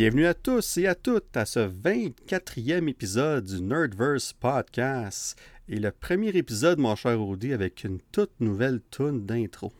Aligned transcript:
Bienvenue 0.00 0.24
à 0.24 0.32
tous 0.32 0.78
et 0.78 0.86
à 0.86 0.94
toutes 0.94 1.36
à 1.36 1.44
ce 1.44 1.58
24e 1.68 2.88
épisode 2.88 3.44
du 3.44 3.60
Nerdverse 3.60 4.32
Podcast. 4.32 5.38
Et 5.68 5.78
le 5.78 5.90
premier 5.90 6.28
épisode, 6.30 6.78
mon 6.78 6.96
cher 6.96 7.20
Audi, 7.20 7.52
avec 7.52 7.84
une 7.84 7.98
toute 8.10 8.30
nouvelle 8.40 8.80
tune 8.90 9.26
d'intro. 9.26 9.70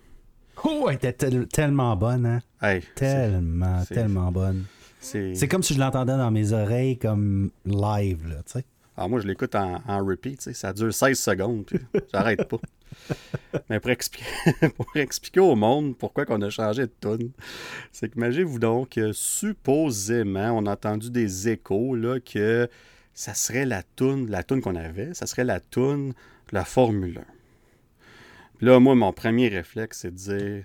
Oh, 0.62 0.88
elle 0.90 0.96
était 0.96 1.14
tel- 1.14 1.48
tellement 1.48 1.96
bonne, 1.96 2.26
hein? 2.26 2.40
Hey, 2.60 2.82
Tellement, 2.94 3.82
tellement 3.86 4.30
bonne. 4.30 4.66
c'est... 5.00 5.34
C'est 5.34 5.48
comme 5.48 5.62
si 5.62 5.72
je 5.72 5.78
l'entendais 5.80 6.18
dans 6.18 6.30
mes 6.30 6.52
oreilles 6.52 6.98
comme 6.98 7.50
live, 7.64 8.28
là, 8.28 8.42
tu 8.44 8.58
sais. 8.58 8.64
Alors 9.00 9.08
moi, 9.08 9.20
je 9.20 9.26
l'écoute 9.26 9.54
en, 9.54 9.82
en 9.88 10.04
repeat, 10.04 10.42
ça 10.42 10.74
dure 10.74 10.92
16 10.92 11.18
secondes, 11.18 11.64
puis 11.64 11.78
j'arrête 12.12 12.46
pas. 12.46 12.58
Mais 13.70 13.80
pour 13.80 13.90
expliquer, 13.92 14.26
pour 14.76 14.94
expliquer 14.94 15.40
au 15.40 15.56
monde 15.56 15.96
pourquoi 15.96 16.26
qu'on 16.26 16.42
a 16.42 16.50
changé 16.50 16.82
de 16.82 16.92
tune, 17.00 17.30
c'est 17.92 18.10
que 18.10 18.16
imaginez-vous 18.16 18.58
donc 18.58 18.90
que 18.90 19.12
supposément, 19.12 20.50
on 20.50 20.66
a 20.66 20.72
entendu 20.72 21.10
des 21.10 21.48
échos 21.48 21.94
là, 21.94 22.20
que 22.20 22.68
ça 23.14 23.32
serait 23.32 23.64
la 23.64 23.82
tune, 23.96 24.30
la 24.30 24.42
tune 24.42 24.60
qu'on 24.60 24.76
avait, 24.76 25.14
ça 25.14 25.26
serait 25.26 25.44
la 25.44 25.60
tune 25.60 26.08
de 26.10 26.52
la 26.52 26.66
Formule 26.66 27.20
1. 27.20 27.24
Puis 28.58 28.66
là, 28.66 28.80
moi, 28.80 28.94
mon 28.96 29.14
premier 29.14 29.48
réflexe, 29.48 30.00
c'est 30.00 30.10
de 30.10 30.16
dire 30.16 30.64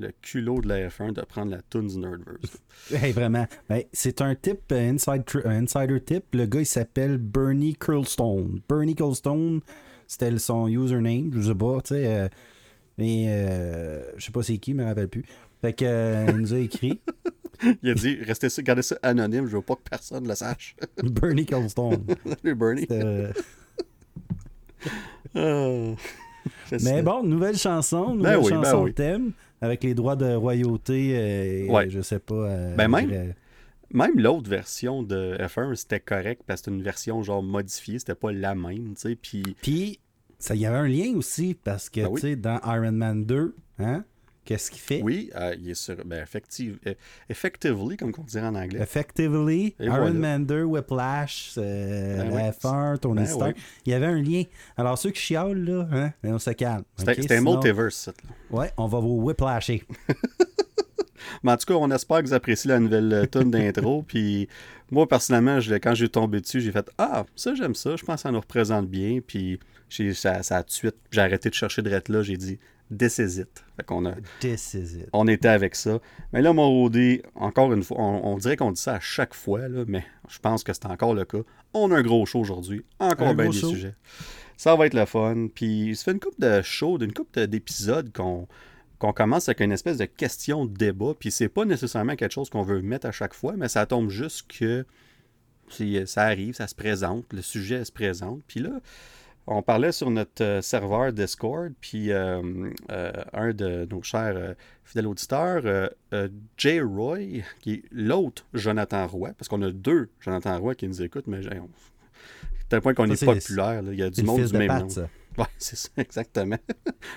le 0.00 0.12
culot 0.22 0.60
de 0.60 0.68
la 0.68 0.88
F1 0.88 1.12
de 1.12 1.20
prendre 1.22 1.50
la 1.52 1.60
tune 1.62 1.86
du 1.86 1.98
Nerdverse. 1.98 2.58
Hey, 2.92 3.12
vraiment. 3.12 3.46
Ben, 3.68 3.82
c'est 3.92 4.20
un 4.20 4.34
type, 4.34 4.72
euh, 4.72 4.90
inside 4.90 5.22
un 5.44 5.64
insider 5.64 6.00
tip. 6.00 6.24
Le 6.32 6.46
gars, 6.46 6.60
il 6.60 6.66
s'appelle 6.66 7.18
Bernie 7.18 7.74
Curlstone. 7.74 8.60
Bernie 8.68 8.94
Curlstone, 8.94 9.60
c'était 10.08 10.36
son 10.38 10.66
username, 10.66 11.30
je 11.34 11.42
sais 11.42 11.54
pas, 11.54 11.80
tu 11.82 11.94
sais. 11.94 12.06
euh, 12.06 12.28
mais 12.98 13.26
euh, 13.28 14.02
je 14.16 14.24
sais 14.24 14.32
pas 14.32 14.42
c'est 14.42 14.58
qui, 14.58 14.72
je 14.72 14.76
me 14.76 14.84
rappelle 14.84 15.08
plus. 15.08 15.24
Fait 15.60 15.72
que, 15.74 16.30
il 16.30 16.36
nous 16.36 16.54
a 16.54 16.58
écrit 16.58 17.00
Il 17.82 17.90
a 17.90 17.94
dit 17.94 18.16
restez 18.22 18.48
ça, 18.48 18.62
gardez 18.62 18.82
ça 18.82 18.96
anonyme, 19.02 19.46
je 19.46 19.56
veux 19.56 19.62
pas 19.62 19.74
que 19.76 19.82
personne 19.88 20.26
le 20.26 20.34
sache. 20.34 20.74
Bernie 21.02 21.44
Curlstone. 21.44 22.06
Salut 22.42 22.54
Bernie. 22.54 22.88
Ah. 25.34 25.94
Mais 26.82 27.02
bon, 27.02 27.22
nouvelle 27.22 27.58
chanson, 27.58 28.14
nouvelle 28.14 28.38
oui, 28.38 28.50
ben 28.50 28.64
chanson 28.64 28.82
oui. 28.84 28.94
thème, 28.94 29.32
avec 29.60 29.84
les 29.84 29.94
droits 29.94 30.16
de 30.16 30.34
royauté, 30.34 31.12
euh, 31.16 31.66
Ouais. 31.72 31.90
je 31.90 32.00
sais 32.00 32.18
pas. 32.18 32.34
euh, 32.34 32.76
Ben 32.76 32.88
même- 32.88 33.10
euh, 33.12 33.32
Même 33.92 34.18
l'autre 34.20 34.48
version 34.48 35.02
de 35.02 35.36
F1, 35.40 35.74
c'était 35.74 35.98
correct 35.98 36.42
parce 36.46 36.60
que 36.60 36.66
c'était 36.66 36.76
une 36.76 36.82
version 36.84 37.22
genre 37.24 37.42
modifiée, 37.42 37.98
c'était 37.98 38.14
pas 38.14 38.30
la 38.30 38.54
même, 38.54 38.94
tu 38.94 39.00
sais. 39.00 39.16
Puis 39.16 39.42
Puis, 39.60 39.98
ça 40.38 40.54
y 40.54 40.64
avait 40.64 40.76
un 40.78 40.86
lien 40.86 41.12
aussi, 41.16 41.54
parce 41.54 41.90
que, 41.90 42.02
Ben 42.02 42.06
oui. 42.08 42.20
tu 42.20 42.28
sais, 42.28 42.36
dans 42.36 42.60
Iron 42.66 42.92
Man 42.92 43.24
2, 43.24 43.54
hein, 43.80 44.04
qu'est-ce 44.50 44.70
qu'il 44.70 44.80
fait? 44.80 45.00
oui, 45.02 45.30
euh, 45.36 45.54
il 45.60 45.70
est 45.70 45.74
sur. 45.74 45.96
Ben, 46.04 46.22
effective, 46.22 46.78
euh, 46.86 46.94
effectively, 47.28 47.96
comme 47.96 48.12
on 48.18 48.22
dirait 48.24 48.46
en 48.46 48.54
anglais. 48.56 48.80
Effectively, 48.80 49.76
Et 49.78 49.84
Iron 49.86 49.96
voilà. 49.98 50.10
Man 50.12 50.44
2, 50.46 50.64
Whiplash, 50.64 51.54
euh, 51.56 52.16
Ben 52.18 52.30
la 52.30 52.34
oui. 52.34 52.50
F1, 52.60 52.98
Tony 52.98 53.20
Ben 53.20 53.26
Stark, 53.26 53.56
oui. 53.56 53.62
il 53.86 53.92
y 53.92 53.94
avait 53.94 54.06
un 54.06 54.20
lien. 54.20 54.42
Alors, 54.76 54.98
ceux 54.98 55.10
qui 55.10 55.20
chialent, 55.20 55.54
là, 55.54 55.88
hein, 55.92 56.12
ben, 56.22 56.34
on 56.34 56.38
se 56.38 56.50
calme. 56.50 56.82
C'était 56.96 57.36
un 57.36 57.42
multiverse, 57.42 57.94
ça. 57.94 58.12
Ouais, 58.50 58.72
on 58.76 58.86
va 58.86 58.98
vous 58.98 59.20
whiplasher. 59.22 59.84
Mais 61.42 61.52
en 61.52 61.56
tout 61.56 61.66
cas, 61.66 61.74
on 61.74 61.90
espère 61.90 62.22
que 62.22 62.26
vous 62.26 62.34
appréciez 62.34 62.68
la 62.68 62.80
nouvelle 62.80 63.12
euh, 63.12 63.26
tune 63.26 63.50
d'intro. 63.50 64.02
Puis 64.06 64.48
moi, 64.90 65.06
personnellement, 65.06 65.60
je 65.60 65.74
quand 65.74 65.94
j'ai 65.94 66.08
tombé 66.08 66.40
dessus, 66.40 66.60
j'ai 66.60 66.72
fait 66.72 66.90
Ah, 66.98 67.24
ça, 67.36 67.54
j'aime 67.54 67.74
ça. 67.74 67.96
Je 67.96 68.04
pense 68.04 68.16
que 68.16 68.20
ça 68.22 68.32
nous 68.32 68.40
représente 68.40 68.88
bien. 68.88 69.20
Puis 69.24 69.60
ça, 70.14 70.42
ça 70.42 70.56
a 70.56 70.62
tout 70.62 70.68
de 70.68 70.72
suite. 70.72 70.96
J'ai 71.10 71.20
arrêté 71.20 71.48
de 71.48 71.54
chercher 71.54 71.82
de 71.82 71.90
là. 71.90 72.22
J'ai 72.22 72.36
dit 72.36 72.58
This 72.96 73.18
is 73.18 73.38
it. 73.40 73.64
Fait 73.76 73.84
qu'on 73.84 74.04
a, 74.06 74.14
This 74.40 74.74
is 74.74 74.98
it. 74.98 75.08
on 75.12 75.26
était 75.28 75.48
avec 75.48 75.76
ça. 75.76 76.00
Mais 76.32 76.42
là, 76.42 76.52
mon 76.52 76.84
OD, 76.84 77.22
encore 77.36 77.72
une 77.72 77.82
fois, 77.84 77.98
on, 78.00 78.32
on 78.32 78.36
dirait 78.38 78.56
qu'on 78.56 78.72
dit 78.72 78.80
ça 78.80 78.94
à 78.94 79.00
chaque 79.00 79.32
fois, 79.34 79.68
là, 79.68 79.84
mais 79.86 80.04
je 80.28 80.38
pense 80.40 80.64
que 80.64 80.72
c'est 80.72 80.86
encore 80.86 81.14
le 81.14 81.24
cas. 81.24 81.38
On 81.72 81.90
a 81.92 81.96
un 81.98 82.02
gros 82.02 82.26
show 82.26 82.40
aujourd'hui. 82.40 82.84
Encore 82.98 83.28
Un 83.28 83.34
bien 83.34 83.46
des 83.50 83.52
show. 83.58 83.68
sujets. 83.68 83.94
Ça 84.56 84.74
va 84.76 84.86
être 84.86 84.94
le 84.94 85.06
fun. 85.06 85.46
Puis 85.54 85.94
ça 85.96 86.04
fait 86.06 86.12
une 86.12 86.20
coupe 86.20 86.38
de 86.40 86.60
shows, 86.62 86.98
une 86.98 87.12
coupe 87.12 87.32
de- 87.34 87.46
d'épisodes 87.46 88.12
qu'on 88.12 88.46
qu'on 88.98 89.14
commence 89.14 89.48
avec 89.48 89.60
une 89.60 89.72
espèce 89.72 89.96
de 89.96 90.04
question-débat. 90.04 91.14
Puis 91.18 91.30
c'est 91.30 91.48
pas 91.48 91.64
nécessairement 91.64 92.16
quelque 92.16 92.32
chose 92.32 92.50
qu'on 92.50 92.62
veut 92.62 92.82
mettre 92.82 93.06
à 93.06 93.12
chaque 93.12 93.32
fois, 93.32 93.54
mais 93.56 93.68
ça 93.68 93.86
tombe 93.86 94.10
juste 94.10 94.46
que 94.58 94.84
ça 96.04 96.22
arrive, 96.24 96.54
ça 96.54 96.66
se 96.66 96.74
présente, 96.74 97.32
le 97.32 97.40
sujet 97.40 97.84
se 97.86 97.92
présente. 97.92 98.42
Puis 98.46 98.60
là, 98.60 98.72
on 99.46 99.62
parlait 99.62 99.92
sur 99.92 100.10
notre 100.10 100.42
euh, 100.44 100.62
serveur 100.62 101.12
Discord, 101.12 101.72
puis 101.80 102.12
euh, 102.12 102.70
euh, 102.90 103.12
un 103.32 103.52
de 103.52 103.86
nos 103.90 104.02
chers 104.02 104.36
euh, 104.36 104.54
fidèles 104.84 105.06
auditeurs, 105.06 105.90
Jay 106.56 106.80
Roy, 106.80 107.42
qui 107.60 107.72
est 107.74 107.82
l'autre 107.90 108.44
Jonathan 108.54 109.06
Roy, 109.06 109.30
parce 109.36 109.48
qu'on 109.48 109.62
a 109.62 109.70
deux 109.70 110.08
Jonathan 110.20 110.58
Roy 110.60 110.74
qui 110.74 110.86
nous 110.88 111.02
écoutent, 111.02 111.26
mais 111.26 111.42
j'ai- 111.42 111.58
on- 111.58 111.68
tel 112.68 112.80
point 112.80 112.94
qu'on 112.94 113.10
est 113.10 113.24
populaire, 113.24 113.82
là. 113.82 113.92
il 113.92 113.98
y 113.98 114.02
a 114.02 114.10
du 114.10 114.22
monde 114.22 114.44
du 114.44 114.56
même 114.56 114.68
Pat, 114.68 114.82
nom. 114.82 114.88
ça. 114.88 115.08
Ouais, 115.38 115.44
c'est 115.58 115.76
ça, 115.76 115.88
exactement. 115.96 116.58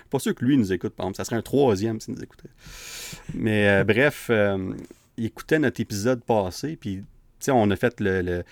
pas 0.09 0.19
sûr 0.19 0.34
que 0.34 0.44
lui 0.45 0.57
nous 0.57 0.73
écoute, 0.73 0.94
par 0.95 1.05
exemple. 1.05 1.17
Ça 1.17 1.25
serait 1.25 1.35
un 1.35 1.41
troisième 1.44 2.00
s'il 2.00 2.16
nous 2.16 2.23
écoutait. 2.23 2.50
Mais 3.35 3.84
bref, 3.84 4.31
il 5.17 5.25
écoutait 5.25 5.59
notre 5.59 5.79
épisode 5.81 6.23
passé, 6.23 6.75
puis 6.75 7.03
on 7.50 7.69
a 7.72 7.75
fait 7.75 8.00
le, 8.00 8.22
le- 8.22 8.44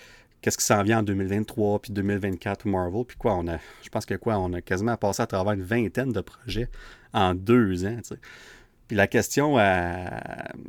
qu'est-ce 0.41 0.57
qui 0.57 0.65
s'en 0.65 0.83
vient 0.83 0.99
en 0.99 1.03
2023, 1.03 1.79
puis 1.79 1.91
2024 1.91 2.67
Marvel, 2.67 3.05
puis 3.05 3.17
quoi, 3.17 3.35
on 3.35 3.47
a, 3.47 3.57
je 3.83 3.89
pense 3.89 4.05
que 4.05 4.15
quoi, 4.15 4.37
on 4.39 4.53
a 4.53 4.61
quasiment 4.61 4.97
passé 4.97 5.21
à 5.21 5.27
travers 5.27 5.53
une 5.53 5.63
vingtaine 5.63 6.11
de 6.11 6.21
projets 6.21 6.69
en 7.13 7.35
deux 7.35 7.85
ans. 7.85 7.99
Puis 8.87 8.97
la 8.97 9.07
question 9.07 9.55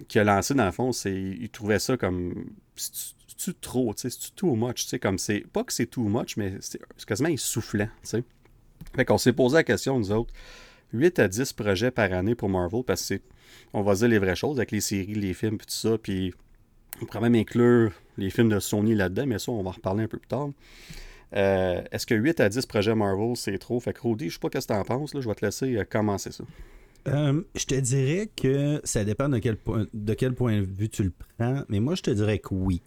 qu'il 0.09 0.21
a 0.21 0.25
lancée, 0.25 0.55
dans 0.55 0.66
le 0.66 0.72
fond, 0.72 0.93
c'est 0.93 1.15
il 1.15 1.49
trouvait 1.50 1.78
ça 1.78 1.97
comme 1.97 2.47
c'est-tu 2.77 3.15
c'est-tu 3.43 3.55
trop, 3.55 3.93
tu 3.94 4.03
sais, 4.03 4.11
c'est 4.11 4.34
too 4.34 4.55
much, 4.55 4.87
comme 5.00 5.19
c'est 5.19 5.41
pas 5.53 5.65
que 5.65 5.72
c'est 5.72 5.87
too 5.87 6.05
much, 6.05 6.37
mais 6.37 6.55
c'est 6.61 6.81
quasiment 7.06 7.31
essoufflant, 7.31 7.88
tu 8.03 8.09
sais. 8.09 8.25
Fait 8.94 9.05
qu'on 9.05 9.19
s'est 9.19 9.32
posé 9.32 9.56
la 9.56 9.65
question, 9.65 9.99
nous 9.99 10.12
autres, 10.12 10.32
8 10.93 11.19
à 11.19 11.28
10 11.28 11.53
projets 11.55 11.91
par 11.91 12.12
année 12.12 12.34
pour 12.34 12.49
Marvel, 12.49 12.82
parce 12.84 13.09
que 13.09 13.21
on 13.72 13.82
va 13.82 13.94
dire 13.94 14.09
les 14.09 14.19
vraies 14.19 14.37
choses 14.37 14.59
avec 14.59 14.71
les 14.71 14.81
séries, 14.81 15.15
les 15.15 15.34
films, 15.34 15.56
puis 15.56 15.66
tout 15.66 15.72
ça, 15.72 15.97
puis 15.99 16.34
on 17.00 17.06
pourrait 17.06 17.21
même 17.21 17.34
inclure 17.34 17.93
les 18.19 18.31
films 18.31 18.49
de 18.49 18.61
Sony 18.61 18.95
là-dedans, 18.95 19.27
mais 19.27 19.39
ça, 19.39 19.53
on 19.53 19.62
va 19.62 19.71
en 19.71 19.73
reparler 19.73 20.05
un 20.05 20.09
peu 20.09 20.19
plus 20.19 20.28
tard. 20.28 20.50
Euh, 21.34 21.83
est-ce 21.91 22.06
que 22.06 22.15
8 22.15 22.41
à 22.41 22.49
10 22.49 22.67
projets 22.67 22.95
Marvel, 22.95 23.37
c'est 23.37 23.59
trop? 23.59 23.81
Fait 23.81 23.93
que 23.93 24.00
Rudy, 24.03 24.28
je 24.28 24.34
sais 24.34 24.39
pas 24.39 24.50
qu'est-ce 24.50 24.69
que 24.69 24.75
t'en 24.75 24.84
penses, 24.84 25.15
là, 25.15 25.21
je 25.21 25.28
vais 25.28 25.34
te 25.34 25.45
laisser 25.45 25.77
euh, 25.77 25.84
commencer 25.84 26.31
ça. 26.31 26.45
Euh, 27.09 27.43
je 27.56 27.65
te 27.65 27.75
dirais 27.75 28.28
que 28.37 28.81
ça 28.84 29.05
dépend 29.05 29.28
de 29.28 29.39
quel, 29.39 29.56
point, 29.56 29.87
de 29.93 30.15
quel 30.15 30.34
point 30.34 30.61
de 30.61 30.67
vue 30.67 30.89
tu 30.89 31.03
le 31.03 31.12
prends, 31.37 31.62
mais 31.69 31.81
moi 31.81 31.95
je 31.97 32.03
te 32.03 32.11
dirais 32.11 32.39
que 32.39 32.55
oui. 32.55 32.81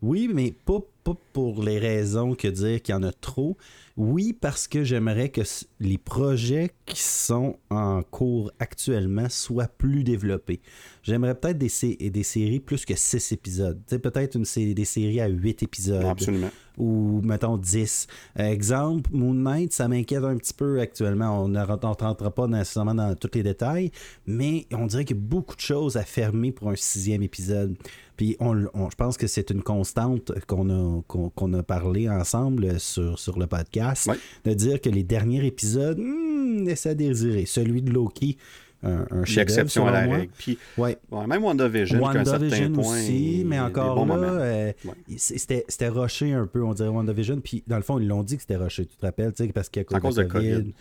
Oui, 0.00 0.30
mais 0.32 0.54
pas, 0.64 0.78
pas 1.14 1.20
pour 1.32 1.62
les 1.62 1.78
raisons 1.78 2.34
que 2.34 2.48
dire 2.48 2.82
qu'il 2.82 2.94
y 2.94 2.98
en 2.98 3.02
a 3.02 3.12
trop. 3.12 3.56
Oui, 3.96 4.32
parce 4.32 4.68
que 4.68 4.84
j'aimerais 4.84 5.28
que 5.30 5.40
les 5.80 5.98
projets 5.98 6.70
qui 6.86 7.02
sont 7.02 7.56
en 7.68 8.02
cours 8.04 8.52
actuellement 8.60 9.28
soient 9.28 9.66
plus 9.66 10.04
développés. 10.04 10.60
J'aimerais 11.02 11.34
peut-être 11.34 11.58
des, 11.58 11.68
sé- 11.68 11.96
des 11.96 12.22
séries 12.22 12.60
plus 12.60 12.84
que 12.84 12.94
6 12.94 13.32
épisodes. 13.32 13.80
Peut-être 13.88 14.36
une 14.36 14.44
des 14.74 14.84
séries 14.84 15.20
à 15.20 15.26
8 15.26 15.64
épisodes 15.64 16.04
Absolument. 16.04 16.50
ou 16.76 17.20
mettons 17.24 17.56
10. 17.56 18.06
Euh, 18.38 18.44
exemple, 18.44 19.10
Moon 19.12 19.34
Knight, 19.34 19.72
ça 19.72 19.88
m'inquiète 19.88 20.22
un 20.22 20.36
petit 20.36 20.54
peu 20.54 20.78
actuellement. 20.80 21.42
On 21.44 21.48
ne 21.48 21.58
rentrera 21.60 22.14
pas 22.30 22.46
nécessairement 22.46 22.94
dans 22.94 23.16
tous 23.16 23.30
les 23.34 23.42
détails, 23.42 23.90
mais 24.26 24.66
on 24.72 24.86
dirait 24.86 25.04
qu'il 25.04 25.16
y 25.16 25.18
a 25.18 25.22
beaucoup 25.22 25.56
de 25.56 25.60
choses 25.60 25.96
à 25.96 26.04
fermer 26.04 26.52
pour 26.52 26.70
un 26.70 26.76
sixième 26.76 27.22
épisode. 27.24 27.76
Puis 28.18 28.36
on, 28.40 28.66
on- 28.74 28.90
je 28.90 28.96
pense 28.96 29.16
que 29.16 29.26
c'est 29.26 29.48
une 29.50 29.62
constante 29.62 30.32
qu'on 30.46 30.68
a, 30.68 31.00
qu'on, 31.06 31.30
qu'on 31.30 31.54
a 31.54 31.62
parlé 31.62 32.10
ensemble 32.10 32.78
sur, 32.78 33.18
sur 33.18 33.38
le 33.38 33.46
podcast, 33.46 34.06
Ouais. 34.08 34.16
de 34.44 34.52
dire 34.52 34.80
que 34.82 34.90
les 34.90 35.04
derniers 35.04 35.46
épisodes 35.46 35.98
hmm, 35.98 36.66
laissent 36.66 36.84
à 36.86 36.94
désirer. 36.94 37.46
Celui 37.46 37.80
de 37.80 37.90
Loki, 37.92 38.36
un, 38.82 39.06
un 39.10 39.22
L'exception 39.24 39.86
à 39.88 39.90
la 39.90 40.06
moi. 40.06 40.16
règle. 40.18 40.32
Puis, 40.38 40.56
Ouais. 40.76 40.96
ouais, 41.10 41.26
même 41.26 41.42
WandaVision, 41.42 41.98
qu'à 42.00 42.08
un 42.20 42.24
certain 42.24 42.30
WandaVision 42.44 42.72
point, 42.72 42.92
aussi, 42.96 43.42
mais 43.44 43.58
encore 43.58 44.06
là, 44.06 44.14
euh, 44.16 44.72
Ouais. 44.84 44.92
c'était 45.16 45.64
c'était 45.68 45.88
rushé 45.88 46.32
un 46.32 46.46
peu, 46.46 46.62
on 46.62 46.74
dirait 46.74 46.88
WandaVision. 46.88 47.40
Puis 47.40 47.64
dans 47.66 47.76
le 47.76 47.82
fond, 47.82 47.98
ils 47.98 48.06
l'ont 48.06 48.22
dit 48.22 48.36
que 48.36 48.42
c'était 48.42 48.56
rushé, 48.56 48.86
tu 48.86 48.96
te 48.96 49.04
rappelles, 49.04 49.32
parce 49.52 49.68
qu'à 49.68 49.82
cause, 49.82 49.98
cause 50.00 50.14
de 50.16 50.22
de 50.22 50.28
COVID, 50.28 50.72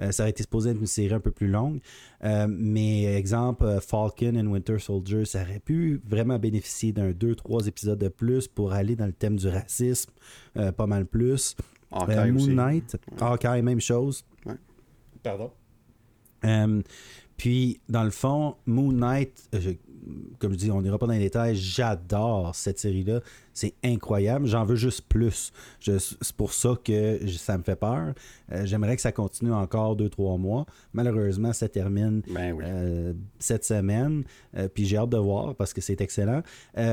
euh, 0.00 0.12
ça 0.12 0.22
aurait 0.22 0.30
été 0.30 0.42
supposé 0.44 0.70
être 0.70 0.80
une 0.80 0.86
série 0.86 1.12
un 1.12 1.20
peu 1.20 1.30
plus 1.30 1.48
longue. 1.48 1.80
Euh, 2.24 2.46
mais 2.48 3.04
exemple, 3.16 3.66
Falcon 3.86 4.34
and 4.36 4.46
Winter 4.46 4.78
Soldier, 4.78 5.24
ça 5.26 5.42
aurait 5.42 5.60
pu 5.60 6.00
vraiment 6.08 6.38
bénéficier 6.38 6.92
d'un 6.92 7.10
2-3 7.10 7.66
épisodes 7.66 7.98
de 7.98 8.08
plus 8.08 8.48
pour 8.48 8.72
aller 8.72 8.96
dans 8.96 9.06
le 9.06 9.12
thème 9.12 9.36
du 9.36 9.48
racisme, 9.48 10.10
euh, 10.56 10.72
pas 10.72 10.86
mal 10.86 11.04
plus. 11.04 11.54
Hawkeye 11.90 12.14
Euh, 12.16 12.32
Moon 12.32 12.36
aussi. 12.36 12.54
Knight, 12.54 12.96
Hawkeye, 13.20 13.60
même 13.62 13.80
chose. 13.80 14.24
Pardon? 15.22 15.50
Euh, 16.44 16.82
Puis, 17.42 17.80
dans 17.88 18.04
le 18.04 18.12
fond, 18.12 18.54
Moon 18.66 18.92
Knight, 18.92 19.48
euh, 19.56 19.72
comme 20.38 20.52
je 20.52 20.58
dis, 20.58 20.70
on 20.70 20.80
n'ira 20.80 20.96
pas 20.96 21.08
dans 21.08 21.12
les 21.12 21.18
détails, 21.18 21.56
j'adore 21.56 22.54
cette 22.54 22.78
série-là. 22.78 23.18
C'est 23.52 23.74
incroyable. 23.82 24.46
J'en 24.46 24.64
veux 24.64 24.76
juste 24.76 25.06
plus. 25.08 25.52
C'est 25.80 26.36
pour 26.36 26.52
ça 26.52 26.78
que 26.84 27.18
ça 27.26 27.58
me 27.58 27.64
fait 27.64 27.74
peur. 27.74 28.14
Euh, 28.52 28.64
j'aimerais 28.64 28.94
que 28.94 29.02
ça 29.02 29.10
continue 29.10 29.52
encore 29.52 29.96
deux, 29.96 30.08
trois 30.08 30.36
mois. 30.38 30.66
Malheureusement, 30.92 31.52
ça 31.52 31.68
termine 31.68 32.22
ben 32.32 32.56
euh, 32.62 33.12
cette 33.40 33.64
semaine. 33.64 34.22
puis 34.72 34.86
j'ai 34.86 34.98
hâte 34.98 35.10
de 35.10 35.18
voir 35.18 35.56
parce 35.56 35.72
que 35.72 35.80
c'est 35.80 36.00
excellent. 36.00 36.42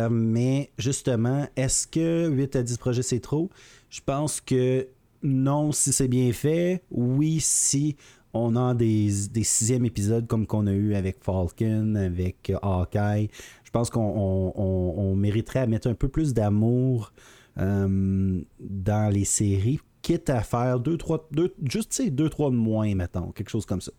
mais 0.10 0.72
justement, 0.80 1.48
est-ce 1.56 1.86
que 1.86 2.28
8 2.28 2.56
à 2.56 2.64
10 2.64 2.78
projets, 2.80 3.04
c'est 3.04 3.20
trop? 3.20 3.52
Je 3.92 4.02
pense 4.04 4.42
que 4.42 4.88
non, 5.22 5.72
si 5.72 5.92
c'est 5.92 6.08
bien 6.08 6.32
fait. 6.32 6.82
Oui, 6.92 7.40
si 7.40 7.98
on 8.34 8.56
a 8.56 8.74
des, 8.74 9.10
sixièmes 9.10 9.86
épisodes 9.86 10.28
comme 10.28 10.46
qu'on 10.46 10.68
a 10.68 10.74
eu 10.74 10.96
avec 10.96 11.24
Falcon, 11.24 11.96
avec 11.96 12.52
Hawkeye. 12.62 13.30
Je 13.64 13.72
pense 13.72 13.90
qu'on 13.90 15.16
mériterait 15.16 15.60
à 15.60 15.68
mettre 15.68 15.88
un 15.88 15.94
peu 15.94 16.08
plus 16.08 16.34
d'amour 16.34 17.12
euh, 17.58 18.42
dans 18.60 19.14
les 19.14 19.26
séries, 19.26 19.80
quitte 20.02 20.30
à 20.30 20.42
faire 20.42 20.80
deux, 20.80 20.98
trois, 20.98 21.28
deux, 21.32 21.54
juste 21.64 22.02
deux, 22.10 22.30
trois 22.30 22.52
de 22.52 22.56
moins, 22.56 22.94
mettons, 22.96 23.32
quelque 23.32 23.50
chose 23.50 23.66
comme 23.66 23.82
ça. 23.82 23.92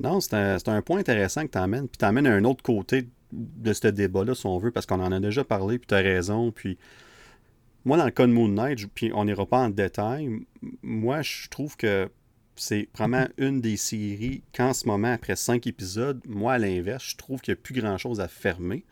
Non, 0.00 0.20
c'est 0.20 0.34
un, 0.34 0.56
un, 0.66 0.82
point 0.82 0.98
intéressant 0.98 1.42
que 1.46 1.52
tu 1.52 1.58
amènes. 1.58 1.86
Puis 1.86 1.98
tu 1.98 2.04
amènes 2.04 2.26
un 2.26 2.44
autre 2.44 2.62
côté 2.62 3.08
de 3.32 3.72
ce 3.72 3.88
débat-là, 3.88 4.34
si 4.34 4.46
on 4.46 4.58
veut, 4.58 4.70
parce 4.70 4.86
qu'on 4.86 5.00
en 5.00 5.12
a 5.12 5.20
déjà 5.20 5.44
parlé, 5.44 5.78
puis 5.78 5.86
tu 5.86 5.94
as 5.94 5.98
raison. 5.98 6.50
Puis 6.50 6.78
moi, 7.84 7.96
dans 7.96 8.06
le 8.06 8.10
cas 8.10 8.26
de 8.26 8.32
Moon 8.32 8.48
Knight, 8.48 8.86
puis 8.94 9.12
on 9.14 9.24
n'ira 9.26 9.46
pas 9.46 9.58
en 9.58 9.70
détail, 9.70 10.40
moi, 10.82 11.22
je 11.22 11.48
trouve 11.48 11.76
que 11.76 12.10
c'est 12.60 12.88
vraiment 12.96 13.26
une 13.38 13.60
des 13.60 13.76
séries 13.76 14.42
qu'en 14.54 14.72
ce 14.72 14.86
moment, 14.86 15.12
après 15.12 15.36
cinq 15.36 15.66
épisodes, 15.66 16.20
moi, 16.28 16.54
à 16.54 16.58
l'inverse, 16.58 17.04
je 17.10 17.16
trouve 17.16 17.40
qu'il 17.40 17.54
n'y 17.54 17.58
a 17.58 17.62
plus 17.62 17.80
grand-chose 17.80 18.20
à 18.20 18.28
fermer. 18.28 18.84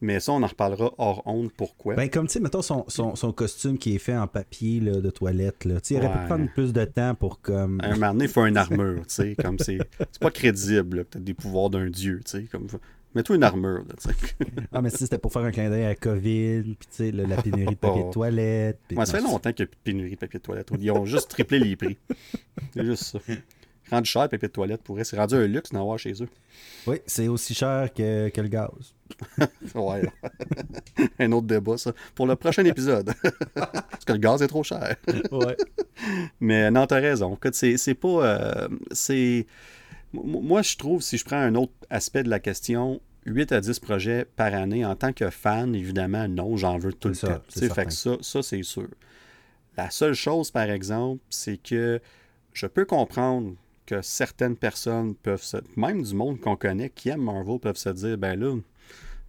Mais 0.00 0.20
ça, 0.20 0.30
on 0.30 0.42
en 0.44 0.46
reparlera 0.46 0.92
hors 0.98 1.22
honte 1.26 1.50
pourquoi. 1.56 1.96
Ben, 1.96 2.08
comme 2.08 2.28
tu 2.28 2.34
sais, 2.34 2.40
mettons 2.40 2.62
son, 2.62 2.84
son, 2.88 3.32
costume 3.32 3.78
qui 3.78 3.96
est 3.96 3.98
fait 3.98 4.16
en 4.16 4.28
papier 4.28 4.78
là, 4.78 5.00
de 5.00 5.10
toilette. 5.10 5.64
Là. 5.64 5.78
Il 5.90 5.96
aurait 5.96 6.12
pu 6.12 6.26
prendre 6.26 6.52
plus 6.52 6.72
de 6.72 6.84
temps 6.84 7.16
pour 7.16 7.40
comme. 7.40 7.80
un 7.82 7.94
moment 7.94 8.12
donné, 8.12 8.26
il 8.26 8.30
faut 8.30 8.46
une 8.46 8.56
armure, 8.56 9.04
tu 9.08 9.14
sais. 9.14 9.34
Comme 9.34 9.58
c'est. 9.58 9.78
C'est 9.98 10.20
pas 10.20 10.30
crédible, 10.30 11.04
peut-être 11.04 11.24
des 11.24 11.34
pouvoirs 11.34 11.70
d'un 11.70 11.90
dieu, 11.90 12.20
tu 12.24 12.30
sais. 12.30 12.44
Comme 12.44 12.68
Mets-toi 13.18 13.34
une 13.34 13.42
armure, 13.42 13.78
là, 13.78 13.94
tu 14.00 14.10
sais. 14.10 14.14
ah, 14.72 14.80
mais 14.80 14.90
si 14.90 14.98
c'était 14.98 15.18
pour 15.18 15.32
faire 15.32 15.42
un 15.42 15.50
clin 15.50 15.68
d'œil 15.68 15.86
à 15.86 15.96
COVID, 15.96 16.62
puis 16.62 16.76
tu 16.78 16.86
sais, 16.88 17.10
la 17.10 17.42
pénurie 17.42 17.74
de 17.74 17.80
papier 17.80 18.04
de 18.04 18.10
toilette. 18.12 18.78
Moi, 18.92 19.06
ça 19.06 19.18
fait 19.18 19.24
longtemps 19.24 19.52
qu'il 19.52 19.64
n'y 19.64 19.68
a 19.68 19.72
plus 19.72 19.76
de 19.76 19.82
pénurie 19.82 20.10
de 20.12 20.16
papier 20.20 20.38
de 20.38 20.44
toilette. 20.44 20.70
Ils 20.78 20.92
ont 20.92 21.04
juste 21.04 21.28
triplé 21.28 21.58
les 21.58 21.74
prix. 21.74 21.98
C'est 22.72 22.84
juste 22.84 23.02
ça. 23.02 23.18
Rendu 23.90 24.08
cher, 24.08 24.22
le 24.22 24.28
papier 24.28 24.46
de 24.46 24.52
toilette, 24.52 24.82
pour 24.84 25.00
C'est 25.02 25.16
rendu 25.16 25.34
un 25.34 25.48
luxe 25.48 25.72
d'en 25.72 25.80
avoir 25.80 25.98
chez 25.98 26.12
eux. 26.22 26.28
Oui, 26.86 26.98
c'est 27.06 27.26
aussi 27.26 27.54
cher 27.54 27.92
que, 27.92 28.28
que 28.28 28.40
le 28.40 28.46
gaz. 28.46 28.94
ouais. 29.74 30.02
un 31.18 31.32
autre 31.32 31.48
débat, 31.48 31.76
ça. 31.76 31.92
Pour 32.14 32.28
le 32.28 32.36
prochain 32.36 32.64
épisode. 32.66 33.12
Parce 33.54 34.04
que 34.06 34.12
le 34.12 34.18
gaz 34.18 34.42
est 34.42 34.46
trop 34.48 34.62
cher. 34.62 34.94
ouais. 35.32 35.56
Mais 36.38 36.70
non, 36.70 36.86
t'as 36.86 37.00
raison. 37.00 37.36
C'est 37.52 37.94
pas. 37.94 38.08
Euh, 38.08 38.68
c'est 38.92 39.44
moi, 40.12 40.62
je 40.62 40.76
trouve, 40.76 41.02
si 41.02 41.18
je 41.18 41.24
prends 41.24 41.36
un 41.36 41.54
autre 41.54 41.72
aspect 41.90 42.22
de 42.22 42.30
la 42.30 42.40
question, 42.40 43.00
8 43.28 43.52
à 43.52 43.60
10 43.60 43.78
projets 43.80 44.24
par 44.24 44.54
année, 44.54 44.84
en 44.84 44.96
tant 44.96 45.12
que 45.12 45.30
fan, 45.30 45.74
évidemment, 45.74 46.28
non, 46.28 46.56
j'en 46.56 46.78
veux 46.78 46.92
tout 46.92 47.08
le 47.08 47.16
temps. 47.16 47.40
Fait 47.48 47.86
que 47.86 47.92
ça, 47.92 48.16
ça 48.20 48.42
c'est 48.42 48.62
sûr. 48.62 48.88
La 49.76 49.90
seule 49.90 50.14
chose, 50.14 50.50
par 50.50 50.68
exemple, 50.70 51.22
c'est 51.30 51.56
que 51.56 52.00
je 52.52 52.66
peux 52.66 52.84
comprendre 52.84 53.54
que 53.86 54.02
certaines 54.02 54.56
personnes 54.56 55.14
peuvent 55.14 55.42
se. 55.42 55.56
Même 55.76 56.02
du 56.02 56.14
monde 56.14 56.40
qu'on 56.40 56.56
connaît 56.56 56.90
qui 56.90 57.08
aime 57.08 57.22
Marvel 57.22 57.58
peuvent 57.58 57.76
se 57.76 57.88
dire 57.90 58.18
ben 58.18 58.38
là, 58.38 58.56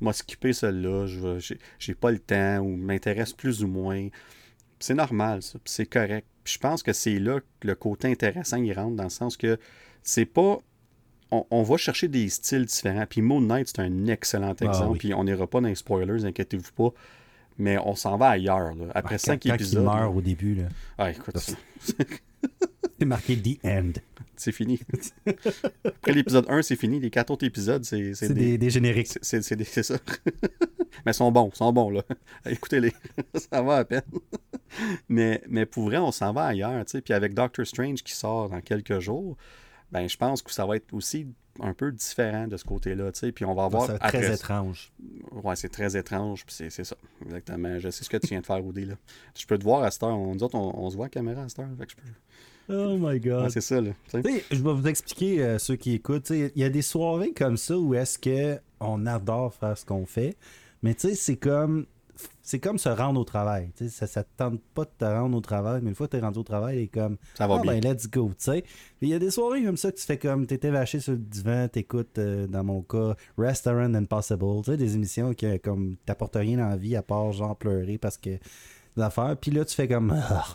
moi 0.02 0.12
skipper 0.12 0.52
celle-là, 0.52 1.06
je 1.06 1.56
j'ai 1.80 1.96
pas 1.96 2.12
le 2.12 2.20
temps 2.20 2.60
ou 2.60 2.76
m'intéresse 2.76 3.34
plus 3.34 3.64
ou 3.64 3.68
moins. 3.68 4.10
C'est 4.80 4.96
normal, 4.96 5.44
ça. 5.44 5.60
C'est 5.66 5.86
correct. 5.86 6.28
je 6.46 6.58
pense 6.58 6.84
que 6.84 6.94
c'est 6.94 7.20
là 7.20 7.40
que 7.40 7.68
le 7.68 7.76
côté 7.76 8.10
intéressant 8.10 8.58
il 8.58 8.74
rentre 8.74 8.96
dans 8.96 9.04
le 9.04 9.10
sens 9.10 9.38
que 9.38 9.58
c'est 10.04 10.26
pas 10.26 10.60
on, 11.32 11.64
va 11.64 11.78
chercher 11.78 12.08
des 12.08 12.30
styles 12.30 12.66
différents. 12.66 13.06
Puis 13.08 13.22
Moon 13.22 13.42
Knight, 13.42 13.68
c'est 13.68 13.80
un 13.80 14.08
excellent 14.08 14.56
ah 14.60 14.66
exemple. 14.66 14.98
Puis 14.98 15.14
on 15.14 15.24
n'ira 15.24 15.48
pas 15.48 15.62
dans 15.62 15.68
les 15.68 15.76
spoilers, 15.76 16.26
inquiétez-vous 16.26 16.72
pas. 16.76 16.94
Mais 17.58 17.78
on 17.78 17.96
s'en 17.96 18.18
va 18.18 18.30
ailleurs. 18.30 18.74
Après 18.96 19.16
ah, 19.16 19.20
cinq 19.20 19.46
épisodes. 19.46 19.84
il 19.84 19.86
meurt 19.86 20.16
au 20.16 20.22
début. 20.22 20.56
Là. 20.56 20.64
Ah, 20.98 21.12
écoute. 21.12 21.36
c'est 23.00 23.06
marqué 23.06 23.38
The 23.38 23.66
End. 23.66 23.92
C'est 24.38 24.54
fini. 24.54 24.80
Après 25.84 26.14
l'épisode 26.14 26.46
1, 26.48 26.62
c'est 26.62 26.78
fini. 26.78 27.02
Les 27.02 27.10
quatre 27.10 27.30
autres 27.32 27.46
épisodes, 27.46 27.84
c'est. 27.84 28.14
C'est 28.14 28.34
des, 28.34 28.58
des, 28.58 28.70
génériques. 28.70 29.10
C'est 29.22 29.42
ça. 29.42 29.96
mais 31.06 31.12
ils 31.12 31.14
sont 31.14 31.30
bons, 31.30 31.50
ils 31.54 31.58
sont 31.58 31.74
bons, 31.74 31.90
là. 31.90 32.04
Écoutez-les. 32.46 32.94
ça 33.52 33.62
va 33.62 33.78
à 33.78 33.84
peine. 33.84 34.02
mais, 35.10 35.44
mais 35.50 35.66
pour 35.66 35.84
vrai, 35.84 35.98
on 35.98 36.14
s'en 36.14 36.32
va 36.32 36.46
ailleurs. 36.46 36.86
Puis 36.86 37.14
avec 37.14 37.34
Doctor 37.34 37.68
Strange 37.68 38.02
qui 38.02 38.14
sort 38.14 38.48
dans 38.48 38.62
quelques 38.62 39.00
jours 39.00 39.36
ben 39.92 40.08
je 40.08 40.18
pense 40.18 40.42
que 40.42 40.52
ça 40.52 40.66
va 40.66 40.76
être 40.76 40.94
aussi 40.94 41.28
un 41.62 41.74
peu 41.74 41.92
différent 41.92 42.48
de 42.48 42.58
ce 42.58 42.64
côté-là, 42.64 43.12
tu 43.12 43.20
sais, 43.20 43.32
puis 43.32 43.46
on 43.46 43.54
va 43.54 43.66
avoir... 43.66 43.88
C'est 43.88 43.98
très 43.98 44.34
étrange. 44.34 44.92
Ouais, 45.32 45.56
c'est 45.56 45.70
très 45.70 45.98
étrange, 45.98 46.46
puis 46.46 46.56
c'est 46.56 46.84
ça, 46.84 46.96
exactement. 47.26 47.80
Je 47.80 47.90
sais 47.90 48.04
ce 48.04 48.10
que 48.10 48.18
tu 48.18 48.28
viens 48.28 48.42
de 48.42 48.46
faire, 48.46 48.64
Rudy, 48.64 48.86
là. 48.86 48.96
Je 49.38 49.46
peux 49.46 49.58
te 49.58 49.64
voir 49.64 49.84
à 49.84 49.92
cette 49.92 50.04
heure, 50.04 50.18
on, 50.18 50.36
autres, 50.38 50.56
on, 50.56 50.90
se 50.90 50.96
voit 50.96 51.08
à 51.08 51.10
caméra 51.10 51.44
à 51.44 51.50
cette 51.50 51.60
heure, 51.60 51.70
fait 51.78 51.86
que 51.86 51.92
je 51.92 51.96
peux... 51.98 52.72
Oh 52.72 52.98
my 53.00 53.20
God. 53.20 53.50
c'est 53.50 53.62
ça, 53.62 53.82
là. 53.82 53.92
je 54.14 54.62
vais 54.62 54.74
vous 54.74 54.88
expliquer, 54.88 55.44
euh, 55.44 55.58
ceux 55.58 55.76
qui 55.76 55.94
écoutent, 55.94 56.30
il 56.30 56.52
y 56.56 56.64
a 56.64 56.70
des 56.70 56.84
soirées 56.84 57.34
comme 57.34 57.58
ça 57.58 57.78
où 57.78 57.96
est-ce 57.96 58.20
qu'on 58.20 59.06
adore 59.08 59.54
faire 59.56 59.78
ce 59.78 59.86
qu'on 59.86 60.06
fait, 60.06 60.38
mais 60.84 60.94
tu 60.94 61.10
sais, 61.10 61.16
c'est 61.16 61.38
comme 61.38 61.88
c'est 62.50 62.60
comme 62.60 62.80
se 62.80 62.90
rendre 62.90 63.22
au 63.22 63.24
travail. 63.24 63.70
Ça 63.90 64.06
ne 64.08 64.24
te 64.24 64.28
tente 64.36 64.60
pas 64.74 64.84
de 64.84 64.90
te 64.98 65.06
rendre 65.06 65.38
au 65.38 65.40
travail, 65.40 65.82
mais 65.84 65.90
une 65.90 65.96
fois 65.96 66.08
que 66.08 66.14
tu 66.14 66.18
es 66.18 66.20
rendu 66.20 66.40
au 66.40 66.44
travail, 66.44 66.80
est 66.80 66.88
comme 66.88 67.18
Ça 67.36 67.46
va 67.46 67.58
ah, 67.60 67.62
bien. 67.62 67.80
ben 67.80 67.94
let's 67.94 68.10
go. 68.10 68.32
Il 69.02 69.08
y 69.08 69.14
a 69.14 69.20
des 69.20 69.30
soirées 69.30 69.64
comme 69.64 69.78
ça 69.78 69.92
que 69.92 69.98
tu 69.98 70.04
fais 70.04 70.18
comme 70.18 70.48
tu 70.48 70.56
étais 70.56 70.72
vaché 70.72 71.00
sur 71.00 71.12
le 71.12 71.20
divan, 71.20 71.68
tu 71.72 71.78
écoutes, 71.78 72.18
euh, 72.18 72.48
dans 72.48 72.64
mon 72.64 72.82
cas, 72.82 73.16
Restaurant 73.38 73.94
Impossible. 73.94 74.78
Des 74.78 74.96
émissions 74.96 75.36
qui 75.36 75.60
comme 75.60 75.96
t'apportent 76.08 76.38
rien 76.38 76.58
dans 76.58 76.70
la 76.70 76.78
vie 76.78 76.96
à 76.96 77.04
part 77.04 77.32
genre 77.34 77.56
pleurer 77.56 78.00
parce 78.00 78.18
que 78.18 78.40
l'affaire. 78.96 79.38
Puis 79.40 79.52
là, 79.52 79.64
tu 79.64 79.76
fais 79.76 79.88
comme 79.88 80.12
ah, 80.30 80.48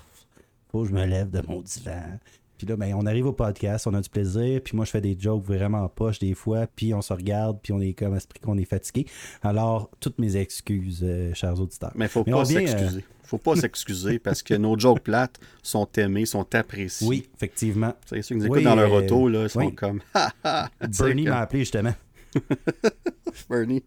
faut 0.73 0.83
que 0.83 0.89
je 0.89 0.95
me 0.95 1.07
lève 1.07 1.31
de 1.31 1.43
mon 1.47 1.61
divan. 1.61 2.19
Puis 2.59 2.67
là, 2.67 2.77
ben, 2.77 2.95
on 2.95 3.07
arrive 3.07 3.27
au 3.27 3.33
podcast, 3.33 3.87
on 3.87 3.95
a 3.95 4.01
du 4.01 4.09
plaisir, 4.09 4.61
puis 4.63 4.77
moi, 4.77 4.85
je 4.85 4.91
fais 4.91 5.01
des 5.01 5.17
jokes 5.19 5.45
vraiment 5.45 5.89
poches 5.89 6.19
des 6.19 6.35
fois, 6.35 6.67
puis 6.75 6.95
on 6.95 7.03
se 7.03 7.13
regarde, 7.13 7.59
puis 7.63 7.73
on 7.73 7.81
est 7.81 7.93
comme 7.93 8.15
esprit 8.17 8.41
qu'on 8.41 8.57
est 8.59 8.65
fatigué. 8.65 9.07
Alors, 9.43 9.91
toutes 10.01 10.19
mes 10.19 10.37
excuses, 10.37 11.01
euh, 11.03 11.33
chers 11.35 11.61
auditeurs. 11.61 11.93
Mais 11.95 12.09
faut 12.09 12.25
pas 12.25 12.45
s'excuser. 12.45 12.99
Euh, 12.99 13.25
faut 13.25 13.39
pas 13.39 13.57
s'excuser 13.57 14.19
parce 14.19 14.43
que 14.43 14.55
nos 14.55 14.79
jokes 14.79 15.01
plates 15.01 15.41
sont 15.63 15.89
aimés, 15.97 16.27
sont 16.27 16.55
appréciés. 16.55 17.09
Oui, 17.09 17.29
effectivement. 17.35 17.95
C'est 18.07 18.23
ceux 18.23 18.35
qui 18.35 18.41
nous 18.41 18.47
écoutent 18.47 18.63
dans 18.63 18.77
leur 18.77 18.93
euh, 18.93 19.03
auto, 19.03 19.29
là, 19.29 19.49
sont 19.49 19.71
comme. 19.71 20.01
Bernie 20.99 21.25
m'a 21.25 21.41
appelé 21.41 21.61
justement. 21.61 21.95
Bernie, 23.51 23.83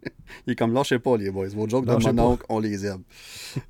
il 0.45 0.53
est 0.53 0.55
comme 0.55 0.73
lâchez 0.73 0.99
pas 0.99 1.17
les 1.17 1.31
boys. 1.31 1.47
Vos 1.49 1.67
jokes 1.67 1.85
de 1.85 1.91
mon 1.91 2.31
oncle, 2.31 2.45
on 2.49 2.59
les 2.59 2.85
aime. 2.85 3.03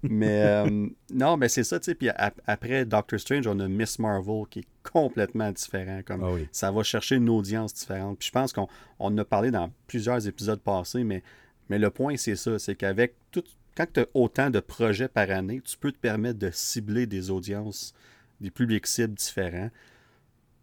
Mais 0.03 0.43
euh, 0.43 0.87
non, 1.13 1.37
mais 1.37 1.49
c'est 1.49 1.63
ça, 1.63 1.79
tu 1.79 1.85
sais. 1.85 1.95
Puis 1.95 2.09
après 2.45 2.85
Doctor 2.85 3.19
Strange, 3.19 3.47
on 3.47 3.59
a 3.59 3.67
Miss 3.67 3.99
Marvel 3.99 4.43
qui 4.49 4.59
est 4.59 4.67
complètement 4.83 5.51
différent. 5.51 6.01
Comme 6.05 6.23
ah 6.23 6.43
ça 6.51 6.71
va 6.71 6.83
chercher 6.83 7.15
une 7.15 7.29
audience 7.29 7.73
différente. 7.73 8.19
Puis 8.19 8.27
je 8.27 8.31
pense 8.31 8.53
qu'on 8.53 8.67
on 8.99 9.15
a 9.17 9.25
parlé 9.25 9.51
dans 9.51 9.71
plusieurs 9.87 10.27
épisodes 10.27 10.59
passés, 10.59 11.03
mais, 11.03 11.23
mais 11.69 11.79
le 11.79 11.89
point 11.89 12.17
c'est 12.17 12.35
ça, 12.35 12.59
c'est 12.59 12.75
qu'avec 12.75 13.15
tout, 13.31 13.43
quand 13.75 13.85
tu 13.93 13.99
as 14.01 14.07
autant 14.13 14.49
de 14.49 14.59
projets 14.59 15.07
par 15.07 15.29
année, 15.29 15.61
tu 15.61 15.77
peux 15.77 15.91
te 15.91 15.99
permettre 15.99 16.39
de 16.39 16.49
cibler 16.51 17.05
des 17.05 17.29
audiences, 17.29 17.93
des 18.41 18.51
publics 18.51 18.87
cibles 18.87 19.13
différents. 19.13 19.69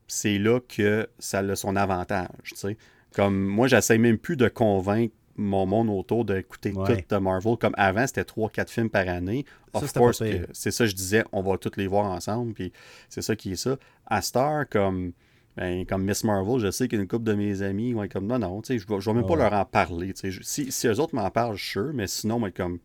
C'est 0.07 0.39
là 0.39 0.61
que 0.61 1.09
ça 1.19 1.39
a 1.39 1.57
son 1.57 1.77
avantage, 1.77 2.51
tu 2.51 2.57
sais. 2.57 2.77
Comme 3.15 3.45
moi, 3.45 3.69
j'essaie 3.69 3.99
même 3.99 4.19
plus 4.19 4.37
de 4.37 4.49
convaincre 4.49 5.15
mon 5.37 5.67
monde 5.67 5.89
autour 5.91 6.25
d'écouter 6.25 6.73
tout 6.73 6.83
de 6.83 7.17
Marvel. 7.17 7.57
Comme 7.57 7.75
avant, 7.77 8.07
c'était 8.07 8.23
3-4 8.23 8.69
films 8.69 8.91
par 8.91 9.09
année. 9.09 9.45
Of 9.73 9.93
course, 9.93 10.23
c'est 10.53 10.71
ça, 10.71 10.87
je 10.87 10.95
disais, 10.95 11.25
on 11.33 11.43
va 11.43 11.59
tous 11.59 11.73
les 11.77 11.87
voir 11.87 12.07
ensemble. 12.07 12.55
Puis 12.55 12.73
c'est 13.09 13.23
ça 13.23 13.35
qui 13.37 13.53
est 13.53 13.57
ça. 13.57 13.77
À 14.07 14.23
Star, 14.23 14.69
comme, 14.69 15.13
ben, 15.57 15.85
comme 15.87 16.05
Miss 16.05 16.25
Marvel, 16.25 16.61
je 16.61 16.71
sais 16.71 16.89
qu'une 16.89 17.07
couple 17.07 17.25
de 17.25 17.35
mes 17.35 17.63
amis 17.63 17.95
comme 18.13 18.27
non, 18.27 18.39
non, 18.39 18.61
je 18.67 18.75
ne 18.75 18.79
vais, 18.79 19.13
même 19.13 19.27
pas 19.27 19.37
leur 19.37 19.53
en 19.53 19.65
parler. 19.65 20.13
Si, 20.43 20.71
si 20.71 20.87
eux 20.87 21.01
autres 21.01 21.15
m'en 21.15 21.31
parlent, 21.31 21.57
je 21.57 21.63
suis 21.63 21.73
sûr, 21.73 21.91
mais 21.95 22.07
sinon, 22.07 22.39
moi, 22.39 22.51
comme. 22.51 22.79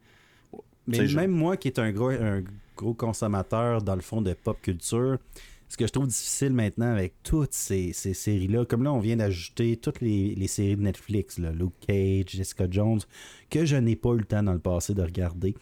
Mais 0.87 1.05
même 1.07 1.31
moi 1.31 1.55
qui 1.55 1.67
est 1.67 1.77
un 1.77 1.91
gros, 1.91 2.09
un 2.09 2.41
gros 2.75 2.95
consommateur, 2.95 3.83
dans 3.83 3.95
le 3.95 4.01
fond, 4.01 4.21
de 4.21 4.33
pop 4.33 4.59
culture, 4.61 5.17
ce 5.69 5.77
que 5.77 5.87
je 5.87 5.91
trouve 5.91 6.07
difficile 6.07 6.51
maintenant 6.51 6.91
avec 6.91 7.13
toutes 7.23 7.53
ces, 7.53 7.93
séries-là, 7.93 8.65
comme 8.65 8.83
là, 8.83 8.91
on 8.91 8.99
vient 8.99 9.15
d'ajouter 9.15 9.77
toutes 9.77 10.01
les, 10.01 10.47
séries 10.47 10.75
de 10.75 10.81
Netflix, 10.81 11.37
là, 11.37 11.51
Luke 11.51 11.75
Cage, 11.87 12.31
Jessica 12.35 12.65
Jones, 12.69 12.99
que 13.49 13.65
je 13.65 13.75
n'ai 13.75 13.95
pas 13.95 14.09
eu 14.09 14.17
le 14.17 14.25
temps 14.25 14.43
dans 14.43 14.53
le 14.53 14.59
passé 14.59 14.93
de 14.93 15.01
regarder. 15.01 15.55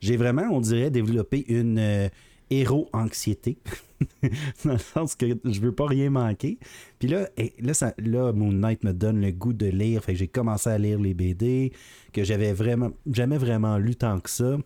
J'ai 0.00 0.16
vraiment, 0.16 0.48
on 0.50 0.60
dirait, 0.60 0.90
développé 0.90 1.44
une, 1.48 1.78
euh, 1.78 2.08
héros 2.50 2.88
anxiété. 2.92 3.58
dans 4.64 4.72
le 4.72 4.78
sens 4.78 5.14
que 5.14 5.26
je 5.44 5.60
veux 5.60 5.74
pas 5.74 5.86
rien 5.86 6.10
manquer. 6.10 6.58
Puis 6.98 7.08
là, 7.08 7.28
et 7.36 7.54
là, 7.60 7.74
ça, 7.74 7.94
là, 7.98 8.32
Moon 8.32 8.52
Knight 8.52 8.82
me 8.84 8.92
donne 8.92 9.20
le 9.20 9.30
goût 9.30 9.52
de 9.52 9.66
lire. 9.66 10.02
Fait 10.04 10.14
j'ai 10.14 10.28
commencé 10.28 10.68
à 10.68 10.78
lire 10.78 10.98
les 10.98 11.14
BD 11.14 11.72
que 12.12 12.24
j'avais 12.24 12.52
vraiment 12.52 12.90
jamais 13.10 13.38
vraiment 13.38 13.78
lu 13.78 13.94
tant 13.94 14.18
que 14.20 14.30
ça. 14.30 14.58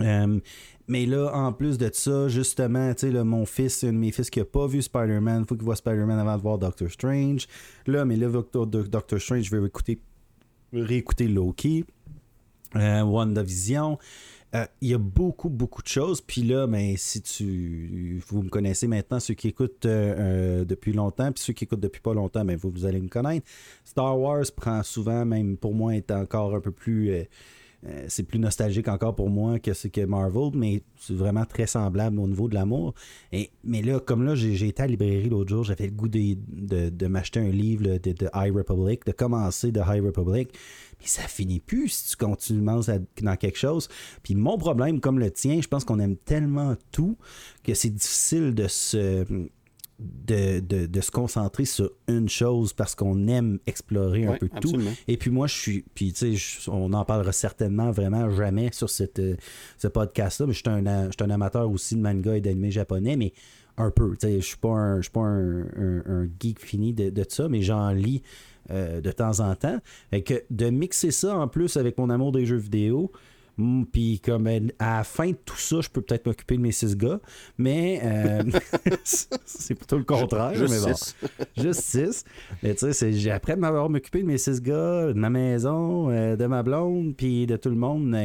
Euh, 0.00 0.40
mais 0.88 1.06
là, 1.06 1.30
en 1.34 1.52
plus 1.52 1.78
de 1.78 1.90
ça, 1.92 2.28
justement, 2.28 2.92
tu 2.94 3.12
sais, 3.12 3.24
mon 3.24 3.46
fils, 3.46 3.84
un 3.84 3.92
de 3.92 3.98
mes 3.98 4.12
fils 4.12 4.30
qui 4.30 4.38
n'a 4.38 4.44
pas 4.44 4.66
vu 4.66 4.82
Spider-Man, 4.82 5.42
il 5.42 5.46
faut 5.46 5.54
qu'il 5.54 5.64
voit 5.64 5.76
Spider-Man 5.76 6.18
avant 6.18 6.36
de 6.36 6.42
voir 6.42 6.58
Doctor 6.58 6.90
Strange. 6.90 7.46
Là, 7.86 8.04
mais 8.04 8.16
là, 8.16 8.28
Doctor, 8.28 9.20
Strange, 9.20 9.44
je 9.44 9.56
vais 9.56 9.66
écouter, 9.66 10.00
réécouter 10.72 11.28
Loki, 11.28 11.84
euh, 12.76 13.02
WandaVision. 13.02 13.98
Euh, 14.54 14.66
il 14.82 14.90
y 14.90 14.94
a 14.94 14.98
beaucoup, 14.98 15.48
beaucoup 15.48 15.80
de 15.80 15.88
choses. 15.88 16.20
Puis 16.20 16.42
là, 16.42 16.66
ben, 16.66 16.94
si 16.98 17.22
tu. 17.22 18.22
Vous 18.28 18.42
me 18.42 18.50
connaissez 18.50 18.86
maintenant, 18.86 19.18
ceux 19.18 19.32
qui 19.32 19.48
écoutent 19.48 19.86
depuis 19.86 20.92
longtemps, 20.92 21.32
puis 21.32 21.42
ceux 21.42 21.54
qui 21.54 21.64
écoutent 21.64 21.80
depuis 21.80 22.02
pas 22.02 22.12
longtemps, 22.12 22.44
ben, 22.44 22.56
vous, 22.56 22.70
vous 22.70 22.84
allez 22.84 23.00
me 23.00 23.08
connaître. 23.08 23.46
Star 23.84 24.18
Wars 24.18 24.44
prend 24.54 24.82
souvent, 24.82 25.24
même 25.24 25.56
pour 25.56 25.74
moi, 25.74 25.94
est 25.94 26.10
encore 26.10 26.54
un 26.54 26.60
peu 26.60 26.72
plus. 26.72 27.26
Euh, 27.84 28.04
c'est 28.08 28.22
plus 28.22 28.38
nostalgique 28.38 28.86
encore 28.86 29.14
pour 29.14 29.28
moi 29.28 29.58
que 29.58 29.72
ce 29.74 29.88
que 29.88 30.04
Marvel, 30.04 30.50
mais 30.54 30.82
c'est 31.00 31.14
vraiment 31.14 31.44
très 31.44 31.66
semblable 31.66 32.18
au 32.20 32.28
niveau 32.28 32.48
de 32.48 32.54
l'amour. 32.54 32.94
Et, 33.32 33.50
mais 33.64 33.82
là, 33.82 33.98
comme 33.98 34.24
là, 34.24 34.36
j'ai, 34.36 34.68
été 34.68 34.82
à 34.82 34.86
la 34.86 34.92
librairie 34.92 35.28
l'autre 35.28 35.50
jour, 35.50 35.64
j'avais 35.64 35.86
le 35.86 35.92
goût 35.92 36.08
de, 36.08 37.06
m'acheter 37.06 37.40
un 37.40 37.50
livre 37.50 37.82
de, 37.82 38.12
de, 38.12 38.28
High 38.34 38.54
Republic, 38.54 39.04
de 39.04 39.12
commencer 39.12 39.72
de 39.72 39.80
High 39.80 40.04
Republic. 40.04 40.50
Puis 40.98 41.08
ça 41.08 41.22
finit 41.22 41.58
plus 41.58 41.88
si 41.88 42.10
tu 42.10 42.16
continues 42.16 42.64
dans 42.64 43.36
quelque 43.36 43.58
chose. 43.58 43.88
Puis 44.22 44.36
mon 44.36 44.58
problème, 44.58 45.00
comme 45.00 45.18
le 45.18 45.32
tien, 45.32 45.60
je 45.60 45.66
pense 45.66 45.84
qu'on 45.84 45.98
aime 45.98 46.16
tellement 46.16 46.76
tout 46.92 47.18
que 47.64 47.74
c'est 47.74 47.90
difficile 47.90 48.54
de 48.54 48.68
se 48.68 49.24
de, 49.98 51.00
se 51.00 51.10
concentrer 51.10 51.64
sur 51.64 51.90
une 52.08 52.28
chose 52.28 52.72
parce 52.72 52.94
qu'on 52.94 53.28
aime 53.28 53.58
explorer 53.66 54.26
un 54.26 54.36
peu 54.36 54.48
tout. 54.60 54.74
Et 55.08 55.16
puis 55.16 55.30
moi, 55.30 55.46
je 55.46 55.54
suis. 55.54 55.84
Puis 55.94 56.12
tu 56.12 56.36
sais, 56.36 56.70
on 56.70 56.90
n'en 56.90 57.04
parlera 57.04 57.32
certainement 57.32 57.90
vraiment 57.90 58.30
jamais 58.30 58.70
sur 58.72 58.90
cette, 58.90 59.18
euh, 59.18 59.36
ce 59.78 59.88
podcast-là, 59.88 60.46
mais 60.46 60.52
je 60.52 60.58
suis 60.58 60.68
un, 60.68 60.86
un, 60.86 61.30
amateur 61.30 61.70
aussi 61.70 61.96
de 61.96 62.00
manga 62.00 62.36
et 62.36 62.40
d'anime 62.40 62.70
japonais, 62.70 63.16
mais 63.16 63.32
un 63.76 63.90
peu. 63.90 64.14
Je 64.20 64.28
ne 64.28 64.40
suis 64.40 64.56
pas, 64.56 64.68
un, 64.68 65.00
pas 65.12 65.20
un, 65.20 66.28
geek 66.40 66.60
fini 66.60 66.92
de, 66.92 67.10
de 67.10 67.24
ça, 67.28 67.48
mais 67.48 67.62
j'en 67.62 67.90
lis 67.90 68.22
euh, 68.70 69.00
de 69.00 69.10
temps 69.10 69.40
en 69.40 69.54
temps. 69.54 69.78
Et 70.12 70.22
que 70.22 70.44
de 70.50 70.70
mixer 70.70 71.10
ça 71.10 71.36
en 71.36 71.48
plus 71.48 71.76
avec 71.76 71.98
mon 71.98 72.10
amour 72.10 72.32
des 72.32 72.46
jeux 72.46 72.56
vidéo, 72.56 73.10
puis 73.92 74.20
comme 74.20 74.46
à 74.78 74.98
la 74.98 75.04
fin 75.04 75.30
de 75.30 75.36
tout 75.44 75.56
ça, 75.56 75.80
je 75.80 75.88
peux 75.88 76.00
peut-être 76.00 76.26
m'occuper 76.26 76.56
de 76.56 76.62
mes 76.62 76.72
six 76.72 76.96
gars, 76.96 77.20
mais 77.58 78.00
euh, 78.02 78.42
c'est 79.44 79.74
plutôt 79.74 79.98
le 79.98 80.04
contraire. 80.04 80.54
Juste 80.54 80.84
mais 80.84 80.94
six. 80.94 81.16
Juste 81.56 81.80
six. 81.80 82.24
Mais 82.62 82.74
tu 82.74 82.92
sais, 82.92 83.30
après 83.30 83.56
m'avoir 83.56 83.88
m'occupé 83.88 84.22
de 84.22 84.26
mes 84.26 84.38
six 84.38 84.60
gars, 84.60 85.08
de 85.08 85.18
ma 85.18 85.30
maison, 85.30 86.10
euh, 86.10 86.36
de 86.36 86.46
ma 86.46 86.62
blonde, 86.62 87.14
puis 87.16 87.46
de 87.46 87.56
tout 87.56 87.70
le 87.70 87.76
monde, 87.76 88.16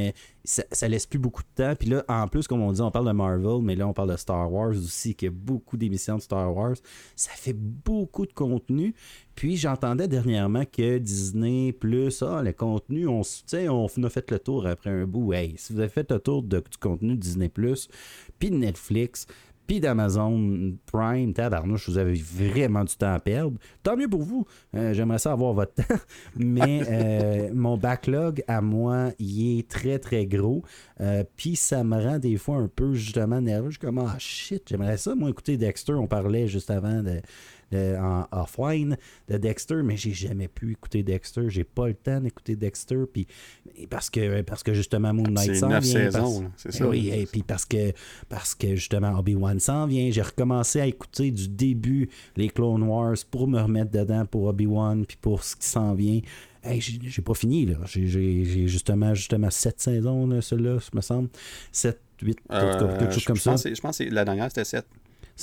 ça, 0.47 0.87
laisse 0.87 1.05
plus 1.05 1.19
beaucoup 1.19 1.43
de 1.43 1.63
temps. 1.63 1.75
Puis 1.75 1.89
là, 1.89 2.03
en 2.07 2.27
plus, 2.27 2.47
comme 2.47 2.61
on 2.61 2.71
dit, 2.71 2.81
on 2.81 2.91
parle 2.91 3.07
de 3.07 3.11
Marvel, 3.11 3.61
mais 3.61 3.75
là, 3.75 3.87
on 3.87 3.93
parle 3.93 4.11
de 4.11 4.17
Star 4.17 4.51
Wars 4.51 4.69
aussi, 4.69 5.13
qui 5.13 5.27
a 5.27 5.31
beaucoup 5.31 5.77
d'émissions 5.77 6.15
de 6.15 6.21
Star 6.21 6.55
Wars. 6.55 6.75
Ça 7.15 7.31
fait 7.33 7.53
beaucoup 7.53 8.25
de 8.25 8.33
contenu. 8.33 8.95
Puis 9.37 9.55
j'entendais 9.55 10.07
dernièrement 10.07 10.63
que 10.65 10.97
Disney 10.97 11.71
plus 11.71 12.23
ah, 12.23 12.41
le 12.41 12.53
contenu, 12.53 13.07
on, 13.07 13.21
on 13.21 14.03
a 14.03 14.09
fait 14.09 14.31
le 14.31 14.39
tour 14.39 14.65
après 14.65 14.89
un 14.89 15.05
bout. 15.05 15.31
Hey, 15.31 15.53
si 15.57 15.73
vous 15.73 15.79
avez 15.79 15.89
fait 15.89 16.11
le 16.11 16.17
tour 16.17 16.41
du 16.41 16.59
contenu 16.81 17.15
Disney 17.15 17.47
plus, 17.47 17.87
puis 18.39 18.49
de 18.49 18.55
Netflix, 18.55 19.27
puis 19.67 19.79
d'Amazon 19.79 20.75
Prime, 20.91 21.33
tabarnouche, 21.33 21.89
vous 21.89 21.97
avez 21.99 22.13
vraiment 22.13 22.83
du 22.83 22.95
temps 22.95 23.13
à 23.13 23.19
perdre. 23.19 23.59
Tant 23.83 23.95
mieux 23.95 24.07
pour 24.07 24.23
vous. 24.23 24.47
Euh, 24.73 24.93
j'aimerais 24.93 25.19
ça 25.19 25.33
avoir 25.33 25.53
votre 25.53 25.73
temps. 25.83 25.99
Mais 26.35 26.81
euh, 26.89 27.51
mon 27.53 27.77
backlog, 27.77 28.43
à 28.47 28.61
moi, 28.61 29.11
il 29.19 29.59
est 29.59 29.67
très, 29.67 29.99
très 29.99 30.25
gros. 30.25 30.63
Euh, 31.01 31.23
puis 31.35 31.55
ça 31.57 31.83
me 31.83 32.01
rend 32.01 32.17
des 32.17 32.37
fois 32.37 32.55
un 32.55 32.69
peu, 32.69 32.93
justement, 32.93 33.41
nerveux. 33.41 33.69
Je 33.69 33.77
suis 33.77 33.85
comme, 33.85 33.99
ah 33.99 34.15
shit, 34.17 34.63
j'aimerais 34.67 34.97
ça. 34.97 35.13
Moi, 35.13 35.29
écouter 35.29 35.57
Dexter, 35.57 35.93
on 35.93 36.07
parlait 36.07 36.47
juste 36.47 36.71
avant 36.71 37.03
de 37.03 37.21
en 37.73 38.25
offline 38.31 38.97
de 39.27 39.37
Dexter, 39.37 39.81
mais 39.83 39.97
j'ai 39.97 40.13
jamais 40.13 40.47
pu 40.47 40.71
écouter 40.71 41.03
Dexter. 41.03 41.49
J'ai 41.49 41.63
pas 41.63 41.87
le 41.87 41.93
temps 41.93 42.21
d'écouter 42.21 42.55
Dexter, 42.55 43.03
puis 43.11 43.27
parce 43.89 44.09
que 44.09 44.41
parce 44.41 44.63
que 44.63 44.73
justement 44.73 45.13
Moon 45.13 45.23
Knight 45.29 45.55
s'en 45.55 45.67
vient. 45.67 45.81
c'est 45.81 46.71
ça. 46.71 46.87
Oui, 46.87 47.09
et 47.09 47.25
puis 47.25 47.43
parce 47.43 47.65
que 47.65 47.91
parce 48.29 48.55
que 48.55 48.75
justement 48.75 49.17
Obi-Wan 49.19 49.59
s'en 49.59 49.85
vient. 49.87 50.09
J'ai 50.11 50.21
recommencé 50.21 50.79
à 50.79 50.87
écouter 50.87 51.31
du 51.31 51.47
début 51.47 52.09
les 52.35 52.49
Clone 52.49 52.83
Wars 52.83 53.15
pour 53.29 53.47
me 53.47 53.59
remettre 53.59 53.91
dedans 53.91 54.25
pour 54.25 54.43
Obi-Wan, 54.45 55.05
puis 55.05 55.17
pour 55.19 55.43
ce 55.43 55.55
qui 55.55 55.67
s'en 55.67 55.93
vient. 55.93 56.21
Hey, 56.63 56.81
j'ai 56.81 57.21
pas 57.21 57.33
fini, 57.33 57.65
là. 57.65 57.77
J'ai 57.85 58.67
justement, 58.67 59.13
justement 59.13 59.49
sept 59.49 59.79
saisons, 59.79 60.27
là, 60.27 60.41
celui-là, 60.41 60.79
me 60.93 61.01
semble. 61.01 61.29
7, 61.71 61.99
8, 62.21 62.39
euh, 62.51 62.99
quelque 62.99 63.13
chose 63.13 63.25
comme 63.25 63.37
ça. 63.37 63.55
je 63.55 63.79
pense 63.79 63.99
que 63.99 64.03
la 64.03 64.25
dernière, 64.25 64.49
c'était 64.49 64.65
7. 64.65 64.85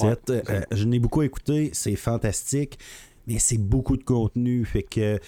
Euh, 0.03 0.61
je 0.73 0.85
n'ai 0.85 0.99
beaucoup 0.99 1.23
écouté, 1.23 1.71
c'est 1.73 1.97
fantastique, 1.97 2.79
mais 3.27 3.39
c'est 3.39 3.59
beaucoup 3.59 3.97
de 3.97 4.05
contenu. 4.05 4.65
Fait 4.65 4.83
que, 4.83 5.19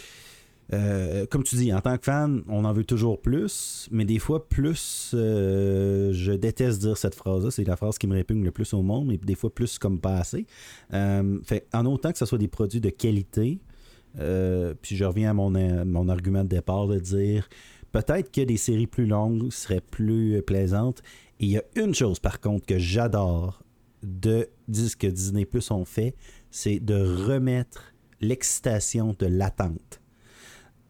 euh, 0.73 1.27
comme 1.27 1.45
tu 1.45 1.57
dis, 1.57 1.73
en 1.73 1.81
tant 1.81 1.97
que 1.97 2.05
fan, 2.05 2.43
on 2.49 2.65
en 2.65 2.73
veut 2.73 2.85
toujours 2.85 3.21
plus, 3.21 3.89
mais 3.91 4.05
des 4.05 4.19
fois, 4.19 4.49
plus, 4.49 5.13
euh, 5.15 6.13
je 6.13 6.33
déteste 6.33 6.81
dire 6.81 6.97
cette 6.97 7.15
phrase-là, 7.15 7.51
c'est 7.51 7.65
la 7.65 7.77
phrase 7.77 7.99
qui 7.99 8.07
me 8.07 8.15
répugne 8.15 8.43
le 8.45 8.51
plus 8.51 8.75
au 8.75 8.83
monde, 8.83 9.07
mais 9.07 9.17
des 9.19 9.35
fois, 9.35 9.55
plus 9.55 9.79
comme 9.79 10.01
pas 10.01 10.19
assez. 10.19 10.47
fait, 10.91 11.67
en 11.73 11.87
autant 11.87 12.13
que 12.13 12.19
ce 12.19 12.27
soit 12.27 12.39
des 12.39 12.49
produits 12.49 12.81
de 12.81 12.91
qualité, 12.91 13.61
puis 14.15 14.97
je 14.97 15.05
reviens 15.05 15.31
à 15.31 15.35
mon, 15.35 15.51
mon 15.85 16.09
argument 16.09 16.43
de 16.43 16.49
départ 16.49 16.87
de 16.87 16.99
dire 16.99 17.49
peut-être 17.93 18.33
que 18.33 18.41
des 18.43 18.57
séries 18.57 18.87
plus 18.87 19.07
longues 19.07 19.51
seraient 19.51 19.81
plus 19.81 20.43
plaisantes. 20.43 21.03
Et 21.39 21.45
il 21.45 21.51
y 21.51 21.59
a 21.59 21.65
une 21.77 21.95
chose, 21.95 22.19
par 22.19 22.41
contre, 22.41 22.65
que 22.65 22.79
j'adore 22.79 23.63
de 24.03 24.49
ce 24.73 24.97
que 24.97 25.07
Disney 25.07 25.45
Plus 25.45 25.71
ont 25.71 25.85
fait, 25.85 26.15
c'est 26.51 26.81
de 26.81 26.95
remettre 26.95 27.95
l'excitation 28.21 29.15
de 29.19 29.27
l'attente 29.27 30.01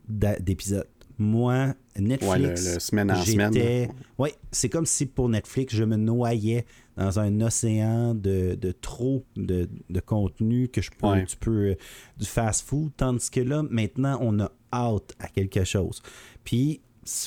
d'épisodes. 0.09 0.87
Moi, 1.19 1.75
Netflix, 1.99 2.91
ouais. 2.93 3.91
Oui, 4.19 4.29
c'est 4.53 4.69
comme 4.69 4.85
si 4.85 5.07
pour 5.07 5.31
Netflix, 5.31 5.75
je 5.75 5.83
me 5.85 5.97
noyais 5.97 6.67
dans 6.97 7.19
un 7.19 7.41
océan 7.41 8.15
de, 8.15 8.55
de 8.55 8.73
trop 8.73 9.25
de, 9.35 9.69
de, 9.89 10.01
contenu 10.01 10.69
que 10.69 10.83
je 10.83 10.91
peux, 10.91 11.25
tu 11.27 11.37
peux, 11.37 11.71
euh, 11.71 11.75
du 12.19 12.27
fast-food, 12.27 12.93
tandis 12.97 13.31
que 13.31 13.41
là, 13.41 13.63
maintenant, 13.71 14.19
on 14.21 14.41
a 14.41 14.53
hâte 14.73 15.15
à 15.19 15.29
quelque 15.29 15.65
chose. 15.65 16.03
Puis, 16.45 16.81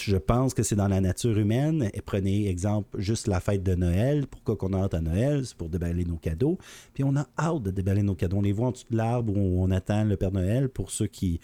je 0.04 0.18
pense 0.18 0.54
que 0.54 0.64
c'est 0.64 0.76
dans 0.76 0.88
la 0.88 1.02
nature 1.02 1.38
humaine. 1.38 1.90
Et 1.94 2.02
prenez 2.02 2.48
exemple 2.48 3.00
juste 3.00 3.28
la 3.28 3.40
fête 3.40 3.64
de 3.64 3.76
Noël. 3.76 4.28
Pourquoi 4.28 4.56
qu'on 4.56 4.74
a 4.74 4.84
hâte 4.84 4.94
à 4.94 5.02
Noël? 5.02 5.46
C'est 5.46 5.56
pour 5.56 5.70
déballer 5.70 6.06
nos 6.06 6.18
cadeaux. 6.18 6.58
Puis 6.94 7.04
on 7.04 7.16
a 7.16 7.28
hâte 7.38 7.64
de 7.64 7.72
déballer 7.72 8.04
nos 8.04 8.16
cadeaux. 8.16 8.38
On 8.38 8.42
les 8.42 8.52
voit 8.52 8.68
en 8.68 8.72
dessous 8.72 8.86
de 8.92 8.98
l'arbre 8.98 9.36
où 9.36 9.64
on 9.64 9.72
attend 9.72 10.04
le 10.04 10.18
Père 10.18 10.32
Noël 10.32 10.70
pour 10.70 10.92
ceux 10.92 11.08
qui 11.08 11.40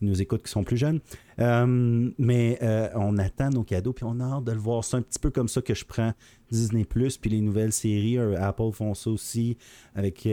nous 0.00 0.20
écoutent 0.22 0.42
qui 0.42 0.50
sont 0.50 0.64
plus 0.64 0.76
jeunes. 0.76 1.00
Euh, 1.40 2.10
mais 2.18 2.58
euh, 2.62 2.88
on 2.94 3.18
attend 3.18 3.50
nos 3.50 3.64
cadeaux, 3.64 3.92
puis 3.92 4.04
on 4.06 4.20
a 4.20 4.24
hâte 4.24 4.44
de 4.44 4.52
le 4.52 4.58
voir. 4.58 4.84
C'est 4.84 4.96
un 4.96 5.02
petit 5.02 5.18
peu 5.18 5.30
comme 5.30 5.48
ça 5.48 5.60
que 5.60 5.74
je 5.74 5.84
prends 5.84 6.12
Disney 6.50 6.84
Plus, 6.84 7.16
puis 7.16 7.30
les 7.30 7.40
nouvelles 7.40 7.72
séries. 7.72 8.18
Euh, 8.18 8.40
Apple 8.40 8.72
font 8.72 8.94
ça 8.94 9.10
aussi, 9.10 9.56
avec 9.94 10.28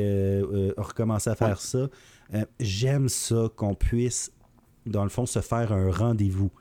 recommencer 0.77 1.29
à 1.29 1.35
faire 1.35 1.59
ça. 1.61 1.89
J'aime 2.59 3.09
ça 3.09 3.49
qu'on 3.55 3.75
puisse, 3.75 4.31
dans 4.85 5.03
le 5.03 5.09
fond, 5.09 5.25
se 5.25 5.39
faire 5.39 5.71
un 5.71 5.91
rendez-vous. 5.91 6.51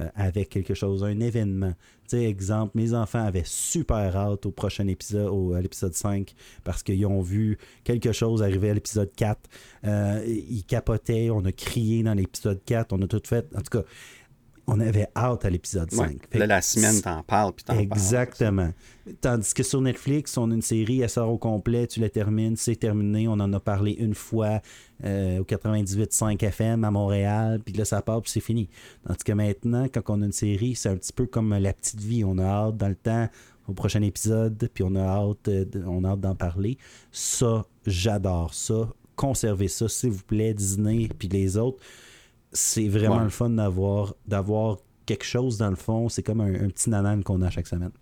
Euh, 0.00 0.08
avec 0.14 0.50
quelque 0.50 0.74
chose, 0.74 1.02
un 1.02 1.18
événement. 1.18 1.72
Tu 2.08 2.18
sais, 2.18 2.24
exemple, 2.24 2.72
mes 2.76 2.94
enfants 2.94 3.24
avaient 3.24 3.42
super 3.44 4.14
hâte 4.14 4.46
au 4.46 4.52
prochain 4.52 4.86
épisode, 4.86 5.28
au, 5.28 5.54
à 5.54 5.60
l'épisode 5.60 5.92
5, 5.92 6.34
parce 6.62 6.84
qu'ils 6.84 7.04
ont 7.04 7.20
vu 7.20 7.58
quelque 7.82 8.12
chose 8.12 8.40
arriver 8.40 8.70
à 8.70 8.74
l'épisode 8.74 9.10
4. 9.16 9.40
Euh, 9.84 10.22
ils 10.24 10.64
capotaient, 10.64 11.30
on 11.30 11.44
a 11.44 11.50
crié 11.50 12.04
dans 12.04 12.14
l'épisode 12.14 12.60
4, 12.64 12.92
on 12.92 13.02
a 13.02 13.08
tout 13.08 13.20
fait. 13.24 13.46
En 13.56 13.60
tout 13.60 13.80
cas, 13.80 13.82
on 14.68 14.80
avait 14.80 15.08
hâte 15.16 15.46
à 15.46 15.50
l'épisode 15.50 15.90
5. 15.90 16.34
là, 16.34 16.46
la 16.46 16.60
semaine, 16.60 17.00
t'en 17.00 17.22
parles, 17.22 17.54
puis 17.54 17.64
t'en 17.64 17.72
parles. 17.72 17.84
Exactement. 17.84 18.70
Tandis 19.22 19.54
que 19.54 19.62
sur 19.62 19.80
Netflix, 19.80 20.36
on 20.36 20.50
a 20.50 20.54
une 20.54 20.62
série, 20.62 21.00
elle 21.00 21.08
sort 21.08 21.32
au 21.32 21.38
complet, 21.38 21.86
tu 21.86 22.00
la 22.00 22.10
termines, 22.10 22.54
c'est 22.54 22.76
terminé. 22.76 23.26
On 23.28 23.32
en 23.32 23.50
a 23.54 23.60
parlé 23.60 23.92
une 23.92 24.14
fois 24.14 24.60
euh, 25.04 25.38
au 25.38 25.44
98.5 25.44 26.44
FM 26.44 26.84
à 26.84 26.90
Montréal, 26.90 27.60
puis 27.64 27.72
là, 27.72 27.86
ça 27.86 28.02
part, 28.02 28.20
puis 28.20 28.30
c'est 28.30 28.40
fini. 28.40 28.68
Tandis 29.06 29.24
que 29.24 29.32
maintenant, 29.32 29.86
quand 29.92 30.02
on 30.10 30.20
a 30.20 30.26
une 30.26 30.32
série, 30.32 30.74
c'est 30.74 30.90
un 30.90 30.96
petit 30.96 31.14
peu 31.14 31.24
comme 31.24 31.54
la 31.54 31.72
petite 31.72 32.00
vie. 32.00 32.22
On 32.24 32.36
a 32.36 32.44
hâte 32.44 32.76
dans 32.76 32.88
le 32.88 32.94
temps 32.94 33.26
au 33.68 33.72
prochain 33.72 34.02
épisode, 34.02 34.68
puis 34.74 34.84
on 34.84 34.94
a 34.96 35.02
hâte, 35.02 35.48
euh, 35.48 35.64
on 35.86 36.04
a 36.04 36.10
hâte 36.10 36.20
d'en 36.20 36.34
parler. 36.34 36.76
Ça, 37.10 37.64
j'adore 37.86 38.52
ça. 38.52 38.90
Conservez 39.16 39.68
ça, 39.68 39.88
s'il 39.88 40.10
vous 40.10 40.24
plaît, 40.24 40.52
Disney, 40.52 41.08
puis 41.18 41.28
les 41.28 41.56
autres 41.56 41.82
c'est 42.52 42.88
vraiment 42.88 43.20
le 43.20 43.28
fun 43.28 43.50
d'avoir, 43.50 44.14
d'avoir 44.26 44.78
quelque 45.06 45.24
chose 45.24 45.58
dans 45.58 45.70
le 45.70 45.76
fond. 45.76 46.08
C'est 46.08 46.22
comme 46.22 46.40
un, 46.40 46.68
petit 46.68 46.90
nanan 46.90 47.22
qu'on 47.22 47.42
a 47.42 47.50
chaque 47.50 47.66
semaine. 47.66 47.92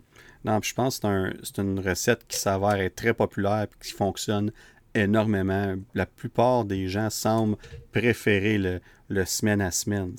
Non, 0.45 0.61
puis 0.61 0.71
je 0.71 0.75
pense 0.75 0.99
que 0.99 1.33
c'est 1.43 1.59
une 1.59 1.81
recette 1.81 2.27
qui 2.29 2.39
s'avère 2.39 2.75
être 2.75 2.95
très 2.95 3.15
populaire 3.15 3.65
et 3.65 3.85
qui 3.85 3.93
fonctionne 3.93 4.53
énormément. 4.95 5.75
La 5.95 6.07
plupart 6.07 6.65
des 6.65 6.89
gens 6.89 7.11
semblent 7.11 7.57
préférer 7.93 8.59
le, 9.09 9.25
semaine 9.25 9.61
à 9.61 9.71
semaine. 9.71 10.15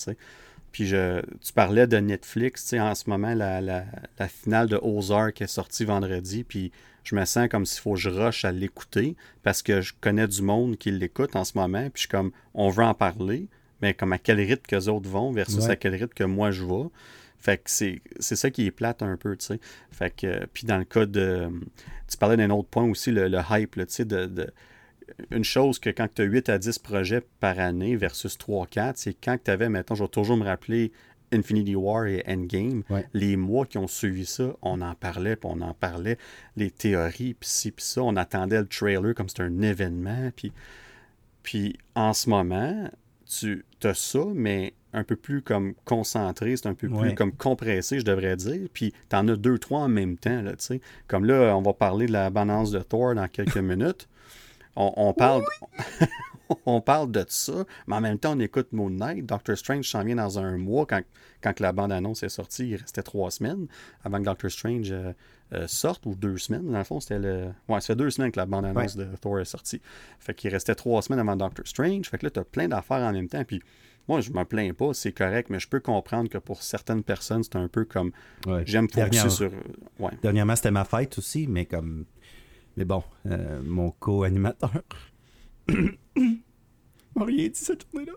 Puis 0.71 0.85
je, 0.87 1.21
tu 1.41 1.53
parlais 1.53 1.87
de 1.87 1.97
Netflix, 1.97 2.73
en 2.73 2.93
ce 2.93 3.09
moment, 3.09 3.33
la, 3.33 3.61
la, 3.61 4.27
finale 4.27 4.67
de 4.67 4.79
Ozark 4.81 5.41
est 5.41 5.47
sortie 5.47 5.85
vendredi, 5.85 6.43
puis 6.43 6.71
je 7.03 7.15
me 7.15 7.23
sens 7.25 7.47
comme 7.47 7.65
s'il 7.65 7.81
faut 7.81 7.93
que 7.93 7.99
je 7.99 8.09
rush 8.09 8.43
à 8.43 8.51
l'écouter 8.51 9.15
parce 9.41 9.63
que 9.63 9.81
je 9.81 9.93
connais 9.99 10.27
du 10.27 10.41
monde 10.41 10.77
qui 10.77 10.91
l'écoute 10.91 11.35
en 11.35 11.45
ce 11.45 11.57
moment, 11.57 11.83
puis 11.83 11.93
je 11.95 11.99
suis 12.01 12.09
comme, 12.09 12.31
on 12.53 12.69
veut 12.69 12.83
en 12.83 12.93
parler, 12.93 13.47
mais 13.81 13.93
comme 13.93 14.13
à 14.13 14.17
quel 14.17 14.39
rythme 14.39 14.65
que 14.67 14.75
les 14.75 14.87
autres 14.89 15.09
vont 15.09 15.31
versus 15.31 15.65
à 15.65 15.75
quel 15.75 15.93
rythme 15.93 16.13
que 16.13 16.23
moi 16.23 16.51
je 16.51 16.63
vais. 16.63 16.89
Fait 17.39 17.57
que 17.57 17.69
c'est, 17.69 18.01
ça 18.19 18.49
qui 18.49 18.65
est 18.65 18.71
plate 18.71 19.03
un 19.03 19.15
peu, 19.15 19.35
tu 19.37 19.45
sais. 19.45 19.59
Fait 19.91 20.13
que, 20.13 20.45
puis 20.47 20.65
dans 20.65 20.77
le 20.77 20.85
cas 20.85 21.05
de. 21.05 21.49
Tu 22.09 22.17
parlais 22.17 22.37
d'un 22.37 22.49
autre 22.49 22.69
point 22.69 22.83
aussi, 22.85 23.11
le, 23.11 23.29
hype, 23.49 23.75
tu 23.75 23.85
sais, 23.87 24.05
de, 24.05 24.51
Une 25.31 25.43
chose 25.43 25.77
que 25.77 25.89
quand 25.89 26.07
tu 26.13 26.23
as 26.23 26.25
8 26.25 26.49
à 26.49 26.57
10 26.57 26.79
projets 26.79 27.21
par 27.39 27.59
année 27.59 27.95
versus 27.95 28.37
3-4, 28.37 28.93
c'est 28.95 29.13
quand 29.13 29.37
tu 29.43 29.51
avais, 29.51 29.69
maintenant, 29.69 29.95
je 29.95 30.03
vais 30.03 30.09
toujours 30.09 30.37
me 30.37 30.45
rappeler 30.45 30.91
Infinity 31.31 31.75
War 31.75 32.07
et 32.07 32.23
Endgame, 32.27 32.83
les 33.13 33.35
mois 33.35 33.65
qui 33.65 33.77
ont 33.77 33.87
suivi 33.87 34.25
ça, 34.25 34.55
on 34.61 34.81
en 34.81 34.95
parlait, 34.95 35.35
puis 35.35 35.49
on 35.51 35.61
en 35.61 35.73
parlait, 35.73 36.17
les 36.55 36.71
théories, 36.71 37.33
puis 37.33 37.49
ci, 37.49 37.71
puis 37.71 37.85
ça, 37.85 38.01
on 38.01 38.15
attendait 38.15 38.59
le 38.59 38.67
trailer 38.67 39.13
comme 39.13 39.27
c'était 39.27 39.43
un 39.43 39.61
événement, 39.61 40.31
puis, 40.35 40.53
puis 41.43 41.77
en 41.95 42.13
ce 42.13 42.29
moment, 42.29 42.89
tu 43.27 43.63
as 43.83 43.93
ça, 43.93 44.23
mais 44.33 44.73
un 44.93 45.03
peu 45.03 45.15
plus 45.15 45.41
comme 45.41 45.73
concentré, 45.85 46.55
c'est 46.55 46.67
un 46.67 46.73
peu 46.73 46.89
plus 46.89 47.13
comme 47.13 47.31
compressé, 47.31 47.99
je 47.99 48.05
devrais 48.05 48.35
dire. 48.35 48.67
Puis 48.73 48.93
tu 49.09 49.15
en 49.15 49.27
as 49.27 49.35
deux, 49.35 49.59
trois 49.59 49.81
en 49.81 49.89
même 49.89 50.17
temps, 50.17 50.41
là, 50.41 50.51
tu 50.51 50.65
sais. 50.65 50.81
Comme 51.07 51.25
là, 51.25 51.55
on 51.55 51.61
va 51.61 51.73
parler 51.73 52.07
de 52.07 52.13
la 52.13 52.29
balance 52.29 52.71
de 52.71 52.79
Thor 52.79 53.15
dans 53.15 53.27
quelques 53.27 53.57
minutes. 53.57 54.07
On, 54.75 55.11
parle... 55.13 55.43
on 56.65 56.81
parle 56.81 57.11
de 57.11 57.25
ça, 57.27 57.65
mais 57.87 57.95
en 57.95 58.01
même 58.01 58.19
temps, 58.19 58.35
on 58.35 58.39
écoute 58.39 58.71
Moon 58.71 58.89
Knight. 58.89 59.25
Doctor 59.25 59.57
Strange 59.57 59.89
s'en 59.89 60.03
vient 60.03 60.15
dans 60.15 60.39
un 60.39 60.57
mois. 60.57 60.85
Quand, 60.85 61.01
quand 61.41 61.59
la 61.59 61.71
bande-annonce 61.71 62.23
est 62.23 62.29
sortie, 62.29 62.69
il 62.69 62.75
restait 62.75 63.03
trois 63.03 63.31
semaines 63.31 63.67
avant 64.03 64.19
que 64.19 64.25
Doctor 64.25 64.49
Strange 64.51 64.91
euh, 64.91 65.13
euh, 65.53 65.67
sorte, 65.67 66.05
ou 66.05 66.15
deux 66.15 66.37
semaines. 66.37 66.69
Dans 66.69 66.77
le 66.77 66.83
fond, 66.83 66.99
c'était 66.99 67.19
le. 67.19 67.47
Ouais, 67.69 67.79
ça 67.79 67.87
fait 67.87 67.95
deux 67.95 68.09
semaines 68.09 68.31
que 68.31 68.39
la 68.39 68.45
bande-annonce 68.45 68.95
de 68.95 69.07
Thor 69.21 69.39
est 69.39 69.45
sortie. 69.45 69.81
Fait 70.19 70.33
qu'il 70.33 70.51
restait 70.51 70.75
trois 70.75 71.01
semaines 71.01 71.19
avant 71.19 71.35
Doctor 71.35 71.65
Strange. 71.65 72.09
Fait 72.09 72.17
que 72.17 72.25
là, 72.25 72.29
tu 72.29 72.39
as 72.39 72.43
plein 72.43 72.67
d'affaires 72.67 72.97
en 72.97 73.13
même 73.13 73.29
temps. 73.29 73.43
Puis 73.45 73.61
moi, 74.07 74.21
je 74.21 74.31
me 74.31 74.43
plains 74.43 74.73
pas, 74.73 74.93
c'est 74.93 75.11
correct, 75.11 75.49
mais 75.49 75.59
je 75.59 75.67
peux 75.67 75.79
comprendre 75.79 76.29
que 76.29 76.37
pour 76.37 76.63
certaines 76.63 77.03
personnes, 77.03 77.43
c'est 77.43 77.57
un 77.57 77.67
peu 77.67 77.85
comme 77.85 78.11
j'aime 78.65 78.89
focuser 78.89 79.29
sur. 79.29 79.51
Ouais. 79.99 80.11
Dernièrement, 80.21 80.55
c'était 80.55 80.71
ma 80.71 80.85
fête 80.85 81.17
aussi, 81.17 81.47
mais 81.47 81.65
comme. 81.65 82.05
Mais 82.77 82.85
bon, 82.85 83.03
euh, 83.25 83.61
mon 83.63 83.91
co-animateur. 83.91 84.71
m'a 87.15 87.25
rien 87.25 87.47
dit 87.47 87.51
cette 87.53 87.85
journée-là. 87.91 88.13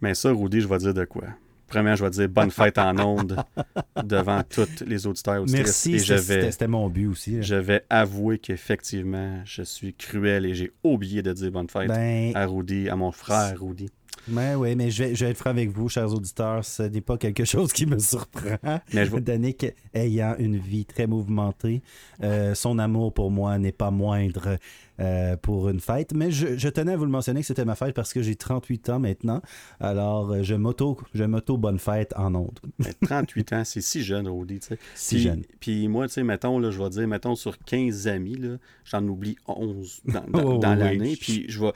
Mais 0.00 0.14
ça, 0.14 0.32
Rudy, 0.32 0.60
je 0.60 0.68
vais 0.68 0.78
dire 0.78 0.94
de 0.94 1.04
quoi? 1.04 1.24
Premièrement, 1.66 1.96
je 1.96 2.04
vais 2.04 2.10
dire 2.10 2.28
bonne 2.28 2.50
fête 2.50 2.78
en 2.78 2.96
ondes 2.98 3.36
devant 4.04 4.42
tous 4.42 4.84
les 4.86 5.06
auditeurs. 5.06 5.44
Merci, 5.48 5.98
c'était 5.98 6.68
mon 6.68 6.88
but 6.88 7.06
aussi. 7.06 7.42
Je 7.42 7.54
vais 7.54 7.84
avouer 7.90 8.38
qu'effectivement, 8.38 9.40
je 9.44 9.62
suis 9.62 9.94
cruel 9.94 10.46
et 10.46 10.54
j'ai 10.54 10.72
oublié 10.84 11.22
de 11.22 11.32
dire 11.32 11.50
bonne 11.50 11.68
fête 11.68 11.88
ben, 11.88 12.32
à 12.34 12.46
Rudy, 12.46 12.88
à 12.88 12.96
mon 12.96 13.12
frère 13.12 13.60
Rudy. 13.60 13.90
Ben 14.28 14.56
oui, 14.56 14.74
mais 14.74 14.90
je 14.90 15.04
vais, 15.04 15.30
être 15.30 15.36
franc 15.36 15.50
avec 15.50 15.70
vous, 15.70 15.88
chers 15.88 16.12
auditeurs. 16.12 16.64
Ce 16.64 16.82
n'est 16.82 17.00
pas 17.00 17.18
quelque 17.18 17.44
chose 17.44 17.72
qui 17.72 17.86
me 17.86 17.98
surprend. 17.98 18.56
Mais 18.92 19.06
je 19.06 19.16
Danick 19.16 19.66
ayant 19.94 20.34
une 20.38 20.56
vie 20.56 20.84
très 20.84 21.06
mouvementée, 21.06 21.82
euh, 22.22 22.54
son 22.54 22.78
amour 22.78 23.12
pour 23.12 23.30
moi 23.30 23.58
n'est 23.58 23.72
pas 23.72 23.90
moindre. 23.90 24.58
Euh, 25.00 25.36
pour 25.36 25.68
une 25.68 25.80
fête. 25.80 26.12
Mais 26.14 26.30
je, 26.30 26.68
tenais 26.68 26.92
à 26.92 26.96
vous 26.96 27.04
le 27.04 27.10
mentionner 27.10 27.40
que 27.40 27.46
c'était 27.48 27.64
ma 27.64 27.74
fête 27.74 27.96
parce 27.96 28.12
que 28.12 28.22
j'ai 28.22 28.36
38 28.36 28.90
ans 28.90 29.00
maintenant. 29.00 29.42
Alors, 29.80 30.30
euh, 30.30 30.44
je 30.44 30.54
m'auto, 30.54 30.96
je 31.14 31.24
m'auto 31.24 31.56
bonne 31.56 31.80
fête 31.80 32.14
en 32.16 32.32
ondes. 32.36 32.60
38 33.04 33.52
ans, 33.54 33.62
c'est 33.64 33.80
si 33.80 34.04
jeune. 34.04 34.30
Tu 34.46 34.58
sais. 34.60 34.78
Si 34.94 35.18
jeune. 35.18 35.42
Puis 35.58 35.88
moi, 35.88 36.06
tu 36.06 36.14
sais, 36.14 36.22
mettons, 36.22 36.60
là, 36.60 36.70
je 36.70 36.80
vais 36.80 36.90
dire, 36.90 37.08
mettons, 37.08 37.34
sur 37.34 37.58
15 37.58 38.06
amis, 38.06 38.38
j'en 38.84 39.04
oublie 39.08 39.36
11 39.48 40.02
dans, 40.04 40.24
oh, 40.44 40.60
l'année. 40.62 41.16
Puis 41.20 41.46
je 41.48 41.58
vais, 41.58 41.72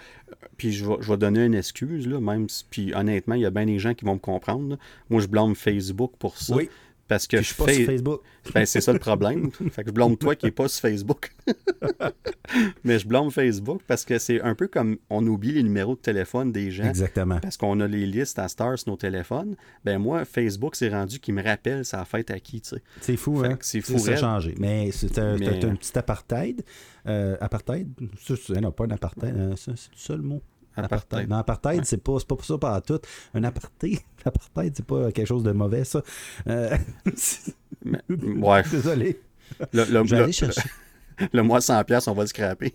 puis 0.59 0.73
je 0.73 0.85
vais, 0.85 1.16
donner 1.16 1.44
une 1.44 1.55
excuse, 1.55 2.07
là, 2.07 2.21
même. 2.21 2.49
Puis 2.71 2.92
honnêtement, 2.94 3.37
il 3.37 3.42
y 3.42 3.47
a 3.47 3.51
bien 3.51 3.64
des 3.64 3.79
gens 3.79 3.94
qui 3.94 4.05
vont 4.05 4.14
me 4.14 4.18
comprendre. 4.18 4.77
Moi, 5.09 5.23
je 5.23 5.29
blâme 5.29 5.55
Facebook 5.55 6.12
pour 6.18 6.37
ça. 6.37 6.57
Oui. 6.57 6.68
Parce 7.09 7.27
que 7.27 7.38
je 7.38 7.42
suis 7.42 7.55
pas 7.55 7.73
sur 7.73 7.87
Facebook. 7.87 8.21
Ben, 8.55 8.64
c'est 8.64 8.81
ça 8.81 8.94
le 8.94 8.99
problème. 8.99 9.51
fait 9.51 9.83
que 9.83 9.90
je 9.90 9.92
blâme 9.92 10.16
toi 10.16 10.35
qui 10.35 10.47
n'es 10.47 10.53
pas 10.53 10.68
sur 10.68 10.81
Facebook. 10.81 11.35
Mais 12.85 12.99
je 12.99 13.07
blâme 13.07 13.31
Facebook 13.31 13.83
parce 13.87 14.07
que 14.07 14.18
c'est 14.18 14.40
un 14.40 14.55
peu 14.55 14.68
comme 14.68 14.97
on 15.11 15.27
oublie 15.27 15.53
les 15.53 15.62
numéros 15.62 15.97
de 15.97 16.01
téléphone 16.01 16.51
des 16.51 16.71
gens. 16.71 16.85
Exactement. 16.85 17.40
Parce 17.40 17.59
qu'on 17.59 17.79
a 17.81 17.87
les 17.87 18.07
listes 18.07 18.38
à 18.38 18.49
Stars 18.49 18.79
sur 18.79 18.92
nos 18.92 18.97
téléphones. 18.97 19.55
Ben 19.85 19.99
moi, 19.99 20.25
Facebook 20.25 20.77
s'est 20.77 20.88
rendu 20.88 21.21
qui 21.21 21.33
me 21.33 21.42
rappelle 21.42 21.85
sa 21.85 22.07
fête 22.07 22.31
à 22.31 22.40
qui, 22.40 22.62
tu 22.62 22.71
sais. 22.71 22.83
C'est 23.03 23.18
fou, 23.18 23.42
hein? 23.44 23.59
C'est 23.61 23.83
fou. 23.83 23.99
Ça 23.99 24.16
changé. 24.16 24.55
Mais 24.59 24.90
c'est 24.92 25.18
un, 25.18 25.37
petit 25.37 25.99
apartheid. 25.99 26.64
Euh, 27.07 27.37
apartheid? 27.40 27.88
Non, 28.62 28.73
pas 28.73 28.85
un 28.85 28.90
apartheid. 28.90 29.37
Hein, 29.37 29.55
c'est 29.57 29.73
le 29.73 29.77
seul 29.94 30.23
mot? 30.23 30.42
Apartheid. 30.85 31.29
Non, 31.29 31.37
apartheid, 31.37 31.85
c'est 31.85 32.03
pas, 32.03 32.19
pas 32.27 32.37
ça 32.43 32.59
par 32.59 32.83
tout. 32.83 33.01
Un 33.35 33.45
aparté, 33.45 34.01
apartheid, 34.25 34.73
c'est 34.77 34.87
pas 34.87 35.12
quelque 35.12 35.27
chose 35.27 35.43
de 35.43 35.53
mauvais, 35.53 35.85
ça. 35.85 36.03
Euh... 36.49 36.77
ouais. 38.09 38.62
Désolé. 38.71 39.21
Le, 39.73 39.85
le, 39.85 40.05
Je 40.05 40.14
vais 40.14 40.23
aller 40.23 40.33
chercher. 40.33 40.62
Le, 41.33 41.43
mois 41.43 41.57
à 41.57 41.83
100$, 41.83 42.09
on 42.09 42.12
va 42.12 42.23
le 42.23 42.29
scraper. 42.29 42.73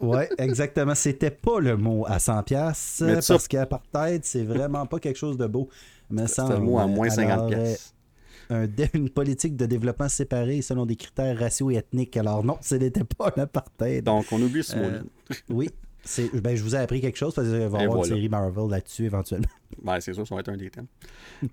ouais, 0.00 0.28
exactement. 0.36 0.96
C'était 0.96 1.30
pas 1.30 1.60
le 1.60 1.76
mot 1.76 2.04
à 2.08 2.16
100$, 2.16 3.24
parce 3.28 3.46
qu'apartheid, 3.46 4.24
c'est 4.24 4.42
vraiment 4.42 4.84
pas 4.86 4.98
quelque 4.98 5.16
chose 5.16 5.36
de 5.36 5.46
beau. 5.46 5.68
C'est 6.26 6.48
le 6.48 6.58
mot 6.58 6.80
à 6.80 6.88
moins 6.88 7.06
50$. 7.06 7.92
Euh, 8.50 8.66
une 8.94 9.10
politique 9.10 9.56
de 9.56 9.66
développement 9.66 10.08
séparée 10.08 10.62
selon 10.62 10.86
des 10.86 10.96
critères 10.96 11.38
raciaux 11.38 11.70
et 11.70 11.76
ethniques. 11.76 12.16
Alors 12.16 12.42
non, 12.42 12.56
ce 12.62 12.76
n'était 12.76 13.04
pas 13.04 13.32
l'apartheid. 13.36 14.04
Donc, 14.04 14.24
on 14.32 14.40
oublie 14.40 14.64
ce 14.64 14.74
mot-là. 14.76 14.98
Euh, 14.98 15.34
oui, 15.50 15.70
ben, 16.34 16.56
je 16.56 16.62
vous 16.62 16.74
ai 16.74 16.78
appris 16.78 17.00
quelque 17.00 17.16
chose 17.16 17.34
parce 17.34 17.48
qu'il 17.48 17.56
va 17.56 17.80
y 17.80 17.84
avoir 17.84 17.98
une 17.98 18.04
série 18.04 18.28
Marvel 18.28 18.70
là-dessus 18.70 19.04
éventuellement. 19.04 19.48
Ben, 19.82 20.00
c'est 20.00 20.14
sûr, 20.14 20.26
ça 20.26 20.34
va 20.34 20.40
être 20.40 20.48
un 20.48 20.56
des 20.56 20.70
thèmes. 20.70 20.86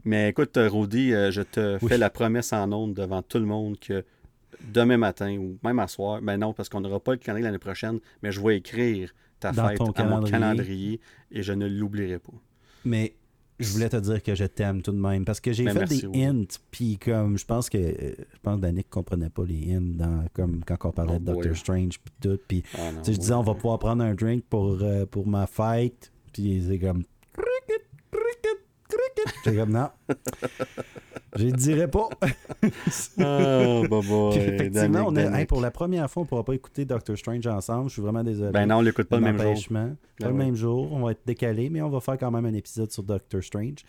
Mais 0.05 0.29
écoute, 0.29 0.55
euh, 0.57 0.69
Rudy, 0.69 1.13
euh, 1.13 1.31
je 1.31 1.41
te 1.41 1.77
fais 1.85 1.97
la 1.97 2.09
promesse 2.09 2.53
en 2.53 2.71
ondes 2.71 2.93
devant 2.93 3.21
tout 3.21 3.39
le 3.39 3.45
monde 3.45 3.77
que 3.77 4.05
demain 4.73 4.97
matin 4.97 5.37
ou 5.37 5.59
même 5.63 5.79
à 5.79 5.87
soir, 5.87 6.21
ben 6.21 6.37
non, 6.37 6.53
parce 6.53 6.69
qu'on 6.69 6.79
n'aura 6.79 6.99
pas 6.99 7.11
le 7.11 7.17
calendrier 7.17 7.43
l'année 7.43 7.59
prochaine, 7.59 7.99
mais 8.23 8.31
je 8.31 8.39
vais 8.41 8.57
écrire 8.57 9.13
ta 9.39 9.51
fête 9.51 9.81
à 9.95 10.03
mon 10.05 10.23
calendrier 10.23 11.01
et 11.29 11.43
je 11.43 11.53
ne 11.53 11.67
l'oublierai 11.67 12.19
pas. 12.19 12.33
Mais 12.85 13.13
je 13.59 13.71
voulais 13.71 13.89
te 13.89 13.97
dire 13.97 14.21
que 14.21 14.35
je 14.35 14.45
t'aime 14.45 14.81
tout 14.81 14.91
de 14.91 14.99
même 14.99 15.23
parce 15.23 15.39
que 15.39 15.53
j'ai 15.53 15.63
ben, 15.63 15.73
fait 15.73 15.85
des 15.85 16.25
hints 16.25 16.59
puis 16.71 16.97
comme 16.97 17.37
je 17.37 17.45
pense 17.45 17.69
que 17.69 17.77
je 17.77 18.39
pense 18.41 18.57
que 18.57 18.61
Danick 18.61 18.89
comprenait 18.89 19.29
pas 19.29 19.43
les 19.45 19.73
hints 19.73 19.95
dans 19.95 20.25
comme 20.33 20.61
quand 20.65 20.77
on 20.83 20.91
parlait 20.91 21.19
de 21.19 21.31
oh, 21.31 21.33
Doctor 21.35 21.55
Strange 21.55 21.99
puis 21.99 22.13
tout 22.21 22.39
puis 22.47 22.63
ah, 22.77 22.91
je 23.05 23.11
disais 23.11 23.33
on 23.33 23.43
va 23.43 23.53
pouvoir 23.53 23.79
prendre 23.79 24.03
un 24.03 24.13
drink 24.13 24.43
pour 24.49 24.77
euh, 24.81 25.05
pour 25.05 25.27
ma 25.27 25.47
fête 25.47 26.11
puis 26.33 26.63
c'est 26.67 26.79
comme 26.79 27.03
j'ai 29.45 29.55
comme 29.55 29.71
non 29.71 29.89
Je 31.35 31.47
ne 31.47 31.51
dirais 31.51 31.89
pas. 31.89 32.09
oh, 32.11 32.67
bah, 33.17 33.87
bah, 33.89 34.29
effectivement, 34.35 35.05
on 35.07 35.15
est, 35.15 35.45
pour 35.45 35.59
la 35.59 35.71
première 35.71 36.09
fois, 36.09 36.21
on 36.21 36.25
ne 36.25 36.29
pourra 36.29 36.45
pas 36.45 36.53
écouter 36.53 36.85
Doctor 36.85 37.17
Strange 37.17 37.45
ensemble. 37.47 37.89
Je 37.89 37.93
suis 37.93 38.01
vraiment 38.01 38.23
désolé. 38.23 38.51
Ben 38.51 38.65
non, 38.65 38.77
on 38.77 38.81
l'écoute 38.81 39.07
pas 39.07 39.17
le 39.17 39.23
même 39.23 39.37
jour. 39.37 39.55
Pas 40.19 40.27
le 40.27 40.33
même 40.33 40.55
jour. 40.55 40.91
On 40.93 41.03
va 41.03 41.11
être 41.11 41.25
décalé, 41.25 41.69
mais 41.69 41.81
on 41.81 41.89
va 41.89 41.99
faire 41.99 42.17
quand 42.17 42.31
même 42.31 42.45
un 42.45 42.53
épisode 42.53 42.91
sur 42.91 43.03
Doctor 43.03 43.43
Strange. 43.43 43.79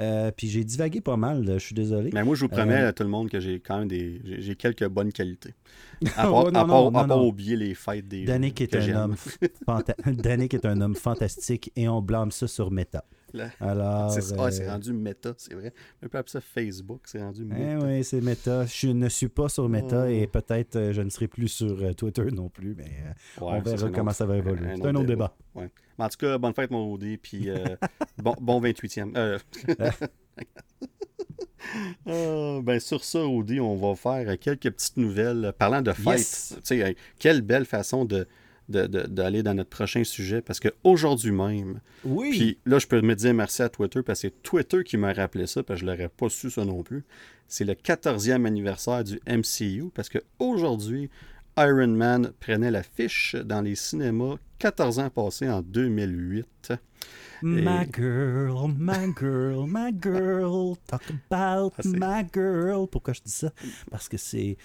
Euh, 0.00 0.30
puis 0.34 0.48
j'ai 0.48 0.64
divagué 0.64 1.00
pas 1.00 1.16
mal, 1.16 1.44
je 1.46 1.58
suis 1.58 1.74
désolé. 1.74 2.10
Mais 2.12 2.24
moi, 2.24 2.34
je 2.34 2.40
vous 2.40 2.48
promets 2.48 2.82
euh, 2.82 2.88
à 2.88 2.92
tout 2.92 3.02
le 3.02 3.10
monde 3.10 3.28
que 3.28 3.38
j'ai 3.38 3.60
quand 3.60 3.80
même 3.80 3.88
des. 3.88 4.20
J'ai 4.24 4.56
quelques 4.56 4.88
bonnes 4.88 5.12
qualités. 5.12 5.54
À 6.16 6.26
part, 6.26 6.90
pas 6.90 7.16
oublier 7.16 7.56
les 7.56 7.74
fêtes 7.74 8.08
des. 8.08 8.24
Danick 8.24 8.60
est, 8.60 8.74
un 8.74 9.04
homme 9.04 9.16
est 9.40 10.66
un 10.66 10.80
homme 10.80 10.94
fantastique 10.94 11.72
et 11.76 11.88
on 11.88 12.02
blâme 12.02 12.30
ça 12.30 12.46
sur 12.46 12.70
Meta. 12.70 13.04
Alors, 13.60 14.10
c'est 14.10 14.34
ah, 14.38 14.48
euh, 14.48 14.70
rendu 14.70 14.92
méta, 14.92 15.34
c'est 15.36 15.54
vrai. 15.54 15.72
Un 16.02 16.08
peu 16.08 16.22
ça 16.26 16.40
Facebook, 16.40 17.02
c'est 17.04 17.20
rendu 17.20 17.44
méta. 17.44 17.62
Eh 17.62 17.76
oui, 17.84 18.04
c'est 18.04 18.20
méta. 18.20 18.66
Je 18.66 18.88
ne 18.88 19.08
suis 19.08 19.28
pas 19.28 19.48
sur 19.48 19.68
méta 19.68 20.10
et 20.10 20.24
oh. 20.24 20.30
peut-être 20.30 20.76
euh, 20.76 20.92
je 20.92 21.02
ne 21.02 21.10
serai 21.10 21.28
plus 21.28 21.48
sur 21.48 21.82
euh, 21.82 21.92
Twitter 21.92 22.24
non 22.32 22.48
plus, 22.48 22.74
mais 22.74 22.90
on 23.40 23.60
verra 23.60 23.90
comment 23.90 24.12
ça 24.12 24.26
va 24.26 24.36
évoluer. 24.36 24.74
C'est 24.76 24.86
un 24.86 24.94
autre 24.94 25.06
débat. 25.06 25.36
Ouais. 25.54 25.70
en 25.98 26.08
tout 26.08 26.18
cas, 26.18 26.38
bonne 26.38 26.54
fête, 26.54 26.70
mon 26.70 26.92
Rudy, 26.92 27.16
puis 27.16 27.48
bon, 28.18 28.34
bon 28.40 28.60
28e. 28.60 29.40
Ah, 32.06 32.60
ben 32.62 32.78
sur 32.78 33.02
ça, 33.02 33.20
Rudy, 33.20 33.58
on 33.58 33.74
va 33.74 33.96
faire 33.96 34.38
quelques 34.38 34.70
petites 34.70 34.98
nouvelles 34.98 35.52
parlant 35.58 35.80
de 35.80 35.92
fête. 35.92 36.60
Quelle 37.18 37.40
belle 37.40 37.64
façon 37.64 38.04
de, 38.04 38.28
d'aller 38.68 39.42
dans 39.42 39.54
notre 39.54 39.70
prochain 39.70 40.04
sujet 40.04 40.40
parce 40.42 40.58
qu'aujourd'hui 40.60 41.32
même, 41.32 41.80
Oui. 42.04 42.30
puis 42.30 42.58
là, 42.66 42.78
je 42.78 42.86
peux 42.86 43.00
me 43.02 43.14
dire 43.14 43.34
merci 43.34 43.62
à 43.62 43.68
Twitter 43.68 44.02
parce 44.02 44.22
que 44.22 44.28
c'est 44.28 44.42
Twitter 44.42 44.82
qui 44.84 44.96
m'a 44.96 45.12
rappelé 45.12 45.46
ça, 45.46 45.62
parce 45.62 45.80
que 45.80 45.86
je 45.86 45.90
l'aurais 45.92 46.08
pas 46.08 46.28
su 46.28 46.50
ça 46.50 46.64
non 46.64 46.82
plus. 46.82 47.04
C'est 47.46 47.64
le 47.64 47.74
14e 47.74 48.46
anniversaire 48.46 49.04
du 49.04 49.20
MCU 49.28 49.90
parce 49.94 50.08
qu'aujourd'hui, 50.08 51.10
Iron 51.58 51.88
Man 51.88 52.32
prenait 52.40 52.70
l'affiche 52.70 53.36
dans 53.36 53.60
les 53.60 53.74
cinémas 53.76 54.36
14 54.58 54.98
ans 54.98 55.10
passés 55.10 55.48
en 55.48 55.62
2008. 55.62 56.72
My 57.42 57.86
girl, 57.94 58.68
my 58.78 59.12
girl, 59.18 59.66
my 59.68 59.92
girl, 60.02 60.76
talk 60.86 61.02
about 61.30 61.72
Ah, 61.78 61.82
my 61.84 62.24
girl. 62.32 62.86
Pourquoi 62.90 63.12
je 63.12 63.20
dis 63.22 63.30
ça? 63.32 63.52
Parce 63.90 64.08
que 64.08 64.16
c'est 64.16 64.56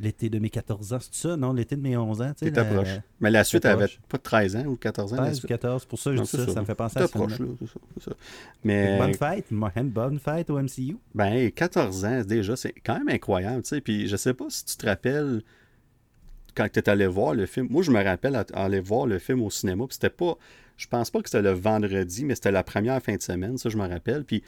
l'été 0.00 0.30
de 0.30 0.38
mes 0.38 0.48
14 0.50 0.92
ans, 0.92 0.98
c'est 1.00 1.14
ça? 1.28 1.36
Non, 1.36 1.52
l'été 1.52 1.74
de 1.76 1.80
mes 1.80 1.96
11 1.96 2.20
ans. 2.22 2.32
tu 2.38 2.46
sais, 2.46 2.52
T'es 2.52 2.62
la- 2.62 2.64
proche. 2.72 2.88
Mais 3.20 3.30
la 3.30 3.42
suite, 3.44 3.64
elle 3.64 3.72
avait 3.72 3.88
pas 4.08 4.18
13 4.18 4.54
ans 4.56 4.64
ou 4.66 4.76
14 4.76 5.12
ans. 5.12 5.16
la 5.16 5.22
13 5.22 5.32
ou 5.36 5.38
suite. 5.40 5.48
14, 5.48 5.84
pour 5.86 5.98
ça 5.98 6.12
je 6.12 6.16
Non, 6.16 6.22
dis 6.22 6.28
ça, 6.28 6.46
ça, 6.46 6.52
ça. 6.52 6.60
me 6.60 6.66
fait 6.66 6.74
penser 6.76 6.98
à 7.00 7.08
film-là. 7.08 7.36
proche, 7.36 7.38
là, 7.40 7.46
ça, 7.66 8.10
ça. 8.10 8.16
Mais, 8.64 8.96
Bonne 8.98 9.14
fête, 9.14 9.46
une 9.50 9.88
bonne 9.90 10.18
fête 10.18 10.50
au 10.50 10.58
MCU. 10.58 10.96
ben, 11.14 11.26
hey, 11.32 11.52
14 11.52 12.04
ans, 12.04 12.22
déjà, 12.24 12.54
c'est 12.56 12.72
quand 12.84 12.98
même 12.98 13.08
incroyable, 13.08 13.62
tu 13.62 13.70
sais. 13.70 13.80
Puis 13.80 14.06
je 14.08 14.16
sais 14.16 14.34
pas 14.34 14.46
si 14.48 14.64
tu 14.64 14.76
te 14.76 14.86
rappelles 14.86 15.42
quand 16.54 16.68
tu 16.72 16.78
es 16.78 16.88
allé 16.88 17.06
voir 17.06 17.34
le 17.34 17.46
film. 17.46 17.66
Moi, 17.70 17.82
je 17.82 17.90
me 17.90 18.02
rappelle 18.02 18.34
à- 18.36 18.44
aller 18.54 18.80
voir 18.80 19.06
le 19.06 19.18
film 19.18 19.42
au 19.42 19.50
cinéma, 19.50 19.84
puis 19.86 19.94
c'était 19.94 20.10
pas... 20.10 20.36
Je 20.76 20.86
pense 20.86 21.10
pas 21.10 21.20
que 21.22 21.28
c'était 21.28 21.42
le 21.42 21.50
vendredi, 21.50 22.24
mais 22.24 22.36
c'était 22.36 22.52
la 22.52 22.62
première 22.62 23.02
fin 23.02 23.16
de 23.16 23.22
semaine, 23.22 23.58
ça, 23.58 23.68
je 23.68 23.76
me 23.76 23.86
rappelle. 23.88 24.24
Puis 24.24 24.44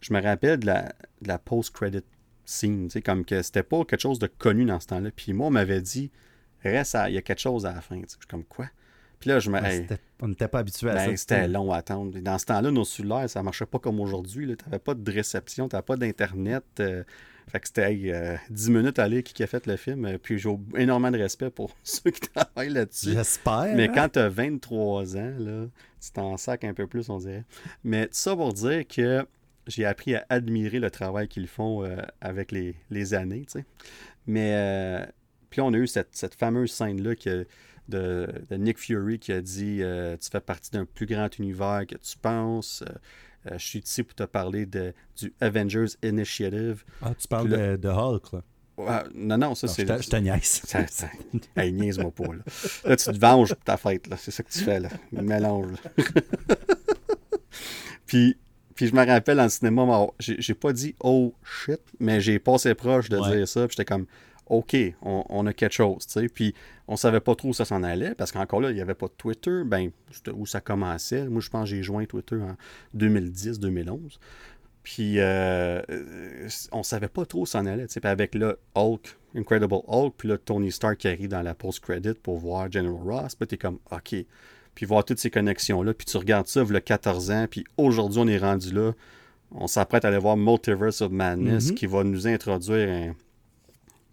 je 0.00 0.12
me 0.14 0.22
rappelle 0.22 0.60
de 0.60 0.66
la, 0.66 0.92
de 1.22 1.28
la 1.28 1.38
post-credit 1.38 2.02
scene, 2.44 2.84
tu 2.86 2.92
sais, 2.92 3.02
comme 3.02 3.24
que 3.24 3.42
c'était 3.42 3.62
pas 3.62 3.84
quelque 3.84 4.00
chose 4.00 4.18
de 4.18 4.26
connu 4.26 4.64
dans 4.64 4.80
ce 4.80 4.86
temps-là. 4.88 5.10
Puis 5.14 5.32
moi, 5.32 5.46
on 5.48 5.50
m'avait 5.50 5.80
dit, 5.80 6.10
reste, 6.62 6.94
à- 6.94 7.08
il 7.10 7.14
y 7.14 7.18
a 7.18 7.22
quelque 7.22 7.40
chose 7.40 7.66
à 7.66 7.72
la 7.72 7.80
fin, 7.80 7.96
tu 8.00 8.04
sais. 8.08 8.16
Comme, 8.28 8.44
quoi? 8.44 8.66
Puis 9.20 9.28
là, 9.30 9.38
je 9.38 9.50
me... 9.50 9.60
Ouais, 9.60 9.76
hey, 9.76 9.86
on 10.20 10.28
n'était 10.28 10.48
pas 10.48 10.58
habitué 10.58 10.90
à 10.90 10.94
Ben, 10.94 11.10
ça. 11.10 11.16
c'était 11.16 11.46
long 11.48 11.70
à 11.72 11.76
attendre. 11.76 12.18
Dans 12.20 12.38
ce 12.38 12.46
temps-là, 12.46 12.70
nos 12.72 12.84
cellulaires, 12.84 13.30
ça 13.30 13.42
marchait 13.42 13.66
pas 13.66 13.78
comme 13.78 14.00
aujourd'hui. 14.00 14.46
Tu 14.56 14.64
n'avais 14.64 14.80
pas 14.80 14.94
de 14.94 15.12
réception, 15.12 15.68
tu 15.68 15.76
n'avais 15.76 15.84
pas 15.84 15.96
d'Internet. 15.96 16.64
euh, 16.80 17.04
fait 17.48 17.60
que 17.60 17.66
c'était 17.68 17.92
hey, 17.92 18.10
euh, 18.12 18.36
10 18.50 18.70
minutes 18.70 18.98
à 18.98 19.04
aller 19.04 19.22
qui 19.22 19.42
a 19.42 19.46
fait 19.46 19.64
le 19.66 19.76
film. 19.76 20.04
euh, 20.06 20.18
puis 20.18 20.38
j'ai 20.38 20.48
énormément 20.76 21.10
de 21.12 21.18
respect 21.22 21.50
pour 21.50 21.74
ceux 21.84 22.10
qui 22.10 22.20
travaillent 22.20 22.70
là-dessus. 22.72 23.12
J'espère. 23.12 23.74
Mais 23.76 23.88
hein? 23.88 23.92
quand 23.94 24.08
tu 24.10 24.18
as 24.18 24.28
23 24.28 25.16
ans, 25.16 25.32
là, 25.38 25.66
tu 26.00 26.10
t'en 26.12 26.36
sacs 26.36 26.64
un 26.64 26.74
peu 26.74 26.86
plus, 26.88 27.08
on 27.08 27.18
dirait. 27.18 27.44
Mais 27.84 28.06
tout 28.06 28.14
ça 28.14 28.34
pour 28.34 28.52
dire 28.52 28.86
que 28.88 29.24
j'ai 29.66 29.84
appris 29.84 30.14
à 30.16 30.26
admirer 30.28 30.78
le 30.80 30.90
travail 30.90 31.28
qu'ils 31.28 31.46
font 31.48 31.84
euh, 31.84 31.96
avec 32.20 32.52
les, 32.52 32.74
les 32.90 33.14
années, 33.14 33.44
tu 33.46 33.58
sais. 33.60 33.64
Mais 34.26 34.52
euh, 34.54 35.06
puis 35.50 35.60
on 35.60 35.72
a 35.72 35.76
eu 35.76 35.86
cette, 35.86 36.08
cette 36.12 36.34
fameuse 36.34 36.72
scène-là 36.72 37.14
que- 37.16 37.46
de, 37.88 38.28
de 38.48 38.56
Nick 38.56 38.78
Fury 38.78 39.18
qui 39.18 39.32
a 39.32 39.40
dit 39.40 39.78
euh, 39.82 40.16
Tu 40.16 40.30
fais 40.30 40.40
partie 40.40 40.70
d'un 40.70 40.84
plus 40.84 41.04
grand 41.06 41.28
univers 41.38 41.82
que 41.88 41.96
tu 41.96 42.16
penses. 42.16 42.84
Euh, 43.50 43.58
je 43.58 43.64
suis 43.66 43.80
ici 43.80 44.04
pour 44.04 44.14
te 44.14 44.22
parler 44.22 44.66
de, 44.66 44.94
du 45.20 45.34
Avengers 45.40 45.86
Initiative. 46.04 46.84
Ah, 47.02 47.12
tu 47.18 47.26
parles 47.26 47.48
de, 47.48 47.76
de 47.76 47.88
Hulk, 47.88 48.32
là. 48.32 48.42
Non, 49.14 49.36
non, 49.36 49.54
ça 49.56 49.66
c'est. 49.68 49.84
je 49.86 50.08
te- 50.08 50.16
niaise. 50.16 50.62
Ça, 50.64 50.86
ça... 50.86 51.08
Hey, 51.56 51.72
niaise-moi 51.72 52.10
pas, 52.12 52.32
là. 52.34 52.42
Là, 52.84 52.96
tu 52.96 53.04
te 53.12 53.18
venges 53.18 53.54
pour 53.54 53.64
ta 53.64 53.76
fête, 53.76 54.06
là. 54.06 54.16
C'est 54.16 54.30
ça 54.30 54.42
que 54.44 54.50
tu 54.50 54.60
fais, 54.60 54.78
là. 54.80 54.88
Mélange, 55.12 55.72
là. 55.84 55.90
puis, 58.06 58.36
puis 58.82 58.88
je 58.88 58.96
me 58.96 59.06
rappelle 59.06 59.38
en 59.38 59.48
cinéma, 59.48 60.08
j'ai 60.18 60.54
pas 60.54 60.72
dit 60.72 60.96
«oh 61.04 61.32
shit», 61.44 61.80
mais 62.00 62.20
j'ai 62.20 62.40
passé 62.40 62.74
proche 62.74 63.08
de 63.08 63.16
Ouais. 63.16 63.36
dire 63.36 63.46
ça, 63.46 63.68
puis 63.68 63.76
j'étais 63.78 63.84
comme 63.84 64.06
«ok, 64.46 64.76
on, 65.02 65.24
on 65.28 65.46
a 65.46 65.52
quelque 65.52 65.72
chose». 65.72 66.04
Puis 66.34 66.52
on 66.88 66.96
savait 66.96 67.20
pas 67.20 67.36
trop 67.36 67.50
où 67.50 67.54
ça 67.54 67.64
s'en 67.64 67.84
allait, 67.84 68.16
parce 68.16 68.32
qu'encore 68.32 68.60
là, 68.60 68.72
il 68.72 68.76
y 68.76 68.80
avait 68.80 68.94
pas 68.94 69.06
de 69.06 69.12
Twitter, 69.16 69.62
ben, 69.64 69.92
c'était 70.10 70.32
où 70.32 70.46
ça 70.46 70.60
commençait. 70.60 71.28
Moi, 71.28 71.40
je 71.40 71.48
pense 71.48 71.70
que 71.70 71.76
j'ai 71.76 71.84
joint 71.84 72.04
Twitter 72.06 72.34
en 72.34 72.56
2010-2011. 72.98 74.18
Puis 74.82 75.20
euh, 75.20 75.80
euh, 75.90 76.48
on 76.72 76.82
savait 76.82 77.06
pas 77.06 77.24
trop 77.24 77.42
où 77.42 77.46
ça 77.46 77.60
en 77.60 77.66
allait. 77.66 77.86
Puis 77.86 78.00
avec 78.02 78.34
le 78.34 78.58
Hulk, 78.74 79.16
Incredible 79.36 79.76
Hulk, 79.86 80.14
puis 80.18 80.28
là 80.28 80.38
Tony 80.38 80.72
Stark 80.72 80.98
qui 80.98 81.06
arrive 81.06 81.28
dans 81.28 81.42
la 81.42 81.54
post-credit 81.54 82.14
pour 82.20 82.38
voir 82.38 82.70
General 82.72 83.00
Ross, 83.00 83.36
puis 83.36 83.46
t'es 83.46 83.58
comme 83.58 83.78
OK. 83.92 84.16
Puis 84.74 84.86
voir 84.86 85.04
toutes 85.04 85.18
ces 85.18 85.30
connexions-là, 85.30 85.92
puis 85.94 86.06
tu 86.06 86.16
regardes 86.16 86.46
ça, 86.48 86.62
il 86.66 86.72
y 86.72 86.76
a 86.76 86.80
14 86.80 87.30
ans, 87.30 87.46
puis 87.50 87.64
aujourd'hui 87.76 88.18
on 88.20 88.26
est 88.28 88.38
rendu 88.38 88.72
là. 88.72 88.92
On 89.50 89.66
s'apprête 89.66 90.04
à 90.04 90.08
aller 90.08 90.18
voir 90.18 90.36
Multiverse 90.36 91.02
of 91.02 91.12
Madness 91.12 91.68
Mhm. 91.70 91.74
qui 91.74 91.86
va 91.86 92.04
nous 92.04 92.26
introduire 92.26 92.88
un- 92.88 93.14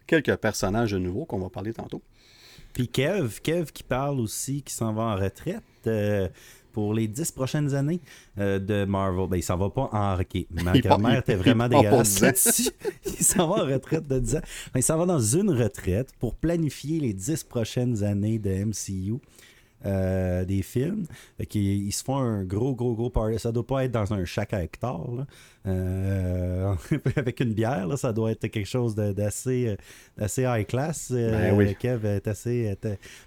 quelques 0.06 0.36
personnages 0.38 0.92
de 0.92 0.98
nouveaux 0.98 1.26
qu'on 1.26 1.40
va 1.40 1.50
parler 1.50 1.72
tantôt. 1.74 2.02
Puis 2.74 2.88
Kev, 2.88 3.40
Kev 3.42 3.72
qui 3.72 3.84
parle 3.84 4.20
aussi, 4.20 4.62
qui 4.62 4.74
s'en 4.74 4.94
va 4.94 5.04
en 5.04 5.16
retraite 5.16 5.64
euh, 5.88 6.28
pour 6.74 6.94
les 6.94 7.08
dix 7.08 7.32
prochaines 7.32 7.74
années 7.74 8.00
euh, 8.38 8.60
de 8.60 8.86
Marvel. 8.86 9.28
Ben, 9.28 9.38
il 9.38 9.44
s'en 9.44 9.58
va 9.58 9.70
pas 9.70 9.90
en 9.92 10.20
hockey. 10.20 10.46
Ma 10.52 10.78
grand-mère 10.80 11.20
était 11.20 11.36
vraiment 11.36 11.68
dégueulasse. 11.70 12.72
Il 13.06 13.24
s'en 13.26 13.48
va 13.48 13.64
en 13.64 13.66
retraite 13.66 14.08
de 14.08 14.20
10 14.20 14.36
ans. 14.36 14.42
Ben, 14.74 14.80
il 14.80 14.84
s'en 14.84 14.98
va 14.98 15.06
dans 15.06 15.20
une 15.20 15.50
retraite 15.52 16.10
pour 16.20 16.36
planifier 16.36 17.00
les 17.00 17.14
dix 17.14 17.44
prochaines 17.44 18.04
années 18.04 18.38
de 18.40 18.50
MCU. 18.66 19.16
Euh, 19.86 20.44
des 20.44 20.62
films. 20.62 21.06
Fait 21.38 21.56
ils 21.56 21.92
se 21.92 22.04
font 22.04 22.18
un 22.18 22.44
gros, 22.44 22.76
gros, 22.76 22.96
gros 22.96 23.10
party. 23.10 23.40
Ça 23.40 23.52
doit 23.52 23.66
pas 23.66 23.86
être 23.86 23.92
dans 23.92 24.14
un 24.14 24.26
chac 24.26 24.54
à 24.54 24.64
hectare. 24.64 25.10
là. 25.12 25.26
Euh, 25.68 26.76
avec 27.16 27.40
une 27.40 27.54
bière, 27.54 27.88
là, 27.88 27.98
ça 27.98 28.12
doit 28.14 28.32
être 28.32 28.48
quelque 28.48 28.68
chose 28.68 28.96
d'assez 28.96 29.68
euh, 29.68 29.76
d'assez 30.18 30.44
high 30.44 30.66
class. 30.66 31.12
Ben 31.12 31.56
oui. 31.56 31.76
Kev 31.76 32.06
est 32.06 32.28
assez. 32.28 32.78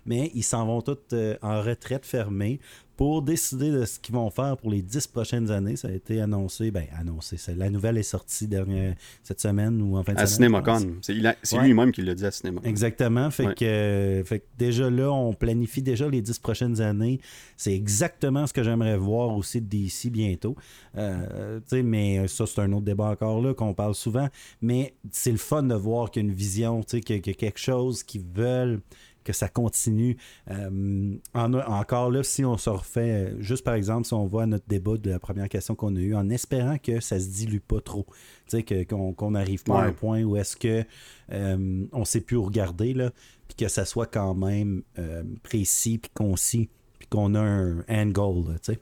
mais 0.05 0.31
ils 0.35 0.43
s'en 0.43 0.67
vont 0.67 0.83
tous 0.83 1.15
en 1.43 1.63
retraite 1.63 2.05
fermée 2.05 2.61
pour 2.97 3.23
décider 3.23 3.71
de 3.71 3.85
ce 3.85 3.99
qu'ils 3.99 4.15
vont 4.15 4.31
faire 4.31 4.57
pour 4.57 4.71
les 4.71 4.83
dix 4.83 5.07
prochaines 5.07 5.51
années. 5.51 5.77
Ça 5.77 5.89
a 5.89 5.93
été 5.93 6.21
annoncé. 6.21 6.71
Ben, 6.71 6.85
annoncé. 6.99 7.37
La 7.57 7.71
nouvelle 7.71 7.99
est 7.99 8.03
sortie 8.03 8.47
dernière, 8.47 8.95
cette 9.23 9.41
semaine 9.41 9.81
ou 9.81 9.97
en 9.97 10.03
fin 10.05 10.13
de 10.15 10.19
À 10.19 10.27
semaine. 10.27 10.53
pense. 10.63 10.81
CinemaCon. 10.81 10.99
C'est 11.43 11.57
Ouais. 11.57 11.65
lui-même 11.65 11.91
qui 11.93 12.03
l'a 12.03 12.15
dit 12.15 12.25
à 12.27 12.31
CinemaCon. 12.31 12.67
Exactement. 12.69 13.31
Fait, 13.31 13.47
Ouais. 13.47 13.55
que, 13.55 13.65
euh, 13.65 14.25
fait 14.25 14.41
que 14.41 14.45
déjà 14.59 14.91
là, 14.91 15.11
on 15.11 15.33
planifie 15.33 15.83
déjà 15.83 16.09
les 16.09 16.21
dix 16.21 16.39
prochaines 16.39 16.81
années. 16.81 17.21
C'est 17.57 17.75
exactement 17.75 18.47
ce 18.47 18.53
que 18.53 18.63
j'aimerais 18.63 18.97
voir 18.97 19.35
aussi 19.37 19.61
DC 19.61 20.11
bientôt. 20.11 20.55
Euh, 20.97 21.61
mais 21.73 22.29
ça, 22.29 22.47
c'est 22.47 22.61
un 22.61 22.73
autre 22.73 22.85
débat 22.85 23.07
encore 23.07 23.41
là 23.41 23.55
qu'on 23.55 23.75
parle 23.75 23.95
souvent. 23.95 24.29
Mais 24.61 24.95
c'est 25.11 25.33
le 25.33 25.39
fun 25.39 25.63
de 25.63 25.75
voir 25.75 26.11
qu'il 26.11 26.23
y 26.23 26.27
a 26.27 26.29
une 26.29 26.35
vision, 26.35 26.81
y 26.93 27.01
qu'il 27.01 27.17
y 27.27 27.31
a 27.31 27.35
quelque 27.35 27.59
chose 27.59 28.03
qu'ils 28.03 28.23
veulent 28.35 28.81
que 29.25 29.33
ça 29.33 29.49
continue. 29.49 30.17
Euh, 30.51 31.17
en- 31.35 31.55
encore 31.55 32.11
là, 32.11 32.23
si 32.23 32.45
on 32.45 32.57
se 32.57 32.71
refait, 32.71 33.31
euh, 33.33 33.41
juste 33.41 33.65
par 33.65 33.75
exemple, 33.75 34.07
si 34.07 34.15
on 34.15 34.27
voit 34.27 34.47
notre 34.47 34.67
débat 34.69 34.97
de 34.97 35.11
la 35.11 35.19
première 35.19 35.49
question 35.49 35.75
qu'on 35.75 35.95
a 35.97 36.01
eue, 36.01 36.15
en 36.15 36.29
espérant 36.31 36.79
que 36.79 37.01
ça 37.01 37.19
se 37.21 37.29
dilue 37.29 37.61
pas 37.61 37.81
trop, 37.81 38.07
que- 38.51 38.85
qu'on 38.85 39.13
qu'on 39.13 39.31
n'arrive 39.33 39.63
pas 39.65 39.81
à 39.83 39.87
un 39.87 39.93
point 39.93 40.23
où 40.23 40.37
est-ce 40.37 40.57
que 40.57 40.85
euh, 41.33 41.87
on 41.93 42.05
sait 42.05 42.21
plus 42.21 42.37
où 42.37 42.43
regarder, 42.45 42.93
là, 42.95 43.11
puis 43.49 43.57
que 43.57 43.69
ça 43.69 43.85
soit 43.85 44.07
quand 44.07 44.35
même 44.35 44.83
euh, 44.99 45.23
précis, 45.43 45.99
puis 45.99 46.11
concis, 46.15 46.69
puis 46.99 47.09
qu'on 47.09 47.35
a 47.35 47.41
un 47.41 47.81
end 47.89 48.07
goal, 48.09 48.45
là. 48.53 48.75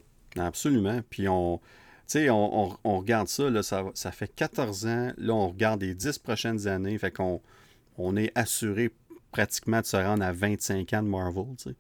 Absolument. 0.46 1.00
Puis 1.10 1.28
on, 1.28 1.58
tu 1.58 2.18
sais, 2.18 2.30
on, 2.30 2.66
on- 2.70 2.76
on 2.84 2.98
regarde 2.98 3.28
ça, 3.28 3.50
là, 3.50 3.62
ça, 3.62 3.84
ça 3.94 4.12
fait 4.12 4.32
14 4.34 4.86
ans. 4.86 5.12
Là, 5.18 5.34
on 5.34 5.48
regarde 5.48 5.82
les 5.82 5.94
10 5.94 6.18
prochaines 6.18 6.66
années. 6.68 6.96
Fait 6.98 7.10
qu'on 7.10 7.40
on 7.98 8.16
est 8.16 8.30
assuré 8.36 8.90
pratiquement 9.30 9.80
de 9.80 9.86
se 9.86 9.96
rendre 9.96 10.24
à 10.24 10.32
25 10.32 10.92
ans 10.94 11.02
de 11.02 11.08
Marvel, 11.08 11.44
tu 11.56 11.70
sais. 11.70 11.76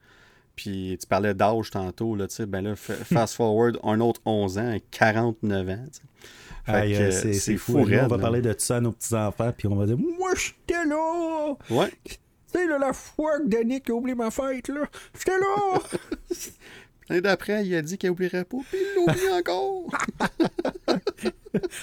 Puis 0.56 0.98
tu 1.00 1.06
parlais 1.06 1.32
d'âge 1.32 1.70
tantôt, 1.70 2.14
là, 2.14 2.26
ben 2.46 2.60
là, 2.62 2.76
fa- 2.76 2.94
fast 3.04 3.34
forward 3.34 3.78
un 3.82 4.00
autre 4.00 4.20
11 4.24 4.58
ans, 4.58 4.76
49 4.90 5.68
ans, 5.70 5.84
euh, 6.68 7.10
c'est 7.10 7.56
fou. 7.56 7.78
on 7.78 7.84
va 7.84 7.96
là. 8.16 8.18
parler 8.18 8.42
de 8.42 8.52
tout 8.52 8.60
ça 8.60 8.76
à 8.76 8.80
nos 8.80 8.92
petits-enfants, 8.92 9.52
puis 9.56 9.68
on 9.68 9.76
va 9.76 9.86
dire 9.86 9.96
Moi, 9.98 10.32
j'étais 10.36 10.84
là 10.84 11.54
Ouais. 11.70 11.90
Tu 12.04 12.18
sais, 12.58 12.66
là, 12.66 12.78
la 12.78 12.92
fois 12.92 13.38
que 13.38 13.46
Danick 13.46 13.88
a 13.90 13.94
oublié 13.94 14.14
ma 14.14 14.30
fête, 14.30 14.68
là, 14.68 14.82
j'étais 15.16 15.38
là 15.38 15.78
L'année 17.10 17.20
d'après, 17.22 17.66
il 17.66 17.74
a 17.74 17.82
dit 17.82 17.98
qu'il 17.98 18.08
oublierait 18.10 18.44
pas, 18.44 18.56
puis 18.70 18.78
il 18.80 18.94
l'oublie 19.04 19.28
encore. 19.38 19.90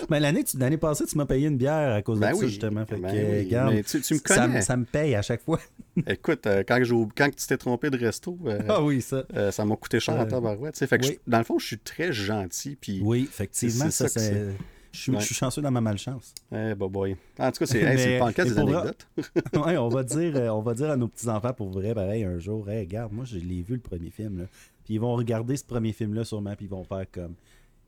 Mais 0.10 0.20
l'année, 0.22 0.44
l'année 0.58 0.78
passée, 0.78 1.06
tu 1.06 1.18
m'as 1.18 1.26
payé 1.26 1.48
une 1.48 1.58
bière 1.58 1.94
à 1.94 2.02
cause 2.02 2.18
Ben 2.20 2.32
de 2.32 2.36
ça, 2.36 2.42
oui. 2.42 2.48
justement. 2.50 2.86
Fait 2.86 2.96
Ben 2.96 3.12
que, 3.12 3.18
oui. 3.18 3.40
regarde, 3.46 3.74
Mais 3.74 3.84
tu, 3.84 4.02
tu 4.02 4.14
me 4.14 4.20
ça, 4.26 4.36
connais. 4.36 4.56
me- 4.56 4.62
ça 4.62 4.78
me 4.78 4.86
paye 4.86 5.16
à 5.16 5.22
chaque 5.22 5.42
fois. 5.44 5.60
Écoute, 6.08 6.48
euh, 6.48 6.64
quand, 6.66 6.80
quand 7.16 7.30
tu 7.36 7.46
t'es 7.46 7.58
trompé 7.58 7.90
de 7.90 7.98
resto, 7.98 8.38
euh, 8.46 8.60
Ah 8.70 8.82
oui, 8.82 9.02
ça. 9.02 9.24
euh, 9.36 9.52
ça 9.52 9.66
m'a 9.66 9.76
coûté 9.76 10.00
cher 10.00 10.16
en 10.18 10.26
tabarouette. 10.26 10.78
Fait 10.78 10.98
que 10.98 11.06
oui. 11.06 11.20
je- 11.26 11.32
dans 11.32 11.40
le 11.40 11.44
fond, 11.44 11.60
je 11.60 11.66
suis 11.68 11.78
très 11.80 12.14
gentil. 12.14 12.78
Puis, 12.80 13.02
Oui, 13.04 13.28
effectivement, 13.30 13.90
ça, 13.92 14.08
ça 14.08 14.20
c'est. 14.22 14.48
Je 14.94 15.00
suis, 15.00 15.12
Ouais. 15.12 15.20
je 15.20 15.26
suis 15.26 15.36
chanceux 15.36 15.62
dans 15.62 15.70
ma 15.70 15.82
malchance. 15.82 16.34
Eh, 16.52 16.74
bah 16.74 16.88
boy. 16.90 17.18
En 17.38 17.52
tout 17.52 17.60
cas, 17.60 17.66
c'est 17.68 17.82
hey, 17.82 18.14
le 18.14 18.20
podcast 18.20 18.50
des 18.52 18.58
anecdotes. 18.58 19.08
ouais, 19.66 19.78
on 19.78 19.90
va 19.90 20.04
dire, 20.04 20.36
on 20.56 20.62
va 20.62 20.74
dire 20.74 20.90
à 20.90 20.96
nos 20.96 21.08
petits-enfants 21.10 21.54
pour 21.54 21.70
vrai, 21.70 21.94
pareil, 21.94 22.24
un 22.24 22.40
jour, 22.40 22.68
hey, 22.70 22.80
regarde, 22.80 23.12
moi, 23.12 23.26
je 23.26 23.36
l'ai 23.38 23.62
vu 23.62 23.76
le 23.76 23.80
premier 23.82 24.10
film, 24.10 24.40
là. 24.40 24.46
Puis 24.88 24.94
ils 24.94 25.02
vont 25.02 25.16
regarder 25.18 25.58
ce 25.58 25.66
premier 25.66 25.92
film-là 25.92 26.24
sûrement, 26.24 26.56
puis 26.56 26.66
ils 26.66 26.70
vont 26.70 26.86
faire 26.86 27.06
comme. 27.12 27.36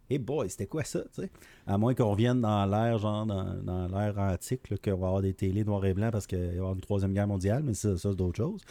hey 0.10 0.18
boy, 0.20 0.50
c'était 0.50 0.66
quoi 0.68 0.84
ça, 0.84 1.00
tu 1.16 1.22
sais? 1.22 1.32
À 1.66 1.78
moins 1.78 1.94
qu'on 1.96 2.12
revienne 2.12 2.42
dans 2.42 2.66
l'ère, 2.66 2.98
genre, 2.98 3.26
dans, 3.26 3.54
dans 3.64 3.88
l'ère 3.88 4.18
antique, 4.20 4.62
qu'on 4.84 4.98
va 4.98 5.08
avoir 5.08 5.22
des 5.22 5.34
télés 5.34 5.64
noir 5.64 5.86
et 5.86 5.94
blanc 5.94 6.10
parce 6.12 6.28
qu'il 6.28 6.40
va 6.40 6.54
y 6.54 6.58
avoir 6.58 6.74
une 6.74 6.82
troisième 6.82 7.14
guerre 7.14 7.28
mondiale, 7.28 7.64
mais 7.64 7.74
ça, 7.74 7.96
ça 7.98 8.10
c'est 8.10 8.18
d'autres 8.18 8.36
choses. 8.36 8.62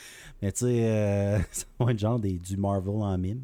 Mais 0.43 0.53
tu 0.53 0.67
sais, 0.67 0.91
euh, 0.91 1.39
ça 1.51 1.65
va 1.81 1.91
être 1.93 1.99
genre 1.99 2.19
des, 2.21 2.35
du 2.39 2.59
Marvel 2.59 2.97
en 2.97 3.17
mime. 3.17 3.41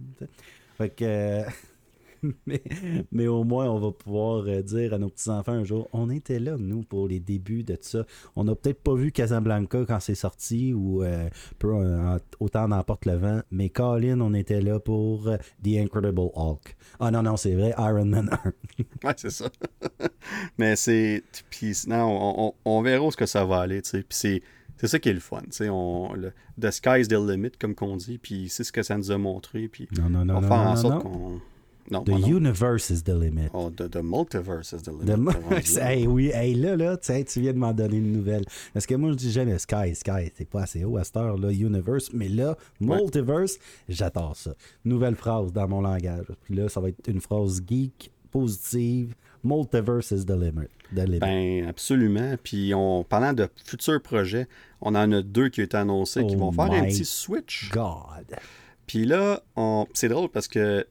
Fait 0.76 0.90
que. 0.90 1.04
euh, 1.04 1.44
mais, 2.46 2.62
mais 3.12 3.26
au 3.26 3.44
moins, 3.44 3.70
on 3.70 3.78
va 3.78 3.92
pouvoir 3.92 4.44
euh, 4.46 4.62
dire 4.62 4.94
à 4.94 4.98
nos 4.98 5.08
petits-enfants 5.08 5.52
un 5.52 5.64
jour 5.64 5.88
on 5.92 6.10
était 6.10 6.38
là, 6.38 6.56
nous, 6.58 6.82
pour 6.82 7.08
les 7.08 7.20
débuts 7.20 7.62
de 7.62 7.74
tout 7.74 7.82
ça. 7.82 8.06
On 8.36 8.44
n'a 8.44 8.54
peut-être 8.54 8.82
pas 8.82 8.94
vu 8.94 9.12
Casablanca 9.12 9.84
quand 9.86 10.00
c'est 10.00 10.14
sorti 10.14 10.72
ou 10.72 11.02
euh, 11.02 11.28
peu, 11.58 11.72
euh, 11.74 12.18
autant 12.40 12.68
n'emporte 12.68 13.06
le 13.06 13.14
vent, 13.14 13.40
mais 13.50 13.68
Colin, 13.68 14.20
on 14.20 14.34
était 14.34 14.60
là 14.60 14.80
pour 14.80 15.28
euh, 15.28 15.36
The 15.62 15.78
Incredible 15.78 16.30
Hulk. 16.34 16.76
Ah 17.00 17.10
non, 17.10 17.22
non, 17.22 17.36
c'est 17.36 17.54
vrai, 17.54 17.74
Iron 17.78 18.06
Man 18.06 18.30
1. 18.44 18.52
Ouais, 19.04 19.14
c'est 19.16 19.30
ça. 19.30 19.50
Mais 20.58 20.74
c'est. 20.76 21.22
Puis 21.50 21.74
sinon, 21.74 22.06
on, 22.06 22.46
on, 22.46 22.54
on 22.64 22.82
verra 22.82 23.04
où 23.04 23.10
ce 23.10 23.16
que 23.16 23.26
ça 23.26 23.44
va 23.44 23.60
aller, 23.60 23.82
tu 23.82 23.90
sais. 23.90 23.98
Puis 23.98 24.18
c'est. 24.18 24.42
C'est 24.76 24.88
ça 24.88 24.98
qui 24.98 25.08
est 25.08 25.14
le 25.14 25.20
fun, 25.20 25.40
tu 25.42 25.52
sais, 25.52 25.68
on, 25.68 26.12
le, 26.14 26.32
the 26.60 26.70
sky's 26.72 27.06
the 27.06 27.12
limit, 27.12 27.52
comme 27.60 27.76
qu'on 27.76 27.96
dit, 27.96 28.18
puis 28.18 28.48
c'est 28.48 28.64
ce 28.64 28.72
que 28.72 28.82
ça 28.82 28.96
nous 28.96 29.12
a 29.12 29.18
montré, 29.18 29.68
puis 29.68 29.88
Non, 29.96 30.10
non, 30.10 30.24
non, 30.24 30.36
on 30.36 30.40
va 30.40 30.48
non, 30.48 30.48
faire 30.48 30.66
en 30.66 30.74
non, 30.74 30.76
sorte 30.76 31.04
non. 31.04 31.10
qu'on... 31.10 31.40
Non, 31.90 32.02
The 32.02 32.10
non. 32.12 32.26
universe 32.26 32.90
is 32.90 33.02
the 33.02 33.14
limit. 33.14 33.50
Oh, 33.52 33.70
the, 33.70 33.88
the 33.88 34.02
multiverse 34.02 34.72
is 34.72 34.82
the 34.82 34.92
limit. 34.92 35.34
The 35.64 35.80
hey, 35.80 36.06
oui, 36.06 36.30
hey, 36.32 36.54
là, 36.54 36.76
là, 36.76 36.96
tu 36.96 37.40
viens 37.40 37.52
de 37.52 37.58
m'en 37.58 37.72
donner 37.74 37.98
une 37.98 38.12
nouvelle. 38.12 38.44
Parce 38.72 38.86
que 38.86 38.94
moi, 38.94 39.10
je 39.10 39.16
dis 39.16 39.30
jamais 39.30 39.58
Sky, 39.58 39.94
Sky, 39.94 40.32
c'est 40.34 40.48
pas 40.48 40.62
assez 40.62 40.84
haut 40.84 40.96
à 40.96 41.04
cette 41.04 41.16
heure, 41.16 41.36
là, 41.36 41.50
Universe. 41.52 42.10
Mais 42.12 42.28
là, 42.28 42.56
Multiverse, 42.80 43.58
j'adore 43.88 44.36
ça. 44.36 44.54
Nouvelle 44.84 45.14
phrase 45.14 45.52
dans 45.52 45.68
mon 45.68 45.82
langage. 45.82 46.26
Puis 46.44 46.54
là, 46.54 46.68
ça 46.68 46.80
va 46.80 46.88
être 46.88 47.06
une 47.06 47.20
phrase 47.20 47.60
geek, 47.66 48.10
positive. 48.30 49.14
Multiverse 49.42 50.10
is 50.10 50.24
the 50.24 50.30
limit. 50.30 50.70
The 50.94 51.06
limit. 51.06 51.20
Ben, 51.20 51.66
absolument. 51.68 52.36
Puis, 52.42 52.72
on, 52.74 53.04
parlant 53.04 53.34
de 53.34 53.46
futurs 53.62 54.00
projets, 54.00 54.48
on 54.80 54.94
en 54.94 55.12
a 55.12 55.20
deux 55.20 55.50
qui 55.50 55.60
ont 55.60 55.64
été 55.64 55.76
annoncés 55.76 56.26
qui 56.26 56.34
Oh 56.36 56.50
vont 56.50 56.52
faire 56.52 56.72
un 56.72 56.84
petit 56.84 57.04
switch. 57.04 57.70
God. 57.70 58.36
Puis 58.86 59.04
là, 59.04 59.42
on... 59.56 59.86
c'est 59.92 60.08
drôle 60.08 60.30
parce 60.30 60.48
que 60.48 60.86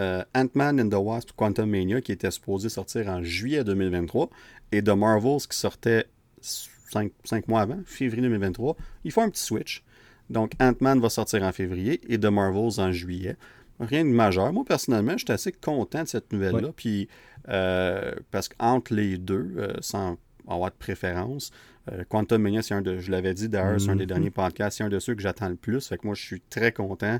euh, 0.00 0.24
Ant-Man 0.34 0.80
and 0.80 0.88
the 0.88 0.94
Wasp 0.94 1.30
Quantum 1.36 1.70
Mania, 1.70 2.00
qui 2.00 2.10
était 2.12 2.30
supposé 2.30 2.68
sortir 2.68 3.06
en 3.08 3.22
juillet 3.22 3.62
2023, 3.62 4.30
et 4.72 4.82
The 4.82 4.88
Marvels, 4.90 5.42
qui 5.48 5.56
sortait 5.58 6.06
5, 6.40 7.46
mois 7.48 7.60
avant, 7.60 7.78
février 7.84 8.22
2023, 8.22 8.76
ils 9.04 9.12
font 9.12 9.22
un 9.22 9.30
petit 9.30 9.42
switch. 9.42 9.84
Donc, 10.28 10.52
Ant-Man 10.60 11.00
va 11.00 11.10
sortir 11.10 11.42
en 11.42 11.52
février 11.52 12.00
et 12.12 12.18
The 12.18 12.26
Marvels 12.26 12.80
en 12.80 12.92
juillet. 12.92 13.36
Rien 13.80 14.04
de 14.04 14.10
majeur. 14.10 14.52
Moi, 14.52 14.64
personnellement, 14.66 15.16
j'étais 15.16 15.32
assez 15.32 15.52
content 15.52 16.02
de 16.02 16.08
cette 16.08 16.32
nouvelle-là. 16.32 16.68
Ouais. 16.68 16.72
Puis, 16.76 17.08
euh, 17.48 18.12
parce 18.30 18.48
qu'entre 18.48 18.92
les 18.94 19.16
deux, 19.18 19.54
euh, 19.56 19.72
sans 19.80 20.18
avoir 20.46 20.70
de 20.70 20.76
préférence, 20.76 21.50
euh, 21.90 22.04
Quantum 22.08 22.42
Mania, 22.42 22.62
c'est 22.62 22.74
un 22.74 22.82
de, 22.82 22.98
je 22.98 23.10
l'avais 23.10 23.32
dit 23.34 23.48
d'ailleurs, 23.48 23.80
c'est 23.80 23.88
un 23.90 23.96
des 23.96 24.02
Mhm. 24.04 24.08
derniers 24.08 24.30
podcasts, 24.30 24.78
c'est 24.78 24.84
un 24.84 24.88
de 24.88 24.98
ceux 24.98 25.14
que 25.14 25.22
j'attends 25.22 25.48
le 25.48 25.56
plus. 25.56 25.86
Fait 25.88 25.96
que 25.96 26.06
moi, 26.06 26.14
je 26.14 26.22
suis 26.22 26.40
très 26.42 26.72
content. 26.72 27.18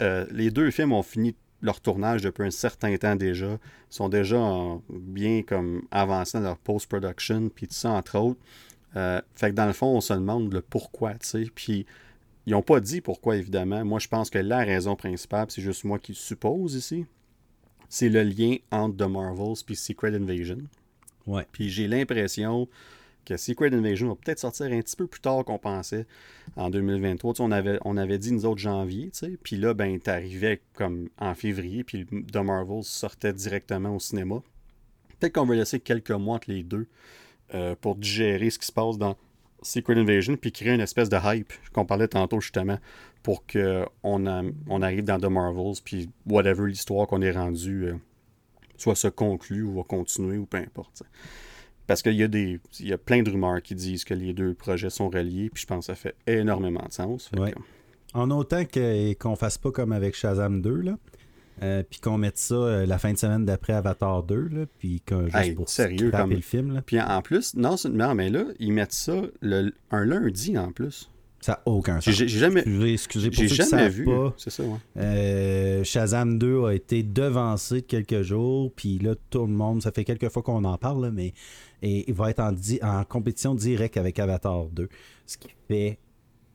Euh, 0.00 0.24
les 0.30 0.50
deux 0.50 0.70
films 0.70 0.92
ont 0.92 1.02
fini 1.02 1.36
leur 1.62 1.80
tournage 1.80 2.22
depuis 2.22 2.44
un 2.44 2.50
certain 2.50 2.96
temps 2.96 3.16
déjà. 3.16 3.52
Ils 3.52 3.58
sont 3.88 4.08
déjà 4.08 4.38
en- 4.38 4.82
bien 4.90 5.42
comme 5.42 5.82
avancés 5.90 6.38
dans 6.38 6.44
leur 6.44 6.58
post-production, 6.58 7.48
puis 7.48 7.68
tout 7.68 7.74
ça, 7.74 7.90
entre 7.92 8.18
autres. 8.18 8.40
Euh, 8.96 9.20
fait 9.34 9.50
que 9.50 9.54
dans 9.54 9.66
le 9.66 9.72
fond, 9.72 9.86
on 9.86 10.00
se 10.00 10.12
demande 10.12 10.52
le 10.52 10.60
pourquoi, 10.60 11.14
tu 11.14 11.26
sais. 11.26 11.46
Puis 11.54 11.86
ils 12.46 12.52
n'ont 12.52 12.62
pas 12.62 12.80
dit 12.80 13.00
pourquoi, 13.00 13.36
évidemment. 13.36 13.84
Moi, 13.84 13.98
je 14.00 14.08
pense 14.08 14.28
que 14.28 14.38
la 14.38 14.58
raison 14.58 14.96
principale, 14.96 15.46
c'est 15.48 15.62
juste 15.62 15.84
moi 15.84 15.98
qui 15.98 16.14
suppose 16.14 16.74
ici, 16.74 17.06
c'est 17.88 18.08
le 18.08 18.22
lien 18.22 18.56
entre 18.70 18.96
The 18.96 19.08
Marvels 19.10 19.62
puis 19.64 19.76
Secret 19.76 20.14
Invasion. 20.14 20.58
Ouais. 21.26 21.46
Puis 21.52 21.68
j'ai 21.70 21.86
l'impression 21.86 22.68
que 23.24 23.36
Secret 23.36 23.72
Invasion 23.72 24.08
va 24.08 24.14
peut-être 24.14 24.38
sortir 24.38 24.66
un 24.66 24.80
petit 24.80 24.96
peu 24.96 25.06
plus 25.06 25.20
tard 25.20 25.44
qu'on 25.44 25.58
pensait 25.58 26.06
en 26.56 26.70
2023. 26.70 27.34
Tu 27.34 27.36
sais, 27.38 27.42
on, 27.42 27.50
avait, 27.50 27.78
on 27.84 27.96
avait 27.96 28.18
dit 28.18 28.32
nous 28.32 28.46
autres 28.46 28.60
janvier, 28.60 29.10
tu 29.10 29.18
sais. 29.18 29.38
Puis 29.42 29.56
là, 29.56 29.74
ben, 29.74 29.98
t'arrivais 29.98 30.60
comme 30.74 31.08
en 31.18 31.34
février, 31.34 31.84
puis 31.84 32.06
The 32.06 32.36
Marvels 32.36 32.84
sortait 32.84 33.32
directement 33.32 33.94
au 33.94 34.00
cinéma. 34.00 34.42
Peut-être 35.18 35.34
qu'on 35.34 35.46
va 35.46 35.54
laisser 35.54 35.80
quelques 35.80 36.10
mois 36.10 36.36
entre 36.36 36.50
les 36.50 36.62
deux 36.62 36.86
euh, 37.54 37.74
pour 37.80 37.96
digérer 37.96 38.50
ce 38.50 38.58
qui 38.58 38.66
se 38.66 38.72
passe 38.72 38.98
dans 38.98 39.16
Secret 39.62 39.96
Invasion, 39.96 40.36
puis 40.36 40.50
créer 40.50 40.74
une 40.74 40.80
espèce 40.80 41.08
de 41.08 41.18
hype 41.22 41.52
qu'on 41.72 41.86
parlait 41.86 42.08
tantôt 42.08 42.40
justement, 42.40 42.78
pour 43.22 43.46
qu'on 43.46 43.86
on 44.68 44.82
arrive 44.82 45.04
dans 45.04 45.20
The 45.20 45.30
Marvels, 45.30 45.80
puis 45.84 46.10
whatever 46.26 46.68
l'histoire 46.68 47.06
qu'on 47.06 47.22
est 47.22 47.30
rendu, 47.30 47.84
euh, 47.84 47.94
soit 48.76 48.96
se 48.96 49.08
conclue 49.08 49.62
ou 49.62 49.74
va 49.76 49.82
continuer 49.84 50.38
ou 50.38 50.46
peu 50.46 50.56
importe. 50.56 51.04
Parce 51.86 52.02
qu'il 52.02 52.14
y 52.14 52.22
a 52.22 52.28
des. 52.28 52.60
Il 52.80 52.88
y 52.88 52.92
a 52.92 52.98
plein 52.98 53.22
de 53.22 53.30
rumeurs 53.30 53.60
qui 53.62 53.74
disent 53.74 54.04
que 54.04 54.14
les 54.14 54.32
deux 54.32 54.54
projets 54.54 54.90
sont 54.90 55.08
reliés, 55.10 55.50
puis 55.52 55.62
je 55.62 55.66
pense 55.66 55.86
que 55.86 55.92
ça 55.92 55.94
fait 55.94 56.14
énormément 56.26 56.84
de 56.86 56.92
sens. 56.92 57.28
Fait 57.28 57.40
Ouais. 57.40 57.52
que- 57.52 57.58
En 58.14 58.30
autant 58.30 58.62
qu'on 59.20 59.36
fasse 59.36 59.56
pas 59.58 59.70
comme 59.70 59.92
avec 59.92 60.14
Shazam 60.14 60.60
2, 60.62 60.80
là. 60.82 60.98
euh, 61.62 61.82
puis 61.88 62.00
qu'on 62.00 62.16
mette 62.18 62.38
ça 62.38 62.54
euh, 62.54 62.86
la 62.86 62.98
fin 62.98 63.12
de 63.12 63.18
semaine 63.18 63.44
d'après 63.44 63.74
Avatar 63.74 64.22
2, 64.22 64.48
là, 64.48 64.64
puis 64.78 65.00
qu'on 65.06 65.24
juste 65.24 65.36
Hey, 65.36 65.52
pour 65.54 65.68
sérieux, 65.68 66.10
comme- 66.10 66.30
le 66.30 66.40
film, 66.40 66.72
là, 66.74 66.82
Puis 66.82 67.00
en 67.00 67.20
plus, 67.22 67.54
non, 67.54 67.76
non, 67.90 68.14
mais 68.14 68.30
là, 68.30 68.44
ils 68.58 68.72
mettent 68.72 68.92
ça 68.94 69.20
le- 69.42 69.72
un 69.90 70.04
lundi 70.04 70.56
en 70.58 70.72
plus. 70.72 71.10
Ça 71.42 71.52
n'a 71.52 71.62
aucun 71.66 72.00
sens. 72.00 72.14
J'ai 72.14 72.26
jamais, 72.28 72.60
Excusez, 72.60 72.92
excusez 72.92 73.30
pour 73.30 73.38
ceux 73.40 73.48
jamais 73.70 73.88
vu. 73.88 74.04
pas. 74.04 74.32
C'est 74.38 74.50
ça, 74.50 74.62
ouais. 74.62 74.78
Euh, 74.96 75.84
Shazam 75.84 76.38
2 76.38 76.64
a 76.64 76.72
été 76.74 77.02
devancé 77.02 77.82
de 77.82 77.86
quelques 77.86 78.22
jours, 78.22 78.72
puis 78.74 78.98
là, 78.98 79.14
tout 79.28 79.42
le 79.46 79.52
monde, 79.52 79.82
ça 79.82 79.92
fait 79.92 80.04
quelques 80.04 80.28
fois 80.30 80.42
qu'on 80.42 80.64
en 80.64 80.78
parle, 80.78 81.04
là, 81.06 81.10
mais 81.10 81.34
et, 81.82 82.04
il 82.08 82.14
va 82.14 82.30
être 82.30 82.40
en, 82.40 82.52
di- 82.52 82.78
en 82.82 83.04
compétition 83.04 83.54
directe 83.54 83.96
avec 83.96 84.18
Avatar 84.18 84.66
2. 84.66 84.88
Ce 85.26 85.36
qui 85.36 85.48
fait 85.68 85.98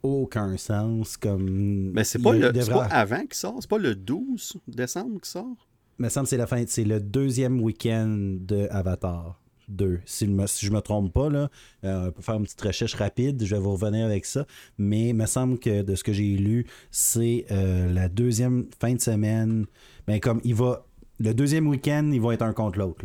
aucun 0.04 0.56
sens 0.58 1.17
comme. 1.17 1.91
Mais 1.93 2.04
c'est 2.04 2.19
il- 2.19 2.23
pas, 2.23 2.36
il 2.36 2.41
le, 2.41 2.52
devrait- 2.54 2.73
pas 2.73 2.86
avant 2.86 3.21
qu'il 3.21 3.34
sort, 3.34 3.58
c'est 3.60 3.69
pas 3.69 3.78
le 3.78 3.93
12 3.95 4.58
décembre 4.67 5.19
qu'il 5.19 5.26
sort? 5.26 5.67
me 6.00 6.10
semble 6.10 6.26
que 6.26 6.30
c'est 6.30 6.38
la 6.38 6.45
fin, 6.47 6.63
c'est 6.67 6.84
le 6.84 7.00
deuxième 7.02 7.60
week-end 7.60 8.38
de 8.39 8.67
Avatar 8.69 9.41
2. 9.67 9.99
Si, 10.06 10.25
je 10.25 10.32
me- 10.32 10.47
si 10.47 10.65
je 10.65 10.71
me 10.71 10.80
trompe 10.82 11.12
pas, 11.13 11.30
là, 11.30 11.49
euh, 11.84 12.08
on 12.08 12.12
peut 12.12 12.21
faire 12.21 12.36
une 12.36 12.43
petite 12.43 12.62
recherche 12.62 12.93
rapide, 12.95 13.43
je 13.45 13.56
vais 13.56 13.62
vous 13.62 13.71
revenir 13.73 14.06
avec 14.06 14.25
ça. 14.25 14.45
Mais 14.77 15.10
il 15.10 15.13
me 15.15 15.25
semble 15.25 15.60
que 15.60 15.82
de 15.82 15.95
ce 15.95 16.03
que 16.03 16.13
j'ai 16.13 16.36
lu, 16.38 16.65
c'est 16.91 17.45
euh, 17.51 17.91
la 17.91 18.10
deuxième 18.10 18.65
fin 18.80 18.93
de 18.93 19.01
semaine. 19.01 19.65
Ben, 20.08 20.19
comme 20.19 20.41
il 20.43 20.56
va. 20.56 20.86
Le 21.19 21.34
deuxième 21.34 21.67
week-end, 21.67 22.10
ils 22.13 22.21
vont 22.21 22.32
être 22.32 22.43
un 22.43 22.53
contre 22.53 22.77
l'autre. 22.80 23.03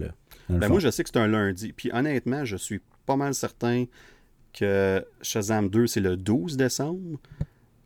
Ben 0.50 0.68
moi, 0.68 0.80
je 0.80 0.90
sais 0.90 1.02
que 1.02 1.08
c'est 1.12 1.18
un 1.18 1.28
lundi. 1.28 1.72
Puis 1.72 1.90
honnêtement, 1.94 2.44
je 2.44 2.56
suis 2.56 2.80
pas 3.06 3.16
mal 3.16 3.32
certain 3.34 3.86
que 4.52 5.02
Shazam 5.22 5.70
2, 5.70 5.86
c'est 5.86 6.00
le 6.00 6.16
12 6.18 6.56
décembre. 6.58 7.18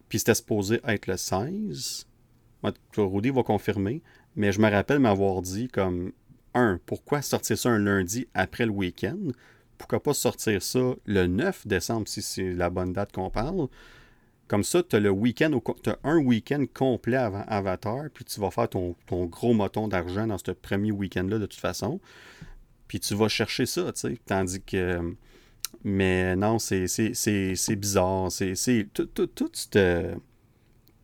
Puis 0.08 0.18
c'était 0.18 0.34
supposé 0.34 0.80
être 0.86 1.06
le 1.06 1.16
16. 1.16 2.06
Moi, 2.62 2.72
Rudy 2.96 3.30
va 3.30 3.42
confirmer. 3.44 4.02
Mais 4.34 4.50
je 4.52 4.60
me 4.60 4.68
rappelle 4.68 4.98
m'avoir 4.98 5.42
dit 5.42 5.68
comme 5.68 6.12
pourquoi 6.86 7.22
sortir 7.22 7.58
ça 7.58 7.70
un 7.70 7.78
lundi 7.78 8.26
après 8.34 8.66
le 8.66 8.72
week-end? 8.72 9.18
Pourquoi 9.78 10.02
pas 10.02 10.14
sortir 10.14 10.62
ça 10.62 10.94
le 11.04 11.26
9 11.26 11.66
décembre 11.66 12.08
si 12.08 12.22
c'est 12.22 12.52
la 12.52 12.70
bonne 12.70 12.92
date 12.92 13.12
qu'on 13.12 13.30
parle? 13.30 13.68
Comme 14.48 14.62
ça, 14.62 14.82
tu 14.82 14.96
as 14.96 15.00
week-end, 15.10 15.60
t'as 15.82 15.96
un 16.04 16.18
week-end 16.18 16.64
complet 16.72 17.16
avant 17.16 17.44
Avatar, 17.48 18.04
puis 18.14 18.24
tu 18.24 18.40
vas 18.40 18.50
faire 18.50 18.68
ton, 18.68 18.94
gros 19.10 19.54
moton 19.54 19.88
d'argent 19.88 20.26
dans 20.26 20.38
ce 20.38 20.52
premier 20.52 20.92
week-end-là 20.92 21.38
de 21.38 21.46
toute 21.46 21.60
façon. 21.60 22.00
Puis 22.88 23.00
tu 23.00 23.14
vas 23.16 23.28
chercher 23.28 23.66
ça, 23.66 23.92
tu 23.92 24.00
sais. 24.00 24.18
Tandis 24.24 24.62
que. 24.62 25.00
Mais 25.84 26.36
non, 26.36 26.58
c'est 26.58 26.86
bizarre. 27.76 28.30
C'est 28.32 28.54
c'est- 28.54 28.88
tout, 28.94 29.06
tout, 29.06 29.26
tout, 29.26 29.50
cette- 29.52 30.16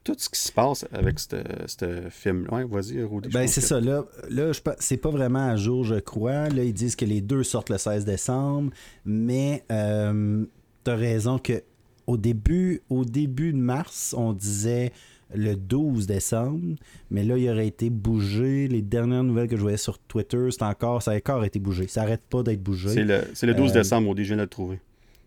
tout 0.04 0.14
ce 0.18 0.28
qui 0.28 0.40
se 0.40 0.50
passe 0.52 0.84
avec 0.92 1.18
ce 1.18 2.08
film. 2.10 2.46
Ouais, 2.50 2.64
vas-y, 2.64 3.02
Rudy. 3.02 3.28
Ben, 3.28 3.46
c'est 3.46 3.60
que- 3.60 3.66
ça. 3.66 3.80
Là, 3.80 4.04
là 4.30 4.50
c'est 4.78 4.96
pas 4.96 5.10
vraiment 5.10 5.48
à 5.48 5.56
jour, 5.56 5.84
je 5.84 5.96
crois. 5.96 6.48
Là, 6.48 6.64
ils 6.64 6.74
disent 6.74 6.96
que 6.96 7.04
les 7.04 7.20
deux 7.20 7.42
sortent 7.44 7.70
le 7.70 7.78
16 7.78 8.04
décembre. 8.04 8.70
Mais 9.04 9.64
euh, 9.70 10.44
t'as 10.84 10.96
raison 10.96 11.38
que 11.38 11.62
au 12.06 12.16
début, 12.16 12.82
au 12.90 13.04
début 13.04 13.52
de 13.52 13.58
mars, 13.58 14.14
on 14.18 14.32
disait 14.32 14.92
le 15.34 15.54
12 15.54 16.06
décembre. 16.06 16.76
Mais 17.10 17.22
là, 17.24 17.38
il 17.38 17.48
aurait 17.48 17.68
été 17.68 17.88
bougé. 17.88 18.66
Les 18.68 18.82
dernières 18.82 19.22
nouvelles 19.24 19.48
que 19.48 19.56
je 19.56 19.62
voyais 19.62 19.76
sur 19.76 19.98
Twitter, 20.00 20.48
c'est 20.50 20.62
encore, 20.64 21.00
ça 21.02 21.12
a 21.12 21.16
encore 21.16 21.44
été 21.44 21.58
bougé. 21.60 21.86
Ça 21.86 22.02
arrête 22.02 22.22
pas 22.28 22.42
d'être 22.42 22.62
bougé. 22.62 22.90
C'est 22.90 23.04
le, 23.04 23.20
c'est 23.34 23.46
le 23.46 23.54
12 23.54 23.70
Euh, 23.70 23.74
décembre, 23.74 24.08
Rudy, 24.08 24.24
je 24.24 24.28
viens 24.28 24.36
de 24.36 24.42
le 24.42 24.48
trouver. 24.48 24.80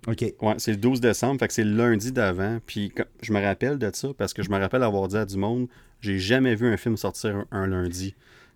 OK. 0.08 0.22
Ouais, 0.42 0.56
c'est 0.58 0.72
le 0.72 0.78
12 0.78 1.02
décembre, 1.02 1.40
fait 1.40 1.52
c'est 1.52 1.64
le 1.64 1.76
lundi 1.76 2.12
d'avant. 2.12 2.60
Puis 2.66 2.94
je 3.22 3.34
me 3.34 3.42
rappelle 3.42 3.78
de 3.78 3.90
ça 3.94 4.10
parce 4.18 4.34
que 4.34 4.44
je 4.44 4.50
me 4.50 4.60
rappelle 4.60 4.84
avoir 4.84 5.08
dit 5.08 5.18
à 5.18 5.26
du 5.26 5.38
monde 5.38 5.68
j'ai 6.02 6.20
jamais 6.20 6.56
vu 6.56 6.68
un 6.68 6.78
film 6.78 6.98
sortir 6.98 7.46
un 7.52 7.68
lundi. 7.68 8.16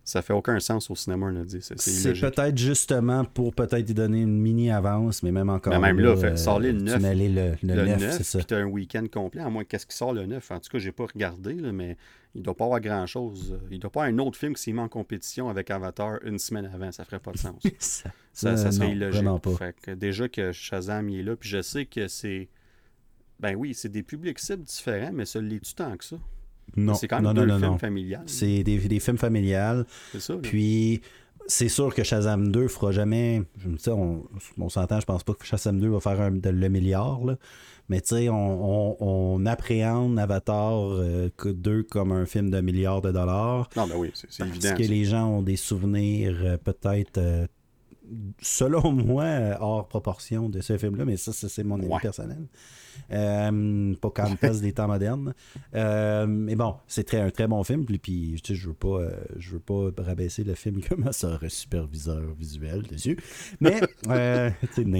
Ça 0.10 0.22
fait 0.22 0.34
aucun 0.34 0.60
sens 0.60 0.90
au 0.90 0.96
cinéma, 0.96 1.28
on 1.32 1.42
a 1.42 1.46
dit. 1.46 1.60
C'est 1.62 1.76
peut-être 2.20 2.58
justement 2.58 3.24
pour 3.26 3.54
peut-être 3.54 3.90
y 3.90 3.94
donner 3.94 4.22
une 4.22 4.40
mini 4.40 4.72
avance, 4.72 5.22
mais 5.24 5.32
même 5.32 5.50
encore. 5.50 5.72
Mais 5.74 5.80
même 5.80 6.00
là, 6.00 6.10
euh, 6.10 6.16
fait- 6.18 6.38
sors-les 6.38 6.72
le 6.72 6.80
tu 6.80 6.86
9. 6.86 7.02
mets 7.02 7.16
les 7.16 7.30
le, 7.30 7.52
le 7.64 7.76
Le 7.76 7.86
9, 7.86 8.00
9, 8.02 8.12
c'est 8.18 8.24
ça. 8.24 8.38
puis 8.40 8.48
t'as 8.48 8.58
un 8.58 8.66
week-end 8.66 9.06
complet, 9.12 9.42
à 9.42 9.50
moins 9.50 9.64
qu'est-ce 9.64 9.86
qui 9.86 9.96
sort 9.96 10.14
le 10.14 10.26
9. 10.26 10.52
En 10.52 10.60
tout 10.60 10.70
cas, 10.72 10.80
j'ai 10.80 10.92
pas 10.92 11.06
regardé, 11.06 11.54
là, 11.54 11.72
mais 11.72 11.96
il 12.36 12.42
doit 12.42 12.56
pas 12.56 12.66
avoir 12.66 12.80
grand-chose. 12.82 13.58
Il 13.72 13.80
doit 13.80 13.92
pas 13.92 14.04
avoir 14.06 14.14
un 14.14 14.18
autre 14.26 14.38
film 14.38 14.54
qui 14.56 14.62
s'est 14.64 14.72
mis 14.74 14.80
en 14.80 14.90
compétition 14.90 15.50
avec 15.50 15.70
Avatar 15.72 16.20
une 16.24 16.40
semaine 16.40 16.66
avant. 16.74 16.92
Ça 16.92 17.06
ferait 17.06 17.20
pas 17.20 17.32
de 17.32 17.38
sens. 17.38 17.62
ça, 17.80 18.10
Ça, 18.34 18.58
ça 18.58 18.68
Euh, 18.68 18.72
serait 18.72 18.88
non, 18.88 18.94
illogique. 18.94 19.42
Pas. 19.44 19.56
Fait 19.58 19.76
que 19.82 19.92
déjà 19.92 20.28
que 20.28 20.52
Shazam 20.52 21.10
il 21.10 21.20
est 21.20 21.24
là, 21.24 21.36
puis 21.36 21.50
je 21.50 21.62
sais 21.62 21.86
que 21.86 22.08
c'est. 22.08 22.50
Ben 23.40 23.56
oui, 23.56 23.74
c'est 23.74 23.90
des 23.90 24.04
publics 24.04 24.38
cibles 24.40 24.64
différents, 24.64 25.12
mais 25.14 25.26
ça 25.26 25.40
l'est-tu 25.40 25.74
tant 25.74 25.96
que 25.96 26.04
ça? 26.04 26.18
Non, 26.76 26.94
c'est 26.94 27.08
quand 27.08 27.22
même 27.22 27.26
non, 27.26 27.34
non, 27.34 27.46
non, 27.46 27.58
films 27.60 27.72
non. 27.72 27.78
familiales. 27.78 28.24
C'est 28.26 28.64
des, 28.64 28.78
des 28.78 29.00
films 29.00 29.18
familiales. 29.18 29.86
C'est 30.12 30.20
ça. 30.22 30.34
là. 30.34 30.40
Puis, 30.42 31.02
c'est 31.48 31.70
sûr 31.70 31.94
que 31.96 32.04
Shazam 32.04 32.52
2 32.52 32.68
fera 32.68 32.92
jamais. 32.92 33.42
Je 33.58 33.70
me 33.70 33.76
dis, 33.78 33.90
on, 33.90 34.24
on 34.60 34.70
s'entend, 34.70 35.00
je 35.00 35.06
pense 35.06 35.24
pas 35.24 35.34
que 35.34 35.46
Shazam 35.46 35.80
2 35.80 35.90
va 35.90 36.00
faire 36.00 36.22
un, 36.22 36.32
de- 36.32 36.50
le 36.50 36.70
milliard. 36.70 37.24
là. 37.26 37.38
Mais 37.90 38.02
tu 38.02 38.10
sais, 38.16 38.30
on, 38.30 38.36
on, 38.92 38.98
on 39.00 39.46
appréhende 39.48 40.20
Avatar 40.20 40.78
euh, 40.92 41.30
que 41.36 41.50
2 41.50 41.82
comme 41.84 42.12
un 42.12 42.28
film 42.28 42.52
de 42.52 42.62
milliard 42.62 43.02
de 43.02 43.12
dollars. 43.12 43.68
Non, 43.76 43.88
ben 43.88 43.96
oui, 43.98 44.12
c'est 44.14 44.28
c'est 44.30 44.44
Parce 44.44 44.52
évident. 44.58 44.76
que 44.76 44.84
ça. 44.84 44.90
les 44.90 45.06
gens 45.06 45.28
ont 45.28 45.42
des 45.42 45.56
souvenirs 45.56 46.38
euh, 46.44 46.58
peut-être, 46.58 47.18
euh, 47.18 47.48
selon 48.42 48.92
moi, 48.92 49.58
hors 49.60 49.88
proportion 49.88 50.50
de 50.50 50.62
ce 50.62 50.78
film-là, 50.78 51.06
mais 51.06 51.18
ça, 51.18 51.34
ça, 51.34 51.50
c'est 51.50 51.64
mon 51.64 51.80
avis 51.80 51.88
Ouais. 51.90 52.00
personnel. 52.02 52.46
Euh, 53.12 53.94
pas 53.96 54.10
quand 54.12 54.28
même 54.28 54.38
des 54.62 54.74
temps 54.74 54.88
modernes. 54.88 55.34
Euh, 55.74 56.28
mais 56.28 56.56
bon, 56.56 56.76
c'est 56.88 57.04
très, 57.06 57.20
un 57.22 57.30
très 57.32 57.48
bon 57.48 57.64
film. 57.64 57.86
Puis, 57.86 57.98
puis 57.98 58.40
tu 58.44 58.54
sais, 58.54 58.60
je 58.60 58.68
veux 58.68 58.74
pas, 58.74 59.00
euh, 59.00 59.12
je 59.38 59.52
veux 59.52 59.60
pas 59.60 59.90
rabaisser 59.98 60.44
le 60.44 60.54
film 60.56 60.82
comme 60.90 61.10
aurait 61.28 61.50
superviseur 61.50 62.22
visuel 62.38 62.84
dessus. 62.84 63.18
Mais 63.62 63.80
euh, 64.08 64.50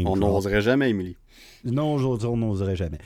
On 0.06 0.16
n'oserait 0.18 0.62
jamais, 0.62 0.90
Émilie. 0.92 1.18
Non, 1.66 1.94
aujourd'hui, 1.94 2.28
on 2.28 2.38
n'oserait 2.38 2.76
jamais. 2.76 3.00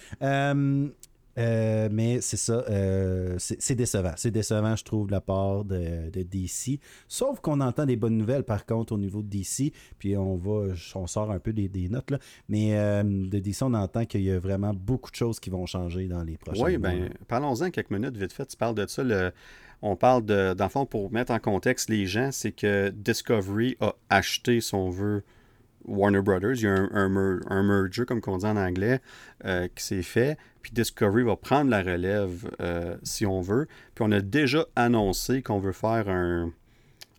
Euh, 1.37 1.89
mais 1.91 2.21
c'est 2.21 2.37
ça, 2.37 2.63
euh, 2.69 3.35
c'est 3.39 3.75
décevant. 3.75 4.13
C'est 4.17 4.29
décevant, 4.31 4.75
je 4.75 4.83
trouve, 4.83 5.07
de 5.07 5.11
la 5.13 5.21
part 5.21 5.65
de, 5.65 6.09
de 6.11 6.21
DC. 6.23 6.79
Sauf 7.07 7.39
qu'on 7.39 7.59
entend 7.61 7.85
des 7.85 7.95
bonnes 7.95 8.17
nouvelles, 8.17 8.43
par 8.43 8.65
contre, 8.65 8.93
au 8.93 8.97
niveau 8.97 9.21
de 9.23 9.27
DC. 9.29 9.73
Puis 9.97 10.15
on 10.15 10.35
va, 10.35 10.73
on 10.95 11.07
sort 11.07 11.31
un 11.31 11.39
peu 11.39 11.51
des, 11.53 11.67
des 11.69 11.89
notes, 11.89 12.11
là. 12.11 12.19
Mais 12.49 12.77
euh, 12.77 13.03
de 13.03 13.39
DC, 13.39 13.63
on 13.63 13.73
entend 13.73 14.05
qu'il 14.05 14.21
y 14.21 14.31
a 14.31 14.39
vraiment 14.39 14.73
beaucoup 14.73 15.09
de 15.09 15.15
choses 15.15 15.39
qui 15.39 15.49
vont 15.49 15.65
changer 15.65 16.07
dans 16.07 16.23
les 16.23 16.37
prochains 16.37 16.63
Oui, 16.63 16.77
mois. 16.77 16.89
ben, 16.89 17.09
parlons-en 17.27 17.71
quelques 17.71 17.89
minutes, 17.91 18.15
vite 18.17 18.33
fait. 18.33 18.45
Tu 18.45 18.55
parles 18.57 18.75
de 18.75 18.85
ça. 18.87 19.03
le- 19.03 19.31
On 19.81 19.95
parle 19.95 20.23
de. 20.25 20.53
Dans 20.53 20.65
le 20.65 20.69
fond, 20.69 20.85
pour 20.85 21.11
mettre 21.11 21.31
en 21.33 21.39
contexte 21.39 21.89
les 21.89 22.05
gens, 22.05 22.29
c'est 22.31 22.51
que 22.51 22.89
Discovery 22.91 23.75
a 23.81 23.95
acheté, 24.09 24.61
si 24.61 24.73
on 24.75 24.89
veut, 24.89 25.23
Warner 25.85 26.21
Brothers. 26.21 26.55
Il 26.55 26.63
y 26.63 26.67
a 26.67 26.73
un, 26.73 26.89
un 26.93 27.39
un 27.49 27.63
merger, 27.63 28.05
comme 28.05 28.21
on 28.27 28.37
dit 28.37 28.45
en 28.45 28.57
anglais, 28.57 29.01
euh, 29.45 29.67
qui 29.75 29.83
s'est 29.83 30.03
fait. 30.03 30.37
Puis 30.61 30.71
Discovery 30.71 31.23
va 31.23 31.35
prendre 31.35 31.69
la 31.69 31.81
relève, 31.81 32.49
euh, 32.61 32.95
si 33.03 33.25
on 33.25 33.41
veut. 33.41 33.67
Puis 33.95 34.05
on 34.07 34.11
a 34.11 34.21
déjà 34.21 34.65
annoncé 34.75 35.41
qu'on 35.41 35.59
veut 35.59 35.73
faire 35.73 36.09
un. 36.09 36.51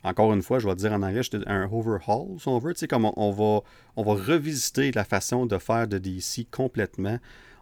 Encore 0.02 0.34
une 0.34 0.42
fois, 0.42 0.58
je 0.58 0.68
vais 0.68 0.74
dire 0.74 0.92
en 0.92 1.02
anglais, 1.02 1.22
un 1.46 1.68
overhaul, 1.70 2.38
si 2.38 2.48
on 2.48 2.58
veut. 2.58 2.74
Tu 2.74 2.80
sais, 2.80 2.88
comme 2.88 3.10
on, 3.16 3.30
va, 3.30 3.60
on 3.96 4.02
va 4.02 4.14
revisiter 4.14 4.92
la 4.92 5.04
façon 5.04 5.46
de 5.46 5.56
faire 5.58 5.88
de 5.88 5.98
DC 5.98 6.46
complètement. 6.50 7.18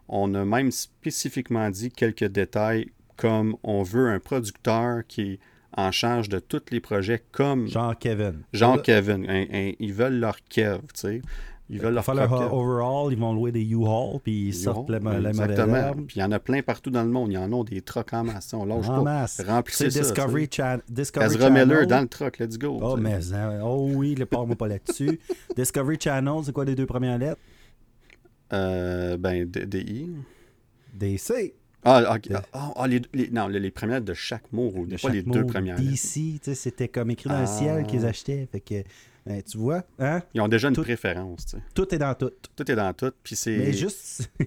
On 0.09 0.35
a 0.35 0.45
même 0.45 0.73
spécifiquement 0.73 1.71
dit 1.71 1.91
quelques 1.91 2.25
détails 2.25 2.91
comme 3.17 3.57
on 3.63 3.83
veut 3.83 4.09
un 4.09 4.19
producteur 4.19 5.03
qui 5.07 5.39
en 5.77 5.91
charge 5.91 6.29
de 6.29 6.39
tous 6.39 6.63
les 6.71 6.81
projets 6.81 7.23
comme 7.33 7.67
Genre 7.69 7.99
Kevin. 7.99 8.43
Jean 8.53 8.79
Kevin. 8.79 9.25
Un- 9.29 9.47
un- 9.53 9.73
ils 9.79 9.93
veulent 9.93 10.19
leur 10.19 10.37
Kev, 10.49 10.79
tu 10.95 11.01
sais. 11.01 11.23
Ils 11.71 11.81
veulent 11.81 11.95
leur 11.95 12.05
faire 12.05 12.15
leur 12.17 12.31
overall, 12.53 13.11
ils 13.13 13.19
vont 13.19 13.33
louer 13.33 13.51
des 13.51 13.63
U-Haul, 13.65 14.21
puis 14.23 14.49
ils 14.49 14.55
sortent 14.55 14.91
le, 14.91 14.99
Ben, 14.99 15.13
le 15.13 15.33
modèle 15.33 15.51
Exactement. 15.53 15.93
Puis 16.07 16.17
il 16.17 16.19
y 16.19 16.23
en 16.23 16.31
a 16.33 16.39
plein 16.39 16.61
partout 16.61 16.91
dans 16.91 17.03
le 17.03 17.09
monde. 17.09 17.31
Il 17.31 17.35
y 17.35 17.39
en 17.39 17.51
a 17.51 17.65
des 17.65 17.81
trucks 17.81 18.13
en 18.13 18.25
masse. 18.25 18.53
On 18.53 18.67
lâche 18.67 18.87
En 18.91 18.97
pas. 18.97 19.03
masse. 19.03 19.41
Remplissez 19.47 19.91
C'est 19.91 20.03
ça. 20.03 20.13
Discovery. 20.13 20.49
Chan- 20.51 20.81
Discovery 20.91 21.35
Ezra 21.35 21.49
Miller 21.49 21.69
Channel. 21.69 21.87
dans 21.87 22.01
le 22.03 22.09
truck. 22.09 22.39
Let's 22.41 22.59
go. 22.59 22.79
Oh, 22.83 22.97
mais 22.99 23.33
hein, 23.33 23.61
oh 23.65 23.89
oui, 23.95 24.15
le 24.15 24.27
parle-moi 24.27 24.57
pas 24.57 24.69
là-dessus. 24.69 25.19
Discovery 25.57 25.97
Channel, 25.99 26.35
c'est 26.45 26.53
quoi 26.53 26.67
les 26.67 26.75
deux 26.75 26.85
premières 26.87 27.17
lettres? 27.17 27.41
Euh, 28.53 29.17
ben, 29.17 29.47
D- 29.49 29.65
DI. 29.65 30.11
DC. 30.93 31.55
Ah, 31.85 32.15
ok. 32.17 32.29
De- 32.29 32.37
Ah, 32.53 32.73
ah, 32.77 32.87
les, 32.87 33.03
les- 33.13 33.31
non, 33.31 33.49
les, 33.49 33.59
les 33.61 33.71
premières 33.71 34.01
de 34.03 34.15
chaque 34.15 34.53
mot, 34.53 34.71
De 34.87 34.93
pas 34.93 34.97
chaque 34.99 35.13
les 35.13 35.23
deux 35.23 35.41
mot, 35.43 35.47
premières. 35.47 35.77
DC, 35.77 35.99
tu 36.15 36.39
sais, 36.43 36.55
c'était 36.55 36.89
comme 36.89 37.11
écrit 37.11 37.29
dans 37.29 37.37
Ah. 37.37 37.41
le 37.41 37.47
ciel 37.47 37.87
qu'ils 37.87 38.07
achetaient. 38.07 38.49
Fait 38.51 38.61
que, 38.61 38.83
ben, 39.27 39.43
tu 39.43 39.59
vois, 39.59 39.83
hein? 39.99 40.23
Ils 40.35 40.41
ont 40.41 40.49
déjà 40.49 40.69
une 40.69 40.75
Tout- 40.75 40.83
préférence, 40.83 41.47
tu 41.47 41.57
sais. 41.57 41.63
Tout 41.75 41.93
est 41.95 41.99
dans 41.99 42.15
tout. 42.15 42.31
Tout 42.57 42.71
est 42.71 42.77
dans 42.77 42.93
tout, 42.93 43.13
puis 43.23 43.35
c'est... 43.37 43.57
Mais 43.57 43.73
juste, 43.73 44.31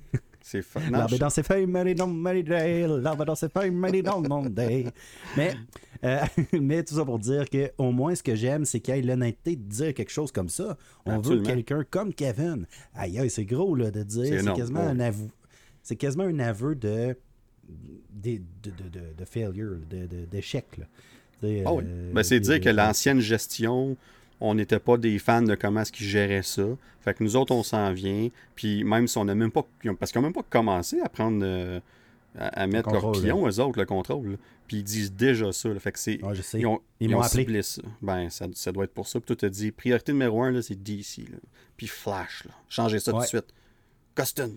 C'est 0.48 0.62
fa- 0.62 0.80
l'arbre 0.92 1.10
je- 1.16 1.18
dans 1.20 1.32
ses 1.32 1.42
feuilles, 1.42 1.66
Mary 1.66 1.96
dans 1.96 2.06
Mary 2.06 2.44
Day, 2.44 2.86
l'arbre 2.88 3.26
dans 3.26 3.34
ses 3.34 3.50
feuilles, 3.50 3.72
Mary 3.72 4.04
dans 4.04 4.22
mon 4.22 4.46
day. 4.46 4.86
Mais, 5.36 5.56
euh, 6.04 6.20
mais 6.62 6.84
tout 6.84 6.94
ça 6.94 7.04
pour 7.04 7.18
dire 7.18 7.50
que 7.50 7.72
au 7.80 7.92
moins, 7.92 8.14
ce 8.14 8.22
que 8.22 8.36
j'aime, 8.36 8.64
c'est 8.64 8.80
qu'il 8.80 8.94
ait 8.94 9.02
l'honnêteté 9.02 9.56
de 9.56 9.64
dire 9.64 9.94
quelque 9.96 10.12
chose 10.12 10.32
comme 10.32 10.50
ça. 10.50 10.78
On 11.08 11.14
Absolument. 11.18 11.42
veut 11.42 11.48
quelqu'un 11.48 11.84
comme 11.90 12.14
Kevin. 12.14 12.68
Aïe, 12.94 13.18
aïe, 13.18 13.30
c'est 13.32 13.44
gros, 13.46 13.74
là, 13.76 13.90
de 13.90 14.04
dire. 14.04 14.40
C'est 14.44 14.54
quasiment 14.54 14.82
ouais. 14.82 14.92
un 14.92 15.00
aveu. 15.00 15.28
C'est 15.82 15.96
quasiment 15.96 16.26
un 16.26 16.38
aveu 16.40 16.76
de 16.76 17.18
de, 18.14 18.38
de, 18.64 18.72
de, 19.18 19.26
failure, 19.26 19.78
de- 19.90 20.06
de- 20.08 20.26
d'échec. 20.26 20.66
Ah 21.44 21.74
oui. 21.74 21.84
euh, 21.86 22.12
Ben, 22.14 22.24
c'est 22.24 22.40
dire 22.40 22.60
que 22.60 22.70
l'ancienne 22.70 23.20
gestion, 23.20 23.96
on 24.40 24.56
n'était 24.56 24.80
pas 24.80 24.98
des 24.98 25.20
fans 25.20 25.42
de 25.42 25.56
comment 25.56 25.82
est-ce 25.82 25.92
qu'ils 25.92 26.08
géraient 26.08 26.42
ça. 26.44 26.66
Fait 27.02 27.14
que 27.14 27.24
nous 27.24 27.36
autres, 27.36 27.54
on 27.54 27.62
s'en 27.64 27.94
vient. 27.94 28.30
Puis 28.56 28.84
même 28.84 29.08
si 29.08 29.18
on 29.18 29.26
n'a 29.26 29.36
même 29.36 29.52
pas... 29.52 29.66
Parce 30.00 30.12
qu'ils 30.12 30.22
n'ont 30.22 30.28
même 30.28 30.34
pas 30.34 30.44
commencé 30.50 31.00
à 31.02 31.10
prendre... 31.10 31.42
euh, 31.44 31.80
à, 32.38 32.48
à 32.64 32.68
mettre 32.68 32.92
leur 32.92 33.02
contrôle, 33.02 33.24
pion, 33.24 33.48
eux 33.48 33.60
autres, 33.62 33.80
le 33.80 33.86
contrôle. 33.86 34.38
Puis 34.68 34.78
ils 34.78 34.84
disent 34.84 35.14
déjà 35.14 35.52
ça. 35.54 35.70
là. 35.70 35.80
Fait 35.80 35.92
que 35.92 36.00
c'est... 36.00 36.22
Ouais, 36.24 36.36
sais. 36.36 36.60
Ils 36.60 36.66
ont, 36.66 36.82
Ils 37.00 37.06
ils 37.06 37.12
m'ont 37.12 37.20
ont 37.20 37.22
appelé. 37.22 37.62
ça. 37.62 37.82
Ben, 38.02 38.30
ça, 38.30 38.48
ça 38.54 38.72
doit 38.72 38.86
être 38.86 38.94
pour 38.94 39.08
ça. 39.08 39.20
Puis 39.20 39.28
toi, 39.28 39.36
t'as 39.38 39.50
dit, 39.50 39.72
priorité 39.72 40.12
numéro 40.12 40.42
un, 40.42 40.52
là, 40.52 40.62
c'est 40.62 40.76
DC. 40.82 41.20
Là. 41.30 41.38
Puis 41.78 41.88
Flash. 41.88 42.44
Là. 42.46 42.52
Changez 42.68 43.00
ça 43.00 43.12
tout 43.14 43.20
de 43.20 43.26
suite. 43.26 43.54
Costin. 44.16 44.50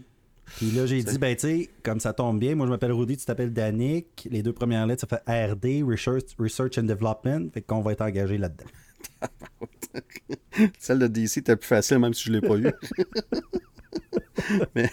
Puis 0.57 0.71
là, 0.71 0.87
j'ai 0.87 1.03
dit, 1.03 1.19
ben, 1.19 1.37
tu 1.37 1.41
sais, 1.43 1.71
comme 1.83 2.01
ça 2.01 2.13
tombe 2.13 2.39
bien, 2.39 2.55
moi, 2.55 2.67
je 2.67 2.71
m'appelle 2.71 2.93
Rudy, 2.93 3.17
tu 3.17 3.25
t'appelles 3.25 3.53
Danick. 3.53 4.27
Les 4.31 4.43
deux 4.43 4.53
premières 4.53 4.87
lettres, 4.87 5.07
ça 5.09 5.21
fait 5.27 5.53
RD, 5.53 5.89
Research, 5.89 6.25
Research 6.39 6.79
and 6.79 6.85
Development. 6.85 7.51
Fait 7.53 7.63
qu'on 7.63 7.81
va 7.81 7.93
être 7.93 8.03
engagé 8.03 8.39
là-dedans. 8.39 8.67
Celle 10.79 10.99
de 10.99 11.07
DC 11.07 11.39
était 11.39 11.57
plus 11.57 11.69
facile, 11.69 11.99
même 11.99 12.15
si 12.15 12.25
je 12.25 12.33
ne 12.33 12.41
l'ai 12.41 12.49
pas 12.49 12.57
eu. 12.57 12.73
mais 14.75 14.91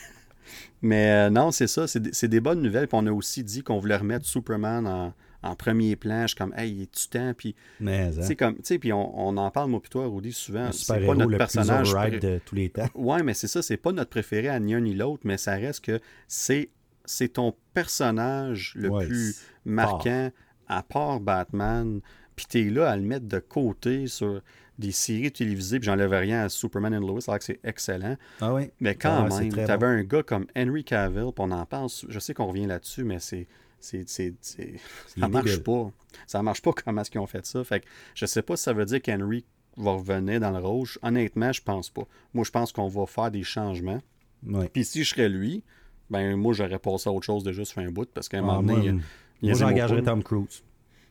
mais 0.82 1.10
euh, 1.12 1.30
non, 1.30 1.52
c'est 1.52 1.68
ça. 1.68 1.88
C'est 1.88 2.00
des, 2.00 2.14
c'est 2.14 2.28
des 2.28 2.40
bonnes 2.40 2.62
nouvelles. 2.62 2.88
Puis 2.88 2.98
on 3.02 3.08
a 3.08 3.12
aussi 3.12 3.44
dit 3.44 3.64
qu'on 3.64 3.80
voulait 3.80 3.98
remettre 3.98 4.26
Superman 4.26 4.86
en, 4.86 5.14
en 5.46 5.56
premier 5.56 5.96
plan. 5.96 6.24
Je 6.24 6.28
suis 6.30 6.36
comme, 6.38 6.54
hey, 6.58 6.72
il 6.72 6.82
est 6.84 6.94
du 6.98 7.08
temps? 7.10 7.34
Puis, 7.38 7.56
Mais, 7.80 8.12
tu 8.12 8.20
hein, 8.22 8.36
comme, 8.38 8.56
tu 8.56 8.62
sais, 8.64 8.80
puis 8.80 8.92
on, 8.94 9.20
on 9.28 9.38
en 9.38 9.52
parle, 9.52 9.70
moi, 9.70 9.80
puis 9.82 9.90
toi, 9.90 10.08
Rudy, 10.08 10.32
souvent. 10.34 10.72
C'est 10.72 11.06
pas 11.06 11.16
notre 11.16 11.30
le 11.32 11.38
personnage. 11.38 11.94
plus 11.94 12.20
de 12.20 12.40
tous 12.46 12.56
les 12.56 12.70
temps. 12.70 12.88
Ouais, 12.96 13.24
mais 13.24 13.34
c'est 13.34 13.48
ça, 13.48 13.62
c'est 13.62 13.78
pas 13.78 13.92
notre 13.92 14.10
préféré 14.10 14.50
à 14.50 14.60
ni 14.60 14.74
un 14.74 14.82
ni 14.82 14.94
l'autre, 14.96 15.22
mais 15.26 15.38
ça 15.38 15.54
reste 15.56 15.84
que 15.86 16.00
c'est 16.28 16.70
c'est 17.08 17.30
ton 17.34 17.54
personnage 17.74 18.74
le 18.76 18.90
Ouais, 18.90 19.06
plus 19.06 19.40
marquant 19.64 20.32
à 20.68 20.82
part 20.82 21.20
Batman, 21.20 22.02
puis 22.36 22.46
t'es 22.50 22.64
là 22.64 22.90
à 22.90 22.96
le 22.98 23.04
mettre 23.04 23.28
de 23.28 23.38
côté 23.40 24.08
sur 24.08 24.42
des 24.80 24.92
séries 24.92 25.32
télévisées, 25.32 25.80
puis 25.80 25.86
j'enlève 25.86 26.12
rien 26.12 26.44
à 26.44 26.50
Superman 26.50 26.96
and 26.96 27.00
Lois, 27.08 27.20
alors 27.28 27.38
que 27.40 27.46
c'est 27.46 27.60
excellent, 27.64 28.18
Ah 28.42 28.54
oui? 28.54 28.72
mais 28.80 28.96
quand 28.96 29.28
Ah, 29.32 29.40
même, 29.40 29.54
t'avais 29.54 29.78
bon. 29.78 29.86
un 29.86 30.04
gars 30.04 30.24
comme 30.24 30.48
Henry 30.58 30.84
Cavill, 30.84 31.26
puis 31.34 31.46
on 31.46 31.52
en 31.52 31.66
pense, 31.66 32.06
je 32.10 32.20
sais 32.20 32.34
qu'on 32.34 32.48
revient 32.48 32.66
là-dessus, 32.66 33.04
mais 33.04 33.20
c'est 33.20 33.48
c'est, 33.86 34.04
c'est, 34.10 34.34
c'est- 34.42 34.74
Il 35.16 35.22
ça 35.22 35.28
marche 35.30 35.58
pas. 35.60 35.92
Ça 36.28 36.42
marche 36.44 36.62
pas 36.62 36.74
comment 36.74 37.02
est-ce 37.02 37.12
qu'ils 37.12 37.22
ont 37.22 37.28
fait 37.28 37.46
ça. 37.46 37.64
Fait 37.64 37.80
que 37.82 37.86
je 38.16 38.26
sais 38.26 38.42
pas 38.42 38.58
si 38.58 38.64
ça 38.64 38.74
veut 38.74 38.86
dire 38.86 39.02
qu'Henry 39.02 39.46
va 39.78 39.92
revenir 39.92 40.40
dans 40.40 40.52
le 40.52 40.60
rôle. 40.60 40.88
Honnêtement, 41.02 41.52
je 41.52 41.62
pense 41.62 41.90
pas. 41.90 42.04
Moi, 42.34 42.44
je 42.46 42.52
pense 42.52 42.72
qu'on 42.72 42.88
va 42.88 43.06
faire 43.06 43.32
des 43.32 43.44
changements. 43.44 44.02
Ouais. 44.46 44.70
Puis 44.70 44.84
si 44.86 45.04
je 45.04 45.10
serais 45.10 45.30
lui, 45.30 45.64
ben 46.10 46.36
moi 46.36 46.54
j'aurais 46.54 46.78
passé 46.80 47.10
à 47.10 47.12
autre 47.12 47.26
chose 47.26 47.44
déjà 47.44 47.66
sur 47.66 47.80
un 47.80 47.90
bout 47.90 48.08
parce 48.14 48.30
qu'à 48.30 48.38
un 48.38 48.42
Ah, 48.42 48.62
moment 48.62 48.62
donné, 48.62 48.86
il- 48.88 48.94
moi, 48.94 49.02
il 49.42 49.52
a 49.52 49.54
j'engagerais 49.56 50.04
Tom 50.04 50.22
Cruise. 50.24 50.64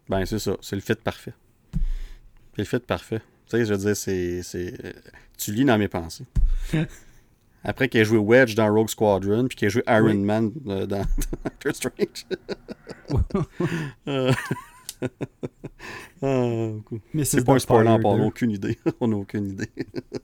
Ben 0.08 0.24
c'est 0.26 0.38
ça, 0.38 0.56
c'est 0.60 0.76
le 0.76 0.82
fit 0.82 0.94
parfait. 0.94 1.32
C'est 1.72 2.58
le 2.58 2.64
fit 2.64 2.78
parfait. 2.78 3.20
Tu 3.46 3.56
sais, 3.58 3.64
je 3.66 3.74
veux 3.74 3.78
dire, 3.78 3.96
c'est. 3.96 4.42
c'est- 4.42 4.94
Tu 5.36 5.52
lis 5.52 5.64
dans 5.64 5.76
mes 5.78 5.88
pensées. 5.88 6.24
Après 7.64 7.88
qu'il 7.88 8.00
ait 8.00 8.04
joué 8.04 8.18
Wedge 8.18 8.54
dans 8.54 8.72
Rogue 8.72 8.90
Squadron, 8.90 9.46
puis 9.48 9.56
qu'il 9.56 9.66
ait 9.66 9.70
joué 9.70 9.82
Iron 9.88 10.04
Oui. 10.06 10.16
Man 10.18 10.52
euh, 10.68 10.86
dans 10.86 11.04
Doctor 11.44 11.74
Strange. 11.74 12.26
Ah, 16.22 16.70
c'est 17.24 17.44
pas 17.44 17.54
un 17.54 17.58
spoiler, 17.58 17.90
on 18.02 18.16
n'a 18.16 18.24
aucune 18.24 18.50
idée. 18.50 18.78
on 19.00 19.08
n'a 19.08 19.16
aucune 19.16 19.46
idée. 19.50 19.68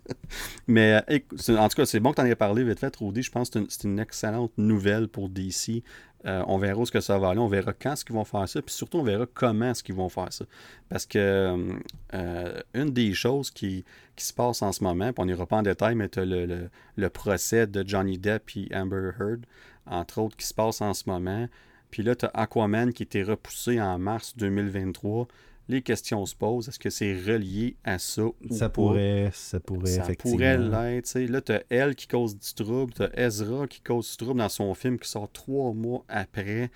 Mais 0.66 1.02
euh, 1.10 1.58
en 1.58 1.68
tout 1.68 1.76
cas, 1.76 1.84
c'est 1.84 2.00
bon 2.00 2.12
que 2.12 2.16
tu 2.16 2.22
en 2.22 2.24
aies 2.24 2.34
parlé 2.34 2.64
vite 2.64 2.78
fait, 2.78 2.94
Rudy. 2.96 3.22
Je 3.22 3.30
pense 3.30 3.50
que 3.50 3.66
c'est 3.68 3.84
une, 3.84 3.98
excellente 3.98 4.52
nouvelle 4.56 5.08
pour 5.08 5.28
DC. 5.28 5.82
Euh, 6.26 6.42
on 6.46 6.58
verra 6.58 6.80
où 6.80 6.86
ce 6.86 6.92
que 6.92 7.00
ça 7.00 7.18
va 7.18 7.30
aller, 7.30 7.40
on 7.40 7.48
verra 7.48 7.72
quand 7.72 7.92
est-ce 7.92 8.04
qu'ils 8.04 8.14
vont 8.14 8.24
faire 8.24 8.48
ça, 8.48 8.60
puis 8.60 8.74
surtout 8.74 8.98
on 8.98 9.02
verra 9.02 9.26
comment 9.32 9.70
est-ce 9.70 9.82
qu'ils 9.82 9.94
vont 9.94 10.08
faire 10.08 10.32
ça. 10.32 10.44
Parce 10.88 11.06
que 11.06 11.78
euh, 12.14 12.60
une 12.74 12.90
des 12.90 13.12
choses 13.14 13.50
qui, 13.50 13.84
se 14.16 14.34
passe 14.34 14.60
en 14.60 14.72
ce 14.72 14.84
moment, 14.84 15.12
puis 15.12 15.22
on 15.22 15.24
n'ira 15.26 15.46
pas 15.46 15.56
en 15.56 15.62
détail, 15.62 15.94
mais 15.94 16.10
tu 16.10 16.20
as 16.20 16.26
le, 16.26 16.68
le, 16.96 17.08
procès 17.08 17.66
de 17.66 17.86
Johnny 17.86 18.18
Depp 18.18 18.50
et 18.54 18.68
Amber 18.74 19.12
Heard, 19.18 19.46
entre 19.86 20.20
autres, 20.20 20.36
qui 20.36 20.46
se 20.46 20.52
passe 20.52 20.82
en 20.82 20.92
ce 20.92 21.08
moment. 21.08 21.48
Puis 21.90 22.02
là, 22.02 22.14
tu 22.14 22.26
as 22.26 22.30
Aquaman 22.34 22.92
qui 22.92 23.02
était 23.02 23.22
repoussé 23.22 23.80
en 23.80 23.98
mars 23.98 24.34
2023 24.36 25.26
les 25.70 25.82
questions 25.82 26.26
se 26.26 26.34
posent. 26.34 26.68
Est-ce 26.68 26.78
que 26.78 26.90
c'est 26.90 27.14
relié 27.14 27.76
à 27.84 27.98
ça 27.98 28.24
ou 28.24 28.34
ça 28.50 28.68
Pourrait, 28.68 29.30
ça 29.32 29.60
pourrait, 29.60 29.90
ça 29.90 30.04
pourrait 30.18 30.58
l'être. 30.58 31.18
Là, 31.18 31.40
tu 31.40 31.52
as 31.52 31.62
elle 31.70 31.94
qui 31.94 32.08
cause 32.08 32.36
du 32.36 32.54
trouble, 32.54 32.92
tu 32.92 33.02
as 33.02 33.18
Ezra 33.18 33.66
qui 33.66 33.80
cause 33.80 34.10
du 34.10 34.16
trouble 34.16 34.40
dans 34.40 34.48
son 34.48 34.74
film 34.74 34.98
qui 34.98 35.08
sort 35.08 35.30
trois 35.30 35.72
mois 35.72 36.04
après. 36.08 36.70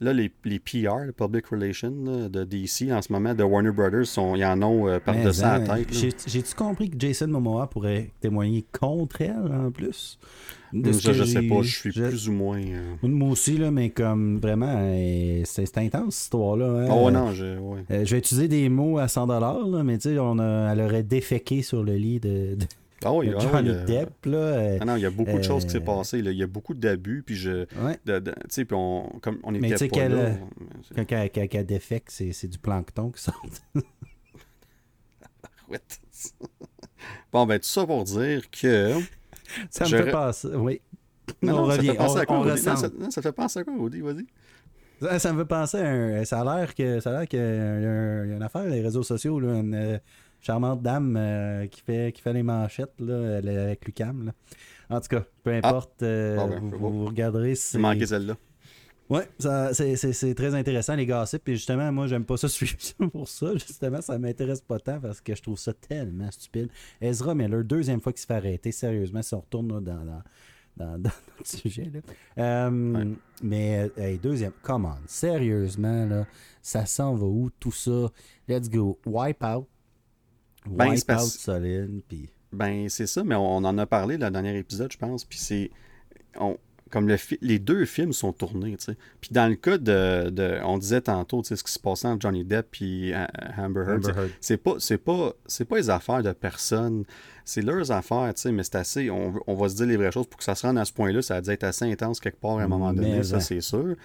Là, 0.00 0.12
les, 0.12 0.32
les 0.44 0.58
PR, 0.58 1.04
les 1.06 1.12
Public 1.12 1.46
Relations 1.46 2.28
de 2.28 2.44
DC 2.44 2.90
en 2.90 3.02
ce 3.02 3.12
moment, 3.12 3.34
de 3.34 3.44
Warner 3.44 3.70
Brothers, 3.70 4.06
sont, 4.06 4.34
ils 4.34 4.44
en 4.44 4.60
ont 4.62 4.88
euh, 4.88 4.98
par-dessus 4.98 5.42
la 5.42 5.60
tête. 5.60 5.92
J'ai-tu 6.26 6.54
compris 6.56 6.90
que 6.90 6.98
Jason 6.98 7.28
Momoa 7.28 7.68
pourrait 7.68 8.10
témoigner 8.20 8.64
contre 8.72 9.20
elle 9.20 9.52
en 9.52 9.70
plus? 9.70 10.18
Je, 10.72 11.12
je 11.12 11.24
sais 11.24 11.42
pas, 11.42 11.62
je 11.62 11.70
suis 11.70 11.92
plus 11.92 12.28
ou 12.28 12.32
moins. 12.32 12.60
Euh, 12.60 12.94
moi 13.02 13.30
aussi, 13.30 13.58
là, 13.58 13.70
mais 13.70 13.90
comme 13.90 14.38
vraiment, 14.38 14.74
euh, 14.78 15.42
c'est 15.44 15.78
intense 15.78 16.14
cette 16.14 16.24
histoire-là. 16.24 16.66
Hein. 16.66 16.88
Oh 16.90 17.10
non, 17.10 17.32
je, 17.32 17.58
ouais. 17.58 17.84
Euh, 17.90 18.04
je 18.04 18.10
vais 18.12 18.18
utiliser 18.18 18.48
des 18.48 18.68
mots 18.68 18.98
à 18.98 19.06
100$, 19.06 19.82
mais 19.82 19.98
tu 19.98 20.08
sais, 20.08 20.14
elle 20.14 20.80
aurait 20.80 21.02
déféqué 21.02 21.62
sur 21.62 21.82
le 21.82 21.94
lit 21.94 22.20
de. 22.20 22.54
de... 22.54 22.66
Ah 23.04 23.12
oui, 23.12 23.30
Johnny 23.38 23.70
ah 23.70 23.84
Depp, 23.84 24.26
là. 24.26 24.78
Ah 24.80 24.84
non, 24.84 24.96
il 24.96 25.02
y 25.02 25.06
a 25.06 25.10
beaucoup 25.10 25.36
de 25.36 25.42
choses 25.42 25.64
qui 25.64 25.70
s'est 25.72 25.80
passé. 25.80 26.20
Il 26.20 26.30
y 26.32 26.42
a 26.42 26.46
beaucoup 26.46 26.74
d'abus, 26.74 27.22
puis 27.26 27.34
je. 27.34 27.66
Ouais. 27.82 27.98
Tu 28.06 28.12
sais, 28.48 28.64
puis 28.64 28.76
on, 28.78 29.10
comme 29.20 29.38
on 29.42 29.54
était 29.54 29.68
mais 29.68 29.74
pas 29.74 29.88
qu'elle, 29.88 30.14
là. 30.14 30.30
Quand, 30.94 31.04
quand, 31.04 31.28
quand, 31.34 31.42
quand 31.42 31.58
elle 31.58 31.66
défèque, 31.66 32.04
c'est, 32.08 32.46
du 32.46 32.58
plancton 32.58 33.10
qui 33.10 33.22
sort. 33.22 33.42
bon, 37.32 37.46
ben, 37.46 37.58
tout 37.58 37.68
ça 37.68 37.84
pour 37.84 38.04
dire 38.04 38.48
que. 38.50 38.94
Ça 39.70 39.84
me 39.84 39.90
fait 39.90 40.10
penser. 40.10 40.48
Oui. 40.54 40.80
Non, 41.42 41.60
on 41.60 41.64
revient. 41.64 41.88
Ça 41.88 41.92
fait 41.92 41.98
penser 41.98 42.18
à 42.18 42.26
quoi, 42.26 42.36
non, 42.38 42.56
ça, 43.10 43.22
fait 43.22 43.32
penser 43.32 43.58
à 43.60 43.64
quoi, 43.64 43.74
Audi 43.74 44.00
Vas-y. 44.00 44.26
Ça, 45.18 45.32
me 45.32 45.38
fait 45.40 45.48
penser 45.48 45.78
à 45.78 45.88
un. 45.88 46.24
Ça 46.24 46.40
a 46.40 46.58
l'air 46.58 46.74
que 46.74 47.00
ça 47.00 47.10
a 47.10 47.18
l'air 47.18 47.28
qu'il 47.28 47.38
y, 47.38 47.42
a 47.42 48.24
une 48.24 48.42
affaire, 48.42 48.64
les 48.64 48.80
réseaux 48.80 49.02
sociaux, 49.02 49.40
là, 49.40 49.54
une 49.54 49.74
euh, 49.74 49.98
charmante 50.40 50.82
dame 50.82 51.16
euh, 51.16 51.66
qui, 51.66 51.80
fait, 51.80 52.12
qui 52.12 52.22
fait 52.22 52.32
les 52.32 52.42
manchettes 52.42 52.94
là, 53.00 53.38
avec 53.38 53.84
Lucam. 53.84 54.32
En 54.90 55.00
tout 55.00 55.08
cas, 55.08 55.24
peu 55.42 55.52
ah. 55.54 55.68
importe, 55.68 56.02
euh, 56.02 56.36
ben, 56.36 56.70
vous, 56.70 57.06
regarderez. 57.06 57.54
C'est 57.54 57.78
manqué 57.78 58.06
celle-là. 58.06 58.34
Ouais, 59.10 59.28
c'est 59.38 60.34
très 60.34 60.54
intéressant 60.54 60.94
les 60.94 61.06
gossips. 61.06 61.48
Et 61.48 61.54
justement, 61.54 61.90
moi, 61.92 62.06
j'aime 62.06 62.24
pas 62.24 62.36
ça 62.36 62.48
suivre 62.48 62.76
pour 63.12 63.28
ça. 63.28 63.52
Justement, 63.54 64.00
ça 64.00 64.18
m'intéresse 64.18 64.60
pas 64.60 64.78
tant 64.78 65.00
parce 65.00 65.20
que 65.20 65.34
je 65.34 65.42
trouve 65.42 65.58
ça 65.58 65.72
tellement 65.72 66.30
stupide. 66.30 66.68
Ezra 67.00 67.34
Miller, 67.34 67.64
deuxième 67.64 68.00
fois 68.00 68.12
qu'il 68.12 68.20
se 68.20 68.26
fait 68.26 68.34
arrêter, 68.34 68.72
sérieusement, 68.72 69.22
si 69.22 69.34
on 69.34 69.40
retourne 69.40 69.68
dans, 69.68 69.80
dans, 69.80 70.22
dans, 70.76 70.98
notre 70.98 71.12
sujet. 71.44 71.90
Là. 71.92 72.00
Euh, 72.38 73.14
mais, 73.42 73.90
deuxième, 74.22 74.52
come 74.62 74.86
on, 74.86 74.96
sérieusement, 75.06 76.06
là, 76.06 76.26
ça 76.62 76.86
s'en 76.86 77.14
va 77.14 77.26
où 77.26 77.50
tout 77.60 77.72
ça? 77.72 78.10
Let's 78.48 78.70
go. 78.70 78.98
Wipe 79.04 79.44
out. 79.44 79.66
Ben, 80.66 80.90
Wipe 80.90 81.10
out 81.10 81.20
solide. 81.20 82.02
Puis... 82.08 82.30
Ben, 82.52 82.88
c'est 82.88 83.06
ça, 83.06 83.24
mais 83.24 83.34
on, 83.34 83.56
en 83.56 83.78
a 83.78 83.86
parlé 83.86 84.18
dans 84.18 84.26
le 84.26 84.32
dernier 84.32 84.56
épisode, 84.56 84.92
je 84.92 84.98
pense. 84.98 85.24
Puis 85.24 85.38
c'est. 85.38 85.70
On, 86.38 86.56
comme 86.92 87.08
le 87.08 87.16
les 87.40 87.58
deux 87.58 87.86
films 87.86 88.12
sont 88.12 88.32
tournés. 88.32 88.76
Puis 89.20 89.30
dans 89.32 89.48
le 89.48 89.56
cas 89.56 89.78
de, 89.78 90.60
on 90.62 90.76
disait 90.76 91.00
tantôt, 91.00 91.42
ce 91.42 91.54
qui 91.54 91.72
se 91.72 91.78
passait 91.78 92.06
entre 92.06 92.20
Johnny 92.20 92.44
Depp 92.44 92.76
et 92.82 93.12
euh, 93.14 93.26
Amber 93.56 93.84
Heard, 93.88 94.30
c'est 94.40 94.58
pas, 94.58 94.74
c'est 94.78 94.98
pas, 94.98 95.32
c'est 95.46 95.64
pas 95.64 95.78
les 95.78 95.88
affaires 95.88 96.22
de 96.22 96.32
personne, 96.32 97.04
c'est 97.46 97.62
leurs 97.62 97.90
affaires, 97.90 98.32
mais 98.52 98.62
c'est 98.62 98.76
assez, 98.76 99.10
on, 99.10 99.32
on, 99.46 99.54
va 99.54 99.70
se 99.70 99.76
dire 99.76 99.86
les 99.86 99.96
vraies 99.96 100.12
choses 100.12 100.26
pour 100.26 100.36
que 100.36 100.44
ça 100.44 100.54
se 100.54 100.66
rende 100.66 100.76
à 100.76 100.84
ce 100.84 100.92
point-là, 100.92 101.22
ça 101.22 101.36
a 101.36 101.40
dû 101.40 101.50
être 101.50 101.64
assez 101.64 101.90
intense 101.90 102.20
quelque 102.20 102.40
part 102.40 102.58
à 102.58 102.64
un 102.64 102.68
moment 102.68 102.92
donné, 102.92 103.22
ça 103.22 103.40
c'est 103.40 103.62
sûr. 103.62 103.96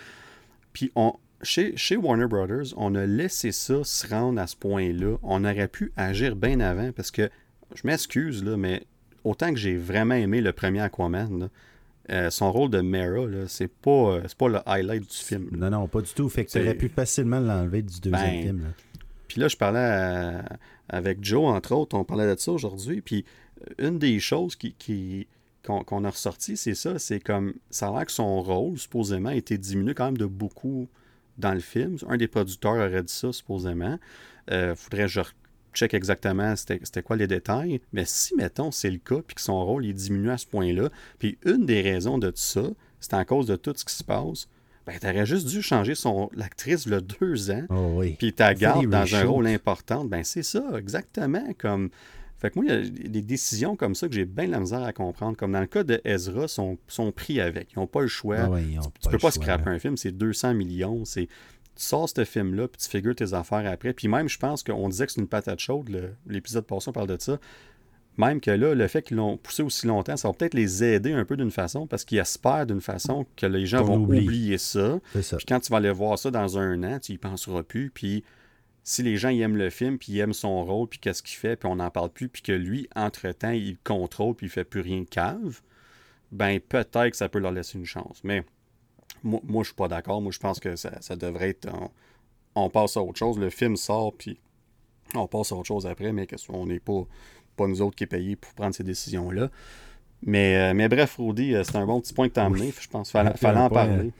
Puis 0.71 0.91
on, 0.95 1.13
chez, 1.41 1.75
chez, 1.75 1.97
Warner 1.97 2.27
Brothers, 2.27 2.73
on 2.77 2.95
a 2.95 3.05
laissé 3.05 3.51
ça 3.51 3.83
se 3.83 4.07
rendre 4.07 4.39
à 4.41 4.47
ce 4.47 4.55
point-là. 4.55 5.17
On 5.23 5.43
aurait 5.43 5.67
pu 5.67 5.91
agir 5.97 6.35
bien 6.35 6.61
avant 6.61 6.91
parce 6.93 7.11
que, 7.11 7.29
je 7.75 7.81
m'excuse, 7.85 8.43
là, 8.43 8.55
mais 8.55 8.83
autant 9.23 9.51
que 9.51 9.59
j'ai 9.59 9.75
vraiment 9.75 10.15
aimé 10.15 10.39
le 10.39 10.53
premier 10.53 10.79
Aquaman, 10.79 11.39
là, 11.39 11.49
euh, 12.09 12.29
son 12.29 12.51
rôle 12.51 12.69
de 12.69 12.81
Mera, 12.81 13.27
c'est 13.47 13.67
pas, 13.67 13.91
euh, 13.91 14.23
pas 14.37 14.47
le 14.47 14.59
highlight 14.65 15.01
du 15.01 15.17
film. 15.17 15.49
Non, 15.51 15.69
non, 15.69 15.87
pas 15.87 16.01
du 16.01 16.13
tout. 16.13 16.29
Fait 16.29 16.45
que 16.45 16.51
tu 16.51 16.59
aurais 16.59 16.75
pu 16.75 16.89
facilement 16.89 17.39
l'enlever 17.39 17.81
du 17.81 17.99
deuxième 17.99 18.31
ben, 18.31 18.41
film. 18.41 18.73
Puis 19.27 19.41
là, 19.41 19.47
je 19.47 19.57
parlais 19.57 20.41
avec 20.89 21.23
Joe, 21.23 21.45
entre 21.45 21.75
autres, 21.75 21.97
on 21.97 22.03
parlait 22.03 22.33
de 22.33 22.39
ça 22.39 22.51
aujourd'hui. 22.51 23.01
Puis 23.01 23.25
euh, 23.61 23.87
une 23.89 23.99
des 23.99 24.19
choses 24.19 24.55
qui, 24.55 25.27
qu'on, 25.63 26.03
a 26.03 26.09
ressorti, 26.09 26.57
c'est 26.57 26.75
ça, 26.75 26.97
c'est 26.99 27.19
comme 27.19 27.53
ça 27.69 27.89
a 27.89 27.91
l'air 27.91 28.05
que 28.05 28.11
son 28.11 28.41
rôle, 28.41 28.77
supposément, 28.77 29.29
a 29.29 29.35
été 29.35 29.57
diminué 29.57 29.93
quand 29.93 30.05
même 30.05 30.17
de 30.17 30.25
beaucoup 30.25 30.87
dans 31.37 31.53
le 31.53 31.59
film. 31.59 31.97
Un 32.07 32.17
des 32.17 32.27
producteurs 32.27 32.75
aurait 32.75 33.03
dit 33.03 33.13
ça, 33.13 33.31
supposément. 33.33 33.99
Euh, 34.49 34.75
faudrait 34.75 35.03
que 35.03 35.09
je 35.09 35.21
check 35.73 35.93
exactement 35.93 36.55
c'était 36.55 37.01
quoi 37.01 37.15
les 37.15 37.27
détails. 37.27 37.81
Mais 37.93 38.05
si, 38.05 38.35
mettons, 38.35 38.71
c'est 38.71 38.89
le 38.89 38.97
cas, 38.97 39.21
puis 39.25 39.35
que 39.35 39.41
son 39.41 39.63
rôle 39.63 39.85
est 39.85 39.93
diminué 39.93 40.31
à 40.31 40.37
ce 40.37 40.45
point-là, 40.45 40.89
puis 41.19 41.37
une 41.45 41.65
des 41.65 41.81
raisons 41.81 42.17
de 42.17 42.29
tout 42.29 42.37
ça, 42.37 42.63
c'est 42.99 43.13
à 43.13 43.25
cause 43.25 43.47
de 43.47 43.55
tout 43.55 43.73
ce 43.75 43.85
qui 43.85 43.93
se 43.93 44.03
passe, 44.03 44.47
ben, 44.87 44.97
t'aurais 44.99 45.25
juste 45.25 45.47
dû 45.47 45.61
changer 45.61 45.95
son 45.95 46.29
l'actrice 46.33 46.85
le 46.85 47.01
deux 47.01 47.51
ans, 47.51 47.65
oh 47.69 48.01
puis 48.17 48.31
ta 48.31 48.53
garde 48.53 48.85
dans 48.87 49.15
un 49.15 49.23
rôle 49.25 49.47
important. 49.47 50.05
Ben, 50.05 50.23
c'est 50.23 50.43
ça, 50.43 50.63
exactement. 50.77 51.43
Comme... 51.57 51.89
Fait 52.37 52.51
que 52.51 52.59
moi, 52.59 52.65
il 52.67 53.03
y 53.03 53.05
a 53.05 53.09
des 53.09 53.21
décisions 53.23 53.75
comme 53.75 53.95
ça 53.95 54.07
que 54.07 54.13
j'ai 54.13 54.25
bien 54.25 54.45
la 54.45 54.59
misère 54.59 54.83
à 54.83 54.93
comprendre. 54.93 55.35
Comme 55.35 55.53
dans 55.53 55.59
le 55.59 55.65
cas 55.65 55.83
de 55.83 55.99
Ezra, 56.05 56.47
sont, 56.47 56.77
sont 56.87 57.11
pris 57.11 57.41
avec. 57.41 57.73
Ils 57.73 57.79
n'ont 57.79 57.87
pas 57.87 58.01
le 58.01 58.07
choix. 58.07 58.37
Ah 58.39 58.59
tu, 58.59 59.07
ne 59.07 59.11
peux 59.11 59.17
pas 59.17 59.31
scraper 59.31 59.71
un 59.71 59.79
film, 59.79 59.97
c'est 59.97 60.11
200 60.11 60.53
millions. 60.53 61.03
C'est 61.03 61.27
tu 61.77 61.83
sors 61.83 62.09
ce 62.09 62.25
film-là, 62.25 62.67
puis 62.67 62.81
tu 62.81 62.89
figures 62.89 63.15
tes 63.15 63.33
affaires 63.33 63.69
après. 63.71 63.93
Puis 63.93 64.07
même, 64.07 64.27
je 64.27 64.37
pense 64.37 64.63
qu'on 64.63 64.89
disait 64.89 65.05
que 65.05 65.11
c'est 65.11 65.21
une 65.21 65.27
patate 65.27 65.59
chaude, 65.59 66.15
l'épisode 66.27 66.65
passé, 66.65 66.89
on 66.89 66.93
parle 66.93 67.07
de 67.07 67.17
ça. 67.19 67.39
Même 68.17 68.41
que 68.41 68.49
là, 68.49 68.73
le 68.73 68.87
fait 68.87 69.03
qu'ils 69.03 69.17
l'ont 69.17 69.37
poussé 69.37 69.61
aussi 69.61 69.85
longtemps, 69.85 70.17
ça 70.17 70.27
va 70.27 70.33
peut-être 70.33 70.55
les 70.55 70.83
aider 70.83 71.13
un 71.13 71.23
peu 71.23 71.37
d'une 71.37 71.51
façon, 71.51 71.85
parce 71.85 72.03
qu'ils 72.03 72.17
espèrent 72.17 72.65
d'une 72.65 72.81
façon 72.81 73.27
que 73.35 73.45
les 73.45 73.67
gens 73.67 73.83
vont 73.83 73.97
oublier 73.97 74.57
ça. 74.57 74.99
Puis 75.13 75.45
quand 75.47 75.59
tu 75.59 75.71
vas 75.71 75.77
aller 75.77 75.91
voir 75.91 76.17
ça 76.17 76.31
dans 76.31 76.57
un 76.57 76.83
an, 76.83 76.99
tu 76.99 77.11
y 77.11 77.17
penseras 77.19 77.61
plus. 77.61 77.91
Puis 77.91 78.23
si 78.83 79.03
les 79.03 79.17
gens 79.17 79.29
aiment 79.29 79.57
le 79.57 79.69
film, 79.69 79.99
puis 79.99 80.13
ils 80.13 80.19
aiment 80.19 80.33
son 80.33 80.65
rôle, 80.65 80.87
puis 80.87 80.97
qu'est-ce 80.97 81.21
qu'il 81.21 81.37
fait, 81.37 81.57
puis 81.57 81.69
on 81.69 81.75
n'en 81.75 81.91
parle 81.91 82.09
plus, 82.09 82.27
puis 82.27 82.41
que 82.41 82.53
lui, 82.53 82.89
entre-temps, 82.95 83.51
il 83.51 83.77
contrôle, 83.83 84.33
puis 84.33 84.47
il 84.47 84.49
fait 84.49 84.63
plus 84.63 84.81
rien 84.81 85.01
de 85.01 85.09
cave, 85.09 85.61
ben 86.31 86.59
peut-être 86.59 87.11
que 87.11 87.17
ça 87.17 87.29
peut 87.29 87.39
leur 87.39 87.51
laisser 87.51 87.77
une 87.77 87.85
chance. 87.85 88.21
Mais 88.23 88.43
moi, 89.27 89.41
moi 89.43 89.63
je 89.63 89.67
suis 89.67 89.75
pas 89.75 89.87
d'accord. 89.87 90.21
Moi, 90.21 90.31
je 90.31 90.39
pense 90.39 90.59
que 90.59 90.75
ça, 90.75 91.15
devrait 91.15 91.49
être. 91.49 91.69
On, 92.55 92.69
passe 92.69 92.97
à 92.97 93.01
autre 93.01 93.19
chose. 93.19 93.37
Le 93.37 93.49
film 93.49 93.75
sort, 93.75 94.13
puis 94.13 94.39
on 95.13 95.27
passe 95.27 95.51
à 95.51 95.55
autre 95.55 95.67
chose 95.67 95.85
après, 95.85 96.11
mais 96.11 96.27
on 96.49 96.65
n'est 96.65 96.79
pas, 96.79 97.03
pas 97.55 97.67
nous 97.67 97.81
autres 97.81 97.95
qui 97.95 98.05
est 98.05 98.07
payés 98.07 98.35
pour 98.35 98.53
prendre 98.53 98.73
ces 98.73 98.83
décisions-là. 98.83 99.49
Mais, 100.23 100.57
euh, 100.57 100.73
mais 100.73 100.89
bref, 100.89 101.17
Rudy, 101.19 101.53
euh, 101.53 101.63
c'est 101.63 101.75
un 101.75 101.85
bon 101.85 102.01
petit 102.01 102.13
point 102.13 102.27
que 102.27 102.33
tu 102.33 102.39
as 102.39 102.45
amené. 102.45 102.73
Je 102.79 102.87
pense 102.87 103.11
qu'il 103.11 103.21
fallait, 103.35 103.59
en 103.59 103.69
parler. 103.69 104.11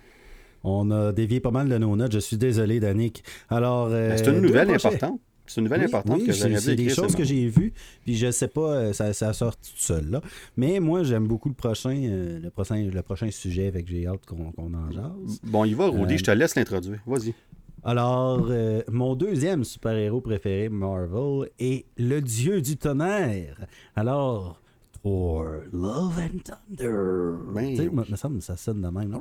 On 0.64 0.92
a 0.92 1.12
dévié 1.12 1.40
pas 1.40 1.50
mal 1.50 1.70
de 1.70 1.78
nos 1.78 1.96
notes. 1.96 2.12
Je 2.12 2.20
suis 2.20 2.38
désolé, 2.38 2.80
Danick. 2.80 3.24
Alors. 3.50 3.88
Euh, 3.90 4.16
c'est 4.16 4.28
une 4.28 4.42
nouvelle 4.42 4.70
importante. 4.70 5.20
C'est 5.48 5.62
une 5.62 5.66
nouvelle 5.66 5.84
importante 5.84 6.26
que 6.26 6.32
j'aurais 6.34 6.58
C'est 6.58 6.76
des 6.76 6.90
choses 6.90 7.16
que 7.16 7.24
j'ai 7.24 7.48
vues, 7.48 7.74
puis 8.04 8.16
je 8.16 8.30
sais 8.32 8.50
pas, 8.50 8.74
euh, 8.74 8.94
ça, 8.94 9.14
ça 9.14 9.34
sort 9.34 9.56
tout 9.56 9.72
seul 9.76 10.10
là. 10.10 10.22
Mais 10.58 10.80
moi, 10.80 11.04
j'aime 11.04 11.28
beaucoup 11.28 11.48
le 11.50 11.56
prochain, 11.56 11.96
euh, 11.96 12.40
le 12.40 12.50
prochain, 12.50 12.90
le 12.94 13.02
prochain 13.02 13.32
sujet 13.32 13.68
avec 13.68 13.88
j'ai 13.88 14.08
hâte 14.08 14.26
qu'on 14.26 14.54
en 14.58 14.92
jase. 14.92 15.40
Bon, 15.44 15.64
il 15.64 15.76
va, 15.76 15.88
Rudy, 15.88 16.16
euh, 16.16 16.18
je 16.18 16.24
te 16.24 16.32
laisse 16.32 16.56
l'introduire. 16.56 17.00
Vas-y. 17.06 17.34
Alors, 17.84 18.52
mon 18.92 19.16
deuxième 19.16 19.64
super-héros 19.64 20.20
préféré, 20.20 20.68
Marvel, 20.68 21.50
est 21.60 21.86
le 21.98 22.20
dieu 22.20 22.62
du 22.62 22.76
tonnerre. 22.76 23.66
Alors, 23.96 24.62
Thor, 25.02 25.46
Love 25.72 26.20
and 26.20 26.40
Thunder. 26.44 27.38
Ben 27.54 27.70
tu 27.70 27.84
sais, 27.84 27.90
me 27.90 28.16
semble 28.18 28.42
ça 28.42 28.58
sonne 28.58 28.82
de 28.82 28.90
même. 28.90 29.18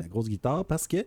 La 0.00 0.08
grosse 0.08 0.28
guitare, 0.28 0.64
parce 0.64 0.88
que, 0.88 1.04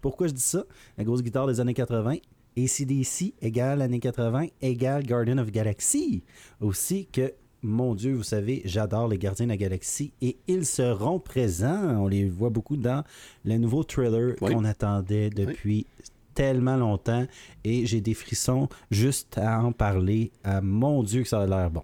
pourquoi 0.00 0.28
je 0.28 0.32
dis 0.32 0.40
ça? 0.42 0.64
La 0.96 1.04
grosse 1.04 1.22
guitare 1.22 1.46
des 1.46 1.60
années 1.60 1.74
80, 1.74 2.16
ACDC 2.56 3.34
égale 3.42 3.82
années 3.82 4.00
80 4.00 4.46
égale 4.62 5.06
Guardian 5.06 5.38
of 5.38 5.50
Galaxy. 5.50 6.22
Aussi 6.60 7.06
que, 7.06 7.34
mon 7.62 7.94
Dieu, 7.94 8.14
vous 8.14 8.22
savez, 8.22 8.62
j'adore 8.64 9.08
les 9.08 9.18
Gardiens 9.18 9.46
de 9.46 9.50
la 9.50 9.56
Galaxie 9.56 10.12
et 10.20 10.38
ils 10.46 10.66
seront 10.66 11.18
présents. 11.18 12.02
On 12.02 12.06
les 12.06 12.28
voit 12.28 12.50
beaucoup 12.50 12.76
dans 12.76 13.04
le 13.44 13.58
nouveau 13.58 13.84
trailer 13.84 14.36
qu'on 14.36 14.64
attendait 14.64 15.30
depuis 15.30 15.86
tellement 16.34 16.76
longtemps 16.76 17.26
et 17.64 17.86
j'ai 17.86 18.00
des 18.00 18.14
frissons 18.14 18.68
juste 18.90 19.38
à 19.38 19.60
en 19.60 19.72
parler. 19.72 20.30
Ah, 20.44 20.60
mon 20.60 21.02
Dieu 21.02 21.22
que 21.22 21.28
ça 21.28 21.42
a 21.42 21.46
l'air 21.46 21.70
bon. 21.70 21.82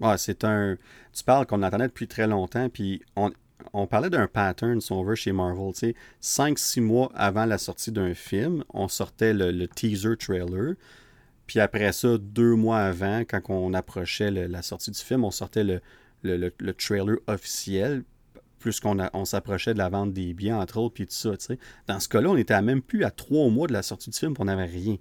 Ouais, 0.00 0.18
c'est 0.18 0.44
un... 0.44 0.76
Tu 1.12 1.24
parles 1.24 1.46
qu'on 1.46 1.62
attendait 1.62 1.86
depuis 1.86 2.08
très 2.08 2.26
longtemps, 2.26 2.68
puis 2.68 3.00
on, 3.16 3.30
on 3.72 3.86
parlait 3.86 4.10
d'un 4.10 4.26
pattern, 4.26 4.80
si 4.80 4.92
on 4.92 5.02
veut, 5.02 5.14
chez 5.14 5.32
Marvel. 5.32 5.72
Tu 5.72 5.94
sais, 6.20 6.52
5-6 6.54 6.80
mois 6.80 7.10
avant 7.14 7.44
la 7.46 7.58
sortie 7.58 7.92
d'un 7.92 8.14
film, 8.14 8.64
on 8.72 8.88
sortait 8.88 9.32
le, 9.32 9.66
teaser 9.66 10.16
trailer. 10.16 10.74
Puis 11.46 11.60
après 11.60 11.92
ça, 11.92 12.16
deux 12.18 12.54
mois 12.54 12.78
avant, 12.78 13.20
quand 13.20 13.40
on 13.48 13.74
approchait 13.74 14.30
la 14.30 14.62
sortie 14.62 14.90
du 14.90 14.98
film, 14.98 15.24
on 15.24 15.30
sortait 15.30 15.64
le, 15.64 15.80
le 16.22 16.72
trailer 16.72 17.18
officiel 17.26 18.04
plus 18.64 18.80
qu'on 18.80 18.96
on 19.12 19.26
s'approchait 19.26 19.74
de 19.74 19.78
la 19.78 19.90
vente 19.90 20.14
des 20.14 20.32
biens, 20.32 20.58
entre 20.58 20.78
autres, 20.78 20.94
puis 20.94 21.04
tout 21.04 21.12
ça. 21.12 21.32
sais. 21.38 21.58
Dans 21.86 22.00
ce 22.00 22.08
cas-là, 22.08 22.30
on 22.30 22.36
était 22.38 22.60
même 22.62 22.80
plus 22.80 23.04
à 23.04 23.10
trois 23.10 23.50
mois 23.50 23.66
de 23.66 23.74
la 23.74 23.82
sortie 23.82 24.08
du 24.08 24.18
film, 24.18 24.32
on 24.38 24.46
n'avait 24.46 24.64
rien. 24.64 24.96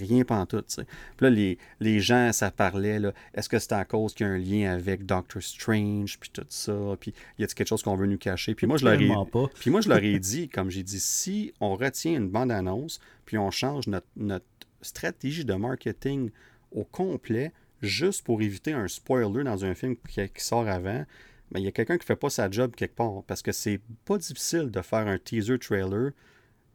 Rien 0.00 0.24
pantoute. 0.24 0.76
Puis 0.76 0.86
là, 1.20 1.30
les, 1.30 1.58
les 1.80 2.00
gens, 2.00 2.32
ça 2.32 2.50
parlait, 2.50 3.00
est-ce 3.34 3.48
que 3.48 3.58
c'est 3.58 3.72
à 3.72 3.84
cause 3.84 4.14
qu'il 4.14 4.26
y 4.26 4.28
a 4.28 4.32
un 4.32 4.38
lien 4.38 4.72
avec 4.72 5.06
Doctor 5.06 5.42
Strange, 5.42 6.18
puis 6.18 6.30
tout 6.32 6.46
ça, 6.48 6.96
puis 7.00 7.12
y 7.38 7.44
a-t-il 7.44 7.54
quelque 7.54 7.68
chose 7.68 7.82
qu'on 7.82 7.96
veut 7.96 8.06
nous 8.06 8.18
cacher? 8.18 8.54
Puis 8.54 8.66
moi, 8.66 8.76
je 8.76 8.84
leur 8.84 9.00
ai, 9.00 9.10
puis 9.58 9.70
moi, 9.70 9.80
je 9.80 9.88
leur 9.88 10.02
ai 10.02 10.18
dit, 10.20 10.48
comme 10.48 10.70
j'ai 10.70 10.82
dit, 10.82 11.00
si 11.00 11.52
on 11.60 11.74
retient 11.74 12.16
une 12.16 12.28
bande-annonce, 12.28 13.00
puis 13.24 13.38
on 13.38 13.50
change 13.50 13.86
notre, 13.86 14.06
notre 14.16 14.46
stratégie 14.82 15.44
de 15.44 15.54
marketing 15.54 16.30
au 16.72 16.84
complet, 16.84 17.52
juste 17.82 18.24
pour 18.24 18.42
éviter 18.42 18.72
un 18.72 18.88
spoiler 18.88 19.44
dans 19.44 19.64
un 19.64 19.74
film 19.74 19.96
qui 19.96 20.28
sort 20.36 20.68
avant, 20.68 21.04
mais 21.50 21.60
il 21.60 21.64
y 21.64 21.68
a 21.68 21.72
quelqu'un 21.72 21.96
qui 21.96 22.06
fait 22.06 22.16
pas 22.16 22.30
sa 22.30 22.50
job 22.50 22.74
quelque 22.76 22.94
part. 22.94 23.22
Parce 23.26 23.42
que 23.42 23.52
c'est 23.52 23.80
pas 24.04 24.18
difficile 24.18 24.70
de 24.70 24.82
faire 24.82 25.06
un 25.06 25.18
teaser 25.18 25.58
trailer 25.58 26.12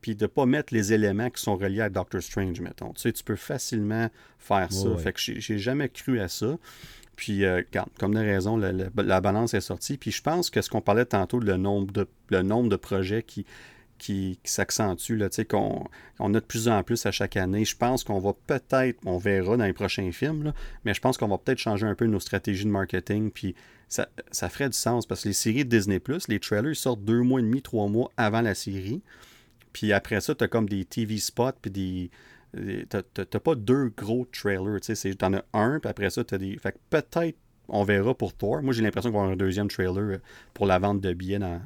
puis 0.04 0.16
de 0.16 0.28
pas 0.28 0.45
mettre 0.45 0.74
les 0.74 0.91
éléments 0.91 1.30
qui 1.30 1.41
sont 1.41 1.56
reliés 1.56 1.82
à 1.82 1.89
Doctor 1.89 2.22
Strange, 2.22 2.60
mettons. 2.60 2.91
Tu 2.91 3.04
sais, 3.04 3.14
tu 3.14 3.24
peux 3.24 3.38
facilement 3.38 4.10
faire 4.38 4.72
ça. 4.72 4.95
Fait 4.97 5.14
que 5.14 5.20
j'ai 5.20 5.58
jamais 5.58 5.88
cru 5.88 6.20
à 6.20 6.28
ça. 6.28 6.58
Puis, 7.16 7.45
euh, 7.45 7.62
comme 7.97 8.14
de 8.14 8.20
raison, 8.20 8.58
la, 8.58 9.22
balance 9.22 9.54
est 9.54 9.62
sortie. 9.62 9.97
Puis, 9.97 10.12
je 10.12 10.22
pense 10.22 10.49
que 10.49 10.62
ce 10.62 10.70
qu'on 10.70 10.82
parlait 10.82 11.06
tantôt, 11.06 11.39
le 11.39 11.56
nombre 11.56 11.93
de, 11.93 12.06
le 12.30 12.41
nombre 12.41 12.68
de 12.68 12.76
projets 12.76 13.24
qui, 13.24 13.45
qui, 13.97 14.38
s'accentue, 14.43 15.22
qu'on 15.49 15.86
on 16.20 16.34
a 16.34 16.39
de 16.41 16.45
plus 16.45 16.68
en 16.68 16.84
plus 16.84 17.06
à 17.06 17.12
chaque 17.12 17.38
année. 17.38 17.64
Je 17.64 17.78
pense 17.78 18.04
qu'on 18.04 18.20
va 18.20 18.34
peut-être, 18.34 18.99
on 19.06 19.18
verra 19.18 19.56
dans 19.56 19.64
les 19.64 19.72
prochains 19.72 20.12
films, 20.12 20.51
mais 20.84 20.93
je 20.93 20.99
pense 20.99 21.18
qu'on 21.18 21.30
va 21.30 21.38
peut-être 21.38 21.60
changer 21.60 21.88
un 21.88 21.95
peu 21.95 22.08
nos 22.08 22.20
stratégies 22.20 22.66
de 22.66 22.72
marketing, 22.72 23.32
puis 23.32 23.56
ça, 23.88 24.10
ça, 24.32 24.49
ferait 24.49 24.68
du 24.68 24.78
sens, 24.78 25.06
parce 25.06 25.24
que 25.24 25.30
les 25.30 25.34
séries 25.34 25.64
de 25.64 25.70
Disney+, 25.70 26.01
les 26.28 26.39
trailers 26.41 26.76
sortent 26.76 27.06
deux 27.06 27.22
mois 27.22 27.39
et 27.39 27.43
demi, 27.43 27.62
trois 27.62 27.88
mois 27.88 28.12
avant 28.18 28.41
la 28.41 28.56
série, 28.56 29.01
puis 29.74 29.91
après 29.91 30.21
ça, 30.21 30.36
tu 30.36 30.43
as 30.43 30.47
comme 30.47 30.69
des 30.69 30.86
TV 30.86 31.17
spots, 31.17 31.51
puis 31.61 31.71
des... 31.71 32.11
T'as 32.88 33.39
pas 33.39 33.55
deux 33.55 33.91
gros 33.97 34.28
trailers, 34.32 34.80
tu 34.80 34.95
sais, 34.95 35.15
t'en 35.15 35.34
as 35.34 35.43
un, 35.53 35.80
puis 35.80 35.89
après 35.89 36.09
ça, 36.09 36.24
t'as 36.24 36.38
des... 36.38 36.55
Fait 36.57 36.71
que 36.71 36.78
peut-être 36.89 37.38
on 37.69 37.84
verra 37.84 38.13
pour 38.13 38.34
Thor. 38.34 38.61
Moi, 38.61 38.74
j'ai 38.74 38.84
l'impression 38.84 39.11
qu'on 39.11 39.17
va 39.17 39.24
avoir 39.24 39.34
un 39.34 39.38
deuxième 39.38 39.67
trailer 39.67 39.97
euh, 39.97 40.21
pour 40.53 40.65
la 40.65 40.80
vente 40.80 41.01
de 41.01 41.13
billets 41.13 41.39
dans, 41.39 41.61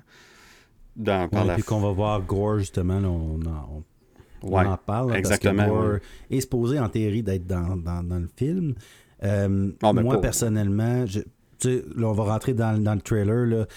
dans, 0.96 1.28
puis 1.54 1.64
qu'on 1.64 1.80
va 1.80 1.92
voir 1.92 2.22
Gore, 2.22 2.60
justement, 2.60 2.98
on, 2.98 3.40
en, 3.46 4.78
parle. 4.78 5.16
exactement. 5.16 5.58
parce 5.58 5.70
que 5.70 5.74
Gore 5.74 6.00
est 6.30 6.42
supposé, 6.42 6.80
en 6.80 6.90
théorie, 6.90 7.24
d'être 7.24 7.48
dans, 7.48 7.76
le 7.76 8.30
film. 8.36 8.76
Euh, 9.24 9.72
ah, 9.82 9.94
moi, 9.94 10.22
personnellement, 10.22 11.06
je, 11.06 11.20
là, 11.66 12.08
on 12.08 12.14
va 12.14 12.24
rentrer 12.26 12.54
dans, 12.54 12.74
le 12.74 13.02
trailer. 13.02 13.68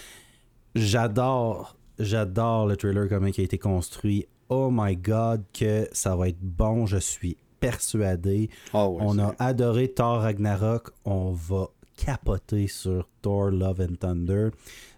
J'adore, 0.75 1.75
j'adore 1.99 2.67
le 2.67 2.77
trailer, 2.77 3.07
comment 3.07 3.27
il 3.27 3.41
a 3.41 3.43
été 3.43 3.57
construit. 3.57 4.25
Oh 4.49 4.69
my 4.71 4.95
God, 4.95 5.43
que 5.53 5.87
ça 5.91 6.15
va 6.15 6.29
être 6.29 6.41
bon. 6.41 6.85
Je 6.85 6.97
suis 6.97 7.37
persuadé. 7.59 8.49
Ah 8.73 8.87
on 8.87 9.17
a 9.17 9.33
adoré 9.39 9.87
Thor 9.87 10.21
Ragnarok. 10.21 10.91
On 11.05 11.31
va 11.31 11.67
capoter 11.95 12.67
sur 12.67 13.07
Thor 13.21 13.51
Love 13.51 13.81
and 13.81 13.95
Thunder. 13.95 14.49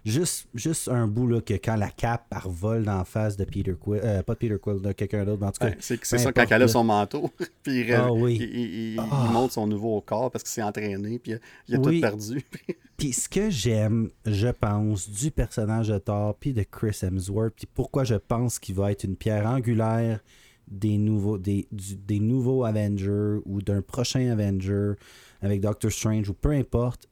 Juste, 0.04 0.48
juste 0.54 0.88
un 0.88 1.06
bout 1.06 1.26
là, 1.26 1.40
que 1.40 1.54
quand 1.54 1.76
la 1.76 1.88
cape 1.88 2.26
vole 2.44 2.84
dans 2.84 2.98
la 2.98 3.04
face 3.04 3.38
de 3.38 3.44
Peter 3.44 3.74
Quill, 3.80 4.00
euh, 4.04 4.22
pas 4.22 4.34
de 4.34 4.38
Peter 4.38 4.58
Quill, 4.60 4.82
de 4.82 4.92
quelqu'un 4.92 5.24
d'autre, 5.24 5.42
en 5.42 5.50
tout 5.50 5.64
cas. 5.64 5.72
c'est 5.80 6.04
ça 6.04 6.30
quand 6.30 6.44
elle 6.50 6.62
a 6.62 6.68
son 6.68 6.84
manteau, 6.84 7.30
puis 7.62 7.80
il, 7.80 7.92
ah 7.94 8.10
il, 8.28 9.00
ah. 9.00 9.30
monte 9.32 9.52
son 9.52 9.66
nouveau 9.66 9.98
corps 10.02 10.30
parce 10.30 10.44
qu'il 10.44 10.50
s'est 10.50 10.62
entraîné, 10.62 11.18
puis 11.18 11.36
il 11.68 11.74
a 11.76 11.78
tout 11.78 12.00
perdu. 12.00 12.42
puis 12.98 13.14
ce 13.14 13.30
que 13.30 13.48
j'aime, 13.48 14.10
je 14.26 14.48
pense, 14.48 15.08
du 15.08 15.30
personnage 15.30 15.88
de 15.88 15.96
Thor, 15.96 16.34
puis 16.38 16.52
de 16.52 16.64
Chris 16.64 16.98
Hemsworth, 17.02 17.54
puis 17.56 17.68
pourquoi 17.72 18.04
je 18.04 18.16
pense 18.16 18.58
qu'il 18.58 18.74
va 18.74 18.92
être 18.92 19.04
une 19.04 19.16
pierre 19.16 19.46
angulaire 19.46 20.20
des 20.68 20.98
nouveaux, 20.98 21.38
des, 21.38 21.66
des 21.70 22.20
nouveaux 22.20 22.64
Avengers 22.64 23.40
ou 23.46 23.62
d'un 23.62 23.80
prochain 23.80 24.30
Avenger 24.30 24.92
avec 25.40 25.60
Doctor 25.60 25.90
Strange 25.90 26.28
ou 26.28 26.34
peu 26.34 26.50
importe, 26.50 27.08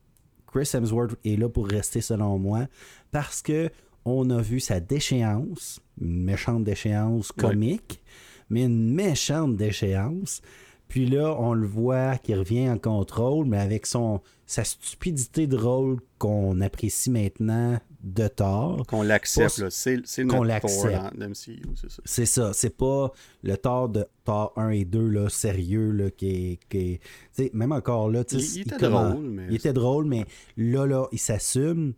Chris 0.53 0.70
Hemsworth 0.74 1.16
est 1.24 1.36
là 1.36 1.48
pour 1.48 1.66
rester 1.66 2.00
selon 2.00 2.38
moi 2.38 2.66
parce 3.11 3.42
que 3.42 3.70
on 4.05 4.30
a 4.30 4.40
vu 4.40 4.61
sa 4.61 4.80
déchéance, 4.80 5.80
une 6.00 6.24
méchante 6.24 6.64
déchéance 6.64 7.30
comique, 7.32 8.03
mais 8.50 8.64
une 8.64 8.92
méchante 8.92 9.57
déchéance. 9.57 10.42
Puis 10.88 11.07
là, 11.07 11.36
on 11.38 11.55
le 11.55 11.66
voit 11.66 12.18
qui 12.18 12.34
revient 12.34 12.68
en 12.68 12.78
contrôle, 12.78 13.46
mais 13.46 13.59
avec 13.59 13.86
son 13.86 14.20
sa 14.44 14.64
stupidité 14.64 15.46
de 15.46 15.57
rôle 15.57 15.98
qu'on 16.18 16.61
apprécie 16.61 17.11
maintenant 17.11 17.78
de 18.03 18.26
tort. 18.28 18.84
Qu'on 18.86 19.03
l'accepte, 19.03 19.68
c'est 19.70 20.24
notre 20.24 20.61
Thor 20.61 21.11
MCU, 21.14 21.62
c'est 21.74 21.90
ça. 21.90 22.03
C'est 22.05 22.26
ça, 22.26 22.53
c'est 22.53 22.76
pas 22.76 23.12
le 23.42 23.57
tort 23.57 23.88
de 23.88 24.07
Thor 24.24 24.53
1 24.57 24.70
et 24.70 24.84
2, 24.84 25.07
là, 25.09 25.28
sérieux, 25.28 25.90
là, 25.92 26.11
qui 26.11 26.59
est... 26.72 27.55
même 27.55 27.72
encore 27.72 28.11
là, 28.11 28.24
il, 28.32 28.38
il, 28.38 28.61
était 28.62 28.78
drôle, 28.78 29.30
mais... 29.30 29.46
Il 29.48 29.55
était 29.55 29.72
drôle, 29.72 30.05
mais 30.07 30.26
là, 30.57 30.86
là, 30.86 31.07
il 31.12 31.18
s'assume. 31.18 31.94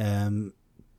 Euh, 0.00 0.50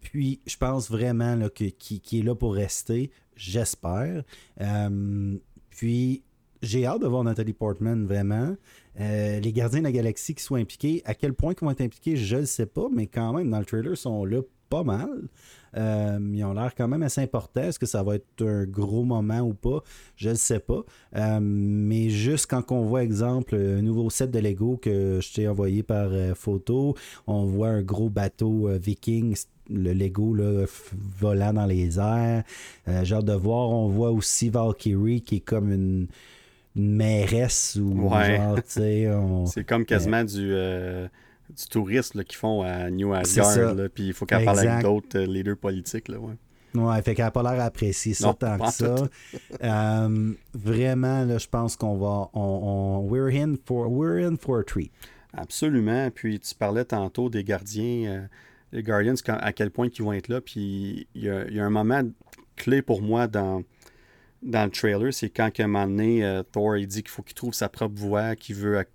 puis, 0.01 0.41
je 0.45 0.57
pense 0.57 0.91
vraiment 0.91 1.35
là, 1.35 1.49
qu'il 1.49 1.73
est 2.19 2.23
là 2.23 2.35
pour 2.35 2.53
rester, 2.53 3.11
j'espère. 3.35 4.23
Euh, 4.61 5.37
puis, 5.71 6.23
j'ai 6.61 6.85
hâte 6.85 7.01
de 7.01 7.07
voir 7.07 7.23
Nathalie 7.23 7.53
Portman, 7.53 8.05
vraiment. 8.05 8.55
Euh, 8.99 9.39
les 9.39 9.53
gardiens 9.53 9.79
de 9.79 9.85
la 9.85 9.91
galaxie 9.91 10.35
qui 10.35 10.43
sont 10.43 10.55
impliqués, 10.55 11.01
à 11.05 11.13
quel 11.13 11.33
point 11.33 11.53
ils 11.59 11.65
vont 11.65 11.71
être 11.71 11.81
impliqués, 11.81 12.15
je 12.15 12.37
ne 12.37 12.45
sais 12.45 12.65
pas, 12.65 12.87
mais 12.91 13.07
quand 13.07 13.33
même, 13.33 13.49
dans 13.49 13.59
le 13.59 13.65
trailer, 13.65 13.93
ils 13.93 13.97
sont 13.97 14.25
là 14.25 14.41
pas 14.69 14.83
mal. 14.83 15.29
Euh, 15.75 16.19
ils 16.33 16.43
ont 16.43 16.53
l'air 16.53 16.73
quand 16.75 16.87
même 16.87 17.03
assez 17.03 17.21
importants. 17.21 17.61
Est-ce 17.61 17.79
que 17.79 17.85
ça 17.85 18.03
va 18.03 18.15
être 18.15 18.43
un 18.43 18.65
gros 18.65 19.03
moment 19.03 19.41
ou 19.41 19.53
pas? 19.53 19.83
Je 20.15 20.29
ne 20.29 20.35
sais 20.35 20.59
pas. 20.59 20.83
Euh, 21.15 21.39
mais 21.41 22.09
juste 22.09 22.47
quand 22.47 22.71
on 22.71 22.83
voit, 22.83 23.03
exemple, 23.03 23.55
un 23.55 23.81
nouveau 23.81 24.09
set 24.09 24.31
de 24.31 24.39
Lego 24.39 24.77
que 24.77 25.19
je 25.21 25.33
t'ai 25.33 25.47
envoyé 25.47 25.83
par 25.83 26.09
photo, 26.35 26.95
on 27.27 27.45
voit 27.45 27.69
un 27.69 27.81
gros 27.81 28.09
bateau 28.09 28.69
viking 28.79 29.35
le 29.69 29.93
Lego 29.93 30.33
là, 30.33 30.65
volant 31.19 31.53
dans 31.53 31.65
les 31.65 31.97
airs. 31.97 32.43
genre 33.03 33.23
de 33.23 33.33
voir, 33.33 33.69
on 33.69 33.87
voit 33.87 34.11
aussi 34.11 34.49
Valkyrie 34.49 35.21
qui 35.21 35.37
est 35.37 35.39
comme 35.39 35.71
une 35.71 35.83
une 35.83 36.07
mairesse 36.75 37.75
ou 37.75 38.09
genre, 38.09 38.55
tu 38.55 38.61
sais. 38.65 39.11
C'est 39.47 39.63
comme 39.63 39.85
quasiment 39.85 40.23
du, 40.23 40.51
euh, 40.53 41.07
du 41.49 41.65
touriste 41.69 42.23
qu'ils 42.23 42.37
font 42.37 42.63
à 42.63 42.89
New 42.89 43.13
Asgard, 43.13 43.75
puis 43.93 44.07
il 44.07 44.13
faut 44.13 44.25
qu'elle 44.25 44.45
parle 44.45 44.59
avec 44.59 44.83
d'autres 44.83 45.19
euh, 45.19 45.25
leaders 45.25 45.57
politiques, 45.57 46.07
là, 46.07 46.19
ouais. 46.19 46.33
Ouais, 46.75 46.99
fait 47.03 47.13
qu'elle 47.13 47.25
n'a 47.25 47.31
pas 47.31 47.43
l'air 47.43 47.63
apprécier 47.63 48.15
ça 48.15 48.33
tant 48.33 48.57
que 48.57 48.71
ça. 48.71 48.95
Euh, 49.63 50.33
vraiment, 50.55 51.23
là, 51.23 51.37
je 51.37 51.47
pense 51.47 51.75
qu'on 51.75 51.97
va. 51.97 52.29
On, 52.33 53.07
we're, 53.07 53.29
in 53.31 53.55
for, 53.63 53.87
we're 53.91 54.25
in 54.25 54.35
for 54.37 54.59
a 54.59 54.63
treat. 54.63 54.91
Absolument. 55.37 56.09
Puis 56.09 56.39
tu 56.39 56.55
parlais 56.55 56.83
tantôt 56.83 57.29
des 57.29 57.43
gardiens, 57.43 58.27
les 58.71 58.81
Guardians, 58.81 59.13
à 59.27 59.53
quel 59.53 59.69
point 59.69 59.87
ils 59.87 60.03
vont 60.03 60.13
être 60.13 60.27
là. 60.27 60.41
Puis 60.41 61.07
il 61.13 61.23
y 61.23 61.29
a, 61.29 61.63
un 61.63 61.69
moment 61.69 62.01
clé 62.55 62.81
pour 62.81 63.03
moi 63.03 63.27
dans, 63.27 63.63
dans 64.43 64.65
le 64.65 64.71
trailer, 64.71 65.13
c'est 65.13 65.29
quand 65.29 65.49
à 65.57 65.63
un 65.63 65.67
moment 65.67 65.87
donné, 65.87 66.23
euh, 66.23 66.43
Thor 66.43 66.77
il 66.77 66.87
dit 66.87 67.01
qu'il 67.03 67.11
faut 67.11 67.23
qu'il 67.23 67.35
trouve 67.35 67.53
sa 67.53 67.69
propre 67.69 67.95
voix, 67.95 68.35
qu'il 68.35 68.55
veut 68.55 68.85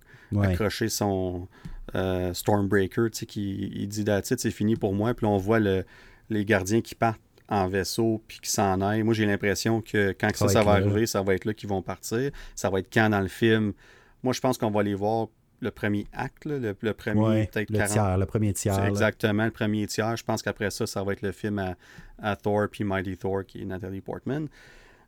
accrocher 0.41 0.89
son 0.89 1.47
euh, 1.95 2.33
Stormbreaker, 2.33 3.09
tu 3.11 3.19
sais, 3.19 3.25
qui 3.25 3.71
il 3.73 3.87
dit 3.87 4.05
c'est 4.23 4.51
fini 4.51 4.75
pour 4.75 4.93
moi. 4.93 5.13
Puis 5.13 5.25
là, 5.25 5.31
on 5.31 5.37
voit 5.37 5.59
le, 5.59 5.85
les 6.29 6.45
gardiens 6.45 6.81
qui 6.81 6.95
partent 6.95 7.19
en 7.47 7.67
vaisseau 7.67 8.21
puis 8.27 8.39
qui 8.39 8.49
s'en 8.49 8.79
aillent. 8.81 9.03
Moi, 9.03 9.13
j'ai 9.13 9.25
l'impression 9.25 9.81
que 9.81 10.15
quand 10.19 10.35
ça, 10.35 10.47
ça, 10.47 10.63
va 10.63 10.73
arriver, 10.73 11.07
ça 11.07 11.23
va 11.23 11.33
être 11.33 11.45
là 11.45 11.53
qu'ils 11.53 11.69
vont 11.69 11.81
partir. 11.81 12.31
Ça 12.55 12.69
va 12.69 12.79
être 12.79 12.93
quand 12.93 13.09
dans 13.09 13.21
le 13.21 13.27
film? 13.27 13.73
Moi, 14.21 14.33
je 14.33 14.39
pense 14.39 14.57
qu'on 14.57 14.69
va 14.69 14.83
les 14.83 14.93
voir 14.93 15.27
le 15.61 15.71
premier 15.71 16.05
acte, 16.13 16.45
le, 16.45 16.73
premier 16.93 17.47
peut-être 17.47 17.69
le 17.69 17.85
tiers, 17.85 18.17
le 18.17 18.25
premier 18.25 18.53
tiers. 18.53 18.85
Exactement, 18.85 19.45
le 19.45 19.51
premier 19.51 19.87
tiers. 19.87 20.15
Je 20.15 20.23
pense 20.23 20.41
qu'après 20.41 20.69
ça, 20.69 20.85
ça 20.85 21.03
va 21.03 21.13
être 21.13 21.21
le 21.21 21.31
film 21.31 21.59
à, 21.59 21.75
à 22.21 22.35
Thor 22.35 22.67
puis 22.71 22.83
Mighty 22.83 23.17
Thor 23.17 23.43
qui 23.45 23.63
est 23.63 23.65
Nathalie 23.65 24.01
Portman. 24.01 24.47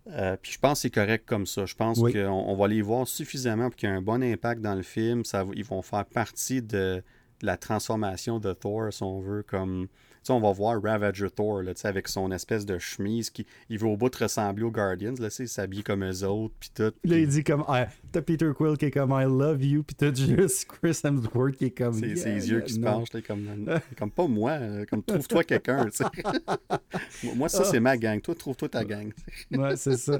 Euh, 0.08 0.36
puis 0.42 0.52
je 0.54 0.60
pense 0.60 0.80
que 0.80 0.82
c'est 0.84 0.90
correct 0.90 1.26
comme 1.26 1.46
ça. 1.46 1.66
Je 1.66 1.76
pense 1.76 2.00
qu'on 2.00 2.56
va 2.56 2.68
les 2.68 2.82
voir 2.82 3.08
suffisamment 3.08 3.70
pour 3.70 3.76
qu'il 3.76 3.90
y 3.90 3.92
ait 3.92 3.96
un 3.96 4.02
bon 4.02 4.24
impact 4.24 4.62
dans 4.62 4.76
le 4.76 4.82
film. 4.82 5.26
Ça, 5.26 5.46
ils 5.54 5.64
vont 5.64 5.82
faire 5.82 6.06
partie 6.06 6.62
de, 6.62 7.04
la 7.42 7.58
transformation 7.58 8.40
de 8.40 8.54
Thor, 8.54 8.92
si 8.92 9.04
on 9.04 9.20
veut, 9.20 9.44
comme 9.44 9.88
sais, 10.24 10.34
on 10.34 10.40
va 10.40 10.52
voir 10.52 10.82
Ravager 10.82 11.30
Thor 11.30 11.62
là, 11.62 11.74
avec 11.84 12.08
son 12.08 12.32
espèce 12.32 12.66
de 12.66 12.78
chemise 12.78 13.30
qui 13.30 13.46
il 13.70 13.80
veut 13.80 13.88
au 13.88 13.98
bout 13.98 14.10
de 14.10 14.18
ressembler 14.18 14.64
aux 14.64 14.72
Guardians. 14.72 15.16
Là, 15.20 15.30
il 15.40 15.48
s'habille 15.48 15.84
comme 15.84 16.04
eux 16.04 16.24
autres. 16.24 16.54
Puis 16.60 16.72
tout. 16.74 16.92
Là, 17.04 17.18
il 17.18 17.28
dit 17.28 17.44
comme. 17.44 17.64
Ah, 17.68 17.88
t'as 18.12 18.22
Peter 18.22 18.50
Quill 18.56 18.78
qui 18.78 18.86
est 18.86 18.92
comme 18.92 19.12
I 19.12 19.26
love 19.26 19.64
you. 19.64 19.84
Puis 19.84 19.96
t'as 19.96 20.14
juste 20.14 20.66
Chris 20.66 21.00
Hemsworth 21.04 21.56
qui 21.56 21.66
est 21.66 21.72
comme. 21.72 21.94
C'est 21.94 22.16
ses 22.16 22.50
yeux 22.50 22.62
qui 22.62 22.74
se 22.74 22.80
penchent. 22.80 23.10
Comme, 23.28 23.48
comme 23.98 24.12
pas 24.12 24.28
moi. 24.28 24.58
Comme 24.90 25.04
trouve-toi 25.04 25.44
quelqu'un. 25.44 25.88
moi, 27.36 27.50
ça, 27.50 27.64
c'est 27.64 27.80
ma 27.80 27.98
gang. 27.98 28.22
Toi, 28.22 28.36
trouve-toi 28.36 28.70
ta 28.70 28.84
gang. 28.84 29.12
ouais, 29.52 29.76
c'est 29.76 29.98
ça. 29.98 30.20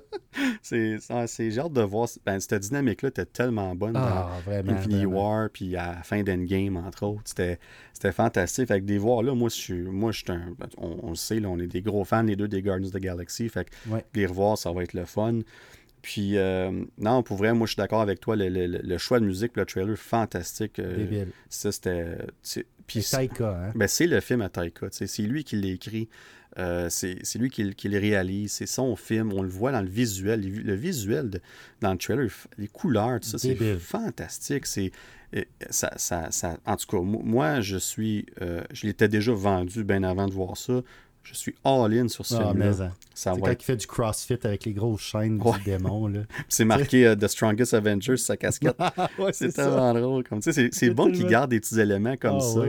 c'est 0.62 0.98
J'ai 1.38 1.60
hâte 1.60 1.74
de 1.74 1.82
voir. 1.82 2.08
Ben, 2.26 2.40
cette 2.40 2.62
dynamique-là 2.62 3.10
était 3.10 3.26
tellement 3.26 3.76
bonne 3.76 3.96
ah, 3.96 4.32
dans 4.46 4.52
vraiment, 4.52 4.74
Infinity 4.74 5.06
War. 5.06 5.50
Puis 5.50 5.76
à 5.76 5.96
la 5.96 6.04
fin 6.04 6.24
d'Endgame, 6.24 6.78
entre 6.78 7.06
autres. 7.06 7.24
C'était 7.26 8.12
fantastique. 8.12 8.72
Avec 8.72 8.86
des 8.86 8.98
voir 8.98 9.24
là, 9.24 9.36
moi, 9.36 9.50
je 9.50 9.56
suis 9.56 9.82
moi, 9.82 10.12
je 10.12 10.24
un, 10.30 10.56
ben, 10.58 10.68
on, 10.78 11.10
le 11.10 11.16
sait, 11.16 11.40
là, 11.40 11.50
on 11.50 11.60
est 11.60 11.68
des 11.68 11.82
gros 11.82 12.04
fans, 12.04 12.24
les 12.24 12.36
deux, 12.36 12.48
des 12.48 12.62
Guardians 12.62 12.88
of 12.88 12.94
the 12.94 13.00
Galaxy. 13.00 13.50
Fait 13.50 13.66
que 13.66 13.72
les 14.14 14.26
revoir, 14.26 14.58
ça 14.58 14.72
va 14.72 14.84
être 14.84 14.94
le 14.94 15.06
fun. 15.06 15.40
Puis, 16.02 16.38
euh, 16.38 16.72
non, 16.98 17.22
pour 17.24 17.38
vrai, 17.38 17.54
moi, 17.54 17.68
je 17.68 17.74
suis 17.74 17.80
d'accord 17.80 18.02
avec 18.02 18.20
toi. 18.20 18.36
Le, 18.36 18.98
choix 18.98 19.20
de 19.20 19.26
musique, 19.26 19.56
le 19.56 19.66
trailer, 19.66 19.98
fantastique. 19.98 20.80
Euh, 20.80 21.26
ça, 21.50 21.72
c'était. 21.72 22.18
C'est 22.42 22.66
Taika, 22.88 23.50
hein? 23.50 23.72
Ben, 23.76 23.88
c'est 23.88 24.08
le 24.08 24.20
film 24.20 24.42
à 24.42 24.50
Taika. 24.50 24.88
C'est 24.92 25.22
lui 25.22 25.44
qui 25.44 25.56
l'écrit. 25.56 26.10
Euh, 26.58 26.90
c'est 26.90 27.36
lui 27.36 27.50
qui, 27.50 27.74
qui, 27.76 27.88
le 27.88 28.00
réalise. 28.00 28.52
C'est 28.52 28.66
son 28.66 28.96
film. 28.96 29.32
On 29.32 29.44
le 29.44 29.50
voit 29.50 29.72
dans 29.72 29.82
le 29.82 29.90
visuel. 29.90 30.42
Le, 30.42 30.74
visuel 30.74 31.40
dans 31.82 31.92
le 31.92 31.98
trailer, 31.98 32.28
les 32.58 32.68
couleurs, 32.68 33.20
tout 33.20 33.30
ça, 33.30 33.38
c'est 33.38 33.56
fantastique. 33.80 34.66
C'est 34.66 34.92
ça, 35.70 35.94
ça, 35.96 36.32
ça, 36.32 36.58
en 36.66 36.76
tout 36.76 36.88
cas, 36.88 37.02
moi, 37.02 37.62
je 37.62 37.78
suis. 37.78 38.26
Euh, 38.42 38.62
je 38.74 38.88
l'étais 38.88 39.08
déjà 39.08 39.32
vendu 39.32 39.84
bien 39.84 40.04
avant 40.04 40.28
de 40.28 40.34
voir 40.34 40.58
ça. 40.58 40.82
Je 41.24 41.36
suis 41.36 41.56
all-in 41.64 42.08
sur 42.08 42.26
ce 42.26 42.36
ah, 42.36 42.50
film-là. 42.50 42.86
Hein. 42.86 42.92
C'est 43.14 43.30
quand 43.30 43.52
il 43.52 43.64
fait 43.64 43.76
du 43.76 43.86
crossfit 43.86 44.38
avec 44.44 44.66
les 44.66 44.74
grosses 44.74 45.02
chaînes 45.02 45.38
du 45.38 45.64
démon. 45.64 46.12
c'est 46.50 46.66
marqué 46.66 47.06
euh, 47.06 47.16
The 47.16 47.28
Strongest 47.28 47.74
Avengers 47.74 48.18
sa 48.18 48.36
casquette. 48.38 48.76
c'est 49.32 49.54
tellement 49.54 49.94
drôle. 49.94 50.24
c'est, 50.42 50.90
bon 50.90 51.12
qu'il 51.12 51.28
garde 51.28 51.52
des 51.52 51.60
petits 51.60 51.80
éléments 51.80 52.18
comme 52.18 52.38
ah, 52.38 52.42
ça. 52.42 52.62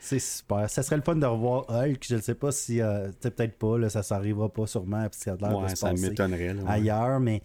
C'est 0.00 0.18
super. 0.20 0.70
Ça 0.70 0.82
serait 0.82 0.96
le 0.96 1.02
fun 1.02 1.16
de 1.16 1.26
revoir 1.26 1.64
Hulk. 1.68 2.04
Je 2.08 2.16
ne 2.16 2.20
sais 2.20 2.34
pas 2.34 2.52
si. 2.52 2.80
Euh, 2.80 3.08
peut-être 3.20 3.58
pas. 3.58 3.78
Là, 3.78 3.88
ça 3.88 4.02
s'arrivera 4.02 4.48
pas 4.48 4.66
sûrement. 4.66 5.08
Qu'il 5.08 5.32
a 5.32 5.36
l'air 5.36 5.60
de 5.60 5.68
se 5.68 5.76
ça 5.76 5.92
m'étonnerait. 5.92 6.54
ailleurs. 6.66 7.18
Mais 7.18 7.42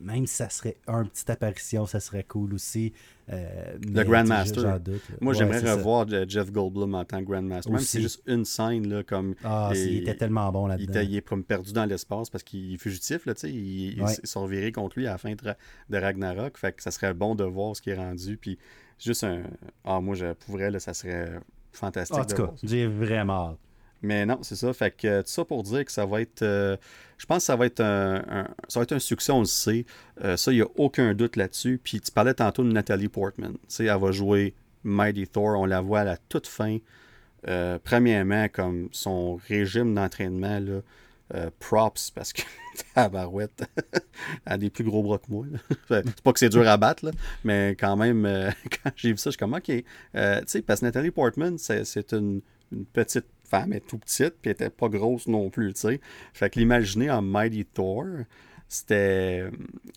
même 0.00 0.26
si 0.26 0.36
ça 0.36 0.48
serait 0.48 0.76
une 0.86 1.08
petite 1.08 1.30
apparition, 1.30 1.86
ça 1.86 2.00
serait 2.00 2.24
cool 2.24 2.54
aussi. 2.54 2.92
Euh, 3.32 3.76
le 3.80 4.02
Grandmaster. 4.02 4.80
Moi, 5.20 5.34
j'aimerais 5.34 5.72
revoir 5.72 6.06
Jeff 6.28 6.50
Goldblum 6.50 6.94
en 6.94 7.04
tant 7.04 7.20
que 7.20 7.24
Grandmaster. 7.24 7.72
Même 7.72 7.80
si 7.80 7.86
c'est 7.86 8.00
juste 8.02 8.22
une 8.26 8.44
scène, 8.44 8.88
là, 8.88 9.02
comme. 9.02 9.34
Ah, 9.44 9.70
il 9.74 9.98
était 9.98 10.16
tellement 10.16 10.50
bon 10.50 10.66
là-dedans. 10.66 11.00
Il, 11.00 11.16
est 11.16 11.26
comme 11.26 11.44
perdu 11.44 11.72
dans 11.72 11.84
l'espace 11.84 12.30
parce 12.30 12.44
qu'il 12.44 12.74
est 12.74 12.78
fugitif, 12.78 13.26
là, 13.26 13.34
tu 13.34 13.40
sais. 13.40 13.52
Ils, 13.52 14.02
sont 14.24 14.46
virés 14.46 14.72
contre 14.72 14.98
lui 14.98 15.06
à 15.06 15.12
la 15.12 15.18
fin 15.18 15.34
de, 15.34 15.96
Ragnarok. 15.96 16.58
Fait 16.58 16.72
que 16.72 16.82
ça 16.82 16.90
serait 16.90 17.14
bon 17.14 17.34
de 17.34 17.44
voir 17.44 17.76
ce 17.76 17.82
qui 17.82 17.90
est 17.90 17.96
rendu. 17.96 18.36
Puis 18.36 18.58
juste 18.98 19.24
un. 19.24 19.42
Ah, 19.84 20.00
moi, 20.00 20.14
je 20.14 20.32
pourrais, 20.32 20.70
là, 20.70 20.80
ça 20.80 20.94
serait 20.94 21.40
fantastique. 21.72 22.18
En 22.18 22.24
tout 22.24 22.36
cas, 22.36 22.52
j'ai 22.62 22.86
vraiment 22.86 23.50
hâte. 23.50 23.58
Mais 24.02 24.24
non, 24.24 24.38
c'est 24.42 24.56
ça. 24.56 24.72
Fait 24.72 24.90
que 24.90 25.20
tout 25.20 25.28
ça 25.28 25.44
pour 25.44 25.62
dire 25.62 25.84
que 25.84 25.92
ça 25.92 26.06
va 26.06 26.20
être. 26.20 26.42
Euh, 26.42 26.76
je 27.18 27.26
pense 27.26 27.38
que 27.38 27.44
ça 27.44 27.56
va 27.56 27.66
être 27.66 27.80
un, 27.80 28.48
ça 28.68 28.80
va 28.80 28.84
être 28.84 28.92
un 28.92 28.98
succès, 28.98 29.32
on 29.32 29.40
le 29.40 29.46
sait. 29.46 29.84
Euh, 30.24 30.36
ça, 30.36 30.52
il 30.52 30.56
n'y 30.56 30.62
a 30.62 30.68
aucun 30.76 31.12
doute 31.14 31.36
là-dessus. 31.36 31.80
Puis 31.82 32.00
tu 32.00 32.10
parlais 32.10 32.34
tantôt 32.34 32.64
de 32.64 32.72
Nathalie 32.72 33.08
Portman. 33.08 33.52
Tu 33.52 33.58
sais, 33.68 33.84
elle 33.84 34.00
va 34.00 34.10
jouer 34.10 34.54
Mighty 34.84 35.26
Thor. 35.26 35.58
On 35.58 35.66
la 35.66 35.82
voit 35.82 36.00
à 36.00 36.04
la 36.04 36.16
toute 36.16 36.46
fin. 36.46 36.78
Euh, 37.48 37.78
premièrement, 37.82 38.48
comme 38.48 38.88
son 38.92 39.36
régime 39.48 39.94
d'entraînement, 39.94 40.60
là, 40.60 40.80
props, 41.58 42.10
parce 42.10 42.32
que 42.32 42.42
barouette 43.12 43.64
a 44.46 44.58
des 44.58 44.70
plus 44.70 44.82
gros 44.82 45.02
bras 45.02 45.18
que 45.18 45.30
moi. 45.30 45.46
c'est 45.88 46.22
pas 46.22 46.32
que 46.32 46.38
c'est 46.38 46.48
dur 46.48 46.66
à 46.66 46.76
battre, 46.78 47.04
là, 47.04 47.12
mais 47.44 47.76
quand 47.78 47.96
même, 47.96 48.52
quand 48.82 48.90
j'ai 48.96 49.12
vu 49.12 49.18
ça, 49.18 49.28
je 49.28 49.32
suis 49.32 49.38
comme, 49.38 49.54
OK. 49.54 49.64
tu 49.66 49.82
sais, 50.46 50.62
parce 50.62 50.80
que 50.80 50.86
Nathalie 50.86 51.10
Portman, 51.10 51.56
c'est 51.58 52.12
une 52.12 52.40
petite 52.92 53.26
femme 53.50 53.72
est 53.72 53.86
tout 53.86 53.98
petite, 53.98 54.34
puis 54.40 54.50
elle 54.50 54.52
était 54.52 54.70
pas 54.70 54.88
grosse 54.88 55.26
non 55.26 55.50
plus, 55.50 55.74
tu 55.74 55.80
sais. 55.80 56.00
Fait 56.32 56.50
que 56.50 56.58
l'imaginer 56.58 57.10
en 57.10 57.20
Mighty 57.20 57.64
Thor, 57.64 58.04
c'était 58.68 59.50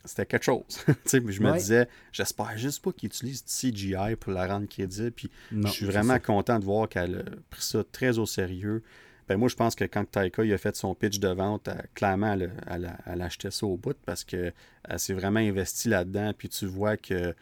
c'était 0.03 0.25
quelque 0.25 0.43
chose. 0.43 0.63
je 1.05 1.41
me 1.41 1.53
disais, 1.53 1.87
j'espère 2.11 2.57
juste 2.57 2.83
pas 2.83 2.91
qu'il 2.91 3.07
utilise 3.07 3.43
CGI 3.45 4.15
pour 4.19 4.33
la 4.33 4.47
rendre 4.47 4.67
crédible. 4.67 5.11
Puis 5.11 5.29
je 5.51 5.67
suis 5.67 5.85
vraiment 5.85 6.19
content 6.19 6.59
de 6.59 6.65
voir 6.65 6.89
qu'elle 6.89 7.17
a 7.17 7.23
pris 7.49 7.61
ça 7.61 7.83
très 7.91 8.17
au 8.17 8.25
sérieux. 8.25 8.81
Ben 9.29 9.37
moi, 9.37 9.47
je 9.47 9.55
pense 9.55 9.73
que 9.75 9.85
quand 9.85 10.03
Taika 10.09 10.43
il 10.43 10.51
a 10.51 10.57
fait 10.57 10.75
son 10.75 10.95
pitch 10.95 11.19
de 11.19 11.29
vente, 11.29 11.69
clairement, 11.93 12.33
elle, 12.33 12.51
elle, 12.67 13.21
a 13.21 13.25
acheté 13.25 13.51
ça 13.51 13.65
au 13.65 13.77
bout 13.77 13.95
parce 14.05 14.25
qu'elle 14.25 14.53
s'est 14.97 15.13
vraiment 15.13 15.39
investie 15.39 15.87
là-dedans. 15.87 16.33
Puis 16.37 16.49
tu 16.49 16.65
vois 16.65 16.97
que. 16.97 17.33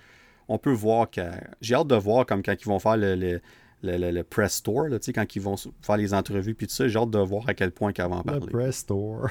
On 0.48 0.58
peut 0.58 0.74
voir 0.74 1.10
que. 1.10 1.22
J'ai 1.62 1.76
hâte 1.76 1.88
de 1.88 1.96
voir 1.96 2.26
comme 2.26 2.44
quand 2.44 2.56
ils 2.60 2.68
vont 2.68 2.80
faire 2.80 2.98
le 2.98 3.16
le, 3.16 3.42
press 4.30 4.56
store, 4.56 4.88
là, 4.90 4.98
quand 5.14 5.36
ils 5.36 5.42
vont 5.42 5.56
faire 5.82 5.98
les 5.98 6.14
entrevues, 6.14 6.56
puis 6.56 6.68
tout 6.68 6.74
ça, 6.74 6.88
j'ai 6.88 6.98
hâte 6.98 7.10
de 7.10 7.20
voir 7.20 7.48
à 7.48 7.54
quel 7.54 7.72
point 7.72 7.92
en 7.98 8.24
parler. 8.24 8.40
Le 8.40 8.48
press 8.48 8.78
store. 8.78 9.30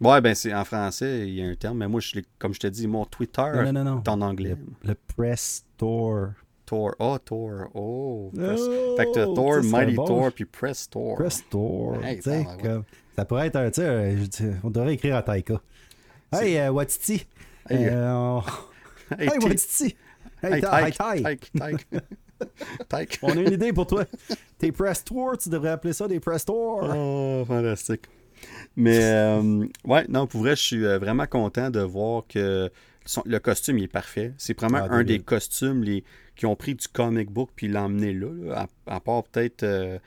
Ouais, 0.00 0.20
ben 0.20 0.34
c'est 0.34 0.52
en 0.52 0.64
français, 0.64 1.28
il 1.28 1.34
y 1.34 1.42
a 1.42 1.46
un 1.46 1.54
terme, 1.54 1.78
mais 1.78 1.88
moi, 1.88 2.00
je, 2.00 2.18
comme 2.38 2.52
je 2.52 2.60
te 2.60 2.66
dis, 2.66 2.88
mon 2.88 3.04
Twitter 3.04 3.52
est 3.64 4.08
en 4.08 4.20
anglais. 4.20 4.56
Le, 4.82 4.94
press 4.94 5.64
store. 5.74 6.32
Thor. 6.66 6.94
Oh, 6.98 7.18
Thor. 7.18 7.70
Oh. 7.74 8.32
oh 8.34 8.96
fait 8.96 9.06
que 9.06 9.34
Thor, 9.34 9.62
Mighty 9.62 9.96
Thor, 9.96 10.32
puis 10.32 10.44
Press 10.44 10.80
Store. 10.80 11.16
Press 11.16 11.38
Store. 11.38 11.98
ça 13.16 13.24
pourrait 13.24 13.48
être 13.48 13.56
un. 13.56 13.72
sais, 13.72 14.16
on 14.62 14.70
devrait 14.70 14.94
écrire 14.94 15.16
à 15.16 15.22
Taika. 15.22 15.60
Hey, 16.32 16.56
uh, 16.56 16.70
Watiti. 16.70 17.26
Hey, 17.68 17.86
uh, 17.86 18.40
hey, 19.18 19.28
hey 19.28 19.38
Watiti. 19.38 19.96
Hey, 20.42 20.60
Taika. 20.60 21.76
On 23.22 23.30
a 23.30 23.40
une 23.40 23.52
idée 23.52 23.72
pour 23.72 23.86
toi. 23.86 24.04
Tes 24.58 24.72
press 24.72 25.04
tours, 25.04 25.38
tu 25.38 25.48
devrais 25.48 25.70
appeler 25.70 25.92
ça 25.92 26.08
des 26.08 26.20
press 26.20 26.44
tours. 26.44 26.82
Oh, 26.94 27.44
fantastique. 27.46 28.02
Mais 28.76 28.98
euh, 29.02 29.66
ouais, 29.84 30.06
non, 30.08 30.26
pour 30.26 30.40
vrai, 30.40 30.56
je 30.56 30.62
suis 30.62 30.84
euh, 30.84 30.98
vraiment 30.98 31.26
content 31.26 31.70
de 31.70 31.80
voir 31.80 32.24
que 32.28 32.70
le 33.24 33.38
costume 33.38 33.78
est 33.78 33.88
parfait. 33.88 34.32
C'est 34.38 34.58
vraiment 34.58 34.86
ah, 34.90 34.94
un 34.94 35.04
des 35.04 35.20
costumes 35.20 35.82
les, 35.82 36.04
qui 36.36 36.46
ont 36.46 36.56
pris 36.56 36.74
du 36.74 36.88
comic 36.88 37.30
book 37.30 37.50
puis 37.54 37.68
l'ont 37.68 37.82
emmené 37.82 38.12
là, 38.12 38.66
à, 38.86 39.00
part 39.00 39.24
peut-être 39.24 39.62
euh, 39.62 39.98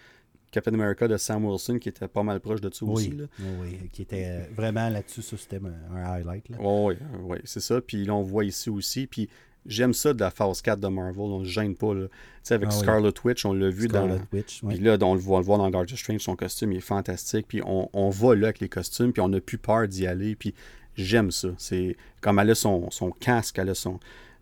Captain 0.51 0.73
America 0.73 1.07
de 1.07 1.17
Sam 1.17 1.45
Wilson 1.45 1.77
qui 1.79 1.89
était 1.89 2.07
pas 2.07 2.23
mal 2.23 2.39
proche 2.39 2.61
de 2.61 2.73
ça 2.73 2.85
aussi. 2.85 3.11
Là. 3.11 3.25
Oui, 3.61 3.77
qui 3.93 4.01
était 4.01 4.49
vraiment 4.55 4.89
là-dessus, 4.89 5.21
ça 5.21 5.37
c'était 5.37 5.61
un, 5.93 6.03
highlight. 6.03 6.49
Là. 6.49 6.57
Oui, 6.59 6.95
oui, 7.21 7.37
c'est 7.43 7.59
ça. 7.59 7.79
Puis 7.81 8.05
là, 8.05 8.15
on 8.15 8.23
voit 8.23 8.45
ici 8.45 8.69
aussi. 8.69 9.07
Puis 9.07 9.29
J'aime 9.67 9.93
ça 9.93 10.13
de 10.13 10.19
la 10.19 10.31
phase 10.31 10.61
4 10.61 10.79
de 10.79 10.87
Marvel. 10.87 11.19
On 11.19 11.39
ne 11.39 11.45
gêne 11.45 11.75
pas. 11.75 11.93
Là. 11.93 12.07
sais 12.43 12.53
avec 12.53 12.69
ah 12.71 12.75
Scarlet 12.75 13.13
Witch, 13.23 13.45
on 13.45 13.53
l'a 13.53 13.69
vu 13.69 13.87
Scarlet 13.87 14.17
dans. 14.17 14.37
Witch, 14.37 14.61
Puis 14.67 14.79
là, 14.79 14.97
on 15.01 15.13
le 15.13 15.19
voit, 15.19 15.39
le 15.39 15.45
dans 15.45 15.69
Doctor 15.69 15.97
Strange, 15.97 16.21
son 16.21 16.35
costume 16.35 16.71
il 16.71 16.77
est 16.77 16.81
fantastique. 16.81 17.47
Puis 17.47 17.61
on, 17.65 17.89
on 17.93 18.09
va 18.09 18.35
là 18.35 18.47
avec 18.47 18.59
les 18.59 18.69
costumes, 18.69 19.11
puis 19.11 19.21
on 19.21 19.29
n'a 19.29 19.41
plus 19.41 19.57
peur 19.57 19.87
d'y 19.87 20.07
aller. 20.07 20.35
Puis 20.35 20.53
j'aime 20.95 21.31
ça. 21.31 21.49
C'est 21.57 21.95
comme 22.21 22.39
elle 22.39 22.51
a 22.51 22.55
son, 22.55 22.89
son 22.91 23.11
casque, 23.11 23.59
elle 23.59 23.69
a 23.69 23.75
son. 23.75 23.99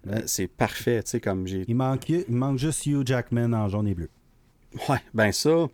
Euh, 0.07 0.21
c'est 0.25 0.47
parfait, 0.47 1.01
tu 1.03 1.11
sais, 1.11 1.19
comme 1.19 1.47
j'ai. 1.47 1.65
Il 1.67 1.75
manque, 1.75 2.09
il 2.09 2.25
manque 2.29 2.59
juste 2.59 2.85
Hugh 2.85 3.05
Jackman 3.05 3.53
en 3.53 3.67
jaune 3.69 3.87
et 3.87 3.95
bleu. 3.95 4.09
Ouais, 4.89 4.99
ben 5.13 5.31
ça. 5.31 5.67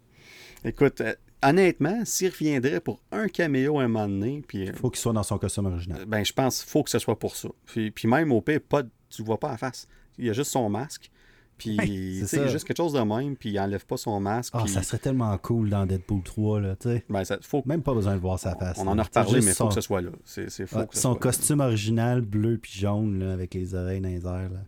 Écoute, 0.64 1.02
euh, 1.02 1.14
honnêtement, 1.44 2.02
s'il 2.06 2.30
reviendrait 2.30 2.80
pour 2.80 3.02
un 3.12 3.28
caméo 3.28 3.80
à 3.80 3.84
un 3.84 3.88
moment 3.88 4.08
donné. 4.08 4.44
Puis. 4.48 4.66
Il 4.66 4.74
faut 4.74 4.90
qu'il 4.90 5.00
soit 5.00 5.14
dans 5.14 5.24
son 5.24 5.38
costume 5.38 5.66
original. 5.66 6.06
Ben, 6.06 6.24
je 6.24 6.34
pense 6.34 6.62
qu'il 6.62 6.70
faut 6.70 6.84
que 6.84 6.90
ce 6.90 7.00
soit 7.00 7.18
pour 7.18 7.36
ça. 7.36 7.50
Puis, 7.66 7.92
puis 7.92 8.08
même 8.08 8.32
au 8.32 8.42
pire, 8.42 8.62
pas 8.62 8.84
tu 9.12 9.24
vois 9.24 9.40
pas 9.40 9.50
la 9.50 9.58
face. 9.58 9.88
Il 10.18 10.26
y 10.26 10.30
a 10.30 10.34
juste 10.34 10.52
son 10.52 10.70
masque. 10.70 11.12
Puis, 11.58 12.24
c'est 12.26 12.50
juste 12.50 12.66
quelque 12.66 12.78
chose 12.78 12.94
de 12.94 13.02
même, 13.02 13.36
puis 13.36 13.50
il 13.50 13.60
enlève 13.60 13.86
pas 13.86 13.98
son 13.98 14.20
masque. 14.20 14.54
Ah, 14.58 14.66
ça 14.66 14.82
serait 14.82 14.98
tellement 14.98 15.38
cool 15.38 15.70
dans 15.70 15.86
Deadpool 15.86 16.24
3, 16.24 16.60
là, 16.60 16.76
tu 16.76 16.90
sais. 16.90 17.06
Ben, 17.08 17.24
faut... 17.42 17.62
Même 17.68 17.84
pas 17.84 17.94
besoin 17.94 18.16
de 18.16 18.20
voir 18.20 18.40
sa 18.40 18.56
face. 18.56 18.80
On, 18.80 18.88
en 18.88 18.98
a 18.98 19.04
reparlé, 19.04 19.42
mais 19.42 19.52
il 19.52 19.54
faut 19.54 19.68
que 19.68 19.76
ce 19.76 19.82
soit 19.82 20.02
là. 20.02 20.10
C'est, 20.26 20.48
son 20.92 21.16
costume 21.16 21.60
original, 21.60 22.22
bleu 22.22 22.58
puis 22.58 22.72
jaune, 22.74 23.20
là, 23.20 23.34
avec 23.34 23.54
les 23.54 23.76
oreilles 23.76 24.02
dans 24.02 24.10
les 24.10 24.26
airs, 24.26 24.50
là. 24.50 24.64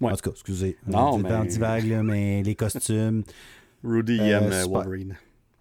En 0.00 0.10
tout 0.10 0.16
cas, 0.16 0.30
excusez. 0.30 0.76
Non, 0.86 1.16
mais... 1.18 1.30
là, 1.30 2.02
mais 2.02 2.42
les 2.42 2.54
costumes... 2.54 3.22
Rudy 3.84 4.18
euh, 4.18 4.40
aime 4.40 4.52
euh, 4.52 4.64
Wolverine. 4.64 5.16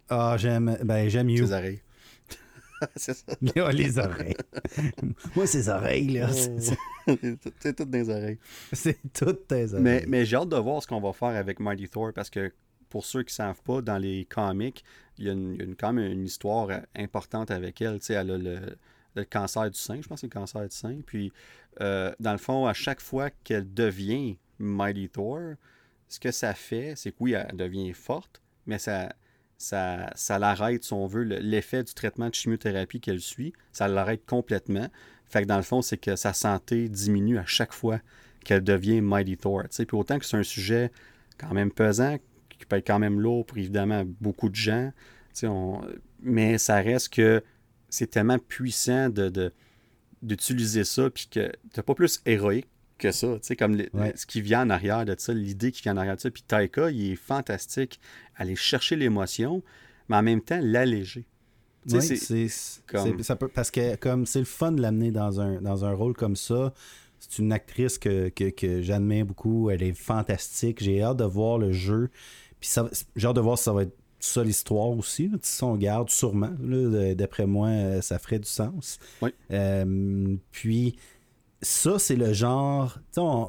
Ah, 0.10 0.36
j'aime... 0.38 0.78
Ben, 0.84 1.08
j'aime 1.10 1.30
You. 1.30 1.48
c'est 2.96 3.14
ça. 3.14 3.36
les 3.72 3.98
oreilles. 4.00 4.36
Moi, 5.36 5.48
ces 5.48 5.70
oreilles, 5.70 6.10
là. 6.10 6.30
C'est 6.32 7.76
toutes 7.76 7.90
des 7.90 8.10
oreilles. 8.10 8.40
C'est 8.72 9.00
toutes 9.14 9.48
tes 9.48 9.74
oreilles. 9.74 9.84
Mais, 9.84 10.06
mais 10.08 10.26
j'ai 10.26 10.36
hâte 10.36 10.50
de 10.50 10.58
voir 10.58 10.82
ce 10.82 10.88
qu'on 10.88 11.02
va 11.02 11.14
faire 11.14 11.30
avec 11.30 11.60
Mighty 11.60 11.88
Thor 11.90 12.12
parce 12.14 12.30
que 12.30 12.52
pour 12.90 13.06
ceux 13.06 13.24
qui 13.24 13.32
ne 13.32 13.36
savent 13.36 13.62
pas, 13.62 13.82
dans 13.82 13.98
les 13.98 14.26
comics, 14.26 14.84
il 15.18 15.26
y 15.26 15.30
a, 15.30 15.34
une, 15.34 15.76
quand 15.78 15.94
même 15.94 16.12
une 16.12 16.26
histoire 16.26 16.70
importante 16.96 17.52
avec 17.52 17.82
elle. 17.82 18.00
Tu 18.00 18.06
sais, 18.06 18.14
elle 18.14 18.32
a 18.32 18.38
le, 18.38 19.24
cancer 19.26 19.70
du 19.70 19.80
sein, 19.80 20.02
je 20.02 20.08
pense 20.08 20.18
que 20.18 20.22
c'est 20.22 20.34
le 20.34 20.40
cancer 20.40 20.62
du 20.62 20.76
sein. 20.76 21.00
Puis, 21.06 21.32
euh, 21.82 22.14
dans 22.20 22.32
le 22.32 22.38
fond, 22.38 22.66
à 22.66 22.74
chaque 22.74 23.02
fois 23.02 23.30
qu'elle 23.30 23.74
devient 23.74 24.38
Mighty 24.60 25.10
Thor, 25.10 25.56
ce 26.08 26.20
que 26.20 26.32
ça 26.32 26.54
fait, 26.54 26.94
c'est 26.96 27.12
que 27.12 27.18
oui, 27.20 27.34
elle 27.34 27.56
devient 27.56 27.94
forte, 27.94 28.42
mais 28.66 28.78
ça, 28.78 29.14
ça, 29.58 30.12
ça 30.16 30.40
l'arrête, 30.40 30.84
si 30.84 30.94
on 30.94 31.08
veut, 31.08 31.24
l'effet 31.24 31.84
du 31.84 31.94
traitement 31.94 32.30
de 32.30 32.36
chimiothérapie 32.36 33.00
qu'elle 33.00 33.22
suit, 33.22 33.54
ça 33.72 33.88
l'arrête 33.88 34.26
complètement. 34.26 34.88
Fait 35.28 35.42
que 35.42 35.48
dans 35.48 35.58
le 35.58 35.64
fond, 35.64 35.82
c'est 35.82 35.98
que 35.98 36.16
sa 36.16 36.34
santé 36.34 36.90
diminue 36.90 37.38
à 37.38 37.46
chaque 37.46 37.74
fois 37.74 38.00
qu'elle 38.44 38.64
devient 38.64 39.02
Mighty 39.02 39.38
Thor. 39.38 39.64
Puis 39.70 39.88
autant 39.94 40.20
que 40.20 40.26
c'est 40.26 40.38
un 40.38 40.44
sujet 40.44 40.92
quand 41.38 41.54
même 41.54 41.72
pesant, 41.72 42.18
qui 42.50 42.66
peut 42.66 42.78
être 42.78 42.88
quand 42.88 43.00
même 43.00 43.20
lourd 43.20 43.46
pour 43.46 43.58
évidemment 43.58 44.04
beaucoup 44.22 44.50
de 44.50 44.56
gens, 44.56 44.92
mais 46.22 46.58
ça 46.58 46.78
reste 46.78 47.10
que 47.10 47.44
c'est 47.90 48.08
tellement 48.08 48.40
puissant 48.40 49.10
de, 49.10 49.52
d'utiliser 50.22 50.84
ça, 50.84 51.10
puis 51.10 51.28
que 51.30 51.52
t'es 51.74 51.82
pas 51.82 51.96
plus 51.96 52.22
héroïque 52.26 52.68
que 52.98 53.12
ça, 53.12 53.28
tu 53.36 53.40
sais, 53.42 53.56
comme 53.56 53.78
ce 54.16 54.26
qui 54.26 54.42
vient 54.42 54.64
en 54.64 54.70
arrière 54.70 55.06
de 55.06 55.16
ça, 55.18 55.34
l'idée 55.34 55.72
qui 55.72 55.82
vient 55.82 55.94
en 55.94 55.98
arrière 55.98 56.16
de 56.16 56.22
ça. 56.22 56.32
Puis 56.32 56.44
Taika, 56.44 56.92
il 56.92 57.12
est 57.12 57.16
fantastique, 57.16 58.00
aller 58.36 58.56
chercher 58.56 58.96
l'émotion, 58.96 59.64
mais 60.10 60.16
en 60.18 60.24
même 60.24 60.42
temps 60.42 60.60
l'alléger. 60.62 61.26
Oui, 61.92 62.02
c'est 62.02 62.48
comme... 62.88 63.22
ça 63.22 63.36
peut, 63.36 63.48
parce 63.48 63.70
que 63.70 63.96
comme 63.98 64.26
c'est 64.26 64.40
le 64.40 64.46
fun 64.46 64.72
de 64.72 64.82
l'amener 64.82 65.12
dans 65.12 65.40
un, 65.40 65.62
dans 65.62 65.86
un 65.86 65.94
rôle 65.94 66.14
comme 66.14 66.36
ça. 66.36 66.74
C'est 67.20 67.40
une 67.40 67.54
actrice 67.54 67.98
que, 67.98 68.30
que, 68.30 68.82
j'admire 68.82 69.26
beaucoup. 69.26 69.70
Elle 69.70 69.82
est 69.82 69.94
fantastique. 69.94 70.84
J'ai 70.84 71.02
hâte 71.02 71.18
de 71.18 71.24
voir 71.24 71.58
le 71.58 71.72
jeu. 71.72 72.10
Puis 72.60 72.70
j'ai 73.16 73.28
hâte 73.28 73.36
de 73.36 73.42
voir 73.42 73.58
si 73.58 73.64
ça 73.64 73.74
va 73.74 73.84
être 73.84 73.96
ça 74.20 74.44
l'histoire 74.44 74.90
aussi. 74.90 75.32
Si 75.42 75.64
on 75.64 75.76
garde, 75.76 76.10
sûrement. 76.10 76.52
D'après 77.16 77.46
moi, 77.46 77.70
euh, 77.70 78.02
ça 78.02 78.20
ferait 78.20 78.40
du 78.40 78.50
sens. 78.50 79.00
Oui. 79.22 79.32
Euh, 79.52 80.36
puis 80.52 80.98
ça, 81.66 81.98
c'est 81.98 82.16
le 82.16 82.32
genre. 82.32 83.00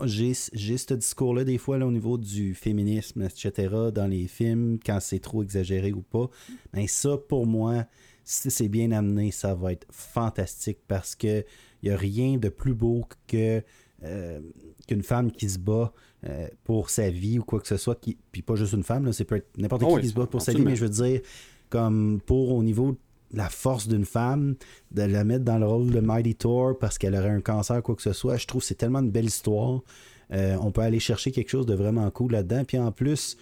J'ai 0.05 0.33
ce 0.33 0.95
discours-là 0.95 1.45
des 1.45 1.59
fois 1.59 1.77
là, 1.77 1.87
au 1.87 1.93
niveau 1.93 2.17
du 2.17 2.55
féminisme, 2.55 3.23
etc., 3.23 3.69
dans 3.95 4.07
les 4.07 4.27
films, 4.27 4.79
quand 4.85 5.01
c'est 5.01 5.19
trop 5.19 5.43
exagéré 5.43 5.93
ou 5.93 6.01
pas. 6.01 6.31
Mais 6.73 6.87
ça, 6.87 7.19
pour 7.19 7.47
moi, 7.47 7.85
si 8.25 8.51
c'est 8.51 8.69
bien 8.69 8.91
amené, 8.93 9.31
ça 9.31 9.55
va 9.55 9.73
être 9.73 9.87
fantastique 9.91 10.79
parce 10.89 11.15
que 11.15 11.45
il 11.83 11.91
n'y 11.91 11.95
a 11.95 11.97
rien 11.99 12.39
de 12.39 12.49
plus 12.49 12.75
beau 12.75 13.05
que 13.27 13.63
euh, 14.03 14.41
qu'une 14.89 15.03
femme 15.03 15.31
qui 15.31 15.51
se 15.51 15.59
bat 15.59 15.93
euh, 16.25 16.49
pour 16.65 16.89
sa 16.89 17.11
vie 17.11 17.39
ou 17.39 17.45
quoi 17.45 17.61
que 17.61 17.69
ce 17.69 17.77
soit. 17.77 18.01
Qui, 18.01 18.17
puis 18.33 18.41
pas 18.41 18.57
juste 18.57 18.73
une 18.73 18.83
femme, 18.83 19.13
c'est 19.13 19.25
peut 19.25 19.37
être 19.37 19.59
n'importe 19.59 19.83
ah 19.85 19.95
qui 19.97 20.01
qui 20.01 20.09
se 20.09 20.15
bat 20.15 20.27
pour 20.27 20.41
sa 20.41 20.53
vie, 20.53 20.63
mais 20.63 20.75
je 20.75 20.87
veux 20.87 20.91
dire, 20.91 21.21
comme 21.69 22.21
pour 22.25 22.53
au 22.53 22.63
niveau 22.63 22.97
la 23.33 23.49
force 23.49 23.89
d'une 23.89 24.05
femme, 24.05 24.57
de 24.93 25.03
la 25.03 25.25
mettre 25.25 25.45
dans 25.45 25.59
le 25.59 25.67
rôle 25.67 25.91
de 25.91 26.01
Mighty 26.01 26.35
Thor 26.35 26.79
parce 26.79 26.99
qu'elle 26.99 27.15
aurait 27.15 27.31
un 27.31 27.41
cancer, 27.41 27.83
quoi 27.83 27.95
que 27.97 28.03
ce 28.03 28.13
soit. 28.13 28.37
Je 28.37 28.47
trouve 28.47 28.63
que 28.63 28.67
c'est 28.67 28.77
tellement 28.77 29.01
une 29.01 29.11
belle 29.11 29.27
histoire. 29.27 29.81
Euh, 30.33 30.57
on 30.61 30.73
peut 30.73 30.81
aller 30.81 31.01
chercher 31.01 31.31
quelque 31.31 31.51
chose 31.51 31.67
de 31.67 31.75
vraiment 31.75 32.11
cool 32.11 32.33
là-dedans. 32.33 32.65
Puis 32.65 32.79
en 32.79 32.93
plus, 32.93 33.37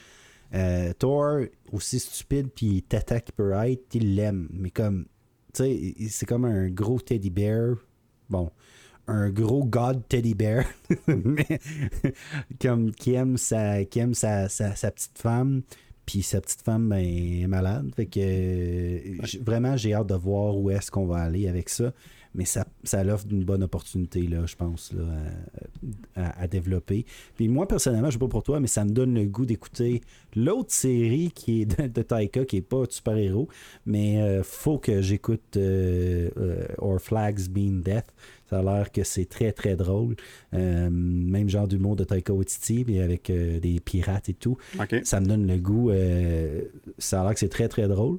euh, 0.54 0.92
Thor, 0.98 1.40
aussi 1.72 1.98
stupide 2.00 2.48
puis 2.54 2.82
tata 2.82 3.20
qu'il 3.20 3.34
peut 3.34 3.52
être, 3.52 3.94
il 3.94 4.14
l'aime. 4.14 4.48
Mais 4.52 4.70
comme, 4.70 5.06
tu 5.52 5.64
sais, 5.64 5.94
c'est 6.08 6.26
comme 6.26 6.44
un 6.44 6.68
gros 6.68 7.00
teddy 7.00 7.30
bear. 7.30 7.76
Bon, 8.28 8.50
un 9.06 9.30
gros 9.30 9.64
god 9.64 10.06
teddy 10.08 10.34
bear. 10.34 10.64
comme 12.60 12.92
qui 12.92 13.14
aime 13.14 13.36
sa, 13.36 13.84
qui 13.84 13.98
aime 13.98 14.14
sa, 14.14 14.48
sa 14.48 14.90
petite 14.90 15.18
femme. 15.18 15.62
Puis 16.06 16.22
sa 16.22 16.40
petite 16.40 16.62
femme 16.62 16.88
ben, 16.88 16.98
est 16.98 17.46
malade. 17.46 17.90
Fait 17.94 18.06
que 18.06 18.20
euh, 18.20 19.16
vraiment, 19.40 19.76
j'ai 19.76 19.94
hâte 19.94 20.08
de 20.08 20.14
voir 20.14 20.56
où 20.56 20.70
est-ce 20.70 20.90
qu'on 20.90 21.06
va 21.06 21.18
aller 21.18 21.48
avec 21.48 21.68
ça. 21.68 21.92
Mais 22.34 22.44
ça, 22.44 22.66
ça 22.82 23.04
l'offre 23.04 23.26
une 23.30 23.44
bonne 23.44 23.62
opportunité, 23.62 24.22
là, 24.22 24.44
je 24.44 24.56
pense, 24.56 24.92
là, 24.92 25.04
à, 26.16 26.48
développer. 26.48 27.06
Puis 27.36 27.46
moi, 27.48 27.68
personnellement, 27.68 28.08
je 28.08 28.14
sais 28.14 28.18
pas 28.18 28.26
pour 28.26 28.42
toi, 28.42 28.58
mais 28.58 28.66
ça 28.66 28.84
me 28.84 28.90
donne 28.90 29.14
le 29.14 29.24
goût 29.26 29.46
d'écouter 29.46 30.00
l'autre 30.34 30.72
série 30.72 31.30
qui 31.32 31.62
est 31.62 31.88
de, 31.88 32.02
Taika, 32.02 32.44
qui 32.44 32.56
est 32.56 32.60
pas 32.60 32.84
super-héros. 32.88 33.48
Mais 33.86 34.20
euh, 34.20 34.42
faut 34.42 34.78
que 34.78 35.00
j'écoute 35.00 35.56
euh, 35.56 36.28
Or 36.78 37.00
Flags 37.00 37.48
Being 37.48 37.82
Death. 37.82 38.12
Ça 38.54 38.60
a 38.60 38.62
l'air 38.62 38.92
que 38.92 39.02
c'est 39.02 39.24
très, 39.24 39.50
très 39.50 39.74
drôle. 39.74 40.14
Euh, 40.52 40.88
même 40.88 41.48
genre 41.48 41.66
d'humour 41.66 41.96
de 41.96 42.04
Taika 42.04 42.32
Waititi, 42.32 42.84
mais 42.86 43.00
avec 43.00 43.28
euh, 43.28 43.58
des 43.58 43.80
pirates 43.80 44.28
et 44.28 44.34
tout. 44.34 44.56
Ça 45.02 45.18
me 45.18 45.26
donne 45.26 45.44
le 45.48 45.56
goût. 45.56 45.90
Euh, 45.90 46.62
ça 46.98 47.20
a 47.20 47.24
l'air 47.24 47.34
que 47.34 47.40
c'est 47.40 47.48
très, 47.48 47.66
très 47.66 47.88
drôle. 47.88 48.18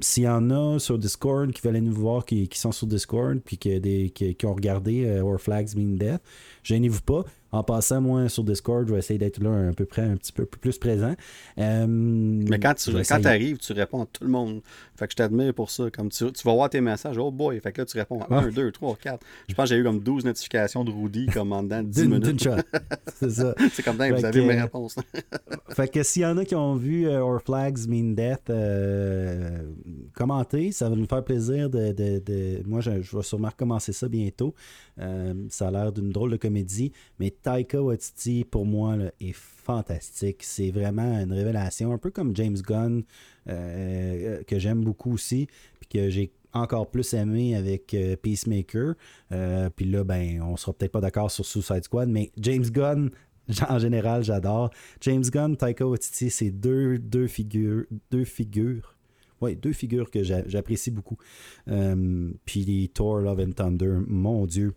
S'il 0.00 0.24
y 0.24 0.28
en 0.28 0.50
a 0.50 0.80
sur 0.80 0.98
Discord 0.98 1.52
qui 1.52 1.62
veulent 1.62 1.76
nous 1.76 1.92
voir, 1.92 2.24
qui, 2.24 2.48
sont 2.54 2.72
sur 2.72 2.88
Discord, 2.88 3.38
puis 3.44 3.58
qui, 3.58 3.78
des, 3.78 4.10
qui, 4.10 4.44
ont 4.44 4.54
regardé 4.54 5.20
War 5.20 5.40
Flags 5.40 5.76
Mean 5.76 5.96
Death, 5.96 6.20
gênez-vous 6.68 7.00
pas. 7.00 7.24
En 7.50 7.62
passant, 7.62 8.02
moi, 8.02 8.28
sur 8.28 8.44
Discord, 8.44 8.86
je 8.86 8.92
vais 8.92 8.98
essayer 8.98 9.18
d'être 9.18 9.42
là 9.42 9.48
un 9.48 9.72
peu 9.72 9.86
près, 9.86 10.02
un 10.02 10.16
petit 10.16 10.32
peu 10.32 10.44
plus 10.44 10.76
présent. 10.76 11.14
Euh, 11.56 11.86
Mais 11.88 12.58
quand 12.58 12.74
tu 12.74 12.92
quand 12.92 13.24
arrives, 13.24 13.56
tu 13.56 13.72
réponds 13.72 14.02
à 14.02 14.06
tout 14.06 14.24
le 14.24 14.30
monde. 14.30 14.60
Fait 14.96 15.06
que 15.06 15.12
je 15.12 15.16
t'admire 15.16 15.54
pour 15.54 15.70
ça. 15.70 15.90
Comme 15.90 16.10
tu, 16.10 16.30
tu, 16.30 16.42
vas 16.44 16.52
voir 16.52 16.68
tes 16.68 16.82
messages, 16.82 17.16
oh 17.16 17.30
boy. 17.30 17.58
Fait 17.60 17.72
que 17.72 17.80
là, 17.80 17.86
tu 17.86 17.96
réponds 17.96 18.20
à 18.20 18.34
1, 18.34 18.48
2, 18.48 18.70
3, 18.70 18.96
4. 18.96 19.26
Je 19.48 19.54
pense 19.54 19.64
que 19.64 19.74
j'ai 19.74 19.80
eu 19.80 19.84
comme 19.84 20.00
12 20.00 20.26
notifications 20.26 20.84
de 20.84 20.90
Rudy 20.90 21.26
comme 21.26 21.54
en 21.54 21.62
dedans 21.62 21.82
10 21.82 22.08
minutes. 22.08 22.48
C'est 23.14 23.30
ça. 23.30 23.54
C'est 23.72 23.82
comme 23.82 23.96
dingue, 23.96 24.14
vous 24.14 24.24
avez 24.26 24.44
mes 24.44 24.60
réponses. 24.60 24.96
fait 25.70 25.88
que 25.88 26.02
s'il 26.02 26.22
y 26.22 26.26
en 26.26 26.36
a 26.36 26.44
qui 26.44 26.54
ont 26.54 26.76
vu 26.76 27.08
euh, 27.08 27.22
Our 27.22 27.40
Flags 27.40 27.88
Mean 27.88 28.14
Death, 28.14 28.50
euh, 28.50 29.62
commentez. 30.14 30.72
Ça 30.72 30.90
va 30.90 30.96
nous 30.96 31.06
faire 31.06 31.24
plaisir 31.24 31.70
de. 31.70 31.92
de, 31.92 32.62
Moi, 32.66 32.82
je, 32.82 33.00
je, 33.00 33.16
vais 33.16 33.22
sûrement 33.22 33.48
recommencer 33.48 33.94
ça 33.94 34.06
bientôt. 34.06 34.54
Ça 35.48 35.68
a 35.68 35.70
l'air 35.70 35.92
d'une 35.92 36.10
drôle 36.10 36.30
de 36.30 36.36
comédie. 36.36 36.92
Mais 37.18 37.30
Taika 37.30 37.82
Waititi, 37.82 38.44
pour 38.44 38.66
moi, 38.66 38.96
est 39.20 39.34
fantastique. 39.68 40.42
C'est 40.42 40.70
vraiment 40.70 41.18
une 41.20 41.32
révélation, 41.32 41.92
un 41.92 41.98
peu 41.98 42.10
comme 42.10 42.34
James 42.34 42.56
Gunn, 42.56 43.02
euh, 43.48 43.52
euh, 44.38 44.42
que 44.44 44.58
j'aime 44.58 44.82
beaucoup 44.82 45.12
aussi, 45.12 45.46
puis 45.80 45.88
que 45.88 46.10
j'ai 46.10 46.32
encore 46.52 46.90
plus 46.90 47.12
aimé 47.12 47.54
avec 47.54 47.92
euh, 47.94 48.16
Peacemaker. 48.16 48.94
puis 49.76 49.84
là, 49.90 50.04
ben, 50.04 50.40
on 50.42 50.56
sera 50.56 50.72
peut-être 50.72 50.92
pas 50.92 51.00
d'accord 51.00 51.30
sur 51.30 51.44
Suicide 51.44 51.84
Squad, 51.84 52.08
mais 52.08 52.30
James 52.38 52.64
Gunn, 52.64 53.10
en 53.68 53.78
général, 53.78 54.24
j'adore. 54.24 54.70
James 55.02 55.24
Gunn, 55.24 55.56
Taika 55.56 55.86
Waititi, 55.86 56.30
c'est 56.30 56.50
deux, 56.50 56.98
deux 56.98 57.26
figures, 57.26 57.84
deux 58.10 58.24
figures 58.24 58.94
oui, 59.40 59.54
deux 59.54 59.72
figures 59.72 60.10
que 60.10 60.24
j'apprécie 60.24 60.90
beaucoup. 60.90 61.16
puis 62.44 62.90
Thor, 62.92 63.20
Love 63.20 63.38
and 63.38 63.52
Thunder, 63.52 63.98
mon 64.08 64.46
Dieu, 64.46 64.72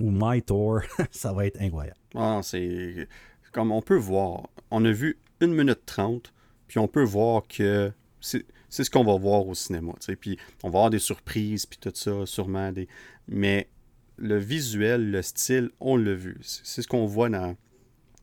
ou 0.00 0.10
My 0.10 0.42
Tour, 0.42 0.80
ça 1.10 1.32
va 1.32 1.46
être 1.46 1.60
incroyable. 1.60 1.98
Ah, 2.14 2.40
c'est 2.42 3.08
comme 3.52 3.70
on 3.72 3.82
peut 3.82 3.96
voir. 3.96 4.48
On 4.70 4.84
a 4.84 4.90
vu 4.90 5.18
une 5.40 5.54
minute 5.54 5.86
trente, 5.86 6.32
puis 6.66 6.78
on 6.78 6.88
peut 6.88 7.04
voir 7.04 7.46
que 7.46 7.92
c'est 8.20 8.44
ce 8.70 8.90
qu'on 8.90 9.04
va 9.04 9.16
voir 9.16 9.46
au 9.46 9.54
cinéma. 9.54 9.92
Puis 10.20 10.38
on 10.62 10.70
va 10.70 10.78
avoir 10.78 10.90
des 10.90 10.98
surprises, 10.98 11.66
puis 11.66 11.78
tout 11.78 11.92
ça, 11.94 12.26
sûrement. 12.26 12.72
Des... 12.72 12.88
Mais 13.28 13.68
le 14.16 14.36
visuel, 14.38 15.10
le 15.10 15.22
style, 15.22 15.70
on 15.80 15.96
l'a 15.96 16.14
vu. 16.14 16.38
C'est 16.42 16.82
ce 16.82 16.88
qu'on 16.88 17.06
voit 17.06 17.28
dans, 17.28 17.56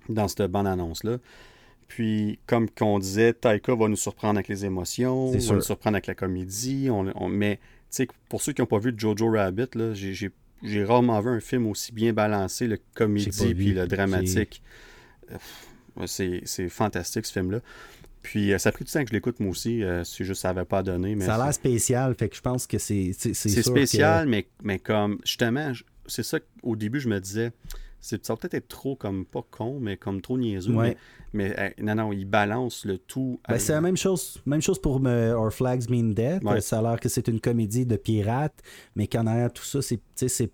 dans 0.10 0.28
cette 0.28 0.44
bande-annonce-là. 0.44 1.20
Puis, 1.88 2.40
comme 2.48 2.68
on 2.80 3.00
disait, 3.00 3.34
Taika 3.34 3.76
va 3.76 3.90
nous 3.90 3.98
surprendre 3.98 4.38
avec 4.38 4.48
les 4.48 4.66
émotions, 4.66 5.32
va 5.32 5.56
nous 5.56 5.62
surprendre 5.62 5.96
avec 5.96 6.08
la 6.08 6.16
comédie. 6.16 6.90
On, 6.90 7.28
mais, 7.28 7.60
pour 8.30 8.42
ceux 8.42 8.54
qui 8.54 8.62
n'ont 8.62 8.68
pas 8.68 8.80
vu 8.80 8.94
Jojo 8.96 9.30
Rabbit, 9.30 9.68
j'ai 9.94 10.32
j'ai 10.64 10.84
rarement 10.84 11.20
vu 11.22 11.30
un 11.30 11.40
film 11.40 11.68
aussi 11.68 11.92
bien 11.92 12.14
balancé, 12.14 12.68
le 12.68 12.80
comédie 12.94 13.54
puis 13.54 13.74
le 13.74 13.88
dramatique. 13.88 14.62
Euh, 15.32 16.06
c'est 16.06 16.70
fantastique 16.70 17.26
ce 17.26 17.34
film-là. 17.34 17.60
Puis 18.22 18.54
euh, 18.54 18.58
ça 18.60 18.70
a 18.70 18.72
pris 18.72 18.86
du 18.86 18.92
temps 18.92 19.02
que 19.02 19.10
je 19.10 19.14
l'écoute 19.14 19.40
moi 19.40 19.50
aussi, 19.50 19.84
euh, 19.84 20.04
si 20.04 20.24
juste 20.24 20.42
ça 20.42 20.50
n'avait 20.50 20.66
pas. 20.66 20.84
Mais 20.84 21.20
ça 21.22 21.36
a 21.36 21.46
l'air 21.46 21.54
spécial, 21.54 22.16
fait 22.16 22.30
que 22.30 22.36
je 22.36 22.42
pense 22.42 22.68
que 22.68 22.78
c'est. 22.78 23.12
C'est 23.14 23.34
spécial, 23.64 24.28
mais, 24.28 24.48
mais 24.64 24.80
comme 24.80 25.20
justement, 25.26 25.72
c'est 26.06 26.24
ça 26.24 26.40
qu'au 26.40 26.76
début 26.76 27.00
je 27.00 27.10
me 27.10 27.20
disais, 27.20 27.52
ça 28.00 28.18
va 28.28 28.36
peut-être 28.36 28.56
être 28.56 28.68
trop 28.68 28.96
comme 28.96 29.26
pas 29.26 29.46
con, 29.50 29.80
mais 29.80 29.98
comme 29.98 30.22
trop 30.22 30.38
niaiseux. 30.38 30.76
Mais, 31.34 31.74
non, 31.82 31.96
non, 31.96 32.12
il 32.12 32.26
balance 32.26 32.84
le 32.86 32.98
tout. 32.98 33.40
Ben, 33.48 33.58
c'est 33.58 33.74
la 33.74 33.82
même 33.82 33.98
chose, 33.98 34.42
même 34.46 34.62
chose 34.62 34.80
pour 34.80 35.02
Our 35.04 35.52
Flags 35.52 35.90
Mean 35.90 36.14
Death. 36.14 36.44
Ça 36.62 36.80
a 36.80 36.82
l'air 36.82 37.00
que 37.00 37.10
c'est 37.10 37.28
une 37.28 37.40
comédie 37.40 37.86
de 37.86 37.96
pirates, 37.96 38.62
mais 38.96 39.08
qu'en 39.08 39.26
arrière 39.26 39.52
tout 39.52 39.64
ça, 39.64 39.82
c'est 39.82 40.00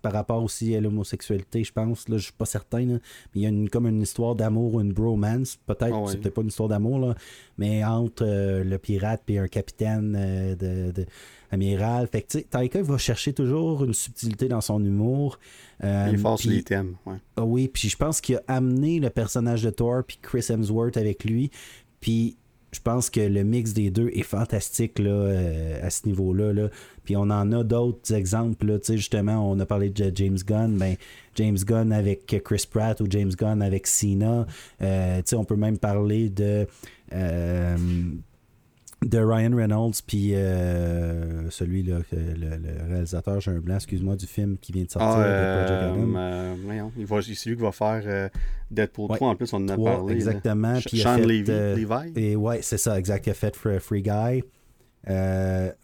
par 0.00 0.12
rapport 0.12 0.42
aussi 0.42 0.74
à 0.74 0.80
l'homosexualité, 0.80 1.64
je 1.64 1.72
pense. 1.72 2.08
Là, 2.08 2.18
je 2.18 2.24
suis 2.24 2.32
pas 2.32 2.46
certain. 2.46 2.84
Mais 2.84 3.00
il 3.34 3.42
y 3.42 3.46
a 3.46 3.48
une, 3.48 3.68
comme 3.68 3.86
une 3.86 4.02
histoire 4.02 4.34
d'amour 4.34 4.74
ou 4.74 4.80
une 4.80 4.92
bromance. 4.92 5.58
Peut-être, 5.66 5.94
ah 5.94 6.04
c'est 6.06 6.18
peut-être 6.18 6.34
pas 6.34 6.42
une 6.42 6.48
histoire 6.48 6.68
d'amour, 6.68 7.14
mais 7.56 7.84
entre 7.84 8.24
euh, 8.26 8.64
le 8.64 8.78
pirate 8.78 9.22
et 9.28 9.38
un 9.38 9.48
capitaine 9.48 10.16
euh, 10.18 10.54
de 10.54 11.06
amiral. 11.50 12.06
Fait 12.08 12.22
que, 12.22 12.38
Taika 12.38 12.82
va 12.82 12.98
chercher 12.98 13.32
toujours 13.32 13.84
une 13.84 13.94
subtilité 13.94 14.48
dans 14.48 14.60
son 14.60 14.84
humour. 14.84 15.38
Euh, 15.84 16.08
il 16.10 16.18
force 16.18 16.44
les 16.44 16.62
thèmes, 16.62 16.96
ouais. 17.06 17.16
Ah 17.36 17.44
oui, 17.44 17.68
puis 17.68 17.88
je 17.88 17.96
pense 17.96 18.20
qu'il 18.20 18.36
a 18.36 18.42
amené 18.48 19.00
le 19.00 19.10
personnage 19.10 19.62
de 19.62 19.70
Thor 19.70 20.02
puis 20.06 20.18
Chris 20.20 20.46
Hemsworth 20.48 20.96
avec 20.96 21.24
lui. 21.24 21.50
Puis 22.00 22.36
je 22.72 22.80
pense 22.80 23.08
que 23.08 23.20
le 23.20 23.44
mix 23.44 23.72
des 23.72 23.90
deux 23.90 24.10
est 24.12 24.22
fantastique 24.22 24.98
là, 24.98 25.10
euh, 25.10 25.86
à 25.86 25.90
ce 25.90 26.06
niveau-là. 26.06 26.52
Là. 26.52 26.68
Puis 27.04 27.16
on 27.16 27.22
en 27.22 27.50
a 27.52 27.64
d'autres 27.64 28.12
exemples. 28.12 28.78
Justement, 28.86 29.50
on 29.50 29.58
a 29.58 29.66
parlé 29.66 29.88
de 29.88 30.12
James 30.14 30.38
Gunn. 30.46 30.76
Ben, 30.76 30.96
James 31.36 31.56
Gunn 31.56 31.92
avec 31.92 32.26
Chris 32.44 32.66
Pratt 32.70 33.00
ou 33.00 33.06
James 33.08 33.30
Gunn 33.30 33.62
avec 33.62 33.86
Cena. 33.86 34.46
Euh, 34.82 35.22
on 35.32 35.44
peut 35.44 35.56
même 35.56 35.78
parler 35.78 36.28
de 36.28 36.66
euh, 37.14 37.76
de 39.04 39.18
Ryan 39.18 39.54
Reynolds, 39.54 40.02
puis 40.04 40.34
euh, 40.34 41.48
celui 41.50 41.84
là, 41.84 41.98
le, 42.10 42.88
réalisateur, 42.88 43.40
j'ai 43.40 43.52
un 43.52 43.60
blanc, 43.60 43.76
excuse-moi, 43.76 44.16
du 44.16 44.26
film 44.26 44.58
qui 44.58 44.72
vient 44.72 44.84
de 44.84 44.90
sortir, 44.90 45.08
ah, 45.08 45.64
Project 45.64 45.70
Adam. 45.70 46.14
Euh, 46.16 47.22
c'est 47.22 47.50
lui 47.50 47.56
qui 47.56 47.62
va 47.62 47.70
faire 47.72 48.02
euh, 48.06 48.28
Deadpool 48.70 49.14
3, 49.14 49.28
en 49.28 49.36
plus, 49.36 49.52
on 49.52 49.58
en 49.58 49.68
a 49.68 49.76
parlé. 49.76 50.14
Exactement. 50.14 50.78
Puis 50.84 50.98
Sean 50.98 51.16
Levi? 51.16 52.12
Et 52.16 52.34
ouais, 52.34 52.60
c'est 52.62 52.78
ça, 52.78 52.98
exact, 52.98 53.26
il 53.26 53.30
a 53.30 53.34
fait 53.34 53.56
Free 53.78 54.02
Guy. 54.02 54.42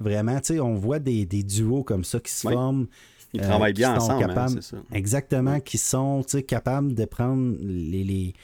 vraiment, 0.01 0.41
tu 0.41 0.55
sais, 0.55 0.61
on 0.61 0.75
voit 0.75 0.99
des, 0.99 1.25
des, 1.25 1.45
duos 1.45 1.85
comme 1.85 2.05
ça 2.05 2.19
qui 2.19 2.33
se 2.33 2.49
forment. 2.49 2.89
Ils 3.33 3.41
travaillent 3.41 3.73
bien 3.73 3.97
ensemble, 3.97 4.31
hein, 4.31 4.47
ça. 4.61 4.77
Exactement, 4.93 5.61
qui 5.61 5.79
sont 5.79 6.25
capables 6.47 6.95
de 6.95 7.05
prendre 7.05 7.57
les, 7.61 8.05
les, 8.05 8.35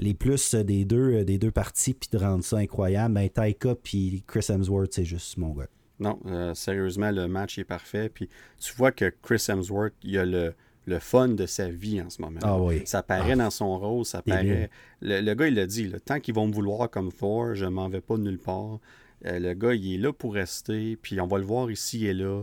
les 0.00 0.14
plus 0.14 0.54
des 0.54 0.84
deux, 0.84 1.24
des 1.24 1.38
deux 1.38 1.50
parties 1.50 1.94
puis 1.94 2.08
de 2.10 2.18
rendre 2.18 2.42
ça 2.42 2.56
incroyable. 2.56 3.14
Ben, 3.14 3.28
Taika 3.28 3.74
puis 3.74 4.24
Chris 4.26 4.46
Hemsworth, 4.48 4.94
c'est 4.94 5.04
juste 5.04 5.36
mon 5.36 5.50
gars. 5.50 5.68
Non, 6.00 6.18
euh, 6.26 6.54
sérieusement, 6.54 7.10
le 7.10 7.28
match 7.28 7.58
est 7.58 7.64
parfait. 7.64 8.08
Puis 8.08 8.28
tu 8.58 8.74
vois 8.74 8.90
que 8.90 9.12
Chris 9.22 9.44
Hemsworth, 9.48 9.92
il 10.02 10.18
a 10.18 10.24
le, 10.24 10.54
le 10.86 10.98
fun 10.98 11.28
de 11.28 11.44
sa 11.44 11.68
vie 11.68 12.00
en 12.00 12.08
ce 12.08 12.22
moment. 12.22 12.40
Ah 12.42 12.58
oui. 12.58 12.82
Ça 12.86 13.02
paraît 13.02 13.32
ah. 13.32 13.36
dans 13.36 13.50
son 13.50 13.78
rôle, 13.78 14.06
ça 14.06 14.22
paraît. 14.22 14.70
Le, 15.02 15.34
gars, 15.34 15.46
il 15.46 15.54
l'a 15.54 15.66
dit, 15.66 15.92
tant 16.04 16.18
qu'ils 16.18 16.34
vont 16.34 16.46
me 16.46 16.52
vouloir 16.52 16.88
comme 16.90 17.12
Thor, 17.12 17.54
je 17.54 17.66
m'en 17.66 17.88
vais 17.88 18.00
pas 18.00 18.16
nulle 18.16 18.38
part. 18.38 18.80
Euh, 19.26 19.38
le 19.38 19.52
gars, 19.52 19.74
il 19.74 19.94
est 19.94 19.98
là 19.98 20.14
pour 20.14 20.32
rester, 20.32 20.96
puis 20.96 21.20
on 21.20 21.26
va 21.26 21.36
le 21.36 21.44
voir 21.44 21.70
ici 21.70 22.06
et 22.06 22.14
là 22.14 22.42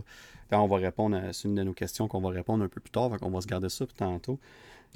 on 0.56 0.66
va 0.66 0.76
répondre 0.76 1.16
à 1.16 1.30
une 1.44 1.54
de 1.54 1.62
nos 1.62 1.74
questions 1.74 2.08
qu'on 2.08 2.20
va 2.20 2.30
répondre 2.30 2.64
un 2.64 2.68
peu 2.68 2.80
plus 2.80 2.90
tard, 2.90 3.10
on 3.20 3.30
va 3.30 3.40
se 3.40 3.46
garder 3.46 3.68
ça 3.68 3.84
pour 3.84 3.94
tantôt. 3.94 4.38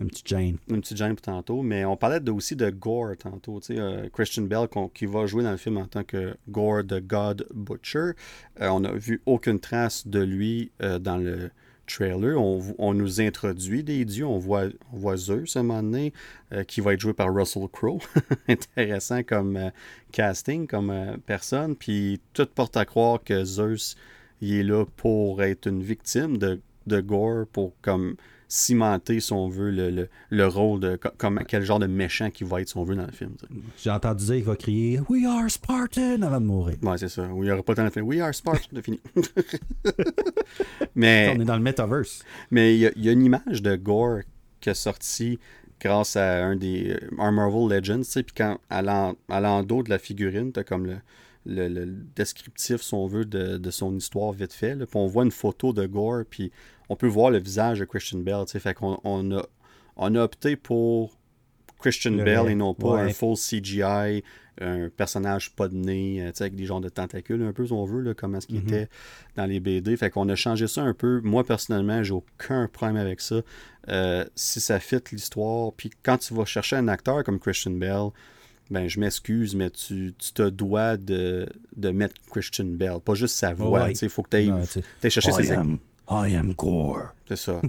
Une 0.02 0.08
petite 0.08 0.28
Jane. 0.28 0.56
Une 0.68 0.80
petite 0.80 0.96
Jane 0.96 1.14
pour 1.14 1.22
tantôt. 1.22 1.62
Mais 1.62 1.84
on 1.84 1.96
parlait 1.96 2.28
aussi 2.28 2.56
de 2.56 2.70
Gore 2.70 3.16
tantôt. 3.18 3.60
Euh, 3.70 4.08
Christian 4.12 4.42
Bell 4.42 4.66
qui 4.92 5.06
va 5.06 5.26
jouer 5.26 5.44
dans 5.44 5.52
le 5.52 5.56
film 5.56 5.76
en 5.76 5.86
tant 5.86 6.02
que 6.02 6.34
Gore 6.48 6.82
the 6.86 7.00
God 7.00 7.46
Butcher. 7.54 8.12
Euh, 8.60 8.68
on 8.68 8.80
n'a 8.80 8.92
vu 8.92 9.22
aucune 9.26 9.60
trace 9.60 10.06
de 10.06 10.20
lui 10.20 10.72
euh, 10.82 10.98
dans 10.98 11.16
le 11.16 11.50
trailer. 11.86 12.40
On, 12.40 12.94
nous 12.94 13.20
introduit 13.20 13.84
des 13.84 14.04
dieux. 14.04 14.26
On 14.26 14.38
voit, 14.38 14.70
Zeus 15.16 15.56
à 15.56 15.60
un 15.60 15.62
moment 15.62 15.82
donné 15.82 16.12
qui 16.66 16.80
va 16.80 16.94
être 16.94 17.00
joué 17.00 17.12
par 17.12 17.32
Russell 17.32 17.68
Crowe. 17.72 18.00
Intéressant 18.48 19.22
comme 19.22 19.70
casting, 20.10 20.66
comme 20.66 21.18
personne. 21.26 21.76
Puis 21.76 22.20
tout 22.32 22.46
porte 22.46 22.76
à 22.76 22.84
croire 22.84 23.22
que 23.22 23.44
Zeus 23.44 23.96
il 24.40 24.54
est 24.54 24.62
là 24.64 24.84
pour 24.96 25.42
être 25.42 25.66
une 25.68 25.82
victime 25.82 26.36
de, 26.38 26.60
de 26.86 27.00
Gore, 27.00 27.46
pour 27.52 27.72
comme 27.82 28.16
cimenter, 28.52 29.18
si 29.18 29.32
on 29.32 29.48
veut, 29.48 29.70
le, 29.70 30.08
le, 30.28 30.46
rôle 30.46 30.78
de 30.78 31.00
comme 31.16 31.40
quel 31.48 31.62
genre 31.62 31.78
de 31.78 31.86
méchant 31.86 32.30
qui 32.30 32.44
va 32.44 32.60
être, 32.60 32.68
si 32.68 32.76
on 32.76 32.84
veut, 32.84 32.94
dans 32.94 33.06
le 33.06 33.12
film. 33.12 33.34
J'ai 33.78 33.88
entendu 33.88 34.26
dire 34.26 34.34
qu'il 34.34 34.44
va 34.44 34.56
crier 34.56 35.00
We 35.08 35.24
are 35.24 35.50
Spartan 35.50 36.20
avant 36.20 36.38
de 36.38 36.44
mourir. 36.44 36.76
Ouais, 36.82 36.98
c'est 36.98 37.08
ça. 37.08 37.26
Il 37.34 37.40
n'y 37.40 37.50
aura 37.50 37.62
pas 37.62 37.74
tant 37.74 37.84
de 37.84 37.88
film. 37.90 38.06
We 38.06 38.20
are 38.20 38.34
Spartan, 38.34 38.68
de 38.72 38.82
fini. 38.82 39.00
mais, 40.94 41.32
on 41.34 41.40
est 41.40 41.46
dans 41.46 41.56
le 41.56 41.62
metaverse. 41.62 42.22
Mais 42.50 42.76
il 42.76 42.92
y, 42.96 43.08
a 43.08 43.12
une 43.12 43.24
image 43.24 43.62
de 43.62 43.74
Gore 43.74 44.20
qui 44.60 44.68
a 44.68 44.74
sorti 44.74 45.38
grâce 45.80 46.16
à 46.16 46.44
un 46.44 46.54
des 46.54 46.90
euh, 46.90 47.30
Marvel 47.30 47.74
Legends, 47.74 48.02
puis 48.14 48.34
quand 48.36 48.58
à 48.68 48.82
l'endos 48.82 49.82
de 49.82 49.88
la 49.88 49.98
figurine, 49.98 50.52
t'as 50.52 50.62
comme 50.62 50.84
le, 50.84 50.96
le, 51.46 51.86
descriptif, 52.14 52.82
si 52.82 52.94
on 52.94 53.06
veut, 53.06 53.24
de, 53.24 53.70
son 53.70 53.96
histoire 53.96 54.32
vite 54.32 54.52
fait. 54.52 54.76
Puis 54.76 54.86
on 54.94 55.06
voit 55.06 55.24
une 55.24 55.30
photo 55.30 55.72
de 55.72 55.86
Gore, 55.86 56.24
puis 56.28 56.52
on 56.88 56.96
peut 56.96 57.06
voir 57.06 57.30
le 57.30 57.38
visage 57.38 57.80
de 57.80 57.84
Christian 57.84 58.18
Bell. 58.18 58.44
Fait 58.46 58.74
qu'on 58.74 58.98
on 59.04 59.36
a, 59.36 59.46
on 59.96 60.14
a 60.14 60.22
opté 60.22 60.56
pour 60.56 61.18
Christian 61.78 62.12
Bell 62.12 62.48
et 62.48 62.54
non 62.54 62.74
pas 62.74 63.00
un 63.00 63.10
full 63.10 63.36
CGI, 63.36 64.22
un 64.60 64.88
personnage 64.90 65.54
pas 65.54 65.68
de 65.68 65.74
nez, 65.74 66.22
euh, 66.22 66.30
avec 66.38 66.54
des 66.54 66.66
genres 66.66 66.80
de 66.80 66.88
tentacules, 66.88 67.42
un 67.42 67.52
peu, 67.52 67.66
si 67.66 67.72
on 67.72 67.84
veut, 67.84 68.02
là, 68.02 68.14
comme 68.14 68.40
ce 68.40 68.46
qu'il 68.46 68.60
mm-hmm. 68.60 68.68
était 68.68 68.88
dans 69.36 69.46
les 69.46 69.60
BD. 69.60 69.96
Fait 69.96 70.10
qu'on 70.10 70.28
a 70.28 70.34
changé 70.34 70.66
ça 70.68 70.82
un 70.82 70.94
peu. 70.94 71.20
Moi, 71.24 71.44
personnellement, 71.44 72.02
j'ai 72.02 72.12
aucun 72.12 72.68
problème 72.68 72.96
avec 72.96 73.20
ça. 73.20 73.40
Euh, 73.88 74.24
si 74.36 74.60
ça 74.60 74.78
fit 74.78 75.00
l'histoire, 75.10 75.72
puis 75.72 75.90
quand 76.02 76.18
tu 76.18 76.34
vas 76.34 76.44
chercher 76.44 76.76
un 76.76 76.88
acteur 76.88 77.24
comme 77.24 77.40
Christian 77.40 77.72
Bell, 77.72 78.10
ben 78.70 78.88
je 78.88 79.00
m'excuse, 79.00 79.54
mais 79.54 79.70
tu, 79.70 80.14
tu, 80.18 80.32
te 80.32 80.48
dois 80.48 80.96
de, 80.96 81.48
de, 81.76 81.90
mettre 81.90 82.14
Christian 82.30 82.66
Bell, 82.66 82.98
pas 83.04 83.14
juste 83.14 83.36
sa 83.36 83.52
voix. 83.52 83.90
Il 83.90 84.08
faut 84.08 84.22
que 84.22 84.30
tu 84.30 84.36
ailles, 84.36 85.10
chercher 85.10 85.30
I 85.30 85.46
ses... 85.46 85.52
Am, 85.52 85.78
I 86.08 86.34
am 86.34 86.54
Gore. 86.54 87.14
C'est 87.28 87.36
ça. 87.36 87.60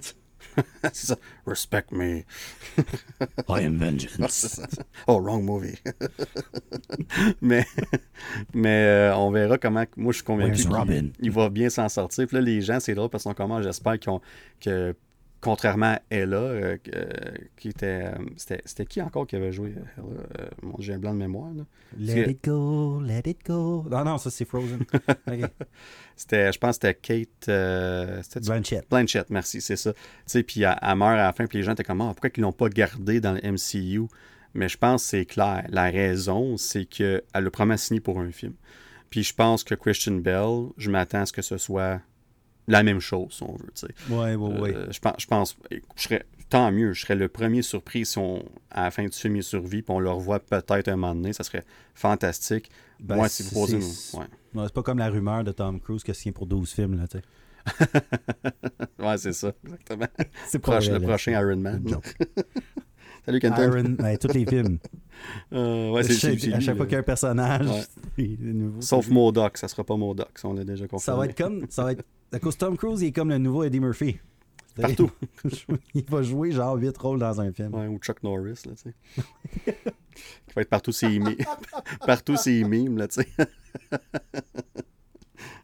c'est 0.94 1.08
ça. 1.08 1.16
Respect 1.46 1.86
me. 1.92 2.24
I 3.50 3.66
am 3.66 3.78
vengeance. 3.78 4.62
oh, 5.08 5.20
wrong 5.20 5.44
movie. 5.44 5.78
mais 7.42 7.66
mais 8.54 8.86
euh, 8.86 9.16
on 9.16 9.32
verra 9.32 9.58
comment. 9.58 9.86
Moi, 9.98 10.12
je 10.12 10.18
suis 10.18 10.26
convaincu 10.26 10.64
qu'il 11.20 11.32
va 11.32 11.50
bien 11.50 11.70
s'en 11.70 11.90
sortir. 11.90 12.28
Puis 12.28 12.36
là, 12.36 12.42
les 12.42 12.62
gens, 12.62 12.80
c'est 12.80 12.96
drôle 12.96 13.10
parce 13.10 13.24
qu'on 13.24 13.34
comment 13.34 13.62
j'espère 13.62 14.00
qu'ils 14.00 14.12
ont, 14.12 14.22
que 14.60 14.96
contrairement 15.44 15.94
à 15.94 16.02
Ella, 16.10 16.38
euh, 16.38 16.78
euh, 16.96 17.12
qui 17.58 17.70
était, 17.70 18.06
euh, 18.06 18.26
c'était. 18.38 18.86
qui 18.86 19.02
encore 19.02 19.28
qui 19.28 19.36
avait 19.36 19.52
joué 19.52 19.74
Ella 19.98 20.50
J'ai 20.80 20.94
un 20.94 21.00
blanc 21.00 21.14
de 21.14 21.20
mémoire. 21.20 21.52
Let 22.00 22.30
it 22.32 22.44
go, 22.44 23.02
let 23.02 23.24
it 23.26 23.46
go. 23.46 23.86
Non, 23.92 24.06
non, 24.06 24.18
ça 24.18 24.32
c'est 24.32 24.46
Frozen. 24.46 24.86
c'était, 26.16 26.52
je 26.52 26.58
pense 26.58 26.78
que 26.80 26.88
c'était 26.88 27.28
Kate. 27.46 28.42
Blanchett. 28.46 28.90
Blanchett, 28.90 29.30
merci, 29.30 29.60
c'est 29.60 29.76
ça. 29.76 29.92
Tu 29.94 30.00
sais, 30.26 30.44
puis 30.44 30.62
elle, 30.62 30.96
meurt 30.96 31.12
à 31.12 31.18
la 31.18 31.34
fin, 31.34 31.46
puis 31.46 31.58
les 31.58 31.64
gens 31.64 31.74
étaient 31.74 31.84
comme, 31.84 32.02
ah, 32.02 32.14
pourquoi 32.14 32.30
ils 32.36 32.42
l'ont 32.42 32.54
pas 32.54 32.70
gardé 32.70 33.20
dans 33.20 33.34
le 33.34 33.42
MCU 33.42 34.08
Mais 34.54 34.70
je 34.70 34.78
pense 34.78 35.04
que 35.04 35.10
c'est 35.10 35.26
clair. 35.26 35.66
La 35.70 35.92
raison, 35.92 36.56
c'est 36.56 36.86
qu'elle 36.86 37.22
a 37.34 37.42
probablement 37.42 37.78
signé 37.78 38.00
pour 38.00 38.20
un 38.20 38.32
film. 38.32 38.54
Puis 39.10 39.24
je 39.24 39.36
pense 39.36 39.66
que 39.66 39.76
Christian 39.76 40.16
Bell, 40.16 40.70
je 40.78 40.90
m'attends 40.90 41.22
à 41.22 41.26
ce 41.26 41.34
que 41.34 41.42
ce 41.42 41.58
soit 41.58 42.02
la 42.68 42.84
même 42.84 43.00
chose, 43.00 43.34
si 43.34 43.44
on 43.44 43.54
veut. 43.56 43.72
Tu 43.76 43.88
sais. 43.88 44.14
Ouais, 44.14 44.36
ouais, 44.36 44.60
ouais. 44.60 44.76
Euh, 44.76 44.92
je 44.92 45.00
pense, 45.00 45.16
je 45.20 45.28
pense 45.28 45.58
je 45.96 46.02
serais, 46.02 46.26
tant 46.50 46.72
mieux, 46.72 46.94
je 46.94 47.02
serais 47.02 47.16
le 47.16 47.28
premier 47.28 47.62
surpris 47.62 48.06
si 48.06 48.18
on, 48.18 48.46
à 48.72 48.84
la 48.84 48.92
fin 48.92 49.04
du 49.04 49.12
film, 49.18 49.36
il 49.36 49.44
survit, 49.44 49.82
puis 49.82 49.94
on 49.94 50.00
le 50.00 50.10
revoit 50.10 50.40
peut-être 50.40 50.88
un 50.88 50.96
moment 50.96 51.16
donné, 51.16 51.34
ça 51.34 51.44
serait 51.44 51.64
fantastique. 51.94 52.70
Ben, 53.00 53.16
Moi, 53.16 53.28
si 53.28 53.44
vous 53.44 53.52
posez. 53.52 53.78
Ouais. 53.78 54.26
c'est 54.64 54.74
pas 54.74 54.84
comme 54.84 55.00
la 55.00 55.10
rumeur 55.10 55.44
de 55.44 55.52
Tom 55.52 55.80
Cruise 55.80 56.04
qui 56.04 56.14
signe 56.14 56.32
pour 56.32 56.46
12 56.46 56.72
films, 56.72 56.98
là, 56.98 57.08
tu 57.08 57.18
sais. 57.18 57.24
ouais, 59.00 59.18
c'est 59.18 59.34
ça, 59.34 59.54
exactement. 59.64 60.08
C'est 60.48 60.60
Proche, 60.60 60.90
le 60.90 61.00
prochain 61.00 61.32
Iron 61.32 61.58
Man. 61.58 61.84
Salut, 63.26 63.40
Kenton. 63.40 63.62
Iron, 63.64 63.90
ben, 63.98 64.18
tous 64.18 64.34
les 64.34 64.46
films. 64.46 64.80
Euh, 65.54 65.92
ouais, 65.92 66.04
c'est, 66.04 66.54
à 66.54 66.60
chaque 66.60 66.76
fois 66.76 66.86
qu'il 66.86 66.94
y 66.94 66.96
a 66.96 67.00
un 67.00 67.04
personnage, 67.04 67.68
ouais. 68.18 68.36
nouveau, 68.40 68.82
Sauf 68.82 69.08
Modoc, 69.10 69.58
ça 69.58 69.70
sera 69.70 69.84
pas 69.84 69.96
Modoc, 69.96 70.32
on 70.44 70.54
l'a 70.54 70.66
déjà 70.66 70.86
compris. 70.88 71.06
Ça 71.06 71.16
va 71.16 71.28
être 71.28 71.38
comme, 71.38 71.66
ça 71.70 71.84
va 71.84 71.92
être 71.94 72.04
à 72.34 72.40
cause 72.40 72.58
Tom 72.58 72.76
Cruise, 72.76 73.02
il 73.04 73.08
est 73.08 73.12
comme 73.14 73.30
le 73.30 73.38
nouveau 73.38 73.64
Eddie 73.64 73.80
Murphy. 73.80 74.18
Partout. 74.76 75.12
il 75.94 76.04
va 76.10 76.24
jouer 76.24 76.52
genre 76.52 76.76
8 76.76 76.98
rôles 76.98 77.20
dans 77.20 77.40
un 77.40 77.54
film. 77.54 77.74
Ouais, 77.74 77.88
ou 77.88 78.00
Chuck 78.00 78.22
Norris, 78.24 78.64
là, 78.66 78.74
tu 78.76 78.90
sais. 78.90 78.94
il 79.68 80.54
va 80.56 80.64
être 80.64 80.70
partout 80.70 80.92
ses 80.92 81.08
mimes. 81.08 81.38
partout 82.06 82.36
ses 82.36 82.64
mimes, 82.64 82.98
là, 82.98 83.08
tu 83.08 83.22
sais. 83.22 83.30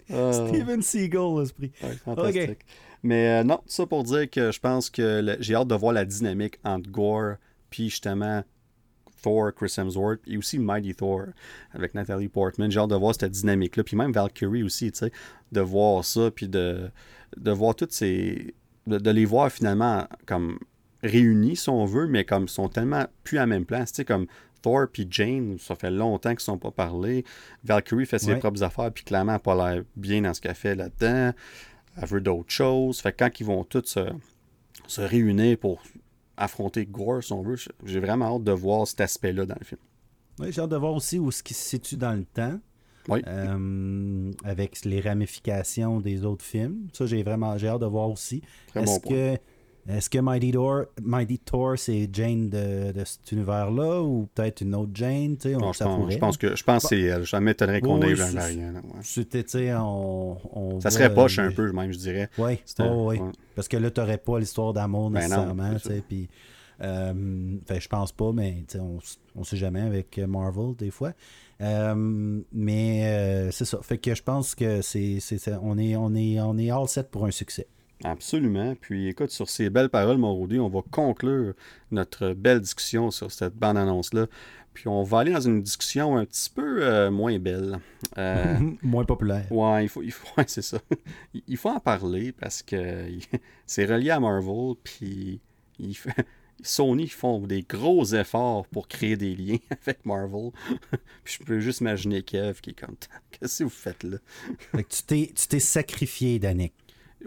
Steven 0.07 0.81
Seagal, 0.81 1.39
l'esprit. 1.39 1.71
Ouais, 1.83 1.95
fantastique. 2.05 2.65
Mais 3.03 3.39
euh, 3.39 3.43
non, 3.43 3.61
ça 3.65 3.85
pour 3.85 4.03
dire 4.03 4.29
que 4.29 4.51
je 4.51 4.59
pense 4.59 4.89
que 4.89 5.37
j'ai 5.39 5.55
hâte 5.55 5.67
de 5.67 5.75
voir 5.75 5.93
la 5.93 6.05
dynamique 6.05 6.59
entre 6.63 6.89
Gore 6.89 7.35
puis 7.69 7.89
justement 7.89 8.43
Thor, 9.21 9.53
Chris 9.53 9.73
Hemsworth, 9.77 10.21
et 10.27 10.37
aussi 10.37 10.59
Mighty 10.59 10.95
Thor 10.95 11.25
avec 11.73 11.93
Natalie 11.93 12.29
Portman. 12.29 12.71
J'ai 12.71 12.79
hâte 12.79 12.89
de 12.89 12.95
voir 12.95 13.13
cette 13.13 13.31
dynamique-là. 13.31 13.83
Puis 13.83 13.95
même 13.95 14.11
Valkyrie 14.11 14.63
aussi, 14.63 14.91
tu 14.91 14.99
sais, 14.99 15.11
de 15.51 15.61
voir 15.61 16.03
ça, 16.05 16.31
puis 16.31 16.47
de, 16.47 16.89
de 17.37 17.51
voir 17.51 17.75
toutes 17.75 17.91
ces. 17.91 18.53
De, 18.87 19.11
les 19.11 19.25
voir 19.25 19.51
finalement 19.51 20.07
comme 20.25 20.57
réunis, 21.03 21.55
si 21.55 21.69
on 21.69 21.85
veut, 21.85 22.07
mais 22.07 22.25
comme 22.25 22.43
ils 22.43 22.49
sont 22.49 22.69
tellement 22.69 23.05
plus 23.23 23.37
à 23.37 23.41
la 23.41 23.47
même 23.47 23.65
place. 23.65 23.91
Tu 23.91 23.97
sais, 23.97 24.05
comme 24.05 24.25
Thor 24.61 24.87
puis 24.91 25.07
Jane, 25.09 25.57
ça 25.59 25.75
fait 25.75 25.91
longtemps 25.91 26.29
qu'ils 26.29 26.37
ne 26.37 26.39
sont 26.41 26.57
pas 26.57 26.71
parlé. 26.71 27.23
Valkyrie 27.63 28.05
fait 28.05 28.19
ses 28.19 28.35
propres 28.37 28.63
affaires, 28.63 28.91
puis 28.91 29.03
clairement, 29.03 29.33
n'a 29.33 29.39
pas 29.39 29.55
l'air 29.55 29.83
bien 29.95 30.21
dans 30.21 30.33
ce 30.33 30.41
qu'elle 30.41 30.55
fait 30.55 30.75
là-dedans. 30.75 31.33
Elle 32.01 32.07
veut 32.07 32.21
d'autres 32.21 32.51
choses. 32.51 32.99
Fait 32.99 33.11
que 33.11 33.17
quand 33.17 33.39
ils 33.39 33.45
vont 33.45 33.63
tous 33.63 33.85
se, 33.85 34.09
se 34.87 35.01
réunir 35.01 35.57
pour 35.57 35.81
affronter 36.39 36.85
Gore, 36.85 37.23
si 37.23 37.33
on 37.33 37.41
veut. 37.41 37.57
J'ai 37.85 37.99
vraiment 37.99 38.35
hâte 38.35 38.43
de 38.43 38.51
voir 38.51 38.87
cet 38.87 39.01
aspect-là 39.01 39.45
dans 39.45 39.57
le 39.59 39.65
film. 39.65 39.81
Oui, 40.39 40.51
j'ai 40.51 40.61
hâte 40.61 40.69
de 40.69 40.77
voir 40.77 40.93
aussi 40.93 41.19
où 41.19 41.29
ce 41.31 41.43
qui 41.43 41.53
se 41.53 41.61
situe 41.61 41.97
dans 41.97 42.13
le 42.13 42.25
temps. 42.25 42.59
Oui. 43.07 43.21
Euh, 43.27 44.31
avec 44.43 44.85
les 44.85 45.01
ramifications 45.01 45.99
des 45.99 46.25
autres 46.25 46.45
films. 46.45 46.87
Ça, 46.93 47.05
j'ai 47.05 47.23
vraiment 47.23 47.57
j'ai 47.57 47.67
hâte 47.67 47.81
de 47.81 47.85
voir 47.85 48.09
aussi. 48.09 48.41
Est-ce 48.75 48.99
que 48.99 49.37
Est-ce 49.87 50.09
que 50.09 50.19
Mighty 50.19 50.51
Thor, 50.51 50.85
Mighty 51.01 51.39
Thor 51.39 51.77
c'est 51.77 52.09
Jane 52.13 52.49
de, 52.49 52.91
de 52.91 53.03
cet 53.05 53.31
univers-là 53.31 54.01
ou 54.01 54.27
peut-être 54.35 54.61
une 54.61 54.75
autre 54.75 54.91
Jane 54.93 55.35
on, 55.45 55.49
Non, 55.59 55.73
je, 55.73 55.83
pense, 55.83 56.11
je 56.11 56.17
pense 56.17 56.37
que 56.37 56.55
je 56.55 56.63
pense 56.63 56.87
c'est 56.87 56.99
elle. 57.01 57.25
Ça 57.25 57.39
m'étonnerait 57.39 57.81
qu'on 57.81 58.01
ait 58.01 58.09
eu 58.11 58.21
un 58.21 58.31
variant. 58.31 58.73
C'était, 59.01 59.73
on, 59.75 60.37
on 60.53 60.79
Ça 60.81 60.89
voit, 60.89 60.91
serait 60.91 61.13
poche 61.13 61.39
euh, 61.39 61.47
un 61.47 61.51
peu, 61.51 61.71
même, 61.71 61.91
je 61.91 61.97
dirais. 61.97 62.29
Oui, 62.37 62.59
ouais. 62.79 63.21
Parce 63.55 63.67
que 63.67 63.77
là, 63.77 63.89
tu 63.89 63.99
n'aurais 63.99 64.17
pas 64.19 64.37
l'histoire 64.39 64.73
d'amour 64.73 65.09
Ben 65.09 65.21
nécessairement. 65.21 65.73
puis, 66.07 66.29
euh, 66.81 67.57
je 67.69 67.87
pense 67.87 68.11
pas, 68.11 68.31
mais 68.31 68.63
on 68.75 69.39
ne 69.39 69.43
sait 69.45 69.57
jamais 69.57 69.81
avec 69.81 70.17
Marvel 70.19 70.75
des 70.77 70.91
fois. 70.91 71.13
Euh, 71.61 72.41
mais 72.53 73.01
euh, 73.05 73.51
c'est 73.51 73.65
ça. 73.65 73.79
Fait 73.81 73.97
que 73.97 74.13
je 74.15 74.23
pense 74.23 74.55
que 74.55 74.81
c'est- 74.81 75.19
on, 75.61 75.77
est, 75.77 75.95
on, 75.95 76.13
est, 76.15 76.39
on 76.39 76.57
est 76.57 76.69
all 76.71 76.87
set 76.87 77.09
pour 77.09 77.25
un 77.25 77.31
succès. 77.31 77.67
Absolument. 78.03 78.75
Puis 78.79 79.07
écoute, 79.09 79.31
sur 79.31 79.49
ces 79.49 79.69
belles 79.69 79.89
paroles, 79.89 80.17
mon 80.17 80.39
Rudy, 80.39 80.59
on 80.59 80.69
va 80.69 80.81
conclure 80.89 81.53
notre 81.91 82.33
belle 82.33 82.61
discussion 82.61 83.11
sur 83.11 83.31
cette 83.31 83.55
bande-annonce-là. 83.55 84.27
Puis 84.73 84.87
on 84.87 85.03
va 85.03 85.19
aller 85.19 85.33
dans 85.33 85.41
une 85.41 85.61
discussion 85.61 86.15
un 86.15 86.25
petit 86.25 86.49
peu 86.49 86.81
euh, 86.83 87.11
moins 87.11 87.37
belle. 87.39 87.79
Euh, 88.17 88.57
Moins 88.83 89.03
populaire. 89.03 89.51
Ouais, 89.51 89.83
il 89.85 89.89
faut, 89.89 90.01
il 90.01 90.11
faut, 90.11 90.27
ouais, 90.37 90.45
c'est 90.47 90.61
ça. 90.61 90.79
Il- 91.47 91.57
faut 91.57 91.69
en 91.69 91.79
parler 91.81 92.31
parce 92.31 92.63
que 92.63 93.05
c'est 93.65 93.85
relié 93.85 94.11
à 94.11 94.19
Marvel, 94.19 94.75
puis 94.83 95.41
il 95.79 95.93
fait- 95.95 96.25
Sony 96.61 97.07
font 97.07 97.45
des 97.47 97.63
gros 97.63 98.05
efforts 98.05 98.67
pour 98.67 98.87
créer 98.89 99.15
des 99.17 99.33
liens 99.35 99.57
avec 99.69 100.05
Marvel. 100.05 100.51
puis 101.23 101.37
je 101.39 101.43
peux 101.45 101.59
juste 101.61 101.79
imaginer 101.81 102.21
Kev 102.21 102.59
qui 102.61 102.71
est 102.71 102.79
comme 102.79 102.95
Qu'est-ce 103.31 103.59
que 103.59 103.63
vous 103.63 103.69
faites 103.69 104.03
là? 104.03 104.17
Tu 104.89 105.47
t'es 105.47 105.59
sacrifié, 105.59 106.37
Danick. 106.39 106.73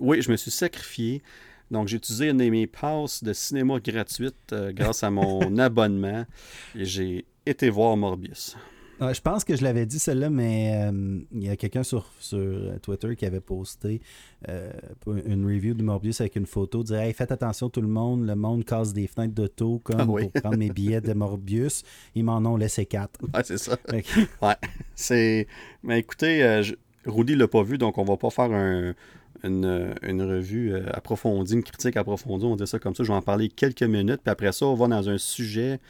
Oui, 0.00 0.22
je 0.22 0.30
me 0.30 0.36
suis 0.36 0.50
sacrifié. 0.50 1.22
Donc, 1.70 1.88
j'ai 1.88 1.96
utilisé 1.96 2.28
une 2.28 2.38
de 2.38 2.48
mes 2.50 2.66
passes 2.66 3.24
de 3.24 3.32
cinéma 3.32 3.80
gratuites 3.80 4.34
euh, 4.52 4.72
grâce 4.72 5.02
à 5.02 5.10
mon 5.10 5.40
abonnement 5.58 6.24
et 6.76 6.84
j'ai 6.84 7.24
été 7.46 7.70
voir 7.70 7.96
Morbius. 7.96 8.56
Ouais, 9.00 9.14
je 9.14 9.20
pense 9.22 9.42
que 9.42 9.56
je 9.56 9.64
l'avais 9.64 9.84
dit 9.86 9.98
celle-là, 9.98 10.30
mais 10.30 10.74
euh, 10.92 11.18
il 11.32 11.44
y 11.44 11.48
a 11.48 11.56
quelqu'un 11.56 11.82
sur, 11.82 12.06
sur 12.20 12.78
Twitter 12.82 13.16
qui 13.16 13.24
avait 13.26 13.40
posté 13.40 14.00
euh, 14.48 14.70
une 15.26 15.44
review 15.44 15.74
de 15.74 15.82
Morbius 15.82 16.20
avec 16.20 16.36
une 16.36 16.46
photo, 16.46 16.82
disait 16.84 17.08
Hey, 17.08 17.12
faites 17.14 17.32
attention 17.32 17.68
tout 17.68 17.80
le 17.80 17.88
monde, 17.88 18.26
le 18.26 18.36
monde 18.36 18.64
casse 18.64 18.92
des 18.92 19.08
fenêtres 19.08 19.34
d'auto 19.34 19.80
comme 19.82 20.00
Ah 20.00 20.04
oui. 20.06 20.28
pour 20.28 20.42
prendre 20.42 20.58
mes 20.58 20.70
billets 20.70 21.00
de 21.00 21.14
Morbius. 21.14 21.82
Ils 22.14 22.22
m'en 22.22 22.36
ont 22.44 22.56
laissé 22.56 22.86
quatre. 22.86 23.18
Ouais, 23.34 23.42
c'est 23.44 23.58
ça. 23.58 23.76
Ouais. 24.42 24.54
C'est. 24.94 25.48
Mais 25.82 25.98
écoutez, 25.98 26.44
euh, 26.44 26.62
je- 26.62 26.74
Rudy 27.06 27.34
l'a 27.34 27.48
pas 27.48 27.64
vu, 27.64 27.78
donc 27.78 27.98
on 27.98 28.04
va 28.04 28.16
pas 28.16 28.30
faire 28.30 28.52
un- 28.52 28.94
une, 29.44 29.94
une 30.02 30.22
revue 30.22 30.72
euh, 30.72 30.86
approfondie, 30.92 31.54
une 31.54 31.62
critique 31.62 31.96
approfondie, 31.96 32.44
on 32.44 32.56
dit 32.56 32.66
ça 32.66 32.78
comme 32.78 32.94
ça. 32.94 33.02
Je 33.04 33.08
vais 33.08 33.14
en 33.18 33.22
parler 33.22 33.48
quelques 33.48 33.82
minutes, 33.82 34.20
puis 34.22 34.30
après 34.30 34.52
ça, 34.52 34.66
on 34.66 34.74
va 34.74 34.86
dans 34.88 35.08
un 35.08 35.18
sujet, 35.18 35.80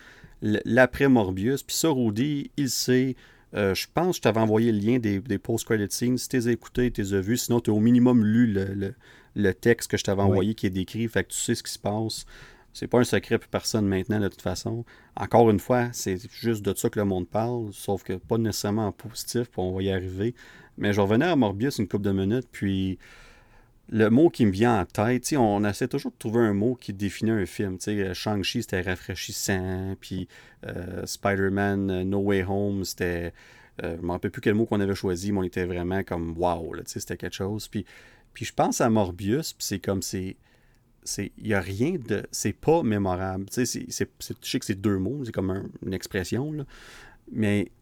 l'après 0.41 1.09
Morbius. 1.09 1.63
Puis 1.63 1.77
ça, 1.77 1.89
Rudy, 1.91 2.51
il 2.57 2.71
sait. 2.71 3.17
euh, 3.55 3.75
je 3.75 3.87
pense 3.93 4.11
que 4.11 4.17
je 4.17 4.21
t'avais 4.23 4.41
envoyé 4.41 4.73
le 4.73 4.79
lien 4.79 4.99
des, 4.99 5.21
des 5.21 5.39
post-credit 5.39 5.87
scenes. 5.91 6.19
Si 6.19 6.29
tu 6.29 6.39
les 6.39 7.15
as 7.15 7.21
vus. 7.21 7.37
Sinon, 7.37 7.61
tu 7.61 7.71
as 7.71 7.75
au 7.75 7.81
minimum 7.81 8.25
lu 8.25 8.47
le, 8.47 8.65
le- 8.75 8.95
le 9.35 9.53
texte 9.55 9.91
que 9.91 9.97
je 9.97 10.05
t'avais 10.05 10.23
Oui. 10.23 10.29
envoyé 10.29 10.55
qui 10.55 10.67
est 10.67 10.71
décrit. 10.71 11.07
Fait 11.09 11.25
que 11.25 11.31
tu 11.31 11.39
sais 11.39 11.55
ce 11.55 11.63
qui 11.63 11.73
se 11.73 11.79
passe. 11.79 12.27
C'est 12.75 12.87
pas 12.87 12.99
un 12.99 13.05
secret 13.05 13.39
pour 13.39 13.49
personne 13.49 13.87
maintenant, 13.87 14.19
de 14.19 14.29
toute 14.29 14.41
façon. 14.43 14.85
Encore 15.15 15.51
une 15.51 15.61
fois, 15.61 15.91
c'est 15.93 16.19
juste 16.33 16.63
de 16.65 16.75
ça 16.75 16.89
que 16.89 16.99
le 16.99 17.05
monde 17.05 17.29
parle, 17.29 17.69
sauf 17.73 18.03
que 18.03 18.15
pas 18.15 18.39
nécessairement 18.39 18.87
en 18.87 18.93
positif, 18.93 19.43
puis 19.51 19.61
on 19.61 19.73
va 19.75 19.83
y 19.83 19.91
arriver. 19.91 20.35
Mais 20.79 20.95
je 20.95 21.01
revenais 21.03 21.27
à 21.27 21.37
Morbius 21.37 21.79
une 21.79 21.87
couple 21.87 22.05
de 22.05 22.13
minutes, 22.13 22.49
puis 22.51 22.99
le 23.89 24.09
mot 24.09 24.31
qui 24.31 24.47
me 24.47 24.51
vient 24.53 24.81
en 24.81 24.85
tête, 24.87 25.33
on 25.37 25.65
essaie 25.65 25.89
toujours 25.89 26.13
de 26.13 26.17
trouver 26.19 26.41
un 26.41 26.55
mot 26.55 26.75
qui 26.75 26.93
définit 26.93 27.31
un 27.33 27.47
film. 27.47 27.79
euh, 27.89 28.15
Shang-Chi, 28.15 28.63
c'était 28.63 28.81
rafraîchissant, 28.81 29.97
puis 30.01 30.29
euh, 30.67 31.05
Spider-Man 31.07 31.91
euh, 31.91 32.05
No 32.05 32.19
Way 32.21 32.45
Home, 32.49 32.85
c'était... 32.85 33.33
je 33.83 33.89
ne 33.89 33.97
me 34.03 34.13
rappelle 34.13 34.31
plus 34.31 34.41
quel 34.41 34.55
mot 34.55 34.67
qu'on 34.67 34.81
avait 34.81 34.95
choisi, 34.95 35.33
mais 35.33 35.41
on 35.41 35.43
était 35.45 35.65
vraiment 35.67 36.03
comme 36.05 36.35
wow, 36.39 36.75
c'était 36.87 37.17
quelque 37.17 37.35
chose. 37.35 37.69
Puis, 37.69 37.85
puis 38.33 38.45
je 38.47 38.53
pense 38.55 38.81
à 38.81 38.89
Morbius, 38.89 39.55
c'est 39.59 39.79
comme 39.81 40.03
c'est 40.03 40.37
il 41.39 41.47
y 41.47 41.55
a 41.55 41.61
rien 41.61 41.97
de 41.99 42.23
c'est 42.31 42.53
pas 42.53 42.83
mémorable 42.83 43.47
je 43.57 43.65
sais 43.65 44.59
que 44.59 44.65
c'est 44.65 44.81
deux 44.81 44.99
mots 44.99 45.25
c'est 45.25 45.33
comme 45.33 45.51
un- 45.51 45.69
une 45.85 45.95
expression 45.95 46.53
là, 46.53 46.65
mais 47.33 47.73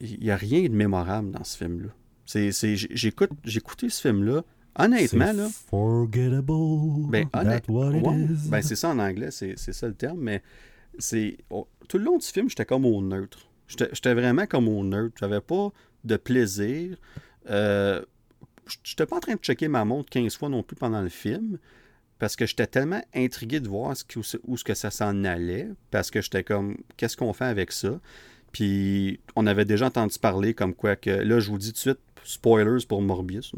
il 0.00 0.22
y 0.24 0.30
a 0.30 0.36
rien 0.36 0.62
de 0.64 0.74
mémorable 0.74 1.30
dans 1.30 1.44
ce 1.44 1.56
film 1.56 1.82
là 1.84 1.88
c'est 2.26 2.52
c'est 2.52 2.76
j'ai- 2.76 2.90
j'écoute 2.92 3.30
écouté 3.46 3.88
ce 3.88 4.00
film 4.02 4.24
là 4.24 4.44
honnêtement 4.78 5.32
là 5.32 5.48
Forgettable. 5.70 7.10
ben, 7.10 7.28
honnête- 7.32 7.68
ouais, 7.68 8.26
ben, 8.48 8.62
c'est 8.62 8.76
ça 8.76 8.90
en 8.90 8.98
anglais, 8.98 9.30
c'est 9.30 9.56
ça 9.56 9.86
le 9.88 9.94
terme, 9.94 10.20
mais 10.20 10.42
c'est 10.98 11.38
oh, 11.50 11.66
tout 11.88 11.98
le 11.98 12.04
long 12.04 12.18
du 12.18 12.26
film, 12.26 12.48
j'étais 12.48 12.64
comme 12.64 12.84
au 12.84 13.00
neutre. 13.02 13.48
J'étais 13.68 13.88
j'étais 13.92 14.14
vraiment 14.14 14.46
comme 14.46 14.68
au 14.68 14.84
neutre. 14.84 15.16
J'avais 15.18 15.40
pas 15.40 15.70
de 16.04 16.16
plaisir. 16.16 16.96
Euh, 17.50 18.02
j'étais 18.84 19.06
pas 19.06 19.16
en 19.16 19.20
train 19.20 19.34
de 19.34 19.40
checker 19.40 19.68
ma 19.68 19.84
montre 19.84 20.08
15 20.10 20.36
fois 20.36 20.48
non 20.48 20.62
plus 20.62 20.76
pendant 20.76 21.02
le 21.02 21.08
film, 21.08 21.58
parce 22.18 22.36
que 22.36 22.46
j'étais 22.46 22.66
tellement 22.66 23.02
intrigué 23.14 23.60
de 23.60 23.68
voir 23.68 23.96
ce 23.96 24.04
où 24.46 24.56
ce 24.56 24.64
que 24.64 24.74
ça 24.74 24.90
s'en 24.90 25.24
allait, 25.24 25.68
parce 25.90 26.10
que 26.10 26.20
j'étais 26.22 26.44
comme, 26.44 26.76
qu'est-ce 26.96 27.16
qu'on 27.16 27.32
fait 27.32 27.44
avec 27.44 27.72
ça? 27.72 28.00
Puis 28.52 29.20
on 29.34 29.46
avait 29.46 29.64
déjà 29.64 29.86
entendu 29.86 30.18
parler 30.18 30.54
comme 30.54 30.74
quoi 30.74 30.96
que, 30.96 31.10
là 31.10 31.40
je 31.40 31.50
vous 31.50 31.58
dis 31.58 31.68
tout 31.68 31.74
de 31.74 31.78
suite, 31.78 31.98
spoilers 32.26 32.84
pour 32.86 33.02
Morbius, 33.02 33.52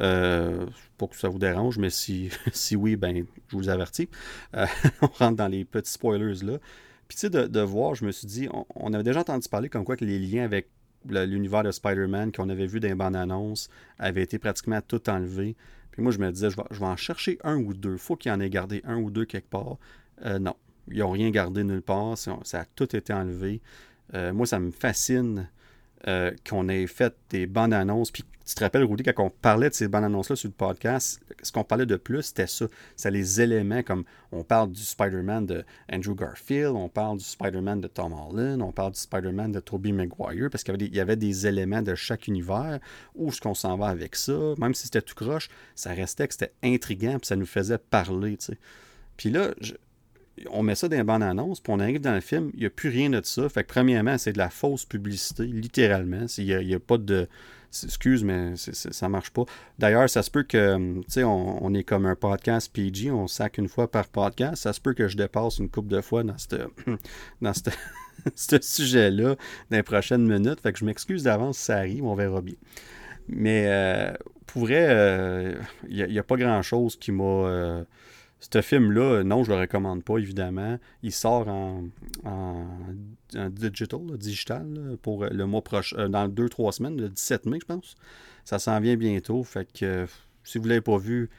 euh, 0.00 0.66
pas 0.98 1.06
que 1.06 1.16
ça 1.16 1.28
vous 1.28 1.38
dérange, 1.38 1.78
mais 1.78 1.90
si, 1.90 2.30
si 2.52 2.76
oui, 2.76 2.96
ben 2.96 3.24
je 3.48 3.56
vous 3.56 3.68
avertis. 3.68 4.08
Euh, 4.56 4.66
on 5.02 5.06
rentre 5.06 5.36
dans 5.36 5.48
les 5.48 5.64
petits 5.64 5.92
spoilers 5.92 6.42
là. 6.44 6.58
Puis 7.08 7.16
tu 7.16 7.20
sais, 7.20 7.30
de, 7.30 7.60
voir, 7.60 7.94
je 7.94 8.04
me 8.04 8.12
suis 8.12 8.26
dit, 8.26 8.48
on, 8.74 8.92
avait 8.94 9.02
déjà 9.02 9.20
entendu 9.20 9.48
parler 9.48 9.68
comme 9.68 9.84
quoi 9.84 9.96
que 9.96 10.04
les 10.04 10.18
liens 10.18 10.44
avec 10.44 10.68
l'univers 11.06 11.62
de 11.62 11.70
Spider-Man 11.70 12.32
qu'on 12.32 12.48
avait 12.48 12.66
vu 12.66 12.80
dans 12.80 12.88
les 12.88 12.94
bandes 12.94 13.14
annonces 13.14 13.68
avaient 13.98 14.22
été 14.22 14.38
pratiquement 14.38 14.80
tout 14.80 15.10
enlevés. 15.10 15.54
Puis 15.90 16.02
moi, 16.02 16.12
je 16.12 16.18
me 16.18 16.32
disais, 16.32 16.48
je 16.48 16.56
vais, 16.56 16.62
je 16.70 16.80
vais 16.80 16.86
en 16.86 16.96
chercher 16.96 17.38
un 17.44 17.56
ou 17.56 17.74
deux. 17.74 17.98
faut 17.98 18.16
qu'il 18.16 18.32
y 18.32 18.34
en 18.34 18.40
ait 18.40 18.48
gardé 18.48 18.80
un 18.84 18.96
ou 18.96 19.10
deux 19.10 19.26
quelque 19.26 19.50
part. 19.50 19.76
Euh, 20.24 20.38
non, 20.38 20.56
ils 20.90 20.98
n'ont 20.98 21.10
rien 21.10 21.30
gardé 21.30 21.62
nulle 21.62 21.82
part. 21.82 22.16
Ça, 22.16 22.38
ça 22.42 22.60
a 22.60 22.64
tout 22.64 22.96
été 22.96 23.12
enlevé. 23.12 23.60
Euh, 24.14 24.32
moi, 24.32 24.46
ça 24.46 24.58
me 24.58 24.70
fascine 24.70 25.48
euh, 26.06 26.30
qu'on 26.48 26.68
ait 26.68 26.86
fait 26.86 27.14
des 27.30 27.46
bandes 27.46 27.72
annonces. 27.74 28.10
Puis 28.10 28.24
tu 28.46 28.54
te 28.54 28.62
rappelles, 28.62 28.84
Rudy, 28.84 29.02
quand 29.02 29.24
on 29.24 29.30
parlait 29.30 29.70
de 29.70 29.74
ces 29.74 29.88
bandes 29.88 30.04
annonces-là 30.04 30.36
sur 30.36 30.48
le 30.48 30.54
podcast, 30.54 31.18
ce 31.42 31.50
qu'on 31.50 31.64
parlait 31.64 31.86
de 31.86 31.96
plus, 31.96 32.22
c'était 32.22 32.46
ça. 32.46 32.66
C'est 32.94 33.10
les 33.10 33.40
éléments 33.40 33.82
comme 33.82 34.04
on 34.32 34.44
parle 34.44 34.70
du 34.70 34.82
Spider-Man 34.82 35.46
de 35.46 35.64
Andrew 35.90 36.14
Garfield, 36.14 36.72
on 36.74 36.90
parle 36.90 37.18
du 37.18 37.24
Spider-Man 37.24 37.80
de 37.80 37.88
Tom 37.88 38.12
Holland, 38.12 38.60
on 38.60 38.70
parle 38.70 38.92
du 38.92 39.00
Spider-Man 39.00 39.52
de 39.52 39.60
Tobey 39.60 39.92
Maguire, 39.92 40.50
parce 40.50 40.62
qu'il 40.62 40.94
y 40.94 41.00
avait 41.00 41.16
des, 41.16 41.46
éléments 41.46 41.82
de 41.82 41.94
chaque 41.94 42.28
univers. 42.28 42.80
Où 43.14 43.28
est-ce 43.28 43.40
qu'on 43.40 43.54
s'en 43.54 43.76
va 43.76 43.86
avec 43.86 44.14
ça? 44.14 44.54
Même 44.58 44.74
si 44.74 44.84
c'était 44.84 45.02
tout 45.02 45.14
croche, 45.14 45.48
ça 45.74 45.92
restait 45.92 46.28
que 46.28 46.34
c'était 46.34 46.52
intriguant, 46.62 47.18
puis 47.18 47.26
ça 47.26 47.36
nous 47.36 47.46
faisait 47.46 47.78
parler, 47.78 48.36
tu 48.36 48.46
sais. 48.46 48.58
Puis 49.16 49.30
là, 49.30 49.54
je- 49.60 49.74
on 50.50 50.62
met 50.62 50.74
ça 50.74 50.88
dans 50.88 50.96
les 50.96 51.04
bandes 51.04 51.22
annonces, 51.22 51.60
puis 51.60 51.72
on 51.72 51.80
arrive 51.80 52.00
dans 52.00 52.14
le 52.14 52.20
film, 52.20 52.50
il 52.54 52.60
n'y 52.60 52.66
a 52.66 52.70
plus 52.70 52.88
rien 52.88 53.10
de 53.10 53.20
ça. 53.22 53.48
Fait 53.48 53.62
que 53.62 53.68
premièrement, 53.68 54.18
c'est 54.18 54.32
de 54.32 54.38
la 54.38 54.50
fausse 54.50 54.84
publicité, 54.84 55.44
littéralement. 55.44 56.26
Il 56.38 56.58
n'y 56.66 56.74
a, 56.74 56.80
pas 56.80 56.98
de. 56.98 57.28
Excuse, 57.82 58.22
mais 58.22 58.52
c'est- 58.56 58.74
c'est- 58.74 58.92
ça 58.92 59.08
marche 59.08 59.30
pas. 59.30 59.44
D'ailleurs, 59.80 60.08
ça 60.08 60.22
se 60.22 60.30
peut 60.30 60.44
que, 60.44 60.76
tu 60.76 61.02
sais, 61.08 61.24
on, 61.24 61.74
est 61.74 61.82
comme 61.82 62.06
un 62.06 62.14
podcast 62.14 62.72
PG, 62.72 63.10
on 63.10 63.26
sac 63.26 63.58
une 63.58 63.68
fois 63.68 63.90
par 63.90 64.06
podcast. 64.08 64.62
Ça 64.62 64.72
se 64.72 64.80
peut 64.80 64.94
que 64.94 65.08
je 65.08 65.16
dépasse 65.16 65.58
une 65.58 65.68
couple 65.68 65.88
de 65.88 66.00
fois 66.00 66.22
dans 66.22 66.38
cette, 66.38 66.56
dans 67.42 67.52
ce 68.36 68.60
sujet-là 68.60 69.34
dans 69.70 69.76
les 69.76 69.82
prochaines 69.82 70.24
minutes. 70.26 70.60
Fait 70.60 70.72
que 70.72 70.78
je 70.78 70.84
m'excuse 70.84 71.24
d'avance 71.24 71.58
si 71.58 71.64
ça 71.64 71.78
arrive, 71.78 72.04
on 72.04 72.14
verra 72.14 72.42
bien. 72.42 72.54
Mais 73.28 73.64
euh, 73.66 74.12
pour 74.46 74.62
vrai, 74.62 74.86
euh, 74.88 75.54
il 75.88 76.06
n'y 76.06 76.18
a, 76.18 76.22
pas 76.22 76.36
grand-chose 76.36 76.96
qui 76.96 77.10
m'a. 77.10 77.24
euh, 77.24 77.84
ce 78.52 78.62
film-là, 78.62 79.24
non, 79.24 79.42
je 79.42 79.50
le 79.50 79.58
recommande 79.58 80.04
pas, 80.04 80.18
évidemment. 80.18 80.78
Il 81.02 81.12
sort 81.12 81.48
en, 81.48 81.84
digital, 83.50 84.00
digital, 84.18 84.96
pour 85.02 85.24
le 85.24 85.46
mois 85.46 85.62
prochain, 85.62 85.96
euh, 85.98 86.08
dans 86.08 86.28
2-3 86.28 86.72
semaines, 86.72 87.00
le 87.00 87.08
17 87.08 87.46
mai, 87.46 87.58
je 87.60 87.66
pense. 87.66 87.94
Ça 88.44 88.58
s'en 88.58 88.78
vient 88.80 88.96
bientôt. 88.96 89.42
Fait 89.42 89.66
que 89.72 89.84
euh, 89.84 90.06
si 90.44 90.58
vous 90.58 90.64
ne 90.64 90.70
l'avez 90.70 90.82
pas 90.82 90.98
vu, 90.98 91.30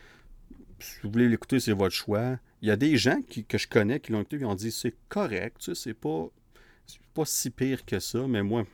si 0.79 0.99
vous 1.03 1.11
voulez 1.11 1.29
l'écouter, 1.29 1.59
c'est 1.59 1.73
votre 1.73 1.95
choix. 1.95 2.37
Il 2.61 2.67
y 2.67 2.71
a 2.71 2.75
des 2.75 2.97
gens 2.97 3.19
que 3.47 3.57
je 3.57 3.67
connais 3.67 3.99
qui 3.99 4.11
l'ont 4.11 4.21
écouté 4.21 4.39
qui 4.39 4.45
ont 4.45 4.55
dit 4.55 4.71
c'est 4.71 4.95
correct, 5.07 5.57
tu 5.59 5.65
sais, 5.65 5.75
c'est 5.75 5.93
pas, 5.93 6.27
c'est 6.87 6.99
pas 7.13 7.25
si 7.25 7.51
pire 7.51 7.85
que 7.85 7.99
ça, 7.99 8.25
mais 8.27 8.41
moi, 8.41 8.65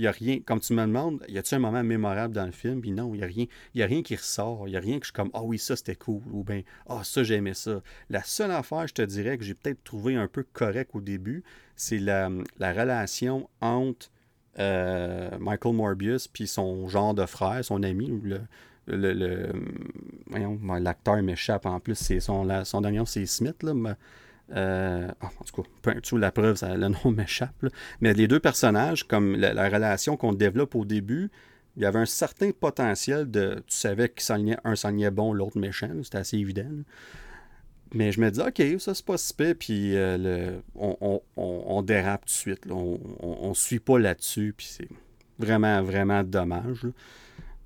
n'y 0.00 0.06
a 0.06 0.12
rien. 0.12 0.40
Comme 0.40 0.60
tu 0.60 0.72
me 0.72 0.82
demandes, 0.82 1.24
y 1.28 1.38
a-t-il 1.38 1.56
un 1.56 1.60
moment 1.60 1.82
mémorable 1.82 2.34
dans 2.34 2.46
le 2.46 2.52
film? 2.52 2.80
Puis 2.80 2.92
non, 2.92 3.14
il 3.14 3.18
n'y 3.18 3.24
a 3.24 3.26
rien. 3.26 3.46
A 3.78 3.86
rien 3.86 4.02
qui 4.02 4.16
ressort. 4.16 4.68
Il 4.68 4.72
n'y 4.72 4.76
a 4.76 4.80
rien 4.80 4.98
que 4.98 5.04
je 5.04 5.08
suis 5.08 5.14
comme 5.14 5.30
Ah 5.34 5.42
oui, 5.42 5.58
ça 5.58 5.76
c'était 5.76 5.96
cool. 5.96 6.22
Ou 6.32 6.44
bien 6.44 6.62
Ah, 6.88 7.02
ça 7.04 7.22
j'aimais 7.22 7.54
ça. 7.54 7.82
La 8.08 8.22
seule 8.22 8.50
affaire, 8.50 8.86
je 8.86 8.94
te 8.94 9.02
dirais, 9.02 9.38
que 9.38 9.44
j'ai 9.44 9.54
peut-être 9.54 9.82
trouvé 9.84 10.16
un 10.16 10.28
peu 10.28 10.44
correct 10.52 10.90
au 10.94 11.00
début, 11.00 11.44
c'est 11.76 11.98
la, 11.98 12.30
la 12.58 12.72
relation 12.72 13.48
entre 13.60 14.10
euh, 14.58 15.30
Michael 15.38 15.74
Morbius 15.74 16.26
puis 16.28 16.46
son 16.46 16.88
genre 16.88 17.14
de 17.14 17.24
frère, 17.24 17.64
son 17.64 17.82
ami, 17.82 18.20
le, 18.22 18.40
le, 18.86 19.12
le 19.12 19.52
voyons, 20.28 20.58
l'acteur 20.80 21.22
m'échappe 21.22 21.66
en 21.66 21.80
plus, 21.80 21.94
c'est 21.94 22.20
son, 22.20 22.64
son 22.64 22.80
dernier 22.80 23.02
c'est 23.06 23.26
Smith, 23.26 23.62
là, 23.62 23.74
euh, 24.52 25.08
en 25.20 25.44
tout 25.44 25.62
cas, 25.62 25.68
peu, 25.82 26.18
la 26.18 26.32
preuve, 26.32 26.58
le 26.62 26.88
nom 27.04 27.10
m'échappe. 27.10 27.54
Mais 28.00 28.12
les 28.12 28.28
deux 28.28 28.40
personnages, 28.40 29.04
comme 29.04 29.36
la, 29.36 29.68
relation 29.68 30.16
qu'on 30.16 30.32
développe 30.32 30.74
au 30.74 30.84
début, 30.84 31.30
il 31.76 31.82
y 31.82 31.86
avait 31.86 32.00
un 32.00 32.06
certain 32.06 32.50
potentiel 32.50 33.30
de. 33.30 33.62
Tu 33.66 33.76
savais 33.76 34.08
qu'un 34.08 34.76
s'alignait 34.76 35.10
bon, 35.10 35.32
l'autre 35.32 35.58
méchant. 35.58 35.90
C'était 36.02 36.18
assez 36.18 36.36
évident. 36.36 36.68
Mais 37.92 38.12
je 38.12 38.20
me 38.20 38.30
dis, 38.30 38.40
OK, 38.40 38.62
ça 38.80 38.94
c'est 38.94 39.04
pas 39.04 39.18
si 39.18 39.34
pire, 39.34 39.54
puis 39.58 39.96
euh, 39.96 40.16
le, 40.16 40.62
on, 41.36 41.82
dérape 41.82 42.20
tout 42.20 42.26
de 42.26 42.30
suite. 42.30 42.66
On, 42.70 43.48
ne 43.48 43.54
suit 43.54 43.80
pas 43.80 43.98
là-dessus, 43.98 44.54
puis 44.56 44.66
c'est 44.70 44.88
vraiment, 45.38 45.82
vraiment 45.82 46.22
dommage. 46.22 46.86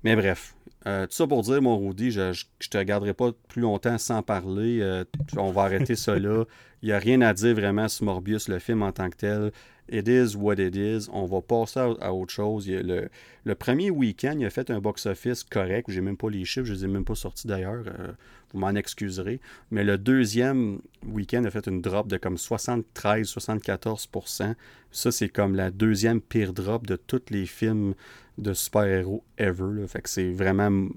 Mais 0.03 0.15
bref, 0.15 0.55
euh, 0.87 1.05
tout 1.05 1.13
ça 1.13 1.27
pour 1.27 1.43
dire, 1.43 1.61
mon 1.61 1.77
Rudy, 1.77 2.09
je, 2.09 2.31
je, 2.59 2.69
te 2.69 2.81
garderai 2.81 3.13
pas 3.13 3.31
plus 3.47 3.61
longtemps 3.61 3.99
sans 3.99 4.23
parler. 4.23 5.03
On 5.37 5.51
va 5.51 5.63
arrêter 5.63 5.95
ça 5.95 6.17
là. 6.17 6.45
Il 6.85 6.89
n'y 6.89 6.93
a 6.93 6.99
rien 6.99 7.21
à 7.21 7.33
dire 7.33 7.55
vraiment 7.55 7.87
sur 7.87 8.05
Morbius, 8.05 8.47
le 8.47 8.59
film 8.59 8.83
en 8.83 8.91
tant 8.91 9.09
que 9.09 9.15
tel. 9.15 9.51
It 9.89 10.07
is 10.07 10.35
what 10.35 10.59
it 10.59 10.75
is. 10.75 11.09
On 11.11 11.25
va 11.25 11.41
passer 11.41 11.79
à, 11.79 12.13
autre 12.13 12.31
chose. 12.31 12.69
le, 12.69 13.09
premier 13.55 13.89
week-end, 13.89 14.35
il 14.37 14.45
a 14.45 14.51
fait 14.51 14.69
un 14.69 14.79
box-office 14.79 15.43
correct. 15.45 15.89
J'ai 15.89 16.01
même 16.01 16.15
pas 16.15 16.29
les 16.29 16.45
chiffres, 16.45 16.67
je 16.67 16.73
les 16.73 16.85
ai 16.85 16.87
même 16.87 17.03
pas 17.03 17.15
sortis 17.15 17.47
d'ailleurs. 17.47 17.85
Euh, 17.87 18.11
vous 18.53 18.59
m'en 18.59 18.75
excuserez. 18.75 19.39
Mais 19.71 19.83
le 19.83 19.97
deuxième 19.97 20.79
week-end 21.07 21.43
a 21.45 21.49
fait 21.49 21.65
une 21.65 21.81
drop 21.81 22.07
de 22.07 22.17
comme 22.17 22.35
73-74%. 22.35 24.53
Ça, 24.91 25.11
c'est 25.11 25.29
comme 25.29 25.55
la 25.55 25.71
deuxième 25.71 26.21
pire 26.21 26.53
drop 26.53 26.85
de 26.85 26.97
tous 26.97 27.31
les 27.31 27.47
films 27.47 27.95
de 28.37 28.53
super-héros 28.53 29.23
ever. 29.39 29.87
Fait 29.87 30.03
que 30.03 30.09
c'est 30.09 30.29
vraiment 30.29 30.87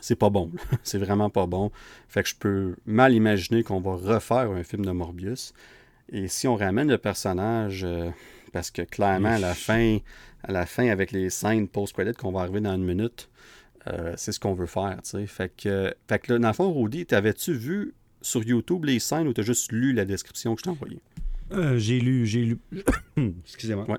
c'est 0.00 0.16
pas 0.16 0.30
bon. 0.30 0.50
c'est 0.82 0.98
vraiment 0.98 1.30
pas 1.30 1.46
bon. 1.46 1.70
Fait 2.08 2.22
que 2.22 2.28
je 2.28 2.36
peux 2.36 2.76
mal 2.86 3.12
imaginer 3.14 3.62
qu'on 3.62 3.80
va 3.80 3.94
refaire 3.94 4.50
un 4.50 4.62
film 4.62 4.84
de 4.84 4.90
Morbius. 4.90 5.52
Et 6.12 6.28
si 6.28 6.48
on 6.48 6.56
ramène 6.56 6.88
le 6.88 6.98
personnage, 6.98 7.84
euh, 7.84 8.10
parce 8.52 8.70
que 8.70 8.82
clairement, 8.82 9.34
à 9.34 9.38
la 9.38 9.54
fin, 9.54 9.98
à 10.42 10.52
la 10.52 10.66
fin 10.66 10.88
avec 10.88 11.12
les 11.12 11.30
scènes 11.30 11.68
post-credit 11.68 12.14
qu'on 12.14 12.32
va 12.32 12.40
arriver 12.40 12.60
dans 12.60 12.74
une 12.74 12.84
minute, 12.84 13.28
euh, 13.86 14.14
c'est 14.16 14.32
ce 14.32 14.40
qu'on 14.40 14.54
veut 14.54 14.66
faire. 14.66 14.98
Fait 15.26 15.52
que, 15.56 15.94
fait 16.08 16.18
que 16.18 16.32
là, 16.32 16.38
dans 16.38 16.48
le 16.48 16.54
fond, 16.54 16.72
Rudy, 16.72 17.06
t'avais-tu 17.06 17.52
vu 17.52 17.94
sur 18.22 18.42
YouTube 18.42 18.84
les 18.84 18.98
scènes 18.98 19.28
ou 19.28 19.32
t'as 19.32 19.42
juste 19.42 19.72
lu 19.72 19.92
la 19.92 20.04
description 20.04 20.54
que 20.54 20.60
je 20.60 20.64
t'ai 20.64 20.70
envoyée? 20.70 21.00
Euh, 21.52 21.78
j'ai 21.78 22.00
lu, 22.00 22.26
j'ai 22.26 22.44
lu. 22.44 22.58
Excusez-moi. 23.44 23.88
Ouais. 23.88 23.98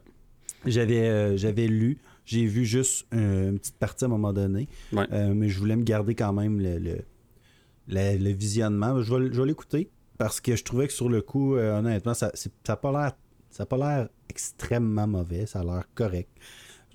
J'avais, 0.65 1.37
j'avais 1.37 1.67
lu. 1.67 1.97
J'ai 2.31 2.45
vu 2.45 2.63
juste 2.63 3.05
une 3.11 3.59
petite 3.59 3.77
partie 3.77 4.05
à 4.05 4.07
un 4.07 4.09
moment 4.09 4.31
donné. 4.31 4.67
mais 4.91 5.49
je 5.49 5.59
voulais 5.59 5.75
me 5.75 5.83
garder 5.83 6.15
quand 6.15 6.31
même 6.33 6.59
le, 6.59 7.03
le, 7.87 8.31
visionnement. 8.31 9.01
Je 9.01 9.13
vais, 9.13 9.33
je 9.33 9.41
vais 9.41 9.47
l'écouter 9.47 9.89
parce 10.17 10.39
que 10.39 10.55
je 10.55 10.63
trouvais 10.63 10.87
que 10.87 10.93
sur 10.93 11.09
le 11.09 11.21
coup, 11.21 11.55
euh, 11.55 11.79
honnêtement, 11.79 12.13
ça 12.13 12.31
n'a 12.67 12.75
pas 12.75 12.91
l'air 12.91 13.13
ça 13.49 13.65
pas 13.65 13.77
l'air 13.77 14.07
extrêmement 14.29 15.07
mauvais, 15.07 15.45
ça 15.45 15.59
a 15.59 15.63
l'air 15.63 15.83
correct. 15.93 16.29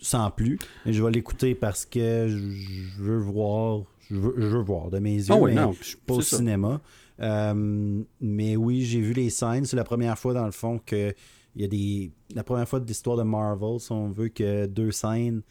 Sans 0.01 0.30
plus. 0.30 0.59
Mais 0.87 0.93
je 0.93 1.03
vais 1.03 1.11
l'écouter 1.11 1.55
parce 1.55 1.84
que 1.84 2.28
je 2.28 3.03
veux 3.03 3.18
voir. 3.18 3.82
Je 4.09 4.14
veux, 4.14 4.62
voir 4.62 4.91
de 4.91 5.01
mes 5.01 5.16
yeux, 5.16 5.26
ah 5.30 5.39
mais 5.45 5.57
pas 6.07 6.14
au 6.14 6.20
cinéma. 6.20 6.80
Euh, 7.18 8.03
mais 8.20 8.55
oui, 8.55 8.82
j'ai 8.82 9.01
vu 9.01 9.12
les 9.12 9.30
scènes. 9.30 9.64
C'est 9.64 9.76
la 9.76 9.84
première 9.84 10.16
fois, 10.16 10.32
dans 10.32 10.47
le 10.47 10.53
fond, 10.53 10.78
que 10.78 11.12
il 11.57 11.62
y 11.62 11.64
a 11.64 11.68
des. 11.68 12.12
La 12.34 12.44
première 12.44 12.68
fois 12.68 12.80
de 12.80 12.86
l'histoire 12.86 13.16
de 13.16 13.22
Marvel, 13.22 13.80
si 13.80 13.90
on 13.90 14.11
veut 14.11 14.28
que 14.28 14.66
deux 14.66 14.92
scènes, 14.92 15.42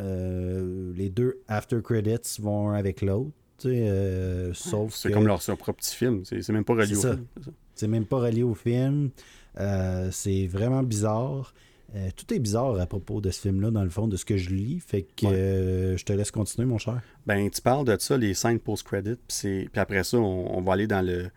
euh, 0.00 0.92
les 0.96 1.10
deux 1.10 1.40
after 1.48 1.82
credits 1.82 2.40
vont 2.40 2.70
avec 2.70 3.02
l'autre. 3.02 3.32
Euh, 3.66 4.52
sauf 4.54 4.94
c'est 4.94 5.10
comme 5.10 5.26
leur, 5.26 5.40
propre 5.40 5.72
petit 5.72 5.94
film. 5.94 6.22
C'est 6.24 6.48
même 6.50 6.64
pas 6.64 6.74
relié 6.74 6.96
au 6.96 7.00
film. 7.00 7.26
C'est 7.74 7.88
même 7.88 8.06
pas 8.06 8.18
relié 8.18 8.42
au 8.42 8.54
film. 8.54 9.10
Euh, 9.58 10.08
c'est 10.10 10.46
vraiment 10.46 10.82
bizarre. 10.82 11.54
Euh, 11.96 12.08
tout 12.14 12.32
est 12.32 12.38
bizarre 12.38 12.78
à 12.78 12.86
propos 12.86 13.20
de 13.20 13.30
ce 13.30 13.40
film-là, 13.40 13.72
dans 13.72 13.82
le 13.82 13.90
fond, 13.90 14.06
de 14.06 14.16
ce 14.16 14.24
que 14.24 14.36
je 14.36 14.50
lis. 14.50 14.80
Fait 14.80 15.02
que 15.02 15.96
je 15.96 16.04
te 16.04 16.12
laisse 16.12 16.30
continuer, 16.30 16.66
mon 16.66 16.78
cher. 16.78 17.02
Ben, 17.26 17.50
tu 17.50 17.60
parles 17.60 17.84
de 17.84 17.96
ça, 17.98 18.16
les 18.16 18.34
scènes 18.34 18.60
post-credit. 18.60 19.16
Puis 19.28 19.68
après 19.74 20.04
ça, 20.04 20.18
on, 20.18 20.60
va 20.62 20.74
aller 20.74 20.86
dans 20.86 21.04
le 21.04 21.30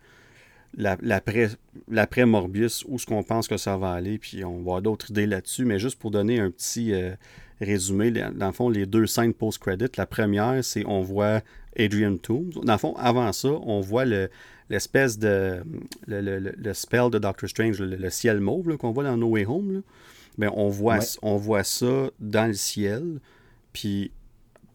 l'après 0.76 2.26
Morbius, 2.26 2.84
où 2.88 2.98
ce 2.98 3.06
qu'on 3.06 3.22
pense 3.22 3.48
que 3.48 3.56
ça 3.56 3.76
va 3.76 3.92
aller, 3.92 4.18
puis 4.18 4.44
on 4.44 4.56
va 4.56 4.60
avoir 4.60 4.82
d'autres 4.82 5.10
idées 5.10 5.26
là-dessus. 5.26 5.64
Mais 5.64 5.78
juste 5.78 5.98
pour 5.98 6.10
donner 6.10 6.40
un 6.40 6.50
petit 6.50 6.92
résumé, 7.60 8.10
dans 8.10 8.46
le 8.46 8.52
fond, 8.52 8.68
les 8.68 8.86
deux 8.86 9.06
scènes 9.06 9.34
post-credit. 9.34 9.86
La 9.96 10.06
première, 10.06 10.62
c'est 10.64 10.84
on 10.86 11.02
voit 11.02 11.40
Adrian 11.78 12.16
Toomes. 12.16 12.50
Dans 12.62 12.72
le 12.72 12.78
fond, 12.78 12.94
avant 12.96 13.32
ça, 13.32 13.48
on 13.48 13.80
voit 13.80 14.04
l'espèce 14.04 15.18
de. 15.18 15.62
Le, 16.06 16.72
spell 16.72 17.10
de 17.10 17.18
Doctor 17.18 17.48
Strange, 17.48 17.80
le, 17.80 18.10
ciel 18.10 18.40
mauve 18.40 18.76
qu'on 18.76 18.92
voit 18.92 19.04
dans 19.04 19.16
No 19.16 19.28
Way 19.28 19.46
Home. 19.46 19.82
Ben, 20.36 20.50
on, 20.54 20.68
voit, 20.68 20.98
on 21.22 21.36
voit 21.36 21.64
ça 21.64 22.10
dans 22.18 22.46
le 22.46 22.54
ciel. 22.54 23.20
Puis 23.72 24.10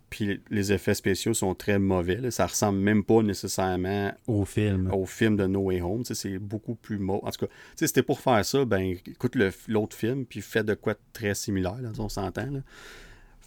puis 0.09 0.41
les 0.49 0.73
effets 0.73 0.93
spéciaux 0.93 1.33
sont 1.33 1.53
très 1.55 1.79
mauvais. 1.79 2.17
Là. 2.17 2.31
Ça 2.31 2.47
ressemble 2.47 2.79
même 2.79 3.03
pas 3.03 3.21
nécessairement 3.21 4.13
au 4.27 4.45
film. 4.45 4.89
Au 4.91 5.05
film 5.05 5.37
de 5.37 5.45
No 5.45 5.61
Way 5.61 5.81
Home. 5.81 6.03
C'est 6.05 6.39
beaucoup 6.39 6.75
plus 6.75 6.97
mauvais. 6.97 7.25
En 7.25 7.31
tout 7.31 7.45
cas, 7.45 7.51
si 7.75 7.87
c'était 7.87 8.03
pour 8.03 8.19
faire 8.19 8.43
ça, 8.43 8.65
ben 8.65 8.95
écoute 9.05 9.37
l'autre 9.67 9.95
film, 9.95 10.25
puis 10.25 10.41
fait 10.41 10.63
de 10.63 10.73
quoi 10.73 10.95
très 11.13 11.35
similaire, 11.35 11.81
là, 11.81 11.91
on 11.99 12.09
s'entend. 12.09 12.47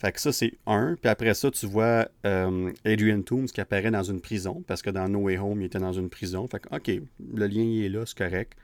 Fait 0.03 0.11
que 0.11 0.21
ça, 0.21 0.33
c'est 0.33 0.55
un. 0.67 0.97
Puis 1.01 1.09
après 1.09 1.33
ça, 1.35 1.51
tu 1.51 1.67
vois 1.67 2.09
euh, 2.27 2.73
Adrian 2.85 3.23
Toomes 3.23 3.47
qui 3.47 3.61
apparaît 3.61 3.93
dans 3.93 4.03
une 4.03 4.21
prison, 4.21 4.65
parce 4.67 4.83
que 4.83 4.91
dans 4.91 5.09
No 5.09 5.21
Way 5.21 5.39
Home, 5.39 5.63
il 5.63 5.67
était 5.67 5.79
dans 5.79 5.93
une 5.93 6.11
prison. 6.11 6.49
Fait 6.49 6.59
que, 6.59 6.75
OK, 6.75 6.89
le 7.35 7.47
lien, 7.47 7.63
il 7.63 7.85
est 7.85 7.89
là, 7.89 8.05
c'est 8.05 8.19
correct. 8.19 8.55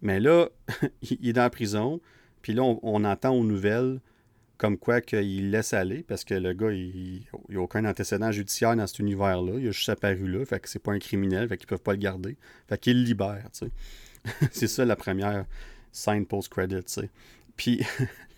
Mais 0.00 0.20
là, 0.20 0.48
il 1.02 1.28
est 1.28 1.32
dans 1.32 1.42
la 1.42 1.50
prison, 1.50 2.00
puis 2.40 2.52
là, 2.52 2.62
on, 2.62 3.04
entend 3.04 3.30
aux 3.30 3.42
nouvelles 3.42 4.00
comme 4.58 4.78
quoi 4.78 5.00
qu'il 5.00 5.50
laisse 5.50 5.74
aller, 5.74 6.02
parce 6.02 6.24
que 6.24 6.34
le 6.34 6.52
gars, 6.52 6.70
il 6.72 7.26
n'a 7.48 7.60
aucun 7.60 7.84
antécédent 7.84 8.30
judiciaire 8.30 8.74
dans 8.76 8.86
cet 8.86 8.98
univers-là. 8.98 9.58
Il 9.58 9.68
a 9.68 9.70
juste 9.70 9.88
apparu 9.88 10.28
là, 10.28 10.44
fait 10.44 10.60
que 10.60 10.68
c'est 10.68 10.78
pas 10.78 10.92
un 10.92 10.98
criminel, 10.98 11.48
fait 11.48 11.56
qu'ils 11.56 11.66
peuvent 11.66 11.82
pas 11.82 11.92
le 11.92 11.98
garder. 11.98 12.36
Fait 12.68 12.78
qu'il 12.78 12.98
le 12.98 13.04
libère, 13.04 13.48
tu 13.52 13.66
sais. 13.66 13.70
c'est 14.52 14.66
ça 14.66 14.84
la 14.84 14.96
première 14.96 15.44
scène 15.92 16.26
post-credit, 16.26 16.84
tu 16.84 16.92
sais. 16.92 17.10
Puis 17.56 17.82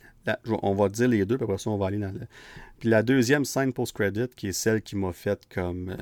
on 0.62 0.74
va 0.74 0.88
dire 0.88 1.08
les 1.08 1.24
deux, 1.24 1.36
puis 1.36 1.44
après 1.44 1.58
ça, 1.58 1.70
on 1.70 1.78
va 1.78 1.86
aller 1.86 1.98
dans 1.98 2.12
le. 2.12 2.26
Puis 2.78 2.88
la 2.88 3.02
deuxième 3.02 3.44
scène 3.44 3.72
post-credit, 3.72 4.28
qui 4.36 4.48
est 4.48 4.52
celle 4.52 4.82
qui 4.82 4.96
m'a 4.96 5.12
fait 5.12 5.40
comme. 5.48 5.90
Euh, 5.90 5.96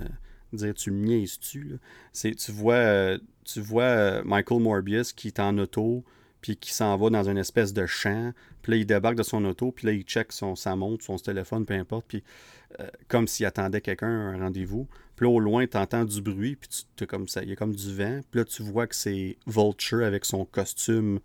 dire 0.52 0.74
tu 0.74 0.90
me 0.90 1.04
niaises-tu, 1.04 1.78
c'est 2.12 2.34
tu 2.34 2.52
vois, 2.52 2.74
euh, 2.74 3.18
tu 3.44 3.60
vois 3.60 3.84
euh, 3.84 4.22
Michael 4.24 4.60
Morbius 4.60 5.12
qui 5.12 5.28
est 5.28 5.40
en 5.40 5.56
auto, 5.58 6.04
puis 6.46 6.56
qui 6.56 6.72
s'en 6.72 6.96
va 6.96 7.10
dans 7.10 7.28
une 7.28 7.38
espèce 7.38 7.72
de 7.72 7.86
champ, 7.86 8.32
puis 8.62 8.72
là, 8.72 8.78
il 8.78 8.86
débarque 8.86 9.16
de 9.16 9.24
son 9.24 9.44
auto, 9.44 9.72
puis 9.72 9.86
là, 9.86 9.92
il 9.92 10.02
check 10.02 10.30
son, 10.30 10.54
sa 10.54 10.76
montre, 10.76 11.04
son 11.04 11.16
téléphone, 11.16 11.66
peu 11.66 11.74
importe, 11.74 12.06
puis 12.06 12.22
comme 13.08 13.26
s'il 13.26 13.46
attendait 13.46 13.80
quelqu'un 13.80 14.06
un 14.06 14.38
rendez-vous. 14.38 14.86
Puis 15.16 15.26
là, 15.26 15.32
au 15.32 15.40
loin, 15.40 15.66
tu 15.66 15.76
entends 15.76 16.04
du 16.04 16.20
bruit, 16.22 16.56
puis 16.56 16.68
tu 16.94 17.06
comme 17.06 17.26
ça, 17.26 17.42
il 17.42 17.48
y 17.48 17.52
a 17.52 17.56
comme 17.56 17.74
du 17.74 17.94
vent, 17.94 18.20
puis 18.30 18.40
là, 18.40 18.44
tu 18.44 18.62
vois 18.62 18.86
que 18.86 18.94
c'est 18.94 19.38
Vulture 19.46 20.04
avec 20.04 20.24
son 20.24 20.44
costume 20.44 21.18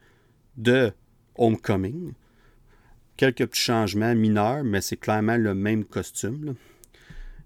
de 0.57 0.91
Homecoming 1.35 2.13
quelques 3.21 3.45
petits 3.45 3.61
changements 3.61 4.15
mineurs, 4.15 4.63
mais 4.63 4.81
c'est 4.81 4.97
clairement 4.97 5.37
le 5.37 5.53
même 5.53 5.85
costume. 5.85 6.55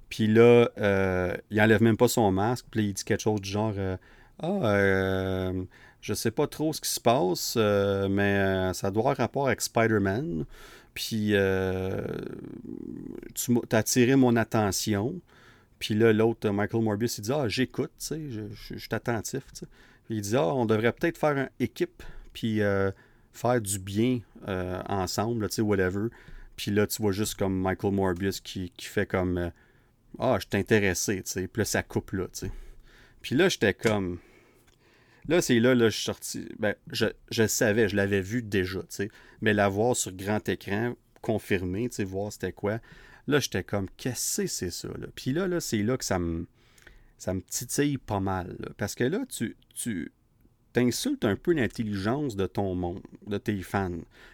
Puis 0.08 0.26
là, 0.28 0.70
euh, 0.78 1.36
il 1.52 1.60
enlève 1.60 1.84
même 1.84 1.98
pas 1.98 2.08
son 2.08 2.32
masque. 2.32 2.66
Puis 2.72 2.86
il 2.86 2.94
dit 2.94 3.04
quelque 3.04 3.22
chose 3.22 3.42
du 3.42 3.50
genre 3.50 3.74
euh, 3.78 3.98
Ah, 4.40 4.48
euh, 4.64 5.64
je 6.06 6.14
sais 6.14 6.32
pas 6.32 6.48
trop 6.48 6.74
ce 6.74 6.82
qui 6.82 6.90
se 6.90 7.00
passe, 7.00 7.56
euh, 7.58 8.08
mais 8.08 8.74
ça 8.74 8.92
doit 8.92 9.02
avoir 9.02 9.18
rapport 9.18 9.48
avec 9.48 9.62
Spider-Man. 9.62 10.46
Puis 10.94 11.34
tu 13.34 13.58
as 13.72 13.78
attiré 13.78 14.16
mon 14.16 14.36
attention. 14.36 15.20
Puis 15.80 15.94
là, 15.94 16.14
l'autre, 16.14 16.50
Michael 16.50 16.84
Morbius, 16.84 17.18
il 17.18 17.22
dit 17.22 17.32
Ah, 17.34 17.48
j'écoute, 17.48 17.92
je, 18.00 18.78
suis 18.78 18.88
attentif. 18.92 19.44
il 20.10 20.22
dit 20.22 20.36
Ah, 20.38 20.54
on 20.54 20.66
devrait 20.66 20.94
peut-être 20.94 21.18
faire 21.18 21.38
une 21.38 21.50
équipe. 21.60 22.04
Puis 22.34 22.62
faire 23.36 23.62
du 23.62 23.80
bien 23.80 24.22
euh, 24.48 24.82
ensemble, 24.88 25.48
tu 25.50 25.56
sais, 25.56 25.62
whatever. 25.62 26.08
Puis 26.56 26.72
là, 26.72 26.88
tu 26.88 27.02
vois 27.02 27.12
juste 27.12 27.36
comme 27.36 27.60
Michael 27.60 27.94
Morbius 27.94 28.40
qui, 28.40 28.72
fait 28.80 29.06
comme 29.06 29.38
euh, 29.38 29.50
Ah, 30.18 30.38
je 30.40 30.48
t'intéressais, 30.48 31.18
tu 31.18 31.32
sais. 31.32 31.48
Puis 31.48 31.62
là, 31.62 31.66
ça 31.66 31.84
coupe 31.84 32.12
là, 32.14 32.26
tu 32.26 32.48
sais. 32.48 32.52
Puis 33.22 33.36
là, 33.36 33.50
j'étais 33.50 33.74
comme. 33.74 34.20
Là, 35.28 35.42
c'est 35.42 35.60
là, 35.60 35.74
là, 35.74 35.90
je 35.90 35.96
suis 35.96 36.06
sorti. 36.06 36.48
Ben, 36.60 36.76
je, 36.92 37.48
savais, 37.48 37.90
je 37.90 37.96
l'avais 37.96 38.22
vu 38.22 38.42
déjà, 38.42 38.80
tu 38.82 38.88
sais. 38.90 39.10
Mais 39.42 39.54
la 39.54 39.68
voir 39.68 39.96
sur 39.96 40.12
grand 40.12 40.48
écran, 40.48 40.96
confirmé, 41.22 41.90
tu 41.90 41.96
sais, 41.96 42.04
voir 42.04 42.32
c'était 42.32 42.52
quoi. 42.52 42.80
Là, 43.28 43.40
j'étais 43.40 43.64
comme, 43.64 43.88
qu'est-ce 43.98 44.44
que 44.44 44.48
c'est 44.48 44.70
ça? 44.70 44.90
Puis 45.16 45.34
là, 45.34 45.48
là 45.48 45.60
c'est 45.60 45.82
là 45.82 45.98
que 45.98 46.06
ça 46.06 46.20
me, 46.20 46.46
ça 47.18 47.34
me 47.34 47.42
titille 47.42 47.98
pas 47.98 48.20
mal. 48.20 48.56
Parce 48.78 48.94
que 48.94 49.04
là, 49.04 49.26
tu, 49.28 49.56
tu, 49.74 50.12
t'insultes 50.74 51.26
un 51.26 51.36
peu 51.36 51.54
l'intelligence 51.54 52.36
de 52.36 52.46
ton 52.46 52.76
monde, 52.76 53.02
de 53.26 53.38
tes 53.38 53.62
fans. 53.62 53.90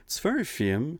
Tu 0.07 0.19
fais 0.19 0.29
un 0.29 0.43
film, 0.43 0.97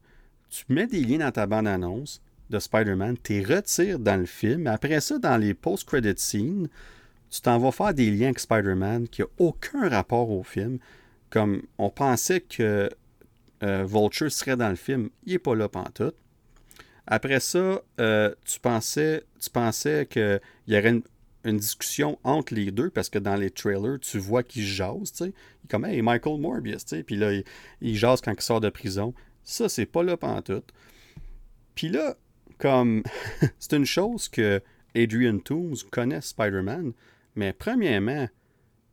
tu 0.50 0.64
mets 0.70 0.88
des 0.88 1.02
liens 1.02 1.18
dans 1.18 1.32
ta 1.32 1.48
bande-annonce, 1.48 2.22
de 2.52 2.60
Spider-Man, 2.60 3.18
tu 3.24 3.44
retires 3.44 3.98
dans 3.98 4.20
le 4.20 4.26
film. 4.26 4.68
Après 4.68 5.00
ça, 5.00 5.18
dans 5.18 5.38
les 5.38 5.54
post-credit 5.54 6.14
scenes, 6.18 6.68
tu 7.32 7.42
t'en 7.42 7.58
vas 7.58 7.72
faire 7.72 7.94
des 7.94 8.12
liens 8.12 8.28
avec 8.28 8.40
Spider-Man 8.40 9.08
qui 9.08 9.22
n'ont 9.22 9.30
aucun 9.40 9.90
rapport 9.90 10.30
au 10.30 10.44
film. 10.44 10.80
Comme 11.30 11.64
on 11.78 11.90
pensait 11.90 12.42
que 12.42 12.90
euh, 13.64 13.86
Vulture 13.86 14.32
serait 14.32 14.58
dans 14.58 14.70
le 14.70 14.76
film, 14.76 15.10
il 15.26 15.34
n'est 15.34 15.40
pas 15.40 15.56
là 15.56 15.70
pantoute. 15.70 16.16
Après 17.08 17.40
ça, 17.40 17.82
euh, 18.00 18.36
tu 18.46 18.60
pensais, 18.60 19.24
tu 19.40 19.50
pensais 19.50 20.06
qu'il 20.10 20.42
y 20.68 20.78
aurait 20.78 21.02
une, 21.44 21.58
discussion 21.58 22.20
entre 22.24 22.54
les 22.54 22.70
deux 22.70 22.90
parce 22.90 23.10
que 23.10 23.18
dans 23.18 23.36
les 23.36 23.50
trailers, 23.50 24.00
tu 24.00 24.20
vois 24.20 24.44
qu'ils 24.44 24.66
jasent, 24.66 25.12
tu 25.12 25.26
sais. 25.26 25.34
Comme, 25.70 25.86
hey, 25.86 26.02
Michael 26.02 26.40
Morbius, 26.40 26.86
tu 26.86 26.98
sais. 26.98 27.04
Puis 27.04 27.16
là, 27.16 27.32
il, 27.32 27.44
il, 27.82 28.00
quand 28.00 28.34
il 28.34 28.42
sort 28.42 28.60
de 28.60 28.70
prison. 28.70 29.14
Ça, 29.44 29.70
c'est 29.70 29.86
pas 29.86 30.04
là 30.04 30.18
pantoute. 30.18 30.72
Puis 31.76 31.88
là, 31.88 32.18
comme, 32.58 33.04
c'est 33.60 33.76
une 33.76 33.86
chose 33.86 34.28
que 34.28 34.62
Adrian 34.96 35.40
Toomes 35.40 35.78
connaît 35.92 36.22
Spider-Man, 36.22 36.92
mais 37.36 37.54
premièrement, 37.54 38.28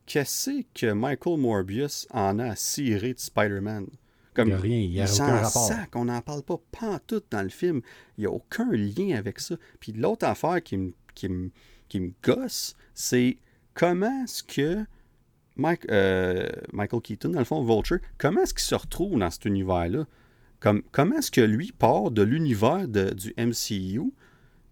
qu'est-ce 0.05 0.63
que 0.73 0.91
Michael 0.91 1.37
Morbius 1.37 2.07
en 2.11 2.39
a 2.39 2.51
à 2.51 2.55
cirer 2.55 3.13
de 3.13 3.19
Spider-Man? 3.19 3.87
Comme, 4.33 4.49
il 4.49 4.51
n'y 4.51 4.57
a 4.57 4.61
rien, 4.61 4.77
il 4.77 4.89
n'y 4.91 5.01
a 5.01 5.11
aucun 5.11 5.35
rapport. 5.41 5.67
Sac, 5.67 5.95
on 5.95 6.05
n'en 6.05 6.21
parle 6.21 6.43
pas 6.43 6.57
pantoute 6.71 7.25
dans 7.31 7.41
le 7.41 7.49
film. 7.49 7.81
Il 8.17 8.21
n'y 8.21 8.27
a 8.27 8.31
aucun 8.31 8.71
lien 8.71 9.17
avec 9.17 9.39
ça. 9.39 9.55
Puis 9.79 9.91
l'autre 9.91 10.25
affaire 10.25 10.61
qui 10.63 10.77
me, 10.77 10.93
qui 11.15 11.29
me, 11.29 11.51
qui 11.87 11.99
me 11.99 12.11
gosse, 12.23 12.75
c'est 12.93 13.37
comment 13.73 14.23
est-ce 14.23 14.43
que 14.43 14.85
Mike, 15.55 15.91
euh, 15.91 16.47
Michael 16.71 17.01
Keaton, 17.01 17.29
dans 17.29 17.39
le 17.39 17.45
fond, 17.45 17.63
Vulture, 17.63 17.99
comment 18.17 18.41
est-ce 18.41 18.53
qu'il 18.53 18.63
se 18.63 18.75
retrouve 18.75 19.19
dans 19.19 19.29
cet 19.29 19.45
univers-là? 19.45 20.05
Comme, 20.59 20.83
comment 20.91 21.17
est-ce 21.17 21.31
que 21.31 21.41
lui 21.41 21.71
part 21.71 22.11
de 22.11 22.21
l'univers 22.21 22.87
du 22.87 23.33
MCU, 23.37 24.13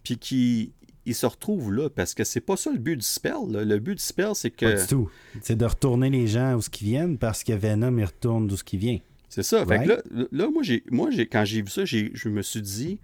puis 0.04 0.18
qu'il 0.18 0.72
il 1.08 1.16
se 1.16 1.26
retrouve 1.26 1.74
là? 1.74 1.90
Parce 1.90 2.14
que 2.14 2.24
c'est 2.24 2.42
pas 2.42 2.58
ça 2.58 2.72
le 2.72 2.78
but 2.78 2.98
du 2.98 3.06
spell. 3.06 3.34
Le 3.50 3.80
but 3.80 3.96
du 3.96 4.04
spell, 4.04 4.32
c'est 4.36 4.52
que. 4.52 4.66
Pas 4.66 4.82
du 4.82 4.88
tout. 4.88 5.10
C'est 5.42 5.56
de 5.56 5.66
retourner 5.66 6.10
les 6.10 6.28
gens 6.28 6.56
où 6.56 6.62
ce 6.62 6.70
qu'ils 6.70 6.90
viennent, 6.90 7.18
parce 7.18 7.44
que 7.44 7.54
Venom, 7.54 7.98
il 7.98 8.06
retourne 8.06 8.48
d'où 8.48 8.58
ce 8.58 8.64
qui 8.64 8.78
vient. 8.78 9.00
C'est 9.30 9.44
ça. 9.44 9.66
Fait 9.66 9.84
que 9.84 9.90
là, 9.90 10.02
là, 10.32 10.50
moi, 10.50 10.64
j'ai, 10.64 10.84
moi 10.92 11.10
j'ai, 11.10 11.26
quand 11.26 11.46
j'ai 11.46 11.62
vu 11.62 11.70
ça, 11.70 11.86
je 11.86 12.30
me 12.30 12.42
suis 12.42 12.62
dit, 12.62 13.00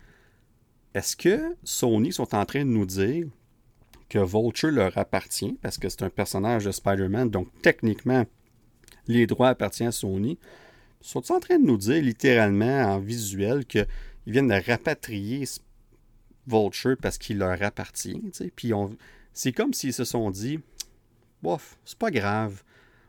est-ce 0.93 1.15
que 1.15 1.55
Sony 1.63 2.11
sont 2.11 2.35
en 2.35 2.45
train 2.45 2.65
de 2.65 2.69
nous 2.69 2.85
dire 2.85 3.27
que 4.09 4.19
Vulture 4.19 4.71
leur 4.71 4.97
appartient, 4.97 5.57
parce 5.61 5.77
que 5.77 5.89
c'est 5.89 6.03
un 6.03 6.09
personnage 6.09 6.65
de 6.65 6.71
Spider-Man, 6.71 7.29
donc 7.29 7.47
techniquement, 7.61 8.25
les 9.07 9.25
droits 9.27 9.49
appartiennent 9.49 9.89
à 9.89 9.93
Sony. 9.93 10.37
Sont 11.01 11.21
ils 11.21 11.33
en 11.33 11.39
train 11.39 11.59
de 11.59 11.65
nous 11.65 11.77
dire 11.77 12.01
littéralement 12.01 12.83
en 12.83 12.99
visuel 12.99 13.65
qu'ils 13.65 13.87
viennent 14.27 14.47
de 14.47 14.65
rapatrier 14.65 15.45
Vulture 16.47 16.95
parce 17.01 17.17
qu'il 17.17 17.37
leur 17.37 17.61
appartient? 17.61 18.21
Puis 18.55 18.71
c'est 19.33 19.51
comme 19.51 19.73
s'ils 19.73 19.93
se 19.93 20.03
sont 20.03 20.31
dit 20.31 20.59
Bof, 21.41 21.77
c'est 21.85 21.97
pas 21.97 22.11
grave. 22.11 22.63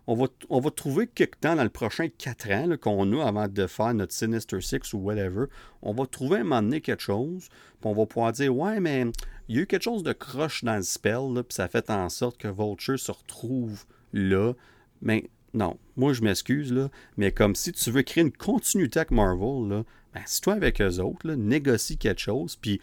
On 0.07 0.15
va, 0.17 0.27
on 0.51 0.61
trouver 0.71 1.07
quelque 1.07 1.41
temps 1.41 1.57
dans 1.57 1.63
le 1.63 1.71
prochain 1.71 2.09
4 2.09 2.51
ans 2.51 2.77
qu'on 2.79 3.19
a 3.19 3.27
avant 3.27 3.49
de 3.49 3.67
faire 3.67 3.95
notre 3.95 4.13
Sinister 4.13 4.61
Six 4.61 4.93
ou 4.93 4.99
whatever. 4.99 5.47
On 5.81 5.95
va 5.95 6.07
trouver 6.07 6.41
un 6.41 6.45
moment 6.45 6.63
donné 6.63 6.83
quelque 6.83 7.03
chose. 7.03 7.49
Puis 7.49 7.91
on 7.91 7.95
va 7.95 8.05
pouvoir 8.05 8.33
dire 8.33 8.55
Ouais, 8.55 8.81
mais 8.81 9.07
il 9.49 9.57
y 9.57 9.59
a 9.59 9.63
eu 9.63 9.67
quelque 9.67 9.85
chose 9.85 10.03
de 10.03 10.13
croche 10.13 10.63
dans 10.63 10.77
le 10.77 10.83
spell. 10.83 11.43
ça 11.49 11.69
fait 11.69 11.89
en 11.89 12.11
sorte 12.11 12.37
que 12.37 12.49
Vulture 12.49 12.99
se 12.99 13.13
retrouve 13.13 13.85
là. 14.13 14.53
Mais 15.01 15.25
non, 15.55 15.79
moi 15.97 16.13
je 16.13 16.23
m'excuse, 16.23 16.73
là, 16.73 16.91
mais 17.17 17.31
comme 17.31 17.55
si 17.55 17.73
tu 17.73 17.91
veux 17.91 18.03
créer 18.03 18.25
une 18.25 18.33
continuité 18.33 18.99
avec 18.99 19.13
Marvel, 19.13 19.85
ben, 20.13 20.23
si 20.27 20.41
toi 20.41 20.55
avec 20.55 20.81
eux 20.81 20.99
autres, 20.99 21.31
négocie 21.31 21.97
quelque 21.97 22.21
chose, 22.21 22.57
puis 22.57 22.81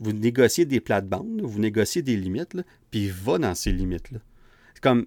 vous 0.00 0.12
négociez 0.12 0.64
des 0.64 0.80
plates-bandes, 0.80 1.40
vous 1.42 1.58
négociez 1.58 2.02
des 2.02 2.16
limites, 2.16 2.54
là, 2.54 2.62
puis 2.90 3.08
va 3.08 3.38
dans 3.38 3.54
ces 3.54 3.72
limites-là. 3.72 4.18
C'est 4.74 4.82
comme, 4.82 5.06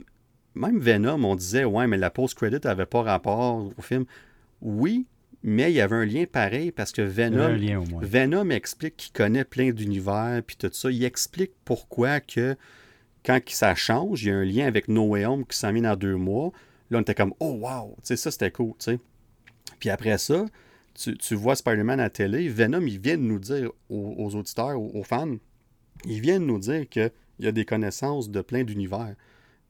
même 0.56 0.80
Venom, 0.80 1.24
on 1.24 1.36
disait, 1.36 1.66
ouais, 1.66 1.88
mais 1.88 1.98
la 1.98 2.10
post-credit 2.10 2.60
n'avait 2.64 2.86
pas 2.86 3.04
rapport 3.04 3.72
au 3.78 3.82
film. 3.82 4.06
Oui, 4.62 5.06
mais 5.44 5.72
il 5.72 5.76
y 5.76 5.82
avait 5.82 5.96
un 5.96 6.06
lien 6.06 6.26
pareil 6.26 6.72
parce 6.72 6.92
que 6.92 7.02
Venom, 7.02 7.58
Venom 8.02 8.50
explique 8.50 8.98
qu'il 8.98 9.14
connaît 9.14 9.46
plein 9.46 9.72
d'univers, 9.72 10.42
puis 10.46 10.56
tout 10.58 10.70
ça. 10.72 10.90
Il 10.90 11.04
explique 11.04 11.52
pourquoi 11.64 12.20
que 12.20 12.56
quand 13.24 13.40
ça 13.50 13.76
change, 13.76 14.24
il 14.24 14.30
y 14.30 14.32
a 14.32 14.38
un 14.38 14.46
lien 14.46 14.66
avec 14.66 14.88
No 14.88 15.04
Way 15.04 15.26
Home 15.26 15.46
qui 15.46 15.58
s'en 15.58 15.72
vient 15.72 15.84
dans 15.84 15.96
deux 15.96 16.16
mois. 16.16 16.52
Là, 16.90 16.98
on 17.00 17.02
était 17.02 17.14
comme, 17.14 17.34
oh 17.40 17.60
wow, 17.62 17.96
tu 17.98 18.08
sais, 18.08 18.16
ça 18.16 18.32
c'était 18.32 18.52
cool, 18.52 18.72
tu 18.80 18.92
sais. 18.92 19.00
Puis 19.80 19.90
après 19.90 20.18
ça, 20.18 20.46
tu, 20.98 21.36
vois 21.36 21.56
Spider-Man 21.56 22.00
à 22.00 22.04
la 22.04 22.10
télé, 22.10 22.50
Venom, 22.50 22.82
il 22.82 23.00
vient 23.00 23.18
de 23.18 23.24
nous 23.24 23.40
dire 23.40 23.72
aux, 23.90 24.36
auditeurs, 24.36 24.82
aux, 24.82 25.04
fans, 25.04 25.38
il 26.06 26.22
vient 26.22 26.40
de 26.40 26.46
nous 26.46 26.60
dire 26.60 26.90
qu'il 26.90 27.12
y 27.40 27.48
a 27.48 27.52
des 27.52 27.66
connaissances 27.66 28.30
de 28.30 28.42
plein 28.42 28.64
d'univers. 28.64 29.16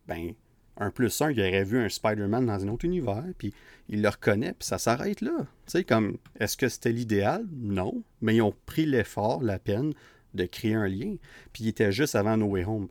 Ben, 0.08 0.34
un 0.78 0.92
plus 0.92 1.22
un, 1.22 1.32
il 1.32 1.40
aurait 1.40 1.64
vu 1.64 1.80
un 1.80 1.90
Spider-Man 1.90 2.46
dans 2.46 2.64
un 2.64 2.68
autre 2.70 2.86
univers, 2.86 3.26
puis 3.38 3.54
il 3.90 4.02
le 4.02 4.10
reconnaît, 4.10 4.54
puis 4.58 4.68
ça 4.68 4.78
s'arrête 4.78 5.22
là. 5.22 5.38
Tu 5.66 5.72
sais, 5.72 5.84
comme, 5.84 6.18
est-ce 6.40 6.56
que 6.56 6.70
c'était 6.70 6.92
l'idéal? 6.92 7.46
Non. 7.52 8.04
Mais 8.22 8.36
ils 8.36 8.42
ont 8.42 8.54
pris 8.66 8.86
l'effort, 8.86 9.44
la 9.44 9.60
peine 9.60 9.94
de 10.34 10.46
créer 10.46 10.76
un 10.76 10.88
lien. 10.88 11.16
Puis 11.52 11.66
il 11.66 11.68
était 11.70 11.92
juste 11.92 12.16
avant 12.16 12.38
No 12.38 12.46
Way 12.46 12.66
Home. 12.66 12.88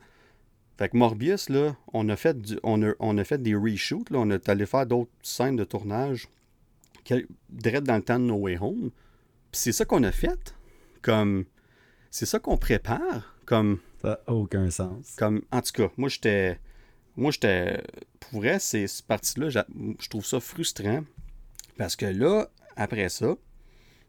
Fait 0.76 0.90
que 0.90 0.96
Morbius, 0.96 1.48
là, 1.48 1.74
on 1.94 2.06
a 2.10 2.16
fait, 2.16 2.36
on 2.62 2.82
a, 2.82 3.24
fait 3.24 3.42
des 3.42 3.54
reshoots, 3.54 4.10
là, 4.10 4.18
on 4.18 4.30
est 4.30 4.48
allé 4.50 4.66
faire 4.66 4.84
d'autres 4.84 5.10
scènes 5.22 5.56
de 5.56 5.64
tournage 5.64 6.28
direct 7.48 7.86
dans 7.86 7.96
le 7.96 8.02
temps 8.02 8.18
de 8.18 8.24
No 8.24 8.34
Way 8.36 8.58
Home. 8.60 8.90
C'est 9.52 9.72
ça 9.72 9.84
qu'on 9.84 10.02
a 10.02 10.12
fait. 10.12 10.54
Comme. 11.02 11.44
C'est 12.10 12.26
ça 12.26 12.38
qu'on 12.38 12.56
prépare. 12.56 13.36
Comme. 13.44 13.78
Ça 14.02 14.20
n'a 14.26 14.34
aucun 14.34 14.70
sens. 14.70 15.14
Comme. 15.16 15.42
En 15.50 15.60
tout 15.60 15.72
cas, 15.72 15.88
moi 15.96 16.08
j'étais. 16.08 16.58
Moi 17.16 17.30
j'étais. 17.30 17.82
Pour 18.20 18.40
vrai, 18.40 18.58
c'est 18.58 18.86
cette 18.86 19.06
partie-là, 19.06 19.48
je 19.50 20.08
trouve 20.08 20.26
ça 20.26 20.40
frustrant. 20.40 21.04
Parce 21.78 21.96
que 21.96 22.06
là, 22.06 22.48
après 22.76 23.08
ça, 23.08 23.36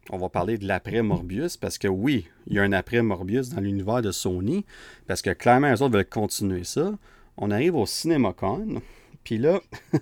on 0.09 0.17
va 0.17 0.29
parler 0.29 0.57
de 0.57 0.65
l'après 0.65 1.01
Morbius 1.01 1.57
parce 1.57 1.77
que 1.77 1.87
oui, 1.87 2.27
il 2.47 2.55
y 2.55 2.59
a 2.59 2.63
un 2.63 2.71
après 2.71 3.01
Morbius 3.01 3.49
dans 3.49 3.61
l'univers 3.61 4.01
de 4.01 4.11
Sony 4.11 4.65
parce 5.05 5.21
que 5.21 5.31
clairement, 5.31 5.69
les 5.69 5.81
autres 5.81 5.93
veulent 5.93 6.05
continuer 6.09 6.63
ça. 6.63 6.97
On 7.35 7.51
arrive 7.51 7.75
au 7.75 7.85
CinemaCon, 7.85 8.81
puis 9.23 9.37
là, 9.37 9.59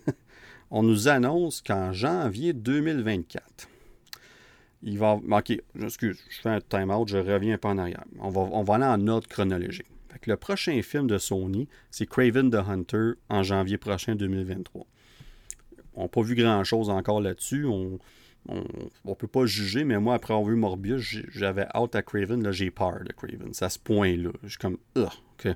on 0.72 0.84
nous 0.84 1.08
annonce 1.08 1.62
qu'en 1.62 1.94
janvier 1.94 2.54
2024, 2.54 3.70
il 4.84 4.98
va. 5.00 5.20
Ok, 5.32 5.58
excuse, 5.82 6.20
je 6.30 6.42
fais 6.42 6.50
un 6.50 6.62
time-out, 6.62 7.08
je 7.08 7.18
reviens 7.18 7.58
peu 7.58 7.68
en 7.68 7.78
arrière. 7.78 8.04
On 8.20 8.30
va, 8.30 8.42
on 8.42 8.64
va 8.64 8.76
aller 8.76 8.86
en 8.86 9.08
ordre 9.08 9.28
chronologique. 9.28 9.88
le 10.26 10.38
prochain 10.38 10.82
film 10.82 11.08
de 11.08 11.18
Sony, 11.18 11.68
c'est 11.92 12.08
Craven 12.08 12.50
the 12.50 12.56
Hunter 12.56 13.14
en 13.30 13.44
janvier 13.44 13.78
prochain 13.78 14.16
2023. 14.16 14.86
On 15.96 16.04
n'a 16.04 16.08
pas 16.08 16.22
vu 16.22 16.36
grand-chose 16.36 16.90
encore 16.90 17.22
là-dessus. 17.22 17.66
On 17.66 18.00
ne 18.50 19.14
peut 19.14 19.28
pas 19.28 19.46
juger, 19.46 19.84
mais 19.86 20.00
moi, 20.00 20.16
après 20.16 20.34
avoir 20.34 20.48
vu 20.48 20.56
Morbius, 20.56 21.18
j'avais 21.34 21.66
hâte 21.74 21.96
à 21.96 22.02
Craven. 22.02 22.44
Là, 22.44 22.52
j'ai 22.52 22.70
peur 22.70 23.00
de 23.04 23.12
Craven. 23.12 23.54
C'est 23.54 23.66
à 23.66 23.70
ce 23.70 23.80
point-là. 23.80 24.32
Je 24.44 24.50
suis 24.50 24.58
comme, 24.58 24.78
que, 25.38 25.56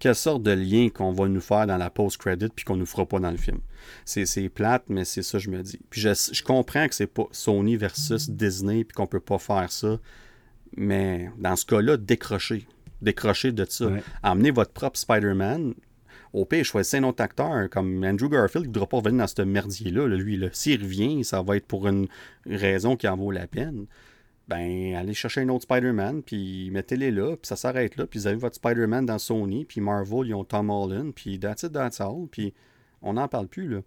quelle 0.00 0.14
sorte 0.14 0.42
de 0.42 0.50
lien 0.50 0.88
qu'on 0.88 1.12
va 1.12 1.28
nous 1.28 1.40
faire 1.40 1.66
dans 1.66 1.76
la 1.76 1.90
post-credit 1.90 2.48
puis 2.56 2.64
qu'on 2.64 2.76
nous 2.76 2.86
fera 2.86 3.06
pas 3.06 3.20
dans 3.20 3.30
le 3.30 3.36
film. 3.36 3.60
C'est 4.04 4.48
plate, 4.48 4.84
mais 4.88 5.04
c'est 5.04 5.22
ça, 5.22 5.38
je 5.38 5.50
me 5.50 5.62
dis. 5.62 5.78
Puis 5.90 6.00
je, 6.00 6.42
comprends 6.42 6.88
que 6.88 6.94
c'est 6.94 7.06
pas 7.06 7.26
Sony 7.30 7.76
versus 7.76 8.28
Disney 8.30 8.84
puis 8.84 8.94
qu'on 8.94 9.06
peut 9.06 9.20
pas 9.20 9.38
faire 9.38 9.70
ça. 9.70 10.00
Mais 10.76 11.30
dans 11.38 11.54
ce 11.54 11.66
cas-là, 11.66 11.96
décrocher. 11.98 12.66
Décrocher 13.02 13.52
de 13.52 13.66
ça. 13.68 13.90
Amenez 14.22 14.50
votre 14.50 14.72
propre 14.72 14.98
Spider-Man, 14.98 15.74
au 16.32 16.44
pire, 16.44 16.64
choisissez 16.64 16.98
un 16.98 17.04
autre 17.04 17.22
acteur 17.22 17.68
comme 17.70 18.04
Andrew 18.04 18.28
Garfield 18.28 18.64
qui 18.64 18.68
ne 18.68 18.74
voudra 18.74 18.88
pas 18.88 18.96
revenir 18.98 19.18
dans 19.18 19.26
ce 19.26 19.42
merdier-là. 19.42 20.06
lui, 20.06 20.40
s'il 20.52 20.82
revient, 20.82 21.24
ça 21.24 21.42
va 21.42 21.56
être 21.56 21.66
pour 21.66 21.88
une 21.88 22.08
raison 22.46 22.96
qui 22.96 23.08
en 23.08 23.16
vaut 23.16 23.30
la 23.30 23.46
peine. 23.46 23.86
Ben, 24.50 24.96
allez 24.96 25.14
chercher 25.14 25.42
un 25.42 25.48
autre 25.50 25.62
Spider-Man, 25.62 26.24
puis 26.24 26.70
mettez-les 26.72 27.12
là, 27.12 27.36
puis 27.36 27.46
ça 27.46 27.54
s'arrête 27.54 27.96
là, 27.96 28.08
puis 28.08 28.18
vous 28.18 28.26
avez 28.26 28.36
votre 28.36 28.56
Spider-Man 28.56 29.06
dans 29.06 29.18
Sony, 29.20 29.64
puis 29.64 29.80
Marvel, 29.80 30.26
ils 30.26 30.34
ont 30.34 30.42
Tom 30.42 30.70
Holland, 30.70 31.12
puis 31.14 31.38
that's 31.38 31.62
it, 31.62 31.72
that's 31.72 32.00
all, 32.00 32.26
puis 32.28 32.52
on 33.00 33.12
n'en 33.12 33.28
parle 33.28 33.46
plus, 33.46 33.68
là. 33.68 33.82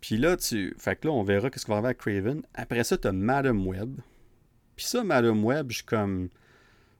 Puis 0.00 0.16
là, 0.16 0.36
tu... 0.36 0.74
Fait 0.78 0.96
que 0.96 1.06
là, 1.06 1.14
on 1.14 1.22
verra 1.22 1.48
qu'est-ce 1.48 1.64
qui 1.64 1.70
va 1.70 1.76
arriver 1.76 1.86
avec 1.86 1.98
Craven. 1.98 2.42
Après 2.54 2.82
ça, 2.82 2.98
tu 2.98 3.06
as 3.06 3.12
Madam 3.12 3.66
Web. 3.66 4.00
Puis 4.74 4.84
ça, 4.84 5.04
Madam 5.04 5.44
Web, 5.44 5.70
je 5.70 5.76
suis 5.76 5.84
comme... 5.84 6.28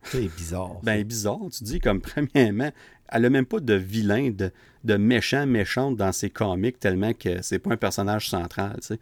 C'est 0.05 0.29
bizarre. 0.37 0.77
ben, 0.83 1.03
bizarre. 1.03 1.41
Tu 1.57 1.65
dis, 1.65 1.81
comme, 1.81 2.01
premièrement, 2.33 2.71
elle 3.09 3.23
n'a 3.23 3.31
même 3.31 3.47
pas 3.47 3.61
de 3.61 3.75
vilain, 3.75 4.31
de, 4.31 4.51
de 4.85 4.97
méchant, 4.97 5.47
méchante 5.47 5.97
dans 5.97 6.13
ses 6.13 6.31
comics, 6.31 6.79
tellement 6.79 7.13
que 7.13 7.43
c'est 7.43 7.59
pas 7.59 7.73
un 7.73 7.77
personnage 7.77 8.29
central, 8.29 8.79
tu 8.81 8.97
sais. 8.97 8.99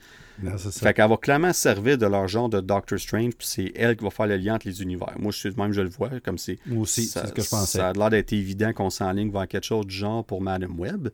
Fait 0.80 0.92
qu'elle 0.92 1.08
va 1.08 1.16
clairement 1.16 1.52
servir 1.52 1.98
de 1.98 2.06
leur 2.06 2.26
genre 2.26 2.48
de 2.48 2.60
Doctor 2.60 2.98
Strange, 2.98 3.34
puis 3.36 3.46
c'est 3.46 3.72
elle 3.76 3.96
qui 3.96 4.04
va 4.04 4.10
faire 4.10 4.26
le 4.26 4.36
lien 4.36 4.56
entre 4.56 4.66
les 4.66 4.82
univers. 4.82 5.14
Moi, 5.18 5.30
je 5.32 5.48
même, 5.48 5.72
je 5.72 5.82
le 5.82 5.88
vois, 5.88 6.10
comme 6.20 6.38
c'est... 6.38 6.58
Moi 6.66 6.82
aussi, 6.82 7.04
c'est 7.04 7.26
ce 7.26 7.32
que 7.32 7.42
je 7.42 7.48
pensais. 7.48 7.78
Ça 7.78 7.90
a 7.90 7.92
l'air 7.92 8.10
d'être 8.10 8.32
évident 8.32 8.72
qu'on 8.72 8.90
s'enligne 8.90 9.30
vers 9.30 9.46
quelque 9.46 9.64
chose 9.64 9.86
du 9.86 9.94
genre 9.94 10.24
pour 10.24 10.40
Madame 10.40 10.78
Web. 10.78 11.08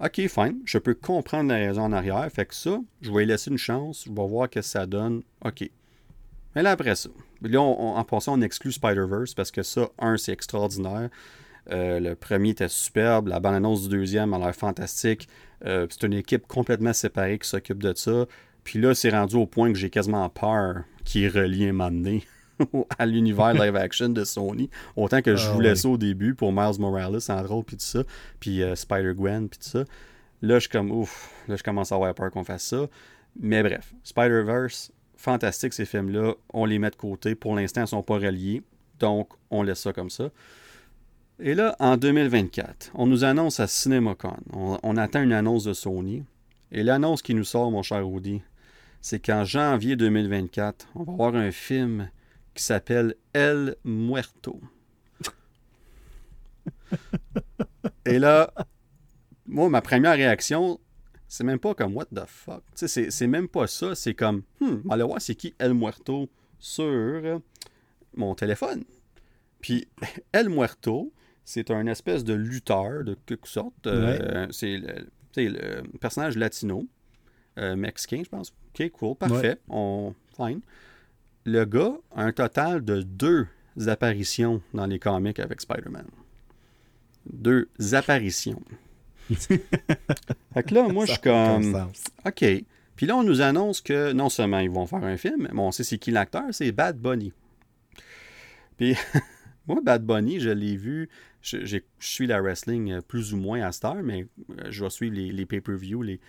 OK, 0.00 0.28
fine. 0.28 0.60
Je 0.64 0.78
peux 0.78 0.94
comprendre 0.94 1.48
la 1.48 1.56
raison 1.56 1.82
en 1.82 1.92
arrière. 1.92 2.28
Fait 2.32 2.46
que 2.46 2.54
ça, 2.54 2.78
je 3.00 3.10
vais 3.10 3.24
laisser 3.24 3.50
une 3.50 3.58
chance. 3.58 4.04
Je 4.06 4.10
vais 4.10 4.28
voir 4.28 4.46
ce 4.46 4.58
que 4.58 4.62
ça 4.62 4.86
donne. 4.86 5.22
OK. 5.44 5.68
Mais 6.54 6.62
là, 6.62 6.70
après 6.72 6.94
ça, 6.94 7.08
Là, 7.42 7.60
en 7.60 8.04
passant, 8.04 8.38
on 8.38 8.42
exclut 8.42 8.72
Spider-Verse 8.72 9.34
parce 9.34 9.50
que 9.50 9.62
ça, 9.62 9.88
un, 9.98 10.16
c'est 10.16 10.32
extraordinaire. 10.32 11.08
Euh, 11.70 12.00
le 12.00 12.14
premier 12.14 12.50
était 12.50 12.68
superbe. 12.68 13.28
La 13.28 13.40
bande-annonce 13.40 13.88
du 13.88 13.96
deuxième 13.96 14.32
a 14.34 14.38
l'air 14.38 14.54
fantastique. 14.54 15.28
Euh, 15.64 15.86
c'est 15.90 16.06
une 16.06 16.14
équipe 16.14 16.46
complètement 16.46 16.92
séparée 16.92 17.38
qui 17.38 17.48
s'occupe 17.48 17.82
de 17.82 17.92
ça. 17.94 18.26
Puis 18.64 18.80
là, 18.80 18.94
c'est 18.94 19.10
rendu 19.10 19.36
au 19.36 19.46
point 19.46 19.72
que 19.72 19.78
j'ai 19.78 19.90
quasiment 19.90 20.28
peur 20.28 20.84
qu'il 21.04 21.28
relie 21.28 21.66
un 21.68 21.72
moment 21.72 22.18
à 22.98 23.06
l'univers 23.06 23.54
live 23.54 23.76
action 23.76 24.08
de 24.08 24.24
Sony. 24.24 24.70
Autant 24.96 25.22
que 25.22 25.36
je 25.36 25.46
ah 25.48 25.52
voulais 25.52 25.76
ça 25.76 25.88
au 25.88 25.98
début 25.98 26.34
pour 26.34 26.52
Miles 26.52 26.78
Morales, 26.78 27.20
en 27.28 27.42
drôle, 27.42 27.64
puis 27.64 27.76
tout 27.76 27.84
ça. 27.84 28.02
Puis 28.40 28.62
euh, 28.62 28.74
Spider-Gwen, 28.74 29.48
puis 29.48 29.58
tout 29.58 29.68
ça. 29.68 29.84
Là, 30.40 30.56
je 30.56 30.60
suis 30.60 30.68
comme, 30.70 30.90
ouf, 30.90 31.30
là, 31.48 31.56
je 31.56 31.62
commence 31.62 31.92
à 31.92 31.96
avoir 31.96 32.14
peur 32.14 32.30
qu'on 32.30 32.44
fasse 32.44 32.64
ça. 32.64 32.86
Mais 33.40 33.62
bref, 33.62 33.92
Spider-Verse, 34.04 34.92
fantastique 35.18 35.74
ces 35.74 35.84
films-là. 35.84 36.34
On 36.54 36.64
les 36.64 36.78
met 36.78 36.88
de 36.90 36.96
côté. 36.96 37.34
Pour 37.34 37.54
l'instant, 37.54 37.82
ils 37.82 37.84
ne 37.84 37.88
sont 37.88 38.02
pas 38.02 38.14
reliés. 38.14 38.62
Donc, 38.98 39.28
on 39.50 39.62
laisse 39.62 39.80
ça 39.80 39.92
comme 39.92 40.08
ça. 40.08 40.30
Et 41.40 41.54
là, 41.54 41.76
en 41.78 41.96
2024, 41.96 42.92
on 42.94 43.06
nous 43.06 43.24
annonce 43.24 43.60
à 43.60 43.66
CinemaCon. 43.66 44.36
On, 44.52 44.96
attend 44.96 45.22
une 45.22 45.32
annonce 45.32 45.64
de 45.64 45.72
Sony. 45.72 46.24
Et 46.72 46.82
l'annonce 46.82 47.22
qui 47.22 47.34
nous 47.34 47.44
sort, 47.44 47.70
mon 47.70 47.82
cher 47.82 48.06
Rudy, 48.06 48.42
c'est 49.00 49.24
qu'en 49.24 49.44
janvier 49.44 49.96
2024, 49.96 50.88
on 50.94 51.02
va 51.04 51.12
avoir 51.12 51.34
un 51.36 51.50
film 51.50 52.10
qui 52.54 52.64
s'appelle 52.64 53.14
El 53.32 53.76
Muerto. 53.84 54.60
Et 58.04 58.18
là, 58.18 58.52
moi, 59.46 59.68
ma 59.68 59.80
première 59.80 60.14
réaction, 60.14 60.80
c'est 61.28 61.44
même 61.44 61.58
pas 61.58 61.74
comme 61.74 61.94
what 61.94 62.06
the 62.06 62.24
fuck? 62.26 62.62
C'est 62.74 63.26
même 63.26 63.48
pas 63.48 63.66
ça. 63.66 63.94
C'est 63.94 64.14
comme, 64.14 64.42
hmm, 64.60 64.78
on 64.88 64.96
va 64.96 65.04
voir 65.04 65.20
c'est 65.20 65.34
qui? 65.34 65.54
El 65.58 65.74
Muerto 65.74 66.28
sur 66.58 67.40
mon 68.16 68.34
téléphone. 68.34 68.84
Puis 69.60 69.86
El 70.32 70.48
Muerto, 70.48 71.12
c'est 71.44 71.70
un 71.70 71.86
espèce 71.86 72.24
de 72.24 72.34
lutteur 72.34 73.04
de 73.04 73.16
quelque 73.26 73.48
sorte. 73.48 73.86
Euh, 73.86 74.46
c'est 74.50 74.78
le, 75.36 75.82
personnage 76.00 76.36
latino, 76.36 76.86
euh, 77.58 77.76
mexicain, 77.76 78.22
je 78.24 78.28
pense. 78.28 78.52
Ok, 78.74 78.90
cool, 78.90 79.16
parfait. 79.16 79.58
On, 79.68 80.14
fine. 80.36 80.60
Le 81.44 81.64
gars 81.64 81.96
a 82.14 82.24
un 82.24 82.32
total 82.32 82.84
de 82.84 83.02
deux 83.02 83.46
apparitions 83.86 84.62
dans 84.74 84.86
les 84.86 84.98
comics 84.98 85.38
avec 85.38 85.60
Spider-Man. 85.60 86.06
Deux 87.30 87.68
apparitions. 87.92 88.62
fait 90.54 90.62
que 90.62 90.74
là, 90.74 90.88
moi, 90.88 91.06
je 91.06 91.12
suis 91.12 91.20
comme. 91.20 91.90
OK. 92.26 92.44
Puis 92.96 93.06
là, 93.06 93.16
on 93.16 93.22
nous 93.22 93.40
annonce 93.40 93.80
que 93.80 94.12
non 94.12 94.28
seulement 94.28 94.58
ils 94.58 94.70
vont 94.70 94.86
faire 94.86 95.04
un 95.04 95.16
film, 95.16 95.48
mais 95.52 95.60
on 95.60 95.70
sait 95.70 95.84
c'est 95.84 95.98
qui 95.98 96.10
l'acteur, 96.10 96.44
c'est 96.52 96.72
Bad 96.72 96.98
Bunny. 96.98 97.32
Puis. 98.76 98.96
Moi, 99.68 99.82
Bad 99.82 100.02
Bunny, 100.02 100.40
je 100.40 100.48
l'ai 100.48 100.76
vu. 100.76 101.10
Je, 101.42 101.78
suis 102.00 102.26
la 102.26 102.40
wrestling 102.40 102.90
euh, 102.90 103.00
plus 103.02 103.34
ou 103.34 103.36
moins 103.36 103.60
à 103.60 103.70
Star, 103.70 103.96
mais 104.02 104.26
euh, 104.50 104.70
je 104.70 104.82
vais 104.82 104.90
suivre 104.90 105.14
les, 105.14 105.46
pay-per-view, 105.46 106.02
les, 106.02 106.20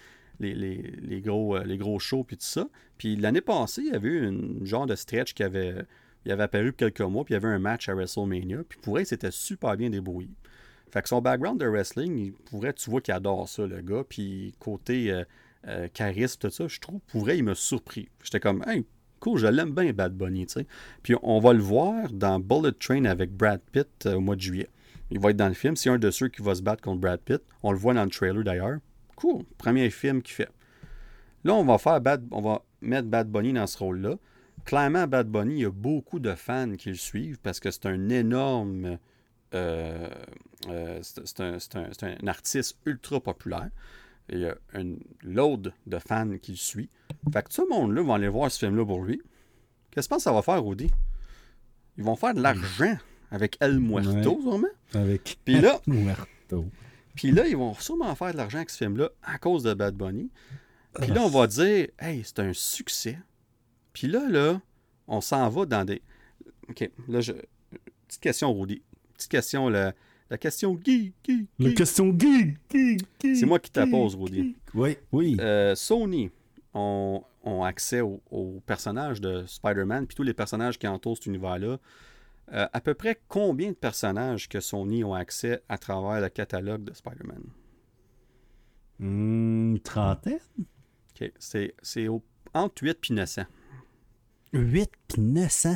les, 0.41 1.21
gros, 1.21 1.55
euh, 1.55 1.63
les 1.63 1.77
gros 1.77 1.99
shows, 1.99 2.25
puis 2.25 2.37
tout 2.37 2.45
ça. 2.45 2.67
Puis 2.97 3.15
l'année 3.15 3.41
passée, 3.41 3.81
il 3.85 3.93
y 3.93 3.95
avait 3.95 4.09
eu 4.09 4.27
un 4.27 4.65
genre 4.65 4.85
de 4.85 4.95
stretch 4.95 5.33
qui 5.33 5.43
avait, 5.43 5.73
il 6.25 6.31
avait 6.31 6.43
apparu 6.43 6.73
quelques 6.73 6.99
mois, 6.99 7.23
puis 7.23 7.33
il 7.33 7.35
y 7.35 7.37
avait 7.37 7.47
un 7.47 7.59
match 7.59 7.87
à 7.87 7.95
WrestleMania. 7.95 8.63
Puis 8.67 8.77
pour 8.81 8.99
elle, 8.99 9.05
c'était 9.05 9.31
super 9.31 9.77
bien 9.77 9.89
débrouillé. 9.89 10.29
Fait 10.91 11.01
que 11.01 11.09
son 11.09 11.21
background 11.21 11.59
de 11.59 11.67
wrestling, 11.67 12.17
il 12.17 12.33
pourrait, 12.33 12.73
tu 12.73 12.89
vois 12.89 13.01
qu'il 13.01 13.13
adore 13.13 13.47
ça, 13.47 13.65
le 13.65 13.81
gars. 13.81 14.03
Puis 14.07 14.53
côté 14.59 15.13
charisme, 15.93 16.39
tout 16.39 16.49
ça, 16.49 16.67
je 16.67 16.79
trouve, 16.79 16.99
pour 17.07 17.21
vrai, 17.21 17.37
il 17.37 17.43
m'a 17.43 17.55
surpris. 17.55 18.09
J'étais 18.23 18.39
comme, 18.39 18.63
hey, 18.67 18.85
cool, 19.19 19.37
je 19.37 19.47
l'aime 19.47 19.71
bien, 19.71 19.91
Bad 19.93 20.13
Bunny, 20.13 20.45
tu 20.45 20.53
sais. 20.53 20.67
Puis 21.03 21.15
on 21.21 21.39
va 21.39 21.53
le 21.53 21.61
voir 21.61 22.11
dans 22.11 22.39
Bullet 22.39 22.71
Train 22.71 23.05
avec 23.05 23.31
Brad 23.31 23.61
Pitt 23.71 24.05
euh, 24.05 24.15
au 24.15 24.19
mois 24.19 24.35
de 24.35 24.41
juillet. 24.41 24.69
Il 25.11 25.19
va 25.19 25.31
être 25.31 25.37
dans 25.37 25.47
le 25.47 25.53
film. 25.53 25.75
C'est 25.75 25.89
un 25.89 25.97
de 25.97 26.11
ceux 26.11 26.27
qui 26.27 26.41
va 26.41 26.55
se 26.55 26.61
battre 26.61 26.81
contre 26.81 27.01
Brad 27.01 27.19
Pitt. 27.19 27.41
On 27.63 27.71
le 27.71 27.77
voit 27.77 27.93
dans 27.93 28.03
le 28.03 28.09
trailer 28.09 28.43
d'ailleurs. 28.43 28.79
Cool, 29.15 29.43
premier 29.57 29.89
film 29.89 30.21
qu'il 30.21 30.35
fait. 30.35 30.49
Là, 31.43 31.53
on 31.53 31.63
va 31.63 31.77
faire 31.77 31.99
Bad, 32.01 32.25
on 32.31 32.41
va 32.41 32.63
mettre 32.81 33.07
Bad 33.07 33.29
Bunny 33.29 33.53
dans 33.53 33.67
ce 33.67 33.77
rôle-là. 33.77 34.15
Clairement, 34.65 35.07
Bad 35.07 35.27
Bunny, 35.27 35.55
il 35.55 35.61
y 35.61 35.65
a 35.65 35.71
beaucoup 35.71 36.19
de 36.19 36.35
fans 36.35 36.75
qui 36.77 36.89
le 36.89 36.95
suivent 36.95 37.39
parce 37.41 37.59
que 37.59 37.71
c'est 37.71 37.85
un 37.85 38.09
énorme. 38.09 38.97
Euh, 39.53 40.09
euh, 40.67 40.99
c'est 41.01 41.39
un, 41.41 41.57
un, 42.01 42.27
artiste 42.27 42.77
ultra 42.85 43.19
populaire. 43.19 43.69
Il 44.31 44.39
y 44.39 44.45
a 44.45 44.55
une 44.75 44.99
load 45.23 45.73
de 45.87 45.97
fans 45.97 46.37
qui 46.41 46.51
le 46.51 46.57
suit. 46.57 46.89
Fait 47.33 47.43
que 47.43 47.53
tout 47.53 47.63
le 47.63 47.69
monde-là 47.69 48.03
va 48.03 48.15
aller 48.15 48.27
voir 48.27 48.51
ce 48.51 48.59
film-là 48.59 48.85
pour 48.85 49.03
lui. 49.03 49.21
Qu'est-ce 49.89 50.07
que 50.07 50.13
tu 50.13 50.15
penses 50.15 50.17
que 50.19 50.23
ça 50.29 50.33
va 50.33 50.43
faire, 50.43 50.63
Rudy? 50.63 50.91
Ils 51.97 52.03
vont 52.03 52.15
faire 52.15 52.35
de 52.35 52.41
l'argent 52.41 52.95
avec 53.31 53.57
El 53.59 53.79
Muerto, 53.79 54.39
sûrement? 54.41 54.67
Avec 54.93 55.39
Puis 55.43 55.59
là, 55.59 55.79
Muerto. 55.87 56.65
Puis 57.15 57.31
là, 57.31 57.47
ils 57.47 57.57
vont 57.57 57.73
sûrement 57.73 58.13
faire 58.15 58.31
de 58.31 58.37
l'argent 58.37 58.57
avec 58.57 58.69
ce 58.69 58.77
film-là 58.77 59.09
à 59.23 59.37
cause 59.39 59.63
de 59.63 59.73
Bad 59.73 59.95
Bunny. 59.95 60.29
Puis 60.93 61.11
là, 61.11 61.21
on 61.21 61.29
va 61.29 61.47
dire, 61.47 61.87
hey, 61.99 62.23
c'est 62.23 62.39
un 62.39 62.53
succès. 62.53 63.19
Puis 63.93 64.07
là, 64.07 64.27
là, 64.29 64.61
on 65.07 65.21
s'en 65.21 65.49
va 65.49 65.65
dans 65.65 65.85
des. 65.85 66.01
OK, 66.69 66.89
là, 67.07 67.21
je. 67.21 67.33
Petite 68.07 68.21
question, 68.21 68.53
Rudy. 68.53 68.81
Petite 69.19 69.31
question, 69.31 69.67
là. 69.67 69.93
La 70.29 70.37
question 70.37 70.79
geek, 70.81 71.13
La 71.59 71.73
question 71.73 72.17
geek, 72.17 72.57
C'est 73.19 73.45
moi 73.45 73.59
qui 73.59 73.69
te 73.69 73.91
pose, 73.91 74.15
Rudy. 74.15 74.55
Oui, 74.73 74.95
oui. 75.11 75.35
Euh, 75.41 75.75
Sony 75.75 76.31
ont, 76.73 77.25
accès 77.65 77.99
au, 77.99 78.63
personnage 78.65 79.19
de 79.19 79.43
Spider-Man, 79.45 80.07
puis 80.07 80.15
tous 80.15 80.23
les 80.23 80.33
personnages 80.33 80.79
qui 80.79 80.87
entourent 80.87 81.17
cet 81.17 81.25
univers-là. 81.25 81.79
Euh, 82.53 82.67
à 82.71 82.79
peu 82.79 82.93
près 82.93 83.19
combien 83.27 83.71
de 83.71 83.75
personnages 83.75 84.47
que 84.47 84.61
Sony 84.61 85.03
ont 85.03 85.13
accès 85.13 85.61
à 85.67 85.77
travers 85.77 86.21
le 86.21 86.29
catalogue 86.29 86.85
de 86.85 86.93
Spider-Man? 86.93 87.43
Une 89.01 89.79
trentaine? 89.83 90.39
OK. 90.57 91.29
C'est 91.39 92.07
entre 92.53 92.83
8 92.83 92.97
et 93.09 93.13
900. 93.13 93.41
8 94.53 94.89
et 95.17 95.21
900? 95.21 95.75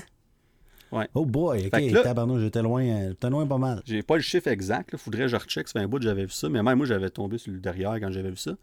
Oh 1.14 1.26
boy, 1.26 1.68
ok, 1.68 2.04
tabarnou, 2.04 2.40
j'étais 2.40 2.62
loin, 2.62 3.10
j'étais 3.10 3.30
loin 3.30 3.48
pas 3.48 3.58
mal. 3.58 3.82
J'ai 3.86 4.04
pas 4.04 4.16
le 4.16 4.22
chiffre 4.22 4.48
exact, 4.48 4.90
il 4.94 5.00
faudrait 5.00 5.24
que 5.24 5.28
je 5.30 5.36
recheck, 5.36 5.68
ça 5.68 5.74
fait 5.74 5.86
un 5.86 5.88
bout 5.88 5.98
que 5.98 6.04
j'avais 6.04 6.26
vu 6.26 6.32
ça, 6.32 6.50
mais 6.50 6.62
même 6.62 6.78
moi 6.78 6.86
j'avais 6.86 7.10
tombé 7.10 7.38
sur 7.38 7.52
le 7.52 7.60
derrière 7.60 8.00
quand 8.00 8.12
j'avais 8.12 8.30
vu 8.30 8.38
ça. 8.38 8.56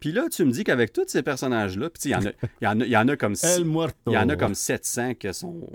Puis 0.00 0.12
là, 0.12 0.28
tu 0.30 0.44
me 0.44 0.52
dis 0.52 0.64
qu'avec 0.64 0.92
tous 0.92 1.08
ces 1.08 1.22
personnages-là, 1.22 1.90
puis 1.90 2.02
il 2.04 2.10
y, 2.10 2.14
en 2.14 2.80
a, 2.80 2.86
y, 2.86 2.96
en 2.96 3.08
a, 3.08 3.16
comme. 3.16 3.34
Il 4.06 4.12
y 4.12 4.18
en 4.18 4.28
a 4.28 4.36
comme 4.36 4.54
700 4.54 5.14
qui 5.14 5.32
sont 5.34 5.68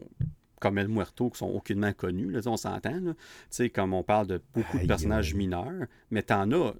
comme 0.60 0.78
El 0.78 0.88
Muerto, 0.88 1.30
qui 1.30 1.40
sont 1.40 1.50
aucunement 1.50 1.92
connus, 1.92 2.32
là, 2.32 2.40
on 2.46 2.56
s'entend. 2.56 3.00
Tu 3.02 3.14
sais, 3.50 3.70
comme 3.70 3.94
on 3.94 4.02
parle 4.02 4.28
de 4.28 4.42
beaucoup 4.54 4.80
de 4.80 4.88
personnages 4.88 5.34
mineurs, 5.34 5.88
mais 6.10 6.24
t'en 6.24 6.50
as, 6.54 6.74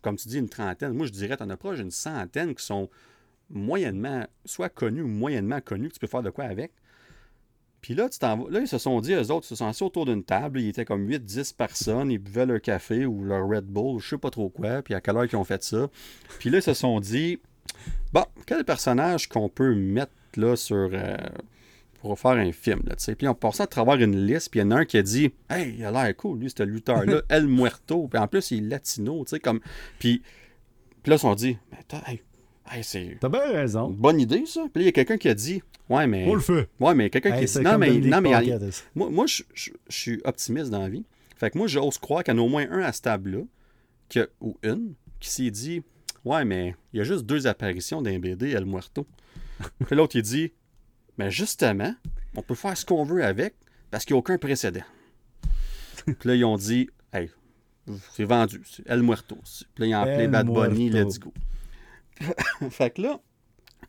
comme 0.00 0.16
tu 0.16 0.28
dis, 0.28 0.38
une 0.38 0.48
trentaine. 0.48 0.94
Moi, 0.94 1.06
je 1.06 1.12
dirais, 1.12 1.36
t'en 1.36 1.50
as 1.50 1.58
proche 1.58 1.76
d'une 1.76 1.90
centaine 1.90 2.54
qui 2.54 2.64
sont 2.64 2.88
moyennement, 3.50 4.26
soit 4.46 4.70
connus 4.70 5.02
ou 5.02 5.08
moyennement 5.08 5.60
connus, 5.60 5.88
que 5.88 5.94
tu 5.94 6.00
peux 6.00 6.06
faire 6.06 6.22
de 6.22 6.30
quoi 6.30 6.44
avec. 6.44 6.72
Puis 7.80 7.94
là, 7.94 8.08
tu 8.08 8.18
là, 8.20 8.60
ils 8.60 8.68
se 8.68 8.78
sont 8.78 9.00
dit, 9.00 9.12
eux 9.14 9.30
autres, 9.30 9.46
ils 9.46 9.48
se 9.48 9.56
sont 9.56 9.66
assis 9.66 9.82
autour 9.82 10.04
d'une 10.04 10.22
table, 10.22 10.60
ils 10.60 10.68
étaient 10.68 10.84
comme 10.84 11.08
8-10 11.08 11.54
personnes, 11.56 12.10
ils 12.10 12.18
buvaient 12.18 12.46
leur 12.46 12.60
café 12.60 13.06
ou 13.06 13.24
leur 13.24 13.48
Red 13.48 13.64
Bull, 13.64 14.00
je 14.00 14.08
sais 14.08 14.18
pas 14.18 14.30
trop 14.30 14.50
quoi, 14.50 14.82
puis 14.82 14.94
à 14.94 15.00
quelle 15.00 15.16
heure 15.16 15.24
ils 15.24 15.36
ont 15.36 15.44
fait 15.44 15.62
ça. 15.62 15.88
Puis 16.38 16.50
là, 16.50 16.58
ils 16.58 16.62
se 16.62 16.74
sont 16.74 17.00
dit, 17.00 17.38
bon, 18.12 18.24
quel 18.46 18.64
personnage 18.64 19.28
qu'on 19.28 19.48
peut 19.48 19.74
mettre 19.74 20.12
là 20.36 20.56
sur. 20.56 20.90
Euh, 20.92 21.16
pour 22.00 22.18
faire 22.18 22.32
un 22.32 22.50
film, 22.50 22.80
là, 22.86 22.96
tu 22.96 23.04
sais? 23.04 23.14
Puis 23.14 23.28
on 23.28 23.34
passait 23.34 23.62
à 23.62 23.66
travers 23.66 23.96
une 23.96 24.26
liste, 24.26 24.50
puis 24.50 24.60
il 24.60 24.62
y 24.62 24.66
en 24.66 24.70
a 24.70 24.76
un 24.76 24.84
qui 24.86 24.96
a 24.96 25.02
dit, 25.02 25.32
hey, 25.50 25.74
il 25.76 25.84
a 25.84 25.90
l'air 25.90 26.16
cool, 26.16 26.38
lui, 26.38 26.50
ce 26.50 26.62
lutteur-là, 26.62 27.20
El 27.28 27.46
Muerto. 27.46 28.08
Puis 28.08 28.18
en 28.18 28.26
plus, 28.26 28.52
il 28.52 28.64
est 28.64 28.68
latino, 28.68 29.22
tu 29.24 29.30
sais, 29.30 29.40
comme. 29.40 29.60
Puis, 29.98 30.22
puis 31.02 31.10
là, 31.10 31.16
ils 31.16 31.18
se 31.18 31.22
sont 31.22 31.34
dit, 31.34 31.58
mais 31.70 31.78
hey, 32.06 32.22
T'as 33.20 33.28
bien 33.28 33.52
raison. 33.52 33.90
bonne 33.90 34.20
idée, 34.20 34.44
ça. 34.46 34.66
Puis 34.72 34.82
il 34.82 34.86
y 34.86 34.88
a 34.88 34.92
quelqu'un 34.92 35.16
qui 35.16 35.28
a 35.28 35.34
dit 35.34 35.62
Ouais, 35.88 36.06
mais. 36.06 36.24
On 36.28 36.34
le 36.34 36.40
fait. 36.40 36.68
Ouais, 36.78 36.94
mais 36.94 37.10
quelqu'un 37.10 37.32
qui 37.32 37.44
a 37.44 37.60
dit 37.60 37.60
Non, 37.60 37.78
mais. 37.78 37.98
Non, 37.98 38.20
mais 38.20 38.58
moi, 38.94 39.10
moi 39.10 39.26
je, 39.26 39.42
suis 39.88 40.20
optimiste 40.24 40.70
dans 40.70 40.82
la 40.82 40.88
vie. 40.88 41.04
Fait 41.36 41.50
que 41.50 41.58
moi, 41.58 41.66
j'ose 41.66 41.98
croire 41.98 42.22
qu'il 42.22 42.34
y 42.34 42.36
en 42.36 42.40
a 42.40 42.44
au 42.44 42.48
moins 42.48 42.66
un 42.70 42.80
à 42.80 42.92
ce 42.92 43.02
table-là, 43.02 43.40
ou 44.40 44.56
une, 44.62 44.94
qui 45.18 45.30
s'est 45.30 45.50
dit 45.50 45.82
Ouais, 46.24 46.44
mais 46.44 46.76
il 46.92 46.98
y 46.98 47.00
a 47.00 47.04
juste 47.04 47.24
deux 47.24 47.46
apparitions 47.46 48.02
d'un 48.02 48.18
BD, 48.18 48.50
El 48.50 48.66
Muerto. 48.66 49.06
Puis 49.86 49.96
l'autre, 49.96 50.16
il 50.16 50.22
dit 50.22 50.52
Mais 51.18 51.30
justement, 51.30 51.94
on 52.36 52.42
peut 52.42 52.54
faire 52.54 52.76
ce 52.76 52.84
qu'on 52.84 53.04
veut 53.04 53.24
avec 53.24 53.54
parce 53.90 54.04
qu'il 54.04 54.14
n'y 54.14 54.18
a 54.18 54.20
aucun 54.20 54.38
précédent. 54.38 54.84
Puis 56.04 56.28
là, 56.28 56.34
ils 56.36 56.44
ont 56.44 56.56
dit 56.56 56.88
Hey, 57.12 57.30
c'est 58.12 58.24
vendu, 58.24 58.62
c'est 58.64 58.88
El 58.88 59.02
Muerto. 59.02 59.38
Puis 59.74 59.82
là, 59.82 59.86
ils 59.86 59.94
ont 59.94 60.00
appelé 60.02 60.28
Bad 60.28 60.46
Bunny, 60.46 60.90
let's 60.90 61.18
go. 61.18 61.32
fait 62.70 62.90
que 62.90 63.02
là, 63.02 63.20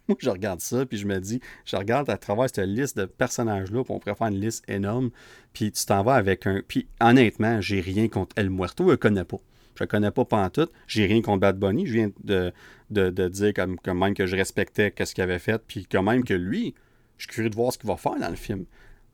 moi, 0.07 0.17
je 0.19 0.29
regarde 0.29 0.61
ça, 0.61 0.85
puis 0.85 0.97
je 0.97 1.05
me 1.05 1.19
dis, 1.19 1.41
je 1.65 1.75
regarde 1.75 2.09
à 2.09 2.17
travers 2.17 2.47
cette 2.49 2.67
liste 2.67 2.97
de 2.97 3.05
personnages-là, 3.05 3.83
puis 3.83 3.93
on 3.93 3.99
pourrait 3.99 4.15
faire 4.15 4.27
une 4.27 4.39
liste 4.39 4.69
énorme, 4.69 5.11
puis 5.53 5.71
tu 5.71 5.85
t'en 5.85 6.03
vas 6.03 6.15
avec 6.15 6.47
un. 6.47 6.61
Puis 6.67 6.87
honnêtement, 6.99 7.61
j'ai 7.61 7.81
rien 7.81 8.07
contre 8.07 8.35
El 8.37 8.49
Muerto, 8.49 8.85
je 8.85 8.91
le 8.91 8.97
connais 8.97 9.25
pas. 9.25 9.37
Je 9.75 9.83
le 9.83 9.87
connais 9.87 10.11
pas 10.11 10.49
tout. 10.49 10.67
j'ai 10.87 11.05
rien 11.05 11.21
contre 11.21 11.39
Bad 11.39 11.57
Bunny, 11.57 11.87
je 11.87 11.93
viens 11.93 12.11
de, 12.23 12.51
de, 12.89 13.27
dire 13.29 13.53
comme, 13.53 13.77
même 13.97 14.13
que 14.13 14.25
je 14.25 14.35
respectais 14.35 14.93
ce 15.03 15.13
qu'il 15.13 15.23
avait 15.23 15.39
fait, 15.39 15.61
puis 15.65 15.85
quand 15.89 16.03
même 16.03 16.23
que 16.23 16.33
lui, 16.33 16.75
Je 17.17 17.23
suis 17.25 17.33
curieux 17.33 17.49
de 17.49 17.55
voir 17.55 17.71
ce 17.71 17.77
qu'il 17.77 17.87
va 17.87 17.97
faire 17.97 18.19
dans 18.19 18.29
le 18.29 18.35
film. 18.35 18.65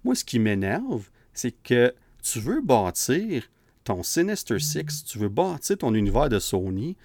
Moi, 0.03 0.15
ce 0.15 0.23
qui 0.23 0.39
m'énerve, 0.39 1.10
c'est 1.34 1.52
que 1.52 1.94
tu 2.23 2.39
veux 2.39 2.61
bâtir 2.61 3.49
ton 3.84 4.02
Sinister 4.02 4.60
Six, 4.60 5.03
tu 5.06 5.19
veux 5.19 5.30
bâtir 5.30 5.77
ton 5.77 5.94
univers 5.94 6.30
de 6.30 6.39
Sony, 6.39 6.98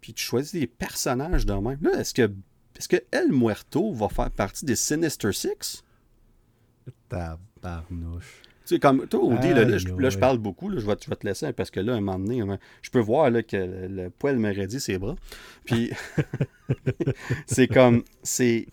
puis 0.00 0.14
tu 0.14 0.24
choisis 0.24 0.52
des 0.52 0.66
personnages 0.66 1.46
de 1.46 1.52
même. 1.52 1.78
Là, 1.82 2.00
est-ce 2.00 2.14
que, 2.14 2.30
est-ce 2.76 2.88
que 2.88 2.96
El 3.10 3.32
Muerto 3.32 3.92
va 3.92 4.08
faire 4.08 4.30
partie 4.30 4.64
des 4.64 4.76
Sinister 4.76 5.32
Six? 5.32 5.84
Tabarnouche. 7.08 8.42
Tu 8.64 8.76
sais, 8.76 8.78
comme 8.78 9.06
toi, 9.08 9.20
Audi, 9.20 9.48
là, 9.48 9.64
là, 9.64 9.78
je, 9.78 9.88
là, 9.88 10.10
parle 10.18 10.38
beaucoup, 10.38 10.68
là, 10.68 10.78
je, 10.78 10.86
vais, 10.86 10.94
je 11.02 11.10
vais 11.10 11.16
te 11.16 11.26
laisser 11.26 11.52
parce 11.52 11.70
que 11.70 11.80
là, 11.80 11.94
à 11.94 11.96
un 11.96 12.00
moment 12.00 12.18
donné, 12.18 12.40
hein, 12.40 12.58
je 12.82 12.90
peux 12.90 13.00
voir 13.00 13.30
là, 13.30 13.42
que 13.42 13.56
le, 13.56 13.88
le 13.88 14.10
poil 14.10 14.38
me 14.38 14.54
raidit 14.54 14.80
ses 14.80 14.98
bras. 14.98 15.16
Puis, 15.64 15.90
c'est 17.46 17.66
comme, 17.66 18.04
c'est 18.22 18.66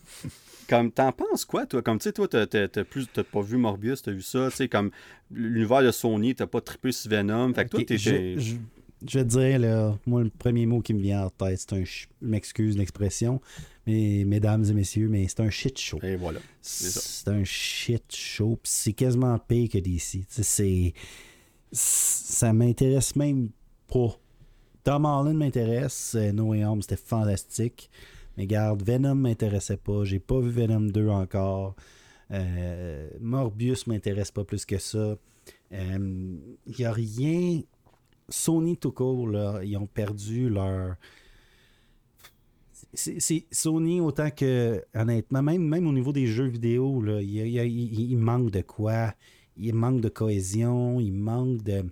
comme, 0.68 0.92
t'en 0.92 1.12
penses 1.12 1.46
quoi, 1.46 1.66
toi? 1.66 1.82
Comme, 1.82 2.00
tu 2.00 2.04
sais, 2.04 2.14
toi, 2.14 2.28
t'as, 2.28 2.68
plus, 2.84 3.08
t'as 3.12 3.24
pas 3.24 3.42
vu 3.42 3.58
Morbius, 3.58 4.02
t'as 4.04 4.12
vu 4.12 4.22
ça, 4.22 4.50
tu 4.50 4.58
sais, 4.58 4.68
comme, 4.68 4.92
l'univers 5.32 5.82
de 5.82 5.92
Sony, 5.92 6.36
t'as 6.36 6.48
pas 6.48 6.62
trippé 6.62 6.92
sur 6.92 7.10
Venom. 7.10 7.54
Fait 7.54 7.66
que 7.66 7.70
toi, 7.70 7.84
t'es... 7.86 7.98
je, 7.98 8.56
je- 9.06 9.20
vais 9.20 9.26
te 9.26 9.30
dire, 9.30 9.60
là, 9.60 9.98
moi, 10.06 10.24
le 10.24 10.30
premier 10.30 10.66
mot 10.66 10.82
qui 10.82 10.94
me 10.94 11.02
vient 11.02 11.26
en 11.26 11.30
tête, 11.30 11.60
c'est 11.60 11.74
un. 11.74 11.84
Je 11.84 12.06
m'excuse 12.22 12.78
l'expression, 12.78 13.42
mais 13.86 14.24
mesdames 14.26 14.64
et 14.66 14.74
messieurs, 14.74 15.08
mais 15.10 15.28
c'est 15.28 15.42
un 15.42 15.50
shit 15.50 15.78
show. 15.78 16.00
Et 16.04 16.16
voilà. 16.16 16.40
C'est 16.62 17.28
un 17.30 17.44
shit 17.44 18.04
show, 18.16 18.58
c'est 18.64 18.94
quasiment 18.94 19.38
pire 19.40 19.70
que 19.70 19.78
sais, 20.00 20.22
C'est. 20.30 20.94
Ça 21.72 22.54
m'intéresse 22.54 23.16
même 23.16 23.50
pas. 23.92 24.18
Tom 24.84 25.04
Holland 25.06 25.36
m'intéresse, 25.38 26.16
euh, 26.16 26.32
No 26.32 26.46
Way 26.46 26.64
Home, 26.64 26.82
c'était 26.82 26.96
fantastique. 26.96 27.90
Mais 28.38 28.48
garde, 28.48 28.82
Venom 28.84 29.16
m'intéressait 29.16 29.76
pas. 29.78 30.06
J'ai 30.06 30.20
pas 30.20 30.40
vu 30.40 30.50
Venom 30.50 30.80
2 30.82 31.10
encore. 31.10 31.76
Euh, 32.32 33.10
Morbius 33.20 33.86
m'intéresse 33.88 34.32
pas 34.32 34.44
plus 34.46 34.66
que 34.66 34.78
ça. 34.78 35.18
Il 35.72 36.40
y 36.80 36.86
a 36.86 36.92
rien. 36.94 37.62
Sony 38.30 38.78
tout 38.78 38.92
court, 38.92 39.28
là, 39.28 39.62
ils 39.64 39.78
ont 39.78 39.88
perdu 39.88 40.50
leur. 40.50 40.96
C'est 42.94 43.46
Sony 43.52 44.00
autant 44.02 44.30
que, 44.30 44.84
honnêtement, 44.96 45.42
même, 45.42 45.64
même 45.64 45.88
au 45.88 45.94
niveau 45.94 46.12
des 46.14 46.28
jeux 46.28 46.48
vidéo, 46.48 47.02
là, 47.02 47.22
il, 47.22 48.18
manque 48.18 48.52
de 48.52 48.62
quoi? 48.62 49.14
Il 49.58 49.74
manque 49.74 50.02
de 50.02 50.10
cohésion, 50.10 51.00
il 51.00 51.14
manque 51.14 51.64
de. 51.64 51.86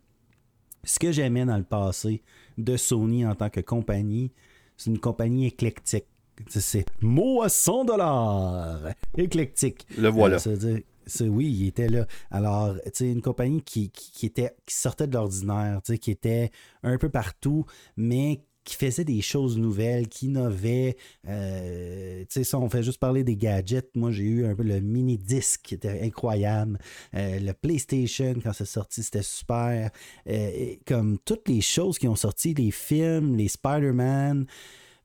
Ce 0.83 0.99
que 0.99 1.11
j'aimais 1.11 1.45
dans 1.45 1.57
le 1.57 1.63
passé 1.63 2.21
de 2.57 2.77
Sony 2.77 3.25
en 3.25 3.33
tant 3.35 3.49
que 3.49 3.59
compagnie, 3.61 4.31
c'est 4.77 4.89
une 4.91 4.99
compagnie 4.99 5.47
éclectique. 5.47 6.05
C'est- 6.47 6.59
C'est 6.59 6.85
mot 7.01 7.41
à 7.41 7.49
100 7.49 7.85
dollars. 7.85 8.81
Éclectique. 9.17 9.87
Le 9.97 10.09
voilà. 10.09 10.37
Euh, 10.47 10.79
oui, 11.21 11.51
il 11.51 11.67
était 11.67 11.89
là. 11.89 12.07
Alors, 12.31 12.75
tu 12.85 12.91
sais, 12.93 13.11
une 13.11 13.21
compagnie 13.21 13.61
qui, 13.61 13.89
qui, 13.89 14.25
était, 14.25 14.55
sortait 14.67 15.07
de 15.07 15.13
l'ordinaire, 15.13 15.81
tu 15.83 15.93
sais, 15.93 15.97
qui 15.97 16.11
était 16.11 16.51
un 16.83 16.97
peu 16.97 17.09
partout, 17.09 17.65
mais 17.97 18.41
qui 18.65 18.75
faisait 18.75 19.05
des 19.05 19.21
choses 19.21 19.57
nouvelles, 19.57 20.09
qui 20.09 20.25
innovait. 20.25 20.97
Euh, 21.27 22.21
tu 22.21 22.27
sais, 22.29 22.43
ça, 22.43 22.59
on 22.59 22.67
fait 22.67 22.83
juste 22.83 22.99
parler 22.99 23.23
des 23.23 23.37
gadgets. 23.37 23.95
Moi, 23.95 24.11
j'ai 24.11 24.23
eu 24.23 24.45
un 24.45 24.55
peu 24.55 24.63
le 24.63 24.81
mini-disque 24.81 25.61
qui 25.63 25.75
était 25.75 26.01
incroyable. 26.01 26.79
Euh, 27.13 27.39
le 27.39 27.53
PlayStation, 27.53 28.33
quand 28.43 28.53
c'est 28.53 28.65
sorti, 28.65 29.03
c'était 29.03 29.21
super. 29.21 29.91
Euh, 30.27 30.75
comme 30.85 31.19
toutes 31.23 31.47
les 31.47 31.61
choses 31.61 31.99
qui 31.99 32.07
ont 32.07 32.15
sorti, 32.15 32.55
les 32.55 32.71
films, 32.71 33.35
les 33.35 33.47
Spider-Man, 33.47 34.47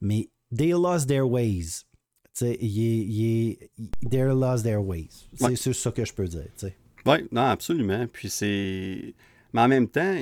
mais 0.01 0.31
they 0.57 0.71
lost 0.71 1.07
their 1.07 1.29
ways. 1.29 1.85
Tu 2.41 2.47
sais, 2.47 2.59
il 2.61 3.49
est- 3.51 3.71
lost 4.33 4.65
their 4.65 4.83
ways. 4.83 5.09
C'est 5.35 5.45
Ouais. 5.45 5.57
c'est 5.57 5.75
ça 5.75 5.91
que 5.91 6.05
je 6.05 6.13
peux 6.15 6.27
dire. 6.27 6.47
Oui, 7.05 7.17
non, 7.31 7.43
absolument. 7.43 8.07
Puis 8.11 8.31
c'est. 8.31 9.15
Mais 9.53 9.61
en 9.61 9.69
même 9.69 9.89
temps, 9.89 10.15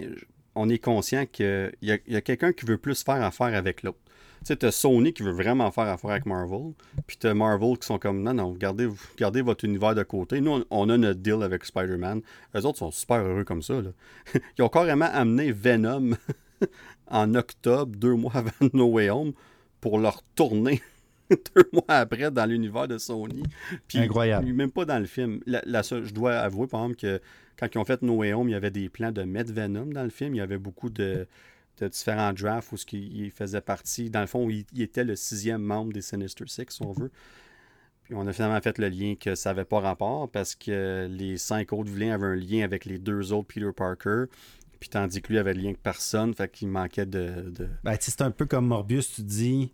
on 0.56 0.68
est 0.68 0.78
conscient 0.78 1.26
qu'il 1.26 1.72
y 1.82 1.92
a, 1.92 1.98
il 2.08 2.12
y 2.14 2.16
a 2.16 2.20
quelqu'un 2.20 2.52
qui 2.52 2.66
veut 2.66 2.78
plus 2.78 3.04
faire 3.04 3.22
affaire 3.22 3.54
avec 3.54 3.84
l'autre. 3.84 3.98
Tu 4.40 4.46
sais, 4.46 4.56
t'as 4.56 4.72
Sony 4.72 5.12
qui 5.12 5.22
veut 5.22 5.30
vraiment 5.32 5.70
faire 5.70 5.86
affaire 5.88 6.10
avec 6.10 6.26
Marvel, 6.26 6.72
puis 7.06 7.16
t'as 7.18 7.34
Marvel 7.34 7.78
qui 7.78 7.86
sont 7.86 7.98
comme 7.98 8.22
non, 8.22 8.34
non, 8.34 8.52
gardez, 8.52 8.88
gardez 9.16 9.42
votre 9.42 9.64
univers 9.64 9.94
de 9.94 10.02
côté. 10.02 10.40
Nous, 10.40 10.50
on, 10.50 10.64
on 10.70 10.88
a 10.90 10.96
notre 10.96 11.20
deal 11.20 11.42
avec 11.42 11.64
Spider-Man. 11.64 12.22
Eux 12.56 12.64
autres 12.66 12.78
sont 12.78 12.90
super 12.90 13.18
heureux 13.24 13.44
comme 13.44 13.62
ça. 13.62 13.80
Là. 13.80 13.90
Ils 14.58 14.62
ont 14.62 14.68
carrément 14.68 15.08
amené 15.12 15.52
Venom 15.52 16.16
en 17.08 17.34
octobre, 17.36 17.96
deux 17.96 18.14
mois 18.14 18.32
avant 18.34 18.50
No 18.72 18.86
Way 18.86 19.10
Home, 19.10 19.32
pour 19.80 19.98
leur 19.98 20.22
tourner 20.34 20.80
deux 21.54 21.68
mois 21.72 21.84
après 21.88 22.30
dans 22.30 22.46
l'univers 22.46 22.88
de 22.88 22.98
Sony. 22.98 23.42
Puis, 23.86 23.98
Incroyable. 23.98 24.52
Même 24.52 24.70
pas 24.70 24.84
dans 24.84 24.98
le 24.98 25.06
film. 25.06 25.40
La, 25.46 25.62
la 25.66 25.82
seule- 25.82 26.04
je 26.04 26.14
dois 26.14 26.36
avouer, 26.38 26.66
par 26.66 26.80
exemple, 26.82 27.00
que 27.00 27.20
quand 27.58 27.68
ils 27.74 27.78
ont 27.78 27.84
fait 27.84 28.02
No 28.02 28.14
Way 28.16 28.32
Home, 28.32 28.48
il 28.48 28.52
y 28.52 28.54
avait 28.54 28.70
des 28.70 28.88
plans 28.88 29.12
de 29.12 29.22
mettre 29.22 29.52
Venom 29.52 29.86
dans 29.86 30.04
le 30.04 30.10
film. 30.10 30.34
Il 30.34 30.38
y 30.38 30.40
avait 30.42 30.58
beaucoup 30.58 30.90
de, 30.90 31.26
de 31.80 31.88
différents 31.88 32.32
drafts 32.32 32.72
où 32.72 32.76
ce 32.76 32.84
il 32.92 33.30
faisait 33.30 33.60
partie. 33.60 34.10
Dans 34.10 34.20
le 34.20 34.26
fond, 34.26 34.48
il, 34.48 34.64
il 34.74 34.82
était 34.82 35.04
le 35.04 35.16
sixième 35.16 35.62
membre 35.62 35.92
des 35.92 36.02
Sinister 36.02 36.44
Six, 36.46 36.66
si 36.70 36.82
on 36.82 36.92
veut. 36.92 37.10
Puis 38.04 38.14
on 38.14 38.26
a 38.26 38.32
finalement 38.32 38.60
fait 38.62 38.78
le 38.78 38.88
lien 38.88 39.16
que 39.20 39.34
ça 39.34 39.50
n'avait 39.50 39.66
pas 39.66 39.80
rapport 39.80 40.30
parce 40.30 40.54
que 40.54 41.06
les 41.10 41.36
cinq 41.36 41.74
autres 41.74 41.90
vilains 41.90 42.14
avaient 42.14 42.26
un 42.26 42.36
lien 42.36 42.64
avec 42.64 42.86
les 42.86 42.98
deux 42.98 43.32
autres 43.34 43.48
Peter 43.48 43.68
Parker. 43.76 44.24
Puis 44.80 44.88
tandis 44.88 45.20
que 45.20 45.28
lui 45.32 45.38
avait 45.38 45.52
le 45.52 45.60
lien 45.60 45.68
avec 45.70 45.82
personne, 45.82 46.32
fait 46.32 46.50
qu'il 46.50 46.68
manquait 46.68 47.04
de. 47.04 47.50
de- 47.50 47.68
Ben, 47.84 47.96
c'est 48.00 48.22
un 48.22 48.30
peu 48.30 48.46
comme 48.46 48.66
Morbius, 48.68 49.12
tu 49.16 49.22
dis, 49.22 49.72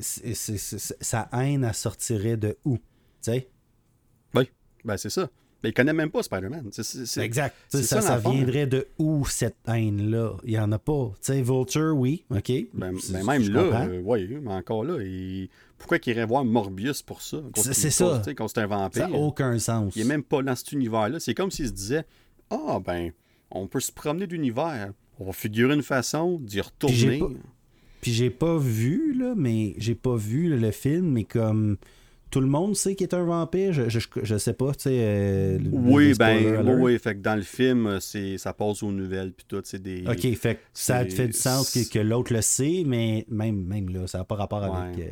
c'est- 0.00 0.34
c'est- 0.34 0.58
c'est- 0.58 0.96
sa 1.02 1.28
haine, 1.32 1.64
elle 1.64 1.74
sortirait 1.74 2.36
de 2.36 2.56
où? 2.64 2.76
Tu 2.76 2.82
sais? 3.32 3.48
Ben 4.84 4.96
c'est 4.96 5.10
ça. 5.10 5.30
Mais 5.62 5.68
il 5.70 5.74
connaît 5.74 5.92
même 5.92 6.10
pas 6.10 6.24
Spider-Man. 6.24 6.70
C'est- 6.72 7.22
Exact. 7.22 7.54
Ça, 7.68 7.80
ça 7.84 8.00
ça 8.00 8.14
l'affaire. 8.16 8.32
viendrait 8.32 8.66
de 8.66 8.88
où 8.98 9.24
cette 9.26 9.54
haine-là? 9.68 10.32
Il 10.42 10.50
n'y 10.50 10.58
en 10.58 10.72
a 10.72 10.78
pas. 10.80 11.12
Tu 11.20 11.26
sais, 11.32 11.40
Vulture, 11.42 11.94
oui, 11.96 12.24
OK. 12.30 12.50
Ben, 12.74 12.92
ben 13.10 13.24
même 13.24 13.48
là, 13.52 13.60
euh, 13.88 14.02
oui, 14.04 14.38
mais 14.42 14.50
encore 14.54 14.82
là, 14.82 15.00
il- 15.00 15.48
pourquoi 15.78 16.00
qu'il 16.00 16.16
irait 16.16 16.26
voir 16.26 16.44
Morbius 16.44 17.00
pour 17.02 17.22
ça? 17.22 17.36
C'est- 17.54 17.90
ça. 17.90 18.22
Quand 18.36 18.48
c'est 18.48 18.58
un 18.58 18.66
vampire. 18.66 19.02
ça 19.04 19.08
n'a 19.08 19.16
aucun 19.16 19.56
sens. 19.60 19.94
Il 19.94 20.02
est 20.02 20.04
même 20.04 20.24
pas 20.24 20.42
dans 20.42 20.56
cet 20.56 20.72
univers-là. 20.72 21.20
C'est 21.20 21.34
comme 21.34 21.52
s'il 21.52 21.68
se 21.68 21.72
disait 21.72 22.04
Ah, 22.50 22.80
ben, 22.84 23.12
on 23.52 23.68
peut 23.68 23.78
se 23.80 23.92
promener 23.92 24.26
d'univers. 24.26 24.92
On 25.20 25.26
va 25.26 25.32
figurer 25.32 25.74
une 25.74 25.82
façon 25.84 26.40
d'y 26.40 26.60
retourner. 26.60 27.22
Puis 28.02 28.12
j'ai 28.12 28.28
pas 28.30 28.58
vu, 28.58 29.14
là, 29.18 29.32
mais 29.36 29.74
j'ai 29.78 29.94
pas 29.94 30.16
vu 30.16 30.48
là, 30.50 30.56
le 30.56 30.70
film, 30.72 31.12
mais 31.12 31.24
comme 31.24 31.76
tout 32.30 32.40
le 32.40 32.46
monde 32.46 32.74
sait 32.76 32.94
qu'il 32.94 33.06
est 33.06 33.14
un 33.14 33.24
vampire, 33.24 33.72
je, 33.72 33.88
je, 33.88 34.00
je 34.22 34.38
sais 34.38 34.54
pas, 34.54 34.72
tu 34.74 34.80
sais. 34.84 34.90
euh, 34.92 35.58
Oui, 35.70 36.12
ben, 36.18 36.36
oui, 36.62 36.82
oui. 36.82 36.98
Fait 36.98 37.14
que 37.14 37.20
dans 37.20 37.36
le 37.36 37.42
film, 37.42 37.86
euh, 37.86 38.00
c'est, 38.00 38.38
ça 38.38 38.52
passe 38.52 38.82
aux 38.82 38.90
nouvelles, 38.92 39.32
puis 39.32 39.44
tout, 39.46 39.60
c'est 39.64 39.80
des. 39.82 40.04
Ok, 40.06 40.34
fait 40.36 40.54
que 40.56 40.60
ça 40.74 41.04
fait 41.10 41.26
du 41.28 41.32
sens 41.34 41.70
que, 41.72 41.88
que 41.92 41.98
l'autre 42.00 42.32
le 42.34 42.40
sait, 42.42 42.82
mais 42.86 43.24
même, 43.30 43.62
même 43.64 43.88
là, 43.90 44.06
ça 44.06 44.18
n'a 44.18 44.24
pas 44.24 44.34
rapport 44.34 44.64
avec. 44.64 44.98
Euh, 44.98 45.10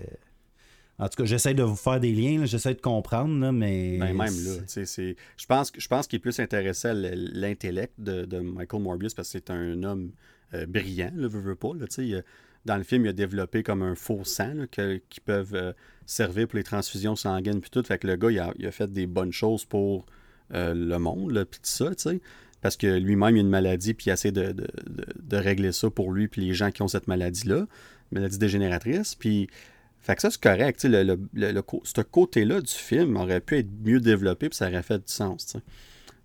En 0.99 1.09
tout 1.09 1.17
cas, 1.23 1.25
j'essaie 1.27 1.55
de 1.55 1.63
vous 1.63 1.77
faire 1.77 2.01
des 2.01 2.13
liens, 2.13 2.41
là, 2.41 2.47
j'essaie 2.47 2.75
de 2.75 2.81
comprendre, 2.81 3.39
là, 3.39 3.53
mais. 3.53 3.99
Ben, 3.99 4.09
même 4.09 4.19
là, 4.45 4.57
tu 4.63 4.63
sais, 4.67 4.85
c'est... 4.87 5.15
Je 5.37 5.47
pense, 5.47 5.71
que- 5.71 5.81
je 5.81 5.89
pense 5.89 6.07
qu'il 6.07 6.17
est 6.17 6.21
plus 6.21 6.41
intéressé 6.41 6.89
à 6.89 6.95
l'intellect 6.95 7.93
de, 7.99 8.25
de 8.25 8.41
Michael 8.41 8.83
Morbius 8.83 9.15
parce 9.15 9.29
que 9.29 9.33
c'est 9.39 9.51
un 9.51 9.83
homme 9.83 10.11
euh, 10.55 10.67
brillant, 10.67 11.13
le 11.15 11.29
veut, 11.29 11.41
veut 11.41 11.55
pas. 11.55 11.73
Là, 11.79 11.87
dans 12.65 12.77
le 12.77 12.83
film, 12.83 13.05
il 13.05 13.09
a 13.09 13.13
développé 13.13 13.63
comme 13.63 13.83
un 13.83 13.95
faux 13.95 14.25
sang 14.25 14.55
qui 14.69 15.21
peuvent 15.21 15.55
euh, 15.55 15.73
servir 16.07 16.47
pour 16.47 16.57
les 16.57 16.65
transfusions 16.65 17.17
sanguines 17.17 17.61
puis 17.61 17.71
tout. 17.71 17.83
Fait 17.83 17.99
que 17.99 18.07
le 18.07 18.17
gars, 18.17 18.31
il 18.31 18.67
a, 18.67 18.73
fait 18.73 18.93
des 18.93 19.07
bonnes 19.07 19.33
choses 19.33 19.65
pour 19.65 20.07
euh, 20.53 20.75
le 20.75 20.99
monde, 20.99 21.47
puis 21.51 21.61
tout 21.61 21.67
ça, 21.69 21.95
tu 21.95 22.03
sais. 22.11 22.21
Parce 22.61 22.77
que 22.77 22.87
lui-même, 22.87 23.37
il 23.37 23.39
a 23.39 23.43
une 23.43 23.49
maladie, 23.49 23.95
puis 23.95 24.07
il 24.09 24.13
essaie 24.13 24.33
de, 24.33 24.53
de, 24.53 25.37
régler 25.37 25.73
ça 25.73 25.89
pour 25.89 26.13
lui, 26.13 26.29
puis 26.29 26.43
les 26.43 26.53
gens 26.53 26.71
qui 26.71 26.83
ont 26.83 26.89
cette 26.89 27.09
maladie-là, 27.09 27.67
maladie 28.13 28.39
dégénératrice. 28.39 29.15
Puis, 29.15 29.49
fait 30.01 30.15
que 30.15 30.21
ça, 30.21 30.31
c'est 30.31 30.43
correct. 30.43 30.85
Le, 30.85 31.03
le, 31.03 31.19
le- 31.33 31.53
le 31.53 31.63
ce 31.85 32.01
côté-là 32.03 32.61
du 32.61 32.73
film 32.73 33.17
aurait 33.17 33.41
pu 33.41 33.57
être 33.57 33.69
mieux 33.83 34.01
développé, 34.01 34.51
puis 34.51 34.57
ça 34.57 34.69
aurait 34.69 34.83
fait 34.83 34.99
du 34.99 35.13
sens. 35.13 35.57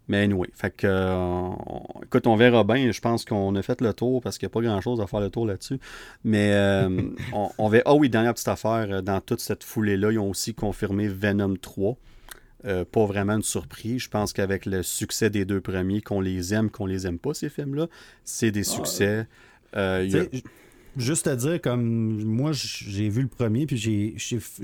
Mais 0.08 0.24
anyway, 0.24 0.48
fait 0.54 0.70
que, 0.76 0.86
euh, 0.88 1.16
on- 1.16 1.86
écoute, 2.04 2.28
on 2.28 2.36
verra 2.36 2.64
bien. 2.64 2.92
Je 2.92 3.02
pense 3.02 3.26
qu'on 3.26 3.56
a 3.56 3.62
fait 3.62 3.82
le 3.82 3.94
tour 3.94 4.22
parce 4.22 4.38
qu'il 4.38 4.46
n'y 4.48 4.52
a 4.52 4.54
pas 4.54 4.62
grand-chose 4.62 5.02
à 5.02 5.08
faire 5.08 5.20
le 5.20 5.30
tour 5.30 5.46
là-dessus. 5.48 5.80
Mais 6.24 6.52
euh, 6.54 7.02
on, 7.34 7.50
on 7.58 7.70
verra. 7.70 7.84
Ah 7.88 7.96
oui, 7.96 8.10
dernière 8.10 8.34
petite 8.34 8.48
affaire. 8.48 8.88
euh, 8.92 9.02
Dans 9.02 9.20
toute 9.22 9.40
cette 9.40 9.64
foulée-là, 9.64 10.12
ils 10.12 10.20
ont 10.20 10.30
aussi 10.30 10.54
confirmé 10.54 11.08
Venom 11.08 11.56
3. 11.56 11.98
Euh, 12.66 12.84
pas 12.84 13.06
vraiment 13.06 13.34
une 13.34 13.44
surprise. 13.44 14.02
Je 14.04 14.10
pense 14.10 14.34
qu'avec 14.34 14.66
le 14.66 14.82
succès 14.84 15.30
des 15.30 15.46
deux 15.46 15.62
premiers, 15.62 16.02
qu'on 16.02 16.20
les 16.22 16.54
aime, 16.54 16.70
qu'on 16.72 16.88
les 16.88 17.06
aime 17.06 17.20
pas, 17.20 17.34
ces 17.36 17.50
films-là, 17.50 17.88
c'est 18.24 18.50
des 18.52 18.64
succès. 18.64 19.28
Euh, 19.76 20.08
Juste 20.98 21.28
à 21.28 21.36
dire, 21.36 21.60
comme 21.62 22.24
moi, 22.24 22.52
j'ai 22.54 23.10
vu 23.10 23.22
le 23.24 23.28
premier, 23.28 23.66
puis 23.66 23.78
j'ai- 23.78 24.16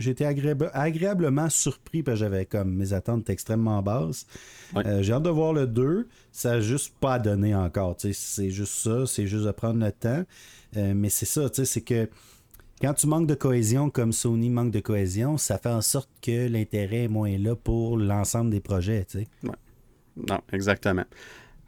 été 0.10 0.26
agréable- 0.26 0.72
agréablement 0.74 1.50
surpris, 1.50 2.04
parce 2.04 2.20
que 2.20 2.26
j'avais 2.26 2.46
comme 2.46 2.74
mes 2.74 2.94
attentes 2.94 3.30
extrêmement 3.30 3.82
basses. 3.82 4.26
Ouais. 4.76 4.86
Euh, 4.88 5.02
j'ai 5.04 5.14
hâte 5.14 5.24
de 5.24 5.30
voir 5.30 5.54
le 5.54 5.68
2. 5.68 6.08
Ça 6.32 6.52
n'a 6.52 6.62
juste 6.62 6.94
pas 7.00 7.20
donné 7.20 7.54
encore. 7.54 7.98
C'est 8.00 8.50
juste 8.50 8.74
ça, 8.74 9.06
c'est 9.06 9.28
juste 9.28 9.46
de 9.46 9.52
prendre 9.52 9.84
le 9.84 9.92
temps. 9.92 10.24
Euh, 10.78 10.94
mais 10.96 11.10
c'est 11.10 11.26
ça, 11.26 11.50
tu 11.50 11.58
sais, 11.58 11.66
c'est 11.66 11.82
que 11.82 12.10
quand 12.82 12.94
tu 12.94 13.08
manques 13.08 13.28
de 13.28 13.36
cohésion 13.36 13.90
comme 13.90 14.12
Sony 14.14 14.50
manque 14.50 14.72
de 14.72 14.80
cohésion, 14.80 15.38
ça 15.38 15.58
fait 15.58 15.70
en 15.70 15.82
sorte 15.82 16.10
que 16.22 16.48
l'intérêt 16.48 17.04
est 17.04 17.08
moins 17.10 17.38
là 17.38 17.56
pour 17.56 17.98
l'ensemble 17.98 18.50
des 18.52 18.62
projets. 18.62 19.06
Non, 20.18 20.40
exactement. 20.52 21.06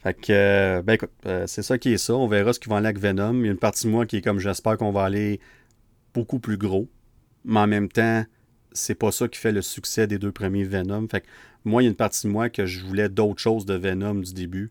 Fait 0.04 0.14
que, 0.14 0.34
euh, 0.34 0.82
ben 0.82 0.94
écoute, 0.94 1.12
euh, 1.26 1.48
c'est 1.48 1.64
ça 1.64 1.78
qui 1.78 1.94
est 1.94 1.98
ça. 1.98 2.14
On 2.14 2.28
verra 2.28 2.52
ce 2.52 2.60
qu'ils 2.60 2.70
vont 2.70 2.76
aller 2.76 2.88
avec 2.88 3.00
Venom. 3.00 3.36
Il 3.36 3.46
y 3.46 3.48
a 3.48 3.52
une 3.52 3.58
partie 3.58 3.86
de 3.86 3.92
moi 3.92 4.06
qui 4.06 4.18
est 4.18 4.22
comme 4.22 4.40
j'espère 4.40 4.78
qu'on 4.78 4.92
va 4.92 5.04
aller 5.06 5.40
beaucoup 6.14 6.40
plus 6.40 6.58
gros. 6.58 6.90
Mais 7.46 7.62
en 7.62 7.68
même 7.68 7.88
temps, 7.88 8.26
c'est 8.74 8.96
pas 8.96 9.12
ça 9.12 9.30
qui 9.30 9.40
fait 9.40 9.54
le 9.54 9.62
succès 9.62 10.06
des 10.06 10.20
deux 10.20 10.34
premiers 10.34 10.66
Venom. 10.66 11.08
Fait 11.10 11.22
que 11.22 11.28
moi, 11.64 11.82
il 11.82 11.86
y 11.86 11.88
a 11.88 11.92
une 11.92 11.96
partie 11.96 12.28
de 12.28 12.32
moi 12.32 12.50
que 12.50 12.66
je 12.66 12.84
voulais 12.84 13.08
d'autres 13.08 13.40
choses 13.40 13.66
de 13.66 13.76
Venom 13.76 14.16
du 14.16 14.34
début. 14.34 14.70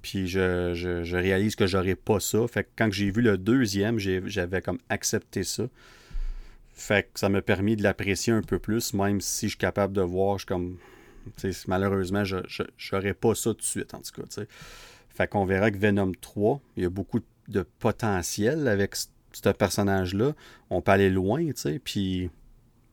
Puis 0.00 0.28
je, 0.28 0.72
je, 0.74 1.16
réalise 1.16 1.56
que 1.56 1.66
j'aurais 1.66 1.94
pas 1.94 2.20
ça. 2.20 2.48
Fait 2.48 2.64
que 2.64 2.70
quand 2.76 2.90
j'ai 2.90 3.10
vu 3.10 3.20
le 3.20 3.36
deuxième, 3.36 3.98
j'avais 3.98 4.62
comme 4.62 4.78
accepté 4.88 5.42
ça. 5.44 5.64
Fait 6.72 7.02
que 7.12 7.20
ça 7.20 7.28
m'a 7.28 7.42
permis 7.42 7.76
de 7.76 7.82
l'apprécier 7.82 8.32
un 8.32 8.40
peu 8.40 8.58
plus, 8.58 8.94
même 8.94 9.20
si 9.20 9.46
je 9.46 9.50
suis 9.50 9.58
capable 9.58 9.92
de 9.92 10.00
voir, 10.00 10.38
je 10.38 10.46
comme. 10.46 10.78
Malheureusement, 11.66 12.24
je 12.24 12.36
n'aurais 12.92 13.14
pas 13.14 13.34
ça 13.34 13.50
tout 13.50 13.60
de 13.60 13.62
suite, 13.62 13.94
en 13.94 14.00
tout 14.00 14.22
cas. 14.22 14.42
Fait 15.10 15.28
qu'on 15.28 15.44
verra 15.44 15.70
que 15.70 15.78
Venom 15.78 16.12
3, 16.20 16.60
il 16.76 16.82
y 16.84 16.86
a 16.86 16.90
beaucoup 16.90 17.20
de 17.48 17.64
potentiel 17.78 18.68
avec 18.68 18.94
ce 18.96 19.50
personnage-là. 19.50 20.34
On 20.70 20.80
peut 20.80 20.92
aller 20.92 21.10
loin, 21.10 21.50
tu 21.52 21.80
puis 21.80 22.30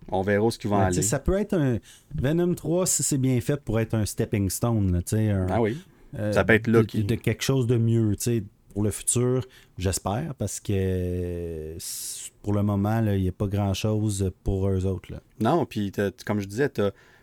on 0.09 0.21
verra 0.21 0.45
où 0.45 0.51
ce 0.51 0.57
qu'ils 0.57 0.69
vont 0.69 0.79
aller. 0.79 1.01
Ça 1.01 1.19
peut 1.19 1.39
être 1.39 1.53
un. 1.53 1.79
Venom 2.15 2.53
3, 2.53 2.85
si 2.85 3.03
c'est 3.03 3.17
bien 3.17 3.39
fait, 3.41 3.61
pour 3.61 3.79
être 3.79 3.93
un 3.93 4.05
stepping 4.05 4.49
stone, 4.49 5.01
tu. 5.05 5.29
Ah 5.49 5.61
oui. 5.61 5.77
Euh, 6.17 6.31
ça 6.31 6.43
peut 6.43 6.53
être 6.53 6.67
là. 6.67 6.83
De, 6.83 7.01
de, 7.01 7.15
quelque 7.15 7.43
chose 7.43 7.67
de 7.67 7.77
mieux, 7.77 8.15
tu 8.15 8.43
pour 8.77 8.83
le 8.83 8.91
futur, 8.91 9.43
j'espère, 9.79 10.35
parce 10.35 10.59
que 10.59 11.75
pour 12.43 12.53
le 12.53 12.61
moment, 12.61 13.01
il 13.07 13.23
n'y 13.23 13.27
a 13.27 13.31
pas 13.31 13.47
grand-chose 13.47 14.31
pour 14.43 14.69
eux 14.69 14.85
autres. 14.85 15.11
Là. 15.11 15.19
Non, 15.39 15.65
puis 15.65 15.91
comme 16.27 16.39
je 16.39 16.45
disais, 16.45 16.71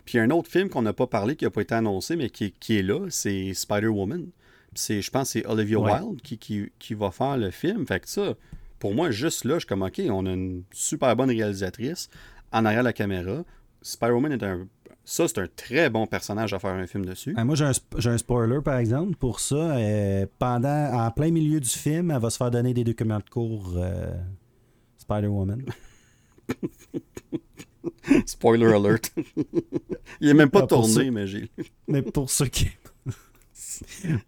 puis 0.05 0.15
il 0.15 0.17
y 0.19 0.21
a 0.21 0.23
un 0.23 0.31
autre 0.31 0.51
film 0.51 0.69
qu'on 0.69 0.83
n'a 0.83 0.93
pas 0.93 1.07
parlé, 1.07 1.37
qui 1.37 1.45
n'a 1.45 1.51
pas 1.51 1.63
été 1.63 1.75
annoncé, 1.75 2.17
mais 2.17 2.31
qui, 2.31 2.53
est 2.69 2.83
là, 2.83 3.07
c'est 3.11 3.55
Spider-Woman. 3.55 4.27
Je 4.77 5.11
pense 5.11 5.33
que 5.33 5.41
c'est 5.41 5.47
Olivia 5.47 5.79
Wilde 5.79 6.21
qui, 6.21 6.39
qui, 6.39 6.95
va 6.95 7.11
faire 7.11 7.37
le 7.37 7.51
film. 7.51 7.87
Fait 7.87 8.01
que 8.01 8.09
ça, 8.09 8.35
pour 8.79 8.95
moi, 8.95 9.11
juste 9.11 9.45
là, 9.45 9.55
je 9.55 9.61
suis 9.61 9.67
comme, 9.67 9.83
OK, 9.83 10.01
on 10.11 10.27
a 10.27 10.33
une 10.33 10.65
super 10.73 11.15
bonne 11.17 11.31
réalisatrice 11.31 12.11
en 12.53 12.65
arrière 12.65 12.83
de 12.83 12.89
la 12.89 12.93
caméra. 12.93 13.45
Spider-Woman 13.83 14.33
est 14.33 14.43
un 14.43 14.67
ça, 15.07 15.29
c'est 15.29 15.39
un 15.39 15.47
très 15.55 15.91
bon 15.91 16.07
personnage 16.07 16.55
à 16.55 16.59
faire 16.59 16.71
un 16.71 16.87
film 16.87 17.05
dessus. 17.05 17.35
Ah, 17.37 17.45
moi, 17.45 17.55
j'ai 17.55 17.67
un, 18.11 18.19
spoiler, 18.19 18.61
par 18.63 18.79
exemple, 18.79 19.17
pour 19.17 19.39
ça. 19.39 19.77
Euh, 19.77 20.27
pendant, 20.39 20.95
en 20.95 21.11
plein 21.11 21.31
milieu 21.31 21.61
du 21.61 21.69
film, 21.69 22.11
elle 22.11 22.21
va 22.21 22.31
se 22.31 22.39
faire 22.39 22.51
donner 22.51 22.73
des 22.73 22.85
documents 22.85 23.19
de 23.19 23.29
cours 23.29 23.75
euh, 23.77 24.15
Spider-Woman. 24.97 25.63
Spoiler 28.27 28.73
alert. 28.73 29.13
Il 30.21 30.29
n'est 30.29 30.35
même 30.35 30.51
pas 30.51 30.63
ah, 30.65 30.67
tourné, 30.67 31.11
mais 31.11 31.27
j'ai. 31.27 31.51
mais 31.89 32.03
pour 32.03 32.31
ceux 32.31 32.47
qui. 32.47 32.69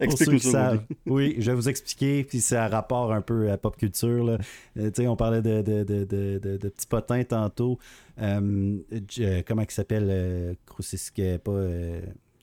Explique-nous 0.00 0.38
ça. 0.38 0.82
Oui, 1.06 1.36
je 1.38 1.50
vais 1.50 1.56
vous 1.56 1.68
expliquer, 1.68 2.24
puis 2.24 2.40
c'est 2.40 2.56
un 2.56 2.68
rapport 2.68 3.12
un 3.12 3.20
peu 3.20 3.50
à 3.50 3.56
pop 3.56 3.76
culture. 3.76 4.24
Là. 4.24 4.38
Euh, 4.76 4.90
on 5.06 5.16
parlait 5.16 5.42
de, 5.42 5.62
de, 5.62 5.84
de, 5.84 6.04
de, 6.04 6.38
de 6.38 6.68
petits 6.68 6.86
potins 6.86 7.22
tantôt. 7.22 7.78
Euh, 8.20 8.78
euh, 9.20 9.42
comment 9.46 9.62
il 9.62 9.70
s'appelle 9.70 10.08
euh, 10.10 11.38
pas 11.38 11.52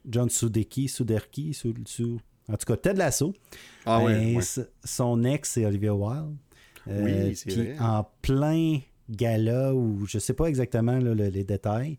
John 0.08 0.30
Sudeki, 0.30 0.88
Suderki, 0.88 1.58
en 2.48 2.58
tout 2.58 2.66
cas 2.66 2.78
Ted 2.78 2.98
Lasso. 2.98 3.34
Ah, 3.86 4.02
ben, 4.06 4.40
Son 4.84 5.24
ex, 5.24 5.50
c'est 5.50 5.66
Olivia 5.66 5.94
Wilde. 5.94 6.36
oui, 6.88 7.36
c'est 7.36 7.54
vrai. 7.54 7.76
En 7.80 8.06
plein 8.22 8.80
gala, 9.10 9.74
ou 9.74 10.06
je 10.06 10.20
sais 10.20 10.34
pas 10.34 10.46
exactement 10.46 10.98
les 10.98 11.44
détails, 11.44 11.98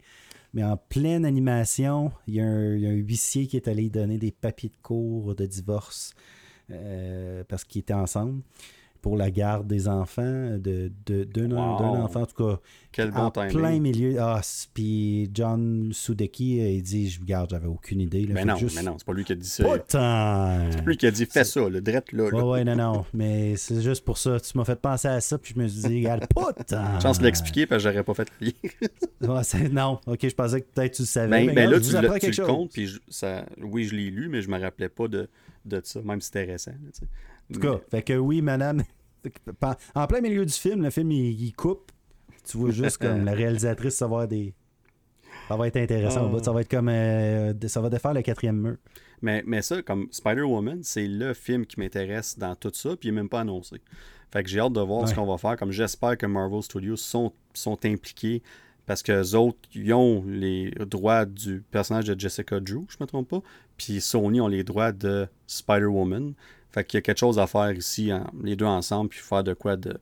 mais 0.52 0.64
en 0.64 0.76
pleine 0.76 1.24
animation, 1.24 2.12
il 2.26 2.34
y, 2.34 2.40
a 2.40 2.44
un, 2.44 2.74
huissier 2.74 3.46
qui 3.46 3.56
est 3.56 3.68
allé 3.68 3.90
donner 3.90 4.18
des 4.18 4.30
papiers 4.30 4.68
de 4.70 4.76
cours 4.82 5.34
de 5.34 5.46
divorce 5.46 6.14
parce 7.48 7.64
qu'ils 7.64 7.80
étaient 7.80 7.92
ensemble 7.92 8.42
pour 9.04 9.18
la 9.18 9.30
garde 9.30 9.66
des 9.66 9.86
enfants, 9.86 10.56
de, 10.56 10.90
de, 11.04 11.24
d'un, 11.24 11.52
enfant, 11.52 12.22
en 12.22 12.26
tout 12.26 12.42
cas. 12.42 12.58
Quel 12.90 13.10
bon 13.10 13.24
en 13.24 13.30
plein 13.30 13.78
milieu. 13.78 14.16
Ah, 14.18 14.40
puis 14.72 15.30
John 15.34 15.90
Sudeki, 15.92 16.76
il 16.76 16.82
dit 16.82 17.10
Je 17.10 17.22
garde, 17.22 17.50
j'avais 17.50 17.66
aucune 17.66 18.00
idée. 18.00 18.26
mais, 18.30 18.46
non, 18.46 18.56
mais 18.74 18.82
non, 18.82 18.96
c'est 18.96 19.04
pas 19.04 19.12
lui 19.12 19.24
qui 19.24 19.32
a 19.32 19.34
dit 19.34 19.46
ça. 19.46 19.62
Pas 19.62 20.70
C'est 20.70 20.86
lui 20.86 20.96
qui 20.96 21.06
a 21.06 21.10
dit 21.10 21.26
Fais 21.26 21.44
ça, 21.44 21.68
le 21.68 21.82
drette 21.82 22.12
là. 22.12 22.30
là. 22.30 22.46
Ouais, 22.46 22.64
non, 22.64 22.76
non. 22.76 23.04
Mais 23.12 23.56
c'est 23.56 23.82
juste 23.82 24.06
pour 24.06 24.16
ça. 24.16 24.40
Tu 24.40 24.56
m'as 24.56 24.64
fait 24.64 24.80
penser 24.80 25.08
à 25.08 25.20
ça, 25.20 25.36
puis 25.36 25.52
je 25.54 25.60
me 25.60 25.68
suis 25.68 25.82
dit 25.82 25.96
Regarde, 25.98 26.24
tant. 26.66 27.00
Chance 27.02 27.18
de 27.18 27.24
l'expliquer, 27.24 27.66
parce 27.66 27.84
que 27.84 27.90
j'aurais 27.90 28.04
pas 28.04 28.14
fait 28.14 28.28
le 28.40 28.46
lien. 28.46 29.34
ouais, 29.34 29.68
non, 29.68 30.00
ok, 30.06 30.20
je 30.22 30.34
pensais 30.34 30.62
que 30.62 30.66
peut-être 30.72 30.94
tu 30.94 31.02
le 31.02 31.06
savais. 31.06 31.28
Ben, 31.28 31.46
mais, 31.48 31.52
ben 31.52 31.70
là, 31.70 31.78
tu, 31.78 31.92
le, 31.92 32.18
tu 32.18 32.40
le 32.40 32.46
comptes, 32.46 32.72
puis 32.72 32.90
ça, 33.10 33.44
oui, 33.60 33.84
je 33.84 33.94
l'ai 33.94 34.08
lu, 34.08 34.30
mais 34.30 34.40
je 34.40 34.48
me 34.48 34.58
rappelais 34.58 34.88
pas 34.88 35.08
de, 35.08 35.28
de 35.66 35.78
ça, 35.84 36.00
même 36.00 36.22
si 36.22 36.28
c'était 36.28 36.44
récent. 36.44 36.72
En 37.50 37.54
tout 37.54 37.60
cas, 37.60 37.80
fait 37.90 38.02
que 38.02 38.14
oui, 38.14 38.42
madame. 38.42 38.82
En 39.94 40.06
plein 40.06 40.20
milieu 40.20 40.44
du 40.44 40.52
film, 40.52 40.82
le 40.82 40.90
film 40.90 41.10
il, 41.10 41.52
coupe. 41.54 41.90
Tu 42.46 42.58
vois 42.58 42.72
juste 42.72 42.98
comme 42.98 43.24
la 43.24 43.32
réalisatrice 43.32 43.94
savoir 43.94 44.28
des. 44.28 44.54
Ça 45.48 45.56
va 45.56 45.66
être 45.66 45.78
intéressant. 45.78 46.30
Ah. 46.30 46.42
Ça 46.42 46.52
va 46.52 46.60
être 46.60 46.70
comme. 46.70 46.90
Euh, 46.90 47.54
ça 47.66 47.80
va 47.80 47.88
défaire 47.88 48.12
le 48.12 48.20
quatrième 48.20 48.60
mur. 48.60 48.76
Mais, 49.22 49.42
mais 49.46 49.62
ça, 49.62 49.80
comme 49.80 50.08
Spider-Woman, 50.10 50.80
c'est 50.82 51.08
le 51.08 51.32
film 51.32 51.64
qui 51.64 51.80
m'intéresse 51.80 52.38
dans 52.38 52.54
tout 52.54 52.72
ça, 52.74 52.96
puis 52.96 53.08
il 53.08 53.12
n'est 53.14 53.22
même 53.22 53.30
pas 53.30 53.40
annoncé. 53.40 53.80
Fait 54.30 54.42
que 54.42 54.50
j'ai 54.50 54.60
hâte 54.60 54.74
de 54.74 54.80
voir 54.80 55.08
ce 55.08 55.14
qu'on 55.14 55.24
va 55.24 55.38
faire. 55.38 55.56
Comme 55.56 55.70
j'espère 55.70 56.18
que 56.18 56.26
Marvel 56.26 56.62
Studios 56.62 56.96
sont, 56.96 57.32
sont 57.54 57.78
impliqués 57.86 58.42
parce 58.86 59.02
que 59.02 59.34
autres, 59.36 59.58
ils 59.74 59.92
ont 59.94 60.24
les 60.26 60.70
droits 60.86 61.24
du 61.24 61.62
personnage 61.70 62.04
de 62.04 62.18
Jessica 62.18 62.60
Drew, 62.60 62.84
je 62.88 62.96
me 63.00 63.06
trompe 63.06 63.28
pas. 63.28 63.42
Puis 63.76 64.00
Sony 64.00 64.40
ont 64.40 64.48
les 64.48 64.62
droits 64.62 64.92
de 64.92 65.26
Spider-Woman. 65.46 66.34
Fait 66.74 66.84
qu'il 66.84 66.98
y 66.98 66.98
a 66.98 67.02
quelque 67.02 67.18
chose 67.18 67.38
à 67.38 67.46
faire 67.46 67.70
ici, 67.70 68.10
les 68.42 68.56
deux 68.56 68.64
ensemble, 68.64 69.10
puis 69.10 69.20
faire 69.20 69.44
de 69.44 69.54
quoi 69.54 69.76
de, 69.76 69.96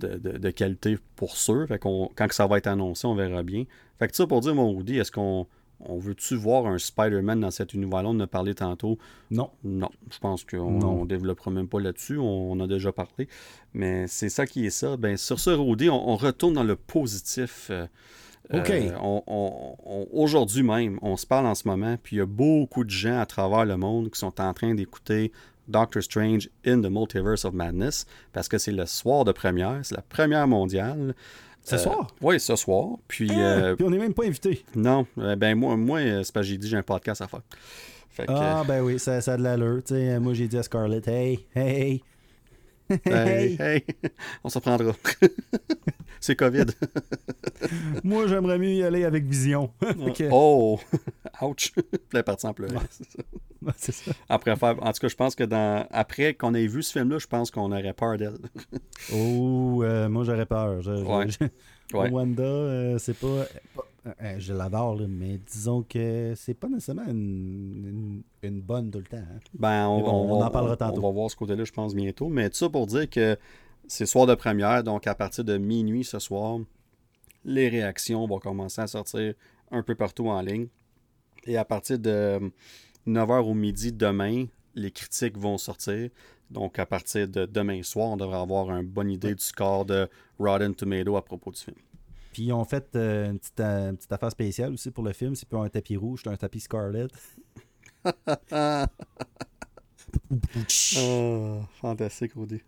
de, 0.00 0.50
qualité 0.50 0.98
pour 1.14 1.36
sûr. 1.36 1.68
Fait 1.68 1.78
qu'on, 1.78 2.10
quand 2.16 2.30
ça 2.32 2.48
va 2.48 2.58
être 2.58 2.66
annoncé, 2.66 3.06
on 3.06 3.14
verra 3.14 3.44
bien. 3.44 3.66
Fait 4.00 4.08
que 4.08 4.16
ça 4.16 4.26
pour 4.26 4.40
dire, 4.40 4.52
mon 4.52 4.76
Rudy, 4.76 4.98
est-ce 4.98 5.12
qu'on 5.12 5.46
on 5.78 5.98
veut-tu 5.98 6.34
voir 6.34 6.66
un 6.66 6.78
Spider-Man 6.78 7.38
dans 7.38 7.52
cet 7.52 7.72
univers-là? 7.72 8.08
On 8.08 8.16
en 8.16 8.20
a 8.20 8.26
parlé 8.26 8.52
tantôt. 8.52 8.98
Non. 9.30 9.50
Non, 9.62 9.90
je 10.10 10.18
pense 10.18 10.44
qu'on 10.44 11.02
ne 11.02 11.06
développera 11.06 11.52
même 11.52 11.68
pas 11.68 11.78
là-dessus. 11.78 12.18
On, 12.18 12.50
on, 12.52 12.58
a 12.58 12.66
déjà 12.66 12.90
parlé. 12.90 13.28
Mais 13.72 14.08
c'est 14.08 14.28
ça 14.28 14.44
qui 14.44 14.66
est 14.66 14.70
ça. 14.70 14.96
Ben, 14.96 15.16
sur 15.16 15.38
ce, 15.38 15.50
Rudy, 15.50 15.88
on, 15.88 16.16
retourne 16.16 16.54
dans 16.54 16.64
le 16.64 16.74
positif. 16.74 17.68
Euh, 17.70 17.86
OK. 18.52 18.70
Euh, 18.70 20.04
aujourd'hui 20.12 20.62
même, 20.62 20.98
on 21.00 21.16
se 21.16 21.26
parle 21.26 21.46
en 21.46 21.54
ce 21.54 21.66
moment, 21.66 21.96
puis 22.02 22.16
il 22.16 22.18
y 22.18 22.22
a 22.22 22.26
beaucoup 22.26 22.84
de 22.84 22.90
gens 22.90 23.18
à 23.18 23.26
travers 23.26 23.64
le 23.64 23.76
monde 23.76 24.10
qui 24.10 24.18
sont 24.18 24.40
en 24.40 24.52
train 24.52 24.74
d'écouter 24.74 25.32
Doctor 25.68 26.02
Strange 26.02 26.48
in 26.66 26.80
the 26.82 26.90
Multiverse 26.90 27.44
of 27.44 27.54
Madness 27.54 28.06
parce 28.32 28.48
que 28.48 28.58
c'est 28.58 28.72
le 28.72 28.86
soir 28.86 29.24
de 29.24 29.32
première, 29.32 29.80
c'est 29.82 29.94
la 29.94 30.02
première 30.02 30.46
mondiale. 30.46 31.14
Ce 31.64 31.78
soir? 31.78 32.08
Euh, 32.10 32.26
oui, 32.26 32.40
ce 32.40 32.56
soir. 32.56 32.96
Puis, 33.06 33.30
ah, 33.30 33.38
euh, 33.38 33.76
puis 33.76 33.84
on 33.84 33.90
n'est 33.90 33.98
même 33.98 34.14
pas 34.14 34.24
invité. 34.24 34.64
Non, 34.74 35.06
euh, 35.18 35.36
ben 35.36 35.56
moi, 35.56 35.76
moi 35.76 36.00
c'est 36.00 36.32
parce 36.32 36.46
que 36.46 36.52
j'ai 36.52 36.58
dit 36.58 36.68
j'ai 36.68 36.76
un 36.76 36.82
podcast 36.82 37.22
à 37.22 37.28
faire. 37.28 37.42
ah, 38.28 38.64
ben 38.66 38.82
oui, 38.82 38.98
ça, 38.98 39.20
ça 39.20 39.34
a 39.34 39.36
de 39.36 39.42
l'allure. 39.42 39.82
Moi, 40.20 40.34
j'ai 40.34 40.48
dit 40.48 40.58
à 40.58 40.62
Scarlett, 40.62 41.06
hey, 41.06 41.46
hey, 41.54 42.02
hey, 43.04 43.56
hey, 43.60 43.84
on 44.44 44.48
s'en 44.48 44.60
prendra. 44.60 44.92
c'est 46.20 46.36
COVID. 46.36 46.66
moi, 48.04 48.26
j'aimerais 48.26 48.58
mieux 48.58 48.74
y 48.74 48.82
aller 48.82 49.04
avec 49.04 49.24
vision. 49.24 49.70
Oh, 50.30 50.78
ouch. 51.40 51.72
Puis 51.72 52.18
est 52.18 52.22
parti 52.22 52.46
en 52.46 52.54
pleurer. 52.54 52.76
Après 54.28 54.56
faire, 54.56 54.76
en 54.82 54.92
tout 54.92 55.00
cas, 55.00 55.08
je 55.08 55.14
pense 55.14 55.34
que 55.34 55.44
dans 55.44 55.86
après 55.90 56.34
qu'on 56.34 56.54
ait 56.54 56.66
vu 56.66 56.82
ce 56.82 56.92
film-là, 56.92 57.18
je 57.18 57.26
pense 57.26 57.50
qu'on 57.50 57.72
aurait 57.72 57.92
peur 57.92 58.16
d'elle. 58.18 58.38
oh, 59.12 59.82
euh, 59.82 60.08
moi 60.08 60.24
j'aurais 60.24 60.46
peur. 60.46 60.80
Wanda, 61.92 62.42
euh, 62.42 62.98
c'est 62.98 63.16
pas. 63.16 63.46
Euh, 64.04 64.34
je 64.38 64.52
l'adore, 64.52 65.00
mais 65.08 65.38
disons 65.38 65.82
que 65.82 66.34
c'est 66.36 66.54
pas 66.54 66.68
nécessairement 66.68 67.06
une, 67.06 68.22
bonne 68.42 68.90
tout 68.90 68.98
le 68.98 69.04
temps. 69.04 69.18
Hein. 69.18 69.38
Ben, 69.54 69.86
on, 69.86 70.42
en 70.42 70.50
parlera 70.50 70.76
tantôt. 70.76 70.98
On 70.98 71.08
va 71.08 71.10
voir 71.10 71.30
ce 71.30 71.36
côté-là, 71.36 71.64
je 71.64 71.72
pense, 71.72 71.94
bientôt. 71.94 72.28
Mais 72.28 72.50
tout 72.50 72.56
ça 72.56 72.68
pour 72.68 72.86
dire 72.88 73.08
que 73.08 73.36
c'est 73.86 74.06
soir 74.06 74.26
de 74.26 74.34
première, 74.34 74.82
donc 74.82 75.06
à 75.06 75.14
partir 75.14 75.44
de 75.44 75.56
minuit 75.56 76.04
ce 76.04 76.18
soir, 76.18 76.58
les 77.44 77.68
réactions 77.68 78.26
vont 78.26 78.38
commencer 78.40 78.80
à 78.80 78.86
sortir 78.88 79.34
un 79.70 79.82
peu 79.82 79.94
partout 79.94 80.28
en 80.28 80.40
ligne. 80.40 80.66
Et 81.44 81.56
à 81.56 81.64
partir 81.64 81.98
de 81.98 82.52
9h 83.06 83.40
au 83.44 83.54
midi 83.54 83.92
demain, 83.92 84.46
les 84.74 84.90
critiques 84.90 85.38
vont 85.38 85.58
sortir. 85.58 86.10
Donc, 86.50 86.78
à 86.78 86.86
partir 86.86 87.28
de 87.28 87.46
demain 87.46 87.82
soir, 87.82 88.08
on 88.08 88.16
devrait 88.16 88.38
avoir 88.38 88.70
une 88.70 88.86
bonne 88.86 89.10
idée 89.10 89.34
du 89.34 89.42
score 89.42 89.84
de 89.84 90.08
Rotten 90.38 90.74
Tomato 90.74 91.16
à 91.16 91.24
propos 91.24 91.50
du 91.50 91.60
film. 91.60 91.76
Puis, 92.32 92.44
ils 92.44 92.52
ont 92.52 92.64
fait 92.64 92.88
euh, 92.96 93.30
une, 93.30 93.38
petite, 93.38 93.60
euh, 93.60 93.92
petite, 93.92 94.12
affaire 94.12 94.30
spéciale 94.30 94.72
aussi 94.72 94.90
pour 94.90 95.04
le 95.04 95.12
film. 95.12 95.34
C'est 95.34 95.48
pas 95.48 95.58
un 95.58 95.68
tapis 95.68 95.96
rouge, 95.96 96.20
c'est 96.24 96.30
un 96.30 96.36
tapis 96.36 96.60
Scarlet. 96.60 97.08
oh, 100.98 101.60
fantastique, 101.80 102.32
Rudy. 102.34 102.60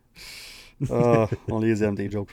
Oh, 0.91 1.27
on 1.49 1.61
les 1.61 1.83
aime, 1.83 1.95
des 1.95 2.11
jokes. 2.11 2.31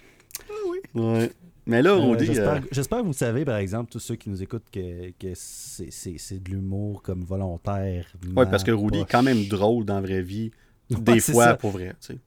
Ah 0.49 0.53
oui. 0.69 0.79
Ouais. 1.01 1.31
Mais 1.65 1.81
là, 1.81 1.91
Euh, 1.91 2.11
Rudy. 2.11 2.25
J'espère 2.25 2.53
euh, 2.55 2.59
j'espère 2.71 2.99
que 3.01 3.05
vous 3.05 3.13
savez, 3.13 3.45
par 3.45 3.57
exemple, 3.57 3.91
tous 3.91 3.99
ceux 3.99 4.15
qui 4.15 4.29
nous 4.29 4.41
écoutent, 4.41 4.69
que, 4.71 5.11
que 5.11 5.33
c'est- 5.35 5.91
c'est 5.91 6.17
c'est 6.17 6.41
de 6.43 6.49
l'humour 6.49 7.01
comme 7.01 7.23
volontaire. 7.23 8.07
ouais, 8.35 8.45
parce 8.49 8.63
que 8.63 8.71
Rudy 8.71 8.99
est 8.99 9.09
quand 9.09 9.23
même 9.23 9.45
drôle 9.45 9.85
dans 9.85 9.95
la 9.95 10.01
vraie 10.01 10.21
vie. 10.23 10.51
Des 10.89 11.13
Ouais, 11.13 11.19
fois, 11.19 11.45
ça. 11.45 11.55
pour 11.55 11.71
vrai. 11.71 11.95
tu 12.01 12.13
sais. 12.13 12.17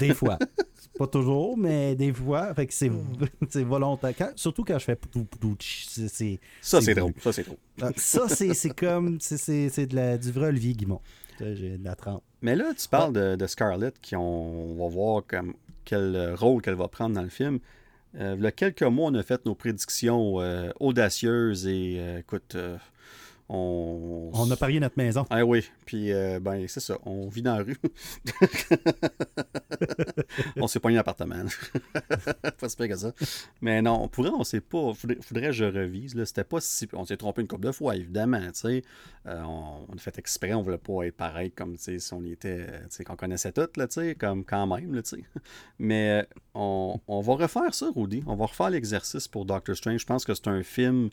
Des 0.00 0.14
fois. 0.14 0.38
Pas 0.98 1.06
toujours, 1.06 1.56
mais 1.56 1.94
des 1.94 2.12
fois. 2.12 2.52
Fait 2.54 2.66
que 2.66 2.74
c'est 2.74 2.90
c'est 3.50 3.62
volontaire. 3.62 4.14
Quand- 4.16 4.32
surtout 4.36 4.64
quand 4.64 4.78
je 4.78 4.84
fais 4.84 4.98
c'est- 5.60 6.08
c'est 6.08 6.40
Ça, 6.60 6.80
C'est 6.80 6.94
drôle. 6.94 7.12
Ça, 7.20 7.32
c'est 7.32 7.44
drôle. 7.44 7.58
Ah, 7.80 7.90
Ça, 7.96 8.28
c'est 8.28 8.54
c'est 8.54 8.74
comme. 8.74 9.20
c'est- 9.20 9.36
C'est 9.36 9.68
c'est 9.68 9.86
de 9.86 9.96
la- 9.96 10.18
du 10.18 10.32
vrai 10.32 10.48
Olivier 10.48 10.74
Guimont. 10.74 11.00
J'ai 11.40 11.78
de 11.78 11.84
la 11.84 11.94
trempe. 11.94 12.22
Mais 12.42 12.56
là, 12.56 12.72
tu 12.76 12.88
parles 12.88 13.12
de, 13.12 13.36
de 13.36 13.46
Scarlett, 13.46 13.94
qui 14.00 14.16
on, 14.16 14.72
on 14.72 14.74
va 14.84 14.88
voir 14.92 15.22
comme 15.26 15.54
quel 15.84 16.34
rôle 16.34 16.60
qu'elle 16.62 16.74
va 16.74 16.88
prendre 16.88 17.14
dans 17.14 17.22
le 17.22 17.28
film. 17.28 17.60
Euh, 18.16 18.34
il 18.36 18.42
y 18.42 18.46
a 18.46 18.50
quelques 18.52 18.82
mois, 18.82 19.10
on 19.10 19.14
a 19.14 19.22
fait 19.22 19.44
nos 19.46 19.54
prédictions 19.54 20.40
euh, 20.40 20.70
audacieuses 20.80 21.66
et 21.66 21.96
euh, 22.00 22.18
écoute, 22.18 22.54
euh, 22.56 22.76
on... 23.48 24.30
On 24.34 24.50
a 24.50 24.56
parié 24.56 24.78
notre 24.78 24.98
maison. 24.98 25.26
Ah 25.30 25.44
oui, 25.44 25.64
puis 25.86 26.12
euh, 26.12 26.38
ben 26.38 26.66
c'est 26.68 26.80
ça, 26.80 26.98
on 27.04 27.28
vit 27.28 27.42
dans 27.42 27.56
la 27.56 27.64
rue. 27.64 27.76
on 30.56 30.66
s'est 30.66 30.80
pogné 30.80 30.98
un 30.98 31.00
appartement. 31.00 31.36
pas 32.60 32.68
si 32.68 32.76
pire 32.76 32.88
que 32.88 32.96
ça. 32.96 33.12
Mais 33.60 33.80
non, 33.80 34.02
on 34.02 34.08
pourrait, 34.08 34.30
on 34.30 34.44
sait 34.44 34.60
pas. 34.60 34.92
Faudrait, 34.94 35.18
faudrait 35.22 35.46
que 35.46 35.52
je 35.52 35.64
revise. 35.64 36.14
Là. 36.14 36.26
C'était 36.26 36.44
pas 36.44 36.60
si. 36.60 36.88
On 36.92 37.04
s'est 37.04 37.16
trompé 37.16 37.40
une 37.40 37.48
couple 37.48 37.66
de 37.66 37.72
fois, 37.72 37.96
évidemment. 37.96 38.40
tu 38.48 38.52
sais. 38.54 38.82
Euh, 39.26 39.42
on, 39.42 39.86
on 39.88 39.94
a 39.94 39.98
fait 39.98 40.18
exprès, 40.18 40.54
on 40.54 40.62
voulait 40.62 40.78
pas 40.78 41.06
être 41.06 41.16
pareil 41.16 41.50
comme 41.50 41.76
si 41.76 41.98
on 42.12 42.24
était. 42.24 42.66
euh, 42.68 42.78
tu 42.82 42.86
sais, 42.90 43.04
qu'on 43.04 43.16
connaissait 43.16 43.52
tout, 43.52 43.68
là, 43.76 43.88
tu 43.88 43.94
sais, 43.94 44.14
comme 44.14 44.44
quand 44.44 44.66
même. 44.66 44.94
Là, 44.94 45.02
tu 45.02 45.16
sais. 45.16 45.24
Mais 45.78 46.26
on, 46.54 47.00
on 47.08 47.20
va 47.20 47.34
refaire 47.34 47.74
ça, 47.74 47.90
Rudy. 47.94 48.22
On 48.26 48.36
va 48.36 48.46
refaire 48.46 48.70
l'exercice 48.70 49.26
pour 49.26 49.44
Doctor 49.44 49.76
Strange. 49.76 50.00
Je 50.00 50.06
pense 50.06 50.24
que 50.24 50.34
c'est 50.34 50.48
un 50.48 50.62
film 50.62 51.10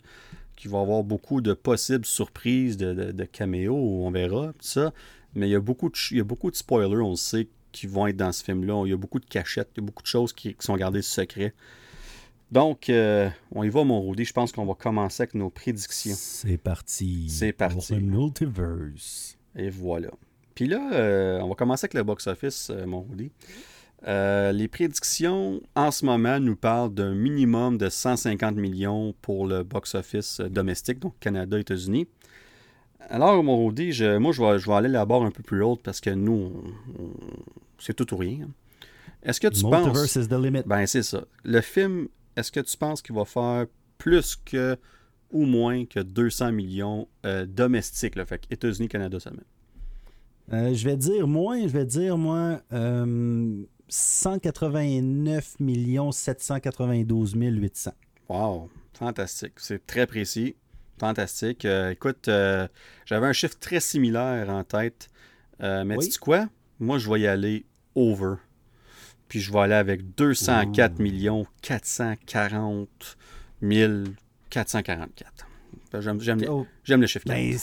qui 0.56 0.68
va 0.68 0.80
avoir 0.80 1.04
beaucoup 1.04 1.40
de 1.40 1.52
possibles 1.52 2.06
surprises 2.06 2.76
de, 2.76 2.94
de, 2.94 3.12
de 3.12 3.24
caméos, 3.24 3.76
on 3.76 4.10
verra, 4.10 4.48
tout 4.48 4.66
ça. 4.66 4.92
Mais 5.34 5.48
il 5.48 5.52
y 5.52 5.54
a 5.54 5.60
beaucoup 5.60 5.88
de, 5.88 5.94
il 6.10 6.16
y 6.16 6.20
a 6.20 6.24
beaucoup 6.24 6.50
de 6.50 6.56
spoilers, 6.56 7.02
on 7.02 7.10
le 7.10 7.16
sait, 7.16 7.48
qui 7.72 7.86
vont 7.86 8.06
être 8.06 8.16
dans 8.16 8.32
ce 8.32 8.42
film-là. 8.42 8.82
Il 8.86 8.90
y 8.90 8.94
a 8.94 8.96
beaucoup 8.96 9.20
de 9.20 9.26
cachettes, 9.26 9.68
il 9.76 9.80
y 9.80 9.84
a 9.84 9.86
beaucoup 9.86 10.02
de 10.02 10.08
choses 10.08 10.32
qui, 10.32 10.54
qui 10.54 10.64
sont 10.66 10.76
gardées 10.76 11.02
secret. 11.02 11.52
Donc, 12.50 12.88
euh, 12.88 13.28
on 13.52 13.64
y 13.64 13.68
va, 13.68 13.84
mon 13.84 14.08
Rudy. 14.08 14.24
Je 14.24 14.32
pense 14.32 14.52
qu'on 14.52 14.64
va 14.64 14.74
commencer 14.74 15.22
avec 15.24 15.34
nos 15.34 15.50
prédictions. 15.50 16.14
C'est 16.16 16.58
parti. 16.58 17.28
C'est 17.28 17.52
parti. 17.52 17.88
Pour 17.88 17.96
le 17.96 18.02
multiverse. 18.02 19.36
Et 19.56 19.68
voilà. 19.68 20.10
Puis 20.54 20.68
là, 20.68 20.92
euh, 20.92 21.40
on 21.40 21.48
va 21.48 21.54
commencer 21.54 21.84
avec 21.84 21.94
le 21.94 22.04
box-office, 22.04 22.70
euh, 22.70 22.86
mon 22.86 23.02
Rudy. 23.02 23.30
Euh, 24.06 24.52
les 24.52 24.68
prédictions 24.68 25.60
en 25.74 25.90
ce 25.90 26.04
moment 26.04 26.38
nous 26.38 26.54
parlent 26.56 26.92
d'un 26.92 27.14
minimum 27.14 27.78
de 27.78 27.88
150 27.88 28.54
millions 28.56 29.14
pour 29.22 29.46
le 29.46 29.62
box-office 29.62 30.40
euh, 30.40 30.48
domestique, 30.48 30.98
donc 31.00 31.14
Canada, 31.18 31.58
États-Unis. 31.58 32.06
Alors, 33.08 33.42
mon 33.42 33.56
je- 33.74 34.18
moi, 34.18 34.32
je 34.32 34.42
vais, 34.42 34.58
je 34.58 34.66
vais 34.66 34.74
aller 34.74 34.88
la 34.88 35.06
barre 35.06 35.22
un 35.22 35.30
peu 35.30 35.42
plus 35.42 35.62
haute 35.62 35.80
parce 35.82 36.00
que 36.00 36.10
nous, 36.10 36.52
c'est 37.78 37.94
tout 37.94 38.12
ou 38.14 38.16
rien. 38.16 38.48
Est-ce 39.22 39.40
que 39.40 39.48
tu 39.48 39.64
Multiverse 39.64 40.14
penses. 40.14 40.16
is 40.16 40.28
the 40.28 40.32
limit. 40.32 40.62
Ben, 40.66 40.86
c'est 40.86 41.02
ça. 41.02 41.24
Le 41.44 41.60
film, 41.60 42.08
est-ce 42.36 42.52
que 42.52 42.60
tu 42.60 42.76
penses 42.76 43.02
qu'il 43.02 43.14
va 43.14 43.24
faire 43.24 43.66
plus 43.98 44.36
que 44.36 44.76
ou 45.32 45.44
moins 45.46 45.84
que 45.86 46.00
200 46.00 46.52
millions 46.52 47.08
euh, 47.24 47.46
domestiques, 47.46 48.14
là, 48.16 48.24
fait 48.26 48.42
États-Unis, 48.50 48.88
Canada 48.88 49.18
seulement? 49.18 49.42
Euh, 50.52 50.74
je 50.74 50.84
vais 50.88 50.96
dire 50.96 51.26
moins, 51.26 51.60
je 51.62 51.72
vais 51.72 51.84
dire 51.84 52.16
moi 52.16 52.60
euh, 52.72 53.62
189 53.88 55.56
792 56.12 57.34
800. 57.34 57.92
Wow, 58.28 58.70
fantastique. 58.94 59.54
C'est 59.56 59.86
très 59.86 60.06
précis. 60.06 60.56
Fantastique. 60.98 61.64
Euh, 61.64 61.90
écoute, 61.90 62.28
euh, 62.28 62.66
j'avais 63.04 63.26
un 63.26 63.32
chiffre 63.32 63.58
très 63.58 63.80
similaire 63.80 64.48
en 64.50 64.64
tête. 64.64 65.08
Euh, 65.62 65.84
mais 65.84 65.96
Oui. 65.96 66.08
tu 66.08 66.18
quoi? 66.18 66.48
Moi, 66.80 66.98
je 66.98 67.10
vais 67.10 67.20
y 67.20 67.26
aller 67.26 67.66
over. 67.94 68.36
Puis 69.28 69.40
je 69.40 69.52
vais 69.52 69.58
aller 69.60 69.74
avec 69.74 70.14
204 70.14 70.98
millions 70.98 71.46
440 71.62 73.16
444. 74.50 75.45
J'aime, 75.98 76.20
j'aime, 76.20 76.40
les- 76.40 76.48
Oh, 76.48 76.66
j'aime 76.84 77.00
le 77.00 77.06
chiffre. 77.06 77.24
ben, 77.26 77.54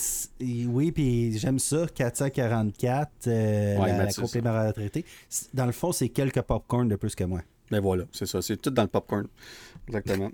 oui, 0.68 0.91
puis 0.91 1.38
j'aime 1.38 1.60
ça, 1.60 1.85
444, 1.94 3.27
euh, 3.27 3.77
Ouais, 3.77 3.90
la, 3.90 3.98
la. 4.06 4.10
C'est- 5.30 5.53
Dans 5.56 5.65
le 5.65 5.72
fond, 5.72 5.91
c'est 5.91 6.10
quelques 6.10 6.41
popcorn 6.41 6.88
de 6.88 6.95
plus 6.95 7.15
que 7.15 7.23
moi. 7.23 7.41
Ben, 7.72 7.80
voilà, 7.80 8.06
c'est 8.11 8.26
ça. 8.26 8.41
C'est 8.41 8.57
tout 8.57 8.69
dans 8.72 8.81
le 8.84 8.88
popcorn. 8.88 9.27
Exactement. 9.88 10.31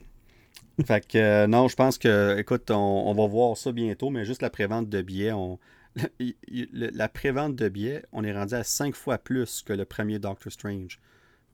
fait 0.86 1.06
que 1.08 1.18
euh, 1.18 1.48
non, 1.48 1.68
je 1.68 1.76
pense 1.76 1.98
que, 1.98 2.38
écoute, 2.38 2.72
on, 2.72 2.76
on 2.76 3.14
va 3.14 3.28
voir 3.28 3.58
ça 3.58 3.72
bientôt, 3.72 4.10
mais 4.10 4.24
juste 4.26 4.42
la 4.42 4.50
prévente 4.50 4.88
de 4.90 5.02
billets, 5.02 5.32
on, 5.34 5.60
le- 6.20 6.90
la 6.94 7.10
prévente 7.10 7.56
de 7.56 7.68
billets, 7.70 8.04
on 8.12 8.24
est 8.24 8.34
rendu 8.34 8.54
à 8.56 8.64
cinq 8.64 8.96
fois 8.96 9.18
plus 9.18 9.62
que 9.62 9.74
le 9.74 9.86
premier 9.86 10.20
Doctor 10.20 10.52
Strange. 10.52 11.00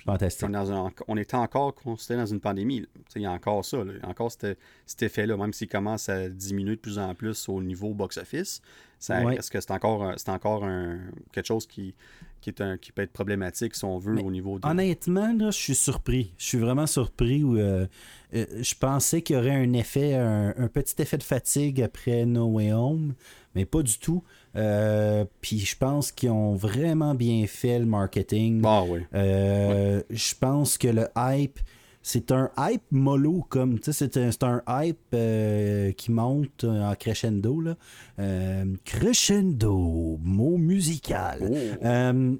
Fantastique. 0.03 0.47
on, 0.47 0.49
est 0.49 0.53
dans 0.53 0.71
un- 0.87 0.91
on 1.07 1.17
était 1.17 1.35
encore 1.35 1.73
considéré 1.73 2.21
dans 2.21 2.25
une 2.27 2.39
pandémie. 2.39 2.85
Il 3.15 3.21
y 3.21 3.25
a 3.25 3.31
encore 3.31 3.63
ça. 3.65 3.77
là. 3.83 3.93
Il 3.95 3.99
y 4.01 4.05
a 4.05 4.09
encore 4.09 4.31
cet, 4.31 4.57
cet 4.85 5.01
effet-là, 5.03 5.35
même 5.37 5.53
s'il 5.53 5.67
commence 5.67 6.09
à 6.09 6.29
diminuer 6.29 6.75
de 6.75 6.81
plus 6.81 6.99
en 6.99 7.15
plus 7.15 7.49
au 7.49 7.61
niveau 7.61 7.93
box-office. 7.93 8.61
Ouais. 9.09 9.35
Est-ce 9.37 9.51
que 9.51 9.59
c'est 9.61 9.71
encore, 9.71 10.13
c'est 10.17 10.29
encore 10.29 10.63
un, 10.63 10.99
quelque 11.31 11.45
chose 11.45 11.67
qui, 11.67 11.93
qui, 12.41 12.49
est 12.49 12.61
un, 12.61 12.77
qui 12.77 12.91
peut 12.91 13.01
être 13.03 13.11
problématique, 13.11 13.75
si 13.75 13.85
on 13.85 13.97
veut, 13.99 14.13
Mais 14.13 14.23
au 14.23 14.31
niveau 14.31 14.57
de... 14.57 14.67
Honnêtement, 14.67 15.33
là, 15.33 15.51
je 15.51 15.57
suis 15.57 15.75
surpris. 15.75 16.33
Je 16.37 16.45
suis 16.45 16.57
vraiment 16.57 16.87
surpris. 16.87 17.43
Où, 17.43 17.57
euh, 17.57 17.85
euh, 18.33 18.45
je 18.61 18.73
pensais 18.75 19.21
qu'il 19.21 19.35
y 19.35 19.39
aurait 19.39 19.55
un 19.55 19.73
effet, 19.73 20.15
un, 20.15 20.53
un 20.57 20.67
petit 20.67 20.99
effet 21.01 21.17
de 21.17 21.23
fatigue 21.23 21.81
après 21.81 22.25
No 22.25 22.45
Way 22.47 22.73
Home, 22.73 23.13
mais 23.53 23.65
pas 23.65 23.83
du 23.83 23.97
tout. 23.99 24.23
Euh, 24.55 25.25
Puis 25.41 25.59
je 25.59 25.75
pense 25.77 26.11
qu'ils 26.11 26.29
ont 26.31 26.53
vraiment 26.55 27.13
bien 27.15 27.45
fait 27.47 27.79
le 27.79 27.85
marketing. 27.85 28.61
Ah 28.65 28.83
oui. 28.87 29.01
Euh, 29.13 30.01
Je 30.09 30.33
pense 30.39 30.77
que 30.77 30.87
le 30.87 31.07
hype, 31.17 31.59
c'est 32.01 32.31
un 32.31 32.51
hype 32.57 32.83
mollo, 32.91 33.45
comme, 33.49 33.79
tu 33.79 33.91
sais, 33.91 34.09
c'est 34.11 34.43
un, 34.43 34.61
un 34.67 34.83
hype 34.83 34.97
euh, 35.13 35.91
qui 35.93 36.11
monte 36.11 36.63
en 36.63 36.93
crescendo, 36.95 37.59
là. 37.61 37.75
Euh, 38.19 38.65
crescendo, 38.85 40.19
mot 40.21 40.57
musical. 40.57 41.39
Oh. 41.41 41.55
Euh, 41.83 42.35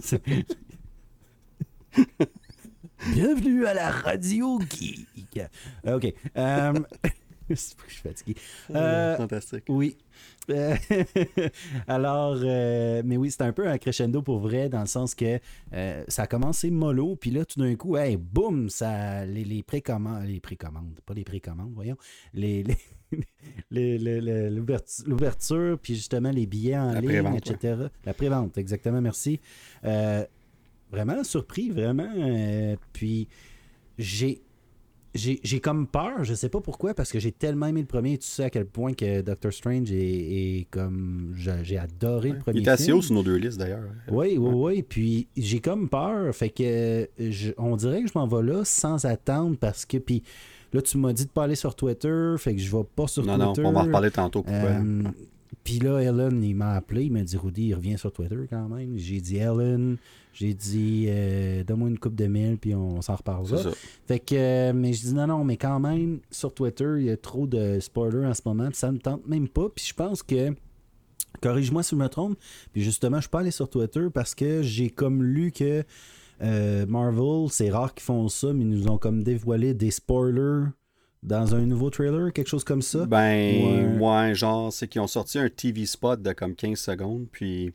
Bienvenue 3.14 3.66
à 3.66 3.74
la 3.74 3.90
radio 3.90 4.60
geek. 4.60 5.40
Euh, 6.36 6.74
ok. 7.54 7.56
Euh, 7.80 7.84
je 7.88 7.92
suis 7.92 8.02
fatigué. 8.02 8.34
Euh, 8.74 9.16
Fantastique. 9.16 9.64
oui. 9.68 9.96
Euh, 10.50 10.74
Alors, 11.88 12.38
euh, 12.42 13.02
mais 13.04 13.16
oui, 13.16 13.30
c'est 13.30 13.42
un 13.42 13.52
peu 13.52 13.66
un 13.68 13.78
crescendo 13.78 14.22
pour 14.22 14.38
vrai, 14.40 14.68
dans 14.68 14.80
le 14.80 14.86
sens 14.86 15.14
que 15.14 15.38
euh, 15.72 16.04
ça 16.08 16.22
a 16.22 16.26
commencé 16.26 16.70
mollo, 16.70 17.16
puis 17.16 17.30
là, 17.30 17.44
tout 17.44 17.58
d'un 17.60 17.74
coup, 17.76 17.96
hey, 17.96 18.16
boum, 18.16 18.68
ça, 18.68 19.24
les, 19.26 19.44
les 19.44 19.62
précommandes, 19.62 20.24
les 20.26 20.40
précommandes, 20.40 20.98
pas 21.06 21.14
les 21.14 21.24
précommandes, 21.24 21.72
voyons, 21.74 21.96
les, 22.34 22.62
les- 22.64 22.76
l'ouverture, 25.06 25.78
puis 25.82 25.94
justement 25.94 26.30
les 26.30 26.46
billets 26.46 26.76
en 26.78 26.92
La 26.92 27.00
ligne, 27.00 27.34
etc. 27.36 27.74
La 28.04 28.14
prévente, 28.14 28.58
exactement, 28.58 29.00
merci. 29.00 29.40
Euh, 29.84 30.24
vraiment 30.90 31.22
surpris, 31.24 31.70
vraiment. 31.70 32.10
euh, 32.16 32.76
puis 32.92 33.28
j'ai 33.98 34.40
j'ai 35.14 35.40
j'ai 35.42 35.58
comme 35.60 35.86
peur, 35.86 36.22
je 36.24 36.34
sais 36.34 36.48
pas 36.48 36.60
pourquoi, 36.60 36.94
parce 36.94 37.10
que 37.10 37.18
j'ai 37.18 37.32
tellement 37.32 37.66
aimé 37.66 37.80
le 37.80 37.86
premier, 37.86 38.16
tu 38.18 38.26
sais 38.26 38.44
à 38.44 38.50
quel 38.50 38.66
point 38.66 38.92
que 38.94 39.22
Doctor 39.22 39.52
Strange 39.52 39.90
est, 39.90 39.96
est 40.60 40.66
comme. 40.70 41.32
J'ai 41.34 41.78
adoré 41.78 42.30
le 42.30 42.38
premier 42.38 42.58
Il 42.58 42.62
était 42.62 42.70
assez 42.70 42.92
haut 42.92 43.02
sur 43.02 43.14
nos 43.14 43.22
deux 43.22 43.36
listes 43.36 43.58
d'ailleurs. 43.58 43.82
Oui, 44.10 44.36
oui, 44.38 44.50
oui. 44.54 44.82
Puis 44.82 45.28
j'ai 45.36 45.60
comme 45.60 45.88
peur. 45.88 46.34
Fait 46.34 46.50
que 46.50 47.08
je- 47.18 47.52
on 47.58 47.76
dirait 47.76 48.02
que 48.02 48.08
je 48.08 48.12
m'en 48.18 48.26
vais 48.26 48.42
là 48.52 48.64
sans 48.64 49.04
attendre 49.04 49.56
parce 49.58 49.84
que. 49.84 49.96
Puis 49.96 50.22
là, 50.72 50.80
tu 50.82 50.96
m'as 50.98 51.12
dit 51.12 51.24
de 51.24 51.30
pas 51.30 51.44
aller 51.44 51.56
sur 51.56 51.74
Twitter. 51.74 52.34
Fait 52.38 52.54
que 52.54 52.60
je 52.60 52.70
vais 52.76 52.84
pas 52.94 53.06
sur 53.08 53.24
Non, 53.24 53.36
non, 53.36 53.52
Twitter. 53.52 53.68
on 53.68 53.72
va 53.72 53.80
en 53.80 53.84
reparler 53.84 54.10
tantôt. 54.10 54.42
Pourquoi. 54.42 54.60
Euh, 54.68 55.02
puis 55.70 55.78
là, 55.78 56.00
Ellen, 56.00 56.42
il 56.42 56.56
m'a 56.56 56.74
appelé, 56.74 57.04
il 57.04 57.12
m'a 57.12 57.22
dit 57.22 57.36
Rudy, 57.36 57.66
il 57.66 57.74
revient 57.74 57.96
sur 57.96 58.10
Twitter 58.10 58.40
quand 58.50 58.68
même. 58.68 58.98
J'ai 58.98 59.20
dit 59.20 59.36
Ellen, 59.36 59.98
j'ai 60.32 60.52
dit 60.52 61.06
euh, 61.08 61.62
donne-moi 61.62 61.90
une 61.90 61.98
coupe 62.00 62.16
de 62.16 62.26
mille, 62.26 62.58
puis 62.58 62.74
on, 62.74 63.00
s'en 63.02 63.14
reparlera. 63.14 63.62
ça. 63.62 63.70
Fait 64.08 64.18
que, 64.18 64.34
euh, 64.34 64.72
mais 64.74 64.92
je 64.92 65.02
dis 65.02 65.14
non, 65.14 65.28
non, 65.28 65.44
mais 65.44 65.56
quand 65.56 65.78
même, 65.78 66.18
sur 66.28 66.52
Twitter, 66.52 66.94
il 66.98 67.04
y 67.04 67.10
a 67.10 67.16
trop 67.16 67.46
de 67.46 67.78
spoilers 67.78 68.26
en 68.26 68.34
ce 68.34 68.42
moment, 68.44 68.66
puis 68.66 68.78
ça 68.78 68.90
me 68.90 68.98
tente 68.98 69.24
même 69.28 69.46
pas. 69.46 69.68
Puis 69.68 69.84
je 69.86 69.94
pense 69.94 70.24
que, 70.24 70.52
corrige-moi 71.40 71.84
si 71.84 71.90
je 71.90 72.00
me 72.00 72.08
trompe, 72.08 72.36
puis 72.72 72.82
justement, 72.82 73.18
je 73.18 73.22
suis 73.22 73.30
pas 73.30 73.40
allé 73.40 73.52
sur 73.52 73.70
Twitter 73.70 74.08
parce 74.12 74.34
que 74.34 74.62
j'ai 74.62 74.90
comme 74.90 75.22
lu 75.22 75.52
que 75.52 75.84
euh, 76.42 76.84
Marvel, 76.86 77.48
c'est 77.48 77.70
rare 77.70 77.94
qu'ils 77.94 78.02
font 78.02 78.26
ça, 78.26 78.52
mais 78.52 78.64
ils 78.64 78.70
nous 78.70 78.88
ont 78.88 78.98
comme 78.98 79.22
dévoilé 79.22 79.72
des 79.74 79.92
spoilers 79.92 80.70
dans 81.22 81.54
un 81.54 81.60
nouveau 81.66 81.90
trailer, 81.90 82.32
quelque 82.32 82.48
chose 82.48 82.64
comme 82.64 82.82
ça? 82.82 83.04
Ben, 83.06 83.98
Ouais. 83.98 83.98
ouais, 84.28 84.34
genre, 84.34 84.72
c'est 84.72 84.88
qu'ils 84.88 85.00
ont 85.00 85.06
sorti 85.06 85.38
un 85.38 85.48
TV 85.48 85.84
spot 85.86 86.22
de 86.22 86.32
comme 86.32 86.54
15 86.54 86.78
secondes, 86.78 87.26
puis 87.30 87.72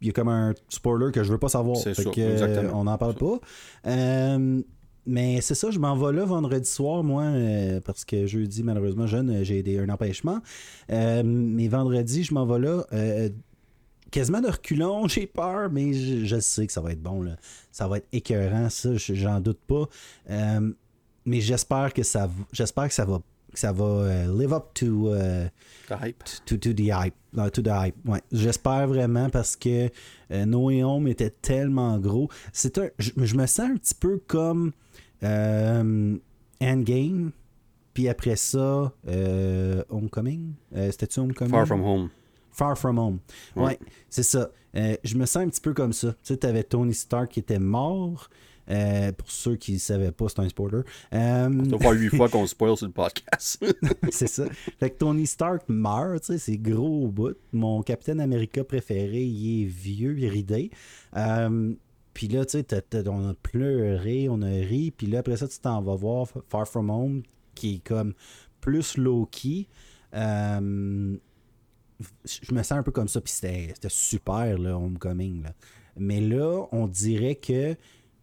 il 0.00 0.06
y 0.06 0.10
a 0.10 0.12
comme 0.12 0.28
un 0.28 0.54
spoiler 0.68 1.10
que 1.12 1.24
je 1.24 1.32
veux 1.32 1.38
pas 1.38 1.48
savoir. 1.48 1.76
C'est 1.76 1.94
ça, 1.94 2.04
que, 2.10 2.20
euh, 2.20 2.32
exactement. 2.32 2.80
on 2.80 2.84
n'en 2.84 2.96
parle 2.98 3.14
pas. 3.14 3.40
Euh, 3.86 4.60
mais 5.06 5.40
c'est 5.40 5.54
ça, 5.54 5.70
je 5.70 5.78
m'en 5.78 5.96
vais 5.96 6.12
là 6.16 6.24
vendredi 6.24 6.68
soir, 6.70 7.02
moi, 7.02 7.24
euh, 7.24 7.80
parce 7.84 8.04
que 8.04 8.26
jeudi, 8.26 8.62
malheureusement, 8.62 9.06
jeune, 9.06 9.42
j'ai 9.44 9.62
des, 9.62 9.78
un 9.78 9.88
empêchement. 9.88 10.38
Euh, 10.90 11.22
mais 11.24 11.68
vendredi, 11.68 12.22
je 12.24 12.32
m'en 12.32 12.46
vais 12.46 12.58
là. 12.60 12.84
quasiment 14.10 14.40
de 14.40 14.48
reculons, 14.48 15.08
j'ai 15.08 15.26
peur, 15.26 15.68
mais 15.70 15.92
je, 15.92 16.24
je 16.24 16.38
sais 16.40 16.66
que 16.66 16.72
ça 16.72 16.80
va 16.80 16.92
être 16.92 17.02
bon. 17.02 17.20
Là. 17.22 17.36
Ça 17.72 17.88
va 17.88 17.96
être 17.98 18.06
écœurant, 18.12 18.70
ça, 18.70 18.94
je- 18.94 19.14
j'en 19.14 19.40
doute 19.40 19.58
pas. 19.66 19.88
Euh, 20.30 20.70
mais 21.26 21.40
j'espère 21.40 21.92
que 21.92 22.02
ça, 22.02 22.30
j'espère 22.52 22.88
que 22.88 22.94
ça 22.94 23.04
va, 23.04 23.20
que 23.52 23.58
ça 23.58 23.72
va 23.72 23.84
euh, 23.84 24.38
live 24.38 24.52
up 24.52 24.74
to. 24.74 25.08
euh, 25.10 25.48
The 25.88 25.94
hype. 26.02 26.24
to, 26.46 26.56
to 26.56 26.72
the 26.72 26.90
hype. 26.92 27.14
Non, 27.32 27.48
to 27.50 27.62
the 27.62 27.68
hype. 27.72 27.96
Ouais. 28.06 28.20
J'espère 28.32 28.86
vraiment 28.88 29.28
parce 29.30 29.56
que 29.56 29.90
euh, 30.30 30.44
No 30.46 30.66
Way 30.66 30.82
Home 30.82 31.08
était 31.08 31.30
tellement 31.30 31.98
gros. 31.98 32.28
C'est 32.52 32.78
un, 32.78 32.88
je, 32.98 33.10
je 33.16 33.34
me 33.36 33.46
sens 33.46 33.70
un 33.70 33.76
petit 33.76 33.94
peu 33.94 34.20
comme 34.26 34.72
Endgame. 36.60 37.32
Puis 37.92 38.08
après 38.08 38.36
ça, 38.36 38.92
euh, 39.06 39.82
Homecoming. 39.88 40.54
Euh, 40.74 40.90
C'était-tu 40.90 41.20
Homecoming? 41.20 41.52
Far 41.52 41.66
From 41.66 41.84
Home. 41.84 42.10
Far 42.50 42.76
From 42.78 42.98
Home. 42.98 43.18
Ouais, 43.54 43.62
Ouais. 43.64 43.78
c'est 44.10 44.22
ça. 44.24 44.50
Euh, 44.76 44.96
je 45.04 45.14
me 45.16 45.26
sens 45.26 45.44
un 45.44 45.48
petit 45.48 45.60
peu 45.60 45.72
comme 45.74 45.92
ça. 45.92 46.08
Tu 46.12 46.18
sais, 46.24 46.36
t'avais 46.38 46.64
Tony 46.64 46.92
Stark 46.94 47.30
qui 47.30 47.40
était 47.40 47.60
mort. 47.60 48.28
Euh, 48.70 49.12
pour 49.12 49.30
ceux 49.30 49.56
qui 49.56 49.74
ne 49.74 49.78
savaient 49.78 50.12
pas, 50.12 50.28
c'est 50.28 50.40
un 50.40 50.48
spoiler. 50.48 50.82
Euh, 51.12 51.64
Ça 51.64 51.76
va 51.76 51.78
faire 51.78 51.92
huit 51.92 52.08
fois 52.10 52.28
qu'on 52.30 52.46
spoil 52.46 52.76
sur 52.76 52.86
le 52.86 52.92
podcast. 52.92 53.64
c'est 54.10 54.26
ça. 54.26 54.46
Fait 54.78 54.90
que 54.90 54.98
Tony 54.98 55.26
Stark 55.26 55.64
meurt, 55.68 56.24
c'est 56.24 56.58
gros 56.58 57.04
au 57.04 57.08
bout. 57.08 57.36
Mon 57.52 57.82
Capitaine 57.82 58.20
America 58.20 58.64
préféré, 58.64 59.22
il 59.22 59.62
est 59.62 59.66
vieux, 59.66 60.16
il 60.16 60.24
est 60.24 60.28
ridé. 60.30 60.70
Euh, 61.16 61.74
puis 62.14 62.28
là, 62.28 62.44
tu 62.46 62.58
sais, 62.58 63.08
on 63.08 63.28
a 63.28 63.34
pleuré, 63.34 64.28
on 64.28 64.40
a 64.42 64.46
ri. 64.48 64.92
Puis 64.96 65.08
là, 65.08 65.18
après 65.18 65.36
ça, 65.36 65.48
tu 65.48 65.58
t'en 65.58 65.82
vas 65.82 65.96
voir 65.96 66.26
Far 66.48 66.66
From 66.66 66.88
Home, 66.88 67.22
qui 67.54 67.76
est 67.76 67.84
comme 67.84 68.14
plus 68.60 68.96
low-key. 68.96 69.66
Euh, 70.14 71.16
je 72.24 72.54
me 72.54 72.62
sens 72.62 72.72
un 72.72 72.82
peu 72.82 72.92
comme 72.92 73.08
ça. 73.08 73.20
Puis 73.20 73.32
c'était 73.32 73.72
c'était 73.74 73.88
super, 73.90 74.58
là, 74.58 74.76
Homecoming. 74.78 75.42
Là. 75.42 75.54
Mais 75.96 76.20
là, 76.20 76.66
on 76.72 76.86
dirait 76.86 77.34
que 77.36 77.76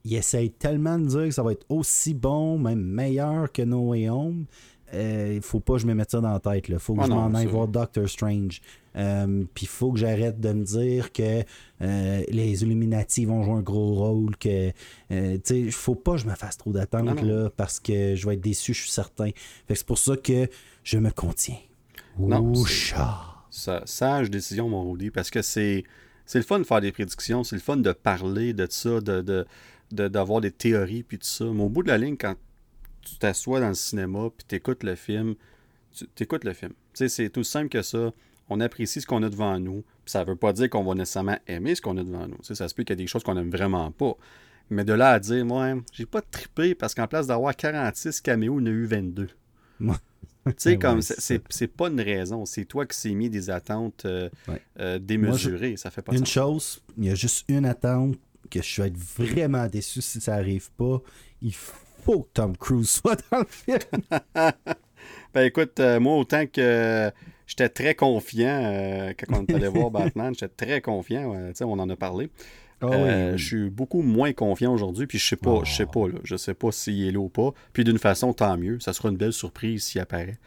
il 0.06 0.15
essaye 0.15 0.49
tellement 0.52 0.98
de 0.99 1.06
dire 1.06 1.23
que 1.26 1.32
ça 1.32 1.44
va 1.44 1.52
être 1.52 1.65
aussi 1.69 2.14
bon, 2.14 2.57
même 2.57 2.82
meilleur 2.82 3.52
que 3.52 3.61
No 3.61 3.90
Way 3.90 4.10
Home. 4.10 4.45
Euh, 4.94 5.34
Il 5.36 5.41
faut 5.41 5.61
pas 5.61 5.73
que 5.73 5.80
je 5.80 5.88
me 5.88 5.94
mette 5.94 6.11
ça 6.11 6.19
dans 6.19 6.34
la 6.34 6.40
tête. 6.41 6.65
Il 6.68 6.78
faut 6.80 6.94
que 6.95 6.99
Ah 7.02 7.06
je 7.07 7.11
m'en 7.11 7.34
aille 7.34 7.45
ça- 7.45 7.52
voir 7.52 7.68
Doctor 7.69 8.10
Strange. 8.10 8.61
Euh, 8.98 9.45
Puis 9.53 9.65
il 9.65 9.69
faut 9.69 9.94
que 9.94 9.99
j'arrête 9.99 10.41
de 10.41 10.52
me 10.52 10.65
dire 10.65 11.14
que 11.14 11.44
euh, 11.82 12.23
les 12.28 12.61
Illuminati 12.64 13.23
vont 13.23 13.41
jouer 13.44 13.53
un 13.53 13.61
gros 13.61 13.94
rôle. 13.95 14.36
que 14.36 14.72
euh, 15.11 15.38
Il 15.49 15.72
faut 15.72 15.95
pas 15.95 16.14
que 16.14 16.18
je 16.18 16.28
me 16.28 16.36
fasse 16.36 16.57
trop 16.57 16.72
Non, 16.72 16.80
d'attente 16.80 17.22
non. 17.22 17.23
là, 17.23 17.49
parce 17.56 17.80
que 17.80 18.15
je 18.15 18.28
vais 18.28 18.34
être 18.34 18.41
déçu, 18.41 18.73
je 18.73 18.82
suis 18.82 18.91
certain. 18.91 19.30
C'est 19.69 19.86
pour 19.86 19.98
ça 19.98 20.18
que 20.18 20.49
je 20.84 20.98
me 20.98 21.10
contiens. 21.11 21.56
Non. 22.19 22.53
Sa- 23.49 23.84
sage 23.86 24.30
décision, 24.30 24.68
mon 24.69 24.91
Rudy, 24.91 25.10
parce 25.11 25.30
que 25.30 25.41
c'est 25.41 25.84
c'est 26.26 26.38
le 26.40 26.44
fun 26.45 26.60
de 26.60 26.64
faire 26.64 26.80
des 26.82 26.91
prédictions, 26.91 27.44
c'est 27.44 27.56
le 27.56 27.61
fun 27.61 27.78
de 27.78 27.91
parler 27.91 28.53
de 28.53 28.65
ça, 28.69 28.99
de 29.02 29.22
de- 29.22 29.45
de- 29.93 30.07
d'avoir 30.07 30.41
des 30.41 30.51
théories, 30.51 31.03
puis 31.03 31.18
tout 31.18 31.26
ça. 31.27 31.45
Mais 31.45 31.63
au 31.63 31.69
bout 31.69 31.84
de 31.84 31.88
la 31.89 31.97
ligne, 31.97 32.18
quand 32.18 32.35
tu 33.01 33.15
t'assois 33.18 33.59
dans 33.59 33.69
le 33.69 33.73
cinéma, 33.73 34.30
puis 34.35 34.45
t'écoutes 34.47 34.84
le 34.84 34.95
film, 34.95 35.35
tu 35.93 36.23
écoutes 36.23 36.43
le 36.43 36.53
film. 36.53 36.72
C'est 36.93 37.30
tout 37.30 37.43
simple 37.43 37.69
que 37.69 37.81
ça. 37.81 38.11
On 38.49 38.59
apprécie 38.59 39.01
ce 39.01 39.07
qu'on 39.07 39.23
a 39.23 39.30
devant 39.30 39.59
nous. 39.59 39.84
Ça 40.05 40.23
veut 40.23 40.35
pas 40.35 40.51
dire 40.53 40.69
qu'on 40.69 40.84
va 40.84 40.93
nécessairement 40.93 41.38
aimer 41.47 41.73
ce 41.76 41.81
qu'on 41.81 41.97
a 41.97 42.03
devant 42.03 42.27
nous. 42.27 42.38
Ça 42.41 42.68
se 42.68 42.73
peut 42.76 42.84
qu'il 42.84 42.91
y 42.93 42.99
a 42.99 43.03
des 43.03 43.07
choses 43.07 43.23
qu'on 43.23 43.38
aime 43.38 43.49
vraiment 43.49 43.91
pas. 43.91 44.13
Mais 44.69 44.84
de 44.85 44.93
là 44.93 45.11
à 45.11 45.19
dire, 45.19 45.45
moi, 45.45 45.76
j'ai 45.93 46.05
pas 46.05 46.22
trippé 46.22 46.76
parce 46.76 46.93
qu'en 46.95 47.07
place 47.07 47.27
d'avoir 47.27 47.55
46 47.55 48.22
caméos, 48.22 48.59
il 48.59 48.63
y 48.63 48.69
en 48.69 48.72
a 48.72 48.76
eu 48.76 48.85
22. 48.85 49.30
Ouais. 49.80 49.93
Tu 50.45 50.53
sais, 50.57 50.77
comme 50.80 51.01
c'est 51.01 51.68
pas 51.68 51.88
une 51.89 52.01
raison. 52.01 52.45
C'est 52.45 52.65
toi 52.65 52.85
qui 52.85 52.97
s'est 52.97 53.13
mis 53.13 53.30
des 53.30 53.49
attentes 53.49 54.05
euh, 54.05 54.30
Ouais. 54.47 54.61
euh, 54.80 54.99
démesurées. 54.99 55.77
Ça 55.77 55.89
fait 55.91 56.01
pas 56.01 56.11
Une 56.13 56.19
sens. 56.19 56.30
chose, 56.30 56.81
il 56.97 57.05
y 57.05 57.09
a 57.09 57.15
juste 57.15 57.45
une 57.47 57.65
attente 57.65 58.18
que 58.52 58.61
je 58.61 58.82
vais 58.82 58.90
être 58.90 58.98
vraiment 58.98 59.65
déçu 59.68 60.02
si 60.02 60.22
ça 60.22 60.36
arrive 60.36 60.69
pas. 60.73 61.02
Il 61.41 61.53
faut 61.53 62.23
que 62.23 62.30
Tom 62.34 62.56
Cruise 62.57 62.90
soit 63.02 63.19
dans 63.32 63.40
le 63.40 63.45
film. 63.49 63.80
Ben 65.34 65.44
écoute, 65.45 65.80
euh, 65.80 65.99
moi, 65.99 66.15
autant 66.18 66.45
que 66.45 67.11
j'étais 67.48 67.69
très 67.69 67.95
confiant 67.95 68.61
euh, 68.64 69.14
quand 69.18 69.40
on 69.40 69.45
est 69.45 69.56
allé 69.56 69.68
voir 69.68 69.90
Batman, 69.90 70.34
j'étais 70.38 70.65
très 70.65 70.82
confiant. 70.82 71.34
euh, 71.34 71.49
tu 71.49 71.56
sais, 71.57 71.64
on 71.64 71.73
en 71.73 71.90
a 71.90 71.95
parlé. 71.95 72.30
Ah 72.82 72.88
Euh, 72.91 73.38
Je 73.38 73.44
suis 73.45 73.69
beaucoup 73.69 74.02
moins 74.03 74.34
confiant 74.34 74.73
aujourd'hui, 74.73 75.07
puis 75.07 75.18
je 75.18 75.26
sais 75.28 75.36
pas, 75.38 75.52
Oh. 75.61 75.65
je 75.65 75.72
sais 75.73 75.86
pas, 75.88 76.07
là. 76.07 76.19
Je 76.23 76.36
sais 76.36 76.53
pas 76.53 76.72
s'il 76.72 77.07
est 77.07 77.11
là 77.11 77.19
ou 77.19 77.30
pas. 77.30 77.52
Puis 77.73 77.84
d'une 77.84 77.98
façon, 77.98 78.34
tant 78.34 78.57
mieux. 78.57 78.80
Ça 78.80 78.94
sera 78.94 79.10
une 79.10 79.18
belle 79.18 79.34
surprise 79.34 79.84
s'il 79.86 80.02
apparaît. 80.02 80.38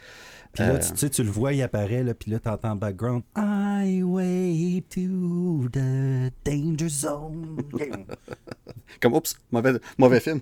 Puis 0.55 0.63
là, 0.63 0.75
Euh, 0.75 0.79
tu, 0.79 0.93
tu 0.93 0.97
sais, 0.99 1.11
tu 1.11 1.23
le 1.23 1.31
vois, 1.31 1.53
il 1.53 1.63
apparaît, 1.63 2.03
là, 2.05 2.15
puis 2.15 2.31
là, 2.31 2.39
t'entends 2.39 2.71
en 2.71 2.77
background 2.77 3.23
Highway 3.35 4.83
to 4.91 5.69
the 5.73 6.33
danger 6.45 6.89
zone. 6.89 7.57
Comme, 9.01 9.15
oups, 9.15 9.37
mauvais, 9.51 9.73
mauvais 9.99 10.21
film. 10.21 10.41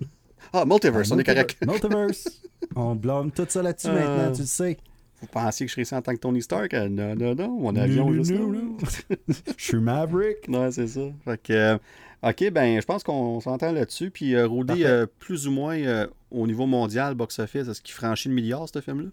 Ah, 0.51 0.65
Multiverse, 0.65 1.11
on 1.11 1.19
est 1.19 1.23
correct. 1.23 1.57
Multiverse. 1.65 2.41
On 2.75 2.95
blâme 2.95 3.29
tout 3.31 3.45
ça 3.49 3.61
là-dessus 3.61 3.87
Euh, 3.87 3.93
maintenant, 3.93 4.31
tu 4.33 4.41
le 4.41 4.47
sais. 4.47 4.77
Vous 5.19 5.27
pensiez 5.27 5.65
que 5.65 5.69
je 5.69 5.73
serais 5.73 5.81
ici 5.83 5.95
en 5.95 6.01
tant 6.01 6.13
que 6.13 6.19
Tony 6.19 6.41
Stark? 6.41 6.73
Euh, 6.73 6.87
Non, 6.87 7.13
non, 7.15 7.35
non, 7.35 7.59
mon 7.59 7.75
avion 7.75 8.05
Non, 8.09 8.13
juste 8.13 8.31
non, 8.31 8.51
là. 8.51 8.59
non. 8.61 8.77
Je 9.57 9.63
suis 9.63 9.77
Maverick. 9.79 10.47
Ouais, 10.47 10.71
c'est 10.71 10.87
ça. 10.87 11.01
Fait 11.25 11.41
que, 11.41 11.53
euh, 11.53 11.77
OK, 12.23 12.51
ben, 12.51 12.79
je 12.79 12.85
pense 12.85 13.03
qu'on 13.03 13.39
s'entend 13.41 13.71
là-dessus. 13.73 14.11
Puis, 14.11 14.33
euh, 14.35 15.05
plus 15.19 15.47
ou 15.47 15.51
moins 15.51 16.07
au 16.31 16.47
niveau 16.47 16.65
mondial, 16.65 17.15
box-office, 17.15 17.67
est-ce 17.67 17.81
qu'il 17.81 17.93
franchit 17.95 18.29
le 18.29 18.35
milliard, 18.35 18.67
ce 18.73 18.79
film-là? 18.79 19.09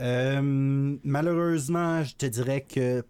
Euh, 0.00 0.96
malheureusement, 1.04 2.02
je 2.02 2.14
te 2.16 2.26
dirais 2.26 2.62
que 2.68 3.04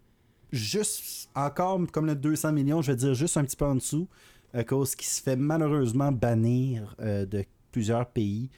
juste 0.50 1.28
encore 1.34 1.80
comme 1.90 2.06
le 2.06 2.14
200 2.14 2.52
millions, 2.52 2.82
je 2.82 2.92
vais 2.92 2.96
dire 2.96 3.14
juste 3.14 3.36
un 3.36 3.44
petit 3.44 3.56
peu 3.56 3.64
en 3.64 3.74
dessous, 3.76 4.09
à 4.52 4.64
cause 4.64 4.94
qu'il 4.94 5.06
se 5.09 5.22
fait 5.22 5.36
malheureusement 5.36 6.12
bannir 6.12 6.94
euh, 7.00 7.24
de 7.24 7.44
plusieurs 7.70 8.06
pays 8.06 8.50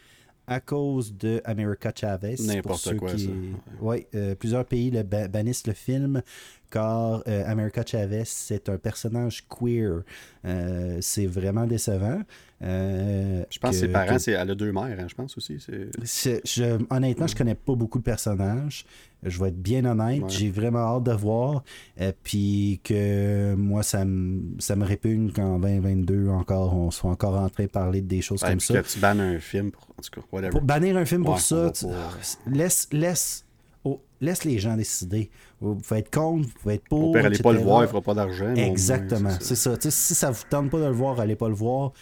à 0.46 0.60
cause 0.60 1.16
de 1.16 1.40
America 1.44 1.90
Chavez. 1.94 2.34
N'importe 2.40 2.96
quoi, 2.96 3.12
qui- 3.14 3.26
ça. 3.26 3.30
Ouais, 3.80 4.06
euh, 4.14 4.34
plusieurs 4.34 4.64
pays 4.66 4.90
le 4.90 5.02
ba- 5.02 5.28
bannissent 5.28 5.66
le 5.66 5.72
film 5.72 6.20
car 6.70 7.23
euh, 7.28 7.45
America 7.47 7.82
Chavez 7.86 8.23
c'est 8.24 8.69
un 8.69 8.78
personnage 8.78 9.45
queer. 9.49 10.03
Euh, 10.45 10.99
c'est 11.01 11.27
vraiment 11.27 11.66
décevant. 11.66 12.20
Euh, 12.62 13.45
Je 13.51 13.59
pense 13.59 13.73
que 13.73 13.77
ses 13.77 13.89
parents, 13.89 14.15
que- 14.15 14.19
c'est, 14.19 14.32
elle 14.32 14.51
a 14.51 14.55
deux 14.55 14.73
mères, 14.73 14.97
hein, 14.99 15.07
je 15.09 15.15
pense 15.15 15.36
aussi. 15.36 15.59
C'est... 16.05 16.41
je- 16.47 16.78
honnêtement, 16.91 17.27
je 17.27 17.36
connais 17.36 17.55
pas 17.55 17.74
beaucoup 17.74 17.99
de 17.99 18.05
personnages. 18.05 18.85
Je 19.23 19.41
vais 19.41 19.49
être 19.49 19.61
bien 19.61 19.85
honnête. 19.86 20.23
Ouais. 20.23 20.28
J'ai 20.28 20.51
vraiment 20.51 20.97
hâte 20.97 21.05
de 21.05 21.12
voir. 21.12 21.65
Euh, 22.01 22.12
Puis 22.23 22.81
que 22.85 23.55
moi, 23.55 23.82
ça 23.82 24.05
me, 24.05 24.43
ça 24.59 24.77
me 24.77 24.85
répugne 24.85 25.31
qu'en 25.32 25.59
2022, 25.59 26.28
encore, 26.28 26.74
on 26.74 26.91
soit 26.91 27.11
encore 27.11 27.35
en 27.39 27.49
train 27.49 27.65
de 27.65 27.69
parler 27.70 28.01
de 28.03 28.07
des 28.07 28.20
choses 28.23 28.43
Ouais, 28.43 28.51
comme 28.51 28.61
ça. 28.61 28.82
que 28.82 28.86
tu 28.89 28.99
bannes 28.99 29.20
un 29.20 29.39
film, 29.41 29.70
pour... 29.70 29.82
en 29.99 30.03
tout 30.03 30.11
cas, 30.20 30.27
whatever. 30.31 30.51
Pour 30.51 30.62
bannir 30.62 30.97
un 30.99 31.05
film 31.07 31.24
pour 31.24 31.41
ça, 31.41 31.70
tu- 31.70 31.86
laisse, 32.51 32.89
laisse, 32.93 33.45
laisse 34.24 34.44
les 34.44 34.59
gens 34.59 34.76
décider. 34.76 35.30
Vous 35.60 35.74
pouvez 35.76 36.01
être 36.01 36.10
contre, 36.10 36.48
vous 36.48 36.55
pouvez 36.60 36.74
être 36.74 36.88
pour. 36.88 37.10
Au 37.10 37.12
père, 37.12 37.26
allez 37.26 37.38
pas 37.38 37.52
le 37.52 37.59
voir, 37.60 37.82
il 37.84 37.88
fera 37.88 38.01
pas 38.01 38.14
d'argent. 38.14 38.55
Exactement, 38.55 39.30
c'est 39.40 39.55
ça. 39.55 39.76
ça. 39.80 39.90
Si 39.90 40.14
ça 40.14 40.30
vous 40.30 40.42
tente 40.51 40.70
pas 40.70 40.78
de 40.80 40.86
le 40.86 40.92
voir, 40.92 41.20
allez 41.20 41.36
pas 41.36 41.48
le 41.48 41.55
voir. 41.55 41.92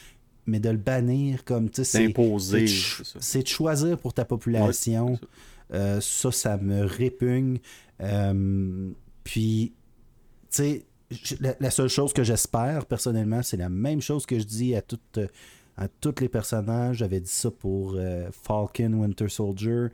Mais 0.47 0.59
de 0.59 0.71
le 0.71 0.77
bannir 0.77 1.45
comme 1.45 1.71
tu 1.71 1.85
sais, 1.85 1.85
c'est- 1.85 2.13
c'est 3.21 3.43
de 3.45 3.47
choisir 3.49 3.97
pour 3.99 4.13
ta 4.13 4.25
population. 4.25 5.13
Ouais, 5.13 5.19
Euh, 5.75 6.01
ça, 6.03 6.31
ça 6.33 6.57
me 6.59 6.85
répugne. 6.85 7.59
Euh, 8.03 8.91
puis, 9.25 9.73
tu 10.51 10.57
sais, 10.63 10.85
la, 11.41 11.55
la 11.61 11.71
seule 11.71 11.89
chose 11.89 12.13
que 12.13 12.23
j'espère 12.25 12.87
personnellement, 12.87 13.43
c'est 13.43 13.57
la 13.57 13.69
même 13.69 14.01
chose 14.03 14.27
que 14.27 14.39
je 14.39 14.45
dis 14.45 14.75
à 14.75 14.83
toutes 14.83 15.21
à 15.77 15.89
tous 15.89 16.15
les 16.21 16.29
personnages. 16.29 16.97
J'avais 16.99 17.21
dit 17.21 17.31
ça 17.31 17.51
pour 17.51 17.95
euh, 17.97 18.29
Falcon, 18.33 18.93
Winter 18.95 19.29
Soldier. 19.29 19.87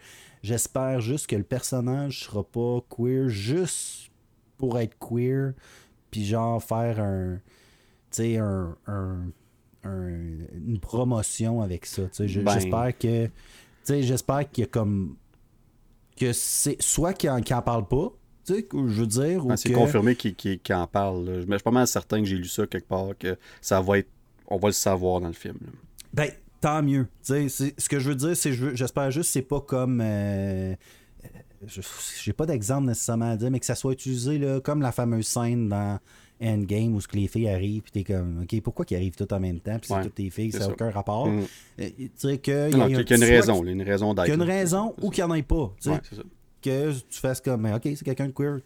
J'espère 0.42 1.00
juste 1.00 1.26
que 1.26 1.36
le 1.36 1.42
personnage 1.44 2.24
sera 2.24 2.42
pas 2.44 2.80
queer 2.88 3.28
juste 3.28 4.10
pour 4.56 4.78
être 4.78 4.96
queer, 4.98 5.52
puis 6.10 6.24
genre 6.24 6.62
faire 6.62 7.00
un, 7.00 7.36
tu 7.36 7.40
sais, 8.10 8.36
un, 8.38 8.76
un- 8.86 9.26
un- 9.84 10.38
une 10.54 10.78
promotion 10.80 11.62
avec 11.62 11.86
ça. 11.86 12.02
Ben. 12.18 12.26
J'espère 12.26 12.98
que, 12.98 13.30
j'espère 13.88 14.50
qu'il 14.50 14.62
y 14.62 14.66
a 14.66 14.70
comme 14.70 15.16
que 16.16 16.32
c'est 16.32 16.80
soit 16.82 17.12
qu'il 17.14 17.30
en, 17.30 17.40
qu'il 17.40 17.54
en 17.54 17.62
parle 17.62 17.86
pas, 17.86 18.12
tu 18.44 18.54
sais, 18.54 18.62
que 18.64 18.76
je 18.88 19.00
veux 19.02 19.06
dire, 19.06 19.46
ou 19.46 19.52
Ah, 19.52 19.56
c'est 19.56 19.68
que- 19.70 19.74
confirmé 19.76 20.16
qu'il, 20.16 20.34
qu'il- 20.34 20.58
qu'il 20.58 20.74
en 20.74 20.86
parle. 20.88 21.24
là. 21.24 21.40
Je 21.40 21.52
suis 21.52 21.62
pas 21.62 21.70
mal 21.70 21.86
certain 21.86 22.18
que 22.18 22.24
j'ai 22.24 22.36
lu 22.36 22.48
ça 22.48 22.66
quelque 22.66 22.88
part, 22.88 23.16
que 23.16 23.38
ça 23.60 23.80
va 23.80 23.98
être. 23.98 24.08
On 24.48 24.56
va 24.56 24.68
le 24.68 24.72
savoir 24.72 25.20
dans 25.20 25.28
le 25.28 25.32
film. 25.34 25.56
là. 25.62 25.70
Ben, 26.12 26.30
tant 26.60 26.82
mieux. 26.82 27.06
Ce 27.22 27.88
que 27.88 27.98
je 27.98 28.08
veux 28.08 28.14
dire, 28.16 28.36
c'est 28.36 28.50
veux- 28.50 28.74
j'espère 28.74 29.10
juste 29.10 29.28
que 29.28 29.32
c'est 29.34 29.42
pas 29.42 29.60
comme. 29.60 30.00
euh, 30.02 30.74
je- 31.66 31.80
J'ai 32.22 32.32
pas 32.32 32.46
d'exemple 32.46 32.86
nécessairement 32.86 33.30
à 33.30 33.36
dire, 33.36 33.50
mais 33.50 33.60
que 33.60 33.66
ça 33.66 33.74
soit 33.74 33.92
utilisé 33.92 34.38
là, 34.38 34.60
comme 34.60 34.80
la 34.80 34.92
fameuse 34.92 35.26
scène 35.26 35.68
dans 35.68 35.98
Endgame 36.40 36.94
où 36.94 37.00
ce 37.00 37.08
que 37.08 37.16
les 37.16 37.26
filles 37.26 37.48
arrivent, 37.48 37.82
puis 37.82 37.90
t'es 37.90 38.04
comme, 38.04 38.42
OK, 38.42 38.60
pourquoi 38.62 38.84
qu'ils 38.84 38.96
arrivent 38.96 39.16
toutes 39.16 39.32
en 39.32 39.40
même 39.40 39.58
temps, 39.58 39.76
puis 39.78 39.88
c'est 39.88 39.94
Ouais, 39.94 40.02
toutes 40.04 40.14
tes 40.14 40.30
filles, 40.30 40.52
ça 40.52 40.60
n'a 40.60 40.68
aucun 40.70 40.90
rapport. 40.90 41.26
Mm. 41.26 41.40
Euh, 41.80 41.88
tu 41.96 42.10
sais, 42.16 42.38
qu'il 42.38 42.52
y 42.54 42.56
y 42.56 42.80
a 42.80 42.84
un- 42.84 42.88
une 42.88 43.24
raison, 43.24 43.62
là, 43.62 43.70
une 43.72 43.82
raison 43.82 44.14
d'être. 44.14 44.24
Qu'il 44.26 44.34
y 44.34 44.40
a 44.40 44.44
une 44.44 44.48
raison 44.48 44.94
ou 45.02 45.10
qu'il 45.10 45.24
n'y 45.24 45.30
en 45.30 45.34
ait 45.34 45.42
pas. 45.42 45.74
Ouais, 45.86 45.98
c'est 46.08 46.14
ça. 46.16 46.22
Que 46.62 46.92
tu 46.92 47.18
fasses 47.20 47.40
comme, 47.40 47.62
ben, 47.62 47.76
OK, 47.76 47.82
c'est 47.84 48.04
quelqu'un 48.04 48.26
de 48.28 48.32
queer, 48.32 48.58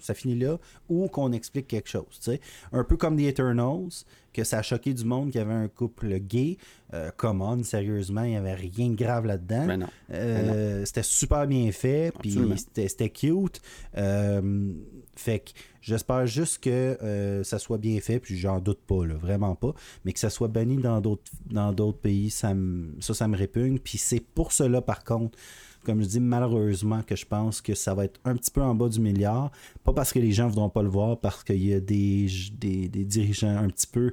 ça 0.00 0.14
finit 0.14 0.38
là, 0.38 0.58
ou 0.88 1.08
qu'on 1.08 1.32
explique 1.32 1.68
quelque 1.68 1.88
chose. 1.88 2.04
tu 2.12 2.32
sais. 2.32 2.40
Un 2.72 2.84
peu 2.84 2.96
comme 2.96 3.16
The 3.16 3.20
Eternals, 3.22 4.04
que 4.32 4.44
ça 4.44 4.58
a 4.58 4.62
choqué 4.62 4.94
du 4.94 5.04
monde 5.04 5.30
qu'il 5.30 5.40
y 5.40 5.42
avait 5.42 5.52
un 5.54 5.66
couple 5.68 6.18
gay. 6.20 6.56
Euh, 6.94 7.10
come 7.16 7.42
on, 7.42 7.62
sérieusement, 7.64 8.22
il 8.22 8.30
n'y 8.30 8.36
avait 8.36 8.54
rien 8.54 8.88
de 8.90 8.94
grave 8.94 9.26
là-dedans. 9.26 9.66
Ben. 9.66 9.86
Euh, 10.12 10.84
c'était 10.84 11.02
super 11.02 11.46
bien 11.48 11.70
fait, 11.72 12.12
puis 12.20 12.30
c'était 12.88 13.10
cute. 13.10 13.60
Euh, 13.96 14.72
fait 15.16 15.40
que 15.40 15.50
j'espère 15.80 16.26
juste 16.26 16.62
que 16.62 16.70
euh, 17.02 17.42
ça 17.44 17.58
soit 17.58 17.78
bien 17.78 17.98
fait, 18.00 18.20
puis 18.20 18.36
j'en 18.38 18.60
doute 18.60 18.80
pas, 18.86 19.04
là, 19.04 19.14
vraiment 19.14 19.54
pas. 19.56 19.74
Mais 20.04 20.12
que 20.12 20.18
ça 20.20 20.30
soit 20.30 20.48
banni 20.48 20.76
dans 20.76 21.00
d'autres 21.00 21.30
dans 21.50 21.72
d'autres 21.72 21.98
pays, 21.98 22.30
ça, 22.30 22.54
me- 22.54 22.94
ça, 23.00 23.14
ça 23.14 23.26
me 23.28 23.36
répugne. 23.36 23.78
Puis 23.78 23.98
c'est 23.98 24.20
pour 24.20 24.52
cela, 24.52 24.80
par 24.80 25.02
contre, 25.04 25.36
comme 25.84 26.02
je 26.02 26.06
dis, 26.08 26.20
malheureusement, 26.20 27.02
que 27.02 27.16
je 27.16 27.24
pense 27.26 27.60
que 27.60 27.74
ça 27.74 27.94
va 27.94 28.04
être 28.04 28.20
un 28.24 28.36
petit 28.36 28.50
peu 28.50 28.60
en 28.62 28.74
bas 28.74 28.88
du 28.88 29.00
milliard. 29.00 29.50
Pas 29.84 29.92
parce 29.92 30.12
que 30.12 30.18
les 30.18 30.32
gens 30.32 30.44
ne 30.44 30.50
voudront 30.50 30.68
pas 30.68 30.82
le 30.82 30.88
voir, 30.88 31.18
parce 31.18 31.42
qu'il 31.44 31.64
y 31.64 31.72
a 31.74 31.80
des, 31.80 32.26
des, 32.58 32.88
des 32.88 33.04
dirigeants 33.04 33.56
un 33.56 33.68
petit 33.68 33.86
peu, 33.86 34.12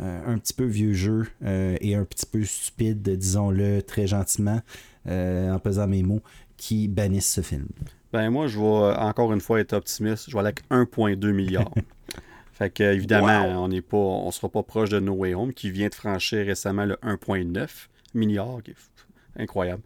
euh, 0.00 0.20
un 0.26 0.38
petit 0.38 0.54
peu 0.54 0.64
vieux 0.64 0.92
jeu 0.92 1.26
euh, 1.44 1.76
et 1.80 1.94
un 1.94 2.04
petit 2.04 2.26
peu 2.26 2.44
stupides, 2.44 3.02
disons-le 3.08 3.82
très 3.82 4.06
gentiment, 4.06 4.60
euh, 5.06 5.52
en 5.52 5.58
pesant 5.58 5.86
mes 5.86 6.02
mots, 6.02 6.22
qui 6.56 6.88
bannissent 6.88 7.32
ce 7.32 7.40
film. 7.40 7.66
Ben 8.12 8.30
moi, 8.30 8.46
je 8.46 8.58
vais 8.58 8.96
encore 8.98 9.32
une 9.32 9.40
fois 9.40 9.60
être 9.60 9.72
optimiste. 9.72 10.26
Je 10.30 10.34
vais 10.34 10.38
aller 10.40 10.48
avec 10.48 10.62
1,2 10.70 11.32
milliard. 11.32 11.68
fait 12.52 12.70
que 12.70 12.84
évidemment, 12.84 13.26
on 13.64 13.68
n'est 13.68 13.82
pas, 13.82 13.96
on 13.96 14.30
sera 14.30 14.48
pas 14.48 14.62
proche 14.62 14.88
de 14.90 15.00
No 15.00 15.12
Way 15.14 15.34
Home, 15.34 15.52
qui 15.52 15.70
vient 15.70 15.88
de 15.88 15.94
franchir 15.94 16.46
récemment 16.46 16.84
le 16.84 16.94
1,9 17.02 17.68
milliard, 18.14 18.62
qui 18.64 18.70
est 18.70 18.74
f- 18.74 19.42
incroyable. 19.42 19.82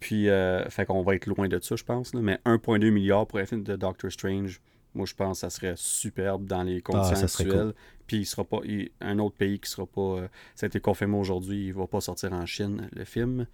Puis, 0.00 0.28
euh, 0.28 0.68
fait 0.70 0.86
qu'on 0.86 1.02
va 1.02 1.14
être 1.14 1.26
loin 1.26 1.46
de 1.48 1.58
ça, 1.60 1.76
je 1.76 1.84
pense. 1.84 2.14
là. 2.14 2.20
Mais 2.22 2.38
1,2 2.44 2.90
milliard 2.90 3.26
pour 3.26 3.38
un 3.38 3.46
film 3.46 3.62
de 3.62 3.76
Doctor 3.76 4.10
Strange, 4.10 4.60
moi, 4.94 5.06
je 5.06 5.14
pense 5.14 5.36
que 5.38 5.40
ça 5.42 5.50
serait 5.50 5.74
superbe 5.76 6.46
dans 6.46 6.62
les 6.62 6.80
conditions 6.80 7.12
Ah, 7.12 7.16
ça 7.16 7.28
serait 7.28 7.44
actuelles. 7.44 7.74
Puis, 8.06 8.16
il 8.18 8.24
sera 8.26 8.42
pas, 8.44 8.60
il- 8.64 8.90
un 9.00 9.18
autre 9.20 9.36
pays 9.36 9.60
qui 9.60 9.70
sera 9.70 9.86
pas, 9.86 10.00
euh, 10.00 10.28
ça 10.56 10.66
a 10.66 10.68
été 10.68 10.80
confirmé 10.80 11.16
aujourd'hui, 11.16 11.66
il 11.66 11.74
va 11.74 11.86
pas 11.86 12.00
sortir 12.00 12.32
en 12.32 12.44
Chine, 12.46 12.88
le 12.92 13.04
film. 13.04 13.46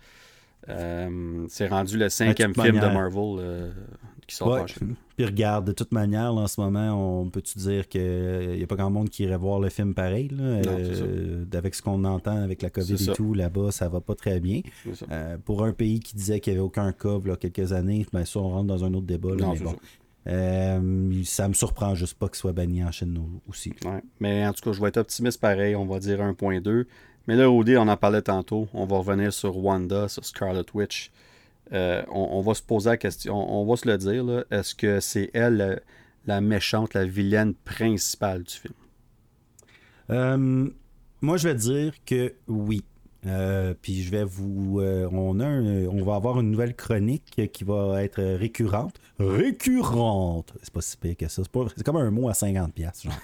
Euh, 0.68 1.46
c'est 1.48 1.68
rendu 1.68 1.96
le 1.98 2.08
cinquième 2.08 2.54
film 2.54 2.80
de. 2.80 2.86
Marvel 2.86 3.36
euh, 3.38 3.70
qui 4.26 4.34
sort 4.34 4.48
Ouais. 4.48 4.62
Puis 5.16 5.24
regarde, 5.24 5.66
de 5.66 5.72
toute 5.72 5.92
manière, 5.92 6.32
là, 6.32 6.42
en 6.42 6.46
ce 6.46 6.60
moment, 6.60 7.20
on 7.22 7.30
peut-tu 7.30 7.58
dire 7.58 7.88
qu'il 7.88 8.54
n'y 8.56 8.62
a 8.62 8.66
pas 8.66 8.74
grand 8.76 8.90
monde 8.90 9.08
qui 9.08 9.22
irait 9.22 9.36
voir 9.38 9.60
le 9.60 9.68
film 9.70 9.94
pareil. 9.94 10.28
Là, 10.28 10.60
Non, 10.60 10.62
Euh, 10.66 11.44
avec 11.54 11.74
ce 11.74 11.80
qu'on 11.82 12.04
entend 12.04 12.36
avec 12.42 12.60
la 12.62 12.68
COVID 12.70 12.94
et 12.94 12.98
ça. 12.98 13.12
tout, 13.14 13.32
là-bas, 13.32 13.70
ça 13.70 13.88
va 13.88 14.00
pas 14.00 14.14
très 14.14 14.40
bien. 14.40 14.60
Euh, 15.10 15.38
pour 15.44 15.64
un 15.64 15.72
pays 15.72 16.00
qui 16.00 16.16
disait 16.16 16.40
qu'il 16.40 16.52
n'y 16.52 16.58
avait 16.58 16.66
aucun 16.66 16.92
cas 16.92 17.18
il 17.24 17.28
y 17.28 17.30
a 17.30 17.36
quelques 17.36 17.72
années, 17.72 18.04
ben 18.12 18.24
ça, 18.24 18.40
on 18.40 18.48
rentre 18.50 18.66
dans 18.66 18.84
un 18.84 18.92
autre 18.92 19.06
débat. 19.06 19.30
là, 19.30 19.36
Non, 19.36 19.52
mais 19.54 19.60
bon. 19.60 19.70
ça. 19.70 19.76
Euh, 20.28 21.22
ça 21.24 21.46
me 21.48 21.54
surprend 21.54 21.94
juste 21.94 22.18
pas 22.18 22.26
qu'il 22.26 22.34
soit 22.36 22.52
banni 22.52 22.82
en 22.82 22.90
Chine 22.90 23.16
aussi. 23.48 23.72
Ouais. 23.84 24.02
Mais 24.18 24.44
en 24.44 24.52
tout 24.52 24.62
cas, 24.68 24.72
je 24.72 24.80
vais 24.82 24.88
être 24.88 24.96
optimiste 24.96 25.40
pareil. 25.40 25.76
On 25.76 25.86
va 25.86 26.00
dire 26.00 26.18
1.2. 26.20 26.86
Mais 27.26 27.36
là, 27.36 27.50
OD, 27.50 27.70
on 27.70 27.88
en 27.88 27.96
parlait 27.96 28.22
tantôt. 28.22 28.68
On 28.72 28.86
va 28.86 28.98
revenir 28.98 29.32
sur 29.32 29.56
Wanda, 29.56 30.08
sur 30.08 30.24
Scarlet 30.24 30.64
Witch. 30.74 31.10
Euh, 31.72 32.02
on, 32.10 32.40
va 32.42 32.54
se 32.54 32.62
poser 32.62 32.90
la 32.90 32.96
question, 32.96 33.34
on, 33.34 33.66
va 33.66 33.76
se 33.76 33.88
le 33.88 33.98
dire. 33.98 34.44
Est-ce 34.52 34.74
que 34.74 35.00
c'est 35.00 35.30
elle 35.34 35.56
la, 35.56 35.76
la 36.26 36.40
méchante, 36.40 36.94
la 36.94 37.04
vilaine 37.04 37.54
principale 37.54 38.44
du 38.44 38.54
film? 38.54 38.74
Euh, 40.10 40.70
moi, 41.20 41.36
je 41.36 41.48
vais 41.48 41.54
dire 41.54 41.94
que 42.04 42.34
oui. 42.46 42.84
Euh, 43.26 43.74
puis 43.80 44.02
je 44.02 44.10
vais 44.12 44.22
vous. 44.22 44.78
euh, 44.80 45.08
on, 45.10 45.40
a 45.40 45.46
on 45.46 46.04
va 46.04 46.14
avoir 46.14 46.38
une 46.38 46.52
nouvelle 46.52 46.76
chronique 46.76 47.50
qui 47.52 47.64
va 47.64 48.04
être 48.04 48.22
récurrente. 48.22 49.00
Récurrente! 49.18 50.54
C'est 50.62 50.72
pas 50.72 50.80
si 50.80 50.96
pire 50.96 51.16
que 51.16 51.26
ça. 51.26 51.42
C'est, 51.42 51.60
c'est 51.76 51.84
comme 51.84 51.96
un 51.96 52.10
mot 52.12 52.28
à 52.28 52.32
50$, 52.32 52.70
piastres, 52.70 53.04
genre. 53.04 53.18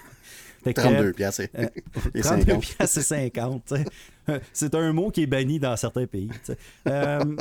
Fait 0.63 0.73
que, 0.73 0.81
32 0.81 1.11
piastres. 1.13 1.43
euh, 1.57 1.67
Et 2.13 2.21
32 2.21 2.43
50. 2.45 2.61
piastres, 2.61 2.87
c'est 2.87 3.01
50. 3.33 3.65
tu 3.65 3.75
sais. 3.75 3.85
C'est 4.53 4.75
un 4.75 4.93
mot 4.93 5.09
qui 5.11 5.23
est 5.23 5.27
banni 5.27 5.59
dans 5.59 5.75
certains 5.75 6.07
pays. 6.07 6.29
Euh, 6.87 7.35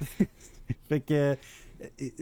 fait 0.88 1.00
que 1.00 1.14
euh, 1.14 1.36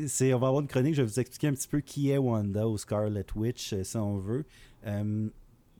c'est, 0.06 0.32
on 0.34 0.38
va 0.38 0.48
avoir 0.48 0.62
une 0.62 0.68
chronique, 0.68 0.94
je 0.94 1.02
vais 1.02 1.08
vous 1.08 1.20
expliquer 1.20 1.48
un 1.48 1.52
petit 1.54 1.68
peu 1.68 1.80
qui 1.80 2.10
est 2.10 2.18
Wanda 2.18 2.68
ou 2.68 2.76
Scarlet 2.78 3.24
Witch, 3.34 3.72
euh, 3.72 3.82
si 3.84 3.96
on 3.96 4.18
veut. 4.18 4.44
Euh, 4.86 5.28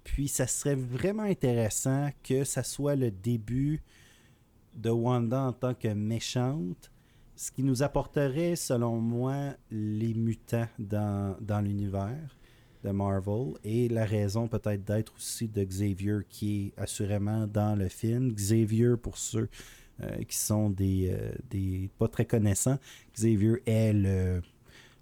puis 0.05 0.27
ça 0.29 0.47
serait 0.47 0.75
vraiment 0.75 1.25
intéressant 1.25 2.09
que 2.23 2.45
ça 2.45 2.63
soit 2.63 2.97
le 2.97 3.11
début 3.11 3.83
de 4.75 4.91
Wanda 4.91 5.43
en 5.43 5.53
tant 5.53 5.75
que 5.75 5.89
méchante, 5.89 6.91
ce 7.37 7.51
qui 7.51 7.63
nous 7.63 7.83
apporterait, 7.83 8.57
selon 8.57 8.97
moi, 9.01 9.53
les 9.71 10.15
mutants 10.15 10.67
dans, 10.79 11.37
dans 11.41 11.61
l'univers 11.61 12.37
de 12.85 12.91
Marvel 12.91 13.55
et 13.65 13.89
la 13.89 14.05
raison 14.05 14.49
peut-être 14.49 14.85
d'être 14.85 15.13
aussi 15.17 15.49
de 15.49 15.65
Xavier 15.65 16.19
qui 16.29 16.73
est 16.77 16.81
assurément 16.81 17.47
dans 17.47 17.77
le 17.77 17.89
film. 17.89 18.33
Xavier, 18.33 18.97
pour 19.01 19.19
ceux 19.19 19.49
euh, 20.03 20.23
qui 20.29 20.37
sont 20.37 20.71
des, 20.71 21.11
euh, 21.13 21.33
des 21.51 21.91
pas 21.99 22.09
très 22.09 22.25
connaissants, 22.25 22.79
Xavier 23.15 23.63
est 23.67 23.93
le, 23.93 24.43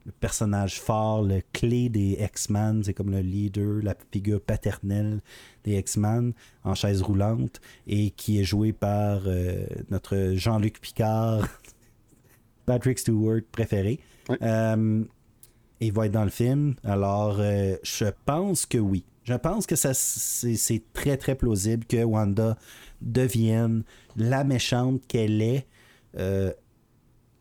le 0.07 0.13
personnage 0.13 0.81
fort, 0.81 1.23
le 1.23 1.43
clé 1.53 1.89
des 1.89 2.17
X-Men, 2.21 2.85
c'est 2.85 2.95
comme 2.95 3.11
le 3.11 3.21
leader, 3.21 3.83
la 3.83 3.95
figure 4.13 4.41
paternelle 4.41 5.21
des 5.65 5.77
X-Men 5.79 6.33
en 6.65 6.75
chaise 6.75 7.03
roulante 7.03 7.61
et 7.87 8.11
qui 8.11 8.41
est 8.41 8.45
joué 8.45 8.73
par 8.73 9.23
euh, 9.27 9.67
notre 9.91 10.35
Jean-Luc 10.35 10.81
Picard, 10.81 11.47
Patrick 12.67 12.99
Stewart 12.99 13.43
préféré. 13.51 14.01
Ouais. 14.29 14.39
Il 15.81 15.93
va 15.93 16.07
être 16.07 16.13
dans 16.13 16.25
le 16.25 16.31
film. 16.31 16.75
Alors, 16.85 17.37
euh, 17.39 17.77
je 17.83 18.07
pense 18.25 18.67
que 18.67 18.79
oui. 18.79 19.05
Je 19.25 19.35
pense 19.35 19.67
que 19.67 19.75
ça 19.75 19.93
c'est 19.93 20.83
très 20.93 21.17
très 21.17 21.35
plausible 21.35 21.85
que 21.85 22.05
Wanda 22.05 22.57
devienne 23.01 23.83
la 24.17 24.45
méchante 24.45 25.05
qu'elle 25.09 25.43
est. 25.43 25.67
Euh, 26.17 26.53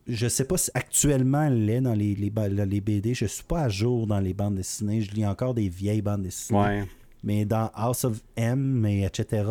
je 0.07 0.27
sais 0.27 0.45
pas 0.45 0.57
si 0.57 0.71
actuellement 0.73 1.43
elle 1.43 1.65
l'est 1.65 1.81
dans 1.81 1.93
les, 1.93 2.15
les, 2.15 2.81
BD. 2.81 3.13
Je 3.13 3.25
suis 3.25 3.43
pas 3.43 3.61
à 3.61 3.69
jour 3.69 4.07
dans 4.07 4.19
les 4.19 4.33
bandes 4.33 4.55
dessinées. 4.55 5.01
Je 5.01 5.11
lis 5.11 5.25
encore 5.25 5.53
des 5.53 5.69
vieilles 5.69 6.01
bandes 6.01 6.23
dessinées. 6.23 6.59
Ouais. 6.59 6.83
Mais 7.23 7.43
dans 7.43 7.71
House 7.73 8.03
of 8.03 8.21
M, 8.35 8.85
et 8.85 9.03
etc., 9.03 9.43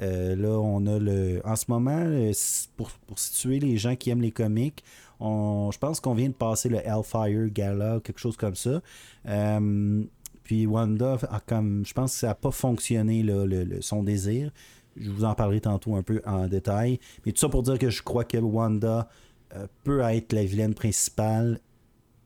euh, 0.00 0.36
là, 0.36 0.50
on 0.60 0.86
a 0.86 0.98
le. 0.98 1.40
En 1.44 1.56
ce 1.56 1.64
moment, 1.68 1.98
euh, 1.98 2.32
pour, 2.76 2.90
pour 2.90 3.18
situer 3.18 3.58
les 3.58 3.76
gens 3.76 3.96
qui 3.96 4.10
aiment 4.10 4.22
les 4.22 4.30
comics, 4.30 4.84
on, 5.20 5.70
je 5.72 5.78
pense 5.78 6.00
qu'on 6.00 6.14
vient 6.14 6.28
de 6.28 6.34
passer 6.34 6.68
le 6.68 6.78
Hellfire 6.78 7.48
Gala, 7.52 8.00
quelque 8.04 8.18
chose 8.20 8.36
comme 8.36 8.54
ça. 8.54 8.80
Euh, 9.26 10.02
puis 10.44 10.66
Wanda, 10.66 11.18
a 11.30 11.40
comme, 11.40 11.84
je 11.84 11.92
pense 11.92 12.12
que 12.14 12.18
ça 12.20 12.28
n'a 12.28 12.34
pas 12.34 12.50
fonctionné, 12.50 13.22
là, 13.22 13.44
le- 13.44 13.64
le- 13.64 13.82
son 13.82 14.02
désir. 14.02 14.50
Je 14.96 15.10
vous 15.10 15.24
en 15.24 15.34
parlerai 15.34 15.60
tantôt 15.60 15.94
un 15.94 16.02
peu 16.02 16.20
en 16.26 16.46
détail. 16.48 16.98
Mais 17.24 17.32
tout 17.32 17.38
ça 17.38 17.48
pour 17.48 17.62
dire 17.62 17.78
que 17.78 17.90
je 17.90 18.02
crois 18.02 18.24
que 18.24 18.38
Wanda 18.38 19.08
euh, 19.54 19.66
peut 19.84 20.00
être 20.00 20.32
la 20.32 20.44
vilaine 20.44 20.74
principale 20.74 21.60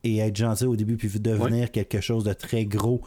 et 0.05 0.19
être 0.19 0.37
gentille 0.37 0.67
au 0.67 0.77
début, 0.77 0.97
puis 0.97 1.09
devenir 1.21 1.71
quelque 1.71 2.01
chose 2.01 2.25
de 2.25 2.33
très 2.33 2.65
gros 2.65 3.01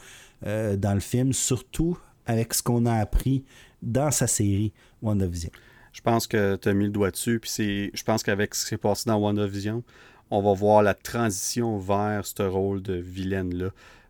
euh, 0.45 0.75
dans 0.77 0.93
le 0.93 0.99
film, 0.99 1.33
surtout 1.33 1.97
avec 2.25 2.53
ce 2.53 2.61
qu'on 2.63 2.85
a 2.85 2.93
appris 2.93 3.43
dans 3.81 4.11
sa 4.11 4.27
série 4.27 4.71
WandaVision. 5.01 5.49
Je 5.95 6.01
pense 6.01 6.27
que 6.27 6.57
tu 6.57 6.67
as 6.67 6.73
mis 6.73 6.85
le 6.85 6.91
doigt 6.91 7.09
dessus. 7.09 7.39
Puis 7.39 7.89
je 7.93 8.03
pense 8.03 8.21
qu'avec 8.21 8.53
ce 8.53 8.65
qui 8.65 8.69
s'est 8.71 8.77
passé 8.77 9.09
dans 9.09 9.15
WandaVision, 9.15 9.81
on 10.29 10.41
va 10.41 10.53
voir 10.53 10.83
la 10.83 10.93
transition 10.93 11.77
vers 11.77 12.25
ce 12.25 12.43
rôle 12.43 12.81
de 12.81 12.95
vilaine-là. 12.95 13.69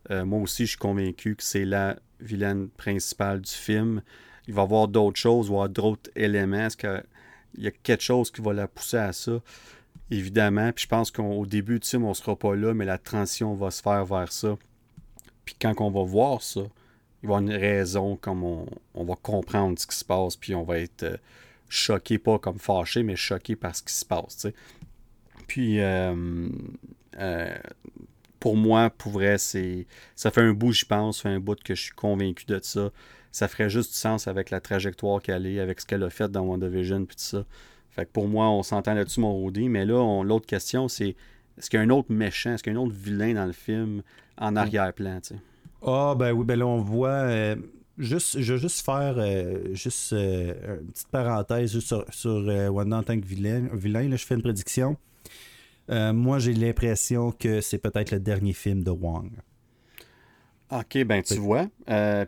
Euh, 0.09 0.25
moi 0.25 0.39
aussi, 0.39 0.63
je 0.65 0.71
suis 0.71 0.79
convaincu 0.79 1.35
que 1.35 1.43
c'est 1.43 1.63
la 1.63 1.95
vilaine 2.19 2.69
principale 2.69 3.41
du 3.41 3.51
film. 3.51 4.01
Il 4.47 4.55
va 4.55 4.63
y 4.63 4.65
avoir 4.65 4.87
d'autres 4.87 5.19
choses, 5.19 5.45
il 5.45 5.49
va 5.49 5.53
y 5.53 5.57
avoir 5.57 5.69
d'autres 5.69 6.09
éléments. 6.15 6.65
Est-ce 6.65 6.77
qu'il 6.77 7.03
y 7.59 7.67
a 7.67 7.71
quelque 7.71 8.03
chose 8.03 8.31
qui 8.31 8.41
va 8.41 8.53
la 8.53 8.67
pousser 8.67 8.97
à 8.97 9.13
ça? 9.13 9.39
Évidemment. 10.09 10.71
Puis 10.71 10.85
je 10.85 10.89
pense 10.89 11.11
qu'au 11.11 11.45
début 11.45 11.79
du 11.79 11.87
film, 11.87 12.05
on 12.05 12.09
ne 12.09 12.13
sera 12.15 12.35
pas 12.35 12.55
là, 12.55 12.73
mais 12.73 12.85
la 12.85 12.97
transition 12.97 13.53
va 13.53 13.69
se 13.69 13.83
faire 13.83 14.05
vers 14.05 14.31
ça. 14.31 14.57
Puis 15.45 15.55
quand 15.61 15.79
on 15.81 15.91
va 15.91 16.01
voir 16.01 16.41
ça, 16.41 16.61
il 17.21 17.29
va 17.29 17.35
y 17.35 17.37
avoir 17.37 17.41
une 17.41 17.53
raison, 17.53 18.15
comme 18.15 18.43
on, 18.43 18.65
on 18.95 19.03
va 19.03 19.15
comprendre 19.21 19.77
ce 19.77 19.85
qui 19.85 19.95
se 19.95 20.05
passe, 20.05 20.35
puis 20.35 20.55
on 20.55 20.63
va 20.63 20.79
être 20.79 21.03
euh, 21.03 21.17
choqué, 21.75 22.17
pas 22.17 22.39
comme 22.39 22.59
fâché, 22.59 23.03
mais 23.03 23.15
choqué 23.15 23.55
par 23.55 23.75
ce 23.75 23.83
qui 23.83 23.93
se 23.93 24.05
passe. 24.05 24.47
Puis, 25.47 25.79
euh, 25.79 26.47
euh, 27.19 27.55
pour 28.39 28.55
moi, 28.57 28.89
pour 28.89 29.11
vrai, 29.13 29.37
c'est 29.37 29.87
ça 30.15 30.31
fait 30.31 30.41
un 30.41 30.53
bout, 30.53 30.71
je 30.71 30.85
pense, 30.85 31.17
ça 31.17 31.23
fait 31.23 31.35
un 31.35 31.39
bout 31.39 31.61
que 31.63 31.75
je 31.75 31.81
suis 31.81 31.93
convaincu 31.93 32.45
de 32.45 32.59
ça. 32.61 32.91
Ça 33.31 33.47
ferait 33.47 33.69
juste 33.69 33.91
du 33.91 33.97
sens 33.97 34.27
avec 34.27 34.49
la 34.49 34.61
trajectoire 34.61 35.21
qu'elle 35.21 35.45
est, 35.45 35.59
avec 35.59 35.81
ce 35.81 35.85
qu'elle 35.85 36.03
a 36.03 36.09
fait 36.09 36.31
dans 36.31 36.41
WandaVision, 36.41 37.05
puis 37.05 37.15
tout 37.17 37.23
ça. 37.23 37.45
Fait 37.91 38.05
que 38.05 38.11
pour 38.11 38.27
moi, 38.27 38.49
on 38.49 38.63
s'entend 38.63 38.93
là-dessus, 38.93 39.19
mon 39.19 39.33
Rodé. 39.33 39.67
Mais 39.69 39.85
là, 39.85 40.23
l'autre 40.23 40.45
question, 40.45 40.87
c'est 40.87 41.15
est-ce 41.57 41.69
qu'il 41.69 41.77
y 41.79 41.81
a 41.81 41.85
un 41.85 41.89
autre 41.89 42.11
méchant, 42.11 42.53
est-ce 42.53 42.63
qu'il 42.63 42.73
y 42.73 42.75
a 42.75 42.79
un 42.79 42.83
autre 42.83 42.95
vilain 42.95 43.33
dans 43.33 43.45
le 43.45 43.53
film 43.53 44.01
en 44.37 44.55
arrière-plan, 44.55 45.19
tu 45.21 45.35
sais? 45.35 45.41
Ah, 45.85 46.15
ben 46.17 46.31
oui, 46.31 46.45
ben 46.45 46.59
là, 46.59 46.65
on 46.67 46.81
voit. 46.81 47.09
euh, 47.09 47.55
juste, 47.97 48.39
je 48.39 48.53
vais 48.53 48.59
juste 48.59 48.85
faire 48.85 49.15
euh, 49.17 49.73
juste 49.73 50.13
euh, 50.13 50.79
une 50.81 50.87
petite 50.87 51.07
parenthèse 51.07 51.71
juste 51.71 51.87
sur, 51.87 52.05
sur 52.09 52.31
euh, 52.31 52.69
Wanda 52.69 52.97
en 52.97 53.03
tant 53.03 53.19
que 53.19 53.25
vilain. 53.25 53.69
vilain 53.73 54.07
là, 54.09 54.15
je 54.15 54.25
fais 54.25 54.35
une 54.35 54.41
prédiction. 54.41 54.97
Moi, 55.87 56.39
j'ai 56.39 56.53
l'impression 56.53 57.31
que 57.31 57.61
c'est 57.61 57.77
peut-être 57.77 58.09
le 58.09 58.19
dernier 58.19 58.53
film 58.53 58.83
de 58.83 58.89
Wong. 58.89 59.29
Ok, 60.71 61.03
ben 61.03 61.21
tu 61.21 61.35
vois. 61.35 61.67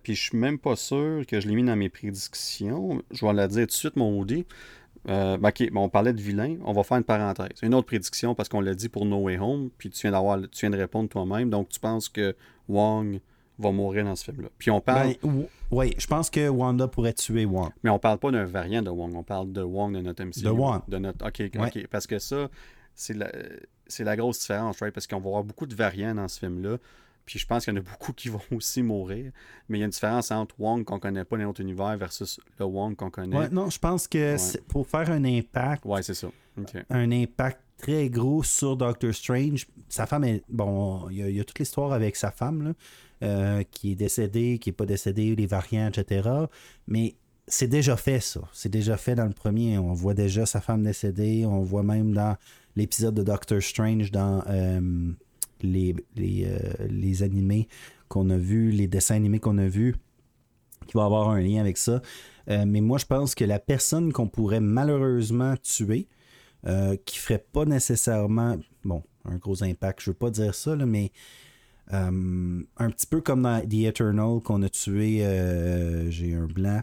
Puis 0.04 0.14
je 0.14 0.22
suis 0.22 0.38
même 0.38 0.60
pas 0.60 0.76
sûr 0.76 1.26
que 1.26 1.40
je 1.40 1.48
l'ai 1.48 1.56
mis 1.56 1.64
dans 1.64 1.76
mes 1.76 1.90
prédictions. 1.90 3.02
Je 3.10 3.26
vais 3.26 3.34
la 3.34 3.48
dire 3.48 3.62
tout 3.62 3.66
de 3.66 3.72
suite, 3.72 3.96
mon 3.96 4.20
Audi. 4.20 4.46
Euh, 5.10 5.38
ben, 5.38 5.50
ok, 5.50 5.72
bon, 5.72 5.84
on 5.84 5.90
parlait 5.90 6.14
de 6.14 6.22
vilain. 6.22 6.58
On 6.66 6.74
va 6.74 6.84
faire 6.84 6.98
une 6.98 7.04
parenthèse. 7.04 7.60
Une 7.62 7.74
autre 7.74 7.88
prédiction 7.88 8.36
parce 8.36 8.50
qu'on 8.50 8.62
l'a 8.62 8.76
dit 8.76 8.90
pour 8.90 9.06
No 9.06 9.18
Way 9.18 9.40
Home. 9.40 9.70
Puis 9.78 9.90
tu 9.90 10.02
viens 10.02 10.12
d'avoir, 10.12 10.40
tu 10.40 10.60
viens 10.62 10.70
de 10.70 10.78
répondre 10.78 11.10
toi-même. 11.10 11.50
Donc 11.50 11.70
tu 11.70 11.80
penses 11.80 12.10
que 12.10 12.36
Wong 12.68 13.20
va 13.60 13.72
mourir 13.72 14.06
dans 14.06 14.16
ce 14.16 14.24
film-là. 14.26 14.50
Puis 14.58 14.70
on 14.72 14.80
parle, 14.82 15.16
Ben, 15.24 15.46
oui, 15.72 15.94
je 15.98 16.08
pense 16.08 16.30
que 16.30 16.48
Wanda 16.48 16.88
pourrait 16.88 17.14
tuer 17.14 17.46
Wong. 17.46 17.70
mais 17.84 17.90
on 17.90 18.00
parle 18.00 18.20
pas 18.20 18.32
d'un 18.32 18.46
variant 18.46 18.82
de 18.82 18.90
Wong. 18.90 19.14
On 19.16 19.24
parle 19.24 19.52
de 19.52 19.62
Wong 19.62 19.94
de 19.96 20.02
notre 20.02 20.24
MCU. 20.24 20.42
De 20.44 20.50
Wong. 20.50 20.82
De 20.88 20.98
notre, 20.98 21.26
ok. 21.28 21.88
Parce 21.90 22.06
que 22.08 22.20
ça, 22.20 22.50
c'est 22.96 23.14
la, 23.16 23.32
c'est 23.88 24.04
la 24.04 24.16
grosse 24.16 24.40
différence, 24.40 24.80
right? 24.82 24.94
Parce 24.94 25.08
qu'on 25.08 25.20
va 25.20 25.28
avoir 25.30 25.44
beaucoup 25.44 25.66
de 25.66 25.76
variants 25.76 26.16
dans 26.16 26.28
ce 26.28 26.40
film-là. 26.40 26.78
Puis 27.26 27.40
je 27.40 27.46
pense 27.46 27.66
qu'il 27.66 27.74
y 27.74 27.78
en 27.78 27.80
a 27.82 27.84
beaucoup 27.84 28.14
qui 28.14 28.30
vont 28.30 28.40
aussi 28.52 28.82
mourir. 28.84 29.32
Mais 29.68 29.78
il 29.78 29.82
y 29.82 29.84
a 29.84 29.86
une 29.86 29.92
différence 29.92 30.32
entre 30.32 30.56
Wong 30.60 30.86
qu'on 30.86 31.00
connaît 31.00 31.26
pas 31.26 31.38
dans 31.38 31.44
notre 31.44 31.62
univers 31.62 31.98
versus 31.98 32.40
le 32.60 32.66
Wong 32.66 32.96
qu'on 32.96 33.10
connaît. 33.10 33.36
Ouais, 33.38 33.50
non, 33.50 33.70
je 33.70 33.80
pense 33.80 34.08
que 34.08 34.34
Ouais. 34.34 34.38
c'est- 34.38 34.62
pour 34.68 34.88
faire 34.88 35.10
un 35.12 35.26
impact, 35.26 35.84
Ouais, 35.86 36.02
c'est 36.04 36.14
ça. 36.14 36.28
Un 36.90 37.12
impact 37.12 37.60
très 37.78 38.10
gros 38.10 38.42
sur 38.44 38.76
Doctor 38.78 39.14
Strange. 39.14 39.68
Sa 39.90 40.06
femme 40.08 40.24
est. 40.24 40.42
Bon, 40.50 41.08
il 41.12 41.18
y, 41.18 41.22
a- 41.24 41.30
il 41.30 41.36
y 41.36 41.40
a 41.40 41.44
toute 41.44 41.60
l'histoire 41.60 41.94
avec 41.94 42.16
sa 42.16 42.32
femme, 42.32 42.64
là, 42.64 42.74
euh, 43.24 43.64
qui 43.72 43.92
est 43.92 43.96
décédée, 43.96 44.60
qui 44.60 44.70
n'est 44.70 44.74
pas 44.76 44.86
décédée, 44.86 45.36
les 45.36 45.46
variants, 45.48 45.88
etc. 45.88 46.30
Mais 46.88 47.16
c'est 47.48 47.68
déjà 47.68 47.98
fait, 47.98 48.20
ça. 48.20 48.42
C'est 48.54 48.70
déjà 48.70 48.98
fait 48.98 49.16
dans 49.16 49.26
le 49.26 49.34
premier. 49.34 49.78
On 49.78 49.94
voit 49.94 50.14
déjà 50.14 50.46
sa 50.46 50.62
femme 50.62 50.84
décédée. 50.84 51.46
On 51.46 51.62
voit 51.62 51.84
même 51.84 52.14
dans 52.14 52.36
l'épisode 52.76 53.16
de 53.16 53.24
Doctor 53.24 53.62
Strange, 53.62 54.12
dans 54.12 54.44
euh, 54.50 55.12
les, 55.62 55.96
les, 56.16 56.46
euh, 56.46 56.88
les 56.90 57.24
animés 57.24 57.68
qu'on 58.08 58.30
a 58.30 58.38
vus, 58.38 58.72
les 58.72 58.88
dessins 58.88 59.16
animés 59.16 59.40
qu'on 59.40 59.58
a 59.58 59.68
vus, 59.68 59.96
qui 60.88 60.94
va 60.94 61.06
avoir 61.06 61.30
un 61.30 61.42
lien 61.42 61.60
avec 61.60 61.78
ça. 61.78 62.02
Mais 62.50 62.80
moi, 62.80 62.98
je 62.98 63.06
pense 63.06 63.36
que 63.36 63.44
la 63.44 63.60
personne 63.60 64.14
qu'on 64.14 64.30
pourrait 64.30 64.62
malheureusement 64.62 65.56
tuer, 65.62 66.08
qui 67.04 67.18
ferait 67.18 67.44
pas 67.52 67.66
nécessairement, 67.66 68.56
bon, 68.86 69.04
un 69.26 69.36
gros 69.36 69.64
impact, 69.64 70.02
je 70.02 70.12
veux 70.12 70.16
pas 70.16 70.30
dire 70.30 70.56
ça, 70.56 70.76
mais 70.78 71.12
euh, 71.94 72.62
un 72.78 72.90
petit 72.90 73.08
peu 73.08 73.22
comme 73.22 73.44
dans 73.44 73.62
The 73.62 73.74
Eternal 73.86 74.40
qu'on 74.44 74.62
a 74.64 74.70
tué, 74.70 75.26
euh, 75.26 76.10
j'ai 76.12 76.34
un 76.34 76.46
blanc, 76.48 76.82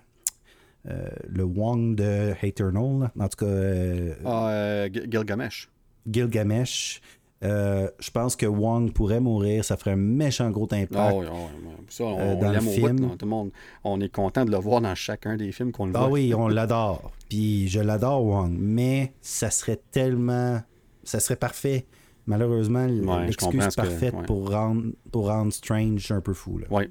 euh, 0.89 1.09
le 1.29 1.45
Wong 1.45 1.95
de 1.97 2.33
Eternal, 2.43 3.11
en 3.19 3.29
tout 3.29 3.45
cas, 3.45 4.15
Ah, 4.25 4.87
Gil- 4.91 5.11
Gilgamesh. 5.11 5.71
Gilgamesh. 6.11 7.01
Je 7.43 8.11
pense 8.11 8.37
que 8.37 8.47
Wong 8.47 8.93
pourrait 8.93 9.21
mourir, 9.21 9.65
ça 9.65 9.77
ferait 9.77 9.91
un 9.93 9.97
méchant 9.97 10.51
gros 10.51 10.69
impact. 10.73 10.95
Ah 10.97 11.15
oui, 11.15 11.27
ah. 11.31 11.49
Ça, 11.91 12.05
on, 12.05 12.33
on 12.37 12.41
dans 12.41 12.53
le 12.53 12.61
film. 12.61 12.97
bout. 13.01 13.17
Tout 13.17 13.27
le 13.27 13.31
monde, 13.31 13.51
on 13.85 14.01
est 14.01 14.09
content 14.09 14.45
de 14.47 14.51
le 14.51 14.57
voir 14.57 14.81
dans 14.81 14.95
chacun 14.95 15.37
des 15.37 15.53
films 15.53 15.71
qu'on 15.71 15.87
le 15.87 15.93
Ah 15.95 16.01
voit. 16.01 16.11
oui, 16.11 16.33
on 16.35 16.49
l'adore. 16.49 17.13
Puis 17.29 17.69
je 17.69 17.81
l'adore, 17.81 18.25
Wong. 18.25 18.57
Mais 18.59 19.13
ça 19.21 19.51
serait 19.51 19.81
tellement. 19.91 20.63
Ça 21.03 21.21
serait 21.21 21.37
parfait. 21.37 21.85
Malheureusement, 22.27 22.87
comprends 22.89 23.19
l'excuse 23.21 23.51
que- 23.69 23.75
parfaite 23.77 24.15
ouais. 24.15 24.23
pour, 24.27 24.51
rendre, 24.51 24.85
pour 25.13 25.27
rendre 25.29 25.53
Strange 25.53 26.11
un 26.11 26.21
peu 26.21 26.33
fou. 26.35 26.59
Là. 26.59 26.67
Ouais. 26.71 26.91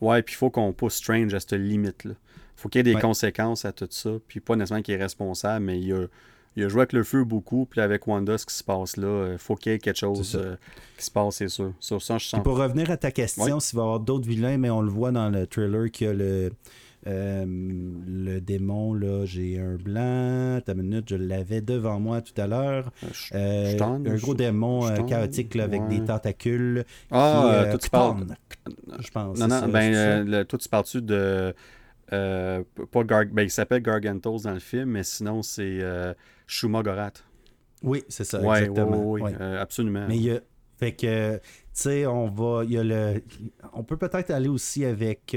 Ouais, 0.00 0.22
puis 0.22 0.34
il 0.34 0.38
faut 0.38 0.50
qu'on 0.50 0.72
pousse 0.72 0.94
Strange 0.94 1.34
à 1.34 1.40
cette 1.40 1.54
limite-là. 1.54 2.14
faut 2.54 2.68
qu'il 2.68 2.78
y 2.78 2.80
ait 2.80 2.84
des 2.84 2.94
Ouais. 2.94 3.00
conséquences 3.00 3.64
à 3.64 3.72
tout 3.72 3.88
ça. 3.90 4.10
Puis 4.26 4.40
pas 4.40 4.56
nécessairement 4.56 4.82
qu'il 4.82 4.94
est 4.94 5.02
responsable, 5.02 5.64
mais 5.64 5.80
il 5.80 5.92
a, 5.92 6.06
il 6.56 6.64
a 6.64 6.68
joué 6.68 6.80
avec 6.80 6.92
le 6.92 7.04
feu 7.04 7.22
beaucoup. 7.24 7.66
Puis 7.66 7.80
avec 7.80 8.06
Wanda, 8.06 8.36
ce 8.38 8.46
qui 8.46 8.54
se 8.54 8.64
passe 8.64 8.96
là, 8.96 9.30
il 9.32 9.38
faut 9.38 9.54
qu'il 9.56 9.72
y 9.72 9.74
ait 9.74 9.78
quelque 9.78 9.96
chose 9.98 10.34
euh, 10.36 10.56
qui 10.96 11.04
se 11.04 11.10
passe, 11.10 11.36
c'est 11.36 11.48
sûr. 11.48 11.72
Sur 11.80 12.00
ça, 12.02 12.14
je 12.18 12.24
Puis 12.24 12.30
sens. 12.30 12.42
pour 12.42 12.56
revenir 12.58 12.90
à 12.90 12.96
ta 12.96 13.10
question, 13.12 13.60
s'il 13.60 13.76
va 13.76 13.82
y 13.82 13.84
avoir 13.84 14.00
d'autres 14.00 14.26
vilains, 14.28 14.58
mais 14.58 14.70
on 14.70 14.80
le 14.82 14.90
voit 14.90 15.10
dans 15.12 15.28
le 15.30 15.46
trailer 15.46 15.90
qu'il 15.90 16.06
y 16.08 16.10
a 16.10 16.14
le, 16.14 16.52
euh, 17.06 17.44
le 17.46 18.40
démon, 18.40 18.92
là, 18.92 19.24
j'ai 19.24 19.58
un 19.58 19.76
blanc, 19.76 20.60
ta 20.64 20.74
minute, 20.74 21.08
je 21.08 21.16
l'avais 21.16 21.60
devant 21.60 22.00
moi 22.00 22.20
tout 22.20 22.38
à 22.40 22.46
l'heure. 22.46 22.90
Euh, 23.34 23.76
Euh, 23.78 23.80
un 23.80 24.16
gros 24.16 24.34
démon 24.34 24.86
euh, 24.86 25.02
chaotique 25.04 25.54
là, 25.54 25.64
avec 25.64 25.82
ouais. 25.82 25.88
des 26.00 26.04
tentacules. 26.04 26.84
Ah, 27.10 27.60
qui, 27.64 27.70
toi, 27.70 27.78
tu 27.78 27.90
parles. 27.90 28.26
Je 29.00 29.10
pense. 29.10 29.38
Non, 29.38 29.48
non, 29.48 29.60
ça, 29.60 29.66
ben, 29.68 30.26
le- 30.28 30.44
toi, 30.44 30.58
tu 30.58 30.68
parles-tu 30.68 31.02
de. 31.02 31.54
pas 32.10 33.04
Gar 33.04 33.26
ben, 33.26 33.42
il 33.42 33.50
s'appelle 33.50 33.82
Gargantos 33.82 34.42
dans 34.42 34.52
le 34.54 34.58
film, 34.60 34.90
mais 34.90 35.02
sinon, 35.04 35.42
c'est 35.42 35.78
Shuma 36.46 36.82
Gorath. 36.82 37.24
Oui, 37.82 38.02
c'est 38.08 38.24
ça, 38.24 38.40
Ouais, 38.40 38.64
exactement. 38.64 39.04
Ouais. 39.12 39.32
euh, 39.40 39.60
absolument. 39.62 40.06
Mais 40.08 40.16
il 40.16 40.22
y 40.24 40.30
a. 40.32 40.40
Fait 40.78 40.92
que, 40.92 41.36
tu 41.36 41.42
sais, 41.72 42.06
on 42.06 42.28
va. 42.28 42.64
Y 42.64 42.78
a 42.78 42.84
le. 42.84 43.22
On 43.72 43.82
peut 43.84 43.96
peut-être 43.96 44.30
aller 44.30 44.48
aussi 44.48 44.84
avec 44.84 45.36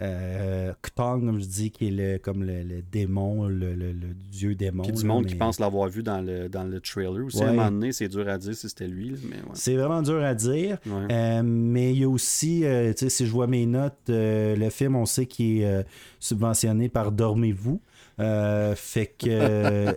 euh, 0.00 0.72
Ktong, 0.80 1.26
comme 1.26 1.40
je 1.40 1.46
dis, 1.46 1.70
qui 1.70 1.88
est 1.88 1.90
le, 1.90 2.18
comme 2.18 2.42
le, 2.44 2.62
le 2.62 2.82
démon, 2.82 3.46
le, 3.46 3.74
le- 3.74 3.92
dieu 4.30 4.54
démon. 4.54 4.82
Puis 4.82 4.92
il 4.92 4.94
y 4.94 4.98
a 4.98 5.00
du 5.02 5.06
là, 5.06 5.14
monde 5.14 5.26
qui 5.26 5.34
pense 5.34 5.60
l'avoir 5.60 5.88
vu 5.88 6.02
dans 6.02 6.20
le, 6.20 6.48
dans 6.48 6.64
le 6.64 6.80
trailer 6.80 7.24
aussi. 7.24 7.38
Ouais. 7.38 7.44
À 7.44 7.48
un 7.50 7.52
moment 7.52 7.70
donné, 7.70 7.92
c'est 7.92 8.08
dur 8.08 8.26
à 8.28 8.38
dire 8.38 8.54
si 8.54 8.68
c'était 8.68 8.88
lui, 8.88 9.10
là, 9.10 9.16
mais 9.28 9.36
ouais. 9.36 9.42
C'est 9.52 9.74
vraiment 9.76 10.02
dur 10.02 10.22
à 10.24 10.34
dire. 10.34 10.78
Ouais. 10.86 11.12
Euh, 11.12 11.42
mais 11.44 11.92
il 11.92 12.00
y 12.00 12.04
a 12.04 12.08
aussi, 12.08 12.64
euh, 12.64 12.92
si 12.96 13.26
je 13.26 13.30
vois 13.30 13.46
mes 13.46 13.66
notes, 13.66 13.94
le 14.08 14.68
film, 14.70 14.96
on 14.96 15.06
sait 15.06 15.26
qu'il 15.26 15.62
est 15.62 15.84
subventionné 16.18 16.88
par 16.88 17.12
Dormez-vous. 17.12 17.80
Euh, 18.20 18.74
fait 18.76 19.06
que 19.06 19.26
euh, 19.28 19.92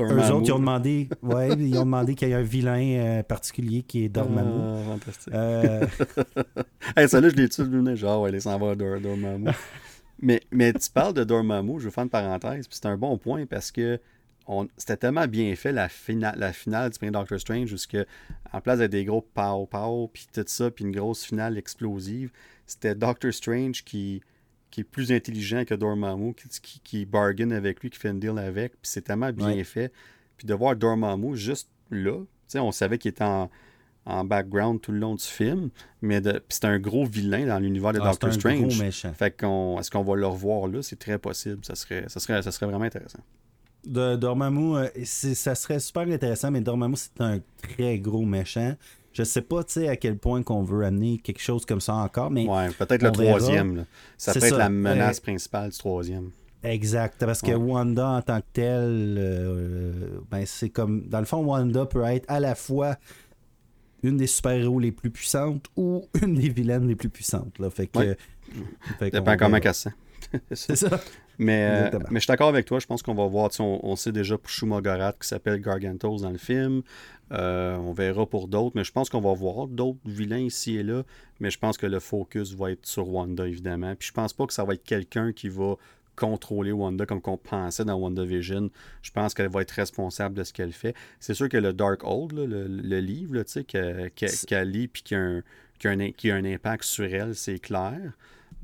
eux 0.00 0.32
autres, 0.32 0.42
ils 0.44 0.52
ont 0.52 0.58
demandé, 0.58 1.08
ouais, 1.22 1.48
ils 1.58 1.76
ont 1.78 1.84
demandé 1.84 2.14
qu'il 2.14 2.28
y 2.28 2.32
ait 2.32 2.34
un 2.34 2.42
vilain 2.42 2.80
euh, 2.98 3.22
particulier 3.22 3.82
qui 3.82 4.04
est 4.04 4.08
Dormammu. 4.08 4.50
Ah, 4.62 4.82
fantastique. 4.92 5.34
Euh, 5.34 5.86
Hey, 6.96 7.08
ça 7.08 7.20
là, 7.20 7.28
je 7.28 7.34
l'ai 7.36 7.48
tué 7.48 7.64
de 7.64 7.68
venir, 7.68 7.96
genre, 7.96 8.22
ouais, 8.22 8.28
allez 8.28 8.40
s'en 8.40 8.58
va 8.58 8.74
Dor 8.74 9.00
Dormammu. 9.00 9.50
mais, 10.20 10.40
mais 10.50 10.72
tu 10.72 10.90
parles 10.90 11.14
de 11.14 11.24
Dormammu, 11.24 11.80
je 11.80 11.86
vais 11.86 11.90
faire 11.90 12.04
une 12.04 12.10
parenthèse, 12.10 12.66
puis 12.68 12.78
c'est 12.80 12.86
un 12.88 12.96
bon 12.96 13.18
point 13.18 13.46
parce 13.46 13.70
que 13.70 14.00
c'était 14.76 14.96
tellement 14.96 15.26
bien 15.26 15.54
fait 15.56 15.72
la, 15.72 15.88
fina- 15.88 16.34
la 16.36 16.52
finale 16.52 16.90
du 16.90 16.98
premier 16.98 17.10
Doctor 17.10 17.40
Strange, 17.40 17.66
jusque 17.68 17.96
en 18.52 18.60
place 18.60 18.78
de 18.78 18.86
des 18.86 19.04
gros 19.04 19.20
pow 19.34 19.66
pow, 19.66 20.08
puis 20.12 20.28
tout 20.32 20.44
ça, 20.46 20.70
puis 20.70 20.84
une 20.84 20.92
grosse 20.92 21.24
finale 21.24 21.58
explosive, 21.58 22.30
c'était 22.64 22.94
Doctor 22.94 23.32
Strange 23.32 23.82
qui, 23.82 24.22
qui 24.70 24.80
est 24.80 24.84
plus 24.84 25.12
intelligent 25.12 25.64
que 25.64 25.74
Dormammu, 25.74 26.34
qui, 26.34 26.80
qui, 26.82 27.06
bargain 27.06 27.50
avec 27.50 27.80
lui, 27.80 27.90
qui 27.90 27.98
fait 27.98 28.10
une 28.10 28.20
deal 28.20 28.38
avec, 28.38 28.72
puis 28.72 28.80
c'est 28.90 29.02
tellement 29.02 29.32
bien 29.32 29.48
Ouais. 29.48 29.64
fait. 29.64 29.92
Puis 30.36 30.46
de 30.46 30.54
voir 30.54 30.76
Dormammu 30.76 31.36
juste 31.36 31.70
là, 31.90 32.20
on 32.56 32.72
savait 32.72 32.98
qu'il 32.98 33.08
était 33.10 33.24
en, 33.24 33.50
en 34.04 34.24
background 34.24 34.80
tout 34.80 34.92
le 34.92 34.98
long 34.98 35.14
du 35.14 35.24
film, 35.24 35.70
mais 36.02 36.20
c'est 36.48 36.64
un 36.64 36.78
gros 36.78 37.04
vilain 37.06 37.46
dans 37.46 37.58
l'univers 37.58 37.92
de 37.92 37.98
ah, 38.00 38.04
c'est 38.04 38.10
Doctor 38.10 38.28
un 38.30 38.32
Strange. 38.32 38.58
gros 38.76 38.82
méchant. 38.84 39.12
Fait 39.14 39.30
qu'on, 39.36 39.78
est-ce 39.80 39.90
qu'on 39.90 40.02
va 40.04 40.14
le 40.16 40.26
revoir 40.26 40.68
là? 40.68 40.82
C'est 40.82 40.98
très 40.98 41.18
possible. 41.18 41.64
Ça 41.64 41.74
serait, 41.74 42.04
ça 42.08 42.20
serait, 42.20 42.42
ça 42.42 42.50
serait 42.52 42.66
vraiment 42.66 42.84
intéressant. 42.84 43.20
De 43.84 44.16
Dormammu, 44.16 44.76
euh, 44.78 44.88
ça 45.04 45.54
serait 45.54 45.78
super 45.78 46.02
intéressant, 46.08 46.50
mais 46.50 46.60
Dormammu, 46.60 46.96
c'est 46.96 47.20
un 47.20 47.38
très 47.62 47.98
gros 48.00 48.24
méchant. 48.24 48.74
Je 49.16 49.22
sais 49.24 49.40
pas, 49.40 49.64
tu 49.64 49.72
sais, 49.74 49.88
à 49.88 49.96
quel 49.96 50.18
point 50.18 50.42
qu'on 50.42 50.62
veut 50.62 50.84
amener 50.84 51.16
quelque 51.18 51.40
chose 51.40 51.64
comme 51.64 51.80
ça 51.80 51.94
encore, 51.94 52.30
mais 52.30 52.46
Ouais, 52.46 52.68
peut-être 52.70 53.02
le 53.02 53.10
troisième. 53.12 53.76
là. 53.76 53.84
Ça 54.18 54.32
peut 54.34 54.44
être 54.44 54.58
la 54.58 54.68
menace 54.68 55.18
Euh, 55.18 55.22
principale 55.22 55.70
du 55.70 55.78
troisième. 55.78 56.30
Exact, 56.62 57.14
parce 57.24 57.40
que 57.40 57.52
Ouais. 57.52 57.54
Wanda 57.54 58.08
en 58.08 58.22
tant 58.22 58.40
que 58.40 58.46
telle, 58.52 59.16
euh, 59.18 60.18
ben 60.30 60.44
c'est 60.46 60.68
comme 60.70 61.06
dans 61.08 61.20
le 61.20 61.24
fond 61.26 61.38
Wanda 61.38 61.86
peut 61.86 62.02
être 62.04 62.24
à 62.28 62.40
la 62.40 62.54
fois 62.54 62.96
une 64.02 64.16
des 64.16 64.26
super-héros 64.26 64.80
les 64.80 64.92
plus 64.92 65.10
puissantes 65.10 65.66
ou 65.76 66.04
une 66.22 66.34
des 66.34 66.48
vilaines 66.48 66.86
les 66.88 66.96
plus 66.96 67.08
puissantes. 67.08 67.58
Là. 67.58 67.70
Fait 67.70 67.86
que, 67.86 67.98
Ouais. 67.98 68.16
fait 68.98 69.10
Dépend 69.10 69.36
comment 69.36 69.60
qu'elle 69.60 69.74
se 69.74 69.82
sent. 69.90 69.94
C'est 70.52 70.76
ça. 70.76 71.00
Mais, 71.38 71.90
euh, 71.92 71.98
mais 72.10 72.16
je 72.18 72.24
suis 72.24 72.28
d'accord 72.28 72.48
avec 72.48 72.64
toi. 72.64 72.78
Je 72.80 72.86
pense 72.86 73.02
qu'on 73.02 73.14
va 73.14 73.26
voir. 73.26 73.50
On, 73.60 73.78
on 73.82 73.94
sait 73.94 74.10
déjà 74.10 74.38
pour 74.38 74.48
Shuma 74.50 74.80
Gorath 74.80 75.18
qui 75.20 75.28
s'appelle 75.28 75.60
Gargantos 75.60 76.22
dans 76.22 76.30
le 76.30 76.38
film. 76.38 76.82
Euh, 77.32 77.76
on 77.76 77.92
verra 77.92 78.24
pour 78.26 78.46
d'autres. 78.48 78.72
Mais 78.76 78.84
je 78.84 78.92
pense 78.92 79.08
qu'on 79.10 79.20
va 79.20 79.32
voir 79.34 79.66
d'autres 79.66 79.98
vilains 80.04 80.38
ici 80.38 80.76
et 80.76 80.82
là. 80.82 81.02
Mais 81.40 81.50
je 81.50 81.58
pense 81.58 81.76
que 81.76 81.86
le 81.86 81.98
focus 82.00 82.54
va 82.54 82.70
être 82.70 82.86
sur 82.86 83.08
Wanda, 83.08 83.46
évidemment. 83.48 83.94
Puis 83.96 84.08
je 84.08 84.12
pense 84.12 84.32
pas 84.32 84.46
que 84.46 84.52
ça 84.52 84.64
va 84.64 84.74
être 84.74 84.84
quelqu'un 84.84 85.32
qui 85.32 85.48
va 85.48 85.74
contrôler 86.14 86.72
Wanda 86.72 87.04
comme 87.04 87.20
qu'on 87.20 87.36
pensait 87.36 87.84
dans 87.84 87.96
WandaVision. 87.98 88.70
Je 89.02 89.10
pense 89.10 89.34
qu'elle 89.34 89.50
va 89.50 89.62
être 89.62 89.72
responsable 89.72 90.34
de 90.34 90.44
ce 90.44 90.52
qu'elle 90.52 90.72
fait. 90.72 90.94
C'est 91.20 91.34
sûr 91.34 91.48
que 91.48 91.58
le 91.58 91.72
Dark 91.72 92.02
Old, 92.04 92.32
là, 92.32 92.46
le, 92.46 92.66
le 92.68 93.00
livre 93.00 93.34
là, 93.34 93.44
tu 93.44 93.52
sais, 93.52 93.64
qu'elle 93.64 94.70
lit 94.70 94.88
puis 94.88 95.02
qui 95.02 95.14
a, 95.14 95.18
un, 95.20 95.42
qui, 95.78 95.88
a 95.88 95.90
un, 95.90 96.10
qui 96.12 96.30
a 96.30 96.36
un 96.36 96.44
impact 96.46 96.84
sur 96.84 97.04
elle, 97.04 97.34
c'est 97.34 97.58
clair. 97.58 98.00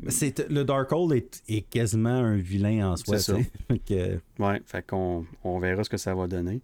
C'est, 0.09 0.49
le 0.49 0.65
Darkhold 0.65 1.13
est, 1.13 1.43
est 1.49 1.61
quasiment 1.69 2.09
un 2.09 2.37
vilain 2.37 2.93
en 2.93 2.97
soi. 2.97 3.19
C'est 3.19 3.33
ça. 3.33 3.39
que- 3.87 4.19
Ouais, 4.39 4.63
fait 4.65 4.87
qu'on 4.87 5.27
on 5.45 5.59
verra 5.59 5.85
ce 5.85 5.91
que 5.91 5.99
ça 5.99 6.15
va 6.15 6.27
donner. 6.29 6.63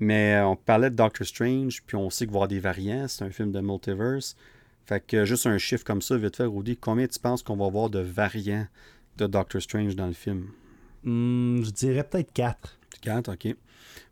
Mais 0.00 0.34
euh, 0.34 0.46
on 0.46 0.56
parlait 0.56 0.90
de 0.90 0.94
Doctor 0.96 1.26
Strange, 1.26 1.82
puis 1.86 1.96
on 1.96 2.08
sait 2.10 2.24
qu'il 2.26 2.32
va 2.32 2.34
y 2.34 2.36
avoir 2.38 2.48
des 2.48 2.60
variants. 2.60 3.08
C'est 3.08 3.24
un 3.24 3.30
film 3.30 3.50
de 3.52 3.60
multiverse. 3.60 4.36
Fait 4.86 5.04
que 5.04 5.24
juste 5.24 5.46
un 5.46 5.58
chiffre 5.58 5.84
comme 5.84 6.00
ça, 6.02 6.16
vite 6.16 6.36
fait, 6.36 6.44
Rudy, 6.44 6.76
combien 6.76 7.06
tu 7.06 7.18
penses 7.18 7.42
qu'on 7.42 7.56
va 7.56 7.68
voir 7.68 7.90
de 7.90 7.98
variants 7.98 8.66
de 9.16 9.26
Doctor 9.26 9.60
Strange 9.60 9.96
dans 9.96 10.06
le 10.06 10.12
film? 10.12 10.46
Hmm, 11.04 11.62
je 11.62 11.70
dirais 11.70 12.04
peut-être 12.04 12.32
4. 12.32 12.78
4, 13.02 13.32
ok. 13.32 13.54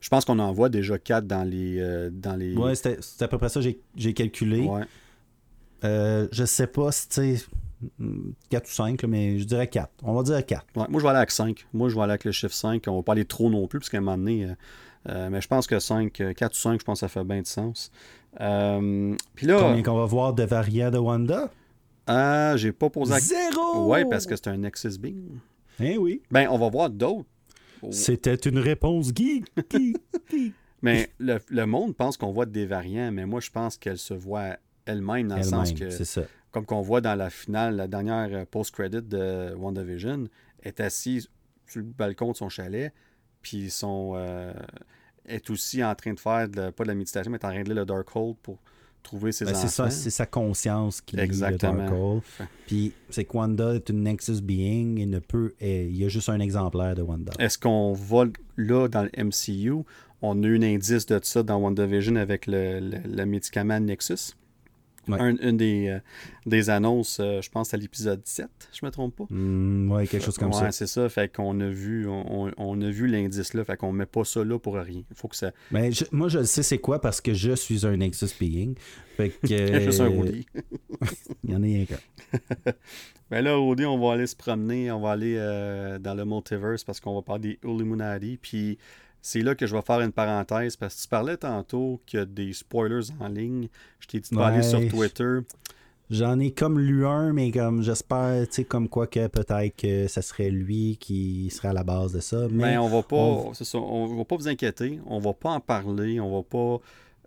Je 0.01 0.09
pense 0.09 0.25
qu'on 0.25 0.39
en 0.39 0.53
voit 0.53 0.69
déjà 0.69 0.99
4 0.99 1.27
dans 1.27 1.45
les. 1.45 1.79
euh, 1.81 2.11
dans 2.13 2.37
les... 2.37 2.55
Ouais, 2.57 2.75
c'était 2.75 2.99
c'était 3.01 3.25
à 3.25 3.29
peu 3.29 3.39
près 3.39 3.49
ça 3.49 3.61
que 3.61 3.67
j'ai- 3.97 4.15
calculé. 4.15 4.61
Ouais. 4.63 4.83
Euh, 5.85 6.27
je 6.33 6.45
sais 6.45 6.67
pas 6.67 6.91
si 6.93 7.09
tu 7.09 7.37
sais 7.37 7.45
4 8.51 8.67
ou 8.67 8.71
5, 8.71 9.05
mais 9.05 9.39
je 9.39 9.45
dirais 9.45 9.69
4. 9.69 9.91
On 10.03 10.15
va 10.15 10.23
dire 10.23 10.45
4. 10.45 10.65
Ouais, 10.77 10.85
moi, 10.89 11.01
je 11.01 11.05
vais 11.05 11.11
aller 11.11 11.19
avec 11.19 11.31
5. 11.31 11.67
Moi, 11.73 11.89
je 11.89 11.95
vais 11.95 12.01
aller 12.03 12.13
avec 12.13 12.25
le 12.25 12.33
chiffre 12.33 12.55
5. 12.55 12.83
On 12.89 12.97
va 12.97 13.03
pas 13.03 13.13
aller 13.13 13.25
trop 13.25 13.51
non 13.51 13.67
plus, 13.67 13.79
parce 13.79 13.89
qu'à 13.89 13.99
un 13.99 14.01
moment 14.01 14.19
donné. 14.19 14.49
Euh, 15.09 15.27
euh, 15.27 15.29
mais 15.31 15.41
je 15.41 15.49
pense 15.49 15.67
que 15.67 15.79
5, 15.79 16.21
euh, 16.21 16.33
4 16.33 16.53
ou 16.53 16.57
5, 16.57 16.81
je 16.81 16.85
pense 16.85 16.97
que 17.01 17.01
ça 17.01 17.09
fait 17.09 17.25
bien 17.25 17.41
de 17.43 17.47
sens. 17.47 17.91
Euh, 18.41 19.15
Puis 19.35 19.47
là, 19.47 19.59
Combien 19.61 19.83
qu'on 19.83 19.97
va 19.97 20.05
voir 20.05 20.35
de 20.35 20.43
variants 20.43 20.91
de 20.91 20.99
Wanda? 20.99 21.51
Ah, 22.07 22.55
j'ai 22.57 22.73
pas 22.73 22.91
posé 22.91 23.13
la 23.13 23.21
Zéro 23.21 23.87
Ouais, 23.87 24.05
parce 24.05 24.27
que 24.27 24.37
c'est 24.37 24.49
un 24.49 24.59
Nexus 24.59 24.99
Beam. 24.99 25.41
Eh 25.81 25.99
oui. 25.99 26.23
Ben, 26.31 26.49
on 26.51 26.59
va 26.59 26.69
voir 26.69 26.91
d'autres. 26.91 27.29
C'était 27.91 28.35
une 28.35 28.59
réponse 28.59 29.09
geek. 29.15 29.45
geek, 29.71 29.97
geek. 30.31 30.55
Mais 30.83 31.11
le, 31.19 31.39
le 31.49 31.67
monde 31.67 31.97
pense 31.97 32.17
qu'on 32.17 32.33
voit 32.33 32.47
des 32.47 32.67
variants, 32.67 33.11
mais 33.13 33.27
moi, 33.27 33.41
je 33.41 33.51
pense 33.51 33.77
qu'elle 33.77 33.99
se 33.99 34.15
voit 34.15 34.57
elle-même 34.85 35.29
dans 35.29 35.37
le 35.37 35.43
sens 35.43 35.73
que, 35.73 35.91
c'est 35.91 36.05
ça. 36.05 36.23
comme 36.53 36.65
qu'on 36.65 36.81
voit 36.81 37.01
dans 37.01 37.15
la 37.15 37.31
finale, 37.31 37.77
la 37.77 37.89
dernière 37.89 38.29
euh, 38.33 38.45
post-credit 38.49 39.03
de 39.03 39.55
WandaVision, 39.57 40.29
est 40.63 40.81
assise 40.81 41.29
sur 41.67 41.81
le 41.81 41.87
balcon 41.87 42.33
de 42.33 42.37
son 42.37 42.49
chalet, 42.49 42.93
puis 43.43 43.71
son 43.71 44.13
euh, 44.17 44.53
est 45.29 45.51
aussi 45.51 45.83
en 45.85 45.95
train 45.95 46.13
de 46.15 46.21
faire, 46.21 46.49
de- 46.49 46.71
pas 46.71 46.85
de 46.85 46.89
la 46.89 46.95
méditation, 46.95 47.31
mais 47.31 47.39
est 47.39 47.45
en 47.45 47.51
train 47.51 47.63
de 47.63 47.67
lire 47.69 47.75
le 47.77 47.85
Darkhold 47.85 48.37
pour 48.43 48.59
trouver 49.03 49.31
ses 49.33 49.45
Ben, 49.45 49.55
c'est 49.55 49.69
ça, 49.69 49.89
c'est 49.91 50.11
sa 50.11 50.27
conscience 50.27 51.01
qui 51.01 51.15
lit 51.17 51.23
le 51.23 51.25
Exactement. 51.27 51.75
Darkhold. 51.85 52.23
Puis 52.67 52.93
c'est 53.11 53.25
que 53.25 53.37
Wanda 53.37 53.75
est 53.75 53.89
une 53.89 54.03
Nexus 54.03 54.41
Being 54.43 54.99
et 54.99 55.07
ne 55.07 55.19
peut. 55.21 55.55
et 55.61 55.85
il 55.87 55.97
y 55.97 56.05
a 56.05 56.09
juste 56.09 56.29
un 56.29 56.41
exemplaire 56.41 56.95
de 56.97 57.03
Wanda. 57.03 57.33
Est-ce 57.39 57.57
qu'on 57.59 57.93
va 57.93 58.25
là 58.57 58.89
dans 58.89 59.03
le 59.05 59.11
MCU? 59.25 59.85
On 60.23 60.43
a 60.43 60.47
eu 60.47 60.59
un 60.59 60.63
indice 60.63 61.07
de 61.07 61.21
ça 61.23 61.43
dans 61.43 61.59
WandaVision 61.59 62.17
avec 62.17 62.47
le, 62.47 62.81
le- 62.81 62.99
le 63.17 63.27
médicament 63.27 63.79
Nexus? 63.79 64.35
Ouais. 65.09 65.21
Un- 65.21 65.37
une 65.37 65.57
des, 65.57 65.89
euh, 65.89 65.99
des 66.47 66.69
annonces, 66.71 67.19
euh, 67.21 67.41
je 67.41 67.49
pense 67.51 67.73
à 67.73 67.77
l'épisode 67.77 68.21
7, 68.25 68.49
je 68.73 68.85
me 68.85 68.91
trompe 68.91 69.15
pas? 69.17 69.25
Hmm, 69.31 69.91
ouais, 69.93 70.07
quelque 70.07 70.25
chose 70.25 70.37
comme 70.39 70.49
ouais, 70.53 70.59
ça. 70.61 70.73
c'est 70.73 70.87
ça. 70.87 71.09
Fait 71.09 71.33
qu'on 71.33 71.61
a 71.61 71.69
vu, 71.69 72.09
on, 72.09 72.51
on 72.57 72.81
a 72.81 72.91
vu 72.91 73.07
l'indice 73.07 73.55
là. 73.55 73.65
Fait 73.65 73.77
qu'on 73.77 73.93
met 73.93 74.07
pas 74.07 74.25
ça 74.25 74.43
là 74.45 74.59
pour 74.59 74.75
rien. 74.75 75.03
Faut 75.15 75.29
que 75.29 75.37
ça. 75.37 75.53
Mais 75.71 75.93
je- 75.93 76.05
moi, 76.13 76.29
je 76.29 76.39
le 76.41 76.45
sais 76.45 76.63
c'est 76.63 76.79
quoi 76.79 77.01
parce 77.01 77.21
que 77.21 77.35
je 77.35 77.53
suis 77.53 77.87
un 77.87 77.97
Nexus 77.97 78.31
Being. 78.41 78.75
Fait 79.17 79.31
que. 79.31 79.81
Juste 79.81 80.01
un 80.01 80.11
euh. 80.11 80.43
Il 81.45 81.51
y 81.51 81.55
en 81.55 81.63
a 81.63 81.67
rien 81.67 81.85
qu'un. 81.85 81.99
Ben 83.29 83.43
là, 83.43 83.57
Rudy, 83.57 83.85
on 83.85 83.99
va 83.99 84.13
aller 84.15 84.27
se 84.29 84.37
promener. 84.37 84.93
On 84.93 85.01
va 85.01 85.11
aller 85.13 85.35
dans 86.01 86.15
le 86.15 86.25
multiverse 86.25 86.85
parce 86.85 87.01
qu'on 87.01 87.15
va 87.17 87.23
parler 87.23 87.59
des 87.63 87.69
Illuminati. 87.69 88.39
Puis 88.41 88.79
c'est 89.29 89.41
là 89.43 89.57
que 89.57 89.67
je 89.67 89.75
vais 89.75 89.83
faire 89.83 90.01
une 90.01 90.13
parenthèse 90.13 90.77
parce 90.77 90.95
que 90.95 91.03
tu 91.03 91.09
parlais 91.09 91.37
tantôt 91.37 92.01
qu'il 92.07 92.21
y 92.21 92.23
a 92.23 92.27
des 92.27 92.53
spoilers 92.53 93.11
en 93.19 93.27
ligne. 93.29 93.67
Je 93.99 94.07
t'ai 94.07 94.21
dit 94.21 94.31
de 94.31 94.37
pas 94.37 94.47
aller 94.47 94.59
Ouais. 94.59 94.63
sur 94.63 94.89
Twitter. 94.89 95.39
J'en 96.09 96.39
ai 96.39 96.53
comme 96.53 96.79
lu 96.79 97.05
un, 97.05 97.33
mais 97.33 97.51
comme 97.51 97.83
j'espère, 97.83 98.47
tu 98.47 98.55
sais, 98.55 98.65
comme 98.65 98.89
quoi 98.89 99.09
que 99.09 99.27
peut-être 99.27 99.75
que 99.77 100.07
ça 100.07 100.23
serait 100.23 100.51
lui 100.51 100.97
qui 101.01 101.51
serait 101.51 101.69
à 101.69 101.73
la 101.73 101.83
base 101.83 102.13
de 102.13 102.21
ça. 102.21 102.47
Mais 102.53 102.65
Mais 102.73 102.79
on 102.79 102.87
va 102.89 103.03
pas, 103.03 103.17
on- 103.17 103.55
c'est 103.55 103.65
ça, 103.65 103.79
on 103.79 104.07
va 104.17 104.25
pas 104.25 104.37
vous 104.37 104.47
inquiéter, 104.47 105.01
on 105.07 105.19
va 105.19 105.33
pas 105.33 105.51
en 105.51 105.61
parler, 105.61 106.21
on 106.21 106.31
va 106.37 106.43
pas. 106.45 106.79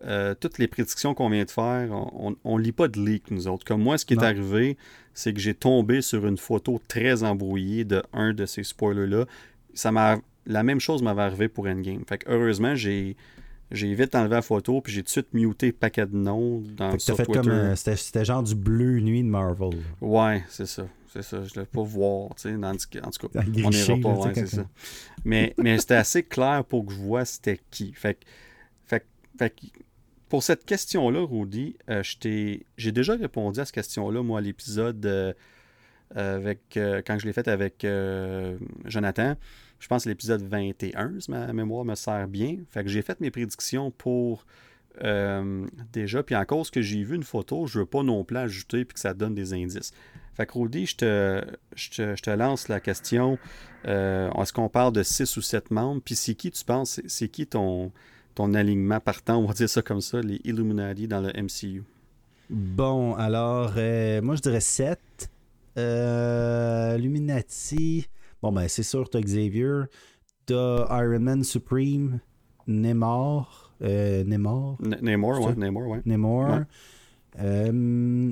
euh, 0.06 0.34
toutes 0.34 0.60
les 0.60 0.70
prédictions 0.70 1.14
qu'on 1.14 1.30
vient 1.30 1.44
de 1.44 1.52
faire, 1.52 1.92
on, 1.92 2.34
on 2.46 2.58
lit 2.58 2.72
pas 2.72 2.88
de 2.88 3.02
leak, 3.02 3.32
nous 3.32 3.50
autres. 3.50 3.66
Comme 3.66 3.84
moi, 3.84 3.98
ce 3.98 4.06
qui 4.06 4.16
Non. 4.16 4.22
est 4.22 4.26
arrivé, 4.28 4.78
c'est 5.14 5.34
que 5.34 5.42
j'ai 5.42 5.54
tombé 5.54 6.02
sur 6.02 6.26
une 6.26 6.38
photo 6.38 6.80
très 6.88 7.22
embrouillée 7.24 7.84
de 7.84 8.02
un 8.14 8.32
de 8.34 8.46
ces 8.46 8.64
spoilers-là. 8.64 9.26
Ça 9.74 9.92
m'a, 9.92 10.20
la 10.46 10.64
même 10.64 10.80
chose 10.80 11.02
m'avait 11.02 11.22
arrivé 11.22 11.48
pour 11.50 11.68
Endgame. 11.68 12.04
Fait 12.08 12.18
que 12.20 12.30
heureusement, 12.32 12.76
j'ai, 12.76 13.16
j'ai 13.72 13.94
vite 13.94 14.16
enlevé 14.16 14.36
la 14.36 14.42
photo, 14.42 14.82
puis 14.82 14.92
j'ai 14.94 15.02
tout 15.02 15.06
de 15.06 15.10
suite 15.10 15.34
muté 15.34 15.72
paquet 15.72 16.06
de 16.06 16.16
noms 16.16 16.64
dans, 16.76 16.92
Fait 16.92 16.98
que 16.98 17.04
fait 17.16 17.26
comme. 17.26 17.76
C'était 17.76 18.26
genre 18.26 18.44
du 18.44 18.56
bleu 18.56 19.00
nuit 19.00 19.24
de 19.24 19.28
Marvel. 19.30 19.70
Ouais, 20.02 20.44
c'est 20.50 20.66
ça. 20.68 20.88
C'est 21.12 21.24
ça. 21.24 21.44
Je 21.44 21.56
ne 21.56 21.62
l'ai 21.62 21.66
pas 21.66 21.82
voir, 21.82 22.30
tu 22.36 22.44
sais. 22.44 22.54
dans- 22.54 22.70
En 22.70 22.76
tout 22.76 22.88
cas, 22.90 23.08
on 23.66 23.70
n'ira 23.70 23.98
pas, 24.02 24.34
sais, 24.34 24.46
c'est 24.46 24.56
ça. 24.58 24.68
Mais, 25.26 25.54
mais 25.58 25.78
c'était 25.80 25.96
assez 25.96 26.22
clair 26.24 26.64
pour 26.64 26.86
que 26.86 26.94
je 26.94 26.98
vois 27.00 27.26
c'était 27.26 27.60
qui. 27.72 27.92
Fait, 27.94 28.14
que- 28.14 28.26
fait, 28.86 29.06
fait 29.38 29.50
que 29.50 29.66
pour 30.30 30.44
cette 30.44 30.66
question-là, 30.66 31.26
Rudy, 31.26 31.76
euh, 31.90 32.04
j'ai 32.78 32.92
déjà 32.92 33.16
répondu 33.16 33.60
à 33.60 33.66
cette 33.66 33.74
question-là, 33.74 34.22
moi, 34.22 34.38
à 34.38 34.42
l'épisode 34.44 35.04
euh, 35.08 35.34
avec 36.16 36.78
euh, 36.78 37.02
quand 37.06 37.18
je 37.18 37.26
l'ai 37.26 37.34
fait 37.34 37.48
avec 37.48 37.86
Jonathan. 38.86 39.36
Je 39.80 39.88
pense 39.88 40.06
l'épisode 40.06 40.42
21, 40.42 41.20
si 41.20 41.32
ma 41.32 41.52
mémoire 41.54 41.86
me 41.86 41.96
sert 41.96 42.28
bien. 42.28 42.58
Fait 42.70 42.84
que 42.84 42.90
j'ai 42.90 43.02
fait 43.02 43.20
mes 43.22 43.32
prédictions 43.32 43.92
pour 43.92 44.46
euh, 45.04 45.66
déjà. 45.94 46.22
Puis 46.24 46.36
en 46.36 46.44
cause 46.46 46.70
que 46.70 46.82
j'ai 46.82 47.04
vu 47.04 47.16
une 47.16 47.24
photo, 47.24 47.66
je 47.68 47.80
veux 47.80 47.86
pas 47.86 48.04
non 48.04 48.24
plus 48.24 48.38
ajouter 48.38 48.84
puis 48.86 48.96
que 48.96 49.00
ça 49.00 49.14
donne 49.14 49.36
des 49.36 49.54
indices. 49.54 49.92
Fait 50.34 50.46
que 50.46 50.58
Rudy, 50.58 50.86
je 50.86 50.96
te, 50.98 51.46
je 51.76 51.90
te, 51.90 52.16
je 52.16 52.22
te 52.22 52.30
lance 52.30 52.68
la 52.68 52.80
question. 52.80 53.38
Euh, 53.88 54.30
Est-ce 54.32 54.52
qu'on 54.54 54.70
parle 54.70 54.94
de 54.94 55.04
6 55.04 55.38
ou 55.38 55.42
7 55.42 55.72
membres? 55.72 56.02
Puis 56.04 56.16
c'est 56.16 56.36
qui 56.36 56.52
tu 56.52 56.64
penses? 56.66 57.02
C'est- 57.08 57.28
qui 57.30 57.46
ton, 57.48 57.92
ton 58.36 58.54
alignement 58.54 59.00
partant, 59.00 59.38
on 59.38 59.46
va 59.46 59.54
dire 59.54 59.70
ça 59.70 59.82
comme 59.82 60.02
ça, 60.02 60.22
les 60.22 60.40
Illuminati 60.44 61.08
dans 61.08 61.22
le 61.22 61.32
MCU? 61.36 61.84
Bon, 62.50 63.16
alors, 63.16 63.74
euh, 63.78 64.22
moi 64.22 64.36
je 64.36 64.42
dirais 64.42 64.60
7. 64.62 65.00
Euh, 65.78 66.96
Illuminati. 66.98 68.08
Bon, 68.42 68.52
ben, 68.52 68.68
c'est 68.68 68.84
sûr, 68.84 69.10
t'as 69.10 69.22
Xavier. 69.22 69.84
T'as 70.46 71.04
Iron 71.04 71.20
Man 71.20 71.44
Supreme. 71.44 72.20
Namor. 72.68 73.74
Euh, 73.82 74.24
Namor? 74.26 74.78
N- 74.84 74.98
Namor, 75.02 75.36
C'est 75.38 75.46
ouais? 75.48 75.56
Namor, 75.56 75.88
ouais. 75.88 76.02
Namor. 76.06 76.50
Ouais. 76.50 76.62
Euh, 77.40 78.32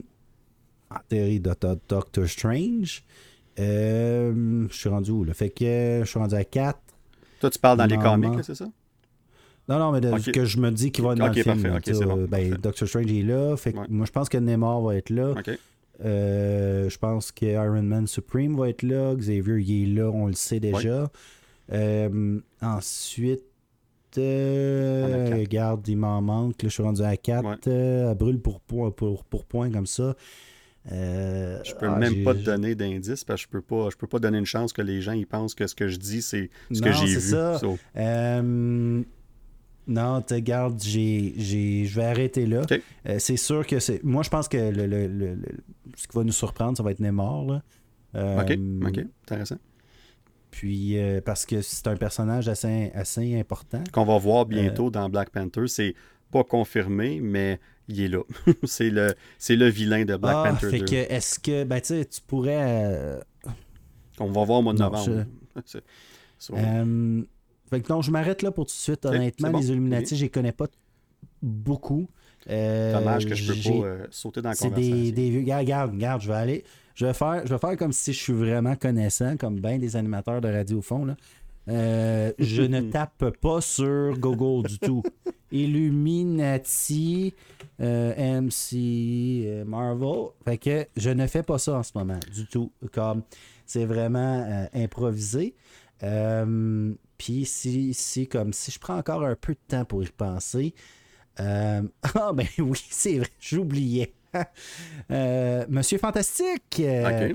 théorie, 1.09 1.41
t'as- 1.41 1.75
Doctor 1.87 2.27
Strange. 2.27 3.03
Euh, 3.59 4.67
je 4.69 4.75
suis 4.75 4.89
rendu 4.89 5.11
où, 5.11 5.23
là? 5.23 5.33
Fait 5.33 5.49
que 5.49 6.01
je 6.03 6.05
suis 6.07 6.19
rendu 6.19 6.35
à 6.35 6.43
4. 6.43 6.79
Toi, 7.39 7.49
tu 7.49 7.59
parles 7.59 7.77
dans 7.77 7.85
les 7.85 7.97
comics, 7.97 8.43
c'est 8.43 8.55
ça? 8.55 8.67
Non, 9.69 9.79
non, 9.79 9.91
mais 9.91 9.99
de- 9.99 10.31
que 10.31 10.45
je 10.45 10.59
me 10.59 10.71
dis 10.71 10.91
qu'il 10.91 11.03
va 11.03 11.11
être 11.11 11.17
dans 11.19 11.27
le 11.27 11.33
film. 11.33 11.61
bon, 12.05 12.25
ben. 12.29 12.55
Doctor 12.55 12.87
Strange 12.87 13.11
est 13.11 13.21
là. 13.23 13.57
Fait 13.57 13.73
que 13.73 13.79
Ouais. 13.79 13.85
moi, 13.89 14.05
je 14.05 14.11
pense 14.11 14.29
que 14.29 14.37
Namor 14.37 14.81
va 14.87 14.95
être 14.95 15.09
là. 15.09 15.33
Euh, 16.05 16.89
je 16.89 16.97
pense 16.97 17.31
que 17.31 17.45
Iron 17.45 17.81
Man 17.83 18.05
Supreme 18.07 18.55
va 18.55 18.69
être 18.69 18.83
là. 18.83 19.15
Xavier, 19.15 19.59
il 19.59 19.97
est 19.97 20.01
là, 20.01 20.09
on 20.11 20.27
le 20.27 20.33
sait 20.33 20.59
déjà. 20.59 21.09
Euh, 21.73 22.39
ensuite, 22.61 23.43
euh, 24.17 25.35
regarde, 25.37 25.87
il 25.87 25.97
m'en 25.97 26.21
manque. 26.21 26.61
Là, 26.63 26.69
je 26.69 26.73
suis 26.73 26.83
rendu 26.83 27.01
à 27.01 27.17
4. 27.17 27.67
Ouais. 27.67 28.03
à 28.09 28.13
brûle 28.13 28.39
pour 28.39 28.59
point, 28.61 28.91
pour, 28.91 29.23
pour 29.25 29.45
point 29.45 29.69
comme 29.71 29.87
ça. 29.87 30.15
Euh, 30.91 31.59
Je 31.65 31.73
peux 31.75 31.87
ah, 31.89 31.97
même 31.97 32.13
j'ai- 32.13 32.23
pas 32.23 32.33
te 32.33 32.39
donner 32.39 32.73
d'indices 32.73 33.25
parce 33.25 33.41
que 33.41 33.47
je 33.47 33.51
peux 33.51 33.61
pas, 33.61 33.89
je 33.91 33.97
peux 33.97 34.07
pas 34.07 34.19
donner 34.19 34.37
une 34.37 34.45
chance 34.45 34.71
que 34.71 34.81
les 34.81 35.01
gens 35.01 35.11
ils 35.11 35.27
pensent 35.27 35.53
que 35.53 35.67
ce 35.67 35.75
que 35.75 35.89
je 35.89 35.97
dis 35.97 36.21
c'est 36.21 36.49
ce 36.71 36.79
que 36.81 36.87
Non, 36.87 36.93
j'ai 36.95 37.07
c'est 37.07 37.19
vu. 37.19 37.29
ça. 37.31 37.59
So, 37.59 37.77
Euh, 37.97 39.03
non, 39.87 40.21
te 40.21 40.35
garde, 40.35 40.81
j'ai, 40.81 41.33
j'ai, 41.37 41.83
je 41.85 41.95
vais 41.99 42.05
arrêter 42.05 42.45
là. 42.45 42.61
Euh, 43.07 43.17
c'est 43.19 43.35
sûr 43.37 43.67
que 43.67 43.79
c'est. 43.79 44.01
Moi, 44.03 44.23
je 44.23 44.29
pense 44.29 44.47
que 44.47 44.55
le, 44.57 44.85
le- 44.87 45.07
le- 45.07 45.35
le- 45.35 45.57
ce 45.97 46.07
qui 46.07 46.15
va 46.15 46.23
nous 46.23 46.31
surprendre, 46.31 46.77
ça 46.77 46.83
va 46.83 46.91
être 46.91 46.99
Neymar. 46.99 47.43
Là. 47.45 47.63
Euh, 48.15 48.41
OK, 48.41 48.87
OK, 48.87 49.05
intéressant. 49.23 49.57
Puis, 50.51 50.97
euh, 50.97 51.19
parce 51.21 51.45
que 51.45 51.61
c'est 51.61 51.87
un 51.87 51.97
personnage 51.97 52.47
assez, 52.47 52.91
assez 52.93 53.37
important. 53.37 53.83
Qu'on 53.91 54.05
va 54.05 54.17
voir 54.17 54.43
Euh, 54.43 54.45
bientôt 54.45 54.89
dans 54.89 55.09
Black 55.09 55.31
Panther, 55.31 55.67
c'est 55.67 55.95
pas 56.31 56.43
confirmé, 56.43 57.19
mais 57.19 57.59
il 57.87 58.01
est 58.01 58.07
là. 58.07 58.21
c'est 58.63 58.89
le 58.89 59.13
c'est 59.37 59.55
le 59.55 59.67
vilain 59.67 60.05
de 60.05 60.15
Black 60.15 60.35
ah, 60.37 60.49
Panther 60.51 60.69
fait 60.69 60.79
2. 60.79 60.85
que, 60.85 61.13
est-ce 61.13 61.39
que, 61.39 61.63
ben, 61.63 61.81
tu 61.81 61.87
sais, 61.87 62.05
tu 62.05 62.21
pourrais. 62.21 63.19
qu'on 64.17 64.31
va 64.31 64.45
voir 64.45 64.59
au 64.59 64.61
mois 64.61 64.73
de 64.73 64.79
novembre. 64.79 65.25
Euh, 66.53 67.23
fait 67.67 67.81
que 67.81 67.91
non, 67.91 68.03
je 68.03 68.11
m'arrête 68.11 68.43
là 68.43 68.51
pour 68.51 68.65
tout 68.65 68.73
de 68.73 68.77
suite. 68.77 69.07
Honnêtement, 69.07 69.49
bon. 69.49 69.57
les 69.57 69.71
Illuminati, 69.71 70.15
je 70.15 70.25
les 70.25 70.29
connais 70.29 70.51
pas 70.51 70.67
beaucoup. 71.41 72.07
Euh, 72.49 72.93
Dommage 72.93 73.25
que 73.25 73.35
je 73.35 73.53
peux 73.53 73.59
pas 73.81 73.85
euh, 73.87 74.07
sauter 74.09 74.41
dans 74.41 74.49
la 74.49 74.55
C'est 74.55 74.69
conversation. 74.69 74.95
des, 74.95 75.11
des 75.11 75.29
vieux. 75.29 75.53
Regarde, 75.55 75.91
regarde, 75.91 76.21
je 76.21 76.27
vais 76.27 76.33
aller. 76.35 76.63
Je 76.95 77.05
vais 77.05 77.13
faire, 77.13 77.41
je 77.45 77.53
vais 77.53 77.59
faire 77.59 77.77
comme 77.77 77.91
si 77.91 78.13
je 78.13 78.19
suis 78.19 78.33
vraiment 78.33 78.75
connaissant, 78.75 79.37
comme 79.37 79.59
bien 79.59 79.77
des 79.77 79.95
animateurs 79.95 80.41
de 80.41 80.47
radio 80.47 80.79
au 80.79 80.81
fond. 80.81 81.05
Là. 81.05 81.15
Euh, 81.69 82.31
je 82.39 82.61
ne 82.63 82.81
tape 82.91 83.29
pas 83.41 83.61
sur 83.61 84.17
Google 84.17 84.67
du 84.67 84.79
tout. 84.79 85.03
Illuminati, 85.51 87.33
euh, 87.81 88.41
MC, 88.41 89.63
Marvel. 89.65 90.29
Fait 90.45 90.57
que 90.57 90.87
je 90.95 91.09
ne 91.09 91.27
fais 91.27 91.43
pas 91.43 91.57
ça 91.57 91.77
en 91.77 91.83
ce 91.83 91.91
moment 91.95 92.19
du 92.33 92.45
tout. 92.47 92.71
Comme 92.91 93.21
c'est 93.65 93.85
vraiment 93.85 94.45
euh, 94.47 94.65
improvisé. 94.73 95.53
Puis 97.17 97.45
si, 97.45 97.93
si, 97.93 98.27
comme 98.27 98.53
si 98.53 98.71
je 98.71 98.79
prends 98.79 98.97
encore 98.97 99.23
un 99.23 99.35
peu 99.35 99.53
de 99.53 99.59
temps 99.67 99.85
pour 99.85 100.03
y 100.03 100.07
penser. 100.07 100.73
Euh, 101.39 101.81
Ah 102.15 102.31
ben 102.33 102.47
oui, 102.59 102.79
c'est 102.89 103.19
vrai, 103.19 103.29
j'oubliais. 103.39 104.13
Euh, 105.09 105.65
Monsieur 105.69 105.97
Fantastique. 105.97 106.79
euh. 106.81 107.33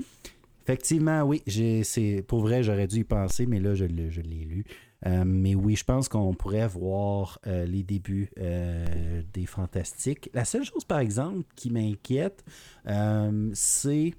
Effectivement, 0.63 1.23
oui. 1.23 1.41
C'est 1.83 2.23
pour 2.25 2.41
vrai, 2.41 2.63
j'aurais 2.63 2.87
dû 2.87 2.99
y 2.99 3.03
penser, 3.03 3.45
mais 3.45 3.59
là, 3.59 3.73
je, 3.75 3.83
l'ai- 3.85 4.09
lu. 4.45 4.63
Euh, 5.05 5.23
mais 5.25 5.53
oui, 5.55 5.75
je 5.75 5.83
pense 5.83 6.07
qu'on 6.07 6.33
pourrait 6.33 6.67
voir 6.67 7.39
euh, 7.47 7.65
les 7.65 7.83
débuts 7.83 8.29
euh, 8.39 9.21
des 9.33 9.45
Fantastiques. 9.45 10.29
La 10.33 10.45
seule 10.45 10.63
chose, 10.63 10.85
par 10.85 10.99
exemple, 10.99 11.43
qui 11.57 11.69
m'inquiète, 11.71 12.45
c'est 13.53 14.13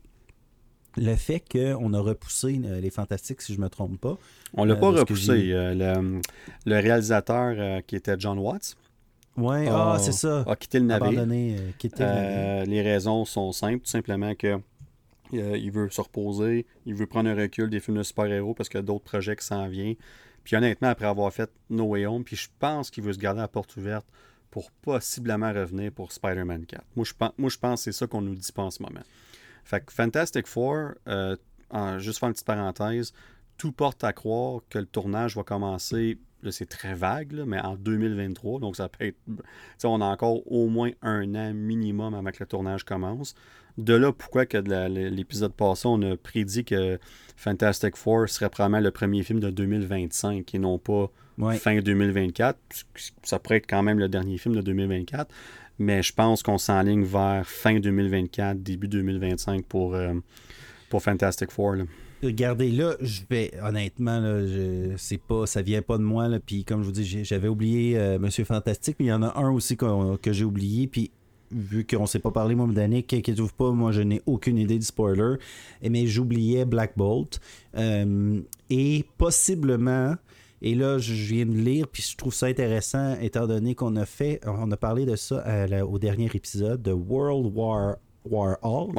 le 0.96 1.14
fait 1.16 1.40
qu'on 1.50 1.92
a 1.94 2.00
repoussé 2.00 2.52
les 2.52 2.90
Fantastiques, 2.90 3.40
si 3.40 3.54
je 3.54 3.60
me 3.60 3.68
trompe 3.68 3.98
pas. 4.00 4.18
On 4.52 4.64
l'a 4.64 4.76
pas 4.76 4.90
repoussé. 4.90 5.32
le, 5.48 6.20
le 6.66 6.74
réalisateur 6.78 7.82
qui 7.86 7.96
était 7.96 8.16
John 8.18 8.38
Watts 8.38 8.76
Ouais, 9.36 9.66
Ah, 9.68 9.96
c'est 10.00 10.12
ça. 10.12 10.44
a 10.46 10.56
quitté 10.56 10.78
le 10.78 10.86
navire. 10.86 11.06
Abandonné, 11.08 11.56
euh, 11.58 11.70
quitter 11.78 12.04
le 12.04 12.08
navire. 12.08 12.28
Euh, 12.30 12.64
les 12.66 12.82
raisons 12.82 13.24
sont 13.24 13.50
simples, 13.52 13.80
tout 13.80 13.90
simplement 13.90 14.34
que 14.34 14.60
euh, 15.32 15.56
il 15.58 15.70
veut 15.72 15.90
se 15.90 16.00
reposer, 16.00 16.66
il 16.86 16.94
veut 16.94 17.06
prendre 17.06 17.28
un 17.28 17.34
recul 17.34 17.68
des 17.68 17.80
films 17.80 17.96
de 17.96 18.02
super-héros 18.02 18.54
parce 18.54 18.68
qu'il 18.68 18.78
y 18.78 18.82
a 18.82 18.86
d'autres 18.86 19.04
projets 19.04 19.34
qui 19.34 19.44
s'en 19.44 19.66
viennent. 19.68 19.96
Puis 20.44 20.54
honnêtement, 20.56 20.88
après 20.88 21.06
avoir 21.06 21.32
fait 21.32 21.50
No 21.70 21.84
Way 21.84 22.06
Home, 22.06 22.22
puis 22.22 22.36
je 22.36 22.48
pense 22.58 22.90
qu'il 22.90 23.02
veut 23.02 23.12
se 23.14 23.18
garder 23.18 23.40
la 23.40 23.48
porte 23.48 23.76
ouverte 23.76 24.06
pour 24.50 24.70
possiblement 24.70 25.52
revenir 25.52 25.90
pour 25.90 26.12
Spider-Man 26.12 26.66
4. 26.66 26.84
Moi, 26.94 27.04
je 27.04 27.14
pense, 27.14 27.32
moi, 27.38 27.50
je 27.50 27.58
pense 27.58 27.80
que 27.80 27.84
c'est 27.84 27.98
ça 27.98 28.06
qu'on 28.06 28.20
nous 28.20 28.34
dit 28.36 28.52
pas 28.52 28.62
en 28.62 28.70
ce 28.70 28.82
moment. 28.82 29.00
Fait 29.64 29.84
que 29.84 29.92
Fantastic 29.92 30.46
Four, 30.46 30.90
en, 31.70 31.98
juste 31.98 32.20
faire 32.20 32.28
une 32.28 32.34
petite 32.34 32.46
parenthèse, 32.46 33.12
tout 33.56 33.72
porte 33.72 34.04
à 34.04 34.12
croire 34.12 34.60
que 34.68 34.78
le 34.78 34.86
tournage 34.86 35.34
va 35.34 35.42
commencer, 35.42 36.18
c'est 36.50 36.68
très 36.68 36.94
vague, 36.94 37.32
là, 37.32 37.44
mais 37.46 37.60
en 37.60 37.76
2023, 37.76 38.60
donc 38.60 38.76
ça 38.76 38.88
peut 38.88 39.04
être... 39.06 39.16
on 39.84 40.00
a 40.00 40.04
encore 40.06 40.40
au 40.50 40.68
moins 40.68 40.90
un 41.02 41.34
an 41.34 41.52
minimum 41.54 42.14
avant 42.14 42.30
que 42.30 42.38
le 42.40 42.46
tournage 42.46 42.84
commence. 42.84 43.34
De 43.78 43.94
là, 43.94 44.12
pourquoi 44.12 44.46
que 44.46 44.58
l'épisode 44.88 45.52
passé, 45.52 45.88
on 45.88 46.00
a 46.02 46.16
prédit 46.16 46.64
que 46.64 46.98
Fantastic 47.36 47.96
Four 47.96 48.28
serait 48.28 48.48
probablement 48.48 48.80
le 48.80 48.90
premier 48.92 49.22
film 49.24 49.40
de 49.40 49.50
2025 49.50 50.54
et 50.54 50.58
non 50.58 50.78
pas 50.78 51.10
Ouais. 51.36 51.56
fin 51.56 51.80
2024. 51.80 52.56
Ça 53.24 53.40
pourrait 53.40 53.56
être 53.56 53.66
quand 53.68 53.82
même 53.82 53.98
le 53.98 54.08
dernier 54.08 54.38
film 54.38 54.54
de 54.54 54.60
2024. 54.60 55.28
Mais 55.80 56.00
je 56.04 56.12
pense 56.12 56.44
qu'on 56.44 56.58
s'enligne 56.58 57.02
vers 57.02 57.44
fin 57.44 57.80
2024, 57.80 58.62
début 58.62 58.86
2025 58.86 59.64
pour, 59.66 59.96
euh, 59.96 60.14
pour 60.88 61.02
Fantastic 61.02 61.50
Four. 61.50 61.74
là. 61.74 61.84
Regardez, 62.24 62.70
là, 62.70 62.94
je 63.00 63.22
vais, 63.28 63.52
honnêtement, 63.62 64.18
là, 64.20 64.46
je, 64.46 65.16
pas, 65.16 65.46
ça 65.46 65.62
vient 65.62 65.82
pas 65.82 65.98
de 65.98 66.02
moi, 66.02 66.28
là, 66.28 66.38
puis 66.40 66.64
comme 66.64 66.80
je 66.82 66.86
vous 66.86 66.92
dis, 66.92 67.24
j'avais 67.24 67.48
oublié 67.48 67.98
euh, 67.98 68.18
Monsieur 68.18 68.44
Fantastique, 68.44 68.96
mais 68.98 69.06
il 69.06 69.08
y 69.08 69.12
en 69.12 69.22
a 69.22 69.38
un 69.38 69.50
aussi 69.50 69.76
que 69.76 70.32
j'ai 70.32 70.44
oublié, 70.44 70.86
puis 70.86 71.10
vu 71.52 71.86
qu'on 71.86 72.06
s'est 72.06 72.18
pas 72.18 72.30
parlé, 72.32 72.54
moi, 72.54 72.66
Danick, 72.72 73.12
inquiétez-vous 73.12 73.52
pas, 73.56 73.70
moi, 73.70 73.92
je 73.92 74.00
n'ai 74.02 74.20
aucune 74.26 74.58
idée 74.58 74.78
du 74.78 74.84
spoiler, 74.86 75.36
mais 75.82 76.06
j'oubliais 76.06 76.64
Black 76.64 76.94
Bolt, 76.96 77.40
Euh, 77.76 78.40
et 78.70 79.04
possiblement, 79.18 80.14
et 80.62 80.74
là, 80.74 80.98
je 80.98 81.12
viens 81.12 81.44
de 81.46 81.52
lire, 81.52 81.86
puis 81.88 82.02
je 82.02 82.16
trouve 82.16 82.32
ça 82.32 82.46
intéressant, 82.46 83.16
étant 83.20 83.46
donné 83.46 83.74
qu'on 83.74 83.96
a 83.96 84.06
fait, 84.06 84.40
on 84.46 84.70
a 84.72 84.76
parlé 84.76 85.04
de 85.04 85.14
ça 85.16 85.66
la- 85.66 85.84
au 85.86 85.98
dernier 85.98 86.30
épisode 86.32 86.82
de 86.82 86.92
World 86.92 87.52
War, 87.54 87.96
War 88.24 88.56
Hulk. 88.62 88.94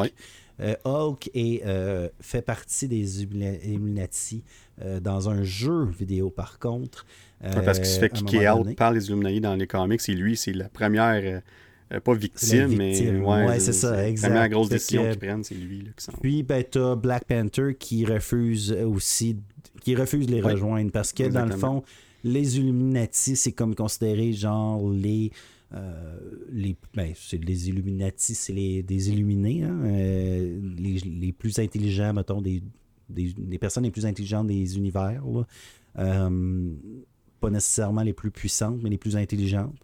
Euh, 0.61 0.75
Hulk 0.85 1.29
est, 1.33 1.63
euh, 1.65 2.07
fait 2.21 2.41
partie 2.41 2.87
des 2.87 3.23
Illumina- 3.25 3.59
Illuminati 3.65 4.43
euh, 4.81 4.99
dans 4.99 5.29
un 5.29 5.43
jeu 5.43 5.85
vidéo, 5.85 6.29
par 6.29 6.59
contre. 6.59 7.05
Ouais, 7.43 7.61
parce 7.63 7.77
qu'il 7.79 7.87
se 7.87 7.99
fait 7.99 8.09
kicker 8.09 8.49
out 8.53 8.63
donné. 8.63 8.75
par 8.75 8.91
les 8.93 9.07
Illuminati 9.07 9.41
dans 9.41 9.55
les 9.55 9.67
comics 9.67 10.01
et 10.07 10.13
lui, 10.13 10.37
c'est 10.37 10.53
la 10.53 10.69
première, 10.69 11.41
euh, 11.93 11.99
pas 11.99 12.13
la 12.13 12.17
victime, 12.19 12.75
mais 12.77 12.91
victime. 12.93 13.23
Ouais, 13.25 13.59
c'est 13.59 13.73
ça, 13.73 14.07
exact. 14.07 14.29
La 14.29 14.33
première 14.35 14.49
grosse 14.49 14.69
décision 14.69 15.03
qu'ils 15.09 15.19
prennent, 15.19 15.43
c'est 15.43 15.55
lui 15.55 15.81
là, 15.81 15.89
qui. 15.97 16.07
Puis, 16.21 16.43
ben, 16.43 16.63
t'as 16.69 16.95
Black 16.95 17.25
Panther 17.25 17.75
qui 17.77 18.05
refuse 18.05 18.71
aussi, 18.71 19.37
qui 19.81 19.95
refuse 19.95 20.25
de 20.27 20.31
les 20.35 20.41
Ouais. 20.41 20.53
rejoindre 20.53 20.91
parce 20.91 21.11
que, 21.11 21.23
dans 21.27 21.45
le 21.45 21.57
fond, 21.57 21.83
les 22.23 22.57
Illuminati, 22.57 23.35
c'est 23.35 23.51
comme 23.51 23.75
considéré 23.75 24.31
genre 24.31 24.89
les. 24.89 25.31
Euh, 25.73 26.17
les 26.51 26.75
ben, 26.93 27.11
c'est 27.15 27.43
les 27.43 27.69
Illuminati, 27.69 28.35
c'est 28.35 28.53
les, 28.53 28.83
des 28.83 29.09
illuminés, 29.09 29.63
hein, 29.63 29.77
euh, 29.85 30.59
les, 30.77 30.99
les 30.99 31.31
plus 31.31 31.59
intelligents, 31.59 32.13
mettons, 32.13 32.41
des, 32.41 32.61
des, 33.09 33.57
personnes 33.57 33.83
les 33.83 33.91
plus 33.91 34.05
intelligentes 34.05 34.47
des 34.47 34.77
univers. 34.77 35.23
là. 35.25 35.45
Euh, 35.97 36.69
pas 37.41 37.49
nécessairement 37.49 38.01
les 38.01 38.13
plus 38.13 38.31
puissantes, 38.31 38.79
mais 38.81 38.89
les 38.89 38.97
plus 38.97 39.17
intelligentes, 39.17 39.75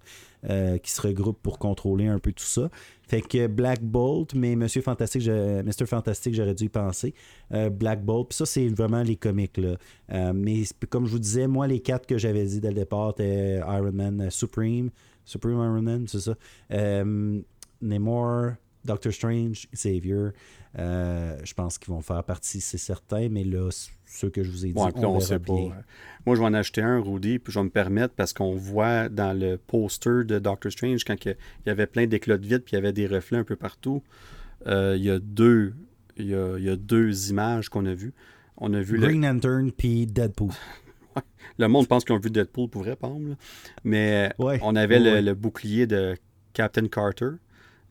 qui 0.82 0.92
se 0.92 1.02
regroupent 1.02 1.42
pour 1.44 1.60
contrôler 1.60 2.08
un 2.08 2.18
peu 2.18 2.32
tout 2.32 2.44
ça. 2.46 2.72
Fait 3.08 3.22
que 3.22 3.46
Black 3.46 3.84
Bolt, 3.84 4.34
mais 4.34 4.56
Monsieur 4.56 4.82
Fantastique, 4.82 5.22
je- 5.22 5.62
Mr. 5.62 5.86
Fantastic, 5.86 6.34
j'aurais 6.34 6.56
dû 6.56 6.64
y 6.64 6.70
penser. 6.70 7.14
Black 7.72 8.04
Bolt, 8.04 8.30
puis 8.30 8.38
ça, 8.38 8.48
c'est 8.48 8.68
vraiment 8.70 9.04
les 9.04 9.16
comics. 9.18 9.58
Là. 9.58 10.34
Mais 10.34 10.64
comme 10.90 11.06
je 11.06 11.12
vous 11.12 11.20
disais, 11.20 11.46
moi, 11.46 11.68
les 11.68 11.82
quatre 11.82 12.08
que 12.08 12.18
j'avais 12.18 12.46
dit 12.46 12.60
dès 12.62 12.70
le 12.70 12.76
départ, 12.76 13.14
c'était 13.16 13.58
Iron 13.58 13.92
Man 13.92 14.32
Supreme, 14.32 14.90
Supreme 15.32 15.56
Iron 15.56 15.82
Man, 15.82 16.08
c'est 16.08 16.20
ça. 16.20 16.36
Euh, 16.72 17.42
Namor, 17.82 18.54
Doctor 18.84 19.14
Strange, 19.14 19.68
Xavier. 19.74 20.30
Euh, 20.80 21.38
je 21.44 21.54
pense 21.54 21.78
qu'ils 21.78 21.94
vont 21.94 22.02
faire 22.02 22.24
partie, 22.24 22.62
c'est 22.62 22.78
certain, 22.78 23.28
mais 23.30 23.44
là, 23.44 23.70
ceux 24.06 24.30
que 24.30 24.44
je 24.44 24.50
vous 24.50 24.66
ai 24.66 24.72
dit, 24.72 24.80
Ouais, 24.80 24.92
on, 24.96 25.20
sait 25.20 25.40
pas. 25.40 25.54
Moi, 26.26 26.36
je 26.36 26.40
vais 26.40 26.46
en 26.46 26.54
acheter 26.54 26.82
un, 26.82 27.00
Rudy, 27.02 27.40
puis 27.40 27.52
je 27.52 27.60
vais 27.60 27.66
me 27.66 27.70
permettre 27.70 28.14
parce 28.14 28.34
qu'on 28.34 28.56
voit 28.56 29.10
dans 29.10 29.38
le 29.38 29.58
poster 29.58 30.24
de 30.26 30.40
Doctor 30.40 30.72
Strange, 30.72 31.04
quand 31.04 31.26
il 31.26 31.36
y 31.66 31.70
avait 31.70 31.88
plein 31.88 32.08
d'éclats 32.08 32.38
de 32.38 32.46
vide, 32.46 32.64
puis 32.64 32.74
il 32.74 32.76
y 32.76 32.80
avait 32.80 32.94
des 32.94 33.08
reflets 33.08 33.38
un 33.38 33.44
peu 33.44 33.56
partout, 33.56 34.02
euh, 34.68 34.96
il 34.98 35.04
y 35.04 35.10
a 35.10 35.20
deux. 35.20 35.74
Il 36.18 36.28
y 36.28 36.36
a, 36.36 36.58
il 36.58 36.64
y 36.64 36.70
a 36.70 36.76
deux 36.76 37.30
images 37.30 37.70
qu'on 37.70 37.86
a 37.86 37.94
vues. 37.94 38.14
On 38.58 38.74
a 38.74 38.82
vu 38.82 38.98
le, 38.98 39.08
Green 39.08 39.22
Lantern 39.22 39.72
puis 39.72 40.06
Deadpool. 40.06 40.52
Le 41.62 41.68
monde 41.68 41.88
pense 41.88 42.04
qu'ils 42.04 42.16
ont 42.16 42.20
vu 42.20 42.30
Deadpool 42.30 42.70
pour 42.70 42.84
vrai, 42.84 42.96
par 42.96 43.12
exemple, 43.12 43.36
mais 43.84 44.34
Ouais. 44.40 44.60
on 44.64 44.76
avait 44.76 45.00
Ouais, 45.00 45.22
le, 45.22 45.28
le 45.28 45.34
bouclier 45.34 45.88
de 45.88 46.18
Captain 46.54 46.88
Carter. 46.88 47.30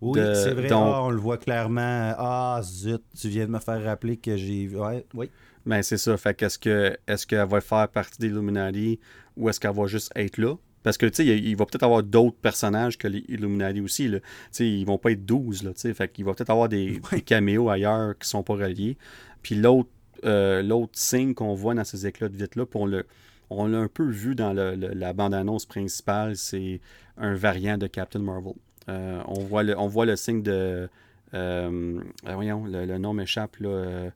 Oui, 0.03 0.19
c'est 0.35 0.53
vrai. 0.55 0.69
donc- 0.69 0.93
Ah, 0.95 1.03
on 1.05 1.11
le 1.11 1.19
voit 1.19 1.37
clairement. 1.39 2.15
Ah, 2.19 2.61
zut, 2.63 3.03
tu 3.19 3.29
viens 3.29 3.47
de 3.47 3.51
me 3.51 3.59
faire 3.59 3.83
rappeler 3.85 4.17
que 4.17 4.37
j'ai 4.37 4.67
vu. 4.67 4.79
Ouais, 4.79 5.05
oui. 5.15 5.31
Ben, 5.67 5.83
c'est 5.83 5.99
ça. 5.99 6.17
Fait 6.17 6.35
qu'est-ce 6.35 6.59
que 6.59 6.97
est-ce 7.07 7.27
qu'elle 7.27 7.47
va 7.47 7.61
faire 7.61 7.87
partie 7.89 8.19
des 8.19 8.29
Illuminati 8.29 8.99
ou 9.37 9.49
est-ce 9.51 9.61
qu'elle 9.61 9.75
va 9.75 9.87
juste 9.87 10.11
être 10.17 10.39
là? 10.39 10.55
Parce 10.83 10.97
que, 10.97 11.05
tu 11.05 11.17
sais, 11.17 11.27
il 11.27 11.55
va 11.57 11.67
peut-être 11.67 11.83
avoir 11.83 12.03
d'autres 12.03 12.39
personnages 12.41 12.97
que 12.97 13.07
les 13.09 13.23
Illuminati 13.29 13.83
aussi, 13.83 14.09
là. 14.09 14.21
Tu 14.21 14.27
sais, 14.53 14.67
ils 14.71 14.87
vont 14.87 14.97
pas 14.97 15.13
être 15.13 15.27
12, 15.27 15.63
là, 15.65 15.75
tu 15.75 15.81
sais. 15.81 15.93
Fait 15.93 16.11
qu'il 16.11 16.25
va 16.25 16.33
peut-être 16.33 16.49
avoir 16.49 16.71
des, 16.71 16.99
des 17.13 17.21
caméos 17.21 17.69
ailleurs 17.69 18.17
qui 18.19 18.27
sont 18.27 18.43
pas 18.43 18.55
reliés. 18.55 18.97
Puis 19.43 19.55
l'autre 19.55 19.91
euh, 20.25 20.63
l'autre 20.63 20.93
signe 20.95 21.33
qu'on 21.35 21.55
voit 21.55 21.75
dans 21.75 21.85
ces 21.85 22.07
éclats 22.07 22.29
de 22.29 22.37
vite-là, 22.37 22.65
puis 22.67 22.79
on 22.81 22.85
l'a 22.87 23.03
on 23.51 23.67
l'a 23.67 23.79
un 23.79 23.89
peu 23.89 24.09
vu 24.09 24.35
dans 24.35 24.53
le- 24.53 24.77
le- 24.77 24.95
la 24.95 25.13
bande-annonce 25.13 25.67
principale, 25.67 26.37
c'est 26.37 26.81
un 27.17 27.35
variant 27.35 27.77
de 27.79 27.87
Captain 27.87 28.21
Marvel. 28.21 28.55
Euh, 28.89 29.21
on, 29.27 29.41
voit 29.41 29.63
le, 29.63 29.79
on 29.79 29.87
voit 29.89 30.07
le 30.07 30.17
signe 30.17 30.43
de... 30.43 30.89
euh, 31.35 32.01
ah, 32.25 32.35
voyons, 32.35 32.65
le, 32.65 32.87
le 32.87 32.99
nom 32.99 33.13
m'échappe, 33.13 33.57
là... 33.59 33.69
euh, 33.69 34.11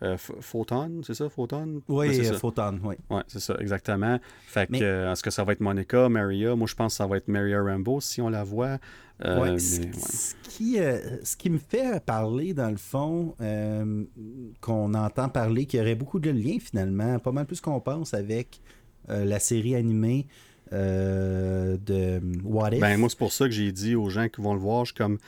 Ph- 0.00 0.38
Photon, 0.40 1.00
c'est 1.02 1.14
ça, 1.14 1.30
Photon? 1.30 1.80
Oui, 1.88 2.26
euh. 2.26 2.34
Photon, 2.34 2.78
oui. 2.84 2.96
Ouais, 3.08 3.22
c'est 3.28 3.40
ça, 3.40 3.56
exactement. 3.58 4.18
Fait 4.46 4.66
que, 4.66 4.82
euh, 4.82 5.10
est-ce 5.10 5.22
que 5.22 5.30
ça 5.30 5.42
va 5.42 5.52
être 5.54 5.60
Monica, 5.60 6.10
Maria? 6.10 6.54
Moi, 6.54 6.66
je 6.66 6.74
pense 6.74 6.92
que 6.92 6.96
ça 6.98 7.06
va 7.06 7.16
être 7.16 7.28
Maria 7.28 7.62
Rambo 7.62 8.00
si 8.02 8.20
on 8.20 8.28
la 8.28 8.44
voit. 8.44 8.78
Ouais, 9.24 9.52
mais, 9.52 9.58
ce, 9.58 9.80
ouais. 9.80 9.90
ce 9.94 10.34
qui, 10.42 10.76
ce 11.22 11.34
qui 11.38 11.48
me 11.48 11.56
fait 11.56 12.04
parler, 12.04 12.52
dans 12.52 12.68
le 12.68 12.76
fond, 12.76 13.34
qu'on 14.60 14.92
entend 14.92 15.30
parler, 15.30 15.64
qu'il 15.64 15.80
y 15.80 15.82
aurait 15.82 15.94
beaucoup 15.94 16.18
de 16.18 16.28
liens 16.30 16.58
finalement, 16.60 17.18
pas 17.18 17.32
mal 17.32 17.46
plus 17.46 17.62
qu'on 17.62 17.80
pense 17.80 18.12
avec 18.12 18.60
la 19.08 19.38
série 19.38 19.74
animée 19.74 20.26
euh, 20.72 21.76
de 21.76 22.20
What 22.42 22.74
If. 22.74 22.80
Ben, 22.80 22.98
moi, 22.98 23.08
c'est 23.08 23.18
pour 23.18 23.32
ça 23.32 23.44
que 23.44 23.52
j'ai 23.52 23.70
dit 23.70 23.94
aux 23.94 24.08
gens 24.08 24.28
qui 24.28 24.40
vont 24.40 24.54
le 24.54 24.60
voir, 24.60 24.84
je 24.84 24.94
comme, 24.94 25.18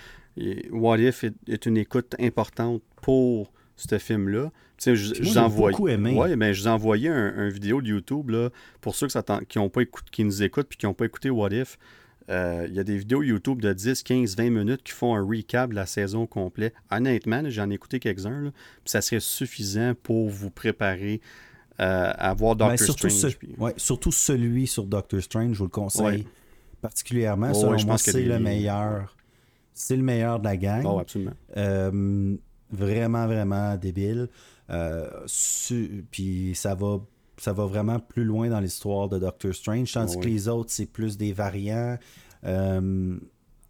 What 0.71 0.99
If 0.99 1.25
est, 1.25 1.35
est 1.47 1.67
une 1.67 1.77
écoute 1.77 2.15
importante 2.19 2.83
pour 3.03 3.53
ce 3.77 3.99
film-là. 3.99 4.51
Je, 4.85 5.49
vous 5.49 5.89
aimé. 5.89 6.15
Ouais, 6.17 6.35
ben, 6.37 6.53
je 6.53 6.63
vous 6.63 6.69
envoyé 6.69 7.09
un, 7.09 7.35
un 7.37 7.49
vidéo 7.49 7.81
de 7.83 7.89
YouTube, 7.89 8.31
là, 8.31 8.51
pour 8.81 8.95
ceux 8.95 9.09
qui, 9.49 9.59
ont 9.59 9.69
pas 9.69 9.83
qui 10.11 10.25
nous 10.25 10.43
écoutent 10.43 10.69
puis 10.69 10.79
qui 10.79 10.87
n'ont 10.87 10.95
pas 10.95 11.07
écouté 11.07 11.31
What 11.31 11.51
If. 11.51 11.79
Euh, 12.31 12.67
Il 12.69 12.75
y 12.75 12.81
a 12.81 12.85
des 12.85 12.97
vidéos 12.97 13.23
YouTube 13.23 13.61
de 13.61 13.73
10, 13.73 14.03
15, 14.03 14.37
20 14.37 14.51
minutes 14.51 14.83
qui 14.83 14.93
font 14.93 15.15
un 15.17 15.25
recap 15.25 15.71
de 15.71 15.75
la 15.77 15.87
saison 15.87 16.27
complète. 16.27 16.75
Honnêtement, 16.91 17.43
j'en 17.49 17.71
ai 17.71 17.75
écouté 17.75 18.01
quelques-uns, 18.01 18.53
ça 18.85 19.01
serait 19.01 19.21
suffisant 19.21 19.95
pour 20.03 20.29
vous 20.29 20.51
préparer 20.51 21.21
euh, 21.81 22.13
à 22.17 22.35
voir 22.35 22.57
Ben, 22.57 22.69
Doctor 22.71 22.87
surtout, 22.87 23.09
Strange. 23.09 23.33
ce- 23.33 23.37
puis- 23.39 23.55
ouais, 23.59 23.75
surtout 23.77 24.13
celui 24.13 24.67
sur 24.67 24.85
Doctor 24.85 25.21
Strange, 25.23 25.53
je 25.53 25.59
vous 25.59 25.65
le 25.65 25.71
conseille 25.71 26.05
Ouais. 26.05 26.27
particulièrement. 26.83 27.51
Oh, 27.51 27.55
Selon 27.55 27.71
ouais, 27.73 27.79
je 27.79 27.87
moi, 27.87 27.95
pense 27.95 28.03
que 28.05 28.13
c'est 28.13 28.23
le 28.23 28.39
meilleur. 28.39 29.15
C'est 29.75 29.97
le 29.97 30.03
meilleur 30.03 30.41
de 30.41 30.45
la 30.45 30.57
gang. 30.57 30.85
Oh, 30.85 30.99
absolument. 30.99 31.33
Euh, 31.57 32.37
vraiment, 32.73 33.27
vraiment 33.27 33.77
débile. 33.77 34.29
Euh, 34.71 35.09
su- 35.27 36.05
Puis 36.11 36.53
ça 36.55 36.75
va, 36.75 36.99
ça 37.37 37.53
va 37.53 37.65
vraiment 37.67 38.01
plus 38.01 38.25
loin 38.25 38.49
dans 38.49 38.59
l'histoire 38.61 39.09
de 39.09 39.19
Doctor 39.19 39.55
Strange, 39.55 39.93
tandis 39.93 40.19
que 40.19 40.27
les 40.27 40.49
autres, 40.49 40.71
c'est 40.73 40.87
plus 40.87 41.17
des 41.17 41.33
variants. 41.33 41.97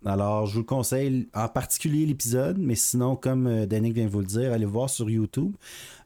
Alors, 0.06 0.46
je 0.46 0.52
vous 0.54 0.60
le 0.60 0.64
conseille, 0.64 1.28
en 1.34 1.48
particulier 1.48 2.06
l'épisode, 2.06 2.56
mais 2.58 2.76
sinon, 2.76 3.16
comme 3.16 3.46
euh, 3.46 3.66
Danick 3.66 3.94
vient 3.94 4.04
de 4.04 4.10
vous 4.10 4.20
le 4.20 4.26
dire, 4.26 4.52
allez 4.52 4.64
voir 4.64 4.88
sur 4.88 5.10
YouTube 5.10 5.54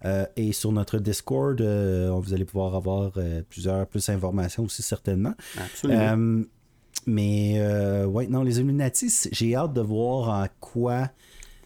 euh, 0.05 0.25
et 0.37 0.53
sur 0.53 0.73
notre 0.73 0.99
Discord. 0.99 1.61
euh, 1.61 2.11
vous 2.17 2.33
allez 2.33 2.47
pouvoir 2.47 2.75
avoir 2.75 3.13
euh, 3.17 3.43
plusieurs 3.49 3.87
plus 3.87 4.07
d'informations 4.07 4.65
aussi, 4.65 4.83
certainement. 4.83 5.35
Absolument. 5.59 6.45
Mais, 7.07 7.61
ouais, 8.07 8.27
non, 8.29 8.43
les 8.43 8.59
Illuminati, 8.59 9.13
j'ai 9.33 9.57
hâte 9.57 9.73
de 9.73 9.81
voir 9.81 10.29
en 10.29 10.47
quoi 10.61 11.11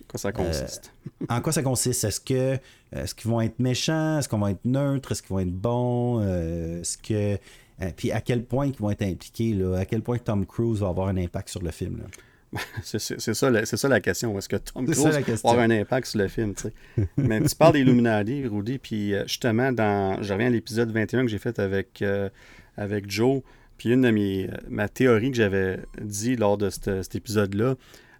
Quoi 0.09 0.21
ça 0.21 0.33
consiste. 0.33 0.93
en 1.29 1.41
quoi 1.41 1.53
ça 1.53 1.63
consiste? 1.63 2.05
Est-ce 2.05 2.21
que 2.21 2.59
est-ce 2.93 3.15
qu'ils 3.15 3.31
vont 3.31 3.41
être 3.41 3.59
méchants? 3.59 4.19
Est-ce 4.19 4.29
qu'on 4.29 4.39
va 4.39 4.53
être 4.53 4.65
neutre? 4.65 5.13
Est-ce 5.13 5.23
qu'ils 5.23 5.31
vont 5.35 5.41
être 5.41 5.53
bons? 5.53 6.23
Est-ce 6.23 6.97
que. 6.97 7.39
Euh, 7.83 7.91
puis 7.97 8.11
à 8.13 8.21
quel 8.21 8.45
point 8.45 8.67
ils 8.67 8.75
vont 8.77 8.91
être 8.91 9.03
impliqués? 9.03 9.53
Là? 9.55 9.77
À 9.79 9.85
quel 9.85 10.03
point 10.03 10.19
Tom 10.19 10.47
Cruise 10.47 10.81
va 10.81 10.89
avoir 10.89 11.09
un 11.09 11.17
impact 11.17 11.49
sur 11.51 11.63
le 11.63 11.71
film? 11.71 11.99
Là? 11.99 12.05
C'est 12.83 12.99
ça, 13.01 13.51
ça 13.65 13.89
la 13.89 14.01
question. 14.01 14.39
Est-ce 14.39 14.49
que 14.49 14.57
Tom 14.57 14.87
Cruise 14.87 15.05
va 15.45 15.51
avoir 15.51 15.65
un 15.65 15.71
impact 15.71 16.07
sur 16.07 16.19
le 16.21 16.29
film? 16.29 16.55
tu 16.55 16.63
sais? 16.97 17.09
Mais 17.17 17.41
tu 17.43 17.55
parles 17.55 17.75
d'Illuminati, 17.75 18.47
Rudy, 18.47 18.79
puis 18.79 19.15
euh, 19.15 19.25
justement, 19.27 19.73
dans, 19.73 20.23
je 20.23 20.33
reviens 20.33 20.47
à 20.47 20.51
l'épisode 20.51 20.91
21 20.91 21.23
que 21.23 21.29
j'ai 21.29 21.39
fait 21.39 21.59
avec, 21.59 22.01
euh, 22.03 22.29
avec 22.77 23.11
Joe. 23.11 23.43
Puis 23.77 23.91
une 23.93 24.03
de 24.03 24.11
mes 24.11 24.49
ma 24.71 24.89
théorie 24.89 25.31
que 25.31 25.37
j'avais 25.37 25.81
dit 26.01 26.37
lors 26.37 26.57
de 26.57 26.71
cette- 26.71 27.03
cet 27.03 27.15
épisode-là, 27.15 27.75